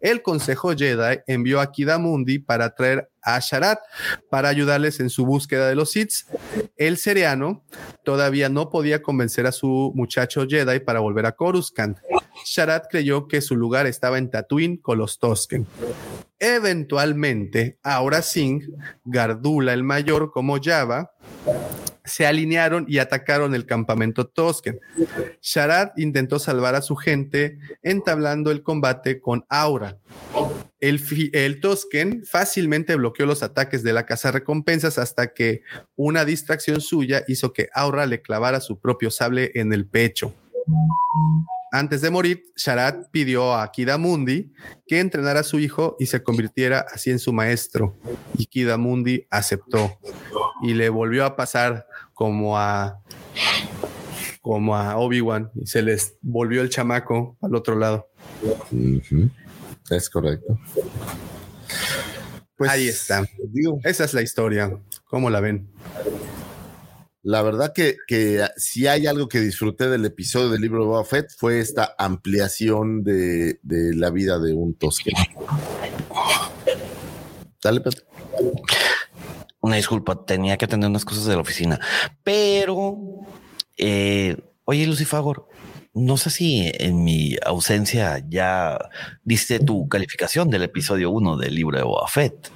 El 0.00 0.22
Consejo 0.22 0.74
Jedi 0.76 1.20
envió 1.26 1.60
a 1.60 1.70
Kidamundi 1.70 2.38
para 2.38 2.74
traer 2.74 3.10
a 3.22 3.38
Sharat 3.38 3.78
para 4.30 4.48
ayudarles 4.48 5.00
en 5.00 5.08
su 5.08 5.24
búsqueda 5.24 5.68
de 5.68 5.76
los 5.76 5.92
Sith. 5.92 6.26
El 6.76 6.96
seriano 6.96 7.64
todavía 8.04 8.48
no 8.48 8.68
podía 8.68 9.02
convencer 9.02 9.46
a 9.46 9.52
su 9.52 9.92
muchacho 9.94 10.46
Jedi 10.48 10.80
para 10.80 11.00
volver 11.00 11.26
a 11.26 11.32
Coruscant. 11.32 11.98
Sharat 12.44 12.86
creyó 12.90 13.28
que 13.28 13.40
su 13.40 13.56
lugar 13.56 13.86
estaba 13.86 14.18
en 14.18 14.30
Tatooine 14.30 14.78
con 14.78 14.98
los 14.98 15.18
Tosken. 15.18 15.66
Eventualmente, 16.44 17.78
ahora 17.84 18.20
Singh, 18.20 18.64
Gardula 19.04 19.72
el 19.74 19.84
mayor 19.84 20.32
como 20.32 20.58
Java, 20.60 21.12
se 22.04 22.26
alinearon 22.26 22.84
y 22.88 22.98
atacaron 22.98 23.54
el 23.54 23.64
campamento 23.64 24.26
Tosken. 24.26 24.80
Sharad 25.40 25.92
intentó 25.96 26.40
salvar 26.40 26.74
a 26.74 26.82
su 26.82 26.96
gente 26.96 27.60
entablando 27.84 28.50
el 28.50 28.64
combate 28.64 29.20
con 29.20 29.44
Aura. 29.48 30.00
el, 30.80 31.00
el 31.32 31.60
Tosken 31.60 32.24
fácilmente 32.24 32.96
bloqueó 32.96 33.24
los 33.24 33.44
ataques 33.44 33.84
de 33.84 33.92
la 33.92 34.04
casa 34.04 34.32
recompensas 34.32 34.98
hasta 34.98 35.32
que 35.32 35.62
una 35.94 36.24
distracción 36.24 36.80
suya 36.80 37.22
hizo 37.28 37.52
que 37.52 37.68
Aura 37.72 38.04
le 38.06 38.20
clavara 38.20 38.60
su 38.60 38.80
propio 38.80 39.12
sable 39.12 39.52
en 39.54 39.72
el 39.72 39.86
pecho. 39.86 40.34
Antes 41.74 42.02
de 42.02 42.10
morir, 42.10 42.44
Sharat 42.54 43.08
pidió 43.10 43.54
a 43.54 43.72
Kidamundi 43.72 44.52
que 44.86 45.00
entrenara 45.00 45.40
a 45.40 45.42
su 45.42 45.58
hijo 45.58 45.96
y 45.98 46.04
se 46.04 46.22
convirtiera 46.22 46.84
así 46.92 47.10
en 47.10 47.18
su 47.18 47.32
maestro. 47.32 47.96
Y 48.36 48.44
Kidamundi 48.44 49.26
aceptó 49.30 49.98
y 50.62 50.74
le 50.74 50.90
volvió 50.90 51.24
a 51.24 51.34
pasar 51.34 51.86
como 52.12 52.58
a 52.58 53.00
como 54.42 54.76
a 54.76 54.98
Obi-Wan 54.98 55.50
y 55.54 55.66
se 55.66 55.80
les 55.80 56.18
volvió 56.20 56.60
el 56.60 56.68
chamaco 56.68 57.38
al 57.40 57.54
otro 57.54 57.74
lado. 57.78 58.10
Es 59.88 60.10
correcto. 60.10 60.58
Pues 62.54 62.70
ahí 62.70 62.86
está. 62.86 63.26
esa 63.84 64.04
es 64.04 64.12
la 64.12 64.20
historia. 64.20 64.78
¿Cómo 65.06 65.30
la 65.30 65.40
ven? 65.40 65.70
La 67.22 67.42
verdad 67.42 67.72
que, 67.72 67.96
que 68.08 68.44
si 68.56 68.88
hay 68.88 69.06
algo 69.06 69.28
que 69.28 69.38
disfruté 69.38 69.88
del 69.88 70.04
episodio 70.04 70.50
del 70.50 70.60
libro 70.60 70.80
de 70.80 70.86
Boba 70.86 71.04
Fett 71.04 71.30
fue 71.36 71.60
esta 71.60 71.94
ampliación 71.96 73.04
de, 73.04 73.60
de 73.62 73.94
la 73.94 74.10
vida 74.10 74.40
de 74.40 74.52
un 74.52 74.74
Tosken. 74.74 75.14
Dale, 77.62 77.80
Pedro. 77.80 78.02
Una 79.60 79.76
disculpa, 79.76 80.24
tenía 80.26 80.56
que 80.56 80.64
atender 80.64 80.90
unas 80.90 81.04
cosas 81.04 81.24
de 81.26 81.34
la 81.34 81.40
oficina. 81.40 81.78
Pero, 82.24 82.98
eh, 83.78 84.36
oye, 84.64 84.84
Lucifagor, 84.84 85.48
no 85.94 86.16
sé 86.16 86.30
si 86.30 86.72
en 86.74 87.04
mi 87.04 87.36
ausencia 87.44 88.24
ya 88.28 88.78
diste 89.22 89.60
tu 89.60 89.88
calificación 89.88 90.50
del 90.50 90.64
episodio 90.64 91.12
1 91.12 91.36
del 91.36 91.54
libro 91.54 91.78
de 91.78 91.84
Boba 91.84 92.08
Fett. 92.08 92.50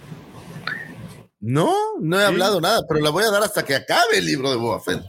No, 1.47 1.73
no 2.00 2.20
he 2.20 2.25
hablado 2.25 2.60
nada, 2.60 2.83
pero 2.89 3.00
la 3.00 3.10
voy 3.10 3.23
a 3.23 3.31
dar 3.31 3.41
hasta 3.41 3.65
que 3.65 3.76
acabe 3.76 4.18
el 4.18 4.26
libro 4.26 4.50
de 4.50 4.57
Boba 4.57 4.81
Fett. 4.81 5.05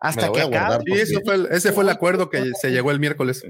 Hasta 0.00 0.32
que 0.32 0.40
acabe. 0.40 1.04
Sí, 1.04 1.16
fue 1.22 1.46
ese 1.50 1.72
fue 1.72 1.84
el 1.84 1.90
acuerdo 1.90 2.30
que 2.30 2.52
se 2.58 2.70
llegó 2.70 2.90
el 2.92 2.98
miércoles. 2.98 3.44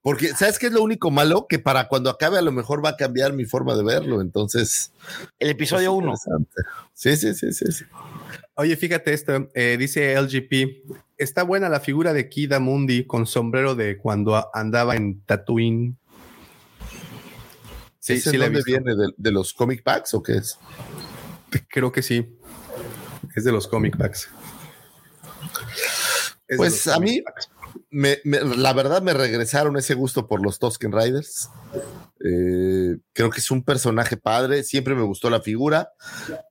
Porque, 0.00 0.28
¿sabes 0.28 0.58
qué 0.58 0.68
es 0.68 0.72
lo 0.72 0.82
único 0.82 1.10
malo? 1.10 1.46
Que 1.46 1.58
para 1.58 1.88
cuando 1.88 2.08
acabe 2.08 2.38
a 2.38 2.42
lo 2.42 2.52
mejor 2.52 2.82
va 2.82 2.90
a 2.90 2.96
cambiar 2.96 3.34
mi 3.34 3.44
forma 3.44 3.76
de 3.76 3.84
verlo. 3.84 4.22
Entonces. 4.22 4.92
El 5.38 5.50
episodio 5.50 5.92
1. 5.92 6.14
Sí, 6.94 7.18
sí, 7.18 7.34
sí, 7.34 7.52
sí, 7.52 7.72
sí. 7.72 7.84
Oye, 8.54 8.76
fíjate 8.76 9.12
esto, 9.12 9.50
eh, 9.52 9.76
dice 9.78 10.18
LGP, 10.18 10.84
está 11.18 11.42
buena 11.42 11.68
la 11.68 11.80
figura 11.80 12.14
de 12.14 12.30
Kida 12.30 12.60
Mundi 12.60 13.04
con 13.04 13.26
sombrero 13.26 13.74
de 13.74 13.98
cuando 13.98 14.48
andaba 14.54 14.96
en 14.96 15.20
Tatooine. 15.20 15.98
Sí, 18.06 18.20
sí, 18.20 18.38
¿De 18.38 18.62
viene? 18.64 18.94
¿De, 19.16 19.32
los 19.32 19.52
comic 19.52 19.82
packs 19.82 20.14
o 20.14 20.22
qué 20.22 20.36
es? 20.36 20.56
Creo 21.68 21.90
que 21.90 22.02
sí. 22.02 22.38
Es 23.34 23.42
de 23.42 23.50
los 23.50 23.66
comic 23.66 23.96
packs. 23.96 24.28
pues 26.56 26.86
a 26.86 27.00
mí, 27.00 27.20
la 27.90 28.72
verdad 28.74 29.02
me 29.02 29.12
regresaron 29.12 29.76
ese 29.76 29.94
gusto 29.94 30.28
por 30.28 30.40
los 30.40 30.60
Tosken 30.60 30.92
Riders. 30.92 31.50
Eh, 32.24 32.96
creo 33.12 33.30
que 33.30 33.40
es 33.40 33.50
un 33.50 33.64
personaje 33.64 34.16
padre, 34.16 34.62
siempre 34.62 34.94
me 34.94 35.02
gustó 35.02 35.28
la 35.28 35.40
figura. 35.40 35.90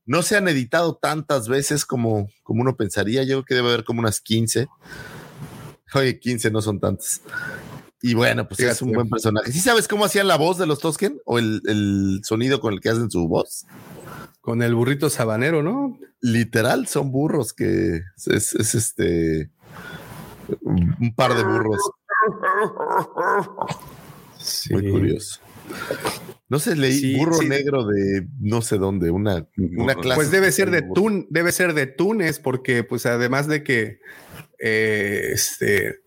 No 0.06 0.24
se 0.24 0.35
han 0.35 0.50
editado 0.50 0.98
tantas 0.98 1.48
veces 1.48 1.85
como, 1.85 2.27
como 2.43 2.64
uno 2.64 2.75
pensaría, 2.75 3.24
yo 3.24 3.38
creo 3.38 3.45
que 3.45 3.56
debe 3.56 3.69
haber 3.69 3.85
como 3.85 4.01
unas 4.01 4.19
15. 4.19 4.67
Oye, 5.93 6.19
15 6.19 6.51
no 6.51 6.61
son 6.61 6.82
tantas. 6.82 7.22
Y 8.06 8.14
bueno, 8.14 8.48
pues 8.48 8.59
es 8.59 8.84
un 8.84 8.92
buen 8.92 9.09
personaje. 9.09 9.51
¿Sí 9.51 9.59
sabes 9.59 9.88
cómo 9.88 10.06
hacían 10.06 10.27
la 10.27 10.38
voz 10.38 10.59
de 10.59 10.67
los 10.67 10.77
Tosken 10.77 11.19
o 11.25 11.40
el, 11.40 12.22
sonido 12.24 12.59
con 12.59 12.75
el 12.75 12.80
que 12.80 12.90
hacen 12.90 13.09
su 13.09 13.27
voz? 13.27 13.66
Con 14.42 14.61
el 14.61 14.75
burrito 14.75 15.09
sabanero, 15.09 15.64
¿no? 15.64 15.98
Literal, 16.22 16.85
son 16.85 17.11
burros 17.11 17.51
que 17.51 18.01
es, 18.27 18.53
es 18.53 18.75
este 18.75 19.50
un 20.61 21.16
par 21.16 21.34
de 21.34 21.43
burros. 21.45 21.80
Muy 24.69 24.92
curioso. 24.92 25.40
No 26.48 26.59
sé, 26.59 26.75
leí 26.75 27.17
burro 27.17 27.42
negro 27.42 27.88
de 27.88 28.27
no 28.40 28.61
sé 28.61 28.77
dónde, 28.77 29.09
una, 29.09 29.48
una 29.58 29.95
clase. 29.95 30.16
Pues 30.16 30.30
debe 30.30 30.51
ser 30.51 30.69
de 30.69 30.84
Tun, 30.84 31.25
debe 31.32 31.51
ser 31.51 31.74
de 31.74 31.88
Túnez, 31.88 32.38
porque 32.38 32.84
pues 32.84 33.08
además 33.08 33.48
de 33.48 33.64
que 33.64 34.00
eh, 34.59 35.32
este 35.34 36.06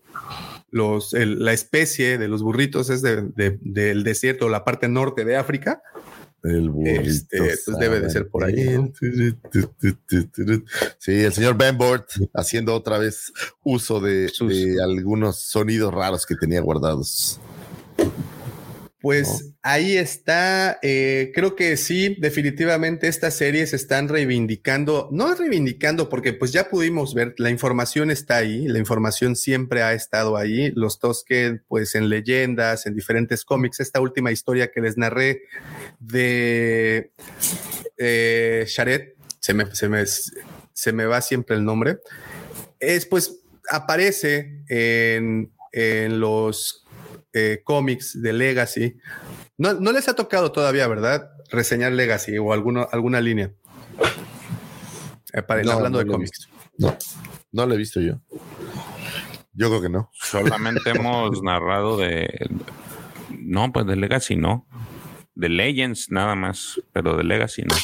los, 0.71 1.13
la 1.13 1.53
especie 1.53 2.17
de 2.17 2.27
los 2.27 2.43
burritos 2.43 2.89
es 2.89 3.01
de, 3.01 3.29
del 3.61 4.03
desierto, 4.03 4.49
la 4.49 4.63
parte 4.63 4.87
norte 4.87 5.25
de 5.25 5.35
África. 5.35 5.81
El 6.43 6.69
burrito. 6.69 7.01
Este, 7.01 7.37
pues 7.37 7.77
debe 7.79 7.99
de 7.99 8.09
ser 8.09 8.29
por 8.29 8.45
ahí. 8.45 8.77
Sí, 10.97 11.11
el 11.11 11.33
señor 11.33 11.57
Ben 11.57 11.77
Bort 11.77 12.09
haciendo 12.33 12.73
otra 12.75 12.97
vez 12.97 13.33
uso 13.63 13.99
de, 13.99 14.31
de 14.47 14.81
algunos 14.81 15.41
sonidos 15.41 15.93
raros 15.93 16.25
que 16.25 16.35
tenía 16.35 16.61
guardados. 16.61 17.39
Pues 19.01 19.53
ahí 19.61 19.95
está. 19.95 20.77
Eh, 20.81 21.31
creo 21.33 21.55
que 21.55 21.77
sí, 21.77 22.17
definitivamente 22.19 23.07
estas 23.07 23.33
series 23.33 23.73
están 23.73 24.09
reivindicando, 24.09 25.07
no 25.11 25.33
reivindicando 25.33 26.09
porque 26.09 26.33
pues 26.33 26.51
ya 26.51 26.69
pudimos 26.69 27.13
ver, 27.13 27.33
la 27.37 27.49
información 27.49 28.11
está 28.11 28.37
ahí, 28.37 28.67
la 28.67 28.77
información 28.77 29.37
siempre 29.37 29.83
ha 29.83 29.93
estado 29.93 30.35
ahí. 30.35 30.71
Los 30.75 30.99
Tosken, 30.99 31.63
pues 31.69 31.95
en 31.95 32.09
leyendas, 32.09 32.85
en 32.87 32.93
diferentes 32.93 33.45
cómics, 33.45 33.79
esta 33.79 34.01
última 34.01 34.33
historia 34.33 34.69
que 34.69 34.81
les 34.81 34.97
narré 34.97 35.43
de 35.99 37.11
eh, 37.97 38.65
Sharet, 38.67 39.15
se 39.39 39.53
me, 39.53 39.73
se, 39.73 39.87
me, 39.87 40.03
se 40.73 40.91
me 40.91 41.05
va 41.05 41.21
siempre 41.21 41.55
el 41.55 41.63
nombre, 41.63 41.99
es 42.81 43.05
pues 43.05 43.39
aparece 43.69 44.63
en, 44.67 45.51
en 45.71 46.19
los 46.19 46.78
eh, 47.33 47.61
cómics 47.63 48.21
de 48.21 48.33
Legacy. 48.33 48.97
No, 49.57 49.73
les 49.91 50.07
ha 50.07 50.15
tocado 50.15 50.51
todavía, 50.51 50.87
¿verdad? 50.87 51.31
Reseñar 51.51 51.91
Legacy 51.91 52.37
o 52.37 52.53
alguno, 52.53 52.87
alguna 52.91 53.21
línea. 53.21 53.51
Eh, 55.33 55.43
hablando 55.47 55.99
de 55.99 56.07
cómics. 56.07 56.49
No, 56.77 56.97
no 57.51 57.65
lo 57.65 57.73
he 57.73 57.77
visto 57.77 57.99
yo. 57.99 58.19
Yo 59.53 59.67
creo 59.69 59.81
que 59.81 59.89
no. 59.89 60.09
Solamente 60.13 60.89
hemos 60.95 61.43
narrado 61.43 61.97
de. 61.97 62.49
No, 63.37 63.71
pues 63.71 63.85
de 63.85 63.95
Legacy 63.95 64.35
no. 64.35 64.65
De 65.35 65.49
Legends 65.49 66.09
nada 66.09 66.35
más, 66.35 66.81
pero 66.93 67.15
de 67.15 67.23
Legacy 67.23 67.63
no. 67.63 67.75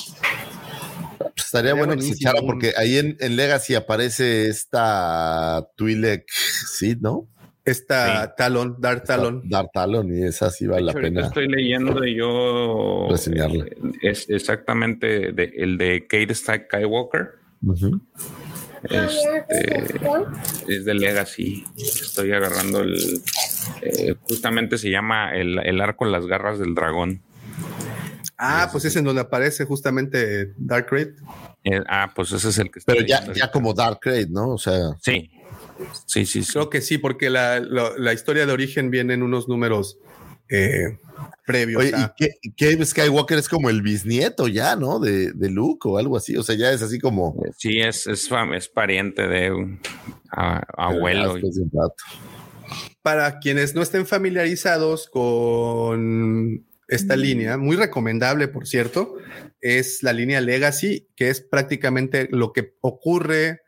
Pues 1.17 1.45
estaría 1.45 1.73
bueno 1.73 1.95
que 1.95 2.01
se 2.01 2.13
echara 2.13 2.41
porque 2.41 2.73
ahí 2.77 2.97
en, 2.97 3.17
en, 3.19 3.35
Legacy 3.35 3.75
aparece 3.75 4.47
esta 4.47 5.67
Twi'lek 5.75 6.25
Sid, 6.29 6.97
¿no? 7.01 7.27
Esta 7.65 8.35
Talon, 8.35 8.75
Dark 8.79 9.05
Talon. 9.05 9.41
Dark 9.49 9.71
Talon, 9.73 10.15
y 10.15 10.23
esa 10.23 10.51
sí 10.51 10.67
vale 10.67 10.83
la 10.83 10.93
pena. 10.93 11.21
Estoy 11.27 11.47
leyendo 11.47 12.05
y 12.05 12.15
yo. 12.15 13.07
Es 14.01 14.29
exactamente 14.29 15.31
de, 15.31 15.51
el 15.57 15.77
de 15.79 16.05
Kate 16.07 16.35
Skywalker. 16.35 17.31
Este 18.83 20.27
es 20.67 20.85
de 20.85 20.93
Legacy. 20.93 21.65
Estoy 21.75 22.33
agarrando 22.33 22.81
el. 22.81 23.21
Eh, 23.81 24.15
justamente 24.21 24.77
se 24.77 24.91
llama 24.91 25.35
el, 25.35 25.57
el 25.57 25.81
arco 25.81 26.05
Las 26.05 26.27
Garras 26.27 26.59
del 26.59 26.75
Dragón. 26.75 27.23
Ah, 28.37 28.69
pues 28.71 28.85
es 28.85 28.95
en 28.95 29.05
donde 29.05 29.21
aparece 29.21 29.65
justamente 29.65 30.53
Dark 30.57 30.87
Raid. 30.91 31.07
Eh, 31.63 31.81
ah, 31.87 32.11
pues 32.15 32.31
ese 32.31 32.49
es 32.49 32.59
el 32.59 32.69
que 32.69 32.79
está. 32.79 32.93
Pero 32.93 33.05
ya, 33.05 33.33
ya 33.33 33.49
como 33.49 33.73
Dark 33.73 33.99
Raid, 34.03 34.27
¿no? 34.27 34.49
O 34.49 34.57
sea. 34.57 34.95
Sí, 35.01 35.31
Sí, 36.05 36.25
sí, 36.25 36.43
Creo 36.43 36.69
que 36.69 36.81
sí, 36.81 36.97
porque 36.97 37.29
la, 37.29 38.13
historia 38.13 38.45
de 38.45 38.53
origen 38.53 38.91
viene 38.91 39.13
en 39.13 39.23
unos 39.23 39.47
números 39.47 39.99
eh, 40.49 40.97
previos. 41.45 41.81
Oye, 41.81 41.93
y 42.41 42.51
que, 42.53 42.85
Skywalker 42.85 43.37
es 43.37 43.49
como 43.49 43.69
el 43.69 43.81
bisnieto 43.81 44.47
ya, 44.47 44.75
¿no? 44.75 44.99
De, 44.99 45.31
de, 45.33 45.49
Luke 45.49 45.87
o 45.87 45.97
algo 45.97 46.17
así. 46.17 46.37
O 46.37 46.43
sea, 46.43 46.55
ya 46.55 46.71
es 46.71 46.81
así 46.81 46.99
como. 46.99 47.35
Sí, 47.57 47.79
es, 47.79 48.07
es, 48.07 48.29
es 48.53 48.69
pariente 48.69 49.27
de 49.27 49.51
un 49.51 49.79
abuelo. 50.31 51.35
Para 53.01 53.39
quienes 53.39 53.75
no 53.75 53.81
estén 53.81 54.05
familiarizados 54.05 55.07
con 55.07 56.65
esta 56.87 57.15
mm. 57.15 57.19
línea, 57.19 57.57
muy 57.57 57.75
recomendable, 57.75 58.47
por 58.47 58.67
cierto, 58.67 59.15
es 59.61 60.03
la 60.03 60.13
línea 60.13 60.41
Legacy, 60.41 61.07
que 61.15 61.29
es 61.29 61.41
prácticamente 61.41 62.27
lo 62.31 62.53
que 62.53 62.75
ocurre 62.81 63.61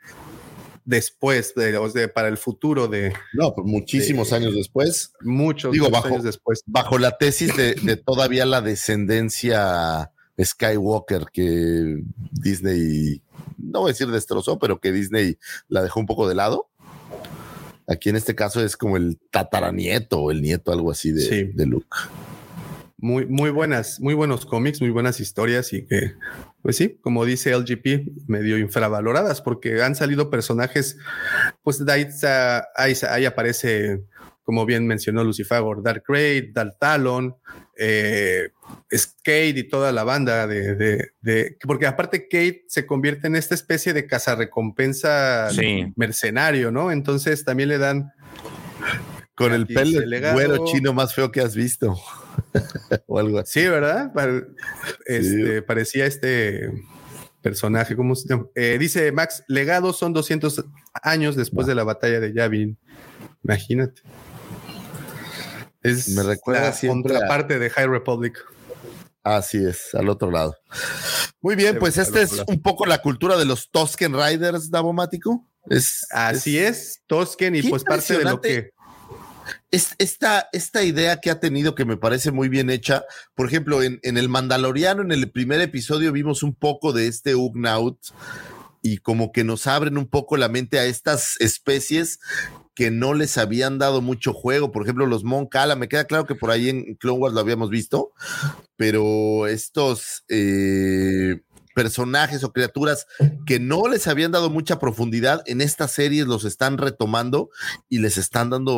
después, 0.88 1.53
de, 1.53 2.07
para 2.07 2.30
el 2.30 2.38
futuro 2.38 2.88
de... 2.88 3.14
No, 3.33 3.53
pues 3.53 3.67
muchísimos 3.67 4.32
años 4.32 4.56
después. 4.56 5.11
Muchos, 5.22 5.74
Digo, 5.74 5.90
bajo, 5.90 6.07
años 6.07 6.24
después. 6.24 6.64
Bajo 6.66 6.98
la 6.98 7.17
tesis 7.17 7.56
de, 7.56 7.75
todavía 7.98 8.45
la 8.45 8.61
descendencia 8.61 10.11
Skywalker 10.41 11.25
que 11.32 12.03
Disney, 12.32 13.22
no 13.57 13.82
voy 13.82 13.90
a 13.90 13.93
decir 13.93 14.07
destrozó, 14.07 14.59
pero 14.59 14.80
que 14.80 14.93
Disney 14.93 15.38
la 15.67 15.83
dejó 15.83 15.99
un 15.99 16.06
poco 16.06 16.27
de 16.27 16.35
lado. 16.35 16.69
Aquí 17.85 18.09
en 18.09 18.16
este 18.16 18.33
caso 18.33 18.64
es 18.64 18.77
como 18.77 18.95
el 18.95 19.19
tataranieto 19.30 20.22
o 20.22 20.32
el 20.32 20.41
nieto, 20.41 20.72
algo 20.72 20.91
así 20.91 21.11
de, 21.11 21.51
de 21.53 21.66
Luke. 21.66 21.98
Muy, 23.00 23.27
muy 23.27 23.51
buenas, 23.51 24.00
muy 24.00 24.16
buenos 24.16 24.45
cómics, 24.45 24.82
muy 24.82 24.90
buenas 24.90 25.19
historias 25.19 25.72
y 25.72 25.85
que, 25.85 26.14
pues 26.64 26.77
sí, 26.77 26.98
como 27.01 27.26
dice 27.26 27.56
LGP, 27.56 28.27
medio 28.27 28.58
infravaloradas 28.58 29.42
porque 29.42 29.84
han 29.84 29.95
salido 29.95 30.32
personajes, 30.32 30.98
pues 31.61 31.85
de 31.85 31.92
ahí, 31.92 32.08
ahí, 32.76 32.93
ahí 33.08 33.26
aparece 33.26 34.01
como 34.48 34.66
bien 34.66 34.88
mencionó 34.88 35.26
Lucifagor, 35.26 35.84
Dark 35.84 36.06
Raid, 36.08 36.53
Dark 36.53 36.77
Talon, 36.80 37.35
eh, 37.77 38.51
Skate 38.95 39.58
y 39.58 39.67
toda 39.67 39.92
la 39.92 40.06
banda 40.06 40.48
de, 40.48 41.11
de, 41.19 41.58
porque 41.67 41.85
aparte 41.85 42.30
Kate 42.30 42.64
se 42.69 42.85
convierte 42.85 43.27
en 43.27 43.35
esta 43.35 43.56
especie 43.56 43.92
de 43.92 44.08
cazarrecompensa 44.08 45.50
mercenario, 45.98 46.72
¿no? 46.72 46.93
Entonces 46.93 47.43
también 47.43 47.67
le 47.67 47.77
dan 47.77 48.14
con 49.35 49.51
el 49.51 49.67
pelo 49.67 50.00
güero 50.32 50.64
chino 50.66 50.93
más 50.93 51.14
feo 51.14 51.30
que 51.30 51.42
has 51.42 51.53
visto. 51.53 52.00
o 53.07 53.19
algo 53.19 53.40
así. 53.40 53.61
Sí, 53.61 53.67
¿verdad? 53.67 54.11
Este, 55.06 55.61
Parecía 55.61 56.06
este 56.06 56.72
personaje, 57.41 57.95
¿cómo 57.95 58.16
se 58.16 58.27
llama? 58.27 58.48
Eh, 58.56 58.77
dice 58.80 59.11
Max, 59.11 59.43
legado 59.48 59.93
son 59.93 60.14
200 60.14 60.66
años 61.01 61.35
después 61.35 61.67
de 61.67 61.75
la 61.75 61.83
batalla 61.83 62.19
de 62.19 62.33
Yavin. 62.33 62.77
Imagínate. 63.43 64.01
Es 65.82 66.09
Me 66.09 66.24
recuerda 66.24 66.72
la 66.72 66.90
contraparte 66.90 67.59
de 67.59 67.69
High 67.69 67.88
Republic. 67.88 68.43
Así 69.24 69.57
es, 69.57 69.93
al 69.93 70.09
otro 70.09 70.32
lado. 70.32 70.56
Muy 71.41 71.56
bien, 71.56 71.77
pues 71.80 71.98
esta 71.98 72.22
es 72.22 72.43
un 72.48 72.61
poco 72.61 72.85
la 72.85 73.01
cultura 73.01 73.38
de 73.38 73.45
los 73.45 73.69
Tosken 73.69 74.14
Riders, 74.14 74.72
Davomático. 74.72 75.45
Es, 75.69 76.07
Así 76.11 76.57
es, 76.57 77.01
Tosken 77.07 77.56
y 77.56 77.64
pues 77.64 77.83
parte 77.83 78.17
de 78.17 78.24
lo 78.24 78.40
que... 78.40 78.72
Es 79.69 79.95
esta, 79.97 80.47
esta 80.53 80.83
idea 80.83 81.19
que 81.19 81.29
ha 81.29 81.39
tenido 81.39 81.75
que 81.75 81.85
me 81.85 81.97
parece 81.97 82.31
muy 82.31 82.47
bien 82.47 82.69
hecha. 82.69 83.03
Por 83.35 83.47
ejemplo, 83.47 83.83
en, 83.83 83.99
en 84.03 84.17
el 84.17 84.29
Mandaloriano, 84.29 85.01
en 85.01 85.11
el 85.11 85.29
primer 85.29 85.59
episodio, 85.61 86.11
vimos 86.11 86.41
un 86.41 86.55
poco 86.55 86.93
de 86.93 87.07
este 87.07 87.35
Ugnaut 87.35 87.99
y 88.81 88.99
como 88.99 89.31
que 89.31 89.43
nos 89.43 89.67
abren 89.67 89.97
un 89.97 90.07
poco 90.07 90.37
la 90.37 90.47
mente 90.47 90.79
a 90.79 90.85
estas 90.85 91.35
especies 91.41 92.19
que 92.73 92.91
no 92.91 93.13
les 93.13 93.37
habían 93.37 93.79
dado 93.79 94.01
mucho 94.01 94.33
juego. 94.33 94.71
Por 94.71 94.83
ejemplo, 94.83 95.07
los 95.07 95.23
Mon 95.23 95.47
Cala, 95.47 95.75
me 95.75 95.89
queda 95.89 96.05
claro 96.05 96.25
que 96.25 96.35
por 96.35 96.51
ahí 96.51 96.69
en 96.69 96.95
Clone 96.95 97.19
Wars 97.19 97.33
lo 97.33 97.39
habíamos 97.39 97.69
visto, 97.69 98.11
pero 98.75 99.47
estos 99.47 100.23
eh, 100.29 101.41
personajes 101.77 102.43
o 102.43 102.51
criaturas 102.51 103.06
que 103.45 103.59
no 103.59 103.88
les 103.88 104.07
habían 104.07 104.31
dado 104.31 104.49
mucha 104.49 104.80
profundidad, 104.80 105.43
en 105.45 105.61
estas 105.61 105.91
series 105.91 106.25
los 106.25 106.43
están 106.43 106.80
retomando 106.80 107.51
y 107.88 107.99
les 107.99 108.17
están 108.17 108.49
dando 108.49 108.73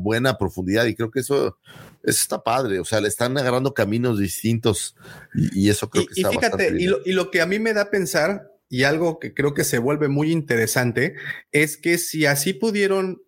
buena 0.00 0.38
profundidad. 0.38 0.86
Y 0.86 0.96
creo 0.96 1.12
que 1.12 1.20
eso, 1.20 1.56
está 2.02 2.42
padre. 2.42 2.80
O 2.80 2.84
sea, 2.84 3.00
le 3.00 3.06
están 3.06 3.38
agarrando 3.38 3.74
caminos 3.74 4.18
distintos 4.18 4.96
y, 5.32 5.70
eso 5.70 5.88
creo 5.88 6.04
que 6.04 6.14
está 6.20 6.32
y 6.32 6.36
fíjate, 6.36 6.74
y 6.80 6.86
lo, 6.86 6.98
y 7.04 7.12
lo 7.12 7.30
que 7.30 7.42
a 7.42 7.46
mí 7.46 7.60
me 7.60 7.74
da 7.74 7.82
a 7.82 7.90
pensar 7.90 8.50
y 8.68 8.82
algo 8.82 9.20
que 9.20 9.34
creo 9.34 9.54
que 9.54 9.62
se 9.62 9.78
vuelve 9.78 10.08
muy 10.08 10.32
interesante 10.32 11.14
es 11.52 11.76
que 11.76 11.96
si 11.96 12.26
así 12.26 12.54
pudieron 12.54 13.22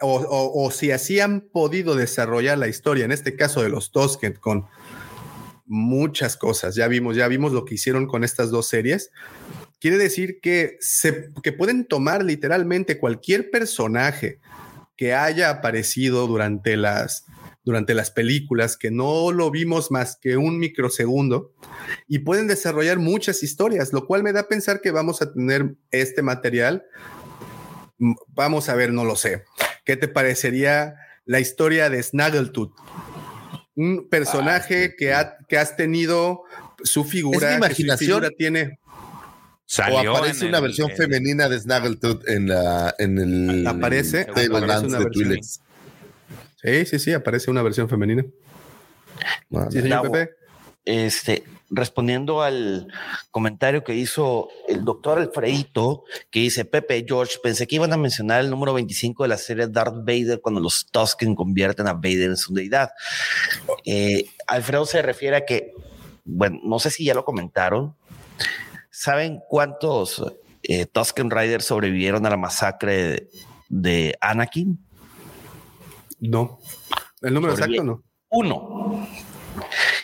o, 0.00 0.70
si 0.70 0.90
así 0.90 1.20
han 1.20 1.42
podido 1.42 1.96
desarrollar 1.96 2.56
la 2.56 2.68
historia, 2.68 3.04
en 3.04 3.12
este 3.12 3.36
caso 3.36 3.62
de 3.62 3.68
los 3.68 3.90
Tosken, 3.90 4.34
con 4.34 4.66
muchas 5.66 6.36
cosas, 6.36 6.74
ya 6.74 6.88
vimos, 6.88 7.16
ya 7.16 7.28
vimos 7.28 7.52
lo 7.52 7.64
que 7.64 7.74
hicieron 7.74 8.06
con 8.06 8.24
estas 8.24 8.50
dos 8.50 8.68
series, 8.68 9.10
quiere 9.80 9.98
decir 9.98 10.40
que, 10.40 10.76
se, 10.80 11.30
que 11.42 11.52
pueden 11.52 11.86
tomar 11.86 12.24
literalmente 12.24 12.98
cualquier 12.98 13.50
personaje 13.50 14.40
que 14.96 15.14
haya 15.14 15.50
aparecido 15.50 16.26
durante 16.26 16.76
las 16.76 17.26
durante 17.66 17.94
las 17.94 18.12
películas, 18.12 18.76
que 18.76 18.92
no 18.92 19.32
lo 19.32 19.50
vimos 19.50 19.90
más 19.90 20.16
que 20.16 20.36
un 20.36 20.60
microsegundo, 20.60 21.52
y 22.06 22.20
pueden 22.20 22.46
desarrollar 22.46 23.00
muchas 23.00 23.42
historias, 23.42 23.92
lo 23.92 24.06
cual 24.06 24.22
me 24.22 24.32
da 24.32 24.42
a 24.42 24.48
pensar 24.48 24.80
que 24.80 24.92
vamos 24.92 25.20
a 25.20 25.32
tener 25.32 25.74
este 25.90 26.22
material. 26.22 26.84
Mm, 27.98 28.14
vamos 28.28 28.68
a 28.68 28.76
ver, 28.76 28.92
no 28.92 29.04
lo 29.04 29.16
sé. 29.16 29.42
¿Qué 29.84 29.96
te 29.96 30.06
parecería 30.06 30.94
la 31.24 31.40
historia 31.40 31.90
de 31.90 32.00
Snaggletooth? 32.00 32.72
Un 33.76 34.08
personaje 34.08 34.96
que, 34.96 35.12
ha, 35.12 35.36
que 35.48 35.58
has 35.58 35.76
tenido 35.76 36.42
su 36.82 37.04
figura, 37.04 37.50
¿Es 37.52 37.56
imaginación? 37.58 38.24
tiene. 38.36 38.78
o 39.92 39.98
aparece 39.98 40.46
una 40.46 40.60
versión 40.60 40.90
femenina 40.90 41.48
de 41.48 41.58
Snaggletooth 41.58 42.28
en 42.28 42.48
la 42.48 42.94
en 42.98 43.18
el 43.18 43.66
aparece, 43.66 44.22
aparece 44.22 44.86
una 44.86 44.98
versión, 44.98 45.38
Sí, 46.62 46.86
sí, 46.86 46.98
sí, 46.98 47.12
aparece 47.12 47.50
una 47.50 47.62
versión 47.62 47.88
femenina. 47.88 48.24
sí, 49.70 49.80
señor 49.82 50.10
Pepe. 50.10 50.30
Este, 50.84 51.44
respondiendo 51.70 52.42
al 52.42 52.88
comentario 53.30 53.82
que 53.82 53.94
hizo 53.94 54.48
el 54.68 54.84
doctor 54.84 55.18
Alfredito, 55.18 56.04
que 56.30 56.40
dice, 56.40 56.64
Pepe, 56.64 57.04
George, 57.06 57.38
pensé 57.42 57.66
que 57.66 57.76
iban 57.76 57.92
a 57.92 57.96
mencionar 57.96 58.40
el 58.40 58.50
número 58.50 58.72
25 58.74 59.24
de 59.24 59.28
la 59.28 59.36
serie 59.36 59.66
Darth 59.66 59.98
Vader 59.98 60.40
cuando 60.40 60.60
los 60.60 60.86
Tusken 60.86 61.34
convierten 61.34 61.88
a 61.88 61.94
Vader 61.94 62.30
en 62.30 62.36
su 62.36 62.54
deidad. 62.54 62.90
Eh, 63.84 64.26
Alfredo 64.46 64.86
se 64.86 65.02
refiere 65.02 65.36
a 65.36 65.44
que, 65.44 65.72
bueno, 66.24 66.60
no 66.62 66.78
sé 66.78 66.90
si 66.90 67.04
ya 67.04 67.14
lo 67.14 67.24
comentaron. 67.24 67.94
¿Saben 68.90 69.40
cuántos 69.48 70.22
eh, 70.62 70.86
Tusken 70.86 71.30
Riders 71.30 71.66
sobrevivieron 71.66 72.24
a 72.26 72.30
la 72.30 72.36
masacre 72.36 73.28
de 73.68 74.16
Anakin? 74.20 74.78
No. 76.20 76.58
¿El 77.20 77.34
número 77.34 77.54
exacto 77.54 77.84
no? 77.84 78.02
Uno. 78.28 78.85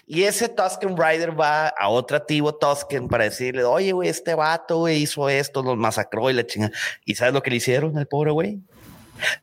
Y 0.06 0.24
ese 0.24 0.48
Tusken 0.48 0.96
Rider 0.96 1.38
va 1.38 1.68
a 1.68 1.88
otro 1.88 2.20
tío 2.22 2.52
Tusken 2.52 3.08
para 3.08 3.24
decirle, 3.24 3.64
oye, 3.64 3.92
güey, 3.92 4.08
este 4.08 4.34
vato, 4.34 4.78
güey, 4.78 5.02
hizo 5.02 5.28
esto, 5.28 5.62
los 5.62 5.76
masacró 5.76 6.28
y 6.28 6.34
la 6.34 6.46
chingada. 6.46 6.72
¿Y 7.04 7.14
sabes 7.14 7.32
lo 7.32 7.42
que 7.42 7.50
le 7.50 7.56
hicieron 7.56 7.96
al 7.96 8.06
pobre 8.06 8.32
güey? 8.32 8.60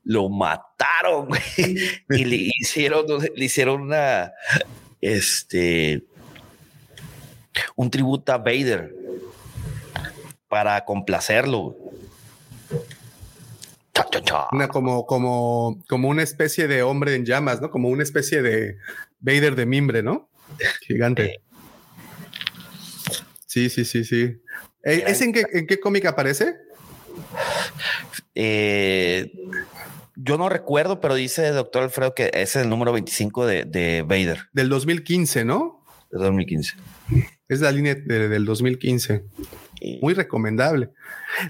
Lo 0.04 0.30
mataron, 0.30 1.28
güey. 1.28 1.42
y 2.10 2.26
le 2.26 2.52
hicieron, 2.60 3.06
le 3.36 3.46
hicieron 3.46 3.82
una, 3.82 4.34
este, 5.02 6.04
un 7.76 7.90
tributo 7.90 8.34
a 8.34 8.38
Vader 8.38 8.94
para 10.48 10.84
complacerlo. 10.84 11.78
Una, 14.52 14.68
como, 14.70 15.06
como, 15.06 15.84
como 15.88 16.10
una 16.10 16.24
especie 16.24 16.68
de 16.68 16.84
hombre 16.84 17.16
en 17.16 17.26
llamas, 17.26 17.62
¿no? 17.62 17.70
Como 17.70 17.90
una 17.90 18.04
especie 18.04 18.42
de 18.42 18.78
Vader 19.20 19.56
de 19.56 19.66
mimbre, 19.66 20.04
¿no? 20.04 20.29
Gigante. 20.82 21.42
Sí, 23.46 23.70
sí, 23.70 23.86
sí, 23.86 24.04
sí. 24.04 24.42
¿Es 24.84 25.22
en 25.22 25.34
qué, 25.34 25.44
en 25.54 25.68
qué 25.68 25.80
cómic 25.80 26.06
aparece? 26.06 26.56
Eh, 28.36 29.34
yo 30.16 30.38
no 30.38 30.50
recuerdo, 30.50 31.02
pero 31.02 31.16
dice 31.16 31.48
el 31.48 31.56
doctor 31.56 31.84
Alfredo 31.84 32.14
que 32.14 32.28
ese 32.28 32.42
es 32.42 32.56
el 32.58 32.70
número 32.70 32.94
25 32.94 33.46
de, 33.46 33.66
de 33.66 34.04
Vader. 34.04 34.50
Del 34.54 34.70
2015, 34.70 35.46
¿no? 35.46 35.84
Del 36.12 36.22
2015. 36.22 36.76
Es 37.48 37.62
la 37.62 37.72
línea 37.72 37.96
del 37.96 38.46
2015. 38.46 39.24
Muy 40.02 40.14
recomendable. 40.14 40.92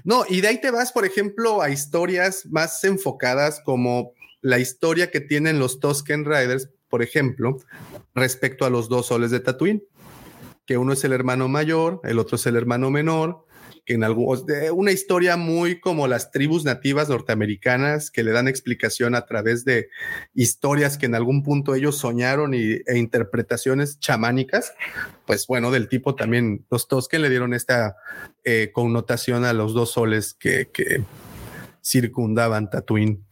No, 0.04 0.24
y 0.28 0.40
de 0.40 0.48
ahí 0.48 0.60
te 0.60 0.70
vas, 0.70 0.92
por 0.92 1.04
ejemplo, 1.04 1.62
a 1.62 1.70
historias 1.70 2.46
más 2.46 2.82
enfocadas 2.84 3.60
como 3.64 4.14
la 4.40 4.58
historia 4.58 5.10
que 5.10 5.20
tienen 5.20 5.58
los 5.58 5.80
Tusken 5.80 6.24
Riders, 6.24 6.70
por 6.90 7.02
ejemplo, 7.02 7.56
respecto 8.14 8.66
a 8.66 8.70
los 8.70 8.88
dos 8.88 9.06
soles 9.06 9.30
de 9.30 9.40
Tatooine, 9.40 9.82
que 10.66 10.76
uno 10.76 10.92
es 10.92 11.02
el 11.04 11.12
hermano 11.12 11.48
mayor, 11.48 12.00
el 12.04 12.18
otro 12.18 12.36
es 12.36 12.46
el 12.46 12.56
hermano 12.56 12.90
menor, 12.90 13.46
que 13.86 13.94
en 13.94 14.04
algún, 14.04 14.44
una 14.74 14.92
historia 14.92 15.36
muy 15.36 15.80
como 15.80 16.06
las 16.06 16.30
tribus 16.30 16.64
nativas 16.64 17.08
norteamericanas 17.08 18.10
que 18.10 18.22
le 18.22 18.32
dan 18.32 18.48
explicación 18.48 19.14
a 19.14 19.24
través 19.24 19.64
de 19.64 19.88
historias 20.34 20.98
que 20.98 21.06
en 21.06 21.14
algún 21.14 21.42
punto 21.42 21.74
ellos 21.74 21.96
soñaron 21.96 22.52
y, 22.54 22.80
e 22.86 22.98
interpretaciones 22.98 23.98
chamánicas, 23.98 24.74
pues 25.26 25.46
bueno, 25.46 25.70
del 25.70 25.88
tipo 25.88 26.14
también 26.14 26.66
los 26.70 27.08
que 27.08 27.18
le 27.18 27.30
dieron 27.30 27.54
esta 27.54 27.96
eh, 28.44 28.70
connotación 28.72 29.44
a 29.44 29.52
los 29.52 29.72
dos 29.72 29.92
soles 29.92 30.34
que, 30.34 30.68
que 30.72 31.02
circundaban 31.82 32.68
Tatooine. 32.70 33.24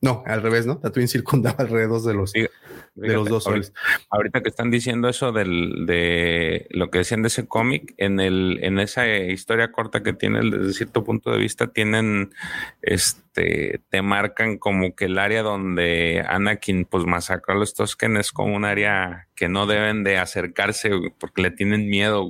No, 0.00 0.22
al 0.26 0.42
revés, 0.42 0.64
¿no? 0.64 0.78
Tatooine 0.78 1.08
circundaba 1.08 1.56
alrededor 1.58 2.00
de 2.02 2.14
los, 2.14 2.32
de 2.32 2.48
los 2.94 3.28
dos 3.28 3.44
soles. 3.44 3.72
Ahorita, 4.10 4.42
que 4.42 4.48
están 4.48 4.70
diciendo 4.70 5.08
eso 5.08 5.32
del, 5.32 5.86
de 5.86 6.68
lo 6.70 6.90
que 6.90 6.98
decían 6.98 7.22
de 7.22 7.28
ese 7.28 7.48
cómic, 7.48 7.94
en 7.96 8.20
el, 8.20 8.60
en 8.62 8.78
esa 8.78 9.08
historia 9.08 9.72
corta 9.72 10.02
que 10.02 10.12
tiene 10.12 10.40
desde 10.50 10.72
cierto 10.72 11.02
punto 11.02 11.32
de 11.32 11.38
vista, 11.38 11.72
tienen, 11.72 12.32
este, 12.80 13.80
te 13.88 14.02
marcan 14.02 14.58
como 14.58 14.94
que 14.94 15.06
el 15.06 15.18
área 15.18 15.42
donde 15.42 16.24
Anakin 16.28 16.84
pues 16.84 17.04
masacró 17.04 17.56
a 17.56 17.58
los 17.58 17.74
Tosken 17.74 18.16
es 18.18 18.30
como 18.30 18.54
un 18.54 18.64
área 18.64 19.26
que 19.34 19.48
no 19.48 19.66
deben 19.66 20.04
de 20.04 20.18
acercarse 20.18 20.90
porque 21.18 21.42
le 21.42 21.50
tienen 21.50 21.88
miedo. 21.88 22.28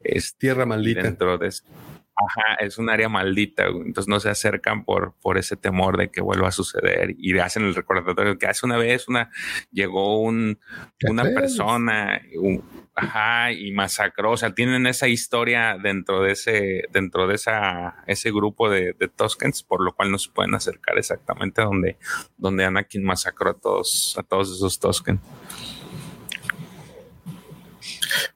Es 0.00 0.36
tierra 0.36 0.66
maldita. 0.66 1.02
Dentro 1.02 1.36
de 1.36 1.48
eso. 1.48 1.64
Ajá, 2.18 2.54
es 2.60 2.78
un 2.78 2.88
área 2.88 3.10
maldita, 3.10 3.66
entonces 3.66 4.08
no 4.08 4.20
se 4.20 4.30
acercan 4.30 4.84
por, 4.84 5.12
por 5.20 5.36
ese 5.36 5.54
temor 5.54 5.98
de 5.98 6.10
que 6.10 6.22
vuelva 6.22 6.48
a 6.48 6.52
suceder 6.52 7.14
y 7.18 7.38
hacen 7.38 7.64
el 7.64 7.74
recordatorio 7.74 8.38
que 8.38 8.46
hace 8.46 8.64
una 8.64 8.78
vez 8.78 9.06
una 9.06 9.30
llegó 9.70 10.22
un, 10.22 10.58
una 11.06 11.24
persona, 11.24 12.22
ajá, 12.94 13.52
y 13.52 13.70
masacró, 13.72 14.32
o 14.32 14.36
sea, 14.38 14.54
tienen 14.54 14.86
esa 14.86 15.08
historia 15.08 15.76
dentro 15.76 16.22
de 16.22 16.32
ese, 16.32 16.84
dentro 16.90 17.26
de 17.26 17.34
esa, 17.34 18.02
ese 18.06 18.30
grupo 18.30 18.70
de, 18.70 18.94
de 18.98 19.08
Toskens, 19.08 19.62
por 19.62 19.84
lo 19.84 19.94
cual 19.94 20.10
no 20.10 20.18
se 20.18 20.30
pueden 20.30 20.54
acercar 20.54 20.96
exactamente 20.96 21.60
donde, 21.60 21.98
donde 22.38 22.64
Anakin 22.64 23.04
masacró 23.04 23.50
a 23.50 23.54
todos, 23.54 24.16
a 24.18 24.22
todos 24.22 24.50
esos 24.50 24.80
Toskens. 24.80 25.20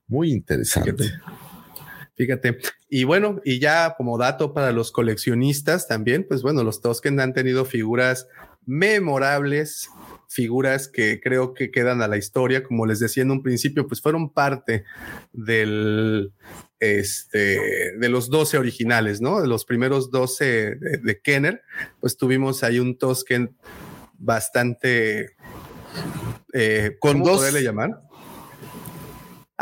Muy 0.07 0.33
interesante. 0.33 0.93
Fíjate. 0.93 1.50
Y 2.89 3.05
bueno, 3.05 3.41
y 3.45 3.59
ya 3.59 3.95
como 3.97 4.19
dato 4.19 4.53
para 4.53 4.73
los 4.73 4.93
coleccionistas 4.93 5.89
también, 5.89 6.27
pues 6.29 6.43
bueno, 6.43 6.65
los 6.65 6.81
Tosken 6.81 7.21
han 7.21 7.33
tenido 7.33 7.65
figuras 7.65 8.29
memorables, 8.67 9.89
figuras 10.29 10.89
que 10.89 11.21
creo 11.21 11.55
que 11.55 11.71
quedan 11.71 12.03
a 12.03 12.09
la 12.09 12.17
historia, 12.17 12.63
como 12.63 12.87
les 12.87 13.01
decía 13.01 13.23
en 13.23 13.31
un 13.31 13.43
principio, 13.43 13.87
pues 13.87 14.01
fueron 14.01 14.31
parte 14.31 14.85
del, 15.33 16.33
este, 16.79 17.97
de 17.97 18.09
los 18.09 18.31
12 18.31 18.59
originales, 18.59 19.21
¿no? 19.21 19.41
De 19.41 19.49
los 19.49 19.65
primeros 19.65 20.11
12 20.11 20.77
de, 20.77 21.21
Kenner, 21.21 21.63
pues 22.01 22.17
tuvimos 22.17 22.63
ahí 22.63 22.79
un 22.79 22.97
Tosken 22.97 23.57
bastante... 24.19 25.37
Eh, 26.53 26.97
¿Con 27.01 27.23
dos, 27.23 27.39
poderle 27.39 27.63
llamar? 27.63 28.03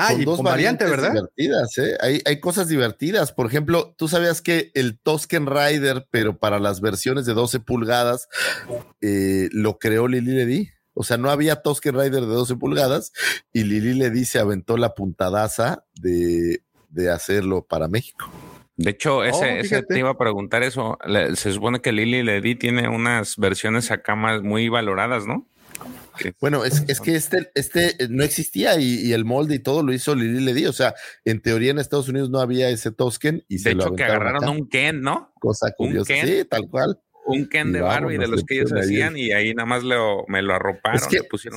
Ah, 0.01 0.15
y 0.15 0.25
dos 0.25 0.44
variantes 0.44 0.89
¿verdad? 0.89 1.12
Divertidas, 1.12 1.77
¿eh? 1.78 1.97
hay, 2.01 2.23
hay, 2.25 2.39
cosas 2.39 2.68
divertidas. 2.68 3.33
Por 3.33 3.47
ejemplo, 3.47 3.97
tú 3.99 4.07
sabías 4.07 4.41
que 4.41 4.70
el 4.75 4.97
Tosken 4.97 5.47
Rider, 5.47 6.07
pero 6.12 6.39
para 6.39 6.60
las 6.60 6.81
versiones 6.81 7.27
de 7.27 7.35
12 7.35 7.59
pulgadas, 7.59 8.28
eh, 9.01 9.49
lo 9.51 9.81
creó 9.81 10.07
Lili 10.07 10.31
Ledy. 10.31 10.70
O 10.94 11.02
sea, 11.02 11.17
no 11.17 11.31
había 11.31 11.62
Tosken 11.62 11.94
Rider 11.94 12.20
de 12.20 12.27
12 12.27 12.55
pulgadas 12.55 13.12
y 13.52 13.65
Lili 13.65 13.94
Ledy 13.94 14.25
se 14.25 14.39
aventó 14.39 14.77
la 14.77 14.94
puntadaza 14.94 15.85
de, 16.01 16.62
de 16.91 17.10
hacerlo 17.10 17.67
para 17.68 17.89
México. 17.89 18.31
De 18.77 18.91
hecho, 18.91 19.25
ese, 19.25 19.44
oh, 19.44 19.60
ese, 19.60 19.83
te 19.83 19.99
iba 19.99 20.10
a 20.10 20.17
preguntar 20.17 20.62
eso. 20.62 20.97
se 21.35 21.52
supone 21.52 21.81
que 21.81 21.91
Lili 21.91 22.23
Ledy 22.23 22.55
tiene 22.55 22.89
unas 22.89 23.36
versiones 23.36 23.91
acá 23.91 24.15
más 24.15 24.43
muy 24.43 24.68
valoradas, 24.68 25.27
¿no? 25.27 25.49
Bueno, 26.40 26.64
es, 26.64 26.84
es, 26.88 27.00
que 27.00 27.14
este, 27.14 27.50
este 27.55 28.02
eh, 28.02 28.08
no 28.08 28.24
existía 28.24 28.78
y, 28.80 29.12
el 29.12 29.24
molde 29.24 29.56
y 29.56 29.58
todo 29.58 29.82
lo 29.82 29.92
hizo 29.92 30.14
Lili 30.14 30.40
Ledy. 30.40 30.66
O 30.66 30.72
sea, 30.72 30.94
en 31.24 31.40
teoría 31.40 31.70
en 31.70 31.78
Estados 31.78 32.08
Unidos 32.08 32.30
no 32.30 32.40
había 32.40 32.68
ese 32.70 32.90
Tosken. 32.90 33.44
Y 33.48 33.62
de 33.62 33.72
hecho, 33.72 33.94
que 33.94 34.05
agarraron 34.05 34.48
un 34.48 34.68
Ken, 34.68 35.00
¿no? 35.00 35.32
Cosa 35.40 35.72
curiosa. 35.76 36.14
Sí, 36.22 36.44
tal 36.48 36.68
cual. 36.68 37.00
Un 37.26 37.47
Ken 37.47 37.72
de 37.72 37.82
Barbie 37.82 38.16
de 38.16 38.26
los 38.26 38.42
que 38.42 38.55
ellos 38.55 38.72
hacían 38.72 39.14
y 39.18 39.32
ahí 39.32 39.52
nada 39.52 39.66
más 39.66 39.84
lo, 39.84 40.24
me 40.28 40.40
lo 40.40 40.55
arroparon. 40.55 41.00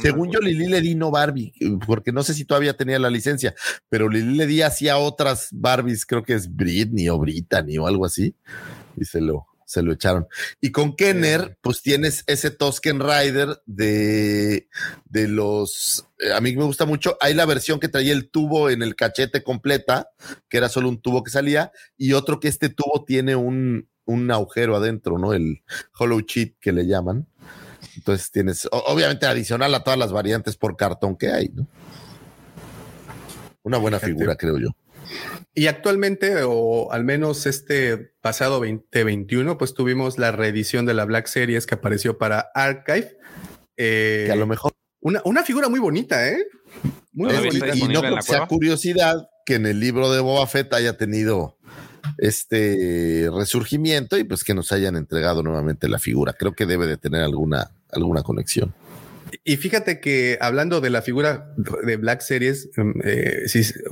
según 0.02 0.30
yo, 0.30 0.40
Lili 0.40 0.68
Ledy 0.68 0.96
no 0.96 1.12
Barbie, 1.12 1.54
porque 1.88 2.12
no 2.12 2.24
sé 2.24 2.34
si 2.34 2.44
todavía 2.44 2.76
tenía 2.76 3.00
la 3.00 3.10
licencia, 3.10 3.56
pero 3.88 4.10
Lili 4.10 4.36
Ledy 4.36 4.64
hacía 4.64 4.98
otras 4.98 5.48
Barbies, 5.54 6.06
creo 6.06 6.24
que 6.24 6.34
es 6.34 6.54
Britney 6.54 7.08
o 7.08 7.18
Brittany 7.18 7.78
o 7.78 7.88
algo 7.88 8.06
así, 8.06 8.36
y 8.98 9.06
se 9.06 9.22
lo, 9.22 9.48
se 9.72 9.82
lo 9.82 9.94
echaron. 9.94 10.28
Y 10.60 10.72
con 10.72 10.98
Kenner, 10.98 11.58
pues 11.62 11.82
tienes 11.82 12.26
ese 12.28 12.52
Tosken 12.52 13.00
Rider 13.00 13.62
de, 13.66 14.68
de 15.06 15.28
los. 15.30 16.06
Eh, 16.20 16.34
a 16.34 16.42
mí 16.42 16.54
me 16.58 16.66
gusta 16.66 16.86
mucho. 16.86 17.18
Hay 17.22 17.34
la 17.34 17.46
versión 17.46 17.80
que 17.80 17.88
traía 17.88 18.12
el 18.12 18.30
tubo 18.30 18.70
en 18.70 18.82
el 18.82 18.98
cachete 18.98 19.44
completa, 19.44 20.10
que 20.50 20.58
era 20.58 20.68
solo 20.68 20.90
un 20.90 21.02
tubo 21.02 21.24
que 21.24 21.32
salía, 21.32 21.72
y 21.98 22.12
otro 22.12 22.42
que 22.42 22.50
este 22.50 22.68
tubo 22.68 23.06
tiene 23.06 23.38
un, 23.38 23.88
un 24.04 24.30
agujero 24.30 24.76
adentro, 24.76 25.18
¿no? 25.18 25.32
El 25.32 25.64
hollow 25.98 26.20
cheat 26.20 26.56
que 26.60 26.74
le 26.74 26.86
llaman. 26.86 27.28
Entonces 27.96 28.30
tienes, 28.30 28.68
obviamente, 28.72 29.26
adicional 29.26 29.74
a 29.74 29.86
todas 29.86 29.98
las 29.98 30.12
variantes 30.12 30.58
por 30.58 30.76
cartón 30.76 31.16
que 31.16 31.32
hay, 31.32 31.48
¿no? 31.48 31.66
Una 33.64 33.78
buena 33.78 34.00
figura, 34.00 34.36
creo 34.36 34.58
yo. 34.58 34.70
Y 35.54 35.68
actualmente, 35.68 36.44
o 36.44 36.92
al 36.92 37.04
menos 37.04 37.46
este 37.46 38.14
pasado 38.22 38.60
2021, 38.60 39.58
pues 39.58 39.74
tuvimos 39.74 40.18
la 40.18 40.32
reedición 40.32 40.86
de 40.86 40.94
la 40.94 41.06
Black 41.06 41.28
Series 41.28 41.66
que 41.66 41.76
apareció 41.76 42.18
para 42.18 42.52
Archive. 42.54 43.18
Eh, 43.78 44.24
que 44.28 44.32
a 44.32 44.36
lo 44.36 44.48
mejor. 44.48 44.72
Una, 45.02 45.22
una 45.26 45.44
figura 45.44 45.68
muy 45.68 45.80
bonita, 45.80 46.30
¿eh? 46.30 46.46
Muy 47.12 47.34
bonita. 47.34 47.76
Y 47.76 47.88
no 47.88 48.02
que 48.02 48.22
sea 48.22 48.46
curiosidad 48.48 49.28
que 49.46 49.56
en 49.56 49.66
el 49.66 49.80
libro 49.80 50.12
de 50.12 50.20
Boba 50.20 50.46
Fett 50.48 50.74
haya 50.74 50.96
tenido 50.96 51.58
este 52.18 53.30
resurgimiento 53.34 54.18
y 54.18 54.24
pues 54.24 54.44
que 54.44 54.54
nos 54.54 54.72
hayan 54.72 54.96
entregado 54.96 55.44
nuevamente 55.44 55.90
la 55.90 56.00
figura. 56.00 56.34
Creo 56.34 56.54
que 56.54 56.66
debe 56.66 56.88
de 56.88 56.98
tener 56.98 57.24
alguna, 57.24 57.72
alguna 57.92 58.24
conexión. 58.24 58.74
Y 59.44 59.58
fíjate 59.58 60.00
que 60.00 60.38
hablando 60.42 60.82
de 60.82 60.90
la 60.90 61.02
figura 61.02 61.54
de 61.84 61.98
Black 61.98 62.22
Series, 62.22 62.70
em, 62.78 62.94
eh, 63.04 63.46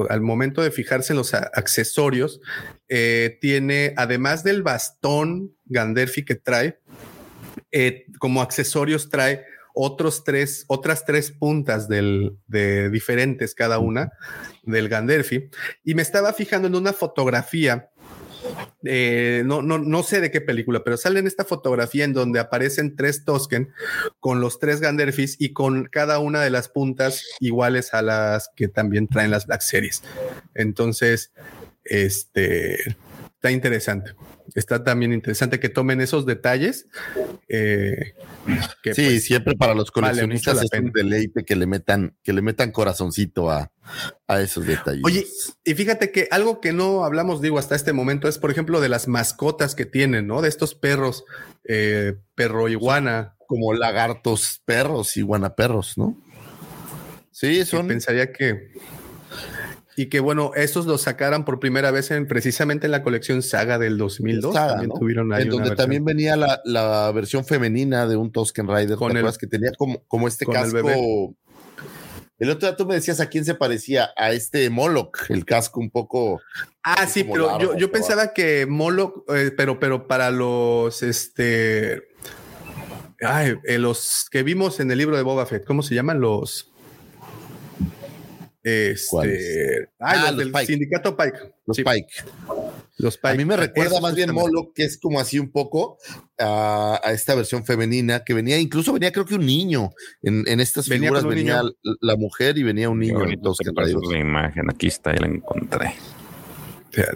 al 0.10 0.22
momento 0.22 0.62
de 0.62 0.72
fijarse 0.72 1.14
en 1.14 1.18
los 1.18 1.34
accesorios, 1.34 2.42
eh, 2.88 3.38
tiene, 3.42 3.94
además 3.98 4.44
del 4.44 4.64
bastón 4.64 5.56
Ganderfi 5.66 6.26
que 6.26 6.36
trae, 6.36 6.80
eh, 7.72 8.06
como 8.20 8.42
accesorios 8.42 9.10
trae 9.10 9.46
otros 9.74 10.24
tres, 10.24 10.66
otras 10.68 11.06
tres 11.06 11.32
puntas 11.32 11.88
del, 11.88 12.36
de 12.48 12.90
diferentes 12.90 13.56
cada 13.56 13.80
una 13.80 14.12
del 14.64 14.90
Ganderfi. 14.90 15.50
Y 15.84 15.96
me 15.96 16.02
estaba 16.02 16.34
fijando 16.34 16.68
en 16.68 16.76
una 16.76 16.94
fotografía 16.94 17.89
eh, 18.84 19.44
no, 19.46 19.62
no, 19.62 19.78
no 19.78 20.04
sé 20.04 20.22
de 20.22 20.32
qué 20.32 20.42
película, 20.42 20.84
pero 20.84 20.98
sale 20.98 21.20
en 21.20 21.28
esta 21.28 21.46
fotografía 21.46 22.06
en 22.06 22.14
donde 22.14 22.40
aparecen 22.40 22.96
tres 22.96 23.26
Tosken 23.26 23.70
con 24.20 24.42
los 24.42 24.60
tres 24.60 24.80
Ganderfis 24.82 25.36
y 25.40 25.54
con 25.54 25.86
cada 25.86 26.20
una 26.20 26.42
de 26.42 26.50
las 26.50 26.70
puntas 26.70 27.24
iguales 27.40 27.94
a 27.94 28.02
las 28.02 28.50
que 28.56 28.68
también 28.68 29.08
traen 29.08 29.32
las 29.32 29.48
Black 29.48 29.62
Series. 29.62 30.04
Entonces, 30.56 31.32
este 31.84 32.96
está 33.40 33.52
interesante. 33.52 34.12
Está 34.54 34.84
también 34.84 35.14
interesante 35.14 35.62
que 35.62 35.70
tomen 35.70 36.02
esos 36.02 36.26
detalles. 36.26 36.88
Eh, 37.48 38.14
sí, 38.84 39.06
pues, 39.06 39.24
siempre 39.24 39.56
para 39.56 39.74
los 39.74 39.92
coleccionistas 39.92 40.62
es 40.62 40.78
un 40.78 40.92
deleite 40.92 41.46
que 41.46 41.56
le 41.56 41.66
metan, 41.66 42.18
que 42.22 42.34
le 42.34 42.42
metan 42.42 42.72
corazoncito 42.72 43.50
a, 43.50 43.72
a 44.28 44.42
esos 44.42 44.68
detalles. 44.68 45.04
Oye, 45.06 45.26
y 45.64 45.74
fíjate 45.74 46.12
que 46.12 46.28
algo 46.32 46.60
que 46.60 46.74
no 46.74 47.06
hablamos, 47.06 47.42
digo, 47.42 47.58
hasta 47.60 47.78
este 47.78 47.94
momento 47.94 48.28
es, 48.28 48.38
por 48.38 48.52
ejemplo, 48.52 48.82
de 48.82 48.90
las 48.90 49.08
mascotas 49.08 49.74
que 49.74 49.86
tienen, 49.86 50.28
¿no? 50.28 50.42
De 50.42 50.50
estos 50.50 50.76
perros, 50.76 51.24
eh, 51.64 52.16
perro 52.36 52.68
iguana. 52.68 53.38
Como 53.48 53.74
lagartos 53.74 54.62
perros, 54.66 55.16
iguana 55.16 55.56
perros, 55.56 55.98
¿no? 55.98 56.22
Sí, 57.32 57.64
son. 57.64 57.88
pensaría 57.88 58.34
que 58.34 58.74
y 60.00 60.08
que 60.08 60.22
bueno, 60.22 60.52
estos 60.56 60.86
los 60.86 61.02
sacaran 61.02 61.44
por 61.44 61.60
primera 61.60 61.92
vez 61.92 62.10
en 62.12 62.26
precisamente 62.26 62.86
en 62.86 62.92
la 62.92 63.04
colección 63.04 63.42
Saga 63.42 63.78
del 63.78 63.98
2002. 63.98 64.54
también 64.54 64.92
tuvieron 64.98 65.34
ahí 65.34 65.44
en 65.44 65.50
donde 65.50 65.76
también 65.76 66.06
venía 66.06 66.38
la, 66.38 67.12
versión 67.14 67.44
femenina 67.44 68.08
de 68.08 68.16
un 68.16 68.32
Tosken 68.32 68.66
Rider, 68.66 68.96
con 68.96 69.18
el, 69.18 69.26
que 69.38 69.48
tenía 69.48 69.72
como, 69.78 70.02
como 70.08 70.30
este 70.30 70.46
casco. 70.46 71.36
El, 72.38 72.50
otro 72.50 72.70
día 72.70 72.78
tú 72.78 72.86
me 72.86 72.96
decías 72.96 73.20
a 73.20 73.26
quién 73.26 73.44
se 73.44 73.56
parecía, 73.56 74.12
a 74.16 74.32
este 74.32 74.70
Moloch, 74.70 75.30
el 75.30 75.44
casco 75.44 75.82
un 75.82 75.92
poco. 75.92 76.40
Ah, 76.82 77.06
sí, 77.06 77.26
pero 77.26 77.76
yo, 77.76 77.92
pensaba 77.92 78.34
que 78.34 78.66
Moloch, 78.68 79.26
eh, 79.36 79.52
pero, 79.52 79.82
pero 79.82 80.08
para 80.08 80.32
los 80.32 81.04
este. 81.04 82.04
Ay, 83.20 83.56
eh, 83.66 83.78
los 83.78 84.28
que 84.32 84.44
vimos 84.44 84.80
en 84.80 84.92
el 84.92 84.98
libro 84.98 85.18
de 85.18 85.24
Boba 85.24 85.46
Fett, 85.46 85.66
¿cómo 85.66 85.84
se 85.84 85.94
llaman 85.94 86.22
los? 86.22 86.72
Este, 88.62 89.90
ah, 90.00 90.32
los, 90.32 90.38
del 90.38 90.66
sindicato 90.66 91.16
Pike. 91.16 91.40
Los 91.66 91.78
Pike. 91.78 92.08
Los 92.98 93.18
Pike. 93.18 93.34
A 93.34 93.36
mí 93.36 93.46
me 93.46 93.56
recuerda 93.56 94.02
más 94.02 94.16
bien 94.16 94.34
Molo, 94.34 94.74
que 94.76 94.84
es 94.84 94.98
como 94.98 95.20
así 95.20 95.40
un 95.40 95.52
poco 95.52 95.98
a, 96.38 97.00
esta 97.14 97.36
versión 97.36 97.66
femenina 97.66 98.24
que 98.26 98.34
venía, 98.34 98.60
incluso 98.60 98.92
venía 98.92 99.14
creo 99.14 99.26
que 99.26 99.36
un 99.36 99.46
niño. 99.46 99.92
En, 100.22 100.46
en 100.48 100.60
estas 100.60 100.88
figuras 100.88 101.24
venía 101.24 101.62
la 102.02 102.16
mujer 102.18 102.58
y 102.58 102.64
venía 102.64 102.90
un 102.90 103.00
niño. 103.00 103.26
la 103.26 104.20
imagen, 104.20 104.70
aquí 104.70 104.88
está, 104.88 105.14
ya 105.14 105.22
la 105.22 105.28
encontré. 105.28 105.94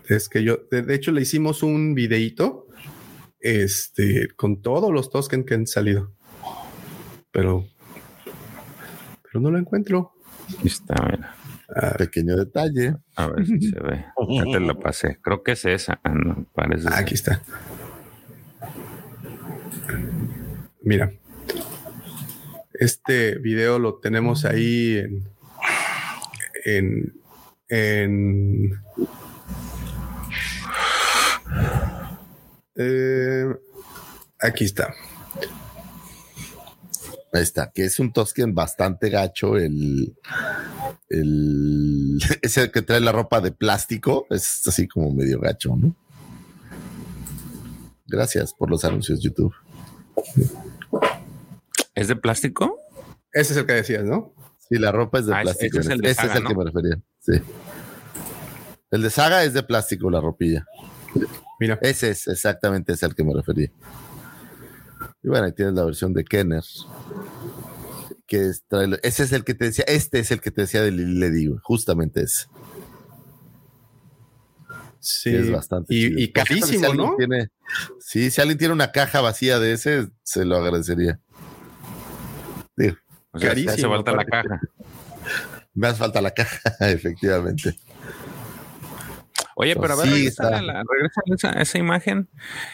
es 0.07 0.30
que 0.30 0.43
yo, 0.43 0.59
de, 0.72 0.95
hecho, 0.95 1.11
le 1.11 1.22
hicimos 1.22 1.61
un 1.61 1.93
videito 1.93 2.67
este, 3.41 4.30
con 4.38 4.61
todos 4.61 4.93
los 4.93 5.09
Tosken 5.09 5.43
que 5.43 5.55
han 5.55 5.67
salido. 5.67 6.13
Pero, 7.31 7.67
pero 9.23 9.41
no 9.41 9.51
lo 9.51 9.57
encuentro. 9.57 10.12
Aquí 10.49 10.67
está, 10.67 10.95
mira. 11.05 11.35
Ah, 11.75 11.95
pequeño 11.97 12.35
detalle. 12.35 12.95
A 13.15 13.27
ver 13.27 13.45
si 13.45 13.61
se 13.61 13.80
ve. 13.80 14.05
Ya 14.30 14.43
te 14.43 14.59
lo 14.59 14.80
pasé. 14.80 15.17
Creo 15.22 15.43
que 15.43 15.53
es 15.53 15.65
esa. 15.65 15.99
Ah, 16.03 16.13
parece 16.53 16.88
ah, 16.89 16.97
aquí 16.97 17.15
está. 17.15 17.41
Mira. 20.81 21.11
Este 22.73 23.38
video 23.38 23.80
lo 23.80 23.99
tenemos 23.99 24.45
ahí 24.45 24.97
en, 24.97 25.23
en, 26.65 27.13
en 27.69 28.83
Eh, 32.75 33.45
aquí 34.39 34.65
está. 34.65 34.93
Ahí 37.34 37.42
está, 37.42 37.72
que 37.72 37.84
es 37.84 38.00
un 38.00 38.14
Tosken 38.14 38.53
bastante 38.53 39.10
gacho. 39.10 39.58
El, 39.58 40.16
el, 41.10 42.20
es 42.42 42.58
el 42.58 42.72
que 42.72 42.82
trae 42.84 43.00
la 43.00 43.12
ropa 43.12 43.42
de 43.42 43.52
plástico. 43.52 44.28
Es 44.30 44.68
así 44.68 44.88
como 44.88 45.12
medio 45.12 45.40
gacho, 45.40 45.76
¿no? 45.76 45.95
Gracias 48.06 48.53
por 48.53 48.70
los 48.70 48.86
anuncios, 48.86 49.22
YouTube. 49.22 49.53
¿Es 51.95 52.08
de 52.08 52.16
plástico? 52.16 52.78
Ese 53.32 53.53
es 53.53 53.58
el 53.58 53.66
que 53.66 53.74
decías, 53.74 54.03
¿no? 54.03 54.34
Sí, 54.70 54.78
la 54.78 54.92
ropa 54.92 55.20
es 55.20 55.26
de 55.26 55.34
Ah, 55.36 55.42
plástico. 55.42 55.80
ese 55.80 55.88
es 55.94 56.00
el 56.00 56.06
Ese 56.06 56.06
de 56.06 56.12
es 56.12 56.18
Saga, 56.18 56.38
el 56.38 56.48
que 56.48 56.56
me 56.56 56.64
refería. 56.66 57.02
Sí. 57.20 57.32
El 58.92 59.02
de 59.02 59.10
Saga 59.10 59.44
es 59.44 59.53
de 59.53 59.64
plástico, 59.64 60.10
la 60.12 60.22
ropilla. 60.22 60.66
Mira. 61.60 61.80
Ese 61.82 62.12
es 62.12 62.28
exactamente 62.28 62.94
ese 62.94 63.06
al 63.06 63.16
que 63.16 63.24
me 63.24 63.34
refería. 63.34 63.72
Y 65.24 65.30
bueno, 65.30 65.45
ahí 65.45 65.53
tienes 65.53 65.74
la 65.76 65.85
versión 65.85 66.14
de 66.14 66.24
Kenner. 66.26 66.64
Que 68.27 68.48
es, 68.50 68.64
trae- 68.69 69.00
ese 69.03 69.24
es 69.24 69.32
el 69.32 69.43
que 69.43 69.53
te 69.53 69.66
decía, 69.66 69.85
este 69.88 70.19
es 70.19 70.32
el 70.32 70.42
que 70.42 70.52
te 70.52 70.61
decía 70.61 70.82
de 70.82 70.92
digo, 71.32 71.60
justamente 71.64 72.22
ese. 72.24 72.48
Sí. 75.00 75.32
que 75.32 75.40
es 75.40 75.52
bastante 75.52 75.93
y, 75.93 76.08
chido. 76.08 76.19
y 76.19 76.26
si 76.27 76.32
carísimo, 76.32 76.93
¿no? 76.93 77.16
tiene- 77.18 77.50
sí, 78.00 78.32
si 78.32 78.40
alguien 78.40 78.58
tiene 78.58 78.74
una 78.74 78.92
caja 78.93 79.19
vacía 79.19 79.60
de 79.60 79.74
ese, 79.74 80.08
se 80.24 80.45
lo 80.45 80.56
agradecería. 80.58 81.19
Digo, 82.77 82.95
O 83.32 83.40
sea, 83.40 83.50
Carísimo, 83.50 83.72
hace 83.74 83.88
falta 83.88 84.11
la 84.14 84.26
caja. 84.26 84.61
me 85.74 85.88
hace 85.88 85.98
falta 86.00 86.22
la 86.22 86.32
caja, 86.32 86.60
efectivamente. 86.80 87.76
Oye, 89.56 89.75
pero 89.75 89.93
a 89.93 89.98
ver, 89.98 90.07
Sí, 90.07 90.14
regresa, 90.14 90.48
a 90.48 90.61
la- 90.61 90.83
regresa 90.90 91.22
a 91.22 91.33
esa, 91.35 91.61
esa 91.61 91.77
imagen. 91.77 92.27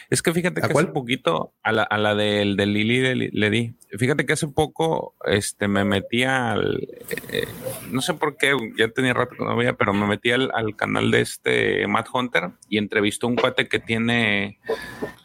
Es 0.08 0.22
que 0.22 0.32
fíjate 0.32 0.60
¿A 0.64 0.66
que 0.68 0.72
cuál? 0.72 0.86
hace 0.86 0.92
poquito, 0.94 1.52
a 1.62 1.72
la, 1.72 1.82
a 1.82 1.98
la 1.98 2.14
del, 2.14 2.56
del 2.56 2.72
Lili 2.72 2.98
de 2.98 3.14
le 3.32 3.50
di. 3.50 3.74
Fíjate 3.98 4.24
que 4.24 4.32
hace 4.34 4.48
poco 4.48 5.14
este, 5.24 5.66
me 5.68 5.84
metí 5.84 6.22
al. 6.22 6.88
eh, 7.32 7.46
no 7.90 8.00
sé 8.00 8.14
por 8.14 8.36
qué, 8.36 8.56
ya 8.78 8.88
tenía 8.88 9.12
rato 9.14 9.34
que 9.36 9.44
no 9.44 9.56
veía, 9.56 9.72
pero 9.74 9.92
me 9.92 10.06
metí 10.06 10.30
al, 10.30 10.50
al 10.54 10.76
canal 10.76 11.10
de 11.10 11.20
este 11.20 11.86
Matt 11.88 12.08
Hunter 12.12 12.50
y 12.68 12.78
entrevistó 12.78 13.26
a 13.26 13.30
un 13.30 13.36
cuate 13.36 13.68
que 13.68 13.78
tiene 13.80 14.58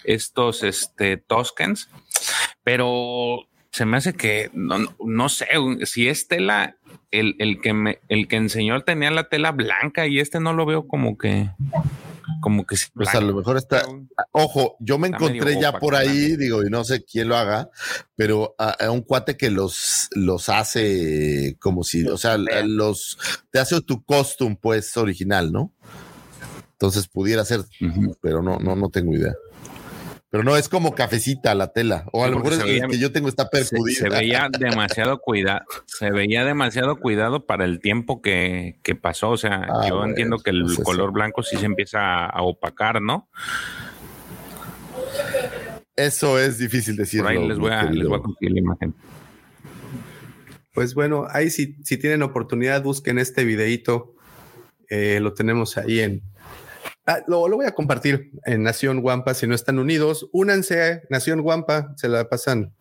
estos 0.04 0.64
este, 0.64 1.18
Toskens, 1.18 1.90
pero 2.64 3.48
se 3.76 3.86
me 3.86 3.98
hace 3.98 4.14
que 4.14 4.50
no, 4.54 4.78
no- 4.80 4.96
no 5.06 5.28
sé 5.30 5.48
si 5.86 6.08
es 6.08 6.28
tela. 6.30 6.78
El, 7.12 7.36
el 7.40 7.62
que 7.62 7.74
me, 7.74 8.00
el 8.10 8.28
que 8.28 8.36
enseñó 8.38 8.82
tenía 8.84 9.10
la 9.12 9.30
tela 9.30 9.52
blanca 9.52 10.08
y 10.08 10.20
este 10.20 10.40
no 10.40 10.54
lo 10.54 10.66
veo 10.66 10.88
como 10.88 11.18
que 11.18 11.50
como 12.42 12.66
que 12.66 12.76
Pues 12.94 13.14
a 13.14 13.22
lo 13.22 13.34
mejor 13.36 13.58
está. 13.58 13.84
Ojo, 14.32 14.76
yo 14.80 14.98
me 14.98 15.08
encontré 15.10 15.54
ya 15.62 15.72
por 15.80 15.96
ahí, 15.96 16.36
digo, 16.38 16.64
y 16.64 16.70
no 16.70 16.84
sé 16.84 17.04
quién 17.06 17.28
lo 17.30 17.38
haga, 17.38 17.70
pero 18.16 18.56
a, 18.58 18.72
a 18.86 18.92
un 18.92 19.02
cuate 19.02 19.38
que 19.38 19.50
los, 19.50 20.10
los 20.16 20.50
hace 20.50 21.56
como 21.60 21.84
si, 21.84 22.06
o 22.08 22.18
sea, 22.18 22.38
los 22.38 23.18
te 23.52 23.60
hace 23.60 23.80
tu 23.82 24.04
costume, 24.04 24.58
pues, 24.62 24.96
original, 24.98 25.52
¿no? 25.52 25.72
Entonces 26.72 27.08
pudiera 27.08 27.46
ser, 27.46 27.62
pero 28.22 28.42
no, 28.42 28.58
no, 28.60 28.76
no 28.76 28.90
tengo 28.90 29.14
idea. 29.14 29.34
Pero 30.36 30.44
no, 30.44 30.58
es 30.58 30.68
como 30.68 30.94
cafecita 30.96 31.56
la 31.56 31.72
tela. 31.72 32.04
O 32.12 32.22
a 32.22 32.28
Sí, 32.28 32.32
lo 32.34 32.40
mejor 32.40 32.54
es 32.54 32.64
veía- 32.66 32.88
que 32.90 32.98
yo 33.00 33.14
tengo 33.14 33.30
está 33.30 33.44
se, 33.44 33.50
perjudicado. 33.52 34.12
se 34.12 34.20
veía 34.20 34.50
demasiado 34.60 35.20
cuidado, 35.20 35.62
se 35.86 36.12
veía 36.12 36.44
demasiado 36.44 36.98
cuidado 37.00 37.46
para 37.46 37.64
el 37.64 37.80
tiempo 37.80 38.22
que, 38.22 38.78
que 38.84 38.96
pasó. 38.96 39.30
O 39.30 39.38
sea, 39.38 39.62
Ah, 39.70 39.88
yo 39.88 39.96
bueno, 39.96 40.10
entiendo 40.10 40.40
que 40.40 40.50
el 40.50 40.64
pues 40.66 40.80
color 40.80 41.14
blanco 41.14 41.42
sí 41.42 41.56
se 41.56 41.66
empieza 41.66 42.00
a, 42.00 42.26
a 42.26 42.42
opacar, 42.42 43.02
¿no? 43.02 43.30
Eso 45.96 46.38
es 46.38 46.58
difícil 46.58 46.98
decirlo. 46.98 47.28
Por 47.30 47.38
ahí 47.38 47.48
les 47.48 47.58
voy 47.58 47.72
a, 47.72 47.84
les 47.84 48.06
voy 48.08 48.20
a 48.20 48.22
conseguir 48.22 48.52
la 48.52 48.60
imagen. 48.60 48.94
Pues 50.74 50.94
bueno, 50.96 51.28
ahí 51.30 51.50
si, 51.50 51.78
si 51.86 51.96
tienen 51.98 52.22
oportunidad, 52.24 52.84
busquen 52.84 53.20
este 53.20 53.46
videíto. 53.46 54.14
Eh, 54.90 55.20
lo 55.22 55.34
tenemos 55.34 55.78
ahí 55.78 56.02
en. 56.02 56.22
Ah, 57.08 57.22
lo, 57.28 57.48
lo 57.48 57.58
voy 57.58 57.68
a 57.68 57.76
compartir 57.76 58.32
en 58.46 58.64
Nación 58.64 59.02
Guampa. 59.02 59.36
Si 59.36 59.46
no 59.46 59.54
están 59.54 59.78
unidos, 59.78 60.28
únanse. 60.32 61.04
Nación 61.10 61.42
Guampa, 61.42 61.94
se 61.98 62.10
la 62.10 62.28
pasan, 62.28 62.74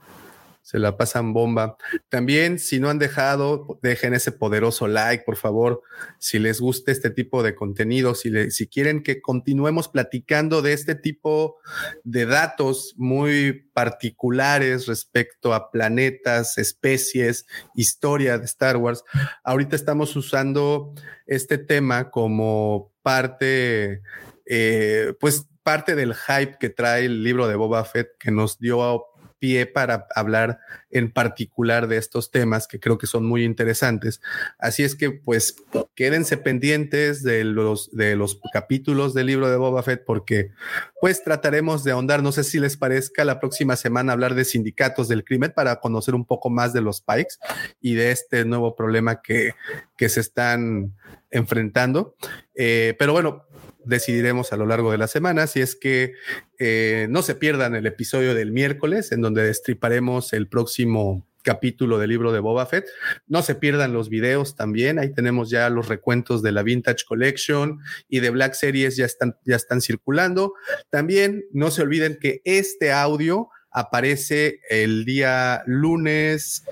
se 0.62 0.78
la 0.78 0.96
pasan 0.96 1.34
bomba. 1.34 1.76
También, 2.08 2.58
si 2.58 2.80
no 2.80 2.88
han 2.88 2.98
dejado, 2.98 3.78
dejen 3.82 4.14
ese 4.14 4.32
poderoso 4.32 4.88
like, 4.88 5.24
por 5.24 5.36
favor. 5.36 5.82
Si 6.18 6.38
les 6.38 6.58
gusta 6.58 6.90
este 6.90 7.10
tipo 7.10 7.42
de 7.42 7.54
contenido, 7.54 8.14
si, 8.14 8.50
si 8.50 8.66
quieren 8.66 9.02
que 9.02 9.20
continuemos 9.20 9.88
platicando 9.88 10.62
de 10.62 10.72
este 10.72 10.94
tipo 10.94 11.58
de 12.02 12.24
datos 12.24 12.94
muy 12.96 13.68
particulares 13.74 14.86
respecto 14.86 15.52
a 15.52 15.70
planetas, 15.70 16.56
especies, 16.56 17.44
historia 17.74 18.38
de 18.38 18.46
Star 18.46 18.78
Wars. 18.78 19.04
Ahorita 19.42 19.76
estamos 19.76 20.16
usando 20.16 20.94
este 21.26 21.58
tema 21.58 22.10
como 22.10 22.93
parte, 23.04 24.00
eh, 24.46 25.12
pues 25.20 25.46
parte 25.62 25.94
del 25.94 26.14
hype 26.14 26.56
que 26.58 26.70
trae 26.70 27.04
el 27.04 27.22
libro 27.22 27.46
de 27.46 27.54
Boba 27.54 27.84
Fett 27.84 28.16
que 28.18 28.30
nos 28.30 28.58
dio 28.58 29.04
pie 29.38 29.66
para 29.66 30.06
hablar 30.14 30.58
en 30.90 31.12
particular 31.12 31.86
de 31.86 31.98
estos 31.98 32.30
temas 32.30 32.66
que 32.66 32.80
creo 32.80 32.96
que 32.96 33.06
son 33.06 33.26
muy 33.26 33.44
interesantes. 33.44 34.22
Así 34.58 34.84
es 34.84 34.94
que 34.94 35.10
pues 35.10 35.56
quédense 35.94 36.38
pendientes 36.38 37.22
de 37.22 37.44
los, 37.44 37.94
de 37.94 38.16
los 38.16 38.40
capítulos 38.54 39.12
del 39.12 39.26
libro 39.26 39.50
de 39.50 39.58
Boba 39.58 39.82
Fett 39.82 40.02
porque 40.06 40.52
pues 40.98 41.22
trataremos 41.22 41.84
de 41.84 41.92
ahondar, 41.92 42.22
no 42.22 42.32
sé 42.32 42.42
si 42.42 42.58
les 42.58 42.78
parezca 42.78 43.22
la 43.26 43.38
próxima 43.38 43.76
semana 43.76 44.14
hablar 44.14 44.34
de 44.34 44.46
sindicatos 44.46 45.08
del 45.08 45.24
crimen 45.24 45.52
para 45.54 45.76
conocer 45.78 46.14
un 46.14 46.24
poco 46.24 46.48
más 46.48 46.72
de 46.72 46.80
los 46.80 47.02
Pikes 47.02 47.36
y 47.82 47.96
de 47.96 48.12
este 48.12 48.46
nuevo 48.46 48.74
problema 48.74 49.20
que, 49.20 49.52
que 49.98 50.08
se 50.08 50.20
están 50.20 50.94
enfrentando. 51.34 52.16
Eh, 52.54 52.94
pero 52.98 53.12
bueno, 53.12 53.44
decidiremos 53.84 54.52
a 54.52 54.56
lo 54.56 54.66
largo 54.66 54.90
de 54.90 54.98
la 54.98 55.08
semana 55.08 55.46
si 55.46 55.60
es 55.60 55.76
que 55.76 56.14
eh, 56.58 57.06
no 57.10 57.22
se 57.22 57.34
pierdan 57.34 57.74
el 57.74 57.86
episodio 57.86 58.34
del 58.34 58.52
miércoles 58.52 59.12
en 59.12 59.20
donde 59.20 59.44
destriparemos 59.44 60.32
el 60.32 60.48
próximo 60.48 61.26
capítulo 61.42 61.98
del 61.98 62.08
libro 62.08 62.32
de 62.32 62.40
Boba 62.40 62.64
Fett. 62.64 62.86
No 63.26 63.42
se 63.42 63.54
pierdan 63.54 63.92
los 63.92 64.08
videos 64.08 64.56
también. 64.56 64.98
Ahí 64.98 65.12
tenemos 65.12 65.50
ya 65.50 65.68
los 65.68 65.88
recuentos 65.88 66.42
de 66.42 66.52
la 66.52 66.62
Vintage 66.62 67.04
Collection 67.06 67.80
y 68.08 68.20
de 68.20 68.30
Black 68.30 68.54
Series 68.54 68.96
ya 68.96 69.04
están, 69.04 69.36
ya 69.44 69.56
están 69.56 69.82
circulando. 69.82 70.54
También 70.88 71.44
no 71.52 71.70
se 71.70 71.82
olviden 71.82 72.18
que 72.18 72.40
este 72.44 72.92
audio 72.92 73.50
aparece 73.74 74.60
el 74.70 75.04
día 75.04 75.62
lunes 75.66 76.62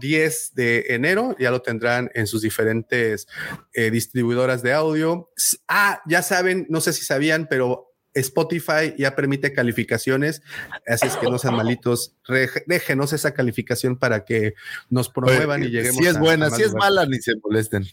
10 0.00 0.54
de 0.54 0.84
enero. 0.90 1.34
Ya 1.38 1.50
lo 1.50 1.62
tendrán 1.62 2.10
en 2.14 2.26
sus 2.26 2.42
diferentes 2.42 3.26
eh, 3.72 3.90
distribuidoras 3.90 4.62
de 4.62 4.72
audio. 4.74 5.30
Ah, 5.68 6.02
ya 6.06 6.22
saben, 6.22 6.66
no 6.68 6.80
sé 6.80 6.92
si 6.92 7.04
sabían, 7.04 7.46
pero 7.48 7.92
Spotify 8.16 8.94
ya 8.96 9.16
permite 9.16 9.52
calificaciones, 9.52 10.40
así 10.86 11.08
es 11.08 11.16
que 11.16 11.28
no 11.28 11.36
sean 11.36 11.56
malitos, 11.56 12.14
déjenos 12.66 13.12
esa 13.12 13.34
calificación 13.34 13.98
para 13.98 14.24
que 14.24 14.54
nos 14.88 15.08
promuevan 15.08 15.64
y 15.64 15.68
lleguemos. 15.70 15.96
Si 15.96 16.06
es 16.06 16.14
a- 16.16 16.20
buena, 16.20 16.46
a 16.46 16.50
si 16.50 16.62
es 16.62 16.74
mala, 16.74 17.06
ni 17.06 17.18
se 17.18 17.32
molesten. 17.42 17.84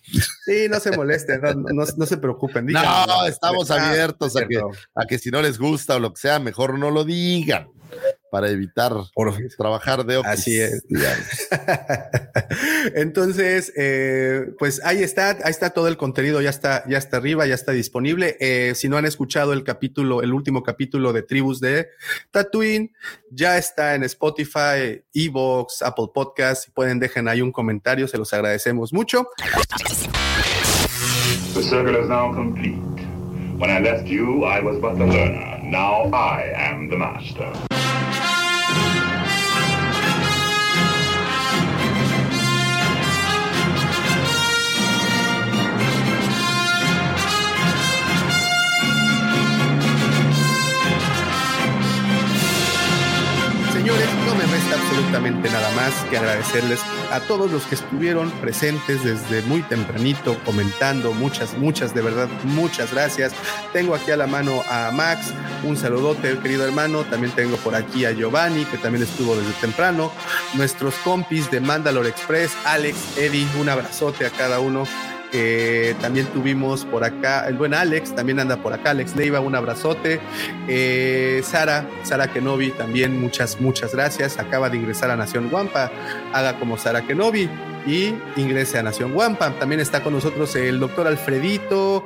Sí, 0.46 0.68
no 0.70 0.80
se 0.80 0.92
molesten, 0.96 1.42
no, 1.42 1.54
no- 1.56 1.86
no 1.98 2.06
se 2.06 2.18
preocupen. 2.18 2.68
No, 2.68 3.26
estamos 3.26 3.72
abiertos 3.72 4.36
a 4.38 4.48
que, 4.48 4.58
a 4.94 5.06
que 5.08 5.18
si 5.18 5.32
no 5.32 5.42
les 5.42 5.58
gusta 5.58 5.96
o 5.96 6.00
lo 6.00 6.14
que 6.14 6.22
sea, 6.22 6.38
mejor 6.40 6.78
no 6.78 6.92
lo 6.92 7.04
digan 7.04 7.68
para 8.32 8.50
evitar 8.50 8.94
Por- 9.14 9.36
trabajar 9.58 10.06
de 10.06 10.18
office, 10.18 10.32
Así 10.32 10.60
es. 10.60 10.84
Entonces, 12.96 13.72
eh, 13.76 14.54
pues 14.58 14.82
ahí 14.84 15.04
está, 15.04 15.32
ahí 15.44 15.52
está 15.52 15.72
todo 15.72 15.88
el 15.90 15.98
contenido, 15.98 16.42
ya 16.42 16.50
está, 16.50 16.84
ya 16.88 16.98
está 16.98 17.18
arriba, 17.18 17.46
ya 17.46 17.56
está 17.56 17.74
disponible. 17.74 18.38
Eh, 18.40 18.74
si 18.76 18.90
no 18.90 18.98
han 18.98 19.06
escuchado 19.06 19.54
el 19.54 19.64
capítulo, 19.64 20.22
el 20.24 20.34
último 20.34 20.64
capítulo 20.64 21.14
de 21.14 21.22
Tribus 21.24 21.60
de 21.60 21.90
Tatooine, 22.32 22.94
ya 23.30 23.58
está 23.58 23.96
en 23.96 24.04
Spotify, 24.04 25.04
Evox, 25.14 25.82
Apple 25.82 26.08
Podcast. 26.14 26.64
Si 26.66 26.72
pueden, 26.72 27.00
dejen 27.00 27.28
ahí 27.28 27.42
un 27.42 27.52
comentario, 27.52 28.08
se 28.08 28.18
los 28.18 28.34
agradecemos 28.34 28.94
mucho. 28.94 29.28
The 31.54 31.62
circle 31.64 32.00
is 32.02 32.08
now 32.08 32.34
complete. 32.34 32.80
When 33.58 33.70
I 33.70 33.80
left 33.80 34.08
you, 34.08 34.46
I 34.46 34.62
was 34.62 34.78
but 34.80 34.98
the 34.98 35.06
learner. 35.06 35.60
Now 35.64 36.10
I 36.14 36.52
am 36.56 36.90
the 36.90 36.98
master. 36.98 37.52
Señores, 53.82 54.08
no 54.28 54.36
me 54.36 54.46
resta 54.46 54.76
absolutamente 54.76 55.50
nada 55.50 55.72
más 55.72 55.92
que 56.12 56.16
agradecerles 56.16 56.80
a 57.12 57.20
todos 57.22 57.52
los 57.52 57.64
que 57.64 57.74
estuvieron 57.74 58.30
presentes 58.30 59.04
desde 59.04 59.42
muy 59.48 59.64
tempranito 59.64 60.38
comentando. 60.46 61.14
Muchas, 61.14 61.58
muchas, 61.58 61.92
de 61.96 62.04
verdad, 62.04 62.30
muchas 62.44 62.94
gracias. 62.94 63.34
Tengo 63.74 63.96
aquí 63.96 64.12
a 64.12 64.18
la 64.18 64.28
mano 64.28 64.62
a 64.70 64.92
Max, 64.92 65.34
un 65.64 65.78
saludote, 65.78 66.38
querido 66.38 66.64
hermano. 66.64 67.06
También 67.06 67.34
tengo 67.34 67.58
por 67.58 67.74
aquí 67.74 68.06
a 68.06 68.12
Giovanni, 68.12 68.66
que 68.66 68.78
también 68.78 69.04
estuvo 69.04 69.36
desde 69.36 69.54
temprano. 69.54 70.12
Nuestros 70.54 70.94
compis 71.04 71.50
de 71.50 71.60
Mandalore 71.60 72.10
Express, 72.10 72.52
Alex, 72.66 73.18
Eddie, 73.18 73.48
un 73.60 73.68
abrazote 73.68 74.28
a 74.28 74.30
cada 74.30 74.60
uno. 74.60 74.86
Eh, 75.34 75.96
también 76.02 76.26
tuvimos 76.28 76.86
por 76.86 77.04
acá 77.04 77.48
el 77.48 77.56
buen 77.56 77.74
Alex, 77.74 78.14
también 78.14 78.40
anda 78.40 78.58
por 78.58 78.74
acá, 78.74 78.92
Alex 78.92 79.16
Leiva, 79.16 79.40
un 79.40 79.56
abrazote. 79.56 80.20
Eh, 80.68 81.42
Sara, 81.44 81.88
Sara 82.04 82.32
Kenobi, 82.32 82.72
también 82.72 83.20
muchas, 83.20 83.60
muchas 83.62 83.94
gracias. 83.94 84.40
Acaba 84.40 84.70
de 84.70 84.78
ingresar 84.78 85.10
a 85.12 85.16
Nación 85.16 85.50
Guampa, 85.50 85.92
haga 86.34 86.60
como 86.60 86.78
Sara 86.78 87.02
Kenobi 87.08 87.50
y 87.86 88.14
ingrese 88.36 88.78
a 88.78 88.84
Nación 88.84 89.14
Guampa. 89.14 89.52
También 89.60 89.80
está 89.80 90.04
con 90.04 90.14
nosotros 90.14 90.56
el 90.56 90.80
doctor 90.80 91.08
Alfredito, 91.08 92.06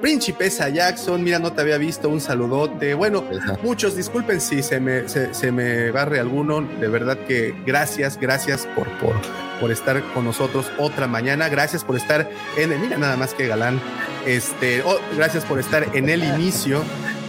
Principesa 0.00 0.68
Jackson, 0.68 1.22
mira, 1.22 1.38
no 1.38 1.52
te 1.52 1.62
había 1.62 1.78
visto, 1.78 2.08
un 2.08 2.20
saludote. 2.20 2.94
Bueno, 2.94 3.24
muchos, 3.62 3.96
disculpen 3.96 4.40
si 4.40 4.62
se 4.62 4.78
me, 4.78 5.08
se, 5.08 5.52
me 5.52 5.90
barre 5.90 6.20
alguno, 6.20 6.60
de 6.60 6.88
verdad 6.88 7.18
que 7.26 7.54
gracias, 7.64 8.18
gracias 8.20 8.66
por, 8.76 8.86
por, 8.98 9.14
por 9.60 9.70
estar 9.70 10.02
con 10.12 10.24
nosotros 10.24 10.70
otra 10.78 11.06
mañana, 11.06 11.48
gracias 11.48 11.84
por 11.84 11.96
estar 11.96 12.28
en 12.56 12.72
el, 12.72 12.78
mira 12.78 12.98
nada 12.98 13.16
más 13.16 13.34
que 13.34 13.46
galán, 13.46 13.80
este, 14.24 14.82
oh, 14.82 14.98
gracias 15.16 15.44
por 15.44 15.58
estar 15.58 15.86
en 15.94 16.08
el 16.08 16.24
inicio, 16.24 16.82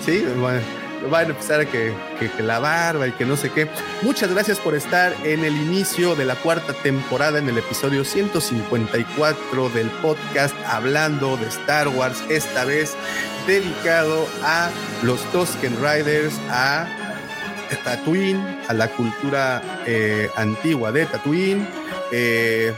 sí, 0.06 0.26
bueno, 0.40 0.62
van 1.12 1.26
a 1.26 1.30
empezar 1.30 1.62
a 1.62 1.66
que, 1.66 1.94
que, 2.20 2.44
la 2.44 2.60
barba 2.60 3.08
y 3.08 3.12
que 3.12 3.26
no 3.26 3.38
sé 3.38 3.52
qué. 3.52 3.68
Muchas 4.02 4.32
gracias 4.32 4.60
por 4.60 4.76
estar 4.76 5.14
en 5.24 5.44
el 5.46 5.56
inicio 5.56 6.16
de 6.16 6.26
la 6.26 6.36
cuarta 6.36 6.74
temporada, 6.74 7.40
en 7.40 7.48
el 7.50 7.58
episodio 7.58 8.04
154 8.04 9.70
del 9.70 9.90
podcast 10.02 10.56
Hablando 10.66 11.38
de 11.38 11.48
Star 11.48 11.88
Wars, 11.88 12.24
esta 12.30 12.66
vez 12.66 12.96
dedicado 13.46 14.28
a 14.44 14.70
los 15.04 15.22
Tusken 15.32 15.76
Riders, 15.78 16.34
a 16.50 17.07
Tatooine, 17.84 18.62
a 18.68 18.74
la 18.74 18.88
cultura 18.88 19.62
eh, 19.86 20.30
antigua 20.36 20.92
de 20.92 21.06
Tatooine. 21.06 21.68
Eh, 22.12 22.74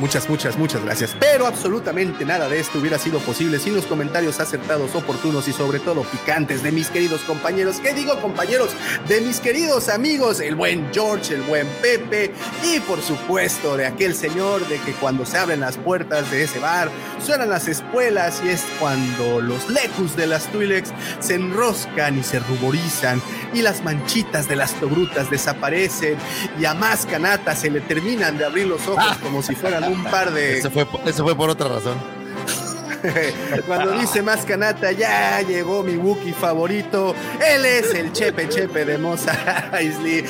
Muchas, 0.00 0.30
muchas, 0.30 0.56
muchas 0.56 0.82
gracias. 0.82 1.14
Pero 1.20 1.46
absolutamente 1.46 2.24
nada 2.24 2.48
de 2.48 2.58
esto 2.58 2.78
hubiera 2.78 2.98
sido 2.98 3.18
posible 3.18 3.58
sin 3.58 3.74
los 3.74 3.84
comentarios 3.84 4.40
acertados, 4.40 4.94
oportunos 4.94 5.46
y 5.46 5.52
sobre 5.52 5.78
todo 5.78 6.04
picantes 6.04 6.62
de 6.62 6.72
mis 6.72 6.88
queridos 6.88 7.20
compañeros. 7.20 7.80
¿Qué 7.82 7.92
digo 7.92 8.18
compañeros? 8.18 8.70
De 9.06 9.20
mis 9.20 9.40
queridos 9.40 9.90
amigos, 9.90 10.40
el 10.40 10.54
buen 10.54 10.88
George, 10.90 11.34
el 11.34 11.42
buen 11.42 11.66
Pepe 11.82 12.32
y 12.64 12.80
por 12.80 13.02
supuesto 13.02 13.76
de 13.76 13.84
aquel 13.84 14.14
señor 14.14 14.66
de 14.68 14.78
que 14.78 14.92
cuando 14.92 15.26
se 15.26 15.36
abren 15.36 15.60
las 15.60 15.76
puertas 15.76 16.30
de 16.30 16.44
ese 16.44 16.60
bar 16.60 16.90
suenan 17.22 17.50
las 17.50 17.68
espuelas 17.68 18.40
y 18.42 18.48
es 18.48 18.64
cuando 18.78 19.42
los 19.42 19.68
lecus 19.68 20.16
de 20.16 20.26
las 20.26 20.46
Twilex 20.50 20.94
se 21.18 21.34
enroscan 21.34 22.18
y 22.18 22.22
se 22.22 22.38
ruborizan 22.38 23.20
y 23.52 23.60
las 23.60 23.84
manchitas 23.84 24.48
de 24.48 24.56
las 24.56 24.72
tobrutas 24.80 25.28
desaparecen 25.30 26.16
y 26.58 26.64
a 26.64 26.72
más 26.72 27.04
canata 27.04 27.54
se 27.54 27.68
le 27.68 27.82
terminan 27.82 28.38
de 28.38 28.46
abrir 28.46 28.66
los 28.66 28.86
ojos 28.88 29.18
como 29.22 29.42
si 29.42 29.54
fueran 29.54 29.89
un 29.90 30.04
par 30.04 30.32
de. 30.32 30.58
Eso 30.58 30.70
fue, 30.70 30.86
eso 31.06 31.24
fue 31.24 31.34
por 31.34 31.50
otra 31.50 31.68
razón. 31.68 31.98
Cuando 33.66 33.92
dice 33.92 34.22
más 34.22 34.44
canata, 34.44 34.92
ya 34.92 35.40
llegó 35.42 35.82
mi 35.82 35.96
Wookiee 35.96 36.32
favorito. 36.32 37.14
Él 37.44 37.64
es 37.64 37.94
el 37.94 38.12
Chepe 38.12 38.48
Chepe 38.48 38.84
de 38.84 38.98
Moss 38.98 39.26
Eisley. 39.72 40.24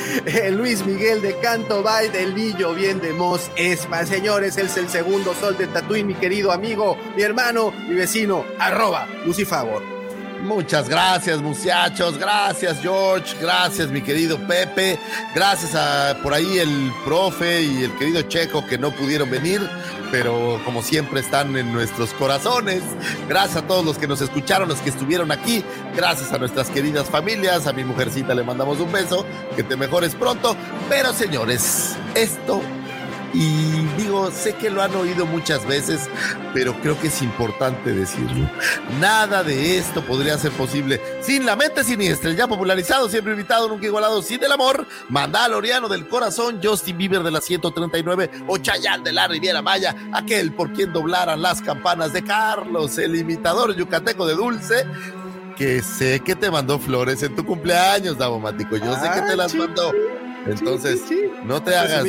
Luis 0.51 0.85
Miguel 0.85 1.21
de 1.21 1.37
Canto 1.39 1.83
Bay 1.83 2.09
del 2.09 2.33
Lillo, 2.33 2.73
bien 2.73 2.99
de 2.99 3.13
Moss 3.13 3.51
Espa. 3.55 4.05
Señores, 4.05 4.57
él 4.57 4.67
es 4.67 4.77
el 4.77 4.89
segundo 4.89 5.33
sol 5.33 5.57
de 5.57 5.67
Tatuí, 5.67 6.03
mi 6.03 6.13
querido 6.13 6.51
amigo, 6.51 6.97
mi 7.15 7.23
hermano, 7.23 7.71
mi 7.87 7.95
vecino, 7.95 8.45
arroba 8.59 9.07
Lucifavor. 9.25 10.00
Muchas 10.43 10.89
gracias, 10.89 11.41
muchachos. 11.41 12.17
Gracias, 12.17 12.81
George. 12.81 13.35
Gracias, 13.39 13.89
mi 13.89 14.01
querido 14.01 14.37
Pepe. 14.47 14.99
Gracias 15.35 15.75
a 15.75 16.17
por 16.21 16.33
ahí 16.33 16.57
el 16.57 16.91
profe 17.05 17.61
y 17.61 17.83
el 17.83 17.97
querido 17.97 18.21
Checo 18.23 18.65
que 18.65 18.77
no 18.77 18.91
pudieron 18.91 19.29
venir, 19.29 19.61
pero 20.11 20.59
como 20.65 20.81
siempre 20.81 21.19
están 21.19 21.55
en 21.55 21.71
nuestros 21.71 22.13
corazones. 22.13 22.81
Gracias 23.29 23.63
a 23.63 23.67
todos 23.67 23.85
los 23.85 23.97
que 23.97 24.07
nos 24.07 24.21
escucharon, 24.21 24.67
los 24.67 24.79
que 24.79 24.89
estuvieron 24.89 25.31
aquí. 25.31 25.63
Gracias 25.95 26.33
a 26.33 26.37
nuestras 26.37 26.69
queridas 26.69 27.07
familias. 27.07 27.67
A 27.67 27.73
mi 27.73 27.83
mujercita 27.83 28.33
le 28.33 28.43
mandamos 28.43 28.79
un 28.79 28.91
beso. 28.91 29.25
Que 29.55 29.63
te 29.63 29.75
mejores 29.75 30.15
pronto. 30.15 30.55
Pero 30.89 31.13
señores, 31.13 31.95
esto 32.15 32.61
y 33.33 33.85
digo, 33.97 34.31
sé 34.31 34.53
que 34.53 34.69
lo 34.69 34.81
han 34.81 34.95
oído 34.95 35.25
muchas 35.25 35.65
veces, 35.65 36.09
pero 36.53 36.73
creo 36.81 36.99
que 36.99 37.07
es 37.07 37.21
importante 37.21 37.93
decirlo. 37.93 38.49
Nada 38.99 39.43
de 39.43 39.77
esto 39.77 40.03
podría 40.05 40.37
ser 40.37 40.51
posible 40.51 41.01
sin 41.21 41.45
la 41.45 41.55
mente 41.55 41.83
siniestra, 41.83 42.29
el 42.29 42.37
ya 42.37 42.47
popularizado, 42.47 43.09
siempre 43.09 43.33
invitado, 43.33 43.67
nunca 43.67 43.85
igualado, 43.85 44.21
sin 44.21 44.43
el 44.43 44.51
amor, 44.51 44.87
Mandaloriano 45.09 45.87
del 45.87 46.07
corazón, 46.07 46.59
Justin 46.63 46.97
Bieber 46.97 47.23
de 47.23 47.31
la 47.31 47.41
139 47.41 48.29
o 48.47 48.57
de 48.57 49.11
la 49.11 49.27
Riviera 49.27 49.61
Maya, 49.61 49.95
aquel 50.13 50.53
por 50.53 50.71
quien 50.73 50.91
doblaran 50.91 51.41
las 51.41 51.61
campanas 51.61 52.13
de 52.13 52.23
Carlos, 52.23 52.97
el 52.97 53.15
imitador 53.15 53.75
yucateco 53.75 54.25
de 54.25 54.35
Dulce, 54.35 54.85
que 55.55 55.81
sé 55.81 56.21
que 56.21 56.35
te 56.35 56.49
mandó 56.49 56.79
flores 56.79 57.21
en 57.23 57.35
tu 57.35 57.45
cumpleaños, 57.45 58.17
Davomático. 58.17 58.77
Yo 58.77 58.95
sé 58.95 59.09
que 59.13 59.21
te 59.21 59.35
las 59.35 59.53
mandó. 59.53 59.91
Entonces, 60.45 61.03
no 61.43 61.61
te 61.61 61.75
hagas. 61.75 62.05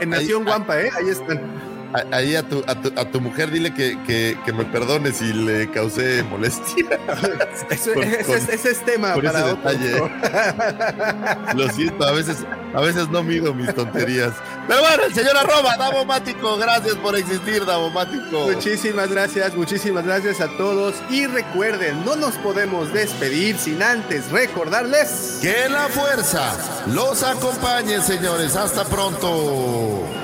En 0.00 0.10
Nación 0.10 0.44
Guampa, 0.44 0.80
¿eh? 0.80 0.90
Ahí 0.96 1.08
están. 1.08 1.71
Ahí 2.10 2.36
a 2.36 2.42
tu, 2.42 2.64
a 2.66 2.74
tu, 2.74 2.92
a 2.98 3.04
tu 3.04 3.20
mujer 3.20 3.50
dile 3.50 3.74
que, 3.74 3.98
que, 4.06 4.38
que, 4.44 4.52
me 4.52 4.64
perdone 4.64 5.12
si 5.12 5.32
le 5.32 5.70
causé 5.70 6.22
molestia. 6.22 6.86
ese, 7.70 8.54
ese, 8.54 8.70
es 8.70 8.84
tema 8.84 9.14
para 9.14 9.54
detalle. 9.54 10.02
Lo 11.54 11.68
siento, 11.70 12.04
a 12.04 12.12
veces, 12.12 12.38
a 12.74 12.80
veces 12.80 13.10
no 13.10 13.22
mido 13.22 13.52
mis 13.52 13.74
tonterías. 13.74 14.32
Pero 14.66 14.80
bueno, 14.80 15.04
el 15.04 15.14
señor 15.14 15.36
arroba, 15.36 15.76
Davomático, 15.76 16.56
gracias 16.56 16.94
por 16.96 17.14
existir, 17.16 17.66
Davomático. 17.66 18.50
Muchísimas 18.50 19.10
gracias, 19.10 19.54
muchísimas 19.54 20.04
gracias 20.06 20.40
a 20.40 20.48
todos. 20.56 20.94
Y 21.10 21.26
recuerden, 21.26 22.04
no 22.06 22.16
nos 22.16 22.36
podemos 22.36 22.92
despedir 22.92 23.58
sin 23.58 23.82
antes 23.82 24.30
recordarles 24.30 25.40
que 25.42 25.68
la 25.68 25.88
fuerza 25.88 26.56
los 26.86 27.22
acompañe, 27.22 28.00
señores. 28.00 28.56
Hasta 28.56 28.84
pronto. 28.84 30.21